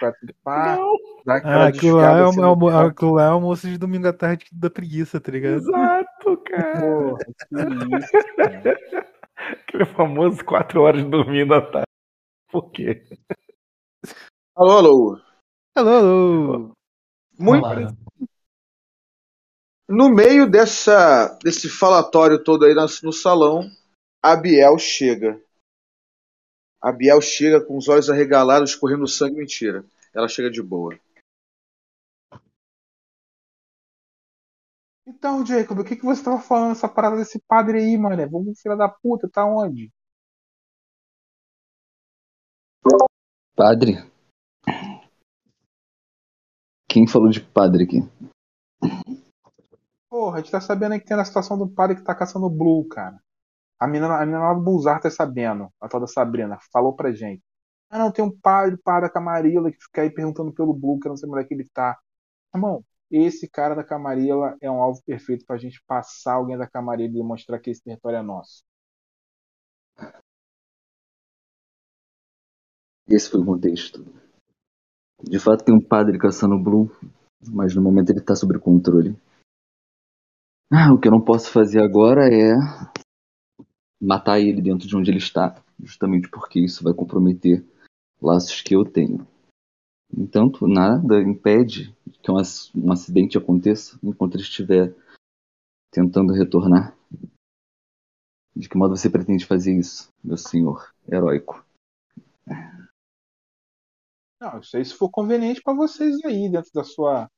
Pá, 0.44 0.76
Não, 0.76 0.98
dá 1.26 1.36
aquela 1.38 1.64
Ah, 1.64 1.68
aquilo 1.70 1.96
lá, 1.96 2.04
é, 2.04 2.08
desfiada 2.12 2.26
o- 2.26 2.30
assim 2.30 2.42
é, 2.42 2.46
o- 2.48 2.58
pão. 2.60 2.88
aquilo 2.88 3.14
lá 3.14 3.24
é 3.24 3.30
o 3.30 3.34
almoço 3.34 3.70
de 3.70 3.78
domingo 3.78 4.08
à 4.10 4.12
tarde 4.14 4.46
da 4.52 4.70
preguiça, 4.70 5.22
tá 5.22 5.32
ligado? 5.32 5.54
exato, 5.56 6.38
cara. 6.44 6.82
Porra, 6.82 7.24
que 7.26 7.96
isso, 7.98 8.12
cara. 8.36 8.80
Aquele 9.38 9.86
famoso 9.86 10.44
4 10.44 10.82
horas 10.82 11.02
dormindo 11.06 11.54
à 11.54 11.62
tarde. 11.62 11.88
Por 12.52 12.70
quê? 12.72 13.08
Alô, 14.54 14.72
alô. 14.78 15.22
Alô, 15.78 15.90
alô. 15.90 16.72
Muito 17.40 17.66
Olá. 17.66 17.94
no 19.88 20.10
meio 20.10 20.46
dessa 20.50 21.38
desse 21.42 21.70
falatório 21.70 22.44
todo 22.44 22.66
aí 22.66 22.74
no, 22.74 22.86
no 23.04 23.14
salão, 23.14 23.70
a 24.22 24.36
Biel 24.36 24.78
chega. 24.78 25.42
A 26.86 26.92
Biel 26.92 27.20
chega 27.20 27.60
com 27.60 27.76
os 27.76 27.88
olhos 27.90 28.12
arregalados, 28.12 28.70
escorrendo 28.70 29.08
sangue. 29.08 29.38
Mentira. 29.38 29.84
Ela 30.14 30.28
chega 30.28 30.52
de 30.52 30.62
boa. 30.62 30.96
Então, 35.08 35.44
Jacob, 35.44 35.80
o 35.80 35.84
que, 35.84 35.96
que 35.96 36.06
você 36.06 36.24
tava 36.24 36.40
falando 36.40 36.74
essa 36.74 36.88
parada 36.88 37.18
desse 37.18 37.42
padre 37.48 37.80
aí, 37.80 37.98
mano? 37.98 38.30
Vamos, 38.30 38.62
filha 38.62 38.76
da 38.76 38.88
puta, 38.88 39.28
tá 39.28 39.44
onde? 39.44 39.92
Padre? 43.56 43.96
Quem 46.88 47.08
falou 47.08 47.32
de 47.32 47.42
padre 47.42 47.86
aqui? 47.86 47.98
Porra, 50.08 50.38
a 50.38 50.40
gente 50.40 50.52
tá 50.52 50.62
sabendo 50.62 50.92
aí 50.92 51.00
que 51.00 51.08
tem 51.08 51.20
a 51.20 51.26
situação 51.26 51.58
do 51.58 51.68
padre 51.68 51.96
que 51.96 52.04
tá 52.04 52.14
caçando 52.14 52.46
o 52.46 52.50
Blue, 52.50 52.88
cara. 52.88 53.25
A 53.80 53.88
menina, 53.88 54.16
a 54.16 54.26
menina 54.26 54.40
lá 54.40 54.54
do 54.54 54.62
Bulzar 54.62 55.02
tá 55.02 55.10
sabendo, 55.10 55.70
a 55.82 55.88
tal 55.88 56.00
da 56.00 56.08
Sabrina, 56.08 56.58
falou 56.72 56.96
pra 56.96 57.12
gente. 57.12 57.44
Ah, 57.90 58.00
não, 58.00 58.12
tem 58.12 58.24
um 58.24 58.32
padre, 58.32 58.80
da 58.84 59.10
Camarilla, 59.10 59.72
que 59.72 59.84
fica 59.84 60.02
aí 60.02 60.10
perguntando 60.10 60.54
pelo 60.54 60.74
Blue, 60.74 61.00
que 61.00 61.08
eu 61.08 61.12
não 61.12 61.18
sei 61.18 61.30
onde 61.30 61.42
é 61.42 61.44
que 61.44 61.54
ele 61.54 61.70
tá. 61.74 61.98
Irmão, 62.54 62.84
esse 63.12 63.48
cara 63.50 63.76
da 63.76 63.84
Camarilla 63.84 64.58
é 64.62 64.70
um 64.72 64.82
alvo 64.82 65.02
perfeito 65.06 65.46
pra 65.46 65.58
gente 65.58 65.84
passar 65.86 66.34
alguém 66.34 66.58
da 66.58 66.68
Camarilla 66.68 67.10
e 67.10 67.14
demonstrar 67.14 67.60
que 67.60 67.70
esse 67.70 67.84
território 67.84 68.18
é 68.18 68.22
nosso. 68.22 68.64
Esse 73.08 73.30
foi 73.30 73.42
o 73.42 73.46
contexto. 73.46 74.04
De 75.22 75.40
fato, 75.40 75.64
tem 75.64 75.76
um 75.76 75.82
padre 75.82 76.18
caçando 76.18 76.56
o 76.56 76.64
Blue, 76.64 76.90
mas 77.52 77.76
no 77.76 77.82
momento 77.82 78.10
ele 78.10 78.22
tá 78.22 78.36
sob 78.36 78.58
controle. 78.60 79.16
Ah, 80.72 80.92
o 80.92 81.00
que 81.00 81.08
eu 81.08 81.12
não 81.12 81.22
posso 81.22 81.52
fazer 81.52 81.82
agora 81.82 82.28
é 82.28 82.56
matar 84.02 84.40
ele 84.40 84.62
dentro 84.62 84.88
de 84.88 84.96
onde 84.96 85.10
ele 85.10 85.18
está, 85.18 85.64
justamente 85.80 86.30
porque 86.30 86.60
isso 86.60 86.84
vai 86.84 86.94
comprometer 86.94 87.66
laços 88.22 88.62
que 88.62 88.76
eu 88.76 88.84
tenho. 88.84 89.28
Entanto, 90.16 90.68
nada 90.68 91.22
impede 91.22 91.96
que 92.22 92.32
um, 92.32 92.38
ac- 92.38 92.72
acidente 92.92 93.38
aconteça 93.38 94.00
enquanto 94.04 94.36
ele 94.36 94.44
estiver 94.44 94.96
tentando 95.92 96.34
retornar. 96.34 96.96
De 98.56 98.70
que 98.70 98.78
modo 98.78 98.96
você 98.96 99.10
pretende 99.10 99.46
fazer 99.46 99.78
isso, 99.78 100.10
meu 100.24 100.38
senhor 100.38 100.94
heróico? 101.12 101.66
Não, 104.40 104.60
isso 104.60 104.78
aí 104.78 104.86
se 104.86 104.94
for 104.94 105.10
conveniente 105.10 105.62
pra 105.62 105.74
vocês 105.74 106.24
aí, 106.24 106.50
dentro 106.50 106.72
da 106.74 106.84
sua 106.84 107.30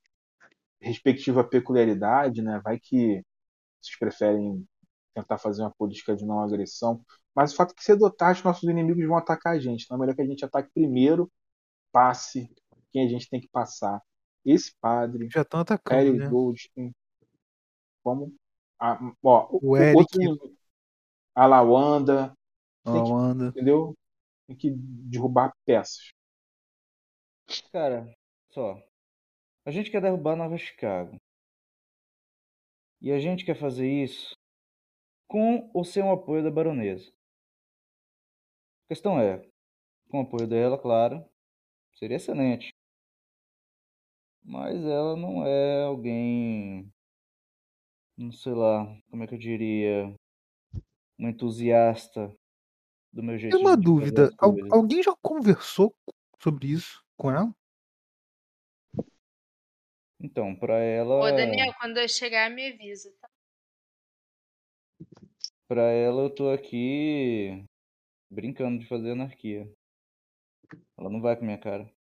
respectiva 0.80 1.44
peculiaridade, 1.44 2.42
né? 2.42 2.60
Vai 2.64 2.80
que 2.80 3.24
vocês 3.82 3.98
preferem 3.98 4.64
tentar 5.22 5.38
fazer 5.38 5.62
uma 5.64 5.72
política 5.72 6.16
de 6.16 6.26
não 6.26 6.42
agressão. 6.42 7.04
Mas 7.36 7.54
o 7.54 7.56
fato 7.56 7.72
é 7.72 7.76
que 7.76 7.84
cedo 7.84 8.04
ou 8.04 8.12
tarde 8.12 8.44
nossos 8.44 8.68
inimigos 8.68 9.06
vão 9.06 9.18
atacar 9.18 9.56
a 9.56 9.60
gente. 9.60 9.84
Então 9.84 9.98
é 9.98 10.00
melhor 10.00 10.16
que 10.16 10.22
a 10.22 10.26
gente 10.26 10.46
ataque 10.46 10.70
primeiro, 10.74 11.32
passe 11.92 12.50
quem 12.92 13.06
a 13.06 13.10
gente 13.10 13.30
tem 13.30 13.40
que 13.42 13.48
passar. 13.50 14.02
Esse 14.46 14.74
padre, 14.80 15.28
Já 15.32 15.42
estão 15.42 15.60
atacando, 15.60 16.02
Eric 16.02 16.18
né? 16.20 16.30
Goldstein, 16.30 16.96
como 18.04 18.34
a, 18.80 18.98
ó, 19.24 19.50
O 19.52 19.72
o 19.72 19.78
Eric. 19.78 19.98
outro 19.98 20.22
inimigo, 20.22 20.56
a 21.36 21.46
Lawanda, 21.46 22.34
tem 22.86 23.04
que, 23.04 23.44
entendeu? 23.50 23.98
Tem 24.48 24.56
que 24.56 24.72
derrubar 24.72 25.54
peças. 25.66 26.12
Cara, 27.72 28.08
só. 28.52 28.82
A 29.66 29.72
gente 29.72 29.92
quer 29.92 30.02
derrubar 30.02 30.36
Nova 30.38 30.58
Chicago. 30.58 31.18
E 33.02 33.12
a 33.12 33.20
gente 33.20 33.44
quer 33.46 33.56
fazer 33.56 33.88
isso 33.88 34.37
com 35.28 35.70
ou 35.74 35.84
sem 35.86 36.04
o 36.04 36.12
apoio 36.12 36.44
da 36.44 36.52
baronesa. 36.52 37.12
A 38.86 38.88
questão 38.90 39.18
é, 39.20 39.42
com 40.10 40.20
o 40.20 40.24
apoio 40.24 40.48
dela, 40.48 40.78
claro, 40.78 41.26
seria 41.94 42.18
excelente. 42.18 42.70
Mas 44.44 44.84
ela 44.84 45.16
não 45.16 45.46
é 45.46 45.84
alguém, 45.84 46.92
não 48.18 48.32
sei 48.32 48.54
lá, 48.54 48.86
como 49.10 49.24
é 49.24 49.28
que 49.28 49.34
eu 49.36 49.40
diria, 49.40 50.14
um 51.20 51.30
entusiasta 51.30 52.34
do 53.14 53.24
meu 53.24 53.38
jeito 53.38 53.58
Tem 53.58 53.66
uma 53.66 53.78
dúvida. 53.78 54.34
al- 54.40 54.56
alguém 54.72 55.02
já 55.04 55.14
conversou 55.22 55.94
sobre 56.42 56.68
isso 56.68 57.04
com 57.18 57.32
ela? 57.32 57.54
Então, 60.20 60.56
pra 60.56 60.76
ela, 60.80 61.14
Ô, 61.16 61.32
Daniel, 61.32 61.74
quando 61.80 61.98
eu 61.98 62.08
chegar, 62.10 62.50
me 62.50 62.70
avisa, 62.72 63.12
tá? 63.22 63.27
Pra 65.68 65.82
ela 65.92 66.24
eu 66.24 66.30
tô 66.30 66.50
aqui 66.50 67.64
brincando 68.32 68.80
de 68.80 68.88
fazer 68.88 69.12
anarquia. 69.12 69.72
Ela 70.98 71.10
não 71.10 71.20
vai 71.22 71.36
com 71.36 71.42
a 71.44 71.46
minha 71.46 71.58
cara. 71.58 71.92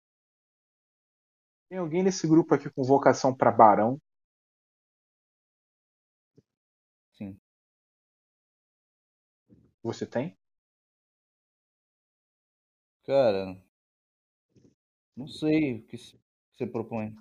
Tem 1.69 1.77
alguém 1.77 2.03
nesse 2.03 2.27
grupo 2.27 2.53
aqui 2.53 2.69
com 2.69 2.83
vocação 2.83 3.33
pra 3.33 3.49
barão? 3.53 3.97
Sim. 7.17 7.39
Você 9.81 10.05
tem? 10.05 10.37
Cara, 13.03 13.57
não 15.17 15.27
sei 15.27 15.79
o 15.79 15.83
que 15.85 15.97
você 15.97 16.65
propõe. 16.65 17.13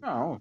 Não. 0.00 0.40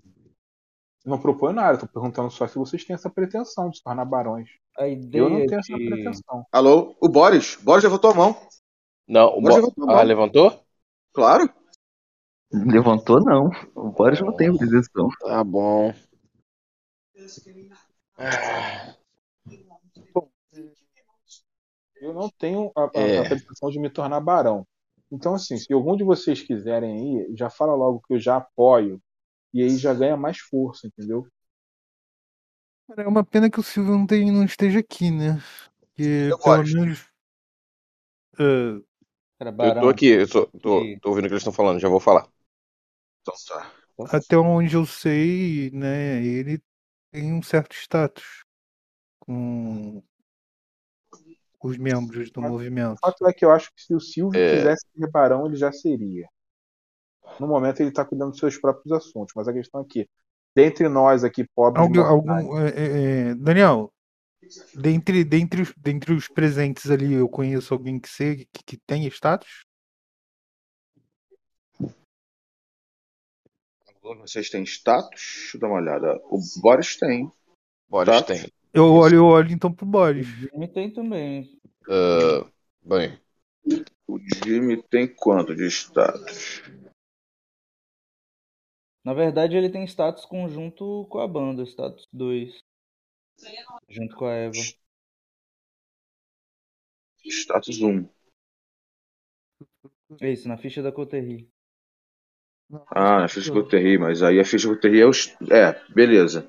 Eu 1.07 1.11
não 1.11 1.21
proponho 1.21 1.55
nada, 1.55 1.77
tô 1.77 1.87
perguntando 1.87 2.29
só 2.29 2.45
se 2.49 2.57
vocês 2.57 2.83
têm 2.83 2.93
essa 2.93 3.09
pretensão 3.09 3.69
de 3.69 3.77
se 3.77 3.83
tornar 3.83 4.03
barões. 4.03 4.49
A 4.77 4.89
Eu 4.89 5.29
não 5.29 5.37
ideia 5.39 5.47
tenho 5.47 5.59
essa 5.61 5.73
de 5.73 5.85
pretensão. 5.89 6.45
Alô? 6.51 6.97
O 6.99 7.07
Boris? 7.07 7.55
Boris 7.63 7.81
levantou 7.85 8.11
a 8.11 8.13
mão. 8.13 8.35
Não, 9.07 9.29
o 9.37 9.41
Boris 9.41 9.55
Bo... 9.55 9.61
levantou 9.61 9.83
a 9.85 9.87
mão. 9.87 9.95
Ah, 9.95 10.03
levantou? 10.03 10.63
Claro. 11.13 11.49
Levantou, 12.51 13.21
não. 13.21 13.49
O 13.73 13.89
Boris 13.89 14.19
não 14.19 14.35
tem 14.35 14.53
pretensão. 14.57 15.07
Tá 15.21 15.41
bom. 15.45 15.93
Ah, 18.17 18.93
Eu 22.01 22.13
não 22.13 22.29
tenho 22.37 22.69
a, 22.75 22.83
a- 22.83 22.91
É. 22.95 23.19
a 23.19 23.29
pretensão 23.29 23.69
de 23.69 23.79
me 23.79 23.89
tornar 23.89 24.19
barão. 24.19 24.67
Então, 25.09 25.35
assim, 25.35 25.55
se 25.55 25.71
algum 25.71 25.95
de 25.95 26.03
vocês 26.03 26.41
quiserem 26.41 27.15
ir, 27.21 27.33
já 27.37 27.49
fala 27.49 27.73
logo 27.73 28.01
que 28.05 28.13
eu 28.15 28.19
já 28.19 28.35
apoio. 28.35 29.01
E 29.53 29.61
aí 29.63 29.77
já 29.77 29.93
ganha 29.93 30.15
mais 30.17 30.39
força, 30.39 30.87
entendeu? 30.87 31.27
Cara, 32.87 33.03
É 33.03 33.07
uma 33.07 33.23
pena 33.25 33.49
que 33.49 33.59
o 33.59 33.63
Silvio 33.63 33.97
não, 33.97 34.05
tem- 34.07 34.31
não 34.31 34.43
esteja 34.45 34.79
aqui, 34.79 35.11
né? 35.11 35.41
Porque 35.79 36.33
Eu 36.33 36.37
pelo 36.43 36.63
gosto. 36.63 36.63
menos. 36.63 37.05
Cara, 39.39 39.53
Eu 39.59 39.73
tô 39.79 39.87
aqui, 39.89 40.07
eu 40.07 40.27
tô, 40.29 40.47
tô, 40.59 40.85
E- 40.85 40.99
tô 41.01 41.09
ouvindo 41.09 41.25
o 41.25 41.27
que 41.29 41.33
eles 41.33 41.41
estão 41.41 41.53
falando, 41.53 41.79
já 41.79 41.89
vou 41.89 41.99
falar. 41.99 42.27
Então 43.21 43.33
tá. 43.47 43.71
até 44.05 44.37
onde 44.37 44.75
eu 44.75 44.85
sei, 44.85 45.71
né? 45.71 46.23
Ele 46.23 46.61
tem 47.11 47.33
um 47.33 47.41
certo 47.43 47.73
status 47.75 48.43
com 49.19 50.03
os 51.63 51.77
membros 51.77 52.31
do 52.31 52.41
movimento. 52.41 52.99
O 53.01 53.07
fato 53.07 53.25
é 53.27 53.33
que 53.33 53.45
eu 53.45 53.51
acho 53.51 53.71
que 53.73 53.81
se 53.81 53.95
o 53.95 53.99
Silvio 53.99 54.39
É. 54.39 54.43
quisesse 54.43 54.85
ser 54.95 55.09
barão, 55.09 55.45
ele 55.47 55.55
já 55.55 55.71
seria. 55.71 56.27
No 57.39 57.47
momento 57.47 57.79
ele 57.81 57.89
está 57.89 58.05
cuidando 58.05 58.31
dos 58.31 58.39
seus 58.39 58.57
próprios 58.57 58.91
assuntos, 58.91 59.33
mas 59.35 59.47
a 59.47 59.53
questão 59.53 59.81
é 59.81 59.85
que, 59.85 60.09
dentre 60.55 60.87
nós 60.89 61.23
aqui, 61.23 61.45
pobres 61.55 61.81
Algum, 61.81 61.99
mortais, 61.99 62.45
algum, 62.45 62.59
é, 62.59 62.69
é, 62.69 63.29
é, 63.29 63.35
Daniel, 63.35 63.91
dentre, 64.75 65.23
dentre, 65.23 65.61
os, 65.61 65.73
dentre 65.77 66.13
os 66.13 66.27
presentes 66.27 66.89
ali, 66.89 67.13
eu 67.13 67.27
conheço 67.29 67.73
alguém 67.73 67.99
que, 67.99 68.45
que, 68.51 68.63
que 68.65 68.77
tem 68.85 69.05
status? 69.07 69.65
Vocês 74.01 74.49
têm 74.49 74.63
status? 74.63 75.09
Deixa 75.11 75.57
eu 75.57 75.61
dar 75.61 75.67
uma 75.67 75.77
olhada. 75.77 76.21
O 76.29 76.39
Boris 76.61 76.95
tem. 76.95 77.29
Boris 77.89 78.15
Tá. 78.15 78.23
tem. 78.23 78.51
Eu 78.73 78.93
olho, 78.93 79.15
eu 79.17 79.25
olho 79.25 79.51
então 79.51 79.71
pro 79.73 79.85
O 79.85 79.89
Boris. 79.89 80.27
Jimmy 80.27 80.67
tem 80.67 80.93
também. 80.93 81.59
Ah, 81.89 82.45
bem, 82.83 83.19
O 84.07 84.19
Jimmy 84.19 84.81
tem 84.83 85.07
quanto 85.07 85.55
de 85.55 85.65
status? 85.67 86.63
Na 89.07 89.13
verdade, 89.13 89.55
ele 89.55 89.69
tem 89.69 89.85
status 89.87 90.25
conjunto 90.25 91.07
com 91.09 91.19
a 91.19 91.25
banda, 91.29 91.63
status 91.65 92.05
2. 92.11 92.57
Junto 93.87 94.13
com 94.17 94.25
a 94.25 94.33
Eva. 94.33 94.51
Status 97.23 97.79
1. 97.81 98.05
É 100.19 100.29
isso, 100.29 100.49
na 100.49 100.57
ficha 100.57 100.83
da 100.83 100.91
Coterri. 100.91 101.49
Ah, 102.91 103.21
na 103.21 103.29
ficha 103.29 103.49
do 103.53 103.65
Terry, 103.65 103.97
mas 103.97 104.21
aí 104.21 104.41
a 104.41 104.43
ficha 104.43 104.67
do 104.67 104.77
Terry 104.77 104.99
é 104.99 105.05
os. 105.05 105.33
É, 105.49 105.81
beleza. 105.93 106.45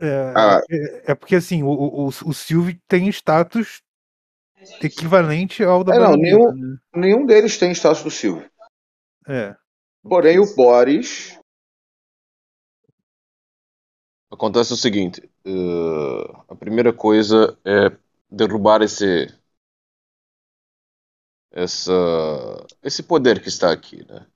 É, 0.00 0.32
Ah. 0.36 0.60
é, 0.70 1.10
é 1.10 1.14
porque 1.16 1.34
assim, 1.34 1.64
o, 1.64 1.70
o, 1.70 2.04
o 2.04 2.08
o 2.08 2.32
Silvio 2.32 2.80
tem 2.86 3.08
status 3.08 3.82
equivalente 4.80 5.64
ao 5.64 5.82
da 5.82 5.96
É, 5.96 5.98
não, 5.98 6.16
nenhum- 6.16 6.54
né? 6.54 6.78
Nenhum 6.94 7.26
deles 7.26 7.58
tem 7.58 7.72
status 7.72 8.04
do 8.04 8.12
Silvio. 8.12 8.48
É. 9.26 9.56
Porém, 10.04 10.38
o 10.38 10.54
Boris. 10.54 11.36
Acontece 14.30 14.72
o 14.72 14.76
seguinte: 14.76 15.28
ah, 15.46 16.44
a 16.48 16.54
primeira 16.56 16.92
coisa 16.92 17.58
é 17.64 17.96
derrubar 18.30 18.82
esse. 18.82 19.28
Essa, 21.50 21.92
esse 22.82 23.02
poder 23.02 23.42
que 23.42 23.48
está 23.48 23.72
aqui, 23.72 24.04
né? 24.06 24.26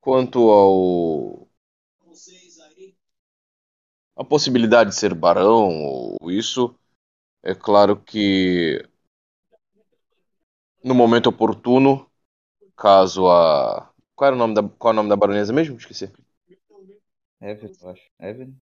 Quanto 0.00 0.50
ao 0.50 1.48
a 4.16 4.24
possibilidade 4.24 4.90
de 4.90 4.96
ser 4.96 5.14
barão 5.14 5.82
ou 5.84 6.30
isso, 6.30 6.74
é 7.42 7.54
claro 7.54 7.96
que 7.98 8.82
no 10.84 10.94
momento 10.94 11.28
oportuno, 11.28 12.06
caso 12.76 13.28
a 13.28 13.90
qual 14.16 14.28
era 14.28 14.36
o 14.36 14.40
nome 14.40 14.54
da 14.54 14.62
qual 14.64 14.92
é 14.92 14.94
o 14.94 14.96
nome 14.96 15.08
da 15.10 15.16
baronesa 15.16 15.52
mesmo? 15.52 15.76
Esqueci. 15.78 16.10
Evelyn, 17.42 17.76
acho. 17.90 18.10
Evelyn? 18.18 18.58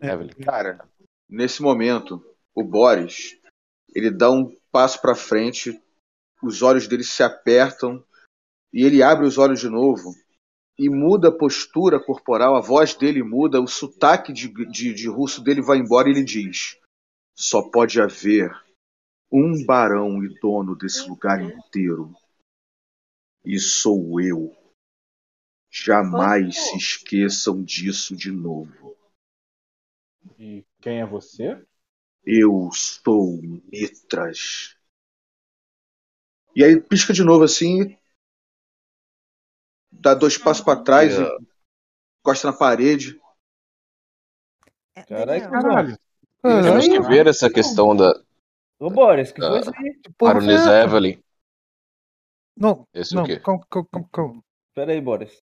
É, 0.00 0.12
Evelyn. 0.12 0.34
Cara, 0.44 0.88
nesse 1.28 1.62
momento, 1.62 2.24
o 2.54 2.62
Boris. 2.64 3.38
Ele 3.94 4.10
dá 4.10 4.30
um 4.30 4.54
passo 4.70 5.00
pra 5.00 5.14
frente, 5.14 5.80
os 6.42 6.62
olhos 6.62 6.86
dele 6.86 7.02
se 7.02 7.22
apertam 7.22 8.04
e 8.72 8.84
ele 8.84 9.02
abre 9.02 9.26
os 9.26 9.38
olhos 9.38 9.60
de 9.60 9.68
novo 9.68 10.14
e 10.78 10.88
muda 10.88 11.28
a 11.28 11.36
postura 11.36 11.98
corporal, 11.98 12.54
a 12.54 12.60
voz 12.60 12.94
dele 12.94 13.22
muda, 13.22 13.60
o 13.60 13.66
sotaque 13.66 14.32
de, 14.32 14.48
de, 14.70 14.94
de 14.94 15.08
russo 15.08 15.42
dele 15.42 15.60
vai 15.60 15.78
embora 15.78 16.08
e 16.08 16.12
ele 16.12 16.22
diz: 16.22 16.78
Só 17.34 17.62
pode 17.70 18.00
haver 18.00 18.50
um 19.32 19.64
barão 19.64 20.22
e 20.22 20.38
dono 20.40 20.76
desse 20.76 21.08
lugar 21.08 21.42
inteiro. 21.42 22.14
E 23.44 23.58
sou 23.58 24.20
eu. 24.20 24.54
Jamais 25.70 26.56
se 26.56 26.76
esqueçam 26.76 27.62
disso 27.62 28.16
de 28.16 28.30
novo. 28.30 28.97
E 30.38 30.64
quem 30.80 31.00
é 31.00 31.06
você? 31.06 31.62
Eu 32.24 32.70
sou 32.72 33.40
Mitras. 33.42 34.76
E 36.54 36.62
aí 36.62 36.78
pisca 36.78 37.14
de 37.14 37.24
novo 37.24 37.44
assim, 37.44 37.96
dá 39.92 40.14
dois 40.14 40.38
passos 40.38 40.64
pra 40.64 40.76
trás 40.82 41.12
É. 41.14 41.22
e 41.22 41.28
encosta 42.20 42.50
na 42.50 42.56
parede. 42.56 43.20
É, 44.94 45.02
Caralho, 45.04 45.50
Caralho. 45.50 45.98
Cara, 46.42 46.62
Temos 46.62 46.86
que 46.88 47.00
ver 47.00 47.26
essa 47.26 47.50
questão 47.50 47.94
da 47.96 48.14
Ô, 48.80 48.90
Boris, 48.90 49.32
que 49.32 49.40
isso 49.40 49.52
aí? 49.52 49.58
essa? 49.58 49.72
Evelyn. 50.84 51.18
Não, 52.56 52.86
Esse 52.92 53.14
o 53.16 53.16
não, 53.16 53.26
quê? 53.26 53.40
calma, 53.42 53.66
calma, 53.70 54.08
calma. 54.12 54.42
Pera 54.74 54.92
aí, 54.92 55.00
Boris. 55.00 55.42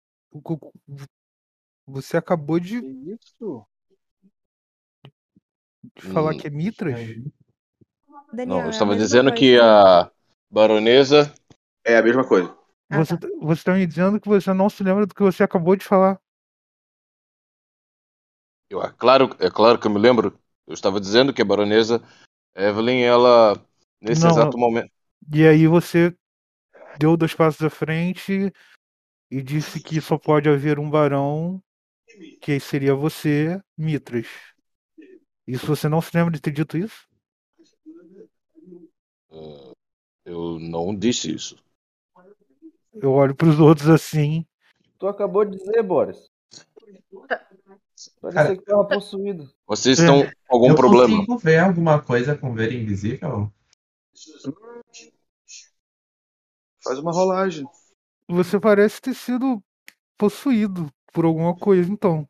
Você 1.87 2.17
acabou 2.17 2.59
de, 2.59 2.81
Que 2.81 2.87
isso? 2.87 3.67
De 5.97 6.03
falar 6.03 6.35
Hum. 6.35 6.39
que 6.39 6.47
é 6.47 6.51
Mitras? 6.51 6.99
Daniel, 8.33 8.59
Não, 8.59 8.61
é 8.61 8.65
eu 8.65 8.71
estava 8.71 8.91
mesma 8.93 9.05
dizendo 9.05 9.31
coisa 9.31 9.37
que 9.39 9.59
a 9.59 10.11
baronesa 10.51 11.33
É 11.85 11.97
a 11.97 12.03
mesma 12.03 12.27
coisa. 12.27 12.55
Ah, 12.91 12.99
Você, 12.99 13.17
tá. 13.17 13.29
você 13.41 13.61
está 13.61 13.75
me 13.75 13.87
dizendo 13.87 14.21
que 14.21 14.29
você 14.29 14.53
não 14.53 14.69
se 14.71 14.83
lembra 14.85 15.07
do 15.07 15.15
que 15.15 15.23
você 15.23 15.43
acabou 15.43 15.75
de 15.77 15.85
falar. 15.85 16.21
Eu, 18.71 18.83
é, 18.83 18.93
claro, 18.93 19.31
é 19.39 19.51
claro 19.51 19.79
que 19.79 19.87
eu 19.87 19.91
me 19.91 19.99
lembro. 20.01 20.39
Eu 20.67 20.75
estava 20.75 21.01
dizendo 21.01 21.33
que 21.33 21.43
a 21.43 21.45
baronesa 21.45 22.03
Evelyn, 22.57 23.03
ela, 23.03 23.55
nesse 24.01 24.27
Não, 24.27 24.29
exato 24.29 24.59
momento. 24.59 24.93
E 25.33 25.47
aí 25.47 25.67
você 25.67 26.15
deu 26.99 27.17
dois 27.17 27.35
passos 27.35 27.63
à 27.63 27.71
frente 27.71 28.53
e 29.31 29.43
disse 29.43 29.81
que 29.81 30.01
só 30.01 30.19
pode 30.19 30.49
haver 30.49 30.79
um 30.79 30.91
barão, 30.91 31.63
que 32.41 32.61
seria 32.61 32.95
você, 32.95 33.61
Mitras. 33.79 34.29
Isso 35.47 35.67
você 35.67 35.89
não 35.89 36.01
se 36.01 36.17
lembra 36.17 36.33
de 36.33 36.41
ter 36.41 36.53
dito 36.53 36.77
isso? 36.79 37.09
ah, 39.31 39.73
eu 40.25 40.59
não 40.59 40.95
disse 40.95 41.35
isso. 41.35 41.57
Eu 42.95 43.13
olho 43.13 43.35
para 43.35 43.49
os 43.49 43.59
outros 43.59 43.89
assim. 43.89 44.47
Tu 44.99 45.07
acabou 45.07 45.45
de 45.45 45.57
dizer, 45.57 45.83
Boris. 45.83 46.31
Parecia 48.21 48.57
que 48.57 48.65
tava 48.65 48.87
possuído. 48.87 49.53
Vocês 49.67 49.99
estão 49.99 50.23
com 50.47 50.55
algum 50.57 50.71
eu 50.71 50.75
problema? 50.75 51.17
consigo 51.17 51.39
ver 51.39 51.59
alguma 51.59 52.03
coisa 52.03 52.37
com 52.37 52.55
ver 52.55 52.73
invisível? 52.73 53.53
Faz 56.83 56.99
uma 56.99 57.13
rolagem. 57.13 57.67
Você 58.29 58.59
parece 58.59 59.01
ter 59.01 59.15
sido 59.15 59.63
possuído 60.17 60.93
por 61.13 61.25
alguma 61.25 61.57
coisa, 61.57 61.91
então. 61.91 62.29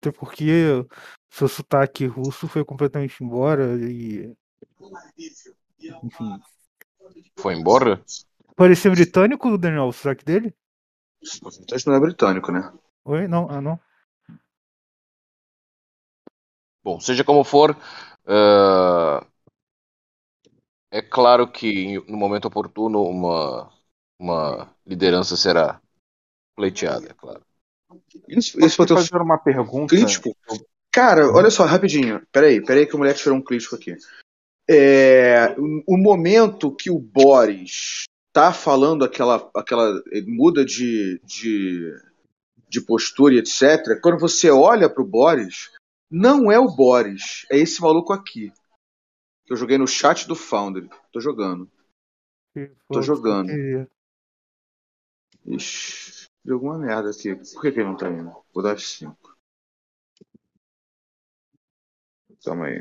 Até 0.00 0.12
porque 0.12 0.86
seu 1.36 1.48
sotaque 1.48 2.06
russo 2.06 2.48
foi 2.48 2.64
completamente 2.64 3.22
embora 3.22 3.76
e. 3.78 4.34
Enfim. 6.02 6.40
Foi 7.36 7.54
embora? 7.54 8.02
Parecia 8.56 8.90
britânico, 8.90 9.58
Daniel, 9.58 9.88
o 9.88 9.92
sotaque 9.92 10.24
dele? 10.24 10.54
Isso 11.22 11.88
não 11.88 11.96
é 11.96 12.00
britânico, 12.00 12.50
né? 12.50 12.72
Oi? 13.04 13.28
Não, 13.28 13.48
ah 13.50 13.60
não. 13.60 13.78
Bom, 16.82 17.00
seja 17.00 17.24
como 17.24 17.44
for, 17.44 17.76
ah, 18.26 19.26
é 20.90 21.02
claro 21.02 21.50
que 21.50 21.98
no 22.08 22.16
momento 22.16 22.46
oportuno 22.48 23.02
uma, 23.02 23.70
uma 24.18 24.74
liderança 24.86 25.36
será 25.36 25.80
pleiteada, 26.54 27.10
é 27.10 27.14
claro. 27.14 27.44
Isso, 28.28 28.58
Posso 28.58 28.66
isso 28.66 28.86
teu 28.86 28.96
fazer 28.96 29.20
uma 29.20 29.38
pergunta? 29.38 29.94
crítico? 29.94 30.34
Cara, 30.96 31.30
olha 31.30 31.50
só, 31.50 31.66
rapidinho. 31.66 32.26
Peraí, 32.32 32.64
peraí 32.64 32.86
que 32.86 32.94
o 32.94 32.98
moleque 32.98 33.20
tirou 33.20 33.36
um 33.36 33.42
crítico 33.42 33.76
aqui. 33.76 33.94
É, 34.66 35.54
o 35.86 35.98
momento 35.98 36.74
que 36.74 36.90
o 36.90 36.98
Boris 36.98 38.04
tá 38.32 38.50
falando 38.50 39.04
aquela. 39.04 39.50
aquela 39.54 40.02
ele 40.10 40.24
muda 40.26 40.64
de, 40.64 41.20
de, 41.22 41.94
de 42.66 42.80
postura 42.80 43.34
e 43.34 43.38
etc. 43.40 44.00
Quando 44.02 44.18
você 44.18 44.50
olha 44.50 44.88
pro 44.88 45.04
Boris, 45.04 45.70
não 46.10 46.50
é 46.50 46.58
o 46.58 46.74
Boris, 46.74 47.44
é 47.50 47.58
esse 47.58 47.82
maluco 47.82 48.14
aqui. 48.14 48.50
Que 49.44 49.52
eu 49.52 49.56
joguei 49.58 49.76
no 49.76 49.86
chat 49.86 50.26
do 50.26 50.34
Foundry. 50.34 50.88
Tô 51.12 51.20
jogando. 51.20 51.70
Tô 52.90 53.02
jogando. 53.02 53.50
Ixi, 55.44 56.24
deu 56.42 56.54
alguma 56.54 56.78
merda 56.78 57.10
aqui. 57.10 57.34
Por 57.34 57.60
que, 57.60 57.72
que 57.72 57.80
ele 57.80 57.88
não 57.88 57.98
tá 57.98 58.08
indo? 58.08 58.34
Vou 58.54 58.62
dar 58.62 58.76
F5. 58.76 59.14
Calma 62.46 62.66
aí. 62.66 62.80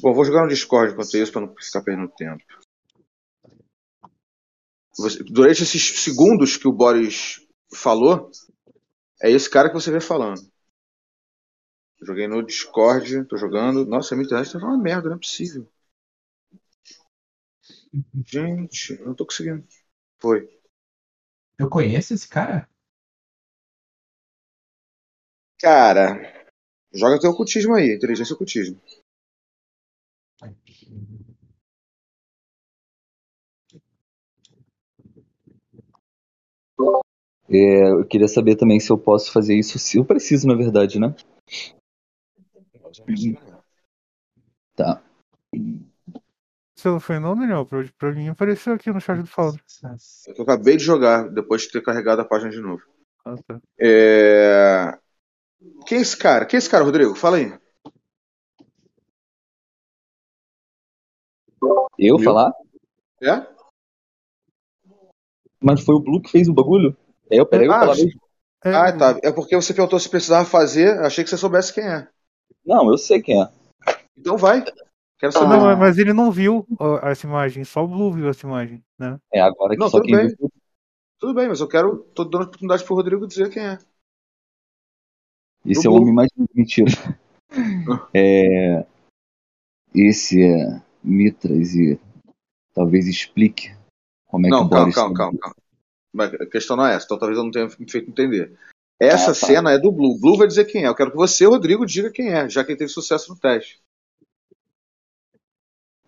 Bom, 0.00 0.12
vou 0.12 0.24
jogar 0.24 0.42
no 0.42 0.48
Discord 0.48 0.92
enquanto 0.92 1.16
isso 1.16 1.30
pra 1.30 1.42
não 1.42 1.54
ficar 1.54 1.80
perdendo 1.82 2.12
tempo. 2.16 2.42
Durante 5.30 5.62
esses 5.62 6.00
segundos 6.00 6.56
que 6.56 6.66
o 6.66 6.72
Boris 6.72 7.46
falou, 7.72 8.32
é 9.22 9.30
esse 9.30 9.48
cara 9.48 9.68
que 9.68 9.74
você 9.74 9.92
vê 9.92 10.00
falando. 10.00 10.40
Joguei 12.02 12.26
no 12.26 12.44
Discord, 12.44 13.24
tô 13.28 13.36
jogando. 13.36 13.86
Nossa, 13.86 14.14
a 14.14 14.16
minha 14.16 14.26
internet 14.26 14.52
tá 14.52 14.58
uma 14.58 14.76
merda, 14.76 15.08
não 15.08 15.16
é 15.16 15.20
possível. 15.20 15.70
Gente, 18.26 19.00
não 19.04 19.14
tô 19.14 19.24
conseguindo. 19.24 19.64
Foi. 20.20 20.48
Eu 21.56 21.70
conheço 21.70 22.12
esse 22.12 22.26
cara? 22.26 22.68
Cara, 25.62 26.20
joga 26.92 27.20
teu 27.20 27.30
ocultismo 27.30 27.76
aí, 27.76 27.94
inteligência 27.94 28.32
e 28.32 28.34
ocultismo. 28.34 28.80
É, 37.48 37.90
eu 37.90 38.04
queria 38.04 38.26
saber 38.26 38.56
também 38.56 38.80
se 38.80 38.90
eu 38.90 38.98
posso 38.98 39.32
fazer 39.32 39.56
isso, 39.56 39.78
se 39.78 39.98
eu 39.98 40.04
preciso, 40.04 40.48
na 40.48 40.56
verdade, 40.56 40.98
né? 40.98 41.14
Tá. 44.74 45.00
Você 46.74 46.88
não 46.88 46.98
foi 46.98 47.20
não, 47.20 47.36
Daniel? 47.36 47.64
Pra, 47.66 47.84
pra 47.96 48.12
mim 48.12 48.26
apareceu 48.26 48.74
aqui 48.74 48.90
no 48.90 49.00
chat 49.00 49.18
do 49.18 49.28
que 49.28 50.40
Eu 50.40 50.42
acabei 50.42 50.76
de 50.76 50.82
jogar, 50.82 51.28
depois 51.28 51.62
de 51.62 51.70
ter 51.70 51.82
carregado 51.82 52.20
a 52.20 52.24
página 52.24 52.50
de 52.50 52.60
novo. 52.60 52.82
Ah, 53.24 53.36
tá. 53.46 53.60
É... 53.78 54.98
Quem 55.86 55.98
é 55.98 56.00
esse 56.00 56.16
cara? 56.16 56.44
Quem 56.46 56.56
é 56.56 56.58
esse 56.58 56.70
cara, 56.70 56.84
Rodrigo? 56.84 57.14
Fala 57.14 57.36
aí. 57.36 57.52
Eu 61.98 62.18
falar? 62.18 62.52
É? 63.20 63.46
Mas 65.60 65.84
foi 65.84 65.94
o 65.94 66.00
Blue 66.00 66.20
que 66.20 66.30
fez 66.30 66.48
o 66.48 66.52
bagulho? 66.52 66.96
É, 67.30 67.38
eu 67.38 67.46
peraí, 67.46 67.66
eu 67.66 67.72
Ah, 67.72 67.80
falar 67.80 67.94
mesmo. 67.94 68.20
É, 68.64 68.74
Ah, 68.74 68.96
tá. 68.96 69.18
É 69.22 69.30
porque 69.30 69.54
você 69.54 69.72
perguntou 69.72 69.98
se 69.98 70.08
precisava 70.08 70.44
fazer, 70.44 70.98
achei 71.00 71.22
que 71.22 71.30
você 71.30 71.36
soubesse 71.36 71.72
quem 71.72 71.84
é. 71.84 72.08
Não, 72.64 72.90
eu 72.90 72.98
sei 72.98 73.22
quem 73.22 73.40
é. 73.42 73.48
Então 74.16 74.36
vai. 74.36 74.64
Quero 75.18 75.32
saber. 75.32 75.56
Não, 75.56 75.76
mas 75.76 75.98
ele 75.98 76.12
não 76.12 76.30
viu 76.32 76.66
essa 77.02 77.26
imagem, 77.26 77.64
só 77.64 77.84
o 77.84 77.88
Blue 77.88 78.12
viu 78.12 78.28
essa 78.28 78.46
imagem, 78.46 78.82
né? 78.98 79.18
É 79.32 79.40
agora 79.40 79.74
que 79.74 79.80
Não, 79.80 79.88
só 79.88 79.98
tudo 79.98 80.06
quem 80.06 80.16
bem. 80.16 80.28
viu. 80.28 80.50
Tudo 81.18 81.34
bem, 81.34 81.48
mas 81.48 81.60
eu 81.60 81.68
quero. 81.68 81.98
tô 82.14 82.24
dando 82.24 82.42
oportunidade 82.44 82.84
pro 82.84 82.96
Rodrigo 82.96 83.26
dizer 83.26 83.48
quem 83.50 83.62
é. 83.64 83.78
Esse 85.64 85.86
é 85.86 85.90
o 85.90 85.94
homem 85.94 86.12
mais 86.12 86.28
mentira. 86.54 86.90
É, 88.14 88.86
esse 89.94 90.42
é 90.42 90.82
Mitras 91.04 91.74
e 91.74 92.00
talvez 92.72 93.06
explique 93.06 93.76
como 94.26 94.46
é 94.46 94.48
Não, 94.48 94.60
que 94.60 94.64
o 94.64 94.68
calma, 94.70 94.84
Boris 94.84 94.94
calma, 94.94 95.14
calma, 95.14 95.38
calma. 95.38 95.56
Mas 96.14 96.32
a 96.32 96.46
questão 96.46 96.78
não 96.78 96.86
é 96.86 96.94
essa, 96.94 97.04
então 97.04 97.18
talvez 97.18 97.36
eu 97.36 97.44
não 97.44 97.50
tenha 97.50 97.66
me 97.78 97.90
feito 97.90 98.08
entender. 98.08 98.56
Essa 98.98 99.32
Ah, 99.32 99.34
tá. 99.34 99.34
cena 99.34 99.72
é 99.72 99.78
do 99.78 99.92
Blue. 99.92 100.18
Blue 100.18 100.38
vai 100.38 100.46
dizer 100.46 100.64
quem 100.64 100.84
é. 100.84 100.88
Eu 100.88 100.94
quero 100.94 101.10
que 101.10 101.16
você, 101.18 101.44
Rodrigo, 101.44 101.84
diga 101.84 102.10
quem 102.10 102.32
é, 102.32 102.48
já 102.48 102.64
que 102.64 102.70
ele 102.70 102.78
teve 102.78 102.90
sucesso 102.90 103.30
no 103.30 103.38
teste. 103.38 103.82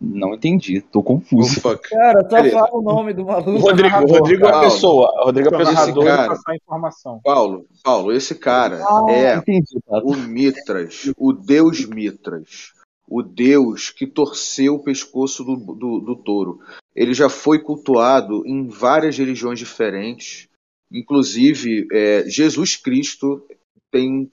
Não 0.05 0.35
entendi, 0.35 0.81
tô 0.81 1.03
confuso. 1.03 1.61
Cara, 1.63 2.23
só 2.29 2.37
Beleza. 2.37 2.59
fala 2.59 2.71
o 2.79 2.83
nome 2.83 3.13
do 3.15 3.25
maluco. 3.25 3.51
O 3.51 3.59
Rodrigo, 3.59 3.89
narrador, 3.89 4.19
Rodrigo 4.19 4.47
é 4.47 4.51
a 4.51 4.61
pessoa. 4.61 5.13
Rodrigo 5.25 5.49
é 5.49 5.53
a 5.53 5.55
O 5.55 5.59
pessoa. 5.59 5.75
narrador 5.75 6.05
cara- 6.05 6.29
passar 6.29 6.53
a 6.53 6.57
informação. 6.57 7.21
Paulo, 7.25 7.67
Paulo, 7.83 8.13
esse 8.13 8.35
cara 8.35 8.83
Ah, 8.85 9.07
é 9.11 9.37
entendi, 9.37 9.81
tá. 9.87 9.99
o 10.05 10.15
Mitras, 10.17 11.11
o 11.17 11.33
deus 11.33 11.85
Mitras, 11.87 12.73
o 13.09 13.23
deus 13.23 13.91
que 13.91 14.07
torceu 14.07 14.75
o 14.75 14.83
pescoço 14.83 15.43
do, 15.45 15.57
do, 15.57 16.01
do 16.01 16.17
touro. 16.17 16.61
Ele 16.95 17.13
já 17.15 17.29
foi 17.29 17.59
cultuado 17.59 18.47
em 18.47 18.69
várias 18.69 19.17
religiões 19.19 19.59
diferentes, 19.59 20.49
inclusive 20.93 21.87
é, 21.93 22.25
Jesus 22.29 22.77
Cristo 22.77 23.45
tem 23.91 24.31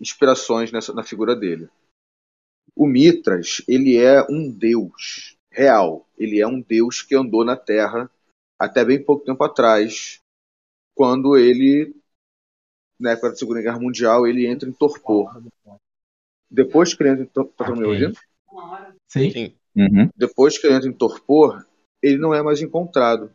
inspirações 0.00 0.70
nessa, 0.72 0.92
na 0.92 1.02
figura 1.02 1.34
dele. 1.34 1.68
O 2.76 2.86
Mitras, 2.86 3.62
ele 3.66 3.96
é 3.96 4.22
um 4.30 4.50
deus 4.50 5.36
real, 5.50 6.06
ele 6.18 6.40
é 6.40 6.46
um 6.46 6.60
deus 6.60 7.02
que 7.02 7.16
andou 7.16 7.44
na 7.44 7.56
Terra 7.56 8.10
até 8.58 8.84
bem 8.84 9.02
pouco 9.02 9.24
tempo 9.24 9.42
atrás, 9.42 10.20
quando 10.94 11.36
ele 11.36 11.94
na 12.98 13.12
época 13.12 13.30
da 13.30 13.36
Segunda 13.36 13.60
Guerra 13.60 13.78
Mundial, 13.78 14.26
ele 14.26 14.46
entra 14.46 14.68
em 14.68 14.72
torpor. 14.72 15.42
Depois 16.50 16.94
que 16.94 17.02
ele 17.02 17.10
entra 17.10 17.24
em 17.24 17.28
torpor, 17.28 17.66
tá 17.66 17.74
me 17.74 17.84
ouvindo? 17.84 18.18
Sim? 19.06 19.30
Sim. 19.30 19.54
Uhum. 19.76 20.10
Depois 20.16 20.56
que 20.56 20.66
ele 20.66 20.76
entra 20.76 20.88
em 20.88 20.92
torpor, 20.92 21.66
ele 22.02 22.16
não 22.16 22.32
é 22.32 22.42
mais 22.42 22.62
encontrado. 22.62 23.30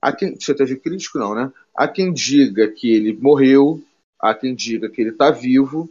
Há 0.00 0.14
quem, 0.14 0.34
você 0.38 0.54
teve 0.54 0.76
crítico 0.76 1.18
não, 1.18 1.34
né? 1.34 1.52
Há 1.74 1.88
quem 1.88 2.12
diga 2.12 2.70
que 2.70 2.92
ele 2.92 3.12
morreu, 3.12 3.82
há 4.20 4.34
quem 4.34 4.54
diga 4.54 4.88
que 4.88 5.00
ele 5.00 5.10
está 5.10 5.30
vivo. 5.30 5.90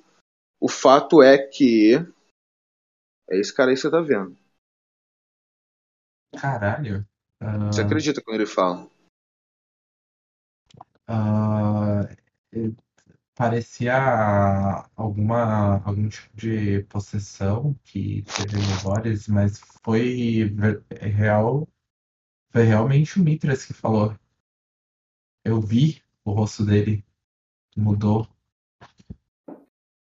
O 0.60 0.70
fato 0.70 1.22
é 1.22 1.38
que 1.38 1.96
é 3.32 3.40
esse 3.40 3.54
cara 3.54 3.72
aí 3.72 3.76
que 3.76 3.82
você 3.82 3.90
tá 3.92 4.02
vendo. 4.02 4.38
Caralho. 6.36 7.06
Ah, 7.40 7.72
Você 7.72 7.82
acredita 7.82 8.22
quando 8.22 8.36
ele 8.36 8.46
fala? 8.46 8.88
ah, 11.08 12.08
eh, 12.54 12.72
parecia 13.36 13.96
alguma, 14.96 15.82
algum 15.86 16.10
tipo 16.10 16.36
de 16.38 16.84
possessão 16.86 17.76
que 17.84 18.24
teve 18.36 18.58
no 18.58 18.80
Boris, 18.84 19.28
mas 19.28 19.60
foi 19.84 20.46
ver- 20.50 20.84
real, 20.92 21.68
foi 22.52 22.64
realmente 22.66 23.20
o 23.20 23.24
Mitras 23.24 23.66
que 23.66 23.74
falou. 23.74 24.16
Eu 25.46 25.62
vi 25.62 26.02
o 26.26 26.32
rosto 26.32 26.66
dele, 26.66 27.06
mudou. 27.78 28.28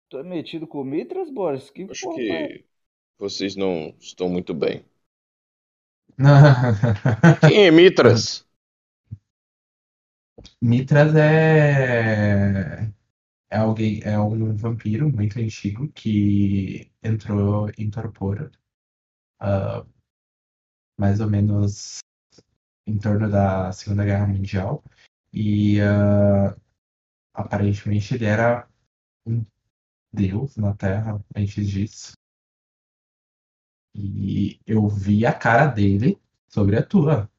Tu 0.07 0.17
é 0.19 0.23
metido 0.23 0.67
com 0.67 0.81
o 0.81 0.85
Mitras, 0.85 1.31
Boris? 1.31 1.71
Que 1.71 1.87
Acho 1.89 1.99
porra 1.99 2.21
é? 2.35 2.53
que 2.55 2.65
vocês 3.19 3.55
não 3.55 3.93
estão 3.99 4.29
muito 4.29 4.53
bem. 4.53 4.83
Quem 7.47 7.67
é 7.67 7.71
Mitras? 7.71 8.47
Mitras 10.61 11.13
é 11.15 12.91
é 13.51 13.57
alguém, 13.57 14.01
é 14.03 14.17
um 14.19 14.55
vampiro 14.55 15.09
muito 15.09 15.39
antigo 15.39 15.87
que 15.91 16.91
entrou 17.03 17.69
em 17.77 17.89
torpor, 17.89 18.51
ah, 19.39 19.85
mais 20.97 21.19
ou 21.19 21.27
menos 21.29 21.99
em 22.85 22.97
torno 22.97 23.29
da 23.29 23.71
Segunda 23.71 24.05
Guerra 24.05 24.27
Mundial 24.27 24.83
e 25.33 25.81
ah, 25.81 26.55
aparentemente 27.33 28.13
ele 28.15 28.25
era 28.25 28.67
um 29.25 29.43
deus 30.13 30.55
na 30.57 30.75
Terra 30.75 31.19
antes 31.35 31.67
disso. 31.67 32.18
E 33.93 34.59
eu 34.65 34.87
vi 34.87 35.27
a 35.27 35.31
cara 35.33 35.67
dele 35.67 36.19
sobre 36.47 36.75
a 36.75 36.81
tua. 36.83 37.29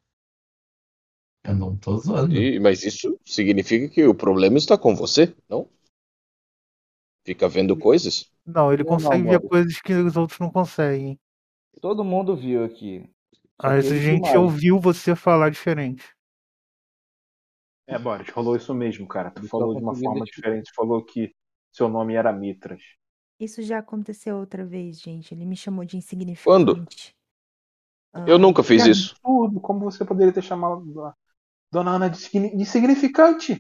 Eu 1.45 1.55
não 1.55 1.77
tô 1.77 1.97
zoando. 1.99 2.35
E- 2.35 2.59
mas 2.59 2.83
isso 2.85 3.19
significa 3.27 3.89
que 3.89 4.05
o 4.07 4.15
problema 4.15 4.57
está 4.59 4.77
com 4.79 4.95
você, 4.97 5.35
não? 5.49 5.69
Fica 7.25 7.49
vendo 7.49 7.79
coisas? 7.79 8.31
Não, 8.45 8.71
ele 8.73 8.85
Eu 8.85 8.99
não, 8.99 9.19
consegue 9.19 9.27
ver 9.27 9.41
coisas 9.41 9.81
que 9.81 9.93
os 9.95 10.17
outros 10.17 10.39
não 10.39 10.51
conseguem. 10.51 11.19
Todo 11.81 12.05
mundo 12.05 12.37
viu 12.37 12.65
aqui. 12.65 13.11
Só 13.61 13.71
A 13.71 13.81
viu 13.93 13.93
gente 13.93 14.19
mais. 14.19 14.39
ouviu 14.39 14.81
você 14.81 15.17
falar 15.17 15.51
diferente. 15.51 16.05
É, 17.87 17.99
Boris, 17.99 18.29
rolou 18.31 18.57
isso 18.57 18.73
mesmo, 18.75 19.07
cara. 19.07 19.31
Tu 19.31 19.43
falou 19.45 19.75
de 19.75 19.83
uma 19.83 19.95
forma 19.95 20.25
diferente. 20.25 20.71
Falou 20.75 21.05
que 21.05 21.35
seu 21.73 21.89
nome 21.89 22.15
era 22.15 22.33
Mitras. 22.33 22.83
Isso 23.41 23.63
já 23.63 23.79
aconteceu 23.79 24.37
outra 24.37 24.65
vez, 24.67 25.01
gente. 25.01 25.33
Ele 25.33 25.47
me 25.47 25.57
chamou 25.57 25.83
de 25.85 25.97
Quando? 25.97 26.73
insignificante. 26.73 27.15
Eu 28.27 28.37
Ah, 28.37 28.39
nunca 28.39 28.63
fiz 28.63 28.85
isso. 28.85 29.15
absurdo! 29.15 29.61
Como 29.61 29.81
você 29.81 30.05
poderia 30.05 30.33
ter 30.33 30.43
chamado 30.43 31.05
a 31.05 31.15
Dona 31.73 31.93
Ana 31.93 32.11
de 32.11 32.19
signi- 32.19 32.55
de 32.55 32.63
insignificante? 32.63 33.59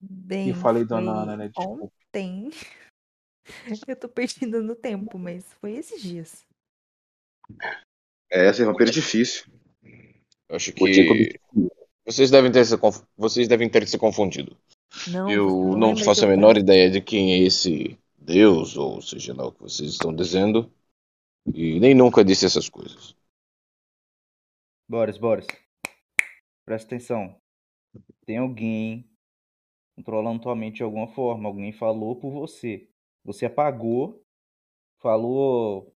bem, 0.00 0.50
E 0.50 0.54
falei 0.54 0.84
Dona 0.84 1.22
Ana, 1.22 1.36
né? 1.36 1.50
Ontem. 1.56 2.50
Eu 3.88 3.96
tô 3.96 4.08
perdendo 4.08 4.62
no 4.62 4.74
tempo, 4.74 5.18
mas 5.18 5.52
foi 5.54 5.72
esses 5.72 6.02
dias. 6.02 6.46
É, 8.30 8.52
ser 8.52 8.64
vampiro 8.64 8.90
é 8.90 8.92
difícil. 8.92 9.44
Eu 10.48 10.56
acho 10.56 10.72
que 10.72 11.28
vocês 12.06 12.30
devem 12.30 12.50
ter 12.50 12.64
se, 12.64 12.76
conf... 12.78 13.02
vocês 13.16 13.48
devem 13.48 13.70
ter 13.70 13.86
se 13.86 13.98
confundido. 13.98 14.56
Não, 15.06 15.36
Eu 15.36 15.76
não 15.76 15.76
não 15.76 15.96
faço 15.96 16.24
a 16.24 16.28
menor 16.28 16.56
ideia 16.58 16.90
de 16.90 17.00
quem 17.00 17.32
é 17.34 17.38
esse 17.38 17.98
Deus, 18.18 18.76
ou 18.76 19.00
seja 19.02 19.34
lá 19.34 19.46
o 19.46 19.52
que 19.52 19.62
vocês 19.62 19.90
estão 19.92 20.14
dizendo. 20.14 20.70
E 21.54 21.80
nem 21.80 21.94
nunca 21.94 22.24
disse 22.24 22.46
essas 22.46 22.68
coisas. 22.68 23.16
Boris, 24.88 25.18
Boris. 25.18 25.46
Presta 26.64 26.88
atenção. 26.94 27.36
Tem 28.26 28.38
alguém 28.38 29.08
controlando 29.96 30.42
tua 30.42 30.56
mente 30.56 30.76
de 30.78 30.82
alguma 30.82 31.08
forma. 31.08 31.48
Alguém 31.48 31.72
falou 31.72 32.16
por 32.16 32.32
você. 32.32 32.88
Você 33.24 33.46
apagou, 33.46 34.22
falou 35.00 35.92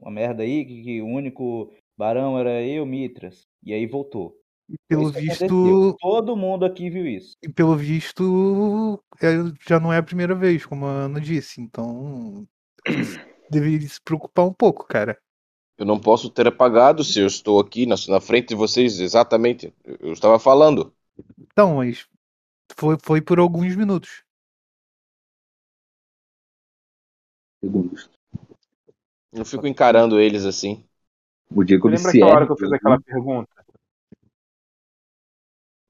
uma 0.00 0.10
merda 0.10 0.42
aí, 0.44 0.64
que, 0.66 0.82
que 0.82 1.02
o 1.02 1.06
único 1.06 1.72
barão 1.96 2.38
era 2.38 2.62
eu, 2.64 2.86
Mitras. 2.86 3.46
E 3.62 3.72
aí 3.74 3.86
voltou. 3.86 4.41
E 4.72 4.76
pelo 4.88 5.10
isso 5.10 5.12
visto, 5.12 5.96
Todo 6.00 6.34
mundo 6.34 6.64
aqui 6.64 6.88
viu 6.88 7.06
isso. 7.06 7.36
e 7.42 7.48
pelo 7.48 7.76
visto, 7.76 8.98
é, 9.20 9.36
já 9.68 9.78
não 9.78 9.92
é 9.92 9.98
a 9.98 10.02
primeira 10.02 10.34
vez, 10.34 10.64
como 10.64 10.86
a 10.86 11.04
Ana 11.04 11.20
disse. 11.20 11.60
Então, 11.60 12.48
deveria 13.50 13.86
se 13.86 14.00
preocupar 14.00 14.46
um 14.46 14.52
pouco, 14.52 14.86
cara. 14.86 15.18
Eu 15.76 15.84
não 15.84 16.00
posso 16.00 16.30
ter 16.30 16.46
apagado 16.46 17.04
se 17.04 17.20
eu 17.20 17.26
estou 17.26 17.60
aqui 17.60 17.84
na, 17.84 17.96
na 18.08 18.20
frente 18.20 18.48
de 18.48 18.54
vocês 18.54 18.98
exatamente. 18.98 19.74
Eu, 19.84 20.12
estava 20.12 20.38
falando. 20.38 20.92
Então, 21.38 21.76
mas 21.76 22.06
foi, 22.74 22.96
foi 23.02 23.20
por 23.20 23.38
alguns 23.38 23.76
minutos. 23.76 24.24
segundos. 27.62 28.10
Eu 29.32 29.44
fico 29.44 29.66
encarando 29.66 30.20
eles 30.20 30.44
assim. 30.44 30.84
O 31.50 31.66
Jacob 31.66 31.92
lembra 31.92 32.10
aquela 32.10 32.34
hora 32.34 32.46
que 32.46 32.52
eu 32.52 32.56
fiz 32.56 32.72
aquela 32.72 33.00
pergunta? 33.00 33.61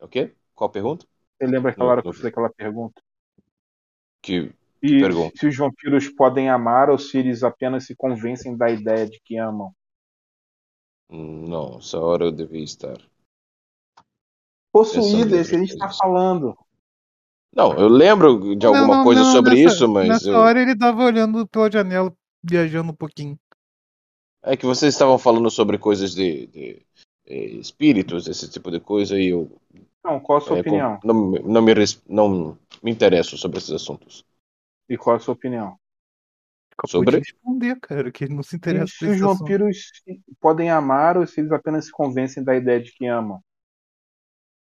O 0.02 0.08
quê? 0.08 0.34
Qual 0.54 0.68
a 0.68 0.72
pergunta? 0.72 1.06
Você 1.38 1.46
lembra 1.46 1.70
aquela 1.72 1.88
Não, 1.88 1.92
hora 1.92 2.02
que 2.02 2.08
não 2.08 2.10
eu 2.10 2.14
fiz 2.14 2.24
aquela 2.24 2.50
pergunta? 2.50 3.02
Que 4.22 4.52
E 4.82 4.98
pergunta? 4.98 5.36
se 5.36 5.46
os 5.46 5.56
vampiros 5.56 6.08
podem 6.08 6.48
amar 6.50 6.90
ou 6.90 6.98
se 6.98 7.18
eles 7.18 7.42
apenas 7.42 7.86
se 7.86 7.94
convencem 7.96 8.56
da 8.56 8.70
ideia 8.70 9.08
de 9.08 9.20
que 9.24 9.36
amam? 9.38 9.72
Não, 11.08 11.78
essa 11.78 12.00
hora 12.00 12.24
eu 12.24 12.32
devia 12.32 12.64
estar. 12.64 12.98
Em 14.94 15.20
esse 15.38 15.54
a 15.54 15.58
gente 15.58 15.76
tá 15.76 15.86
coisas. 15.86 15.98
falando. 15.98 16.56
Não, 17.54 17.72
eu 17.78 17.88
lembro 17.88 18.56
de 18.56 18.66
Não, 18.66 18.74
alguma 18.74 18.96
não, 18.96 19.04
coisa 19.04 19.22
não, 19.22 19.32
sobre 19.32 19.62
nessa, 19.62 19.76
isso, 19.76 19.88
mas 19.88 20.08
nessa 20.08 20.28
eu... 20.28 20.36
hora 20.36 20.60
ele 20.60 20.76
tava 20.76 21.04
olhando 21.04 21.46
pela 21.46 21.70
janela, 21.70 22.14
viajando 22.42 22.92
um 22.92 22.96
pouquinho. 22.96 23.38
é 24.42 24.56
que 24.56 24.66
vocês 24.66 24.94
estavam 24.94 25.18
falando 25.18 25.50
sobre 25.50 25.78
coisas 25.78 26.14
de, 26.14 26.46
de, 26.48 26.86
eh, 27.26 27.46
espíritos, 27.60 28.26
esse 28.28 28.50
tipo 28.50 28.70
de 28.70 28.80
coisa, 28.80 29.18
e 29.20 29.28
eu 29.28 29.50
Não, 30.04 30.20
qual 30.20 30.38
a 30.38 30.40
sua 30.40 30.54
com- 30.66 30.84
opinião? 30.84 31.02
não, 31.02 31.14
me- 31.14 31.38
não, 31.40 31.62
me, 31.62 31.74
não 32.08 32.58
me 32.82 32.90
interesso 32.90 33.36
sobre 33.38 33.58
esses 33.58 33.70
assuntos. 33.70 34.24
E 34.88 34.96
qual 34.96 35.16
a 35.16 35.18
sua 35.18 35.34
opinião? 35.34 35.76
Acabou 36.78 37.04
Sobre? 37.04 37.16
de 37.18 37.18
responder, 37.18 37.80
cara, 37.80 38.10
que 38.12 38.24
ele 38.24 38.34
não 38.34 38.42
se 38.42 38.56
E 38.68 38.76
interessa 38.76 38.94
se 38.94 39.08
por 39.08 39.14
os 39.14 39.20
vampiros 39.20 39.92
podem 40.40 40.68
amar 40.68 41.16
ou 41.16 41.24
se 41.26 41.40
eles 41.40 41.52
apenas 41.52 41.86
se 41.86 41.92
convencem 41.92 42.42
da 42.42 42.56
ideia 42.56 42.82
de 42.82 42.92
que 42.92 43.06
amam? 43.06 43.40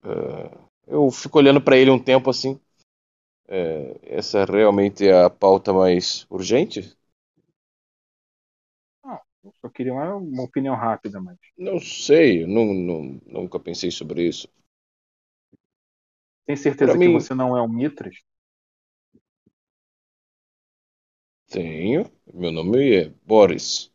Eh, 0.04 0.52
eu 0.88 1.10
fico 1.12 1.38
olhando 1.40 1.62
para 1.62 1.78
ele 1.78 1.90
um 1.92 2.00
tempo 2.02 2.30
assim. 2.30 2.60
Eh, 3.50 4.00
essa 4.04 4.46
realmente 4.46 5.08
é 5.08 5.24
a 5.26 5.30
pauta 5.32 5.74
mais 5.74 6.26
urgente? 6.30 6.98
Eu 9.44 9.54
só 9.62 9.70
queria 9.70 9.94
uma, 9.94 10.16
uma 10.16 10.44
opinião 10.44 10.76
rápida, 10.76 11.22
mas. 11.22 11.38
Não 11.58 11.80
sei, 11.82 12.44
eu 12.44 12.48
não, 12.48 12.74
não, 12.74 13.22
nunca 13.26 13.60
pensei 13.60 13.92
sobre 13.92 14.26
isso. 14.28 14.48
Tem 16.46 16.56
certeza 16.56 16.92
Pra 16.92 17.00
que 17.02 17.08
mim- 17.08 17.14
você 17.14 17.34
não 17.34 17.58
é 17.58 17.62
o 17.62 17.68
Mitras? 17.68 18.16
Tenho, 21.50 22.10
meu 22.34 22.52
nome 22.52 22.96
é 22.96 23.12
Boris. 23.26 23.92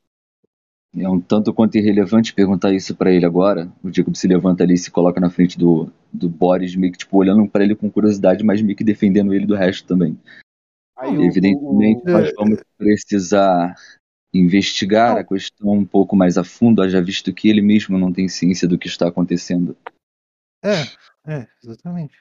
É 0.96 1.08
um 1.08 1.20
tanto 1.20 1.54
quanto 1.54 1.76
irrelevante 1.76 2.34
perguntar 2.34 2.72
isso 2.72 2.96
pra 2.96 3.12
ele 3.12 3.24
agora. 3.24 3.72
O 3.82 3.92
Jacob 3.92 4.14
se 4.16 4.26
levanta 4.26 4.64
ali 4.64 4.74
e 4.74 4.78
se 4.78 4.90
coloca 4.90 5.20
na 5.20 5.30
frente 5.30 5.56
do, 5.56 5.92
do 6.12 6.28
Boris, 6.28 6.74
meio 6.74 6.92
que 6.92 6.98
tipo, 6.98 7.16
olhando 7.16 7.48
pra 7.48 7.62
ele 7.62 7.76
com 7.76 7.90
curiosidade, 7.90 8.42
mas 8.42 8.60
meio 8.60 8.76
que 8.76 8.82
defendendo 8.82 9.32
ele 9.32 9.46
do 9.46 9.54
resto 9.54 9.86
também. 9.86 10.18
Aí 10.96 11.14
Evidentemente, 11.22 12.02
o- 12.08 12.10
nós 12.12 12.32
vamos 12.36 12.60
precisar 12.76 13.74
investigar 14.34 15.16
a 15.18 15.24
questão 15.24 15.70
um 15.70 15.84
pouco 15.84 16.16
mais 16.16 16.36
a 16.38 16.44
fundo, 16.44 16.82
haja 16.82 17.00
visto 17.02 17.32
que 17.32 17.48
ele 17.48 17.62
mesmo 17.62 17.98
não 17.98 18.12
tem 18.12 18.28
ciência 18.28 18.66
do 18.66 18.78
que 18.78 18.88
está 18.88 19.08
acontecendo. 19.08 19.76
É, 20.64 20.82
é, 21.26 21.48
exatamente. 21.62 22.16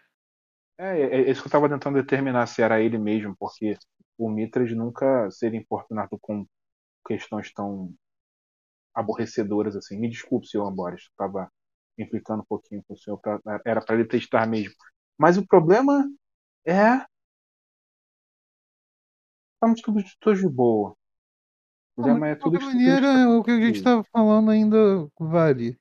É, 0.80 1.02
é, 1.02 1.22
é 1.22 1.32
isso 1.32 1.42
que 1.42 1.48
eu 1.48 1.50
estava 1.50 1.70
tentando 1.70 2.02
determinar 2.02 2.48
se 2.48 2.62
era 2.64 2.82
ele 2.82 2.98
mesmo, 2.98 3.36
porque 3.38 3.78
o 4.18 4.30
Mitras 4.30 4.72
nunca 4.76 5.30
seria 5.32 5.60
importunado 5.60 6.18
com 6.22 6.46
questões 7.08 7.54
tão 7.54 7.94
aborrecedoras 8.96 9.76
assim. 9.76 10.00
Me 10.00 10.10
desculpe, 10.10 10.48
senhor 10.48 10.68
Amboris, 10.68 11.04
estava 11.04 11.52
implicando 11.98 12.42
um 12.44 12.46
pouquinho 12.46 12.84
com 12.88 12.94
o 12.94 12.98
senhor, 12.98 13.18
pra- 13.20 13.40
era 13.66 13.82
para 13.82 13.96
ele 13.96 14.06
testar 14.08 14.48
mesmo. 14.48 14.74
Mas 15.18 15.38
o 15.38 15.46
problema 15.46 16.06
é. 16.68 17.06
Estamos 19.54 19.82
tudo, 19.82 20.04
todos 20.20 20.40
de 20.42 20.50
boa. 20.50 20.92
O 20.92 20.96
Não, 21.98 22.16
problema 22.16 22.28
é 22.30 22.34
de 22.34 22.36
tudo 22.36 22.60
qualquer 22.60 22.60
que 22.60 22.90
eles 22.90 23.00
maneira, 23.00 23.30
o 23.30 23.44
que 23.44 23.52
a 23.52 23.60
gente 23.60 23.76
estava 23.76 24.04
falando 24.06 24.50
ainda 24.52 24.78
vale. 25.20 25.78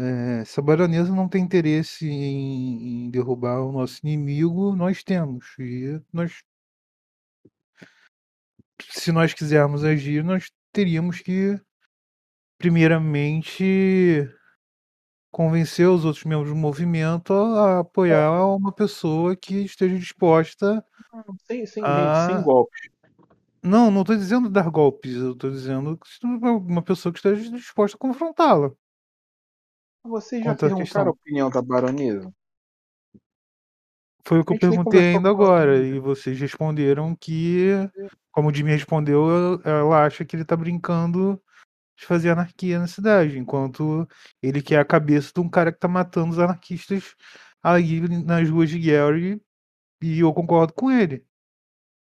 É, 0.00 0.44
se 0.44 0.60
a 0.60 0.62
baronesa 0.62 1.12
não 1.12 1.28
tem 1.28 1.42
interesse 1.42 2.08
em, 2.08 3.06
em 3.06 3.10
derrubar 3.10 3.62
o 3.62 3.72
nosso 3.72 3.98
inimigo, 4.06 4.76
nós 4.76 5.02
temos. 5.02 5.44
E 5.58 6.00
nós, 6.12 6.40
se 8.90 9.10
nós 9.10 9.34
quisermos 9.34 9.82
agir, 9.82 10.22
nós 10.22 10.52
teríamos 10.72 11.18
que, 11.20 11.60
primeiramente, 12.56 14.32
convencer 15.32 15.88
os 15.88 16.04
outros 16.04 16.24
membros 16.24 16.50
do 16.50 16.56
movimento 16.56 17.32
a 17.32 17.80
apoiar 17.80 18.46
uma 18.54 18.70
pessoa 18.70 19.34
que 19.34 19.64
esteja 19.64 19.98
disposta 19.98 20.84
sem, 21.44 21.66
sem, 21.66 21.82
a. 21.84 22.28
sem 22.28 22.42
golpes. 22.42 22.88
Não, 23.60 23.90
não 23.90 24.02
estou 24.02 24.14
dizendo 24.14 24.48
dar 24.48 24.70
golpes, 24.70 25.16
eu 25.16 25.32
estou 25.32 25.50
dizendo 25.50 25.98
uma 26.22 26.82
pessoa 26.82 27.12
que 27.12 27.18
esteja 27.18 27.50
disposta 27.50 27.96
a 27.96 27.98
confrontá-la. 27.98 28.70
Vocês 30.08 30.42
já 30.42 30.54
perguntaram 30.54 30.76
a 30.76 30.84
questão. 30.84 31.08
opinião 31.08 31.50
da 31.50 31.62
baronesa? 31.62 32.32
Foi 34.24 34.40
o 34.40 34.44
que 34.44 34.52
A 34.52 34.56
eu 34.56 34.60
perguntei 34.60 35.14
ainda 35.14 35.30
agora, 35.30 35.78
e 35.78 35.98
vocês 35.98 36.38
responderam 36.38 37.16
que, 37.16 37.70
como 38.30 38.50
o 38.50 38.54
Jimmy 38.54 38.72
respondeu, 38.72 39.60
ela 39.64 40.04
acha 40.04 40.24
que 40.24 40.36
ele 40.36 40.44
tá 40.44 40.56
brincando 40.56 41.40
de 41.98 42.04
fazer 42.04 42.30
anarquia 42.30 42.78
na 42.78 42.86
cidade, 42.86 43.38
enquanto 43.38 44.06
ele 44.42 44.62
quer 44.62 44.80
a 44.80 44.84
cabeça 44.84 45.32
de 45.34 45.40
um 45.40 45.48
cara 45.48 45.72
que 45.72 45.78
tá 45.78 45.88
matando 45.88 46.30
os 46.30 46.38
anarquistas 46.38 47.14
aí 47.62 48.00
nas 48.24 48.48
ruas 48.48 48.70
de 48.70 48.78
Gary, 48.78 49.40
e 50.02 50.20
eu 50.20 50.32
concordo 50.32 50.72
com 50.74 50.90
ele. 50.90 51.24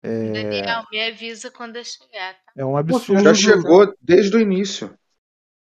É, 0.02 0.32
Daniel, 0.32 0.86
me 0.92 1.02
avisa 1.08 1.52
quando 1.52 1.76
eu 1.76 1.84
chegar, 1.84 2.34
tá? 2.34 2.52
é 2.56 2.66
um 2.66 2.72
Você 2.72 2.80
absurdo. 2.80 3.24
Já 3.24 3.34
chegou 3.34 3.94
desde 4.02 4.36
o 4.36 4.40
início. 4.40 4.98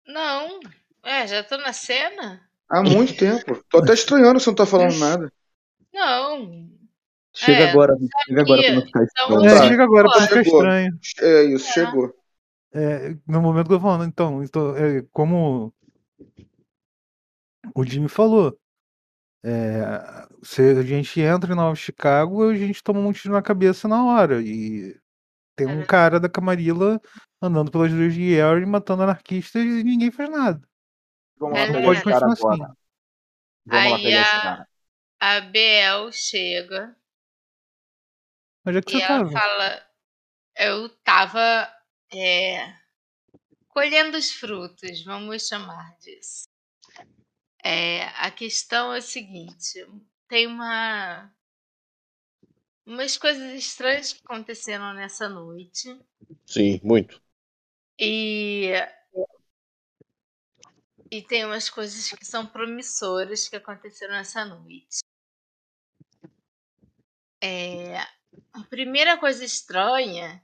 Não, 0.05 0.59
é, 1.05 1.27
já 1.27 1.43
tô 1.43 1.57
na 1.57 1.73
cena? 1.73 2.41
Há 2.69 2.81
muito 2.81 3.15
tempo. 3.15 3.63
Tô 3.69 3.79
até 3.79 3.93
estranhando 3.93 4.39
se 4.39 4.47
não 4.47 4.55
tá 4.55 4.65
falando 4.65 4.97
nada. 4.97 5.31
Não. 5.93 6.69
Chega 7.33 7.63
É, 7.65 7.69
agora, 7.69 7.95
chega 8.27 8.41
agora 8.41 8.61
pra 8.63 8.73
não 8.73 8.81
ficar 8.85 9.03
Então, 9.03 9.25
estranho. 9.25 9.39
Não 9.41 9.45
É, 9.45 9.55
tá. 9.55 9.67
chega 9.67 9.83
agora 9.83 10.09
pra 10.09 10.19
não 10.21 10.27
ficar 10.27 10.41
estranho. 10.41 10.99
É 11.21 11.43
isso, 11.43 11.69
É. 11.69 11.73
chegou. 11.73 12.15
É, 12.73 13.15
no 13.27 13.41
momento 13.41 13.67
que 13.67 13.73
eu 13.73 13.77
tô 13.77 13.83
falando, 13.83 14.05
então, 14.05 14.43
então 14.43 14.75
é, 14.75 15.01
como 15.11 15.73
o 17.75 17.83
Jimmy 17.85 18.09
falou, 18.09 18.57
é, 19.43 20.27
se 20.43 20.61
a 20.61 20.81
gente 20.81 21.19
entra 21.21 21.53
em 21.53 21.55
Nova 21.55 21.75
Chicago, 21.75 22.49
a 22.49 22.55
gente 22.55 22.83
toma 22.83 22.99
um 22.99 23.11
tiro 23.13 23.33
na 23.33 23.41
cabeça 23.41 23.87
na 23.87 24.03
hora. 24.05 24.41
E 24.41 24.95
tem 25.55 25.67
um 25.67 25.81
É. 25.81 25.85
cara 25.85 26.19
da 26.19 26.27
Camarilla 26.29 26.99
andando 27.41 27.71
pelas 27.71 27.91
ruas 27.91 28.13
de 28.13 28.23
Erie 28.33 28.65
matando 28.65 29.03
anarquistas 29.03 29.63
e 29.63 29.83
ninguém 29.83 30.11
faz 30.11 30.29
nada. 30.29 30.61
Vamos 31.39 31.59
lá 31.59 31.67
Galera. 31.67 31.71
pegar 31.71 31.91
esse 31.93 32.05
cara 32.05 32.25
continuar 32.25 32.33
agora. 32.33 32.55
assim. 32.55 32.75
Vamos 33.65 33.91
lá 33.91 33.99
Aí 33.99 34.01
pegar 34.01 34.21
esse 34.21 34.37
a, 34.37 34.39
cara. 34.39 34.67
a 35.19 35.41
chega 36.11 36.95
Onde 38.65 38.77
é 38.79 38.81
que 38.81 38.89
e 38.89 38.99
você 38.99 39.01
ela 39.01 39.23
tava? 39.23 39.29
fala: 39.31 39.87
Eu 40.57 40.89
tava 41.03 41.71
é, 42.13 42.75
colhendo 43.69 44.17
os 44.17 44.31
frutos, 44.31 45.03
vamos 45.03 45.47
chamar 45.47 45.95
disso. 45.99 46.47
É, 47.63 48.03
a 48.25 48.31
questão 48.31 48.93
é 48.93 48.97
a 48.99 49.01
seguinte: 49.01 49.85
tem 50.27 50.47
uma. 50.47 51.31
Umas 52.85 53.15
coisas 53.17 53.53
estranhas 53.53 54.13
que 54.13 54.21
aconteceram 54.23 54.93
nessa 54.93 55.27
noite. 55.29 55.99
Sim, 56.45 56.79
muito. 56.83 57.21
E, 57.99 58.71
e 61.17 61.21
tem 61.21 61.45
umas 61.45 61.69
coisas 61.69 62.09
que 62.11 62.25
são 62.25 62.45
promissoras 62.45 63.47
que 63.47 63.55
aconteceram 63.55 64.13
nessa 64.13 64.43
noite. 64.43 64.99
É, 67.41 67.97
a 68.51 68.63
primeira 68.69 69.17
coisa 69.17 69.45
estranha 69.45 70.43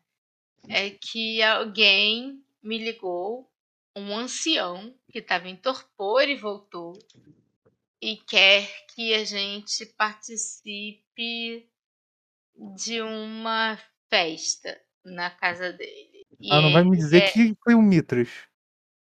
é 0.69 0.89
que 0.91 1.41
alguém 1.41 2.41
me 2.63 2.77
ligou, 2.77 3.51
um 3.95 4.15
ancião 4.15 4.95
que 5.11 5.19
estava 5.19 5.49
em 5.49 5.57
torpor 5.57 6.23
e 6.29 6.35
voltou, 6.35 6.93
e 7.99 8.15
quer 8.17 8.85
que 8.87 9.13
a 9.13 9.25
gente 9.25 9.85
participe 9.97 11.69
de 12.75 13.01
uma 13.01 13.77
festa 14.09 14.79
na 15.03 15.29
casa 15.31 15.73
dele. 15.73 16.25
E 16.39 16.51
Ah, 16.51 16.61
não 16.61 16.71
vai 16.71 16.83
me 16.83 16.95
dizer 16.95 17.23
é- 17.23 17.31
que 17.31 17.55
foi 17.63 17.73
o 17.73 17.81
Mitras. 17.81 18.29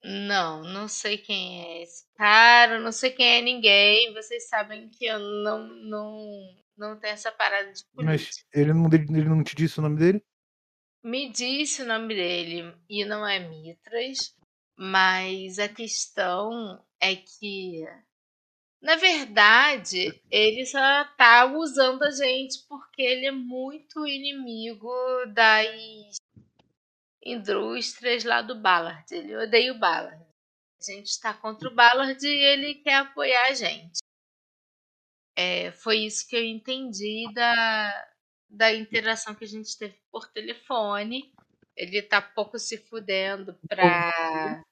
Não, 0.04 0.62
não 0.62 0.86
sei 0.86 1.18
quem 1.18 1.62
é 1.62 1.82
esse 1.82 2.04
cara, 2.14 2.78
não 2.78 2.92
sei 2.92 3.10
quem 3.10 3.38
é 3.38 3.42
ninguém. 3.42 4.12
Vocês 4.14 4.48
sabem 4.48 4.88
que 4.88 5.04
eu 5.04 5.18
não, 5.18 5.66
não, 5.66 6.56
não 6.76 6.98
tenho 6.98 7.14
essa 7.14 7.32
parada 7.32 7.72
de 7.72 7.82
Mas 7.94 8.24
política. 8.24 8.46
ele 8.54 8.72
não, 8.72 8.86
ele 8.92 9.28
não 9.28 9.42
te 9.42 9.56
disse 9.56 9.78
o 9.78 9.82
nome 9.82 9.98
dele? 9.98 10.24
Me 11.02 11.30
disse 11.30 11.82
o 11.82 11.86
nome 11.86 12.14
dele 12.14 12.74
e 12.88 13.04
não 13.04 13.26
é 13.26 13.38
Mitras, 13.40 14.34
mas 14.76 15.58
a 15.58 15.68
questão 15.68 16.84
é 17.00 17.16
que, 17.16 17.84
na 18.80 18.96
verdade, 18.96 20.20
ele 20.30 20.64
só 20.66 21.04
tá 21.16 21.46
usando 21.46 22.02
a 22.02 22.10
gente 22.10 22.64
porque 22.68 23.02
ele 23.02 23.26
é 23.26 23.32
muito 23.32 24.06
inimigo 24.06 24.88
das 25.32 26.18
indústrias 27.24 28.24
lá 28.24 28.42
do 28.42 28.54
Ballard. 28.54 29.04
Ele 29.10 29.36
odeia 29.36 29.72
o 29.72 29.78
Ballard. 29.78 30.24
A 30.80 30.92
gente 30.92 31.06
está 31.06 31.34
contra 31.34 31.68
o 31.68 31.74
Ballard 31.74 32.24
e 32.24 32.30
ele 32.30 32.74
quer 32.76 32.96
apoiar 32.96 33.48
a 33.48 33.54
gente. 33.54 33.98
É, 35.36 35.70
foi 35.72 35.98
isso 35.98 36.26
que 36.28 36.36
eu 36.36 36.44
entendi 36.44 37.26
da, 37.32 38.08
da 38.48 38.74
interação 38.74 39.34
que 39.34 39.44
a 39.44 39.48
gente 39.48 39.76
teve 39.76 39.96
por 40.10 40.28
telefone. 40.28 41.32
Ele 41.76 42.02
tá 42.02 42.20
pouco 42.20 42.58
se 42.58 42.76
fudendo 42.76 43.54
para 43.68 44.64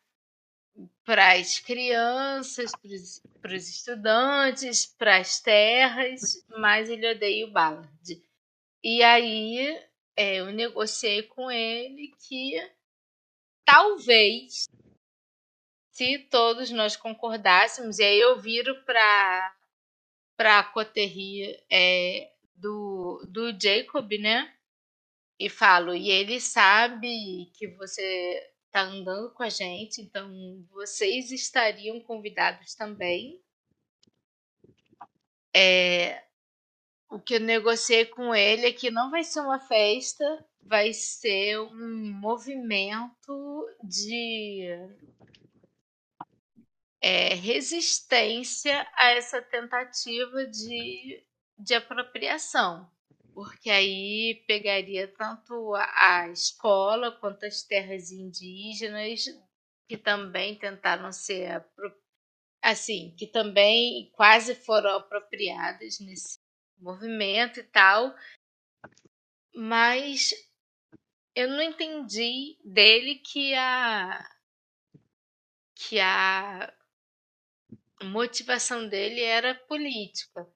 para 1.05 1.33
as 1.33 1.59
crianças, 1.59 2.71
para 3.41 3.55
os 3.55 3.69
estudantes, 3.69 4.85
para 4.85 5.17
as 5.17 5.41
terras, 5.41 6.45
mas 6.59 6.91
ele 6.91 7.11
odeia 7.11 7.47
o 7.47 7.51
Ballard. 7.51 8.23
E 8.85 9.03
aí 9.03 9.81
é, 10.17 10.37
eu 10.37 10.47
negociei 10.47 11.23
com 11.23 11.51
ele 11.51 12.15
que 12.27 12.55
talvez, 13.65 14.67
se 15.93 16.19
todos 16.31 16.71
nós 16.71 16.97
concordássemos, 16.97 17.99
e 17.99 18.05
aí 18.05 18.21
eu 18.21 18.41
viro 18.41 18.85
para 18.85 19.55
para 20.37 20.59
a 20.59 20.65
coterie 20.65 21.59
é, 21.71 22.31
do, 22.55 23.25
do 23.27 23.59
Jacob, 23.59 24.13
né? 24.19 24.55
E 25.39 25.49
falo, 25.49 25.95
e 25.95 26.11
ele 26.11 26.41
sabe 26.41 27.51
que 27.55 27.67
você 27.69 28.53
tá 28.71 28.83
andando 28.83 29.33
com 29.33 29.43
a 29.43 29.49
gente, 29.49 30.03
então 30.03 30.63
vocês 30.71 31.31
estariam 31.31 31.99
convidados 32.01 32.75
também. 32.75 33.43
É, 35.55 36.26
o 37.09 37.21
que 37.21 37.35
eu 37.35 37.41
negociei 37.41 38.05
com 38.07 38.35
ele 38.35 38.67
é 38.67 38.73
que 38.73 38.91
não 38.91 39.11
vai 39.11 39.23
ser 39.23 39.41
uma 39.41 39.61
festa, 39.61 40.45
vai 40.63 40.93
ser 40.93 41.59
um 41.61 42.13
movimento 42.13 43.67
de 43.83 44.67
é, 47.01 47.35
resistência 47.35 48.87
a 48.95 49.11
essa 49.13 49.41
tentativa 49.41 50.45
de, 50.47 51.25
de 51.57 51.75
apropriação. 51.75 52.91
Porque 53.33 53.71
aí 53.71 54.43
pegaria 54.49 55.07
tanto 55.07 55.75
a, 55.75 56.23
a 56.23 56.29
escola 56.31 57.13
quanto 57.13 57.45
as 57.45 57.63
terras 57.63 58.11
indígenas, 58.11 59.27
que 59.87 59.97
também 59.97 60.59
tentaram 60.59 61.13
ser 61.13 61.65
assim, 62.63 63.15
que 63.17 63.27
também 63.27 64.11
quase 64.13 64.55
foram 64.55 64.97
apropriadas 64.97 66.01
nesse 66.01 66.46
movimento 66.79 67.61
e 67.61 67.65
tal. 67.65 68.15
Mas 69.57 70.33
eu 71.37 71.49
não 71.49 71.63
entendi 71.63 72.59
dele 72.65 73.17
que 73.17 73.55
a 73.55 74.29
que 75.75 76.01
a 76.01 76.73
motivação 78.05 78.89
dele 78.89 79.21
era 79.23 79.55
política. 79.55 80.47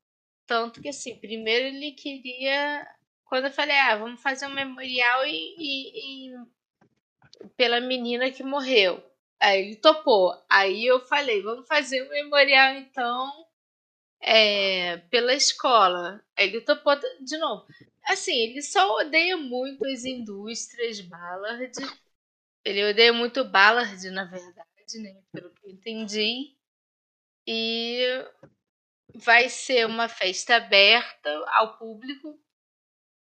Tanto 0.47 0.81
que 0.83 0.89
assim, 0.89 1.17
primeiro 1.19 1.67
ele 1.77 1.93
queria. 1.93 2.87
Quando 3.25 3.47
eu 3.47 3.53
falei, 3.53 3.77
ah, 3.79 3.97
vamos 3.97 4.23
fazer 4.23 4.47
um 4.47 4.55
memorial 4.55 5.25
e, 5.27 5.55
e- 5.59 6.31
e- 6.33 6.39
pela 7.57 7.81
menina 7.81 8.31
que 8.31 8.43
morreu. 8.43 9.03
Aí 9.41 9.61
ele 9.61 9.77
topou. 9.77 10.35
Aí 10.51 10.85
eu 10.85 11.01
falei, 11.01 11.43
vamos 11.43 11.67
fazer 11.67 12.03
um 12.03 12.09
memorial 12.11 12.75
então 12.75 13.47
é, 14.21 14.99
pela 15.11 15.35
escola. 15.35 16.23
Ele 16.37 16.61
topou 16.61 16.95
de 17.21 17.39
novo. 17.39 17.67
Assim, 18.05 18.35
ele 18.35 18.63
só 18.63 18.97
odeia 18.99 19.37
muito 19.37 19.85
as 19.87 20.05
indústrias 20.05 21.01
Ballard. 21.01 21.73
Ele 22.65 22.91
odeia 22.91 23.13
muito 23.13 23.45
Ballard, 23.45 24.11
na 24.11 24.25
verdade, 24.25 24.99
né? 24.99 25.23
Pelo 25.33 25.51
que 25.51 25.67
eu 25.67 25.71
entendi. 25.71 26.57
E 27.47 28.01
vai 29.15 29.49
ser 29.49 29.87
uma 29.87 30.09
festa 30.09 30.57
aberta 30.57 31.31
ao 31.49 31.79
público. 31.79 32.39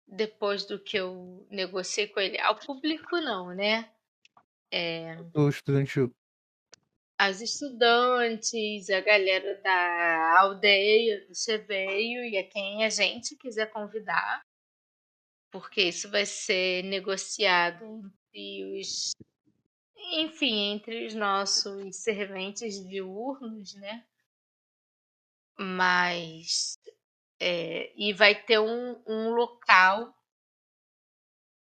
Depois 0.07 0.65
do 0.65 0.77
que 0.77 0.97
eu 0.97 1.47
negociei 1.49 2.07
com 2.07 2.19
ele. 2.19 2.37
Ao 2.39 2.55
público 2.55 3.17
não, 3.17 3.53
né? 3.55 3.89
É, 4.69 5.15
Do 5.33 5.49
estudantil. 5.49 6.13
As 7.21 7.39
estudantes, 7.39 8.89
a 8.89 8.99
galera 8.99 9.53
da 9.61 10.39
aldeia 10.39 11.23
do 11.27 11.35
Cheveio 11.35 12.25
e 12.25 12.35
a 12.35 12.43
quem 12.43 12.83
a 12.83 12.89
gente 12.89 13.35
quiser 13.35 13.71
convidar, 13.71 14.43
porque 15.51 15.83
isso 15.83 16.09
vai 16.09 16.25
ser 16.25 16.83
negociado 16.83 18.11
entre 18.33 18.81
os, 18.81 19.11
enfim, 20.13 20.71
entre 20.73 21.05
os 21.05 21.13
nossos 21.13 21.95
serventes 21.97 22.83
diurnos, 22.87 23.75
né? 23.75 24.03
Mas 25.59 26.79
é, 27.39 27.93
e 27.95 28.13
vai 28.13 28.33
ter 28.33 28.57
um, 28.57 28.99
um 29.05 29.29
local 29.29 30.11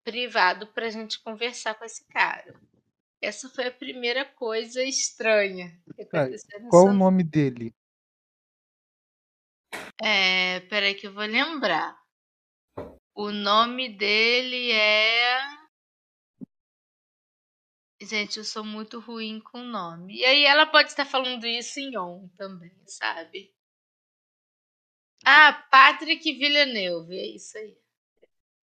privado 0.02 0.66
para 0.68 0.88
a 0.88 0.90
gente 0.90 1.20
conversar 1.20 1.76
com 1.76 1.84
esse 1.84 2.06
cara. 2.06 2.58
Essa 3.22 3.48
foi 3.50 3.67
a 3.67 3.72
primeira 3.72 4.25
coisa 4.25 4.83
estranha 4.83 5.80
que 5.95 6.01
aconteceu 6.01 6.67
Qual 6.69 6.88
o 6.88 6.93
nome 6.93 7.24
dele? 7.24 7.72
É, 10.03 10.59
peraí 10.61 10.95
que 10.95 11.06
eu 11.06 11.14
vou 11.14 11.24
lembrar. 11.24 11.95
O 13.14 13.32
nome 13.32 13.90
dele 13.95 14.72
é. 14.72 15.40
Gente, 18.01 18.40
eu 18.40 18.43
sou 18.43 18.64
muito 18.64 19.00
ruim 19.00 19.40
com 19.40 19.59
nome. 19.59 20.16
E 20.16 20.25
aí 20.25 20.43
ela 20.43 20.66
pode 20.66 20.90
estar 20.90 21.06
falando 21.06 21.45
isso 21.45 21.80
em 21.80 21.95
on 21.95 22.27
também, 22.30 22.75
sabe? 22.88 23.53
Ah, 25.24 25.53
Patrick 25.69 26.33
Villeneuve, 26.33 27.16
é 27.16 27.35
isso 27.35 27.56
aí. 27.59 27.81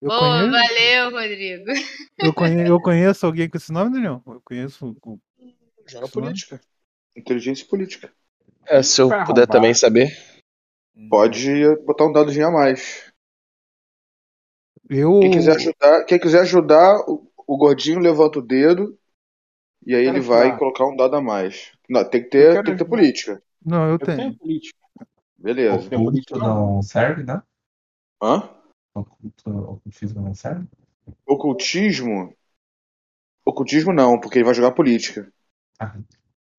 Eu 0.01 0.07
Boa, 0.07 0.19
conheço, 0.19 0.51
valeu, 0.51 1.11
Rodrigo. 1.11 1.71
eu, 2.19 2.33
conheço, 2.33 2.71
eu 2.71 2.81
conheço 2.81 3.25
alguém 3.25 3.49
com 3.49 3.57
esse 3.57 3.71
nome, 3.71 3.91
Daniel? 3.91 4.21
Eu 4.25 4.41
conheço. 4.41 4.95
com- 5.01 5.19
Joga 5.85 6.05
Esse 6.05 6.15
nome? 6.15 6.27
política. 6.27 6.61
Inteligência 7.15 7.67
política. 7.67 8.13
É, 8.65 8.81
se 8.81 9.01
eu 9.01 9.09
Vai 9.09 9.25
puder 9.25 9.41
arrombar. 9.41 9.47
também 9.57 9.73
saber. 9.73 10.15
Pode 11.09 11.75
botar 11.85 12.05
um 12.05 12.11
dadozinho 12.13 12.47
a 12.47 12.51
mais. 12.51 13.11
Eu. 14.89 15.19
Quem 15.19 15.31
quiser 15.31 15.55
ajudar, 15.55 16.05
quem 16.05 16.19
quiser 16.19 16.41
ajudar 16.41 16.99
o, 17.07 17.29
o 17.47 17.57
gordinho 17.57 17.99
levanta 17.99 18.39
o 18.39 18.41
dedo 18.41 18.97
e 19.85 19.95
aí 19.95 20.05
ele 20.05 20.19
vai 20.19 20.43
ajudar. 20.43 20.59
colocar 20.59 20.85
um 20.85 20.95
dado 20.95 21.15
a 21.15 21.21
mais. 21.21 21.71
Não, 21.89 22.07
tem 22.07 22.23
que 22.23 22.29
ter, 22.29 22.63
tem 22.63 22.73
que 22.73 22.83
ter 22.83 22.89
política. 22.89 23.41
Não, 23.65 23.85
eu 23.85 23.93
Eu 23.93 23.99
tenho. 23.99 24.17
tenho 24.17 24.37
política. 24.37 24.79
Beleza. 25.37 25.89
Tem 25.89 26.03
política 26.03 26.37
não 26.37 26.81
serve, 26.81 27.23
né? 27.23 27.41
Hã? 28.21 28.49
Oculto, 28.93 29.49
ocultismo 29.49 30.21
não 30.21 30.33
serve? 30.33 30.67
Ocultismo? 31.25 32.33
Ocultismo 33.45 33.93
não, 33.93 34.19
porque 34.19 34.37
ele 34.37 34.45
vai 34.45 34.53
jogar 34.53 34.71
política. 34.71 35.31
Ah, 35.79 35.95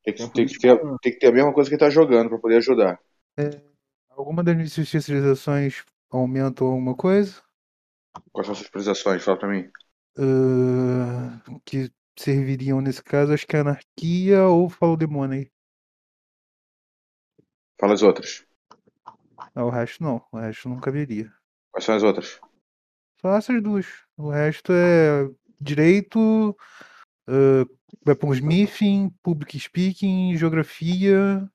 Tem 0.02 0.14
que, 0.14 0.30
Tem 0.32 0.46
que 0.46 0.58
ter, 0.58 0.78
tem 1.02 1.12
que 1.12 1.18
ter 1.18 1.26
a 1.28 1.32
mesma 1.32 1.52
coisa 1.52 1.68
que 1.68 1.74
ele 1.74 1.80
tá 1.80 1.90
jogando 1.90 2.28
pra 2.28 2.38
poder 2.38 2.56
ajudar. 2.56 2.98
Alguma 4.10 4.42
das 4.42 4.54
minhas 4.54 4.76
especializações 4.76 5.84
aumentam 6.10 6.66
alguma 6.66 6.94
coisa? 6.94 7.42
Quais 8.32 8.46
são 8.46 8.52
as 8.52 8.58
suas 8.58 8.66
especializações? 8.66 9.22
Fala 9.22 9.38
pra 9.38 9.48
mim. 9.48 9.70
Ah, 10.18 11.40
que 11.64 11.90
serviriam 12.18 12.80
nesse 12.80 13.02
caso, 13.02 13.32
acho 13.32 13.46
que 13.46 13.56
é 13.56 13.60
anarquia 13.60 14.44
ou 14.44 14.68
fala 14.68 14.92
o 14.92 14.96
demônio 14.96 15.38
aí. 15.38 15.50
Fala 17.78 17.94
as 17.94 18.02
outras. 18.02 18.46
Ah, 19.54 19.64
o 19.64 19.70
resto 19.70 20.02
não, 20.02 20.24
o 20.32 20.38
resto 20.38 20.68
não 20.68 20.80
caberia. 20.80 21.32
Quais 21.80 21.86
são 21.86 21.96
as 21.96 22.02
outras? 22.02 22.38
Só 23.22 23.36
essas 23.36 23.62
duas. 23.62 23.86
O 24.18 24.28
resto 24.28 24.70
é 24.70 25.30
direito, 25.58 26.54
uh, 27.26 27.78
weaponsmithing, 28.06 29.10
public 29.22 29.58
speaking, 29.58 30.36
geografia. 30.36 31.50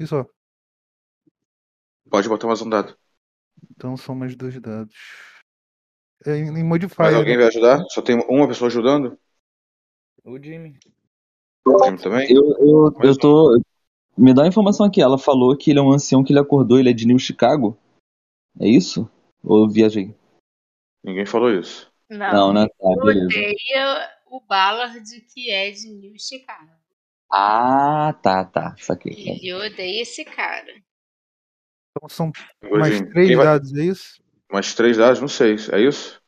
E 0.00 0.06
só. 0.06 0.26
Pode 2.10 2.28
botar 2.28 2.48
mais 2.48 2.60
um 2.60 2.68
dado. 2.68 2.98
Então 3.70 3.96
são 3.96 4.16
mais 4.16 4.34
dois 4.34 4.60
dados. 4.60 4.96
É, 6.26 6.36
em, 6.36 6.64
modifier. 6.64 7.14
alguém 7.14 7.36
né? 7.36 7.42
vai 7.42 7.48
ajudar? 7.48 7.84
Só 7.90 8.02
tem 8.02 8.18
uma 8.28 8.48
pessoa 8.48 8.66
ajudando? 8.66 9.16
O 10.24 10.42
Jimmy. 10.42 10.76
O 11.64 11.84
Jimmy 11.84 11.98
também? 12.02 12.32
Eu, 12.32 12.42
eu, 12.58 12.94
eu 13.00 13.16
tô. 13.16 13.60
Me 14.18 14.34
dá 14.34 14.42
uma 14.42 14.48
informação 14.48 14.84
aqui. 14.84 15.00
Ela 15.00 15.18
falou 15.18 15.56
que 15.56 15.70
ele 15.70 15.78
é 15.78 15.82
um 15.82 15.92
ancião 15.92 16.24
que 16.24 16.32
ele 16.32 16.40
acordou, 16.40 16.80
ele 16.80 16.90
é 16.90 16.92
de 16.92 17.06
New 17.06 17.18
Chicago. 17.18 17.78
É 18.60 18.68
isso? 18.68 19.10
Ou 19.42 19.64
eu 19.64 19.68
viajei? 19.70 20.14
Ninguém 21.02 21.26
falou 21.26 21.50
isso. 21.50 21.92
Não, 22.08 22.52
né? 22.52 22.66
Tá, 22.66 22.74
Eu 22.96 23.04
beleza. 23.04 23.26
odeia 23.26 24.10
o 24.26 24.40
Ballard 24.40 25.20
que 25.32 25.50
é 25.50 25.70
de 25.70 25.88
New 25.88 26.14
Chicago. 26.18 26.70
Ah, 27.30 28.12
tá, 28.22 28.44
tá. 28.44 28.76
Saquei. 28.78 29.12
Ele 29.12 29.52
odeia 29.54 30.02
esse 30.02 30.24
cara. 30.24 30.72
Então 31.96 32.08
são 32.08 32.32
mais 32.62 33.00
três 33.10 33.36
vai- 33.36 33.44
dados, 33.46 33.74
é 33.74 33.84
isso? 33.84 34.22
Mais 34.50 34.74
três 34.74 34.96
dados? 34.96 35.20
Não 35.20 35.28
sei. 35.28 35.56
É 35.72 35.80
isso? 35.80 36.20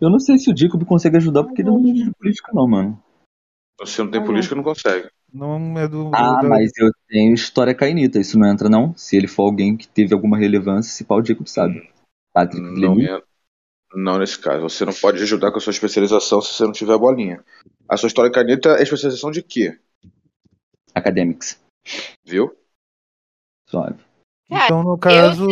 Eu 0.00 0.10
não 0.10 0.18
sei 0.18 0.36
se 0.38 0.50
o 0.52 0.56
Jacob 0.56 0.84
consegue 0.84 1.16
ajudar 1.16 1.44
porque 1.44 1.62
ele 1.62 1.70
não 1.70 1.78
é 1.78 1.92
de 1.92 2.12
política, 2.14 2.50
não, 2.52 2.68
mano. 2.68 3.02
Se 3.84 4.02
não 4.02 4.10
tem 4.10 4.24
política, 4.24 4.54
não 4.54 4.62
consegue. 4.62 5.08
Não 5.32 5.78
é 5.78 5.88
do. 5.88 6.10
Ah, 6.14 6.42
da- 6.42 6.48
mas 6.48 6.70
eu 6.78 6.90
tenho 7.08 7.32
história 7.34 7.74
cainita. 7.74 8.18
Isso 8.20 8.38
não 8.38 8.46
entra, 8.48 8.68
não? 8.68 8.94
Se 8.96 9.16
ele 9.16 9.26
for 9.26 9.44
alguém 9.44 9.76
que 9.76 9.88
teve 9.88 10.12
alguma 10.12 10.36
relevância, 10.38 10.92
se 10.92 11.04
pau, 11.04 11.18
o 11.20 11.24
Jacob 11.24 11.46
sabe. 11.46 11.90
Patrick 12.32 12.62
Não, 12.62 13.00
é- 13.00 13.22
não 13.94 14.18
nesse 14.18 14.38
caso. 14.38 14.62
Você 14.62 14.84
não 14.84 14.92
pode 14.92 15.22
ajudar 15.22 15.50
com 15.50 15.58
a 15.58 15.60
sua 15.60 15.70
especialização 15.70 16.40
se 16.40 16.52
você 16.54 16.64
não 16.64 16.72
tiver 16.72 16.94
a 16.94 16.98
bolinha. 16.98 17.44
A 17.88 17.96
sua 17.96 18.06
história 18.08 18.30
caneta 18.30 18.70
é 18.78 18.82
especialização 18.82 19.30
de 19.30 19.42
quê? 19.42 19.78
Academics. 20.94 21.58
Viu? 22.24 22.54
Suave. 23.68 23.98
Então, 24.50 24.82
no 24.82 24.98
caso. 24.98 25.46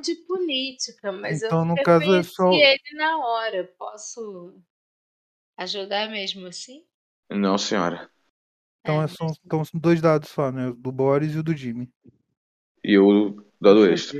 De 0.00 0.14
política, 0.26 1.12
mas 1.12 1.42
Então, 1.42 1.60
eu 1.60 1.64
no 1.66 1.74
caso, 1.82 2.14
é 2.14 2.22
só- 2.22 2.50
ele 2.52 2.96
na 2.96 3.18
hora. 3.18 3.70
Posso 3.78 4.54
ajudar 5.58 6.08
mesmo 6.10 6.46
assim? 6.46 6.82
Não, 7.30 7.58
senhora. 7.58 8.10
Então, 8.80 9.02
é, 9.02 9.08
são, 9.08 9.26
então 9.44 9.64
são 9.64 9.78
dois 9.78 10.00
dados 10.00 10.30
só, 10.30 10.50
né? 10.50 10.72
Do 10.76 10.90
Boris 10.90 11.34
e 11.34 11.38
o 11.38 11.42
do 11.42 11.54
Jimmy. 11.54 11.92
E 12.82 12.98
o 12.98 13.44
dado 13.60 13.86
extra. 13.86 14.18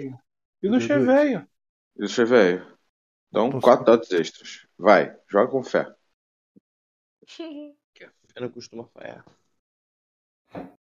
E 0.63 0.69
do 0.69 0.81
Cheveio. 0.81 1.49
Isso 1.99 2.21
é 2.21 2.25
velho. 2.25 2.79
Então, 3.29 3.49
Nossa. 3.49 3.61
quatro 3.61 3.85
dados 3.85 4.11
extras. 4.11 4.67
Vai, 4.77 5.17
joga 5.29 5.51
com 5.51 5.63
fé. 5.63 5.93
Que 7.93 8.05
a 8.05 8.09
fé 8.09 8.41
não 8.41 8.49
costuma 8.51 8.85
falhar. 8.87 9.25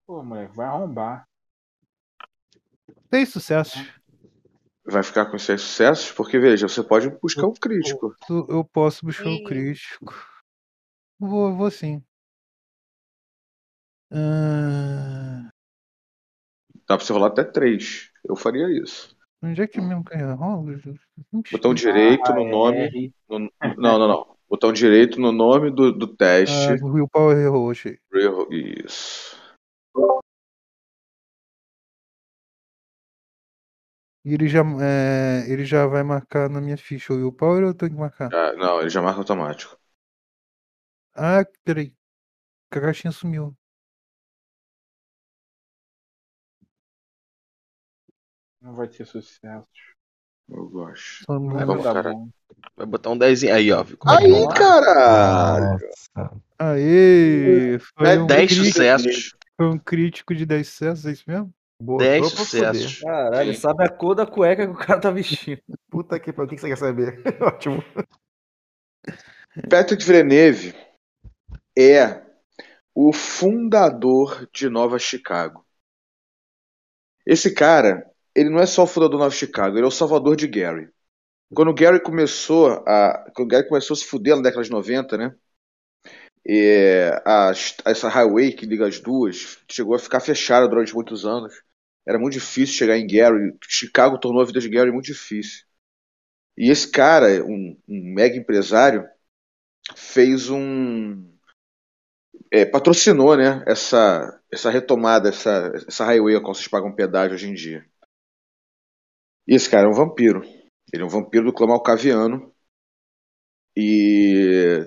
Pô, 0.06 0.24
moleque, 0.24 0.56
vai 0.56 0.66
arrombar. 0.68 1.28
Seis 3.10 3.30
sucessos. 3.30 3.82
Vai 4.86 5.04
ficar 5.04 5.26
com 5.26 5.38
seis 5.38 5.62
sucessos, 5.62 6.12
porque 6.12 6.38
veja, 6.40 6.68
você 6.68 6.84
pode 6.84 7.10
buscar 7.10 7.48
um 7.48 7.54
crítico. 7.54 8.16
Eu, 8.30 8.48
eu 8.50 8.64
posso 8.64 9.06
buscar 9.06 9.30
o 9.30 9.34
Ih. 9.34 9.44
crítico. 9.44 10.14
Vou, 11.20 11.56
vou 11.56 11.72
sim. 11.72 12.04
Ah, 14.16 15.50
Dá 16.88 16.96
pra 16.98 17.06
você 17.06 17.12
rolar 17.14 17.28
até 17.28 17.44
três. 17.44 18.12
Eu 18.24 18.36
faria 18.36 18.68
isso. 18.82 19.16
onde 19.44 19.62
é 19.62 19.68
que 19.68 19.82
mesmo 19.82 20.04
que 20.04 20.16
rola? 20.16 20.64
Botão 21.52 21.74
direito 21.74 22.34
no 22.34 22.46
nome. 22.50 22.78
R. 22.78 23.14
no- 23.30 23.40
não, 23.78 24.00
não, 24.00 24.08
não. 24.08 24.36
Botão 24.50 24.72
direito 24.72 25.20
no 25.20 25.32
nome 25.32 25.70
do, 25.72 25.92
do 25.92 26.08
teste. 26.08 26.72
Ah, 26.72 26.86
o 26.86 26.92
Willpower 26.94 27.38
errou, 27.38 27.72
achei. 27.72 27.98
Real- 28.14 28.48
Isso. 28.52 29.36
E 34.24 34.34
ele 34.34 34.48
já, 34.48 34.62
é, 34.82 35.46
ele 35.52 35.66
já 35.66 35.86
vai 35.86 36.02
marcar 36.02 36.50
na 36.50 36.60
minha 36.60 36.78
ficha 36.78 37.14
o 37.14 37.18
Willpower 37.18 37.62
ou 37.64 37.70
eu 37.70 37.74
tenho 37.76 37.92
que 37.92 37.98
marcar? 38.00 38.34
Ah, 38.34 38.54
não, 38.54 38.80
ele 38.80 38.90
já 38.90 39.02
marca 39.02 39.20
automático. 39.20 39.78
Ah, 41.14 41.46
peraí. 41.64 41.94
A 42.72 42.80
caixinha 42.80 43.12
sumiu. 43.12 43.56
Não 48.66 48.74
vai 48.74 48.88
ter 48.88 49.06
sucesso. 49.06 49.68
Eu 50.50 50.68
gosto. 50.70 51.24
Vamos, 51.28 51.54
vai 51.54 51.66
dar 51.66 51.84
cara. 51.84 52.12
bom. 52.14 52.30
Vai 52.76 52.86
botar 52.88 53.12
um 53.12 53.18
10 53.18 53.44
aí, 53.44 53.72
ó. 53.72 53.82
É 53.84 53.86
Aí, 54.08 54.48
tá? 54.48 54.54
caralho! 54.56 55.80
Nossa. 56.16 56.42
Aê! 56.58 57.78
Foi 57.80 58.08
É 58.10 58.20
um, 58.20 58.26
10 58.26 58.48
crítico, 58.50 58.66
sucessos. 58.66 59.36
foi 59.56 59.68
um 59.68 59.78
crítico 59.78 60.34
de 60.34 60.46
10 60.48 60.68
sucessos, 60.68 61.06
é 61.06 61.12
isso 61.12 61.24
mesmo? 61.28 61.54
Botou 61.80 61.98
10 62.00 62.22
pra 62.34 62.46
fuder. 62.46 62.46
sucessos. 62.76 63.00
Caralho, 63.02 63.54
sabe 63.56 63.84
a 63.84 63.90
cor 63.90 64.16
da 64.16 64.26
cueca 64.26 64.66
que 64.66 64.74
o 64.74 64.78
cara 64.78 65.00
tá 65.00 65.12
vestindo. 65.12 65.62
Puta 65.92 66.20
que 66.20 66.34
pariu. 66.34 66.48
O 66.48 66.50
que 66.50 66.56
que 66.56 66.62
você 66.62 66.70
quer 66.70 66.78
saber? 66.78 67.22
Ótimo. 67.42 67.84
Patrick 69.70 70.04
Villeneuve 70.04 70.74
é 71.78 72.24
o 72.96 73.14
fundador 73.14 74.50
de 74.54 74.70
Nova 74.70 74.98
Chicago. 74.98 75.66
Esse 77.26 77.54
cara, 77.54 78.10
ele 78.36 78.50
não 78.50 78.60
é 78.60 78.66
só 78.66 78.84
o 78.84 78.88
fundador 78.88 79.18
de 79.20 79.24
Nova 79.26 79.36
Chicago, 79.36 79.78
ele 79.78 79.86
é 79.86 79.88
o 79.88 79.92
salvador 79.92 80.36
de 80.36 80.48
Gary. 80.48 80.90
Quando 81.56 81.70
o 81.72 81.76
Gary 81.76 82.02
começou 82.02 82.70
a, 82.88 83.26
quando 83.36 83.50
Gary 83.50 83.68
começou 83.70 83.96
a 83.96 83.98
se 83.98 84.06
fuder 84.06 84.36
na 84.38 84.44
década 84.44 84.64
de 84.64 84.72
90, 84.72 85.18
né? 85.18 85.36
A- 87.26 87.52
essa 87.86 88.10
highway 88.10 88.52
que 88.54 88.66
liga 88.66 88.88
as 88.88 89.00
duas 89.00 89.58
chegou 89.70 89.96
a 89.96 90.00
ficar 90.00 90.20
fechada 90.20 90.68
durante 90.68 90.94
muitos 90.94 91.26
anos. 91.26 91.54
Era 92.08 92.20
muito 92.20 92.34
difícil 92.34 92.76
chegar 92.76 92.98
em 92.98 93.08
Gary. 93.08 93.54
Chicago 93.68 94.18
tornou 94.20 94.42
a 94.42 94.46
vida 94.46 94.60
de 94.60 94.70
Gary 94.70 94.92
muito 94.92 95.06
difícil. 95.06 95.64
E 96.58 96.72
esse 96.72 96.90
cara, 96.92 97.44
um, 97.46 97.78
um 97.90 98.14
mega 98.16 98.38
empresário, 98.38 99.08
fez 99.96 100.50
um. 100.50 101.26
é, 102.52 102.66
patrocinou 102.66 103.36
né, 103.38 103.64
essa, 103.68 104.40
essa 104.52 104.70
retomada, 104.70 105.30
essa, 105.30 105.72
essa 105.88 106.06
highway 106.06 106.36
a 106.36 106.42
qual 106.42 106.54
vocês 106.54 106.68
pagam 106.68 106.94
pedágio 106.94 107.36
hoje 107.36 107.50
em 107.50 107.54
dia. 107.54 107.86
E 109.48 109.56
esse 109.56 109.70
cara 109.70 109.88
é 109.88 109.90
um 109.90 109.94
vampiro. 109.94 110.44
Ele 110.92 111.04
é 111.04 111.06
um 111.06 111.10
vampiro 111.10 111.46
do 111.46 111.54
clã 111.54 111.68
malcaviano. 111.68 112.54
E 113.78 114.80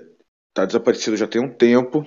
tá 0.53 0.65
desaparecido 0.65 1.15
já 1.15 1.27
tem 1.27 1.41
um 1.41 1.55
tempo. 1.55 2.03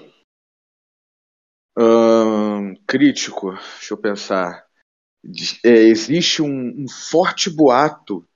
Ahn, 1.76 2.74
crítico, 2.86 3.52
deixa 3.52 3.94
eu 3.94 3.98
pensar. 3.98 4.66
É, 5.64 5.70
existe 5.70 6.42
um, 6.42 6.82
um 6.82 6.89
forte 6.89 7.48
boato 7.48 8.26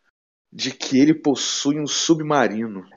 de 0.52 0.70
que 0.72 0.98
ele 0.98 1.14
possui 1.14 1.78
um 1.78 1.86
submarino 1.86 2.88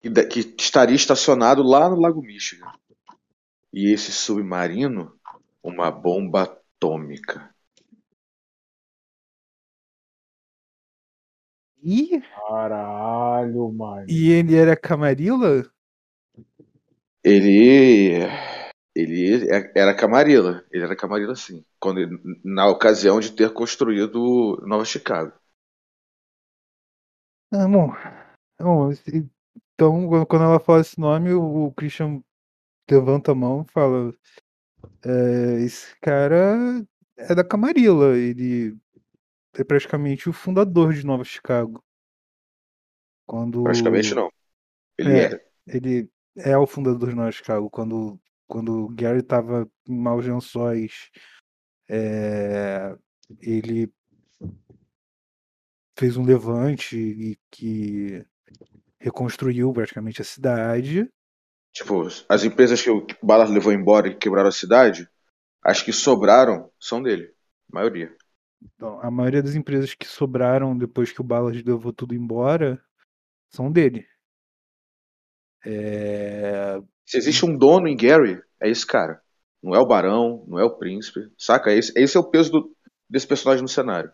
que 0.00 0.40
estaria 0.58 0.94
estacionado 0.94 1.62
lá 1.62 1.88
no 1.88 2.00
Lago 2.00 2.22
Michigan. 2.22 2.70
E 3.72 3.92
esse 3.92 4.12
submarino, 4.12 5.18
uma 5.62 5.90
bomba 5.90 6.42
atômica. 6.44 7.54
E, 11.82 12.20
Caralho, 12.34 13.70
mano. 13.72 14.06
e 14.08 14.30
ele 14.30 14.56
era 14.56 14.76
Camarilla? 14.76 15.64
Ele. 17.22 18.26
Ele 18.94 19.46
era 19.76 19.94
Camarilla. 19.94 20.64
Ele 20.72 20.84
era 20.84 20.96
Camarilla, 20.96 21.36
sim. 21.36 21.64
Quando, 21.78 22.00
ele- 22.00 22.18
na 22.44 22.66
ocasião 22.68 23.20
de 23.20 23.32
ter 23.32 23.52
construído 23.52 24.60
Nova 24.66 24.84
Chicago. 24.84 25.32
Ah, 27.52 27.66
bom. 27.68 27.92
Bom, 28.60 28.90
Então, 29.74 30.26
quando- 30.26 30.44
ela 30.44 30.60
fala 30.60 30.80
esse 30.80 30.98
nome, 31.00 31.32
o 31.32 31.66
o 31.66 31.72
Christian 31.74 32.22
levanta 32.90 33.32
a 33.32 33.34
mão 33.34 33.64
e 33.68 33.72
fala: 33.72 34.14
"É, 35.04 35.60
Esse 35.64 35.96
cara 36.00 36.84
é 37.16 37.34
da 37.34 37.44
Camarilla, 37.44 38.16
ele 38.16 38.76
é 39.58 39.64
praticamente 39.64 40.28
o 40.28 40.32
fundador 40.32 40.92
de 40.94 41.04
Nova 41.04 41.24
Chicago. 41.24 41.82
Quando. 43.26 43.62
Praticamente 43.64 44.14
não. 44.14 44.30
Ele 44.96 45.12
É, 45.12 45.24
era. 45.24 45.42
ele 45.66 46.10
é 46.36 46.56
o 46.56 46.66
fundador 46.66 47.10
de 47.10 47.16
Nova 47.16 47.32
Chicago. 47.32 47.68
Quando, 47.68 48.18
quando 48.46 48.84
o 48.84 48.88
Gary 48.88 49.20
estava 49.20 49.68
em 49.88 49.98
maus 49.98 50.24
lençóis, 50.24 51.10
é, 51.88 52.96
ele 53.40 53.92
fez 55.98 56.16
um 56.16 56.24
levante 56.24 56.96
e 56.96 57.38
que 57.50 58.24
reconstruiu 59.00 59.72
praticamente 59.72 60.22
a 60.22 60.24
cidade. 60.24 61.08
Tipo, 61.72 62.06
as 62.28 62.44
empresas 62.44 62.80
que 62.80 62.90
o 62.90 63.06
Ballard 63.22 63.52
levou 63.52 63.72
embora 63.72 64.08
e 64.08 64.16
quebraram 64.16 64.48
a 64.48 64.52
cidade, 64.52 65.08
as 65.62 65.82
que 65.82 65.92
sobraram 65.92 66.70
são 66.78 67.02
dele. 67.02 67.32
A 67.72 67.74
maioria. 67.74 68.16
Então, 68.62 69.00
a 69.00 69.10
maioria 69.10 69.42
das 69.42 69.54
empresas 69.54 69.94
que 69.94 70.06
sobraram 70.06 70.76
depois 70.76 71.12
que 71.12 71.20
o 71.20 71.24
Ballard 71.24 71.62
levou 71.62 71.92
tudo 71.92 72.14
embora 72.14 72.82
são 73.50 73.70
dele. 73.72 74.06
É, 75.64 76.80
Se 77.06 77.16
existe 77.18 77.44
um 77.44 77.56
dono 77.56 77.88
em 77.88 77.96
Gary, 77.96 78.40
é 78.60 78.68
esse 78.68 78.86
cara. 78.86 79.20
Não 79.62 79.74
é 79.74 79.78
o 79.80 79.86
barão, 79.86 80.44
não 80.48 80.58
é 80.58 80.64
o 80.64 80.76
príncipe. 80.76 81.20
Saca? 81.36 81.72
Esse, 81.72 81.92
esse 81.96 82.16
é 82.16 82.20
o 82.20 82.24
peso 82.30 82.50
do- 82.52 82.76
desse 83.08 83.26
personagem 83.26 83.62
no 83.62 83.68
cenário. 83.68 84.10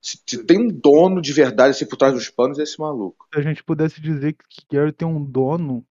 Se, 0.00 0.18
se 0.26 0.44
tem 0.44 0.58
um 0.58 0.68
dono 0.68 1.20
de 1.20 1.32
verdade 1.32 1.70
assim 1.70 1.86
por 1.88 1.96
trás 1.96 2.14
dos 2.14 2.30
panos, 2.30 2.58
é 2.58 2.62
esse 2.62 2.78
maluco. 2.80 3.28
se 3.32 3.38
a 3.38 3.42
gente 3.42 3.62
pudesse 3.62 4.00
dizer 4.00 4.32
que 4.48 4.66
Gary 4.68 4.92
tem 4.92 5.06
um 5.06 5.24
dono, 5.24 5.86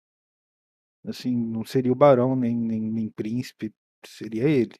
assim, 1.05 1.35
não 1.35 1.63
seria 1.65 1.91
o 1.91 1.95
barão 1.95 2.35
nem, 2.35 2.55
nem, 2.55 2.81
nem 2.81 3.09
príncipe, 3.09 3.73
seria 4.05 4.47
ele. 4.49 4.75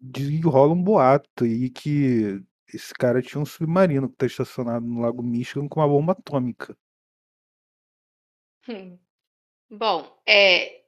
Diz 0.00 0.28
que 0.28 0.48
rola 0.48 0.72
um 0.72 0.82
boato 0.82 1.44
aí 1.44 1.68
que 1.68 2.42
esse 2.72 2.94
cara 2.94 3.20
tinha 3.20 3.40
um 3.40 3.46
submarino 3.46 4.08
que 4.08 4.16
tá 4.16 4.26
estacionado 4.26 4.86
no 4.86 5.00
Lago 5.00 5.22
Michigan 5.22 5.68
com 5.68 5.80
uma 5.80 5.88
bomba 5.88 6.12
atômica. 6.12 6.76
Hum. 8.68 8.98
Bom, 9.70 10.20
é, 10.26 10.84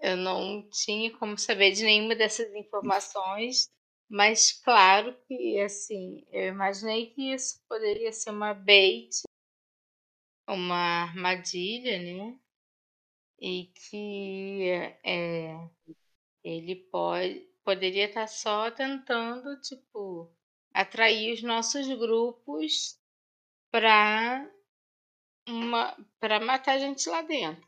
eu 0.00 0.16
não 0.16 0.68
tinha 0.70 1.16
como 1.18 1.38
saber 1.38 1.72
de 1.72 1.84
nenhuma 1.84 2.16
dessas 2.16 2.52
informações, 2.54 3.70
mas 4.08 4.52
claro 4.52 5.16
que, 5.26 5.60
assim, 5.60 6.24
eu 6.30 6.48
imaginei 6.48 7.10
que 7.10 7.32
isso 7.32 7.62
poderia 7.68 8.12
ser 8.12 8.30
uma 8.30 8.52
bait, 8.54 9.22
uma 10.48 11.04
armadilha, 11.04 11.98
né? 11.98 12.38
E 13.40 13.72
que 13.74 14.70
é, 15.04 15.68
ele 16.44 16.76
pode, 16.90 17.48
poderia 17.64 18.06
estar 18.06 18.26
só 18.28 18.70
tentando, 18.70 19.60
tipo, 19.60 20.30
atrair 20.74 21.34
os 21.34 21.42
nossos 21.42 21.86
grupos 21.88 22.98
para 23.70 24.48
uma 25.48 25.96
para 26.20 26.40
matar 26.40 26.72
a 26.74 26.78
gente 26.80 27.08
lá 27.08 27.22
dentro. 27.22 27.64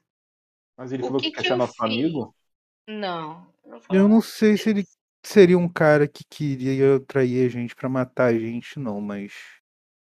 Mas 0.77 0.93
ele 0.93 1.03
O 1.07 1.09
falou 1.09 1.21
que 1.21 1.31
que 1.31 1.33
quer 1.33 1.45
que 1.45 1.47
ser 1.47 1.55
eu 1.55 1.57
nosso 1.57 1.83
fiz? 1.83 1.85
amigo? 1.85 2.33
Não, 2.89 3.53
não 3.65 3.81
Eu 3.91 4.09
não 4.09 4.21
sei 4.21 4.57
se 4.59 4.71
ele 4.71 4.85
seria 5.25 5.59
um 5.59 5.69
cara 5.69 6.07
que 6.09 6.23
queria 6.29 6.97
atrair 6.97 7.47
a 7.47 7.49
gente 7.49 7.75
pra 7.75 7.89
matar 7.89 8.27
a 8.35 8.39
gente, 8.39 8.79
não, 8.79 9.01
mas. 9.01 9.33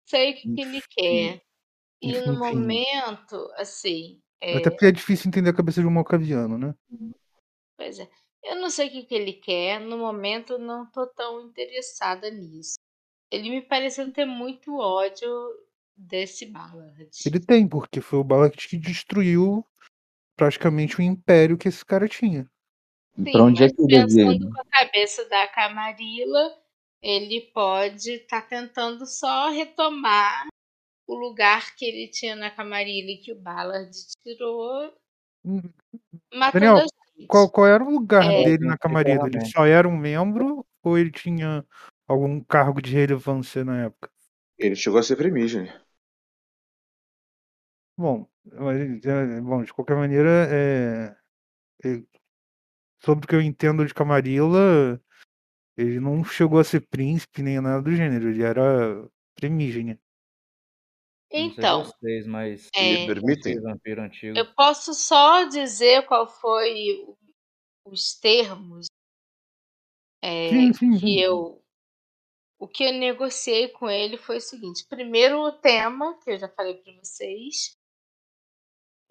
sei 0.06 0.32
o 0.32 0.36
que, 0.36 0.48
que 0.48 0.60
ele 0.60 0.82
quer. 0.90 1.42
E 2.02 2.20
no 2.22 2.34
Enfim. 2.34 2.38
momento, 2.38 3.36
assim, 3.56 4.22
é, 4.40 4.52
Até 4.56 4.70
porque 4.70 4.86
é 4.86 4.92
difícil 4.92 5.28
entender 5.28 5.50
a 5.50 5.54
cabeça 5.54 5.80
de 5.80 5.86
um 5.86 5.90
malcaviano, 5.90 6.56
né? 6.58 6.74
pois 7.76 7.98
é, 7.98 8.08
eu 8.44 8.56
não 8.56 8.70
sei 8.70 8.88
o 8.88 8.90
que, 8.90 9.04
que 9.04 9.14
ele 9.14 9.32
quer. 9.34 9.80
No 9.80 9.98
momento, 9.98 10.54
eu 10.54 10.58
não 10.58 10.84
tô 10.90 11.06
tão 11.06 11.46
interessada 11.46 12.30
nisso. 12.30 12.74
Ele 13.30 13.50
me 13.50 13.62
pareceu 13.62 14.12
ter 14.12 14.24
muito 14.24 14.76
ódio 14.76 15.28
desse 15.96 16.46
Ballard. 16.46 17.08
Ele 17.24 17.40
tem, 17.40 17.68
porque 17.68 18.00
foi 18.00 18.18
o 18.18 18.24
Ballard 18.24 18.56
que 18.56 18.76
destruiu 18.76 19.64
praticamente 20.36 20.98
o 20.98 21.02
império 21.02 21.56
que 21.56 21.68
esse 21.68 21.84
cara 21.84 22.08
tinha. 22.08 22.46
Sim, 23.14 23.30
pra 23.30 23.44
onde 23.44 23.62
é 23.62 23.68
que 23.68 23.80
ele 23.82 24.06
pensando 24.06 24.50
com 24.50 24.60
a 24.60 24.64
cabeça 24.64 25.28
da 25.28 25.46
Camarilla, 25.48 26.58
ele 27.00 27.42
pode 27.52 28.10
estar 28.12 28.42
tentando 28.48 29.06
só 29.06 29.50
retomar 29.50 30.46
o 31.06 31.14
lugar 31.14 31.74
que 31.76 31.84
ele 31.84 32.08
tinha 32.08 32.34
na 32.34 32.50
Camarilla 32.50 33.10
e 33.10 33.18
que 33.18 33.32
o 33.32 33.40
Ballard 33.40 33.90
tirou, 34.22 34.92
Hum, 35.44 35.60
matando 36.32 36.66
Daniel, 36.66 36.76
a 36.76 36.80
gente. 36.80 37.01
Qual, 37.28 37.50
qual 37.50 37.66
era 37.66 37.84
o 37.84 37.90
lugar 37.90 38.24
É, 38.30 38.44
dele 38.44 38.66
na 38.66 38.78
Camarilla? 38.78 39.26
Ele 39.26 39.44
só 39.46 39.66
era 39.66 39.88
um 39.88 39.96
membro 39.96 40.64
ou 40.82 40.98
ele 40.98 41.10
tinha 41.10 41.64
algum 42.06 42.40
cargo 42.40 42.80
de 42.80 42.92
relevância 42.92 43.64
na 43.64 43.84
época? 43.84 44.10
Ele 44.58 44.76
chegou 44.76 44.98
a 44.98 45.02
ser 45.02 45.16
primígene. 45.16 45.70
Bom, 47.96 48.26
mas, 48.44 49.04
é, 49.04 49.40
bom, 49.40 49.62
de 49.62 49.72
qualquer 49.72 49.96
maneira, 49.96 50.28
é, 50.50 51.14
é, 51.84 52.02
sobre 53.04 53.24
o 53.24 53.28
que 53.28 53.34
eu 53.34 53.42
entendo 53.42 53.86
de 53.86 53.94
Camarilla, 53.94 55.00
ele 55.76 56.00
não 56.00 56.24
chegou 56.24 56.58
a 56.58 56.64
ser 56.64 56.80
príncipe 56.88 57.42
nem 57.42 57.60
nada 57.60 57.82
do 57.82 57.94
gênero, 57.94 58.30
ele 58.30 58.42
era 58.42 59.06
primígene. 59.34 59.98
Então, 61.32 61.84
vocês, 61.84 62.26
mas 62.26 62.68
Me 62.76 63.04
é, 63.04 63.06
permitem? 63.06 63.60
vampiro 63.60 64.02
antigo. 64.02 64.36
eu 64.36 64.54
posso 64.54 64.92
só 64.94 65.44
dizer 65.44 66.06
qual 66.06 66.26
foi 66.28 67.06
os 67.86 68.14
termos 68.14 68.86
é, 70.22 70.48
Sim, 70.50 70.72
sim, 70.72 70.92
sim. 70.92 70.98
que 70.98 71.20
eu 71.20 71.62
o 72.58 72.68
que 72.68 72.84
eu 72.84 72.92
negociei 72.92 73.68
com 73.70 73.90
ele 73.90 74.16
foi 74.16 74.36
o 74.36 74.40
seguinte: 74.40 74.86
primeiro 74.88 75.40
o 75.40 75.50
tema 75.50 76.16
que 76.22 76.30
eu 76.30 76.38
já 76.38 76.48
falei 76.48 76.74
para 76.74 76.92
vocês, 77.02 77.76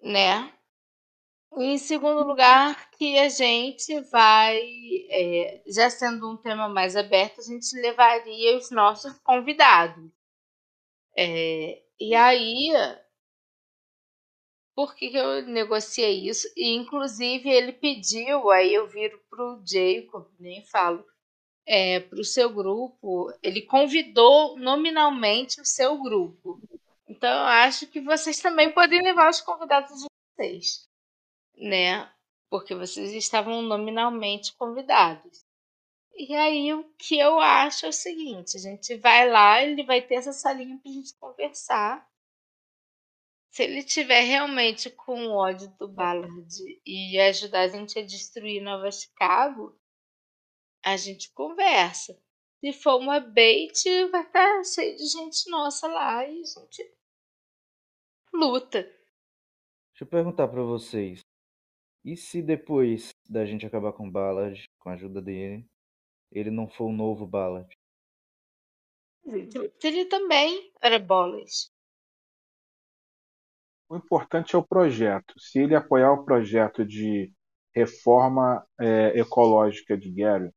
né? 0.00 0.50
E 1.58 1.64
em 1.64 1.76
segundo 1.78 2.26
lugar, 2.26 2.90
que 2.92 3.18
a 3.18 3.28
gente 3.28 4.00
vai, 4.10 4.58
é, 5.10 5.62
já 5.66 5.90
sendo 5.90 6.32
um 6.32 6.36
tema 6.38 6.66
mais 6.66 6.96
aberto, 6.96 7.40
a 7.40 7.44
gente 7.44 7.76
levaria 7.78 8.56
os 8.56 8.70
nossos 8.70 9.12
convidados. 9.18 10.10
É, 11.14 11.82
e 12.08 12.14
aí, 12.14 12.70
por 14.74 14.94
que, 14.94 15.14
eu 15.14 15.42
negociei 15.46 16.28
isso? 16.28 16.48
E 16.56 16.74
inclusive 16.74 17.48
ele 17.48 17.72
pediu, 17.72 18.50
aí 18.50 18.74
eu 18.74 18.88
viro 18.88 19.20
pro 19.30 19.62
Jacob, 19.64 20.26
nem 20.38 20.64
falo, 20.64 21.06
é, 21.66 22.00
pro 22.00 22.24
seu 22.24 22.52
grupo, 22.52 23.32
ele 23.42 23.62
convidou 23.62 24.58
nominalmente 24.58 25.60
o 25.60 25.64
seu 25.64 26.02
grupo. 26.02 26.60
Então 27.06 27.30
eu 27.30 27.46
acho 27.46 27.86
que 27.86 28.00
vocês 28.00 28.40
também 28.40 28.72
podem 28.72 29.02
levar 29.02 29.30
os 29.30 29.40
convidados 29.40 30.00
de 30.00 30.06
vocês, 30.36 30.88
né? 31.56 32.10
Porque 32.50 32.74
vocês 32.74 33.12
estavam 33.12 33.62
nominalmente 33.62 34.54
convidados. 34.56 35.44
E 36.14 36.34
aí 36.34 36.74
o 36.74 36.84
que 36.98 37.18
eu 37.18 37.40
acho 37.40 37.86
é 37.86 37.88
o 37.88 37.92
seguinte, 37.92 38.56
a 38.56 38.60
gente 38.60 38.96
vai 38.96 39.28
lá, 39.28 39.62
ele 39.62 39.82
vai 39.82 40.02
ter 40.02 40.16
essa 40.16 40.32
salinha 40.32 40.78
pra 40.78 40.92
gente 40.92 41.14
conversar. 41.18 42.06
Se 43.50 43.64
ele 43.64 43.82
tiver 43.82 44.22
realmente 44.22 44.90
com 44.90 45.28
ódio 45.30 45.68
do 45.78 45.88
Ballard 45.88 46.80
e 46.86 47.18
ajudar 47.18 47.62
a 47.62 47.68
gente 47.68 47.98
a 47.98 48.02
destruir 48.02 48.62
Nova 48.62 48.90
Chicago, 48.90 49.78
a 50.84 50.96
gente 50.96 51.32
conversa. 51.32 52.18
Se 52.60 52.72
for 52.72 52.98
uma 52.98 53.20
bait, 53.20 53.84
vai 54.10 54.22
estar 54.22 54.64
cheio 54.64 54.96
de 54.96 55.06
gente 55.06 55.50
nossa 55.50 55.86
lá 55.86 56.24
e 56.26 56.40
a 56.40 56.44
gente 56.44 56.94
luta. 58.32 58.82
Deixa 58.82 60.02
eu 60.02 60.06
perguntar 60.06 60.48
pra 60.48 60.62
vocês. 60.62 61.20
E 62.04 62.16
se 62.16 62.40
depois 62.42 63.10
da 63.28 63.44
gente 63.44 63.66
acabar 63.66 63.92
com 63.92 64.08
o 64.08 64.10
Ballard, 64.10 64.64
com 64.78 64.88
a 64.88 64.94
ajuda 64.94 65.20
dele, 65.20 65.68
ele 66.32 66.50
não 66.50 66.68
for 66.68 66.86
o 66.86 66.92
novo 66.92 67.26
Ballard? 67.26 67.68
Ele 69.24 70.04
também 70.06 70.72
era 70.80 70.98
bolas. 70.98 71.70
O 73.88 73.96
importante 73.96 74.56
é 74.56 74.58
o 74.58 74.66
projeto. 74.66 75.38
Se 75.38 75.60
ele 75.60 75.76
apoiar 75.76 76.12
o 76.12 76.24
projeto 76.24 76.84
de 76.84 77.32
reforma 77.74 78.66
é, 78.80 79.18
ecológica 79.18 79.96
de 79.96 80.10
Gary, 80.10 80.50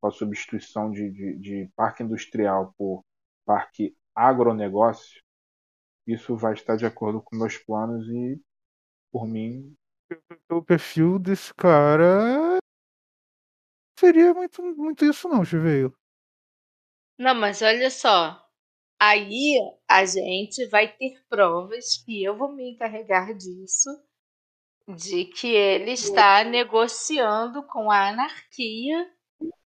com 0.00 0.08
a 0.08 0.12
substituição 0.12 0.90
de, 0.90 1.10
de, 1.10 1.36
de 1.38 1.70
parque 1.76 2.02
industrial 2.02 2.72
por 2.78 3.04
parque 3.44 3.96
agronegócio, 4.14 5.20
isso 6.06 6.36
vai 6.36 6.54
estar 6.54 6.76
de 6.76 6.86
acordo 6.86 7.20
com 7.20 7.36
meus 7.36 7.58
planos 7.58 8.08
e, 8.08 8.40
por 9.12 9.26
mim, 9.26 9.76
O 10.50 10.62
perfil 10.62 11.18
desse 11.18 11.52
cara 11.52 12.58
seria 13.98 14.32
muito, 14.32 14.62
muito 14.62 15.04
isso 15.04 15.28
não, 15.28 15.44
Chiveio. 15.44 15.94
Não, 17.18 17.34
mas 17.34 17.60
olha 17.62 17.90
só. 17.90 18.40
Aí 19.00 19.54
a 19.88 20.04
gente 20.04 20.66
vai 20.68 20.88
ter 20.88 21.20
provas 21.28 22.02
que 22.04 22.22
eu 22.22 22.36
vou 22.36 22.52
me 22.52 22.70
encarregar 22.70 23.34
disso, 23.34 23.90
de 24.88 25.24
que 25.24 25.48
ele 25.48 25.92
está 25.92 26.42
negociando 26.44 27.62
com 27.64 27.90
a 27.90 28.08
anarquia 28.08 29.08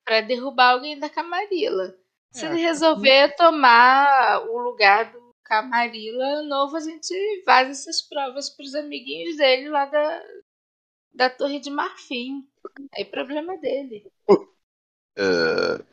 para 0.05 0.20
derrubar 0.20 0.73
alguém 0.73 0.99
da 0.99 1.08
Camarilla. 1.08 1.97
Se 2.31 2.47
ele 2.47 2.60
resolver 2.60 3.34
tomar 3.36 4.47
o 4.49 4.58
lugar 4.58 5.10
do 5.12 5.34
Camarilla 5.42 6.42
novo, 6.44 6.76
a 6.76 6.81
gente 6.81 7.12
vaza 7.44 7.70
essas 7.70 8.02
provas 8.02 8.49
para 8.49 8.65
os 8.65 8.74
amiguinhos 8.74 9.36
dele 9.36 9.68
lá 9.68 9.84
da, 9.86 10.23
da 11.12 11.28
Torre 11.30 11.60
de 11.60 11.70
Marfim. 11.70 12.47
Aí 12.94 13.05
problema 13.05 13.56
dele. 13.58 14.10
É, 15.16 15.84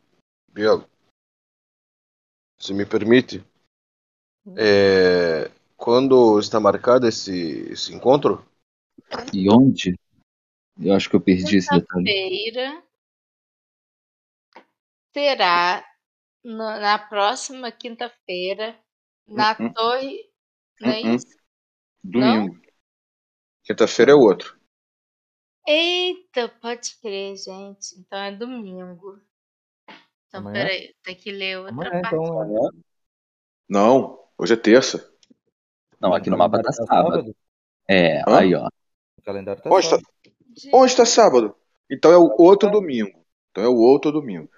Biel, 0.50 0.88
se 2.60 2.74
me 2.74 2.86
permite, 2.86 3.44
é, 4.56 5.52
quando 5.76 6.40
está 6.40 6.60
marcado 6.60 7.08
esse, 7.08 7.70
esse 7.72 7.94
encontro? 7.94 8.46
E 9.34 9.50
onde? 9.50 9.98
Eu 10.80 10.94
acho 10.94 11.10
que 11.10 11.16
eu 11.16 11.22
perdi 11.22 11.58
esse 11.58 11.70
detalhe. 11.70 12.06
Quinta-feira 12.06 12.84
será 15.14 15.84
no- 16.44 16.80
na 16.80 16.98
próxima 17.00 17.72
quinta-feira 17.72 18.80
na 19.28 19.58
Uhum. 19.60 19.74
Torre. 19.74 20.30
Não 20.80 20.90
é 20.90 21.02
Uhum. 21.02 21.16
isso? 21.16 21.38
Domingo. 22.04 22.58
Quinta-feira 23.64 24.12
é 24.12 24.16
o 24.16 24.20
outro. 24.20 24.57
Eita, 25.68 26.48
pode 26.62 26.96
crer, 27.02 27.36
gente. 27.36 28.00
Então 28.00 28.18
é 28.18 28.32
domingo. 28.32 29.20
Então, 30.28 30.40
Amanhã? 30.40 30.66
peraí, 30.66 30.96
tem 31.04 31.16
que 31.16 31.30
ler 31.30 31.60
outra 31.60 31.74
Amanhã, 31.74 32.02
parte. 32.02 32.16
então. 32.16 32.72
Não, 33.68 34.20
hoje 34.38 34.54
é 34.54 34.58
terça. 34.58 35.12
Não, 36.00 36.14
aqui 36.14 36.30
no 36.30 36.38
mapa 36.38 36.62
tá 36.62 36.72
calendário 36.72 36.88
sábado. 36.88 37.36
É, 37.86 38.20
Hã? 38.22 38.40
aí 38.40 38.56
ó. 38.56 38.68
O 39.18 39.22
calendário 39.22 39.62
tá 39.62 39.70
Onde 39.70 39.90
tá, 39.90 39.98
sábado. 39.98 40.08
onde 40.74 40.96
tá 40.96 41.06
sábado? 41.06 41.56
Então 41.92 42.12
é 42.12 42.18
o 42.18 42.34
outro 42.40 42.72
domingo. 42.72 43.26
Então 43.52 43.64
é 43.64 43.68
o 43.68 43.76
outro 43.76 44.10
domingo. 44.10 44.50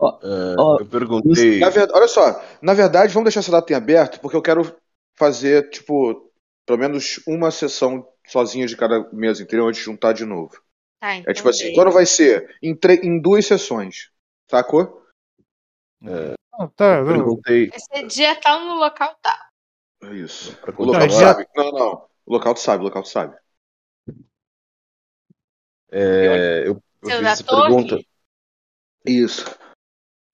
Ó, 0.00 0.78
eu 0.80 0.86
perguntei. 0.86 1.60
Na 1.60 1.70
verdade, 1.70 1.96
olha 1.96 2.08
só, 2.08 2.42
na 2.62 2.74
verdade, 2.74 3.12
vamos 3.12 3.26
deixar 3.26 3.40
essa 3.40 3.52
data 3.52 3.72
em 3.72 3.76
aberto, 3.76 4.20
porque 4.20 4.36
eu 4.36 4.42
quero 4.42 4.76
fazer, 5.16 5.70
tipo, 5.70 6.32
pelo 6.66 6.78
menos 6.78 7.20
uma 7.26 7.50
sessão 7.50 8.06
sozinha 8.28 8.66
de 8.66 8.76
cada 8.76 9.08
mês 9.12 9.40
inteiro 9.40 9.66
antes 9.66 9.80
de 9.80 9.84
juntar 9.86 10.12
de 10.12 10.24
novo. 10.24 10.60
Tá, 11.00 11.14
É 11.26 11.32
tipo 11.32 11.48
assim, 11.48 11.72
quando 11.74 11.92
vai 11.92 12.06
ser? 12.06 12.56
Em, 12.62 12.74
tre- 12.76 13.00
em 13.02 13.20
duas 13.20 13.46
sessões. 13.46 14.10
Sacou? 14.50 15.02
Ah, 16.52 16.68
tá, 16.76 17.00
Eu 17.00 17.04
não. 17.06 17.24
perguntei. 17.24 17.70
Vai 17.70 17.80
ser 17.80 18.06
dia 18.06 18.36
tal 18.40 18.60
no 18.64 18.74
local 18.74 19.14
tal. 19.22 19.38
É 20.02 20.14
isso. 20.14 20.52
O 20.76 20.84
local 20.84 21.06
continuar. 21.06 21.10
sabe? 21.10 21.46
Não, 21.56 21.70
não. 21.72 22.08
O 22.26 22.32
local 22.32 22.54
tu 22.54 22.60
sabe, 22.60 22.82
o 22.82 22.86
local 22.86 23.02
tu 23.02 23.08
sabe. 23.08 23.36
É, 25.90 26.64
eu, 26.66 26.82
eu 27.02 27.10
Seu 27.10 27.18
fiz 27.18 27.22
da 27.22 27.34
essa 27.34 27.44
torre? 27.44 27.74
pergunta. 27.74 27.98
Isso. 29.04 29.44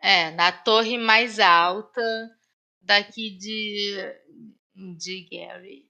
É, 0.01 0.31
na 0.33 0.53
torre 0.53 0.99
mais 0.99 1.41
alta 1.41 2.01
daqui 2.81 3.31
de, 3.37 3.97
de 4.97 5.29
Gary. 5.31 5.89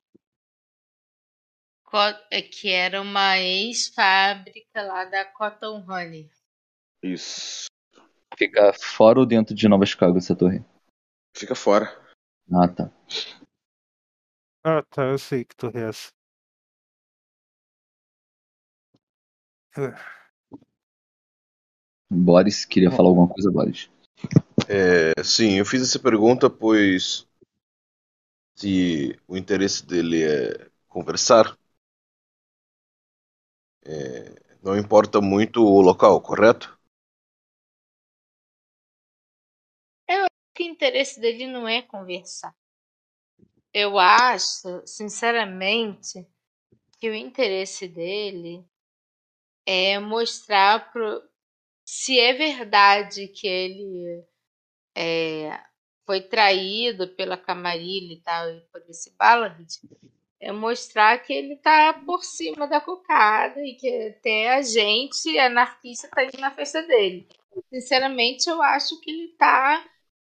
É, 2.31 2.43
Que 2.43 2.71
era 2.71 3.01
uma 3.01 3.39
ex-fábrica 3.39 4.83
lá 4.83 5.05
da 5.05 5.25
Cotton 5.25 5.85
Honey. 5.89 6.29
Isso. 7.03 7.67
Fica 8.37 8.73
fora 8.73 9.21
ou 9.21 9.27
dentro 9.27 9.55
de 9.55 9.69
Nova 9.69 9.87
Chicago 9.87 10.19
essa 10.19 10.35
torre? 10.35 10.65
Fica 11.37 11.55
fora. 11.55 11.87
Ah, 12.53 12.69
tá. 12.69 12.91
Ah, 14.65 14.83
tá, 14.91 15.05
eu 15.05 15.19
sei 15.19 15.45
que 15.45 15.55
torre 15.55 15.81
é 15.81 15.89
essa. 15.89 16.09
Boris, 22.11 22.65
queria 22.65 22.91
falar 22.91 23.09
alguma 23.09 23.29
coisa, 23.29 23.51
Boris? 23.51 23.91
É, 24.69 25.23
sim, 25.23 25.59
eu 25.59 25.67
fiz 25.67 25.83
essa 25.83 25.99
pergunta 25.99 26.49
pois 26.49 27.27
se 28.57 29.19
o 29.27 29.37
interesse 29.37 29.85
dele 29.85 30.23
é 30.23 30.71
conversar, 30.89 31.57
é, 33.85 34.59
não 34.63 34.77
importa 34.77 35.21
muito 35.21 35.63
o 35.65 35.81
local, 35.81 36.21
correto? 36.21 36.79
O 40.57 40.63
interesse 40.63 41.21
dele 41.21 41.47
não 41.47 41.67
é 41.67 41.83
conversar. 41.83 42.55
Eu 43.73 43.99
acho, 43.99 44.87
sinceramente, 44.87 46.27
que 47.01 47.11
o 47.11 47.15
interesse 47.15 47.89
dele 47.89 48.65
é 49.67 49.99
mostrar 49.99 50.93
pro, 50.93 51.23
se 51.85 52.19
é 52.19 52.33
verdade 52.33 53.29
que 53.29 53.47
ele 53.47 54.25
é, 54.97 55.61
foi 56.07 56.21
traído 56.21 57.09
pela 57.17 57.37
Camarilla 57.37 58.13
e 58.13 58.21
tal, 58.21 58.51
e 58.51 58.61
por 58.73 58.83
esse 58.89 59.11
Ballard, 59.17 59.67
é 60.45 60.53
mostrar 60.53 61.19
que 61.19 61.33
ele 61.33 61.57
tá 61.57 61.95
por 62.05 62.23
cima 62.23 62.67
da 62.69 62.81
cocada 62.81 63.61
e 63.65 63.75
que 63.75 64.09
até 64.09 64.55
a 64.55 64.63
gente, 64.63 65.39
anarquista, 65.39 66.09
tá 66.09 66.23
indo 66.23 66.39
na 66.39 66.51
festa 66.51 66.83
dele. 66.83 67.27
Sinceramente, 67.73 68.49
eu 68.49 68.61
acho 68.63 69.01
que 69.01 69.11
ele 69.11 69.29
tá 69.39 69.85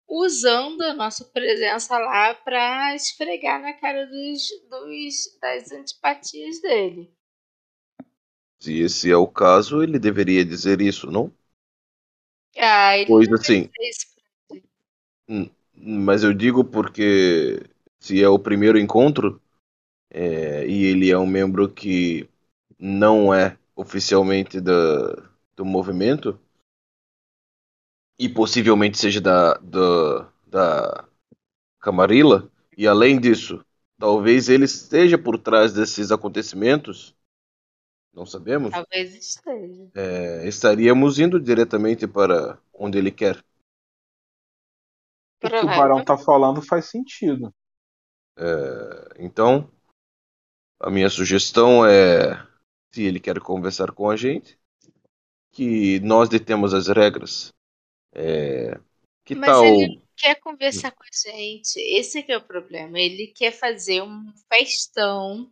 usando 0.08 0.82
a 0.82 0.94
nossa 0.94 1.24
presença 1.26 1.96
lá 1.98 2.34
pra 2.34 2.94
esfregar 2.96 3.60
na 3.62 3.74
cara 3.74 4.06
dos, 4.06 4.48
dos, 4.68 5.38
das 5.40 5.70
antipatias 5.70 6.60
dele. 6.60 7.12
Se 8.60 8.80
esse 8.80 9.10
é 9.10 9.16
o 9.16 9.26
caso, 9.26 9.82
ele 9.82 10.00
deveria 10.00 10.44
dizer 10.44 10.80
isso, 10.80 11.10
não? 11.10 11.32
Ah, 12.56 12.96
ele 12.98 13.06
Pois 13.06 13.32
assim, 13.32 13.70
mas 15.74 16.24
eu 16.24 16.34
digo 16.34 16.64
porque 16.64 17.62
se 18.00 18.20
é 18.22 18.28
o 18.28 18.38
primeiro 18.38 18.78
encontro 18.78 19.40
é, 20.10 20.66
e 20.66 20.84
ele 20.86 21.10
é 21.10 21.18
um 21.18 21.26
membro 21.26 21.68
que 21.72 22.28
não 22.78 23.32
é 23.34 23.58
oficialmente 23.76 24.60
da, 24.60 24.72
do 25.56 25.64
movimento 25.64 26.38
e 28.18 28.28
possivelmente 28.28 28.98
seja 28.98 29.20
da, 29.20 29.54
da, 29.58 30.28
da 30.46 31.08
Camarilla, 31.80 32.50
e 32.76 32.86
além 32.86 33.20
disso, 33.20 33.64
talvez 33.98 34.48
ele 34.48 34.64
esteja 34.64 35.18
por 35.18 35.38
trás 35.38 35.72
desses 35.72 36.10
acontecimentos, 36.12 37.14
não 38.12 38.26
sabemos, 38.26 38.72
Talvez 38.72 39.14
esteja. 39.14 39.90
é, 39.94 40.46
estaríamos 40.48 41.18
indo 41.18 41.40
diretamente 41.40 42.06
para 42.06 42.58
onde 42.72 42.98
ele 42.98 43.10
quer. 43.10 43.42
O 45.42 45.48
que 45.48 45.56
o 45.56 45.66
Barão 45.66 46.04
tá 46.04 46.16
falando 46.16 46.60
faz 46.62 46.86
sentido. 46.86 47.52
É, 48.36 49.24
então, 49.24 49.70
a 50.80 50.90
minha 50.90 51.10
sugestão 51.10 51.86
é, 51.86 52.46
se 52.92 53.02
ele 53.04 53.20
quer 53.20 53.40
conversar 53.40 53.92
com 53.92 54.10
a 54.10 54.16
gente, 54.16 54.58
que 55.52 56.00
nós 56.00 56.28
detemos 56.28 56.74
as 56.74 56.88
regras. 56.88 57.52
É, 58.14 58.78
que 59.24 59.34
Mas 59.34 59.46
tal? 59.46 59.64
ele 59.64 60.02
quer 60.16 60.34
conversar 60.40 60.90
com 60.92 61.02
a 61.04 61.32
gente. 61.32 61.78
Esse 61.78 62.22
que 62.22 62.32
é 62.32 62.36
o 62.36 62.42
problema. 62.46 62.98
Ele 62.98 63.28
quer 63.28 63.52
fazer 63.52 64.02
um 64.02 64.32
festão, 64.52 65.50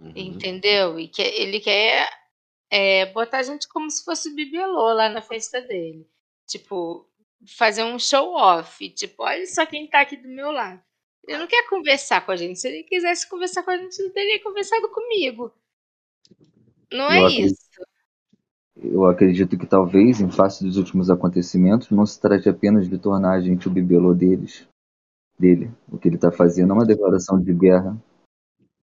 Uhum. 0.00 0.12
entendeu? 0.14 0.98
E 1.00 1.08
quer, 1.08 1.28
ele 1.34 1.60
quer 1.60 2.08
é, 2.70 3.06
botar 3.06 3.38
a 3.38 3.42
gente 3.42 3.68
como 3.68 3.90
se 3.90 4.04
fosse 4.04 4.34
bibelô 4.34 4.92
lá 4.92 5.08
na 5.08 5.22
festa 5.22 5.60
dele. 5.62 6.08
Tipo, 6.48 7.08
fazer 7.56 7.84
um 7.84 7.98
show 7.98 8.34
off. 8.34 8.88
Tipo, 8.90 9.24
olha 9.24 9.46
só 9.46 9.66
quem 9.66 9.88
tá 9.88 10.00
aqui 10.02 10.16
do 10.16 10.28
meu 10.28 10.50
lado. 10.52 10.82
Ele 11.26 11.38
não 11.38 11.46
quer 11.46 11.68
conversar 11.68 12.24
com 12.24 12.32
a 12.32 12.36
gente. 12.36 12.58
Se 12.58 12.68
ele 12.68 12.82
quisesse 12.84 13.28
conversar 13.28 13.62
com 13.62 13.70
a 13.70 13.76
gente, 13.76 13.98
ele 13.98 14.10
teria 14.10 14.42
conversado 14.42 14.88
comigo. 14.90 15.52
Não 16.92 17.10
é 17.10 17.20
Eu 17.20 17.26
acredito- 17.26 17.52
isso. 17.52 17.86
Eu 18.78 19.04
acredito 19.06 19.58
que 19.58 19.66
talvez, 19.66 20.20
em 20.20 20.30
face 20.30 20.62
dos 20.62 20.76
últimos 20.76 21.08
acontecimentos, 21.10 21.90
não 21.90 22.04
se 22.04 22.20
trate 22.20 22.48
apenas 22.48 22.88
de 22.88 22.98
tornar 22.98 23.32
a 23.32 23.40
gente 23.40 23.66
o 23.66 23.70
bibelô 23.70 24.12
deles, 24.12 24.68
dele. 25.38 25.70
O 25.90 25.98
que 25.98 26.08
ele 26.08 26.16
está 26.16 26.30
fazendo 26.30 26.70
é 26.72 26.74
uma 26.74 26.84
declaração 26.86 27.40
de 27.40 27.52
guerra. 27.54 27.96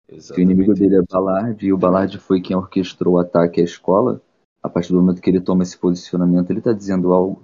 Que 0.08 0.40
o 0.40 0.40
inimigo 0.40 0.74
dele 0.74 0.98
é 0.98 1.01
Ballard 1.01 1.66
e 1.66 1.74
o 1.74 1.77
Ballard 1.77 2.18
foi 2.19 2.42
quem 2.42 2.56
orquestrou 2.56 3.16
o 3.16 3.19
ataque 3.19 3.60
à 3.60 3.64
escola. 3.64 4.22
A 4.61 4.69
partir 4.69 4.92
do 4.93 5.01
momento 5.01 5.22
que 5.22 5.30
ele 5.30 5.42
toma 5.42 5.64
esse 5.64 5.77
posicionamento, 5.77 6.51
ele 6.51 6.60
está 6.60 6.74
dizendo 6.74 7.11
algo. 7.11 7.42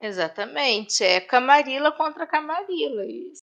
Exatamente. 0.00 1.04
É 1.04 1.20
Camarilla 1.20 1.92
contra 1.92 2.26
Camarilla. 2.26 3.04
Isso. 3.04 3.42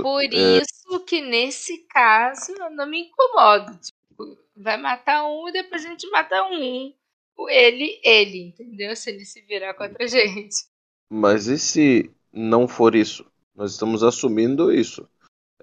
Por 0.00 0.22
é, 0.32 0.62
isso 0.62 1.04
que 1.06 1.20
nesse 1.20 1.78
caso 1.86 2.52
eu 2.52 2.70
não 2.70 2.86
me 2.86 3.08
incomodo. 3.08 3.78
Tipo, 3.78 4.38
vai 4.56 4.76
matar 4.76 5.24
um 5.24 5.48
e 5.48 5.52
depois 5.52 5.84
a 5.84 5.88
gente 5.88 6.08
mata 6.10 6.42
um. 6.44 6.94
O 7.36 7.48
Ele, 7.48 8.00
ele, 8.04 8.48
entendeu? 8.48 8.94
Se 8.96 9.10
ele 9.10 9.24
se 9.24 9.40
virar 9.42 9.74
contra 9.74 10.04
a 10.04 10.06
gente. 10.06 10.66
mas 11.08 11.46
e 11.46 11.58
se 11.58 12.10
não 12.32 12.66
for 12.66 12.94
isso? 12.94 13.24
Nós 13.54 13.72
estamos 13.72 14.02
assumindo 14.02 14.72
isso. 14.72 15.08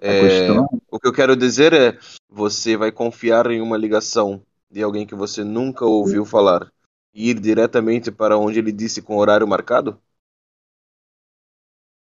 A 0.04 0.14
É, 0.14 0.20
questão 0.20 0.66
o 0.90 0.98
que 0.98 1.08
eu 1.08 1.12
quero 1.12 1.36
dizer 1.36 1.72
é, 1.72 1.98
você 2.28 2.76
vai 2.76 2.92
confiar 2.92 3.50
em 3.50 3.60
uma 3.60 3.76
ligação 3.76 4.44
de 4.70 4.82
alguém 4.82 5.06
que 5.06 5.14
você 5.14 5.44
nunca 5.44 5.84
ouviu 5.84 6.24
falar 6.24 6.72
e 7.14 7.30
ir 7.30 7.40
diretamente 7.40 8.10
para 8.12 8.38
onde 8.38 8.58
ele 8.58 8.72
disse 8.72 9.02
com 9.02 9.16
horário 9.16 9.46
marcado? 9.48 10.00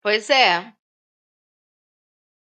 Pois 0.02 0.28
é. 0.30 0.74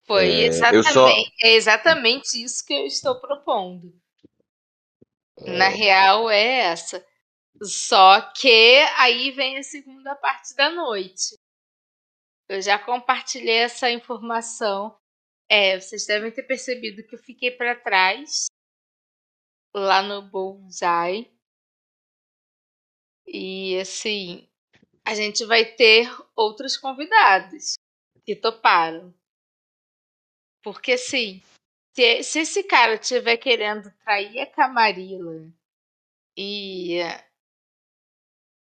Foi 0.07 0.25
É, 0.25 0.47
exatamente, 0.47 0.93
só. 0.93 1.09
é 1.43 1.53
exatamente 1.55 2.43
isso 2.43 2.65
que 2.65 2.73
eu 2.73 2.87
estou 2.87 3.21
propondo. 3.21 3.93
Na 5.39 5.69
real 5.69 6.31
é 6.31 6.61
essa. 6.71 7.05
Só 7.63 8.21
que 8.33 8.79
aí 8.99 9.31
vem 9.33 9.59
a 9.59 9.63
segunda 9.63 10.15
parte 10.15 10.55
da 10.55 10.71
noite. 10.71 11.37
Eu 12.49 12.63
já 12.63 12.79
compartilhei 12.79 13.57
essa 13.57 13.91
informação. 13.91 14.97
É, 15.49 15.79
vocês 15.79 16.07
devem 16.07 16.31
ter 16.31 16.45
percebido 16.45 17.07
que 17.07 17.15
eu 17.15 17.19
fiquei 17.19 17.51
para 17.51 17.75
trás 17.75 18.47
lá 19.75 20.03
no 20.03 20.23
Bullseye. 20.23 21.31
E 23.27 23.79
assim, 23.81 24.49
a 25.05 25.15
gente 25.15 25.45
vai 25.45 25.65
ter 25.65 26.09
outros 26.37 26.77
convidados 26.77 27.75
que 28.25 28.37
toparam. 28.37 29.13
Porque 30.67 30.95
assim, 30.95 31.41
se, 31.95 32.25
se 32.25 32.41
esse 32.41 32.65
cara 32.65 32.95
estiver 32.95 33.37
querendo 33.37 33.89
trair 34.03 34.41
a 34.41 34.47
Camarilla 34.47 35.49
e 36.37 36.99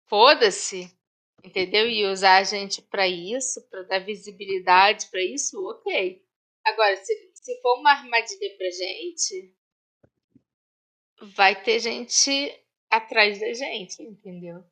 foda-se, 0.07 0.95
entendeu? 1.43 1.89
E 1.89 2.05
usar 2.05 2.37
a 2.37 2.43
gente 2.43 2.79
pra 2.79 3.07
isso, 3.07 3.59
pra 3.71 3.81
dar 3.81 4.05
visibilidade 4.05 5.07
pra 5.07 5.19
isso, 5.19 5.59
ok. 5.67 6.23
Agora, 6.63 6.95
se, 6.97 7.31
se 7.33 7.59
for 7.59 7.79
uma 7.79 7.93
armadilha 7.93 8.55
pra 8.55 8.69
gente, 8.69 9.55
vai 11.33 11.59
ter 11.59 11.79
gente 11.79 12.29
atrás 12.87 13.39
da 13.39 13.51
gente, 13.51 14.03
entendeu? 14.03 14.63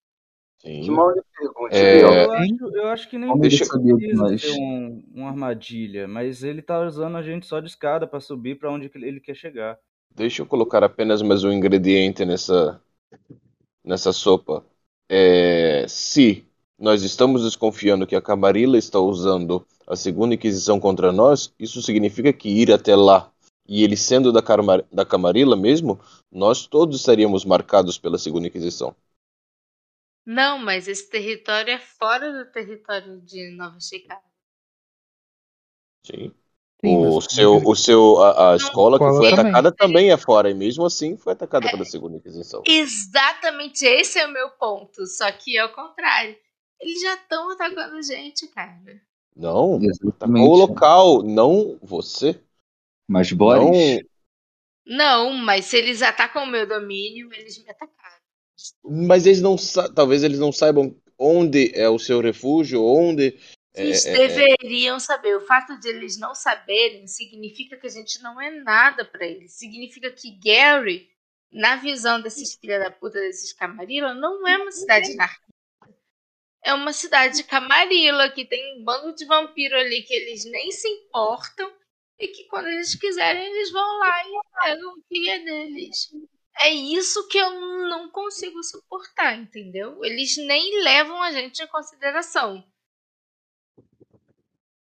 Sim. 0.66 0.90
Uma 0.90 1.14
pergunta, 1.14 1.76
É. 1.76 2.02
Eu 2.02 2.32
acho, 2.32 2.76
eu 2.78 2.88
acho 2.88 3.10
que 3.10 3.18
nem 3.18 3.38
Deixa- 3.38 3.66
que 3.66 3.70
precisa 3.80 4.24
nós. 4.24 4.42
ter 4.42 4.52
um, 4.54 5.04
uma 5.14 5.30
armadilha, 5.30 6.08
mas 6.08 6.42
ele 6.44 6.62
tá 6.62 6.80
usando 6.86 7.18
a 7.18 7.22
gente 7.22 7.46
só 7.46 7.60
de 7.60 7.68
escada 7.68 8.08
pra 8.08 8.22
subir 8.22 8.58
pra 8.58 8.72
onde 8.72 8.88
que 8.88 8.98
ele 8.98 9.20
quer 9.20 9.36
chegar. 9.36 9.78
Deixa 10.16 10.42
eu 10.42 10.46
colocar 10.46 10.84
apenas 10.84 11.22
mais 11.22 11.44
um 11.44 11.52
ingrediente 11.52 12.24
nessa, 12.24 12.80
nessa 13.84 14.14
sopa. 14.14 14.64
É, 15.10 15.86
se 15.88 16.46
nós 16.80 17.04
estamos 17.04 17.44
desconfiando 17.44 18.08
que 18.08 18.16
a 18.16 18.22
Camarilla 18.22 18.78
está 18.78 19.00
usando 19.00 19.66
a 19.86 19.96
segunda 19.98 20.34
Inquisição 20.36 20.80
contra 20.80 21.12
nós, 21.12 21.54
isso 21.60 21.82
significa 21.82 22.32
que 22.32 22.48
ir 22.48 22.72
até 22.72 22.96
lá, 22.96 23.30
e 23.68 23.84
ele 23.84 23.98
sendo 23.98 24.32
da, 24.32 24.42
Carma- 24.42 24.84
da 24.92 25.06
Camarilla 25.06 25.58
mesmo, 25.58 26.00
nós 26.32 26.66
todos 26.68 27.00
estaríamos 27.00 27.44
marcados 27.44 27.98
pela 27.98 28.18
segunda 28.18 28.48
Inquisição. 28.48 28.96
Não, 30.26 30.58
mas 30.58 30.88
esse 30.88 31.10
território 31.10 31.74
é 31.74 31.80
fora 31.80 32.32
do 32.32 32.52
território 32.52 33.22
de 33.22 33.52
Nova 33.52 33.80
Chicago. 33.80 34.24
Sim. 36.06 36.32
Sim, 36.84 36.98
O 36.98 37.22
seu, 37.22 37.56
o 37.64 37.76
seu, 37.78 38.22
a, 38.22 38.52
a 38.52 38.56
escola 38.58 39.00
que 39.00 39.06
foi 39.06 39.30
também. 39.30 39.34
atacada 39.34 39.72
também 39.72 40.12
é 40.12 40.18
fora, 40.18 40.50
e 40.50 40.54
mesmo 40.54 40.86
assim 40.86 41.16
foi 41.16 41.32
atacada 41.32 41.72
pela 41.72 41.86
segunda 41.86 42.18
Inquisição. 42.18 42.62
Exatamente 42.68 43.86
esse 43.86 44.20
é 44.20 44.28
o 44.28 44.32
meu 44.32 44.50
ponto. 44.50 45.06
Só 45.08 45.32
que 45.32 45.58
é 45.58 45.64
o 45.64 45.72
contrário. 45.74 46.36
Eles 46.82 47.02
já 47.02 47.14
estão 47.16 47.52
atacando 47.52 47.96
a 47.96 48.02
gente, 48.02 48.48
cara. 48.48 48.82
Não, 49.34 49.80
atacou 50.10 50.52
o 50.52 50.58
local, 50.58 51.24
não 51.24 51.78
você. 51.82 52.38
Mas 53.08 53.32
Boris, 53.32 54.04
Não, 54.86 55.32
mas 55.34 55.66
se 55.66 55.78
eles 55.78 56.02
atacam 56.02 56.44
o 56.44 56.48
meu 56.48 56.68
domínio, 56.68 57.34
eles 57.34 57.58
me 57.64 57.70
atacaram. 57.70 58.03
Mas 58.84 59.26
eles 59.26 59.42
não 59.42 59.56
talvez 59.96 60.24
eles 60.24 60.40
não 60.40 60.52
saibam 60.52 60.96
onde 61.18 61.72
é 61.74 61.90
o 61.90 62.00
seu 62.00 62.22
refúgio, 62.22 62.84
onde 62.84 63.38
é, 63.76 63.84
Eles 63.84 64.06
é, 64.06 64.14
é, 64.14 64.28
deveriam 64.28 65.00
saber. 65.00 65.36
O 65.36 65.46
fato 65.46 65.80
de 65.80 65.90
eles 65.90 66.18
não 66.18 66.36
saberem 66.36 67.08
significa 67.08 67.76
que 67.78 67.88
a 67.88 67.90
gente 67.90 68.22
não 68.22 68.40
é 68.40 68.52
nada 68.52 69.04
pra 69.04 69.26
eles. 69.26 69.54
Significa 69.54 70.12
que 70.12 70.38
Gary, 70.44 71.10
na 71.52 71.78
visão 71.78 72.22
desses 72.22 72.56
filha 72.56 72.80
da 72.80 72.92
puta, 72.92 73.20
desses 73.20 73.52
Camarilla, 73.54 74.14
não 74.14 74.48
é 74.48 74.58
uma 74.58 74.72
cidade 74.72 75.12
anarquista. 75.14 75.54
É 76.66 76.74
uma 76.74 76.94
cidade 76.94 77.38
de 77.38 77.44
Camarilla, 77.44 78.30
que 78.30 78.46
tem 78.46 78.78
um 78.78 78.84
bando 78.86 79.14
de 79.16 79.26
vampiro 79.26 79.76
ali 79.76 80.04
que 80.04 80.14
eles 80.14 80.46
nem 80.46 80.72
se 80.72 80.88
importam 80.88 81.70
e 82.18 82.28
que 82.28 82.46
quando 82.46 82.68
eles 82.68 82.96
quiserem 82.96 83.44
eles 83.44 83.72
vão 83.72 84.00
lá 84.00 84.24
e 84.26 84.32
pegam 84.64 84.94
o 84.94 85.04
que 85.10 85.30
é 85.30 85.40
deles. 85.40 86.10
É 86.60 86.70
isso 86.70 87.28
que 87.28 87.38
eu 87.38 87.52
não 87.90 88.10
consigo 88.10 88.62
suportar, 88.64 89.38
entendeu? 89.38 90.04
Eles 90.04 90.38
nem 90.38 90.84
levam 90.84 91.22
a 91.22 91.32
gente 91.32 91.62
em 91.62 91.68
consideração. 91.68 92.64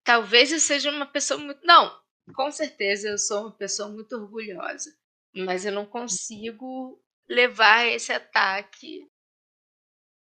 Talvez 0.03 0.51
eu 0.51 0.59
seja 0.59 0.91
uma 0.91 1.05
pessoa 1.05 1.39
muito. 1.39 1.65
Não, 1.65 1.99
com 2.35 2.51
certeza 2.51 3.09
eu 3.09 3.17
sou 3.17 3.41
uma 3.41 3.51
pessoa 3.51 3.89
muito 3.89 4.15
orgulhosa. 4.15 4.95
Mas 5.35 5.65
eu 5.65 5.71
não 5.71 5.85
consigo 5.85 7.01
levar 7.27 7.85
esse 7.87 8.13
ataque 8.13 9.09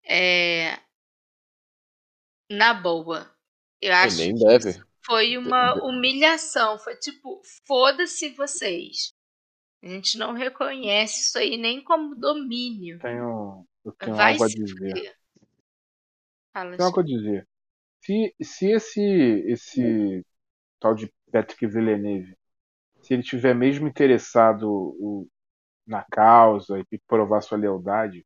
é, 0.03 0.79
na 2.49 2.73
boa. 2.73 3.33
Eu 3.81 3.93
acho 3.93 4.17
nem 4.17 4.35
que 4.35 4.43
deve. 4.43 4.83
foi 5.05 5.37
uma 5.37 5.75
humilhação. 5.85 6.77
Foi 6.79 6.95
tipo, 6.97 7.41
foda-se 7.65 8.29
vocês. 8.29 9.13
A 9.83 9.87
gente 9.89 10.17
não 10.17 10.31
reconhece 10.33 11.19
isso 11.21 11.37
aí 11.37 11.57
nem 11.57 11.83
como 11.83 12.15
domínio. 12.15 13.01
Tenho, 13.01 13.65
eu 13.83 13.91
tenho 13.99 14.17
Vai 14.17 14.21
algo 14.21 14.43
a 14.43 14.47
dizer. 14.49 15.01
Fala, 16.53 16.77
Tem 16.77 16.85
algo 16.85 16.99
a 16.99 17.03
dizer. 17.03 17.47
Se, 18.01 18.35
se 18.43 18.71
esse, 18.71 19.01
esse 19.47 20.25
tal 20.79 20.95
de 20.95 21.11
Patrick 21.31 21.67
Villeneuve, 21.67 22.35
se 23.01 23.13
ele 23.13 23.23
tiver 23.23 23.55
mesmo 23.55 23.87
interessado 23.87 24.69
o- 24.71 25.27
na 25.87 26.03
causa 26.11 26.79
e 26.91 26.99
provar 27.07 27.41
sua 27.41 27.57
lealdade, 27.57 28.25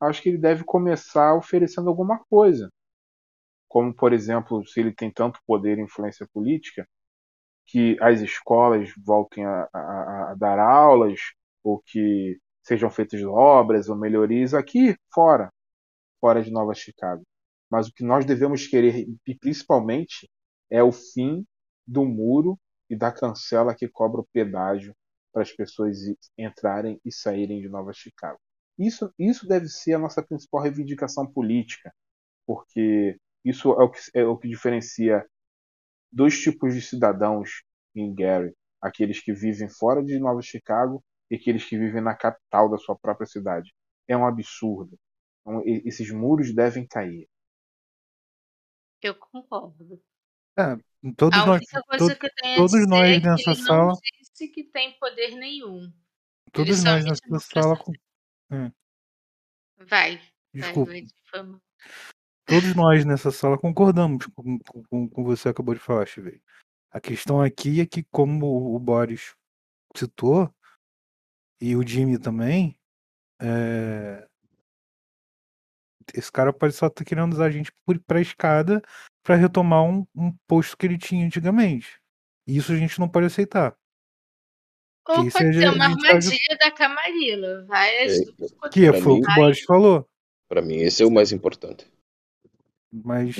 acho 0.00 0.22
que 0.22 0.30
ele 0.30 0.38
deve 0.38 0.64
começar 0.64 1.34
oferecendo 1.36 1.88
alguma 1.90 2.20
coisa. 2.30 2.70
Como, 3.68 3.94
por 3.94 4.12
exemplo, 4.12 4.66
se 4.66 4.80
ele 4.80 4.92
tem 4.94 5.10
tanto 5.12 5.40
poder 5.46 5.78
e 5.78 5.82
influência 5.82 6.26
política, 6.32 6.86
que 7.68 7.96
as 8.02 8.22
escolas 8.22 8.90
voltem 9.04 9.46
a, 9.46 9.68
a- 9.74 10.32
a 10.32 10.36
dar 10.36 10.60
aulas, 10.60 11.20
ou 11.64 11.82
que 11.86 12.40
sejam 12.64 12.90
feitas 12.90 13.22
obras 13.24 13.90
ou 13.90 13.96
melhorias 13.96 14.54
aqui 14.54 14.96
fora, 15.14 15.50
fora 16.20 16.42
de 16.42 16.50
Nova 16.50 16.74
Chicago. 16.74 17.22
Mas 17.70 17.88
o 17.88 17.92
que 17.92 18.04
nós 18.04 18.24
devemos 18.24 18.66
querer, 18.66 19.06
principalmente, 19.40 20.28
é 20.70 20.82
o 20.82 20.92
fim 20.92 21.44
do 21.86 22.04
muro 22.04 22.58
e 22.90 22.96
da 22.96 23.12
cancela 23.12 23.74
que 23.74 23.88
cobra 23.88 24.20
o 24.20 24.28
pedágio 24.32 24.94
para 25.32 25.42
as 25.42 25.52
pessoas 25.52 25.98
entrarem 26.36 27.00
e 27.04 27.12
saírem 27.12 27.60
de 27.60 27.68
Nova 27.68 27.92
Chicago. 27.92 28.38
Isso, 28.78 29.12
isso 29.18 29.46
deve 29.46 29.68
ser 29.68 29.94
a 29.94 29.98
nossa 29.98 30.22
principal 30.22 30.62
reivindicação 30.62 31.26
política, 31.26 31.92
porque 32.46 33.18
isso 33.44 33.72
é 33.72 33.84
o 33.84 33.90
que, 33.90 34.00
é 34.14 34.24
o 34.24 34.36
que 34.36 34.48
diferencia 34.48 35.24
dois 36.10 36.38
tipos 36.40 36.74
de 36.74 36.80
cidadãos 36.82 37.62
em 37.94 38.14
Gary: 38.14 38.54
aqueles 38.80 39.20
que 39.20 39.32
vivem 39.32 39.68
fora 39.68 40.02
de 40.02 40.18
Nova 40.18 40.40
Chicago 40.42 41.04
e 41.30 41.36
aqueles 41.36 41.64
que 41.64 41.78
vivem 41.78 42.00
na 42.02 42.14
capital 42.14 42.70
da 42.70 42.78
sua 42.78 42.96
própria 42.96 43.26
cidade. 43.26 43.74
É 44.06 44.16
um 44.16 44.26
absurdo. 44.26 44.98
Então, 45.40 45.62
e- 45.66 45.82
esses 45.86 46.10
muros 46.10 46.54
devem 46.54 46.86
cair. 46.86 47.28
Eu 49.02 49.14
concordo. 49.14 50.02
É, 50.58 50.76
todos 51.16 51.38
A 51.38 51.46
nós, 51.46 51.58
única 51.58 51.82
coisa 51.84 52.14
to- 52.14 52.18
que 52.20 52.26
eu 52.26 52.30
tenho 52.42 52.52
a 52.54 52.56
todos 52.56 52.72
dizer 52.72 52.86
nós 52.88 53.08
é 53.08 53.20
que 53.20 53.26
nessa 53.26 53.50
ele 53.50 53.60
não 53.60 53.66
sala, 53.66 53.92
disse 54.20 54.48
que 54.48 54.64
tem 54.64 54.98
poder 54.98 55.36
nenhum. 55.36 55.92
Todos 56.52 56.82
nós 56.82 57.04
nessa 57.04 57.38
sala, 57.38 57.76
com- 57.76 57.92
é, 58.50 58.72
Vai, 59.78 59.86
vai, 59.86 60.20
desculpa, 60.52 60.90
vai, 60.90 61.02
difama. 61.02 61.62
Todos 62.48 62.74
nós 62.74 63.04
nessa 63.04 63.30
sala 63.30 63.58
concordamos 63.58 64.26
com, 64.34 64.58
com, 64.60 64.82
com, 64.84 65.08
com 65.08 65.24
você 65.24 65.48
acabou 65.50 65.74
de 65.74 65.80
falar, 65.80 66.06
Chiveio. 66.06 66.40
A 66.90 67.00
questão 67.00 67.40
aqui 67.40 67.80
é 67.80 67.86
que, 67.86 68.02
como 68.04 68.74
o 68.74 68.78
Boris 68.78 69.34
citou, 69.94 70.52
e 71.60 71.76
o 71.76 71.86
Jimmy 71.86 72.18
também, 72.18 72.78
é, 73.40 74.26
esse 76.14 76.32
cara 76.32 76.52
pode 76.52 76.74
só 76.74 76.86
estar 76.86 77.04
querendo 77.04 77.32
usar 77.32 77.46
a 77.46 77.50
gente 77.50 77.70
por- 77.84 77.98
pra 78.00 78.20
escada 78.20 78.82
pra 79.22 79.34
retomar 79.34 79.82
um, 79.84 80.06
um 80.14 80.32
posto 80.46 80.76
que 80.76 80.86
ele 80.86 80.96
tinha 80.96 81.26
antigamente. 81.26 82.00
Isso 82.46 82.72
a 82.72 82.76
gente 82.76 82.98
não 82.98 83.08
pode 83.08 83.26
aceitar. 83.26 83.76
Ou 85.06 85.26
isso 85.26 85.36
pode 85.36 85.58
ser 85.58 85.68
uma 85.68 85.78
tá 85.78 85.84
armadilha 85.84 86.58
da 86.58 86.70
Camarilla. 86.70 87.64
Várias 87.66 88.20
É, 88.20 88.24
Que 88.70 88.90
Pra 88.90 89.02
foi 89.02 89.12
o 89.12 89.20
que 89.20 89.30
o 89.30 89.34
Boris 89.34 89.62
falou. 89.64 90.08
Para 90.48 90.62
mim, 90.62 90.76
esse 90.76 91.02
é 91.02 91.06
o 91.06 91.10
mais 91.10 91.32
importante. 91.32 91.90
Mas. 92.92 93.36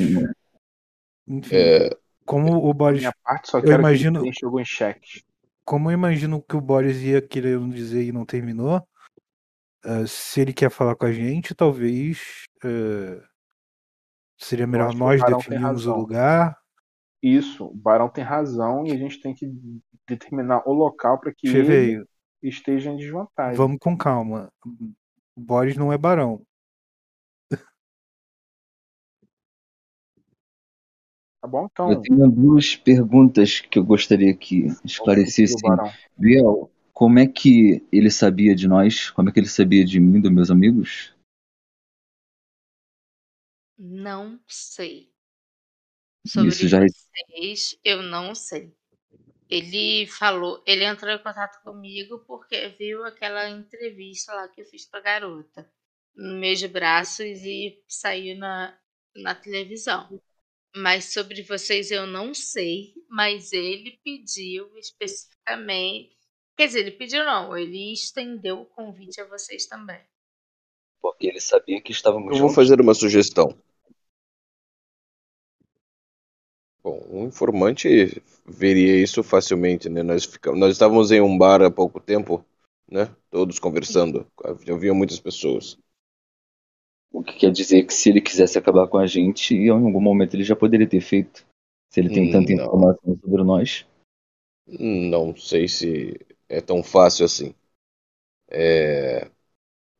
Enfim, 1.27 1.55
É, 1.57 1.91
como 2.25 2.57
o 2.68 2.73
Boris. 2.75 3.01
minha 3.01 3.15
parte, 3.23 3.51
só 3.51 3.59
eu 3.59 3.65
quero 3.65 3.81
imagino- 3.83 4.23
que 4.23 4.33
jogou 4.41 4.60
em 4.60 4.65
xeque. 4.65 5.23
Como 5.65 5.91
eu 5.91 5.94
imagino 5.94 6.43
que 6.43 6.57
o 6.57 6.60
Boris 6.60 7.02
ia 7.02 7.20
querendo 7.20 7.68
dizer 7.75 8.02
e 8.05 8.12
não 8.12 8.25
terminou, 8.25 8.83
eh, 9.85 10.07
se 10.07 10.41
ele 10.41 10.52
quer 10.55 10.70
falar 10.70 10.97
com 10.97 11.05
a 11.05 11.12
gente, 11.12 11.55
talvez 11.55 12.47
eh, 12.65 13.23
seria 14.39 14.67
melhor 14.67 14.94
nós 14.94 15.23
definirmos 15.23 15.86
o 15.86 15.94
lugar. 15.94 16.57
Isso, 17.23 17.67
o 17.67 17.75
Barão 17.75 18.09
tem 18.09 18.25
razão 18.25 18.86
e 18.86 18.93
a 18.93 18.97
gente 18.97 19.20
tem 19.20 19.35
que 19.35 19.47
determinar 20.09 20.62
o 20.67 20.73
local 20.73 21.18
para 21.20 21.35
que 21.35 21.49
Che 21.51 21.59
ele 21.59 22.07
esteja 22.43 22.91
em 22.91 22.97
desvantagem. 22.97 23.57
vamos 23.57 23.77
com 23.78 23.94
calma. 23.97 24.51
O 24.65 25.41
Boris 25.41 25.77
não 25.77 25.93
é 25.93 25.99
barão. 25.99 26.43
Tá 31.41 31.47
bom? 31.47 31.68
Então, 31.70 31.91
Eu 31.92 32.00
tenho 32.00 32.28
duas 32.31 32.76
perguntas 32.76 33.60
que 33.60 33.78
eu 33.78 33.84
gostaria 33.84 34.34
que 34.34 34.67
esclarecessem. 34.84 35.70
Biel, 36.17 36.70
como 36.92 37.18
é 37.18 37.26
que 37.26 37.86
ele 37.92 38.10
sabia 38.10 38.55
de 38.55 38.67
nós? 38.67 39.10
Como 39.10 39.28
é 39.28 39.33
que 39.33 39.39
ele 39.39 39.49
sabia 39.49 39.84
de 39.84 40.00
mim, 40.00 40.20
dos 40.20 40.33
meus 40.33 40.50
amigos? 40.50 41.15
Não 43.78 44.41
sei. 44.49 45.12
Sobre 46.26 46.49
Isso 46.49 46.68
já- 46.68 46.81
vocês, 46.81 47.78
eu 47.84 48.02
não 48.02 48.34
sei. 48.34 48.75
Ele 49.49 50.07
falou, 50.07 50.62
ele 50.67 50.84
entrou 50.84 51.12
em 51.12 51.23
contato 51.23 51.62
comigo 51.62 52.20
porque 52.26 52.68
viu 52.78 53.05
aquela 53.05 53.49
entrevista 53.50 54.34
lá 54.34 54.49
que 54.49 54.60
eu 54.60 54.67
fiz 54.67 54.86
pra 54.86 55.00
garota. 55.00 55.70
No 56.15 56.39
meus 56.39 56.62
braços 56.65 57.42
e 57.44 57.83
saiu 57.89 58.36
na, 58.39 58.76
na 59.17 59.34
televisão. 59.34 60.08
Mas 60.75 61.13
sobre 61.13 61.43
vocês 61.43 61.91
eu 61.91 62.07
não 62.07 62.33
sei, 62.33 62.95
mas 63.09 63.53
ele 63.53 63.99
pediu 64.05 64.77
especificamente. 64.79 66.17
Quer 66.57 66.67
dizer, 66.69 66.81
ele 66.81 66.93
pediu 66.93 67.25
não, 67.25 67.57
ele 67.57 67.93
estendeu 67.93 68.61
o 68.63 68.67
convite 68.67 69.21
a 69.21 69.27
vocês 69.27 69.67
também. 69.67 70.01
Porque 71.01 71.27
ele 71.27 71.41
sabia 71.41 71.81
que 71.83 71.91
estávamos 71.91 72.31
eu 72.31 72.37
vou 72.37 72.49
juntos. 72.49 72.55
fazer 72.55 72.81
uma 72.81 72.95
sugestão. 72.95 73.53
Bom, 76.83 77.05
um 77.11 77.27
informante 77.27 78.23
veria 78.47 79.01
isso 79.03 79.23
facilmente, 79.23 79.89
né? 79.89 80.03
Nós, 80.03 80.25
ficamos, 80.25 80.59
nós 80.59 80.73
estávamos 80.73 81.11
em 81.11 81.21
um 81.21 81.37
bar 81.37 81.63
há 81.63 81.71
pouco 81.71 82.01
tempo, 82.01 82.45
né? 82.91 83.15
Todos 83.31 83.59
conversando. 83.59 84.27
Havia 84.45 84.95
muitas 84.95 85.21
pessoas. 85.21 85.79
O 87.12 87.23
que 87.23 87.35
quer 87.35 87.51
dizer 87.53 87.85
que 87.85 87.93
se 87.93 88.09
ele 88.09 88.19
quisesse 88.20 88.57
acabar 88.59 88.87
com 88.89 88.97
a 88.97 89.07
gente, 89.07 89.55
em 89.55 89.69
algum 89.69 90.01
momento 90.01 90.35
ele 90.35 90.43
já 90.45 90.57
poderia 90.57 90.89
ter 90.89 91.03
feito. 91.03 91.47
Se 91.91 92.01
ele 92.01 92.09
tem 92.11 92.27
Hum, 92.27 92.27
tanta 92.27 92.53
não. 92.55 92.75
informação 92.75 93.19
sobre 93.23 93.43
nós. 93.45 93.87
Não 94.67 95.35
sei 95.37 95.67
se 95.69 96.19
é 96.49 96.61
tão 96.61 96.83
fácil 96.83 97.25
assim. 97.25 97.55
É, 98.51 99.31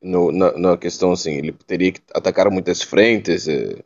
no, 0.01 0.31
na, 0.31 0.57
na 0.57 0.77
questão 0.77 1.11
assim, 1.13 1.33
ele 1.33 1.53
teria 1.53 1.91
que 1.93 2.01
atacar 2.15 2.51
muitas 2.51 2.81
frentes. 2.83 3.47
é. 3.47 3.83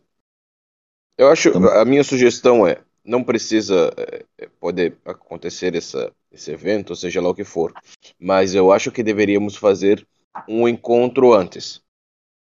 Eu 1.18 1.30
acho, 1.30 1.50
Então- 1.50 1.69
a 1.69 1.85
minha 1.85 2.03
sugestão 2.03 2.66
é, 2.68 2.82
não 3.03 3.24
precisa 3.24 3.93
é, 3.98 4.26
é, 4.40 4.48
poder 4.60 4.98
acontecer 5.06 5.76
essa, 5.76 6.11
esse 6.32 6.52
evento, 6.52 6.95
seja 6.95 7.22
lá 7.22 7.30
o 7.30 7.35
que 7.35 7.43
for, 7.43 7.74
mas 8.19 8.56
eu 8.56 8.72
acho 8.72 8.92
que 8.92 9.03
deveríamos 9.03 9.56
fazer 9.56 10.06
um 10.48 10.68
encontro 10.68 11.34
antes, 11.34 11.82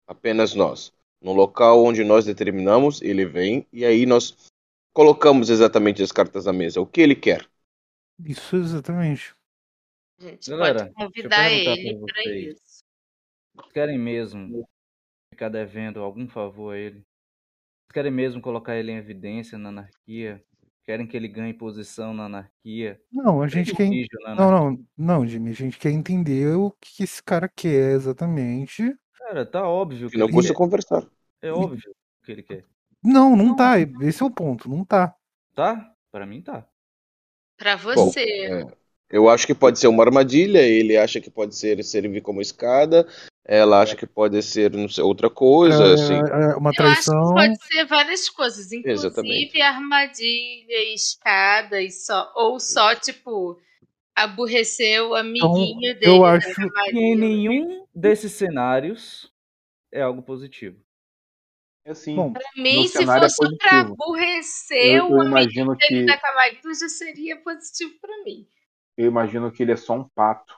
apenas 0.08 0.54
nós, 0.54 0.94
no 1.22 1.34
local 1.34 1.84
onde 1.84 2.04
nós 2.04 2.26
determinamos, 2.26 3.02
ele 3.02 3.26
vem 3.26 3.66
e 3.72 3.86
aí 3.86 4.06
nós 4.06 4.52
colocamos 4.94 5.50
exatamente 5.50 6.02
as 6.02 6.12
cartas 6.12 6.46
na 6.46 6.54
mesa, 6.54 6.80
o 6.80 6.86
que 6.86 7.02
ele 7.02 7.16
quer. 7.16 7.48
Isso 8.24 8.56
exatamente. 8.56 9.36
A 10.20 10.24
gente 10.24 10.50
Galera, 10.50 10.86
pode 10.86 10.94
convidar 10.94 11.52
ele 11.52 11.98
pra 11.98 12.14
para 12.14 12.36
isso. 12.36 12.84
Vocês 13.56 13.74
querem 13.74 13.98
mesmo 13.98 14.68
ficar 15.30 15.50
devendo 15.50 16.02
algum 16.02 16.28
favor 16.28 16.74
a 16.74 16.78
ele? 16.78 17.00
Vocês 17.00 17.94
querem 17.94 18.12
mesmo 18.12 18.42
colocar 18.42 18.78
ele 18.78 18.92
em 18.92 18.98
evidência 18.98 19.58
na 19.58 19.70
anarquia? 19.70 20.42
Querem 20.86 21.08
que 21.08 21.18
ele 21.18 21.28
ganhe 21.28 21.54
posição 21.54 22.14
na 22.14 22.26
anarquia? 22.26 23.02
Não, 23.12 23.42
a 23.42 23.48
gente 23.48 23.76
quer. 23.76 23.90
Não, 24.38 24.52
não, 24.52 24.86
não, 24.96 25.28
Jimmy. 25.28 25.50
A 25.50 25.54
gente 25.54 25.80
quer 25.80 25.90
entender 25.90 26.56
o 26.56 26.72
que 26.80 27.04
esse 27.04 27.24
cara 27.24 27.50
quer 27.50 27.94
exatamente. 27.94 28.96
Cara, 29.28 29.44
tá 29.46 29.68
óbvio 29.68 30.10
que 30.10 30.18
não 30.18 30.28
ele 30.28 30.34
custa 30.34 30.52
quer. 30.54 30.58
conversar. 30.58 31.04
É 31.42 31.52
óbvio 31.52 31.96
que 32.24 32.32
ele 32.32 32.44
quer. 32.44 32.64
Não, 33.04 33.36
não 33.36 33.56
tá. 33.56 33.74
Esse 34.02 34.22
é 34.22 34.26
o 34.26 34.30
ponto. 34.30 34.70
Não 34.70 34.86
tá. 34.86 35.16
Tá? 35.56 35.92
Pra 36.12 36.26
mim 36.28 36.42
tá. 36.42 36.68
Para 37.58 37.76
Bom, 37.78 38.06
você. 38.06 38.20
é, 38.22 38.64
eu 39.10 39.28
acho 39.30 39.48
que 39.48 39.56
pode 39.56 39.80
ser 39.80 39.88
uma 39.88 40.04
armadilha, 40.04 40.60
ele 40.60 40.96
acha 40.98 41.20
que 41.20 41.30
pode 41.32 41.56
ser 41.56 41.82
servir 41.84 42.22
como 42.22 42.42
escada, 42.42 43.08
ela 43.44 43.82
acha 43.82 43.96
que 43.96 44.06
pode 44.06 44.42
ser 44.44 44.72
não 44.72 44.88
sei, 44.90 45.04
outra 45.04 45.30
coisa, 45.30 45.84
É, 45.84 45.94
assim. 45.94 46.14
é 46.14 46.56
uma 46.56 46.72
Eu 46.78 46.86
acho 46.86 47.04
traição. 47.06 47.28
que 47.30 47.34
pode 47.34 47.66
ser 47.66 47.86
várias 47.86 48.30
coisas, 48.30 48.72
inclusive 48.72 48.92
Exatamente. 49.08 49.62
armadilha, 49.62 50.94
escada 50.94 51.82
e 51.82 51.90
só, 51.90 52.32
ou 52.36 52.60
só 52.60 52.94
tipo 52.96 53.58
aborrecer 54.16 55.02
o 55.04 55.14
amiguinho 55.16 55.92
Então, 55.92 56.00
dele. 56.00 56.06
eu 56.18 56.22
da 56.22 56.32
acho- 56.34 56.62
E 56.94 56.98
em 56.98 57.16
nenhum 57.16 57.86
desses 57.94 58.32
cenários 58.32 59.32
é 59.92 60.02
algo 60.02 60.22
positivo. 60.22 60.80
É 61.86 61.92
assim, 61.92 62.16
Bom, 62.16 62.34
Pra 62.34 62.42
mim, 62.58 62.88
se 62.88 62.98
é 63.04 63.06
fosse 63.06 63.08
pra 63.08 63.20
positivo. 63.38 63.94
aborrecer 63.94 64.96
eu, 64.96 65.10
o 65.12 65.22
eu 65.22 65.28
imagino 65.28 65.76
dele 65.76 66.00
que 66.02 66.06
da 66.06 66.18
Camarilla, 66.20 66.74
já 66.74 66.90
seria 66.90 67.40
positivo 67.42 67.94
pra 68.02 68.24
mim. 68.24 68.48
eu 68.98 69.06
imagino 69.08 69.52
que 69.52 69.62
ele 69.62 69.74
é 69.74 69.76
só 69.78 69.94
um 69.94 70.08
pato. 70.16 70.56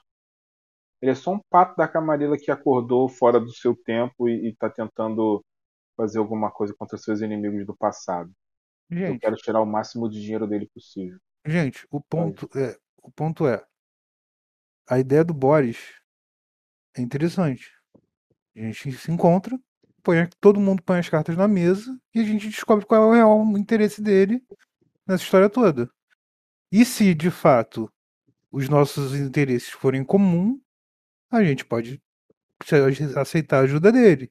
Ele 1.02 1.10
é 1.12 1.14
só 1.14 1.32
um 1.32 1.40
pato 1.50 1.76
da 1.76 1.86
camarilla 1.86 2.36
que 2.36 2.50
acordou 2.50 3.08
fora 3.08 3.38
do 3.38 3.52
seu 3.52 3.74
tempo 3.76 4.28
e, 4.28 4.48
está 4.48 4.68
tentando 4.70 5.44
fazer 5.96 6.18
alguma 6.18 6.50
coisa 6.50 6.74
contra 6.76 6.96
seus 6.98 7.20
inimigos 7.20 7.64
do 7.66 7.76
passado. 7.76 8.32
Eu 8.90 8.96
gente, 8.98 9.20
quero 9.20 9.36
tirar 9.36 9.60
o 9.60 9.66
máximo 9.66 10.08
de 10.08 10.20
dinheiro 10.20 10.46
dele 10.46 10.66
possível. 10.74 11.18
gente, 11.46 11.86
o 11.90 12.00
ponto 12.00 12.48
é, 12.58 12.76
o 13.02 13.10
ponto 13.10 13.46
é, 13.46 13.64
a 14.88 14.98
ideia 14.98 15.24
do 15.24 15.34
Boris 15.34 15.78
é 16.96 17.00
interessante. 17.00 17.70
A 18.56 18.60
gente 18.60 18.92
se 18.92 19.10
encontra, 19.12 19.58
põe, 20.02 20.28
todo 20.40 20.60
mundo 20.60 20.82
põe 20.82 20.98
as 20.98 21.08
cartas 21.08 21.36
na 21.36 21.46
mesa 21.46 21.96
e 22.14 22.20
a 22.20 22.24
gente 22.24 22.48
descobre 22.48 22.84
qual 22.86 23.02
é 23.14 23.24
o 23.24 23.30
real 23.30 23.58
interesse 23.58 24.02
dele 24.02 24.42
nessa 25.06 25.22
história 25.24 25.48
toda. 25.48 25.90
E 26.72 26.84
se 26.84 27.14
de 27.14 27.30
fato 27.30 27.90
os 28.50 28.68
nossos 28.68 29.14
interesses 29.14 29.70
forem 29.70 30.02
em 30.02 30.04
comum, 30.04 30.60
a 31.30 31.44
gente 31.44 31.64
pode 31.64 32.02
aceitar 33.16 33.58
a 33.58 33.62
ajuda 33.62 33.92
dele. 33.92 34.30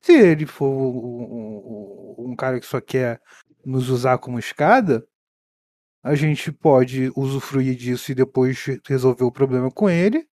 Se 0.00 0.12
ele 0.12 0.46
for 0.46 0.68
um, 0.68 2.24
um- 2.26 2.30
um 2.32 2.36
cara 2.36 2.60
que 2.60 2.66
só 2.66 2.80
quer 2.80 3.20
nos 3.64 3.88
usar 3.88 4.18
como 4.18 4.38
escada, 4.38 5.06
a 6.04 6.14
gente 6.14 6.52
pode 6.52 7.10
usufruir 7.16 7.74
disso 7.76 8.12
e 8.12 8.14
depois 8.14 8.64
resolver 8.86 9.24
o 9.24 9.32
problema 9.32 9.70
com 9.72 9.90
ele, 9.90 10.28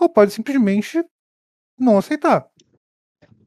ou 0.00 0.08
pode 0.08 0.32
simplesmente 0.32 1.04
não 1.78 1.98
aceitar. 1.98 2.48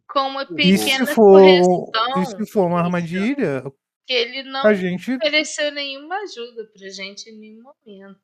Com 0.08 0.28
uma 0.28 0.44
E 0.58 0.78
se 0.78 0.86
pequena 0.86 1.06
for, 1.06 1.40
e 1.42 1.62
correção, 1.62 2.26
se 2.26 2.46
for 2.52 2.66
uma 2.68 2.80
armadilha, 2.80 3.64
que 4.08 4.14
ele 4.14 4.44
não 4.44 4.66
a 4.66 4.74
gente 4.74 5.12
ofereceu 5.16 5.72
nenhuma 5.72 6.16
ajuda 6.24 6.66
pra 6.74 6.90
gente 6.90 7.30
em 7.30 7.38
nenhum 7.38 7.64
momento. 7.64 8.20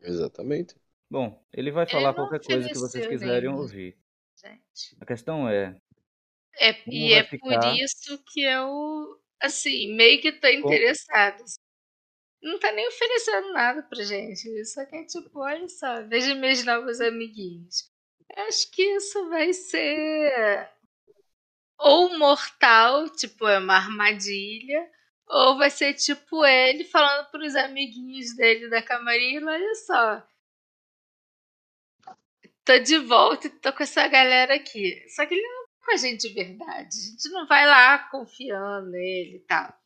Exatamente. 0.00 0.74
Bom, 1.10 1.42
ele 1.52 1.70
vai 1.70 1.86
Ele 1.90 1.92
falar 1.92 2.12
não 2.12 2.14
qualquer 2.14 2.40
coisa 2.44 2.68
que 2.68 2.78
vocês 2.78 3.06
quiserem 3.06 3.48
nenhuma. 3.48 3.62
ouvir. 3.62 3.96
Gente. 4.36 4.96
A 5.00 5.06
questão 5.06 5.48
é, 5.48 5.76
É, 6.60 6.72
e 6.86 7.12
é 7.14 7.22
por 7.22 7.30
ficar? 7.38 7.74
isso 7.76 8.22
que 8.32 8.42
eu, 8.42 9.20
assim, 9.40 9.94
meio 9.94 10.20
que 10.20 10.32
tô 10.32 10.48
interessada. 10.48 11.42
Não 12.42 12.58
tá 12.58 12.72
nem 12.72 12.88
oferecendo 12.88 13.52
nada 13.52 13.82
pra 13.82 14.02
gente. 14.02 14.64
Só 14.64 14.84
que 14.84 14.96
é 14.96 15.04
tipo, 15.04 15.38
olha 15.38 15.68
só, 15.68 16.02
veja 16.02 16.34
meus 16.34 16.64
novos 16.64 17.00
amiguinhos. 17.00 17.90
Acho 18.36 18.70
que 18.70 18.82
isso 18.82 19.28
vai 19.28 19.52
ser 19.52 20.68
ou 21.78 22.16
mortal, 22.16 23.08
tipo, 23.10 23.46
é 23.48 23.58
uma 23.58 23.76
armadilha, 23.76 24.88
ou 25.26 25.58
vai 25.58 25.68
ser 25.70 25.94
tipo 25.94 26.44
ele 26.46 26.84
falando 26.84 27.28
pros 27.30 27.56
amiguinhos 27.56 28.36
dele 28.36 28.68
da 28.68 28.80
Camarilla, 28.82 29.52
olha 29.52 29.74
só. 29.74 30.22
Tô 32.64 32.78
de 32.78 32.98
volta 32.98 33.48
e 33.48 33.50
tô 33.50 33.72
com 33.72 33.82
essa 33.82 34.06
galera 34.06 34.54
aqui. 34.54 35.04
Só 35.08 35.26
que 35.26 35.34
ele 35.34 35.42
não 35.42 35.64
tá 35.64 35.86
com 35.86 35.92
a 35.92 35.96
gente 35.96 36.28
de 36.28 36.34
verdade. 36.34 36.96
A 36.96 37.10
gente 37.10 37.28
não 37.30 37.46
vai 37.48 37.66
lá 37.66 37.98
confiando 38.10 38.90
nele 38.90 39.38
e 39.38 39.40
tal. 39.40 39.81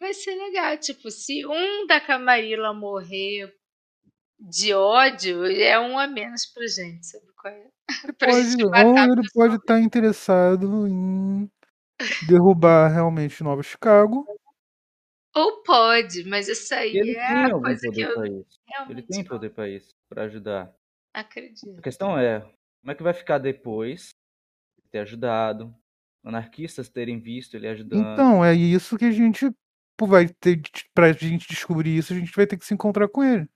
Vai 0.00 0.14
ser 0.14 0.34
legal, 0.34 0.78
tipo, 0.78 1.10
se 1.10 1.46
um 1.46 1.86
da 1.86 2.00
Camarilla 2.00 2.72
morrer 2.72 3.54
de 4.38 4.72
ódio, 4.74 5.44
é 5.46 5.78
um 5.78 5.98
a 5.98 6.06
menos 6.06 6.46
pra 6.46 6.66
gente, 6.66 7.06
sabe 7.06 7.26
qual 7.36 7.52
é? 7.52 7.68
Ele 8.04 8.12
Pra 8.18 8.28
pode, 8.28 8.50
gente 8.50 8.64
ou 8.64 8.70
matar 8.70 9.08
ele 9.10 9.22
pode 9.34 9.56
estar 9.56 9.80
interessado 9.80 10.88
em 10.88 11.50
derrubar 12.28 12.88
realmente 12.88 13.42
Nova 13.44 13.62
Chicago. 13.62 14.26
Ou 15.36 15.62
pode, 15.62 16.24
mas 16.24 16.48
isso 16.48 16.74
aí 16.74 16.96
Ele 16.96 17.12
é 17.12 17.26
tem 17.26 17.36
a 17.36 17.44
algum 17.46 17.60
coisa 17.62 17.90
que 17.92 18.04
poder 18.04 18.08
eu 18.08 18.14
pra 18.14 18.26
isso. 18.28 18.60
Ele 18.90 19.02
tem 19.02 19.24
poder 19.24 19.50
pra 19.50 19.68
isso, 19.68 19.94
pra 20.08 20.22
ajudar. 20.24 20.74
A 21.14 21.20
acredito. 21.20 21.82
questão 21.82 22.18
é, 22.18 22.40
como 22.40 22.92
é 22.92 22.94
que 22.94 23.02
vai 23.02 23.12
ficar 23.12 23.38
depois 23.38 24.08
de 24.82 24.90
ter 24.90 25.00
ajudado, 25.00 25.74
anarquistas 26.24 26.88
terem 26.88 27.20
visto 27.20 27.54
ele 27.54 27.68
ajudando? 27.68 28.12
Então, 28.14 28.44
é 28.44 28.54
isso 28.54 28.96
que 28.96 29.04
a 29.04 29.10
gente 29.12 29.50
vai 30.06 30.28
ter. 30.28 30.56
de- 30.56 30.70
Pra 30.94 31.12
gente 31.12 31.48
descobrir 31.48 31.96
isso, 31.96 32.12
a 32.12 32.16
gente 32.16 32.32
vai 32.34 32.46
ter 32.46 32.56
que 32.58 32.64
se 32.64 32.74
encontrar 32.74 33.08
com 33.08 33.22
ele. 33.22 33.48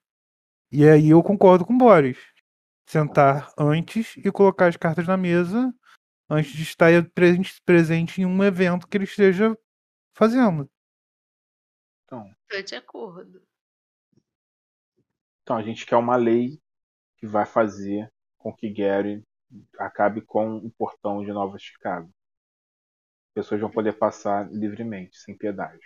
E 0.72 0.88
aí 0.88 1.10
eu 1.10 1.22
concordo 1.22 1.64
com 1.64 1.74
o 1.74 1.78
Boris. 1.78 2.18
Sentar 2.86 3.52
antes 3.58 4.16
e 4.18 4.30
colocar 4.30 4.66
as 4.66 4.76
cartas 4.76 5.06
na 5.06 5.16
mesa 5.16 5.74
antes 6.28 6.52
de 6.52 6.62
estar 6.62 6.90
presente, 7.10 7.60
presente 7.64 8.20
em 8.20 8.26
um 8.26 8.42
evento 8.44 8.86
que 8.86 8.96
ele 8.96 9.04
esteja 9.04 9.56
fazendo. 10.14 10.70
Então, 12.04 12.30
Tô 12.48 12.60
de 12.62 12.74
acordo. 12.74 13.42
então 15.42 15.56
a 15.56 15.62
gente 15.62 15.86
quer 15.86 15.96
uma 15.96 16.16
lei 16.16 16.60
que 17.18 17.26
vai 17.26 17.46
fazer 17.46 18.10
com 18.38 18.52
que 18.54 18.68
Gary 18.70 19.22
acabe 19.78 20.20
com 20.20 20.56
o 20.58 20.70
portão 20.72 21.24
de 21.24 21.32
Nova 21.32 21.58
Chicago. 21.58 22.10
Pessoas 23.34 23.60
vão 23.60 23.70
poder 23.70 23.94
passar 23.98 24.50
livremente, 24.52 25.16
sem 25.18 25.36
piedade. 25.36 25.80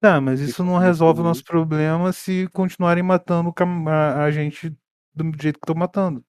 Tá, 0.00 0.18
mas 0.18 0.40
isso 0.40 0.64
não 0.64 0.78
resolve 0.78 1.20
o 1.20 1.24
nosso 1.24 1.44
problema 1.44 2.10
se 2.10 2.48
continuarem 2.54 3.02
matando 3.02 3.52
a, 3.86 4.24
a 4.24 4.30
gente 4.30 4.74
do 5.14 5.24
jeito 5.38 5.58
que 5.58 5.64
estão 5.64 5.74
matando. 5.74 6.24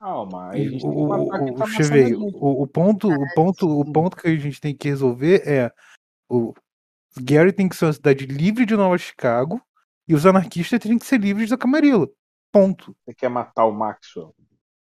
Calma, 0.00 0.50
aí 0.50 0.66
a 0.66 0.70
gente 0.70 0.84
o, 0.84 0.90
tem 0.90 0.98
que 0.98 1.06
matar 1.06 1.42
o, 1.42 1.54
tá 1.54 1.66
gente. 1.66 2.14
o, 2.14 2.62
o 2.62 2.66
ponto, 2.66 3.08
o 3.08 3.34
ponto, 3.34 3.80
o 3.80 3.92
ponto 3.92 4.16
que 4.16 4.26
a 4.26 4.36
gente 4.36 4.60
tem 4.60 4.76
que 4.76 4.88
resolver 4.88 5.42
é 5.46 5.72
o 6.28 6.52
Gary 7.20 7.52
tem 7.52 7.68
que 7.68 7.76
ser 7.76 7.86
uma 7.86 7.92
cidade 7.92 8.26
livre 8.26 8.66
de 8.66 8.76
Nova 8.76 8.98
Chicago 8.98 9.60
e 10.06 10.14
os 10.14 10.26
anarquistas 10.26 10.80
têm 10.80 10.98
que 10.98 11.06
ser 11.06 11.20
livres 11.20 11.50
da 11.50 11.56
Camarilla. 11.56 12.08
Ponto. 12.52 12.96
Você 13.04 13.14
quer 13.14 13.28
matar 13.28 13.66
o 13.66 13.72
Maxwell? 13.72 14.34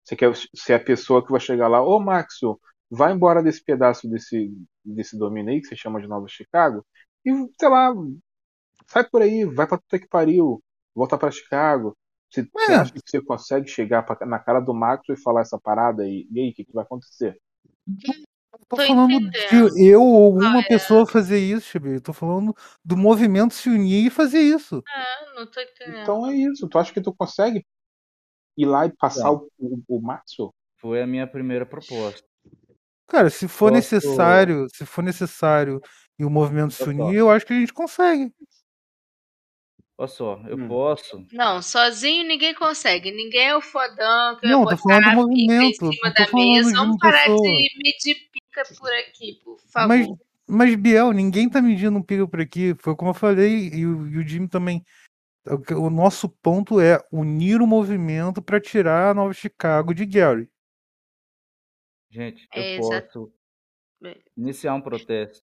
Você 0.03 0.15
quer 0.15 0.35
ser 0.55 0.73
a 0.73 0.79
pessoa 0.79 1.25
que 1.25 1.31
vai 1.31 1.39
chegar 1.39 1.67
lá, 1.67 1.81
ô 1.81 1.99
Maxwell, 1.99 2.59
vai 2.91 3.11
embora 3.11 3.41
desse 3.41 3.63
pedaço 3.63 4.07
desse, 4.07 4.51
desse 4.83 5.17
domínio 5.17 5.51
aí 5.51 5.61
que 5.61 5.67
você 5.67 5.75
chama 5.75 5.99
de 5.99 6.07
Nova 6.07 6.27
Chicago 6.27 6.85
e, 7.25 7.31
sei 7.59 7.69
lá, 7.69 7.93
sai 8.87 9.03
por 9.09 9.21
aí, 9.21 9.45
vai 9.45 9.67
pra 9.67 9.77
puta 9.77 9.99
que 9.99 10.07
pariu, 10.07 10.61
volta 10.93 11.17
pra 11.17 11.31
Chicago. 11.31 11.95
Você, 12.31 12.43
você 12.43 12.71
É. 12.71 12.75
acha 12.75 12.91
que 12.93 12.99
você 13.05 13.21
consegue 13.21 13.67
chegar 13.67 14.03
pra- 14.03 14.25
na 14.25 14.39
cara 14.39 14.59
do 14.59 14.73
Maxwell 14.73 15.17
e 15.17 15.21
falar 15.21 15.41
essa 15.41 15.59
parada 15.59 16.03
aí? 16.03 16.27
E 16.31 16.39
aí, 16.39 16.49
o 16.49 16.53
que, 16.53 16.65
que 16.65 16.73
vai 16.73 16.83
acontecer? 16.83 17.37
Tô 18.67 18.77
Tô 18.77 18.77
falando 18.77 19.11
entendendo. 19.11 19.73
de 19.75 19.85
eu 19.85 20.01
ou 20.01 20.33
uma 20.37 20.63
pessoa 20.63 21.05
fazer 21.05 21.39
isso, 21.39 21.67
Cheveio. 21.67 22.01
Tô 22.01 22.13
falando 22.13 22.55
do 22.83 22.95
movimento 22.97 23.53
se 23.53 23.69
unir 23.69 24.07
e 24.07 24.09
fazer 24.09 24.39
isso. 24.39 24.81
Ah, 24.87 25.33
não 25.35 25.45
tô 25.45 25.59
entendendo. 25.61 26.01
Então 26.01 26.27
é 26.29 26.33
isso. 26.35 26.67
Tu 26.67 26.77
acha 26.79 26.93
que 26.93 27.01
tu 27.01 27.13
consegue 27.13 27.65
ir 28.57 28.65
lá 28.65 28.85
e 28.85 28.93
passar 28.95 29.25
Não. 29.25 29.47
o, 29.59 29.83
o, 29.87 29.97
o 29.97 30.01
Maxwell? 30.01 30.53
Foi 30.77 31.01
a 31.01 31.07
minha 31.07 31.27
primeira 31.27 31.65
proposta. 31.65 32.23
Cara, 33.07 33.29
se 33.29 33.47
for 33.47 33.71
Posso- 33.71 33.93
necessário, 33.95 34.67
se 34.73 34.85
for 34.85 35.03
necessário 35.03 35.79
e 36.17 36.25
o 36.25 36.29
movimento 36.29 36.73
se 36.73 36.83
unir, 36.83 37.15
eu 37.15 37.29
acho 37.29 37.45
que 37.45 37.53
a 37.53 37.59
gente 37.59 37.73
consegue. 37.73 38.33
Olha 39.97 40.07
só, 40.09 40.41
eu 40.47 40.57
Hum. 40.57 40.67
posso. 40.67 41.25
Não, 41.31 41.61
sozinho 41.61 42.27
ninguém 42.27 42.53
consegue. 42.53 43.11
Ninguém 43.11 43.47
é 43.47 43.55
o 43.55 43.61
fodão 43.61 44.37
que 44.37 44.45
Não, 44.47 44.65
vai 44.65 44.75
tô 44.75 44.83
falando 44.83 45.03
do 45.03 45.05
pica 45.05 45.11
em 45.11 45.15
movimento, 45.15 45.77
cima 45.77 45.89
não 46.03 46.13
tô 46.13 46.21
da 46.23 46.27
falando 46.27 46.47
mesa. 46.53 46.71
Vamos 46.75 46.97
parar 46.97 47.23
pessoa. 47.25 47.41
de 47.53 47.69
medir 47.83 48.15
pica 48.31 48.63
por 48.77 48.89
aqui, 48.93 49.39
por 49.43 49.59
favor. 49.61 49.87
Mas, 49.87 50.07
mas 50.47 50.75
Biel, 50.75 51.11
ninguém 51.13 51.49
tá 51.49 51.61
medindo 51.61 51.97
um 51.97 52.03
pico 52.03 52.27
por 52.27 52.41
aqui. 52.41 52.75
Foi 52.79 52.93
como 52.95 53.11
eu 53.11 53.15
falei, 53.15 53.69
e 53.69 53.85
o, 53.85 54.07
e 54.07 54.17
o 54.17 54.27
Jimmy 54.27 54.49
também. 54.49 54.83
O, 55.47 55.57
que- 55.59 55.73
o 55.73 55.89
nosso 55.89 56.27
ponto 56.27 56.81
é 56.81 56.99
unir 57.11 57.61
o 57.61 57.67
movimento 57.67 58.41
para 58.41 58.59
tirar 58.59 59.11
a 59.11 59.13
Nova 59.13 59.31
Chicago 59.33 59.93
de 59.93 60.05
Gary. 60.05 60.49
Gente, 62.09 62.47
eu 62.53 62.61
É, 62.63 62.75
exato. 62.77 63.31
posso 64.01 64.19
iniciar 64.35 64.73
um 64.73 64.81
protesto, 64.81 65.41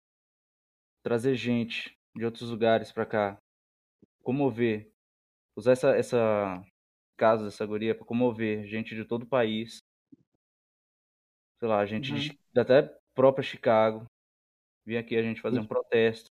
trazer 1.02 1.34
gente 1.34 1.96
de 2.14 2.24
outros 2.24 2.50
lugares 2.50 2.92
pra 2.92 3.06
cá, 3.06 3.38
comover, 4.22 4.90
usar 5.56 5.72
essa, 5.72 5.96
essa 5.96 6.62
caso 7.16 7.44
dessa 7.44 7.64
guria 7.66 7.94
pra 7.94 8.04
comover 8.06 8.66
gente 8.66 8.94
de 8.94 9.04
todo 9.04 9.22
o 9.24 9.28
país, 9.28 9.78
sei 11.58 11.68
lá, 11.68 11.84
gente 11.86 12.12
de, 12.14 12.38
da 12.52 12.62
até 12.62 12.82
própria 13.14 13.42
Chicago, 13.42 14.06
vir 14.86 14.96
aqui 14.96 15.16
a 15.16 15.22
gente 15.22 15.40
fazer 15.40 15.60
um 15.60 15.66
protesto 15.66 16.30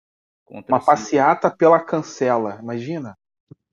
contra 0.46 0.72
Uma 0.74 0.78
esse- 0.78 0.86
passeata 0.86 1.56
pela 1.56 1.84
cancela, 1.84 2.60
imagina. 2.62 3.16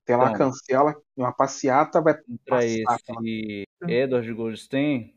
Tem 0.05 0.17
lá 0.17 0.27
a 0.29 0.31
Então. 0.31 0.49
cancela, 0.49 1.01
uma 1.15 1.31
passeata 1.33 2.01
vai 2.01 2.15
contra 2.15 2.55
passar 2.55 2.65
esse 2.65 3.63
Edward 3.87 4.33
Goldstein. 4.33 5.15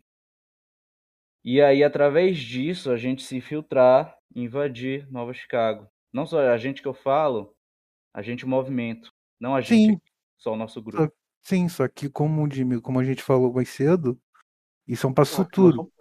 E 1.48 1.62
aí, 1.62 1.84
através 1.84 2.36
disso, 2.38 2.90
a 2.90 2.96
gente 2.96 3.22
se 3.22 3.36
infiltrar 3.36 4.16
e 4.34 4.42
invadir 4.42 5.08
Nova 5.08 5.32
Chicago. 5.32 5.86
Não 6.12 6.26
só 6.26 6.40
a 6.40 6.58
gente 6.58 6.82
que 6.82 6.88
eu 6.88 6.92
falo, 6.92 7.54
a 8.12 8.20
gente 8.20 8.44
o 8.44 8.48
movimento. 8.48 9.12
Não 9.38 9.54
a 9.54 9.60
gente, 9.60 9.92
Sim. 9.92 10.00
só 10.36 10.54
o 10.54 10.56
nosso 10.56 10.82
grupo. 10.82 11.14
Sim, 11.44 11.68
só 11.68 11.86
que 11.86 12.08
como 12.08 12.44
o 12.44 12.50
Jimmy, 12.52 12.80
como 12.80 12.98
a 12.98 13.04
gente 13.04 13.22
falou 13.22 13.52
mais 13.52 13.68
cedo, 13.68 14.18
isso 14.88 15.06
é 15.06 15.10
um 15.10 15.14
passo 15.14 15.36
Pô, 15.36 15.44
futuro. 15.44 15.92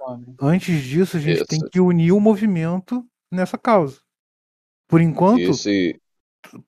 Antes 0.41 0.81
disso, 0.81 1.15
a 1.17 1.19
gente 1.19 1.45
tem 1.45 1.59
Isso. 1.59 1.69
que 1.69 1.79
unir 1.79 2.11
o 2.11 2.19
movimento 2.19 3.07
nessa 3.31 3.55
causa. 3.55 4.01
Por 4.87 4.99
enquanto, 4.99 5.41
Isso 5.41 5.69
e 5.69 6.01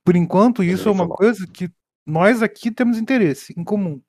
por 0.03 0.15
enquanto, 0.15 0.63
isso 0.63 0.87
é 0.87 0.91
uma 0.91 1.05
falar. 1.05 1.17
coisa 1.17 1.47
que 1.47 1.69
nós 2.05 2.43
aqui 2.43 2.71
temos 2.71 2.99
interesse 2.99 3.53
em 3.57 3.63
comum. 3.63 3.99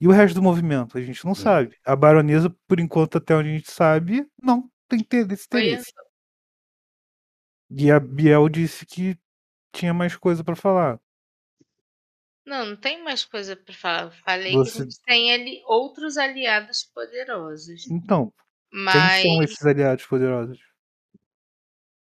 E 0.00 0.08
o 0.08 0.10
resto 0.10 0.34
do 0.34 0.42
movimento, 0.42 0.98
a 0.98 1.00
gente 1.00 1.24
não 1.24 1.34
sabe. 1.34 1.78
A 1.84 1.94
baronesa, 1.96 2.50
por 2.66 2.78
enquanto, 2.80 3.18
até 3.18 3.34
onde 3.34 3.48
a 3.48 3.52
gente 3.52 3.70
sabe, 3.70 4.26
não 4.42 4.70
tem 4.88 5.02
ter- 5.02 5.30
esse 5.32 5.46
Foi 5.50 5.60
interesse. 5.68 5.92
E 7.70 7.90
a 7.90 7.98
Biel 7.98 8.48
disse 8.48 8.84
que 8.84 9.18
tinha 9.74 9.94
mais 9.94 10.16
coisa 10.16 10.44
pra 10.44 10.54
falar. 10.56 11.00
Não, 12.46 12.66
não 12.66 12.76
tem 12.76 13.02
mais 13.02 13.24
coisa 13.24 13.56
pra 13.56 13.74
falar. 13.74 14.02
Eu 14.04 14.10
falei 14.24 14.52
que 14.52 14.58
Você- 14.58 14.82
a 14.82 14.84
gente 14.84 15.00
tem 15.02 15.32
ali 15.32 15.62
outros 15.66 16.18
aliados 16.18 16.84
poderosos. 16.94 17.88
Então, 17.90 18.32
Mas 18.70 19.22
quem 19.22 19.34
são 19.34 19.42
esses 19.42 19.64
aliados 19.64 20.04
poderosos? 20.06 20.58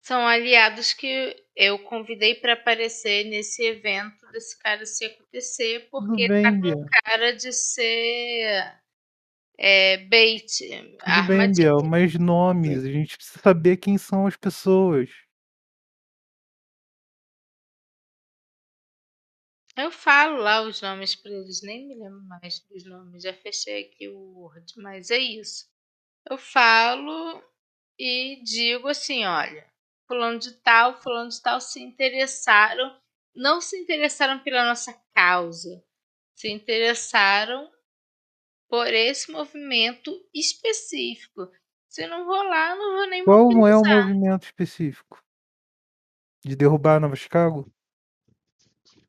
são 0.03 0.27
aliados 0.27 0.93
que 0.93 1.43
eu 1.57 1.79
convidei 1.79 2.35
pra 2.35 2.53
aparecer 2.53 3.25
nesse 3.25 3.65
evento 3.65 4.31
desse 4.31 4.59
cara 4.59 4.85
se 4.85 5.07
acontecer, 5.07 5.89
porque 5.91 6.29
bem, 6.29 6.43
tá 6.43 6.53
com 6.53 6.87
cara 6.87 7.33
de 7.33 7.51
ser 7.51 8.79
é, 9.59 9.97
bait, 9.97 10.47
Tudo 10.99 11.27
bem. 11.27 11.53
Biel, 11.53 11.83
mas 11.83 12.15
nomes, 12.19 12.85
a 12.85 12.93
gente 12.93 13.17
precisa 13.17 13.39
saber 13.39 13.79
quem 13.79 13.97
são 13.97 14.27
as 14.27 14.37
pessoas. 14.37 15.09
Eu 19.75 19.91
falo 19.91 20.39
lá 20.39 20.63
os 20.63 20.81
nomes 20.81 21.15
pra 21.15 21.31
eles, 21.31 21.63
nem 21.63 21.87
me 21.87 21.95
lembro 21.95 22.23
mais 22.25 22.61
dos 22.61 22.85
nomes, 22.85 23.23
já 23.23 23.33
fechei 23.33 23.85
aqui 23.85 24.09
o 24.09 24.19
Word, 24.39 24.73
mas 24.77 25.11
é 25.11 25.19
isso. 25.19 25.67
Eu 26.29 26.39
falo 26.39 27.43
e 27.99 28.43
digo 28.43 28.89
assim, 28.89 29.25
olha, 29.25 29.67
fulano 30.07 30.39
de 30.39 30.53
tal, 30.53 31.01
fulano 31.01 31.29
de 31.29 31.41
tal 31.43 31.61
se 31.61 31.81
interessaram, 31.81 32.97
não 33.35 33.61
se 33.61 33.77
interessaram 33.79 34.39
pela 34.41 34.65
nossa 34.65 34.93
causa, 35.15 35.85
se 36.35 36.49
interessaram 36.51 37.71
por 38.69 38.87
esse 38.93 39.31
movimento 39.31 40.13
específico. 40.35 41.51
Se 41.89 42.07
não 42.07 42.27
rolar, 42.27 42.77
não 42.77 42.97
vou 42.97 43.07
nem 43.09 43.25
Qual 43.25 43.39
é 43.39 43.43
o 43.43 43.51
mobilizar. 43.53 44.09
movimento 44.09 44.45
específico? 44.45 45.23
De 46.45 46.55
derrubar 46.55 47.01
Nova 47.01 47.17
Chicago? 47.17 47.71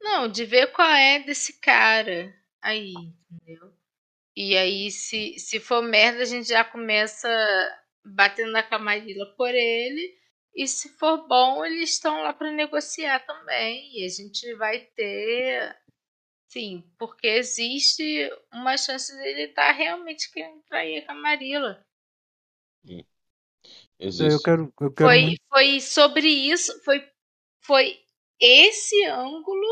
Não, 0.01 0.27
de 0.27 0.45
ver 0.45 0.71
qual 0.71 0.89
é 0.89 1.19
desse 1.19 1.59
cara 1.59 2.33
aí, 2.61 2.93
entendeu? 3.29 3.73
E 4.35 4.55
aí, 4.55 4.91
se, 4.91 5.37
se 5.39 5.59
for 5.59 5.81
merda, 5.81 6.21
a 6.21 6.25
gente 6.25 6.47
já 6.47 6.63
começa 6.63 7.27
batendo 8.05 8.51
na 8.51 8.63
camarila 8.63 9.25
por 9.35 9.49
ele. 9.49 10.17
E 10.57 10.67
se 10.67 10.89
for 10.97 11.27
bom, 11.27 11.63
eles 11.63 11.91
estão 11.91 12.23
lá 12.23 12.33
para 12.33 12.51
negociar 12.51 13.19
também. 13.19 13.95
E 13.95 14.03
a 14.03 14.09
gente 14.09 14.55
vai 14.55 14.79
ter. 14.79 15.79
Sim, 16.47 16.83
porque 16.97 17.27
existe 17.27 18.03
uma 18.51 18.75
chance 18.75 19.15
dele 19.15 19.43
estar 19.43 19.71
realmente 19.71 20.31
querendo 20.31 20.63
trair 20.63 21.03
a 21.03 21.05
camarila. 21.05 21.79
Eu 22.83 23.05
Existe. 23.99 24.43
quero, 24.43 24.73
eu 24.81 24.91
quero 24.91 25.09
Foi, 25.09 25.21
muito. 25.21 25.41
foi 25.47 25.79
sobre 25.79 26.27
isso, 26.27 26.83
foi, 26.83 27.07
foi 27.61 27.99
esse 28.39 29.05
ângulo 29.05 29.67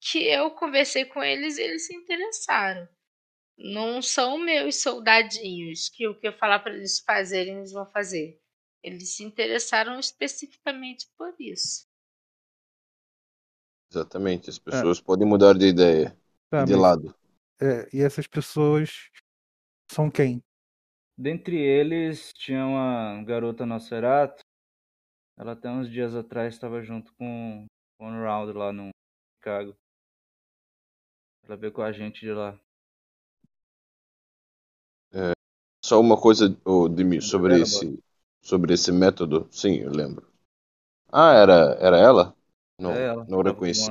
que 0.00 0.28
eu 0.28 0.52
conversei 0.52 1.06
com 1.06 1.24
eles 1.24 1.58
e 1.58 1.62
eles 1.62 1.86
se 1.86 1.94
interessaram. 1.96 2.88
Não 3.56 4.00
são 4.00 4.38
meus 4.38 4.80
soldadinhos 4.80 5.88
que 5.88 6.06
o 6.06 6.14
que 6.14 6.28
eu 6.28 6.32
falar 6.32 6.60
para 6.60 6.74
eles 6.74 7.00
fazerem, 7.00 7.56
eles 7.56 7.72
vão 7.72 7.86
fazer. 7.86 8.38
Eles 8.82 9.16
se 9.16 9.24
interessaram 9.24 9.98
especificamente 9.98 11.08
por 11.16 11.34
isso. 11.38 11.86
Exatamente. 13.90 14.50
As 14.50 14.58
pessoas 14.58 15.00
podem 15.00 15.26
mudar 15.26 15.54
de 15.54 15.66
ideia. 15.66 16.16
Tá, 16.50 16.64
de 16.64 16.72
mas- 16.72 16.80
lado. 16.80 17.14
é, 17.60 17.88
e 17.92 18.00
essas 18.00 18.26
pessoas 18.26 19.10
são 19.90 20.10
quem? 20.10 20.42
Dentre 21.16 21.56
eles 21.56 22.32
tinha 22.32 22.64
uma 22.64 23.22
garota 23.24 23.66
Nosferatu. 23.66 24.40
Ela 25.36 25.52
até 25.52 25.68
uns 25.68 25.90
dias 25.90 26.14
atrás 26.14 26.54
estava 26.54 26.82
junto 26.82 27.12
com 27.14 27.66
o 27.98 28.04
Round 28.04 28.52
lá 28.52 28.72
no 28.72 28.90
Chicago. 29.36 29.76
Ela 31.44 31.56
veio 31.56 31.72
com 31.72 31.82
a 31.82 31.92
gente 31.92 32.20
de 32.20 32.32
lá. 32.32 32.58
Só 35.84 36.00
uma 36.00 36.20
coisa, 36.20 36.56
ô, 36.64 36.88
Demi, 36.88 37.22
sobre 37.22 37.60
esse, 37.60 37.98
sobre 38.42 38.74
esse 38.74 38.92
método. 38.92 39.48
Sim, 39.50 39.76
eu 39.76 39.90
lembro. 39.90 40.26
Ah, 41.12 41.32
era, 41.32 41.76
era 41.80 41.98
ela? 41.98 42.34
Não, 42.78 42.92
é 42.92 43.06
ela. 43.06 43.24
não 43.28 43.42
reconheci. 43.42 43.90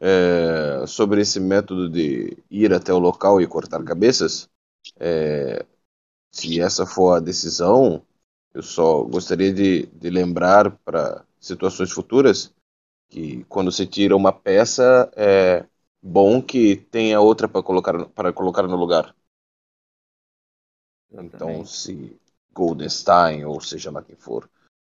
É, 0.00 0.86
sobre 0.86 1.22
esse 1.22 1.40
método 1.40 1.88
de 1.88 2.36
ir 2.50 2.72
até 2.72 2.92
o 2.92 2.98
local 2.98 3.40
e 3.40 3.46
cortar 3.46 3.82
cabeças, 3.82 4.48
é, 5.00 5.64
se 6.30 6.60
essa 6.60 6.86
for 6.86 7.16
a 7.16 7.20
decisão, 7.20 8.02
eu 8.54 8.62
só 8.62 9.02
gostaria 9.04 9.52
de, 9.52 9.86
de 9.86 10.10
lembrar 10.10 10.72
para 10.84 11.24
situações 11.40 11.92
futuras 11.92 12.52
que 13.08 13.44
quando 13.44 13.72
se 13.72 13.86
tira 13.86 14.16
uma 14.16 14.32
peça, 14.32 15.10
é 15.16 15.64
bom 16.02 16.42
que 16.42 16.76
tenha 16.76 17.20
outra 17.20 17.48
para 17.48 17.62
colocar, 17.62 17.94
colocar 18.34 18.64
no 18.64 18.76
lugar. 18.76 19.14
Então, 21.10 21.64
se 21.64 22.16
Goldenstein, 22.56 23.44
ou 23.44 23.60
seja 23.60 23.90
lá 23.90 24.02
quem 24.02 24.16
for, 24.16 24.50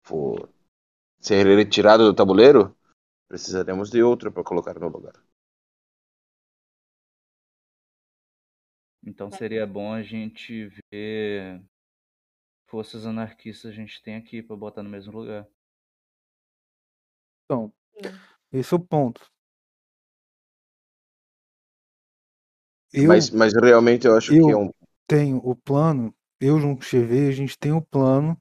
for 0.03 0.49
ser 1.19 1.45
retirado 1.45 2.05
do 2.05 2.13
tabuleiro, 2.15 2.75
precisaremos 3.27 3.89
de 3.91 4.03
outro 4.03 4.31
para 4.31 4.43
colocar 4.43 4.79
no 4.79 4.89
lugar. 4.89 5.13
Então 9.05 9.29
seria 9.31 9.67
bom 9.67 9.93
a 9.93 10.01
gente 10.01 10.71
ver 10.91 11.61
forças 12.67 13.05
anarquistas 13.05 13.69
a 13.69 13.73
gente 13.73 14.01
tem 14.01 14.15
aqui 14.15 14.41
pra 14.41 14.55
botar 14.55 14.81
no 14.81 14.89
mesmo 14.89 15.11
lugar. 15.11 15.45
Então, 17.45 17.73
esse 18.51 18.73
é 18.73 18.77
o 18.77 18.79
ponto. 18.79 19.21
Eu 22.93 23.07
Mas, 23.07 23.29
mas 23.31 23.53
realmente 23.53 24.07
eu 24.07 24.15
acho 24.15 24.31
que 24.31 24.51
é 24.51 24.55
eu- 24.55 24.59
um. 24.59 24.69
tenho 25.07 25.37
o 25.43 25.55
plano, 25.55 26.13
eu 26.39 26.59
junto 26.59 26.77
com 26.77 26.83
o 26.83 26.85
Chevy, 26.85 27.27
a 27.27 27.31
gente 27.31 27.57
tem 27.57 27.71
o 27.71 27.81
plano 27.81 28.39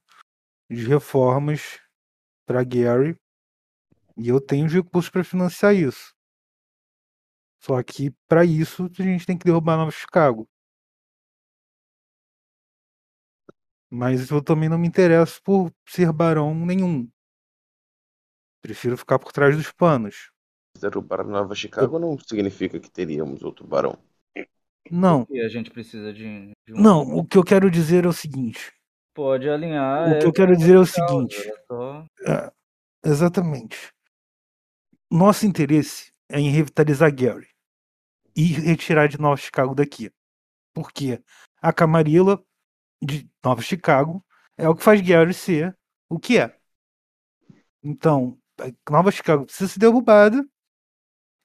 de 0.71 0.87
reformas 0.87 1.81
para 2.47 2.63
Gary 2.63 3.19
e 4.17 4.29
eu 4.29 4.41
tenho 4.41 4.67
os 4.67 4.73
recursos 4.73 5.11
para 5.11 5.25
financiar 5.25 5.75
isso. 5.75 6.15
Só 7.61 7.83
que 7.83 8.11
para 8.29 8.45
isso 8.45 8.85
a 8.99 9.03
gente 9.03 9.27
tem 9.27 9.37
que 9.37 9.45
derrubar 9.45 9.77
Nova 9.77 9.91
Chicago. 9.91 10.49
Mas 13.91 14.31
eu 14.31 14.43
também 14.43 14.69
não 14.69 14.79
me 14.79 14.87
interesso 14.87 15.41
por 15.43 15.73
ser 15.89 16.13
barão 16.13 16.55
nenhum. 16.55 17.11
Prefiro 18.61 18.97
ficar 18.97 19.19
por 19.19 19.33
trás 19.33 19.57
dos 19.57 19.73
panos. 19.73 20.31
Derrubar 20.79 21.27
Nova 21.27 21.55
Chicago 21.55 21.99
não 21.99 22.19
significa 22.19 22.79
que 22.79 22.91
teríamos 22.91 23.43
outro 23.43 23.67
barão. 23.67 23.99
Não, 24.91 25.27
a 25.31 25.49
gente 25.49 25.71
precisa 25.71 26.13
de, 26.13 26.51
de 26.67 26.73
um. 26.73 26.81
não, 26.81 27.03
o 27.17 27.25
que 27.25 27.37
eu 27.37 27.45
quero 27.45 27.71
dizer 27.71 28.05
é 28.05 28.09
o 28.09 28.13
seguinte. 28.13 28.73
Pode 29.15 29.49
alinhar. 29.49 30.09
O 30.09 30.19
que 30.19 30.25
eu 30.25 30.29
essa 30.29 30.33
quero 30.33 30.57
dizer 30.57 30.75
é 30.77 30.79
o 30.79 30.87
seguinte. 30.87 31.37
era 31.49 31.63
só- 31.67 32.07
É, 32.27 32.53
exatamente. 33.05 33.93
Nosso 35.11 35.47
interesse 35.47 36.13
é 36.31 36.39
em 36.39 36.51
revitalizar 36.51 37.15
Gary 37.15 37.49
e 38.37 38.45
retirar 38.45 39.09
de 39.09 39.19
Nova 39.21 39.37
Chicago 39.37 39.75
daqui. 39.75 40.11
Porque 40.75 41.21
a 41.61 41.73
Camarilla 41.73 42.43
de 43.03 43.29
Nova 43.45 43.61
Chicago 43.63 44.25
é 44.57 44.69
o 44.69 44.75
que 44.77 44.83
faz 44.85 45.01
Gary 45.01 45.35
ser 45.35 45.77
o 46.09 46.19
que 46.19 46.39
é. 46.39 46.57
Então, 47.83 48.39
Nova 48.89 49.11
Chicago 49.11 49.45
precisa 49.45 49.69
ser 49.69 49.79
derrubada 49.81 50.47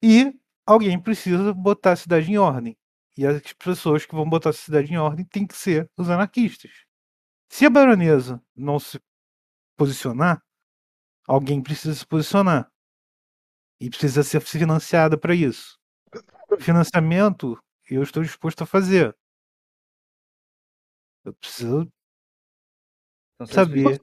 e 0.01 0.33
alguém 0.65 0.99
precisa 0.99 1.53
botar 1.53 1.93
a 1.93 1.95
cidade 1.95 2.31
em 2.31 2.37
ordem. 2.37 2.77
E 3.17 3.25
as 3.25 3.53
pessoas 3.53 4.05
que 4.05 4.15
vão 4.15 4.27
botar 4.27 4.49
a 4.49 4.53
cidade 4.53 4.91
em 4.91 4.97
ordem 4.97 5.25
têm 5.25 5.45
que 5.45 5.55
ser 5.55 5.89
os 5.97 6.09
anarquistas. 6.09 6.71
Se 7.49 7.65
a 7.65 7.69
baronesa 7.69 8.41
não 8.55 8.79
se 8.79 8.99
posicionar, 9.77 10.41
alguém 11.27 11.61
precisa 11.61 11.93
se 11.93 12.05
posicionar. 12.05 12.71
E 13.79 13.89
precisa 13.89 14.23
ser 14.23 14.41
financiada 14.41 15.17
para 15.17 15.35
isso. 15.35 15.77
Financiamento 16.59 17.57
eu 17.89 18.01
estou 18.01 18.23
disposto 18.23 18.63
a 18.63 18.65
fazer. 18.65 19.15
Eu 21.25 21.33
preciso 21.33 21.87
Então 23.35 23.47
saber 23.47 23.99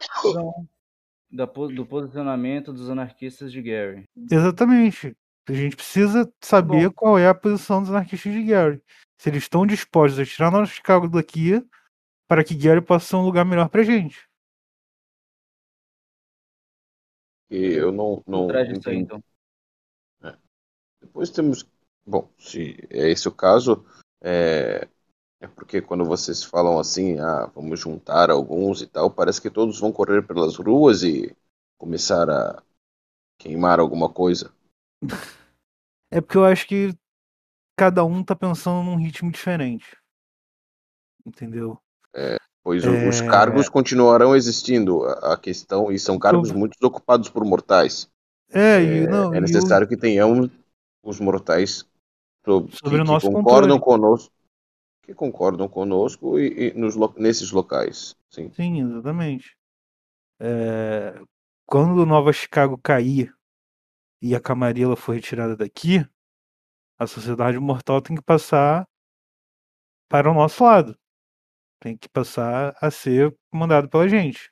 po- 1.52 1.68
do 1.68 1.86
posicionamento 1.86 2.72
dos 2.72 2.90
anarquistas 2.90 3.52
de 3.52 3.62
Gary. 3.62 4.04
exatamente. 4.30 5.16
A 5.48 5.52
gente 5.52 5.76
precisa 5.76 6.32
saber 6.40 6.90
qual 6.92 7.18
é 7.18 7.28
a 7.28 7.34
posição 7.34 7.80
dos 7.80 7.90
anarquistas 7.90 8.32
de 8.32 8.44
Gary. 8.44 8.82
Se 9.18 9.28
eles 9.28 9.42
estão 9.42 9.66
dispostos 9.66 10.18
a 10.18 10.24
tirar 10.24 10.50
Nova 10.50 10.66
Chicago 10.66 11.08
daqui 11.08 11.64
para 12.28 12.44
que 12.44 12.54
Gary 12.54 12.80
possa 12.80 13.06
ser 13.06 13.16
um 13.16 13.24
lugar 13.24 13.44
melhor 13.44 13.68
pra 13.68 13.82
gente. 13.82 14.28
E 17.50 17.72
eu 17.72 17.90
não, 17.90 18.22
não 18.26 18.46
disso 18.46 18.88
aí, 18.88 18.96
então. 18.96 19.22
Depois 21.00 21.30
temos. 21.30 21.66
Bom, 22.06 22.30
se 22.38 22.76
é 22.88 23.10
esse 23.10 23.28
o 23.28 23.32
caso, 23.32 23.84
é, 24.22 24.88
é 25.40 25.48
porque 25.48 25.80
quando 25.80 26.04
vocês 26.04 26.44
falam 26.44 26.78
assim, 26.78 27.18
ah, 27.18 27.46
vamos 27.54 27.80
juntar 27.80 28.30
alguns 28.30 28.82
e 28.82 28.86
tal, 28.86 29.10
parece 29.10 29.40
que 29.40 29.50
todos 29.50 29.80
vão 29.80 29.92
correr 29.92 30.26
pelas 30.26 30.56
ruas 30.56 31.02
e 31.02 31.34
começar 31.78 32.28
a 32.28 32.62
queimar 33.38 33.80
alguma 33.80 34.08
coisa. 34.08 34.52
É 36.10 36.20
porque 36.20 36.36
eu 36.36 36.44
acho 36.44 36.66
que 36.66 36.94
cada 37.76 38.04
um 38.04 38.22
tá 38.24 38.36
pensando 38.36 38.82
num 38.84 38.96
ritmo 38.96 39.30
diferente. 39.30 39.96
Entendeu? 41.24 41.78
Pois 42.62 42.84
o- 42.86 43.08
os 43.08 43.20
É. 43.20 43.26
cargos 43.28 43.68
continuarão 43.68 44.36
existindo. 44.36 45.02
A 45.04 45.36
questão, 45.36 45.90
e 45.90 45.98
são 45.98 46.18
cargos 46.18 46.50
muito 46.52 46.74
ocupados 46.82 47.28
por 47.28 47.44
mortais. 47.44 48.08
É, 48.52 48.82
É, 48.82 49.06
não, 49.06 49.34
é 49.34 49.40
necessário 49.40 49.88
que 49.88 49.96
tenhamos 49.96 50.50
os 51.02 51.18
mortais 51.20 51.86
so- 52.44 52.64
que, 52.66 52.76
Sobre 52.78 53.00
o 53.00 53.04
que 53.04 53.10
nosso 53.10 53.30
concordam 53.30 53.78
controle. 53.78 53.80
conosco, 53.80 54.32
que 55.02 55.14
concordam 55.14 55.68
conosco 55.68 56.38
e, 56.38 56.70
e 56.70 56.74
nos, 56.74 56.96
nesses 57.16 57.50
locais. 57.50 58.14
Sim. 58.30 58.50
Sim, 58.50 58.82
exatamente. 58.82 59.56
É, 60.40 61.20
quando 61.66 62.04
Nova 62.06 62.32
Chicago 62.32 62.78
cair 62.78 63.32
e 64.22 64.34
a 64.34 64.40
Camarilla 64.40 64.96
for 64.96 65.14
retirada 65.14 65.56
daqui, 65.56 65.98
a 66.98 67.06
sociedade 67.06 67.58
mortal 67.58 68.00
tem 68.02 68.16
que 68.16 68.22
passar 68.22 68.86
para 70.08 70.30
o 70.30 70.34
nosso 70.34 70.64
lado. 70.64 70.96
Tem 71.80 71.96
que 71.96 72.08
passar 72.08 72.74
a 72.80 72.90
ser 72.90 73.36
comandado 73.52 73.88
pela 73.88 74.08
gente. 74.08 74.50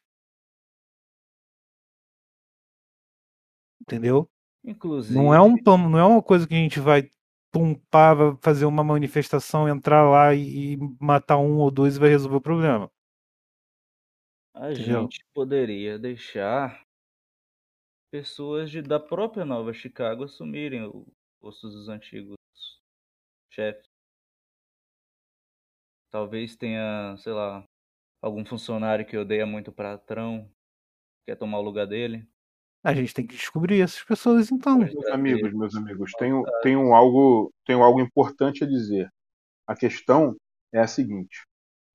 Entendeu? 3.82 4.28
Inclusive, 4.64 5.18
Não 5.18 5.34
é 5.34 5.40
um 5.40 5.56
plano, 5.62 5.88
não 5.90 5.98
é 5.98 6.04
uma 6.04 6.22
coisa 6.22 6.46
que 6.46 6.54
a 6.54 6.58
gente 6.58 6.80
vai 6.80 7.08
pumpar, 7.52 8.14
vai 8.14 8.36
fazer 8.42 8.66
uma 8.66 8.84
manifestação, 8.84 9.68
entrar 9.68 10.08
lá 10.10 10.34
e, 10.34 10.74
e 10.74 10.78
matar 11.00 11.38
um 11.38 11.58
ou 11.58 11.70
dois 11.70 11.96
e 11.96 12.00
vai 12.00 12.10
resolver 12.10 12.36
o 12.36 12.40
problema. 12.40 12.90
a 14.54 14.72
entendeu? 14.72 15.10
gente 15.10 15.24
poderia 15.32 15.98
deixar 15.98 16.86
pessoas 18.10 18.70
de, 18.70 18.82
da 18.82 18.98
própria 18.98 19.44
Nova 19.44 19.72
Chicago 19.72 20.24
assumirem 20.24 20.84
o 20.84 21.06
posto 21.40 21.68
dos 21.68 21.88
antigos 21.88 22.36
chefes. 23.50 23.86
Talvez 26.10 26.56
tenha, 26.56 27.16
sei 27.18 27.32
lá, 27.32 27.64
algum 28.22 28.44
funcionário 28.44 29.06
que 29.06 29.16
odeia 29.16 29.44
muito 29.44 29.68
o 29.68 29.74
patrão, 29.74 30.50
quer 31.26 31.36
tomar 31.36 31.58
o 31.58 31.62
lugar 31.62 31.86
dele. 31.86 32.26
A 32.82 32.94
gente 32.94 33.12
tem 33.12 33.26
que 33.26 33.34
descobrir 33.34 33.82
essas 33.82 34.02
pessoas 34.04 34.50
então. 34.50 34.78
Meus 34.78 35.06
amigos, 35.08 35.52
meus 35.52 35.74
amigos, 35.74 36.12
tenho, 36.18 36.44
tenho, 36.62 36.94
algo, 36.94 37.52
tenho 37.66 37.82
algo 37.82 38.00
importante 38.00 38.64
a 38.64 38.66
dizer. 38.66 39.12
A 39.66 39.76
questão 39.76 40.36
é 40.72 40.78
a 40.78 40.86
seguinte: 40.86 41.44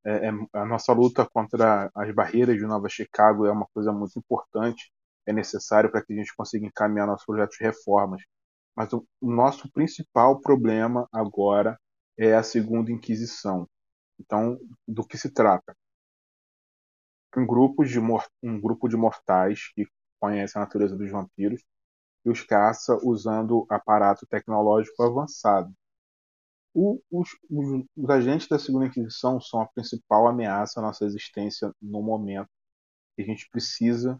é, 0.06 0.27
é, 0.27 0.32
a 0.53 0.66
nossa 0.66 0.93
luta 0.93 1.27
contra 1.27 1.90
as 1.95 2.14
barreiras 2.14 2.58
de 2.58 2.66
Nova 2.67 2.90
Chicago 2.90 3.45
é 3.45 3.51
uma 3.51 3.66
coisa 3.74 3.92
muito 3.92 4.19
importante, 4.19 4.92
é 5.25 5.33
necessário 5.33 5.91
para 5.91 6.03
que 6.03 6.13
a 6.13 6.15
gente 6.15 6.35
consiga 6.35 6.65
encaminhar 6.65 7.07
nossos 7.07 7.25
projetos 7.25 7.57
de 7.57 7.63
reformas. 7.63 8.21
Mas 8.75 8.91
o, 8.93 9.05
nosso 9.21 9.71
principal 9.71 10.39
problema 10.41 11.07
agora 11.11 11.79
é 12.17 12.33
a 12.33 12.43
Segunda 12.43 12.91
Inquisição. 12.91 13.67
Então, 14.19 14.57
do 14.87 15.05
que 15.05 15.17
se 15.17 15.31
trata? 15.31 15.75
Um 17.35 17.45
grupo 17.45 17.83
de, 17.83 17.99
um 17.99 18.61
grupo 18.61 18.87
de 18.87 18.95
mortais 18.95 19.71
que 19.73 19.87
conhecem 20.19 20.61
a 20.61 20.65
natureza 20.65 20.95
dos 20.95 21.11
vampiros 21.11 21.63
e 22.25 22.29
os 22.29 22.41
caça 22.41 22.97
usando 23.03 23.65
aparato 23.69 24.25
tecnológico 24.25 25.03
avançado. 25.03 25.73
O, 26.73 26.99
os, 27.11 27.29
os, 27.49 27.85
os, 27.95 28.09
agentes 28.09 28.47
da 28.47 28.57
Segunda 28.57 28.87
Inquisição 28.87 29.39
são 29.39 29.61
a 29.61 29.67
principal 29.67 30.27
ameaça 30.27 30.79
à 30.79 30.83
nossa 30.83 31.05
existência 31.05 31.71
no 31.79 32.01
momento. 32.01 32.49
E 33.17 33.21
a 33.21 33.25
gente 33.25 33.47
precisa 33.49 34.19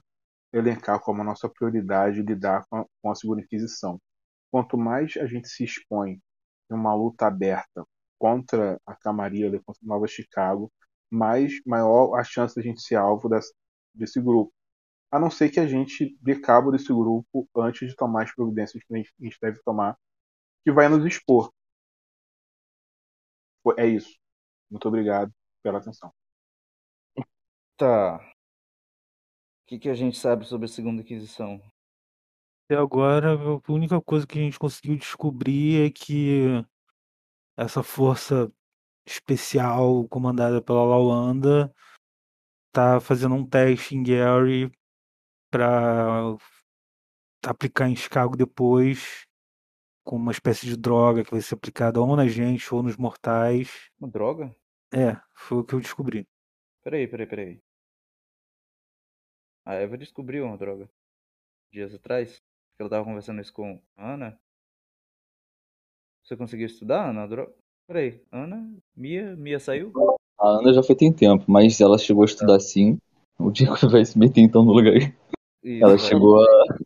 elencar 0.54 1.00
como 1.00 1.22
a 1.22 1.26
nossa 1.26 1.50
prioridade 1.50 2.22
lidar 2.22 2.66
com 2.70 2.78
a, 2.78 2.86
com 3.02 3.12
a 3.12 3.16
Segunda 3.16 3.42
Inquisição. 3.42 4.00
Quanto 4.52 4.78
mais 4.78 5.18
a 5.18 5.26
gente 5.26 5.48
se 5.50 5.64
expõe 5.64 6.22
em 6.72 6.74
uma 6.76 6.94
luta 6.94 7.26
aberta 7.26 7.84
contra 8.20 8.80
a 8.86 8.96
Camarilha, 8.96 9.62
contra 9.66 9.82
Nova 9.84 10.08
Chicago, 10.08 10.72
mais 11.10 11.54
maior 11.66 12.16
a 12.16 12.24
chance 12.24 12.56
da 12.56 12.62
gente 12.62 12.82
ser 12.82 12.96
alvo 12.96 13.28
desse, 13.28 13.54
desse 13.94 14.22
grupo. 14.22 14.54
A 15.12 15.20
não 15.20 15.30
ser 15.30 15.50
que 15.50 15.60
a 15.60 15.68
gente 15.68 16.18
dê 16.22 16.40
cabo 16.40 16.72
desse 16.72 16.88
grupo 16.88 17.48
antes 17.56 17.90
de 17.90 17.96
tomar 17.96 18.24
as 18.24 18.34
providências 18.34 18.84
que 18.84 18.94
a 18.94 18.98
gente, 18.98 19.14
a 19.20 19.24
gente 19.24 19.38
deve 19.42 19.60
tomar, 19.64 19.98
que 20.64 20.72
vai 20.72 20.88
nos 20.90 21.06
expor. 21.06 21.52
É 23.78 23.86
isso. 23.88 24.18
Muito 24.70 24.88
obrigado 24.88 25.32
pela 25.64 25.80
atenção. 25.80 26.12
Tá. 27.78 28.33
O 29.74 29.76
que, 29.76 29.80
que 29.80 29.90
a 29.90 29.96
gente 29.96 30.20
sabe 30.20 30.46
sobre 30.46 30.66
a 30.66 30.70
Segunda 30.70 31.02
Inquisição? 31.02 31.60
Até 32.66 32.80
agora, 32.80 33.34
a 33.34 33.72
única 33.72 34.00
coisa 34.00 34.28
que 34.28 34.38
a 34.38 34.42
gente 34.44 34.60
conseguiu 34.60 34.96
descobrir 34.96 35.88
é 35.88 35.90
que 35.90 36.64
essa 37.58 37.82
força 37.82 38.54
especial 39.04 40.08
comandada 40.10 40.62
pela 40.62 40.84
Lawanda 40.84 41.74
tá 42.72 43.00
fazendo 43.00 43.34
um 43.34 43.44
teste 43.44 43.96
em 43.96 44.04
Gary 44.04 44.72
para 45.50 46.36
aplicar 47.44 47.90
em 47.90 47.96
Chicago 47.96 48.38
depois 48.38 49.26
com 50.04 50.18
uma 50.18 50.32
espécie 50.32 50.68
de 50.68 50.78
droga 50.78 51.24
que 51.24 51.32
vai 51.32 51.42
ser 51.42 51.56
aplicada 51.56 52.00
ou 52.00 52.16
na 52.16 52.28
gente 52.28 52.72
ou 52.72 52.84
nos 52.84 52.96
mortais. 52.96 53.90
Uma 54.00 54.08
droga? 54.08 54.56
É, 54.94 55.20
foi 55.34 55.58
o 55.58 55.64
que 55.64 55.74
eu 55.74 55.80
descobri. 55.80 56.28
Peraí, 56.84 57.08
peraí, 57.08 57.26
peraí. 57.26 57.73
A 59.66 59.76
Eva 59.76 59.98
descobriu 59.98 60.46
uma 60.46 60.58
droga 60.58 60.90
dias 61.72 61.94
atrás. 61.94 62.42
Ela 62.78 62.90
tava 62.90 63.06
conversando 63.06 63.42
isso 63.42 63.54
com 63.54 63.80
a 63.96 64.14
Ana. 64.14 64.38
Você 66.24 66.36
conseguiu 66.36 66.66
estudar, 66.66 67.10
Ana? 67.10 67.28
Droga? 67.28 67.54
Peraí, 67.88 68.22
Ana? 68.32 68.70
Mia? 68.96 69.36
Mia 69.36 69.60
saiu? 69.60 69.92
A 70.40 70.60
Ana 70.60 70.74
já 70.74 70.84
foi 70.84 70.96
tem 70.96 71.12
tempo, 71.12 71.46
mas 71.48 71.80
ela 71.80 71.98
chegou 71.98 72.24
a 72.24 72.26
estudar 72.26 72.60
sim. 72.60 72.98
O 73.40 73.52
Diego 73.52 73.76
vai 73.90 74.06
se 74.06 74.18
meter 74.18 74.42
então 74.42 74.64
no 74.64 74.74
lugar. 74.74 74.96
Isso, 75.64 75.84
ela 75.84 75.98
chegou 75.98 76.44
a. 76.44 76.78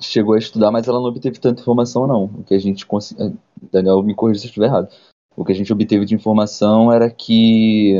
Chegou 0.00 0.34
a 0.34 0.38
estudar, 0.38 0.72
mas 0.72 0.88
ela 0.88 0.98
não 0.98 1.06
obteve 1.06 1.38
tanta 1.38 1.60
informação, 1.60 2.06
não. 2.06 2.24
O 2.24 2.44
que 2.44 2.54
a 2.54 2.58
gente 2.58 2.84
conseguiu. 2.84 3.36
Daniel, 3.70 4.02
me 4.02 4.14
corrija 4.14 4.40
se 4.40 4.46
eu 4.46 4.48
estiver 4.48 4.66
errado. 4.66 4.88
O 5.36 5.44
que 5.44 5.52
a 5.52 5.54
gente 5.54 5.72
obteve 5.72 6.04
de 6.04 6.14
informação 6.14 6.92
era 6.92 7.08
que 7.08 7.94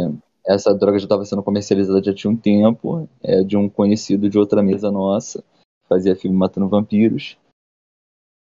essa 0.49 0.75
droga 0.75 0.99
já 0.99 1.05
estava 1.05 1.25
sendo 1.27 1.43
comercializada 1.43 2.03
já 2.03 2.15
tinha 2.15 2.31
um 2.31 2.37
tempo, 2.37 3.07
é 3.23 3.43
de 3.43 3.57
um 3.57 3.69
conhecido 3.69 4.31
de 4.31 4.39
outra 4.39 4.63
mesa 4.63 4.91
nossa, 4.91 5.45
fazia 5.87 6.17
filme 6.17 6.37
Matando 6.37 6.69
Vampiros. 6.69 7.37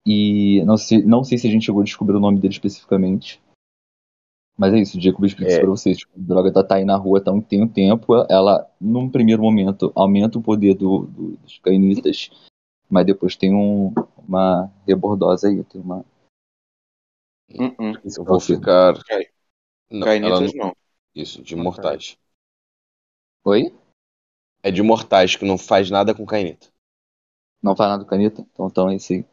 E 0.05 0.61
não 0.65 0.75
sei, 0.75 1.01
não 1.01 1.23
sei 1.23 1.37
se 1.37 1.47
a 1.47 1.49
gente 1.49 1.65
chegou 1.65 1.81
a 1.81 1.85
descobrir 1.85 2.17
o 2.17 2.19
nome 2.19 2.39
dele 2.39 2.53
especificamente. 2.53 3.41
Mas 4.57 4.73
é 4.73 4.79
isso, 4.79 4.97
o 4.97 5.01
Jacob 5.01 5.23
explica 5.23 5.49
é. 5.49 5.53
isso 5.53 5.61
pra 5.61 5.69
vocês. 5.69 5.97
Tipo, 5.97 6.11
a 6.15 6.21
droga 6.21 6.51
tá, 6.51 6.63
tá 6.63 6.75
aí 6.75 6.85
na 6.85 6.97
rua 6.97 7.23
tá 7.23 7.31
um, 7.31 7.41
tem 7.41 7.63
um 7.63 7.67
tempo. 7.67 8.13
Ela, 8.29 8.69
num 8.79 9.09
primeiro 9.09 9.41
momento, 9.41 9.91
aumenta 9.95 10.37
o 10.37 10.43
poder 10.43 10.75
do, 10.75 11.07
do, 11.07 11.37
dos 11.37 11.57
cainitas. 11.59 12.29
Mas 12.89 13.05
depois 13.05 13.35
tem 13.37 13.55
um, 13.55 13.93
uma 14.27 14.69
rebordosa 14.85 15.47
aí. 15.47 15.63
Tem 15.63 15.81
uma. 15.81 16.05
Uh 17.49 17.71
-uh. 17.79 18.17
Eu 18.17 18.23
vou 18.25 18.39
ficar. 18.39 18.93
Não, 19.89 20.01
cainitas 20.01 20.53
não, 20.53 20.67
não. 20.67 20.82
Isso, 21.15 21.41
de 21.43 21.55
mortais. 21.55 22.17
Oi? 23.43 23.73
É 24.63 24.71
de 24.71 24.81
mortais, 24.81 25.35
que 25.35 25.45
não 25.45 25.57
faz 25.57 25.91
nada 25.91 26.15
com 26.15 26.25
cainita. 26.25 26.67
Não 27.61 27.75
faz 27.75 27.91
nada 27.91 28.03
com 28.03 28.09
caneta? 28.09 28.41
Então, 28.41 28.67
então 28.67 28.89
é 28.89 28.95
isso 28.95 29.13
aí. 29.13 29.25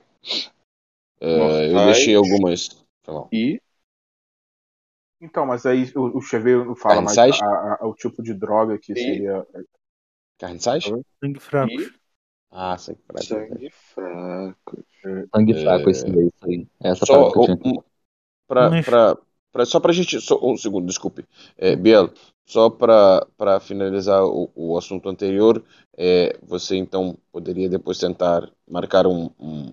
É, 1.21 1.73
eu 1.73 1.85
deixei 1.87 2.15
algumas. 2.15 2.85
E? 3.33 3.61
Então, 5.21 5.45
mas 5.45 5.67
aí 5.67 5.91
o, 5.95 6.19
o 6.19 6.21
Cheveiro 6.21 6.75
fala 6.75 7.03
mais 7.03 7.19
a, 7.19 7.25
a, 7.25 7.79
a, 7.81 7.87
o 7.87 7.95
tipo 7.95 8.23
de 8.23 8.33
droga 8.33 8.79
que 8.79 8.93
e? 8.93 8.97
seria. 8.97 9.47
Carniçais? 10.39 10.85
Sangue 11.23 11.41
fraco. 11.41 11.73
Ah, 12.51 12.79
sangue 12.79 13.01
fraco. 13.07 13.25
Sangue 13.25 13.71
fraco. 13.71 14.85
Sangue 15.35 15.55
fraco, 15.63 15.89
é... 15.89 15.91
esse 15.91 16.05
daí. 16.07 16.69
Essa 16.81 17.07
só, 17.07 17.31
que 17.31 17.39
eu 17.39 17.45
tinha 17.45 17.59
um, 17.65 17.83
pra, 18.47 18.71
Mas... 18.71 18.87
pra, 18.87 19.19
pra, 19.53 19.65
só 19.65 19.81
pra 19.81 19.93
gente. 19.93 20.21
Só, 20.21 20.39
um 20.43 20.57
segundo, 20.57 20.87
desculpe. 20.87 21.25
É, 21.57 21.77
Biel, 21.77 22.13
só 22.47 22.69
para 22.69 23.61
finalizar 23.61 24.25
o, 24.25 24.51
o, 24.55 24.77
assunto 24.77 25.09
anterior, 25.09 25.65
é, 25.97 26.37
você 26.43 26.77
então 26.77 27.17
poderia 27.31 27.69
depois 27.69 27.99
tentar 27.99 28.51
marcar 28.69 29.07
um, 29.07 29.31
um, 29.39 29.71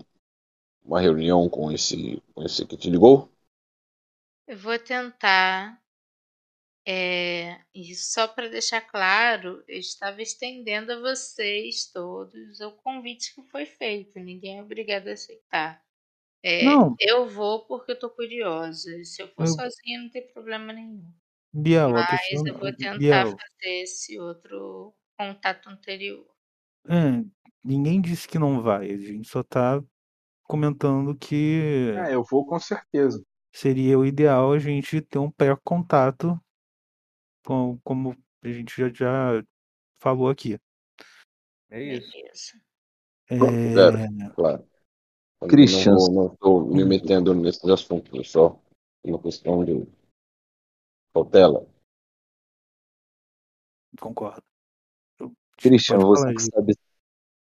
uma 0.84 1.00
reunião 1.00 1.48
com 1.48 1.72
esse, 1.72 2.22
com 2.34 2.42
esse 2.44 2.64
que 2.66 2.76
te 2.76 2.88
ligou? 2.88 3.30
Eu 4.46 4.56
vou 4.56 4.78
tentar. 4.78 5.80
É, 6.86 7.60
e 7.74 7.94
só 7.94 8.26
para 8.26 8.48
deixar 8.48 8.80
claro, 8.80 9.62
eu 9.68 9.78
estava 9.78 10.22
estendendo 10.22 10.90
a 10.92 11.00
vocês 11.00 11.84
todos 11.92 12.60
o 12.60 12.70
convite 12.72 13.34
que 13.34 13.42
foi 13.42 13.66
feito. 13.66 14.18
Ninguém 14.18 14.58
é 14.58 14.62
obrigado 14.62 15.08
a 15.08 15.12
aceitar. 15.12 15.84
É, 16.42 16.64
não. 16.64 16.94
Eu 17.00 17.28
vou 17.28 17.66
porque 17.66 17.92
eu 17.92 17.98
tô 17.98 18.10
curiosa. 18.10 19.02
Se 19.04 19.22
eu 19.22 19.28
for 19.28 19.42
eu... 19.42 19.48
sozinha, 19.48 20.00
não 20.00 20.10
tem 20.10 20.26
problema 20.28 20.72
nenhum. 20.72 21.04
Biel, 21.52 21.90
Mas 21.90 22.28
questão... 22.28 22.46
eu 22.46 22.58
vou 22.58 22.72
tentar 22.76 22.98
Biel. 22.98 23.30
fazer 23.30 23.82
esse 23.82 24.18
outro 24.18 24.94
contato 25.18 25.68
anterior. 25.68 26.26
É, 26.86 27.24
ninguém 27.64 28.00
disse 28.00 28.28
que 28.28 28.38
não 28.38 28.62
vai. 28.62 28.90
A 28.90 28.96
gente 28.96 29.28
só 29.28 29.42
tá 29.42 29.82
comentando 30.44 31.16
que. 31.16 31.92
É, 31.96 32.14
eu 32.14 32.22
vou 32.22 32.46
com 32.46 32.58
certeza. 32.58 33.22
Seria 33.52 33.98
o 33.98 34.06
ideal 34.06 34.52
a 34.52 34.58
gente 34.58 35.00
ter 35.00 35.18
um 35.18 35.30
pré-contato, 35.30 36.38
com, 37.44 37.78
como 37.82 38.16
a 38.42 38.48
gente 38.48 38.76
já, 38.76 38.88
já 38.90 39.42
falou 40.00 40.28
aqui. 40.28 40.58
É 41.70 41.82
isso. 41.82 42.56
É... 43.30 43.38
Claro, 43.38 44.34
claro. 44.34 44.68
Christian. 45.46 45.94
Não 46.10 46.32
estou 46.32 46.66
me 46.66 46.84
metendo 46.84 47.34
nesses 47.34 47.64
assuntos, 47.64 48.18
é 48.18 48.24
só 48.24 48.60
uma 49.04 49.20
questão 49.20 49.64
de 49.64 49.86
cautela. 51.12 51.66
Concordo. 54.00 54.42
Christian, 55.56 55.98
você 55.98 56.34
que, 56.34 56.42
sabe, 56.42 56.74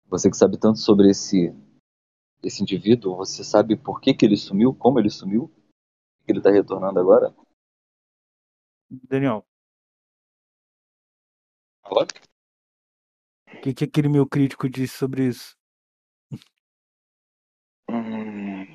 você 0.07 0.31
que 0.31 0.36
sabe 0.36 0.59
tanto 0.59 0.78
sobre 0.78 1.10
esse 1.10 1.55
esse 2.42 2.62
indivíduo, 2.62 3.17
você 3.17 3.44
sabe 3.44 3.76
por 3.76 4.00
que, 4.00 4.15
que 4.15 4.25
ele 4.25 4.36
sumiu, 4.36 4.75
como 4.75 4.99
ele 4.99 5.10
sumiu, 5.10 5.52
que 6.25 6.33
ele 6.33 6.39
está 6.39 6.50
retornando 6.50 6.99
agora? 6.99 7.34
Daniel. 8.91 9.44
Fala. 11.83 12.07
O 13.55 13.60
que, 13.60 13.75
que 13.75 13.84
aquele 13.84 14.09
meu 14.09 14.26
crítico 14.26 14.68
disse 14.68 14.97
sobre 14.97 15.28
isso? 15.28 15.60
Hum... 17.93 18.67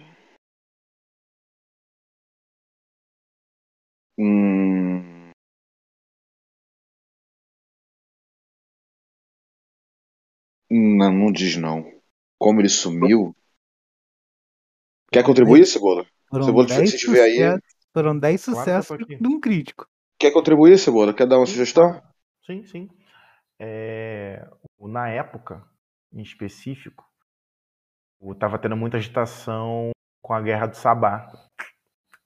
Hum... 4.17 5.31
Não, 10.69 11.11
não 11.11 11.31
diz 11.31 11.55
não. 11.55 11.85
Como 12.37 12.59
ele 12.59 12.69
sumiu? 12.69 13.35
Quer 15.11 15.23
contribuir, 15.23 15.65
Cebola? 15.65 16.05
Foram 16.29 16.45
Cebola, 16.45 16.67
10 16.67 16.91
se 16.91 16.97
tiver 16.97 17.21
aí. 17.21 17.59
foram 17.93 18.19
10 18.19 18.43
Claro 18.43 18.65
que 18.65 18.69
eu 18.71 18.83
sucessos 18.83 19.07
de 19.21 19.27
um 19.27 19.39
crítico. 19.39 19.87
Quer 20.19 20.31
contribuir, 20.31 20.77
Cebola? 20.77 21.13
Quer 21.13 21.27
dar 21.27 21.37
uma 21.37 21.45
sugestão? 21.45 22.01
Sim, 22.45 22.63
sim. 22.65 22.89
É, 23.57 24.45
na 24.79 25.07
época, 25.07 25.65
em 26.11 26.21
específico, 26.21 27.05
estava 28.33 28.59
tendo 28.59 28.75
muita 28.77 28.97
agitação 28.97 29.91
com 30.21 30.33
a 30.33 30.41
guerra 30.41 30.67
do 30.67 30.75
Sabá 30.75 31.31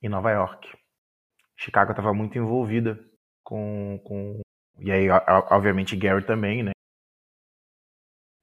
em 0.02 0.10
Nova 0.10 0.32
York. 0.32 0.70
Chicago 1.58 1.92
estava 1.92 2.14
muito 2.14 2.38
envolvida 2.38 3.00
com, 3.44 4.00
com 4.06 4.42
e 4.80 4.92
aí, 4.92 5.10
obviamente, 5.52 5.96
Gary 5.96 6.26
também, 6.26 6.64
né? 6.64 6.72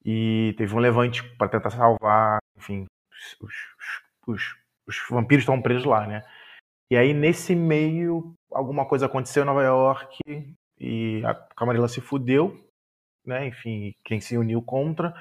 E 0.05 0.55
teve 0.57 0.75
um 0.75 0.79
levante 0.79 1.23
para 1.37 1.49
tentar 1.49 1.71
salvar, 1.71 2.39
enfim, 2.57 2.87
os, 3.11 3.37
os- 3.41 4.03
os- 4.29 4.57
os 4.87 5.03
vampiros 5.11 5.43
estão 5.43 5.61
presos 5.61 5.85
lá, 5.85 6.07
né? 6.07 6.23
E 6.91 6.97
aí, 6.97 7.15
nesse 7.15 7.55
meio, 7.57 8.35
alguma 8.53 8.87
coisa 8.87 9.07
aconteceu 9.07 9.45
em 9.45 9.47
Nova 9.47 9.63
York 9.65 10.19
e 10.81 11.23
a 11.25 11.35
Camarilla 11.57 11.89
se 11.89 12.01
fudeu, 12.01 12.69
né? 13.27 13.49
Enfim, 13.49 13.95
quem 14.05 14.21
se 14.21 14.39
uniu 14.39 14.63
contra, 14.63 15.15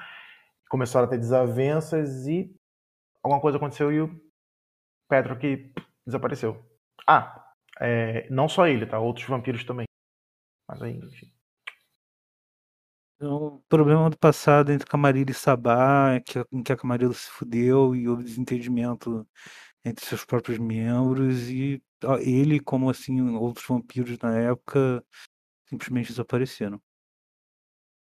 começaram 0.68 1.06
a 1.06 1.10
ter 1.10 1.18
desavenças 1.18 2.26
e 2.26 2.54
alguma 3.22 3.40
coisa 3.40 3.58
aconteceu 3.58 3.92
e 3.92 4.00
o 4.00 4.20
Patrick 5.08 5.72
desapareceu. 6.06 6.64
Ah, 7.06 7.44
é, 7.80 8.28
não 8.30 8.48
só 8.48 8.66
ele, 8.66 8.86
tá? 8.86 8.98
Outros 8.98 9.26
vampiros 9.26 9.64
também. 9.64 9.86
Mas 10.68 10.82
aí, 10.82 10.96
enfim. 10.96 11.32
Então, 13.16 13.36
o 13.46 13.62
problema 13.68 14.10
do 14.10 14.18
passado 14.18 14.70
entre 14.72 14.86
Camarilla 14.86 15.30
e 15.30 15.34
Sabá 15.34 16.14
é 16.14 16.20
que, 16.20 16.44
em 16.52 16.62
que 16.62 16.72
a 16.72 16.76
Camarilla 16.76 17.14
se 17.14 17.30
fudeu 17.30 17.94
e 17.94 18.06
houve 18.06 18.24
desentendimento 18.24 19.26
entre 19.84 20.04
seus 20.04 20.24
próprios 20.24 20.58
membros 20.58 21.48
e 21.48 21.82
ele, 22.20 22.60
como 22.60 22.90
assim 22.90 23.20
outros 23.36 23.66
vampiros 23.66 24.18
na 24.18 24.38
época, 24.38 25.02
simplesmente 25.68 26.08
desapareceram. 26.08 26.80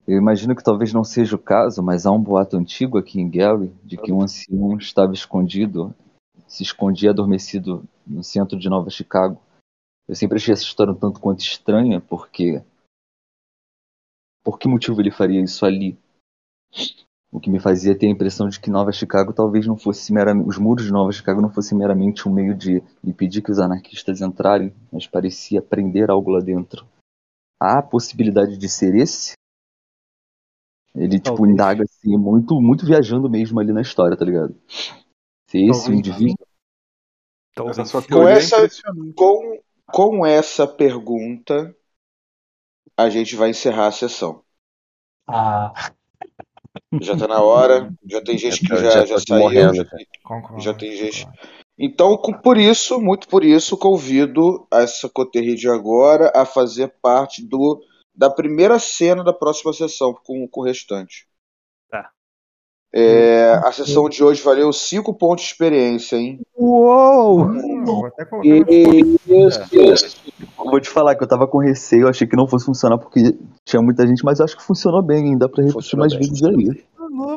Eu 0.09 0.17
imagino 0.17 0.55
que 0.55 0.63
talvez 0.63 0.91
não 0.91 1.03
seja 1.03 1.35
o 1.35 1.39
caso, 1.39 1.83
mas 1.83 2.07
há 2.07 2.11
um 2.11 2.19
boato 2.19 2.57
antigo 2.57 2.97
aqui 2.97 3.21
em 3.21 3.29
Gary 3.29 3.71
de 3.83 3.95
que 3.95 4.11
um 4.11 4.23
ancião 4.23 4.75
estava 4.75 5.13
escondido, 5.13 5.93
se 6.47 6.63
escondia 6.63 7.11
adormecido 7.11 7.87
no 8.07 8.23
centro 8.23 8.57
de 8.57 8.67
Nova 8.67 8.89
Chicago. 8.89 9.39
Eu 10.07 10.15
sempre 10.15 10.37
achei 10.37 10.51
essa 10.51 10.63
história 10.63 10.93
um 10.93 10.95
tanto 10.95 11.19
quanto 11.19 11.41
estranha, 11.41 12.01
porque. 12.01 12.63
Por 14.43 14.57
que 14.57 14.67
motivo 14.67 14.99
ele 14.99 15.11
faria 15.11 15.43
isso 15.43 15.63
ali? 15.63 15.95
O 17.31 17.39
que 17.39 17.51
me 17.51 17.59
fazia 17.59 17.95
ter 17.95 18.07
a 18.07 18.09
impressão 18.09 18.49
de 18.49 18.59
que 18.59 18.71
Nova 18.71 18.91
Chicago 18.91 19.31
talvez 19.31 19.67
não 19.67 19.77
fosse 19.77 20.11
meramente. 20.11 20.49
Os 20.49 20.57
muros 20.57 20.85
de 20.85 20.91
Nova 20.91 21.11
Chicago 21.11 21.39
não 21.39 21.51
fossem 21.51 21.77
meramente 21.77 22.27
um 22.27 22.33
meio 22.33 22.55
de 22.55 22.81
impedir 23.03 23.43
que 23.43 23.51
os 23.51 23.59
anarquistas 23.59 24.21
entrarem, 24.21 24.73
mas 24.91 25.05
parecia 25.05 25.61
prender 25.61 26.09
algo 26.09 26.31
lá 26.31 26.39
dentro. 26.39 26.83
Há 27.61 27.77
a 27.77 27.83
possibilidade 27.83 28.57
de 28.57 28.67
ser 28.67 28.95
esse? 28.95 29.37
Ele, 30.95 31.17
tipo, 31.19 31.35
Talvez. 31.35 31.53
indaga 31.53 31.83
assim, 31.83 32.17
muito, 32.17 32.59
muito 32.61 32.85
viajando 32.85 33.29
mesmo 33.29 33.59
ali 33.59 33.71
na 33.71 33.81
história, 33.81 34.17
tá 34.17 34.25
ligado? 34.25 34.55
Se 35.47 35.57
esse 35.59 35.81
Talvez 35.81 35.87
indivíduo. 35.99 36.45
Essa 37.55 37.83
Talvez. 37.83 38.05
Com 38.07 38.27
essa- 38.27 38.55
é 38.55 38.59
impressionante. 38.65 39.13
Com, 39.15 39.59
com 39.91 40.25
essa 40.25 40.67
pergunta, 40.67 41.75
a 42.97 43.09
gente 43.09 43.35
vai 43.35 43.49
encerrar 43.49 43.87
a 43.87 43.91
sessão. 43.91 44.43
Ah, 45.27 45.73
Já 47.01 47.17
tá 47.17 47.27
na 47.27 47.41
hora, 47.41 47.91
já 48.05 48.21
tem 48.23 48.37
gente 48.37 48.61
que 48.61 48.67
já, 48.67 48.77
já 48.77 49.05
já 49.05 49.15
tô 49.15 49.21
saiu. 49.27 49.39
morrendo, 49.41 49.75
já- 49.75 49.85
Concordo. 50.23 50.59
Já 50.61 50.73
tem 50.73 50.95
gente. 50.95 51.25
concordo. 51.25 51.49
Então, 51.77 52.17
com- 52.17 52.33
por 52.33 52.57
isso, 52.57 52.99
muito 52.99 53.27
por 53.27 53.43
isso, 53.43 53.77
convido 53.77 54.67
essa 54.71 55.07
coterri 55.09 55.55
de 55.55 55.69
agora 55.69 56.31
a 56.35 56.45
fazer 56.45 56.93
parte 57.01 57.43
do 57.45 57.81
da 58.19 58.29
primeira 58.29 58.77
cena 58.79 59.23
da 59.23 59.31
próxima 59.31 59.71
sessão 59.71 60.13
com, 60.13 60.45
com 60.45 60.59
o 60.59 60.63
restante. 60.65 61.25
Tá. 61.89 62.09
É, 62.93 63.53
a 63.63 63.71
sessão 63.71 64.09
de 64.09 64.21
hoje 64.21 64.43
valeu 64.43 64.73
5 64.73 65.13
pontos 65.13 65.45
de 65.45 65.51
experiência, 65.51 66.17
hein? 66.17 66.41
Uou! 66.53 67.47
Vou 67.85 68.11
Isso. 68.43 70.21
Eu 70.61 70.79
te 70.81 70.89
falar 70.89 71.15
que 71.15 71.23
eu 71.23 71.27
tava 71.27 71.47
com 71.47 71.59
receio, 71.59 72.01
eu 72.01 72.07
achei 72.09 72.27
que 72.27 72.35
não 72.35 72.45
fosse 72.45 72.65
funcionar 72.65 72.97
porque 72.97 73.37
tinha 73.63 73.81
muita 73.81 74.05
gente, 74.05 74.23
mas 74.25 74.39
eu 74.39 74.45
acho 74.45 74.57
que 74.57 74.63
funcionou 74.63 75.01
bem, 75.01 75.27
hein? 75.27 75.37
Dá 75.37 75.47
pra 75.47 75.63
repetir 75.63 75.97
mais 75.97 76.13
bem, 76.13 76.27
vezes 76.27 76.43
aí. 76.43 76.85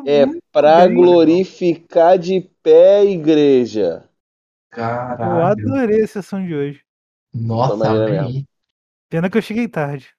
É 0.05 0.25
pra 0.51 0.85
bem. 0.85 0.97
glorificar 0.97 2.19
de 2.19 2.41
pé, 2.61 3.05
igreja. 3.05 4.03
Eu 4.69 4.75
caralho. 4.75 5.45
adorei 5.45 6.03
a 6.03 6.07
sessão 6.07 6.45
de 6.45 6.53
hoje. 6.53 6.81
Nossa. 7.33 7.77
Pena 9.09 9.29
que 9.29 9.37
eu 9.37 9.41
cheguei 9.41 9.69
tarde. 9.69 10.13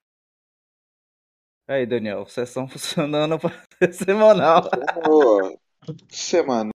Aí, 1.67 1.87
Daniel, 1.87 2.27
sessão 2.27 2.69
funcionando 2.69 3.39
ser 3.79 3.93
semanal. 3.93 4.69
Ô, 5.09 5.59
semana. 6.11 6.74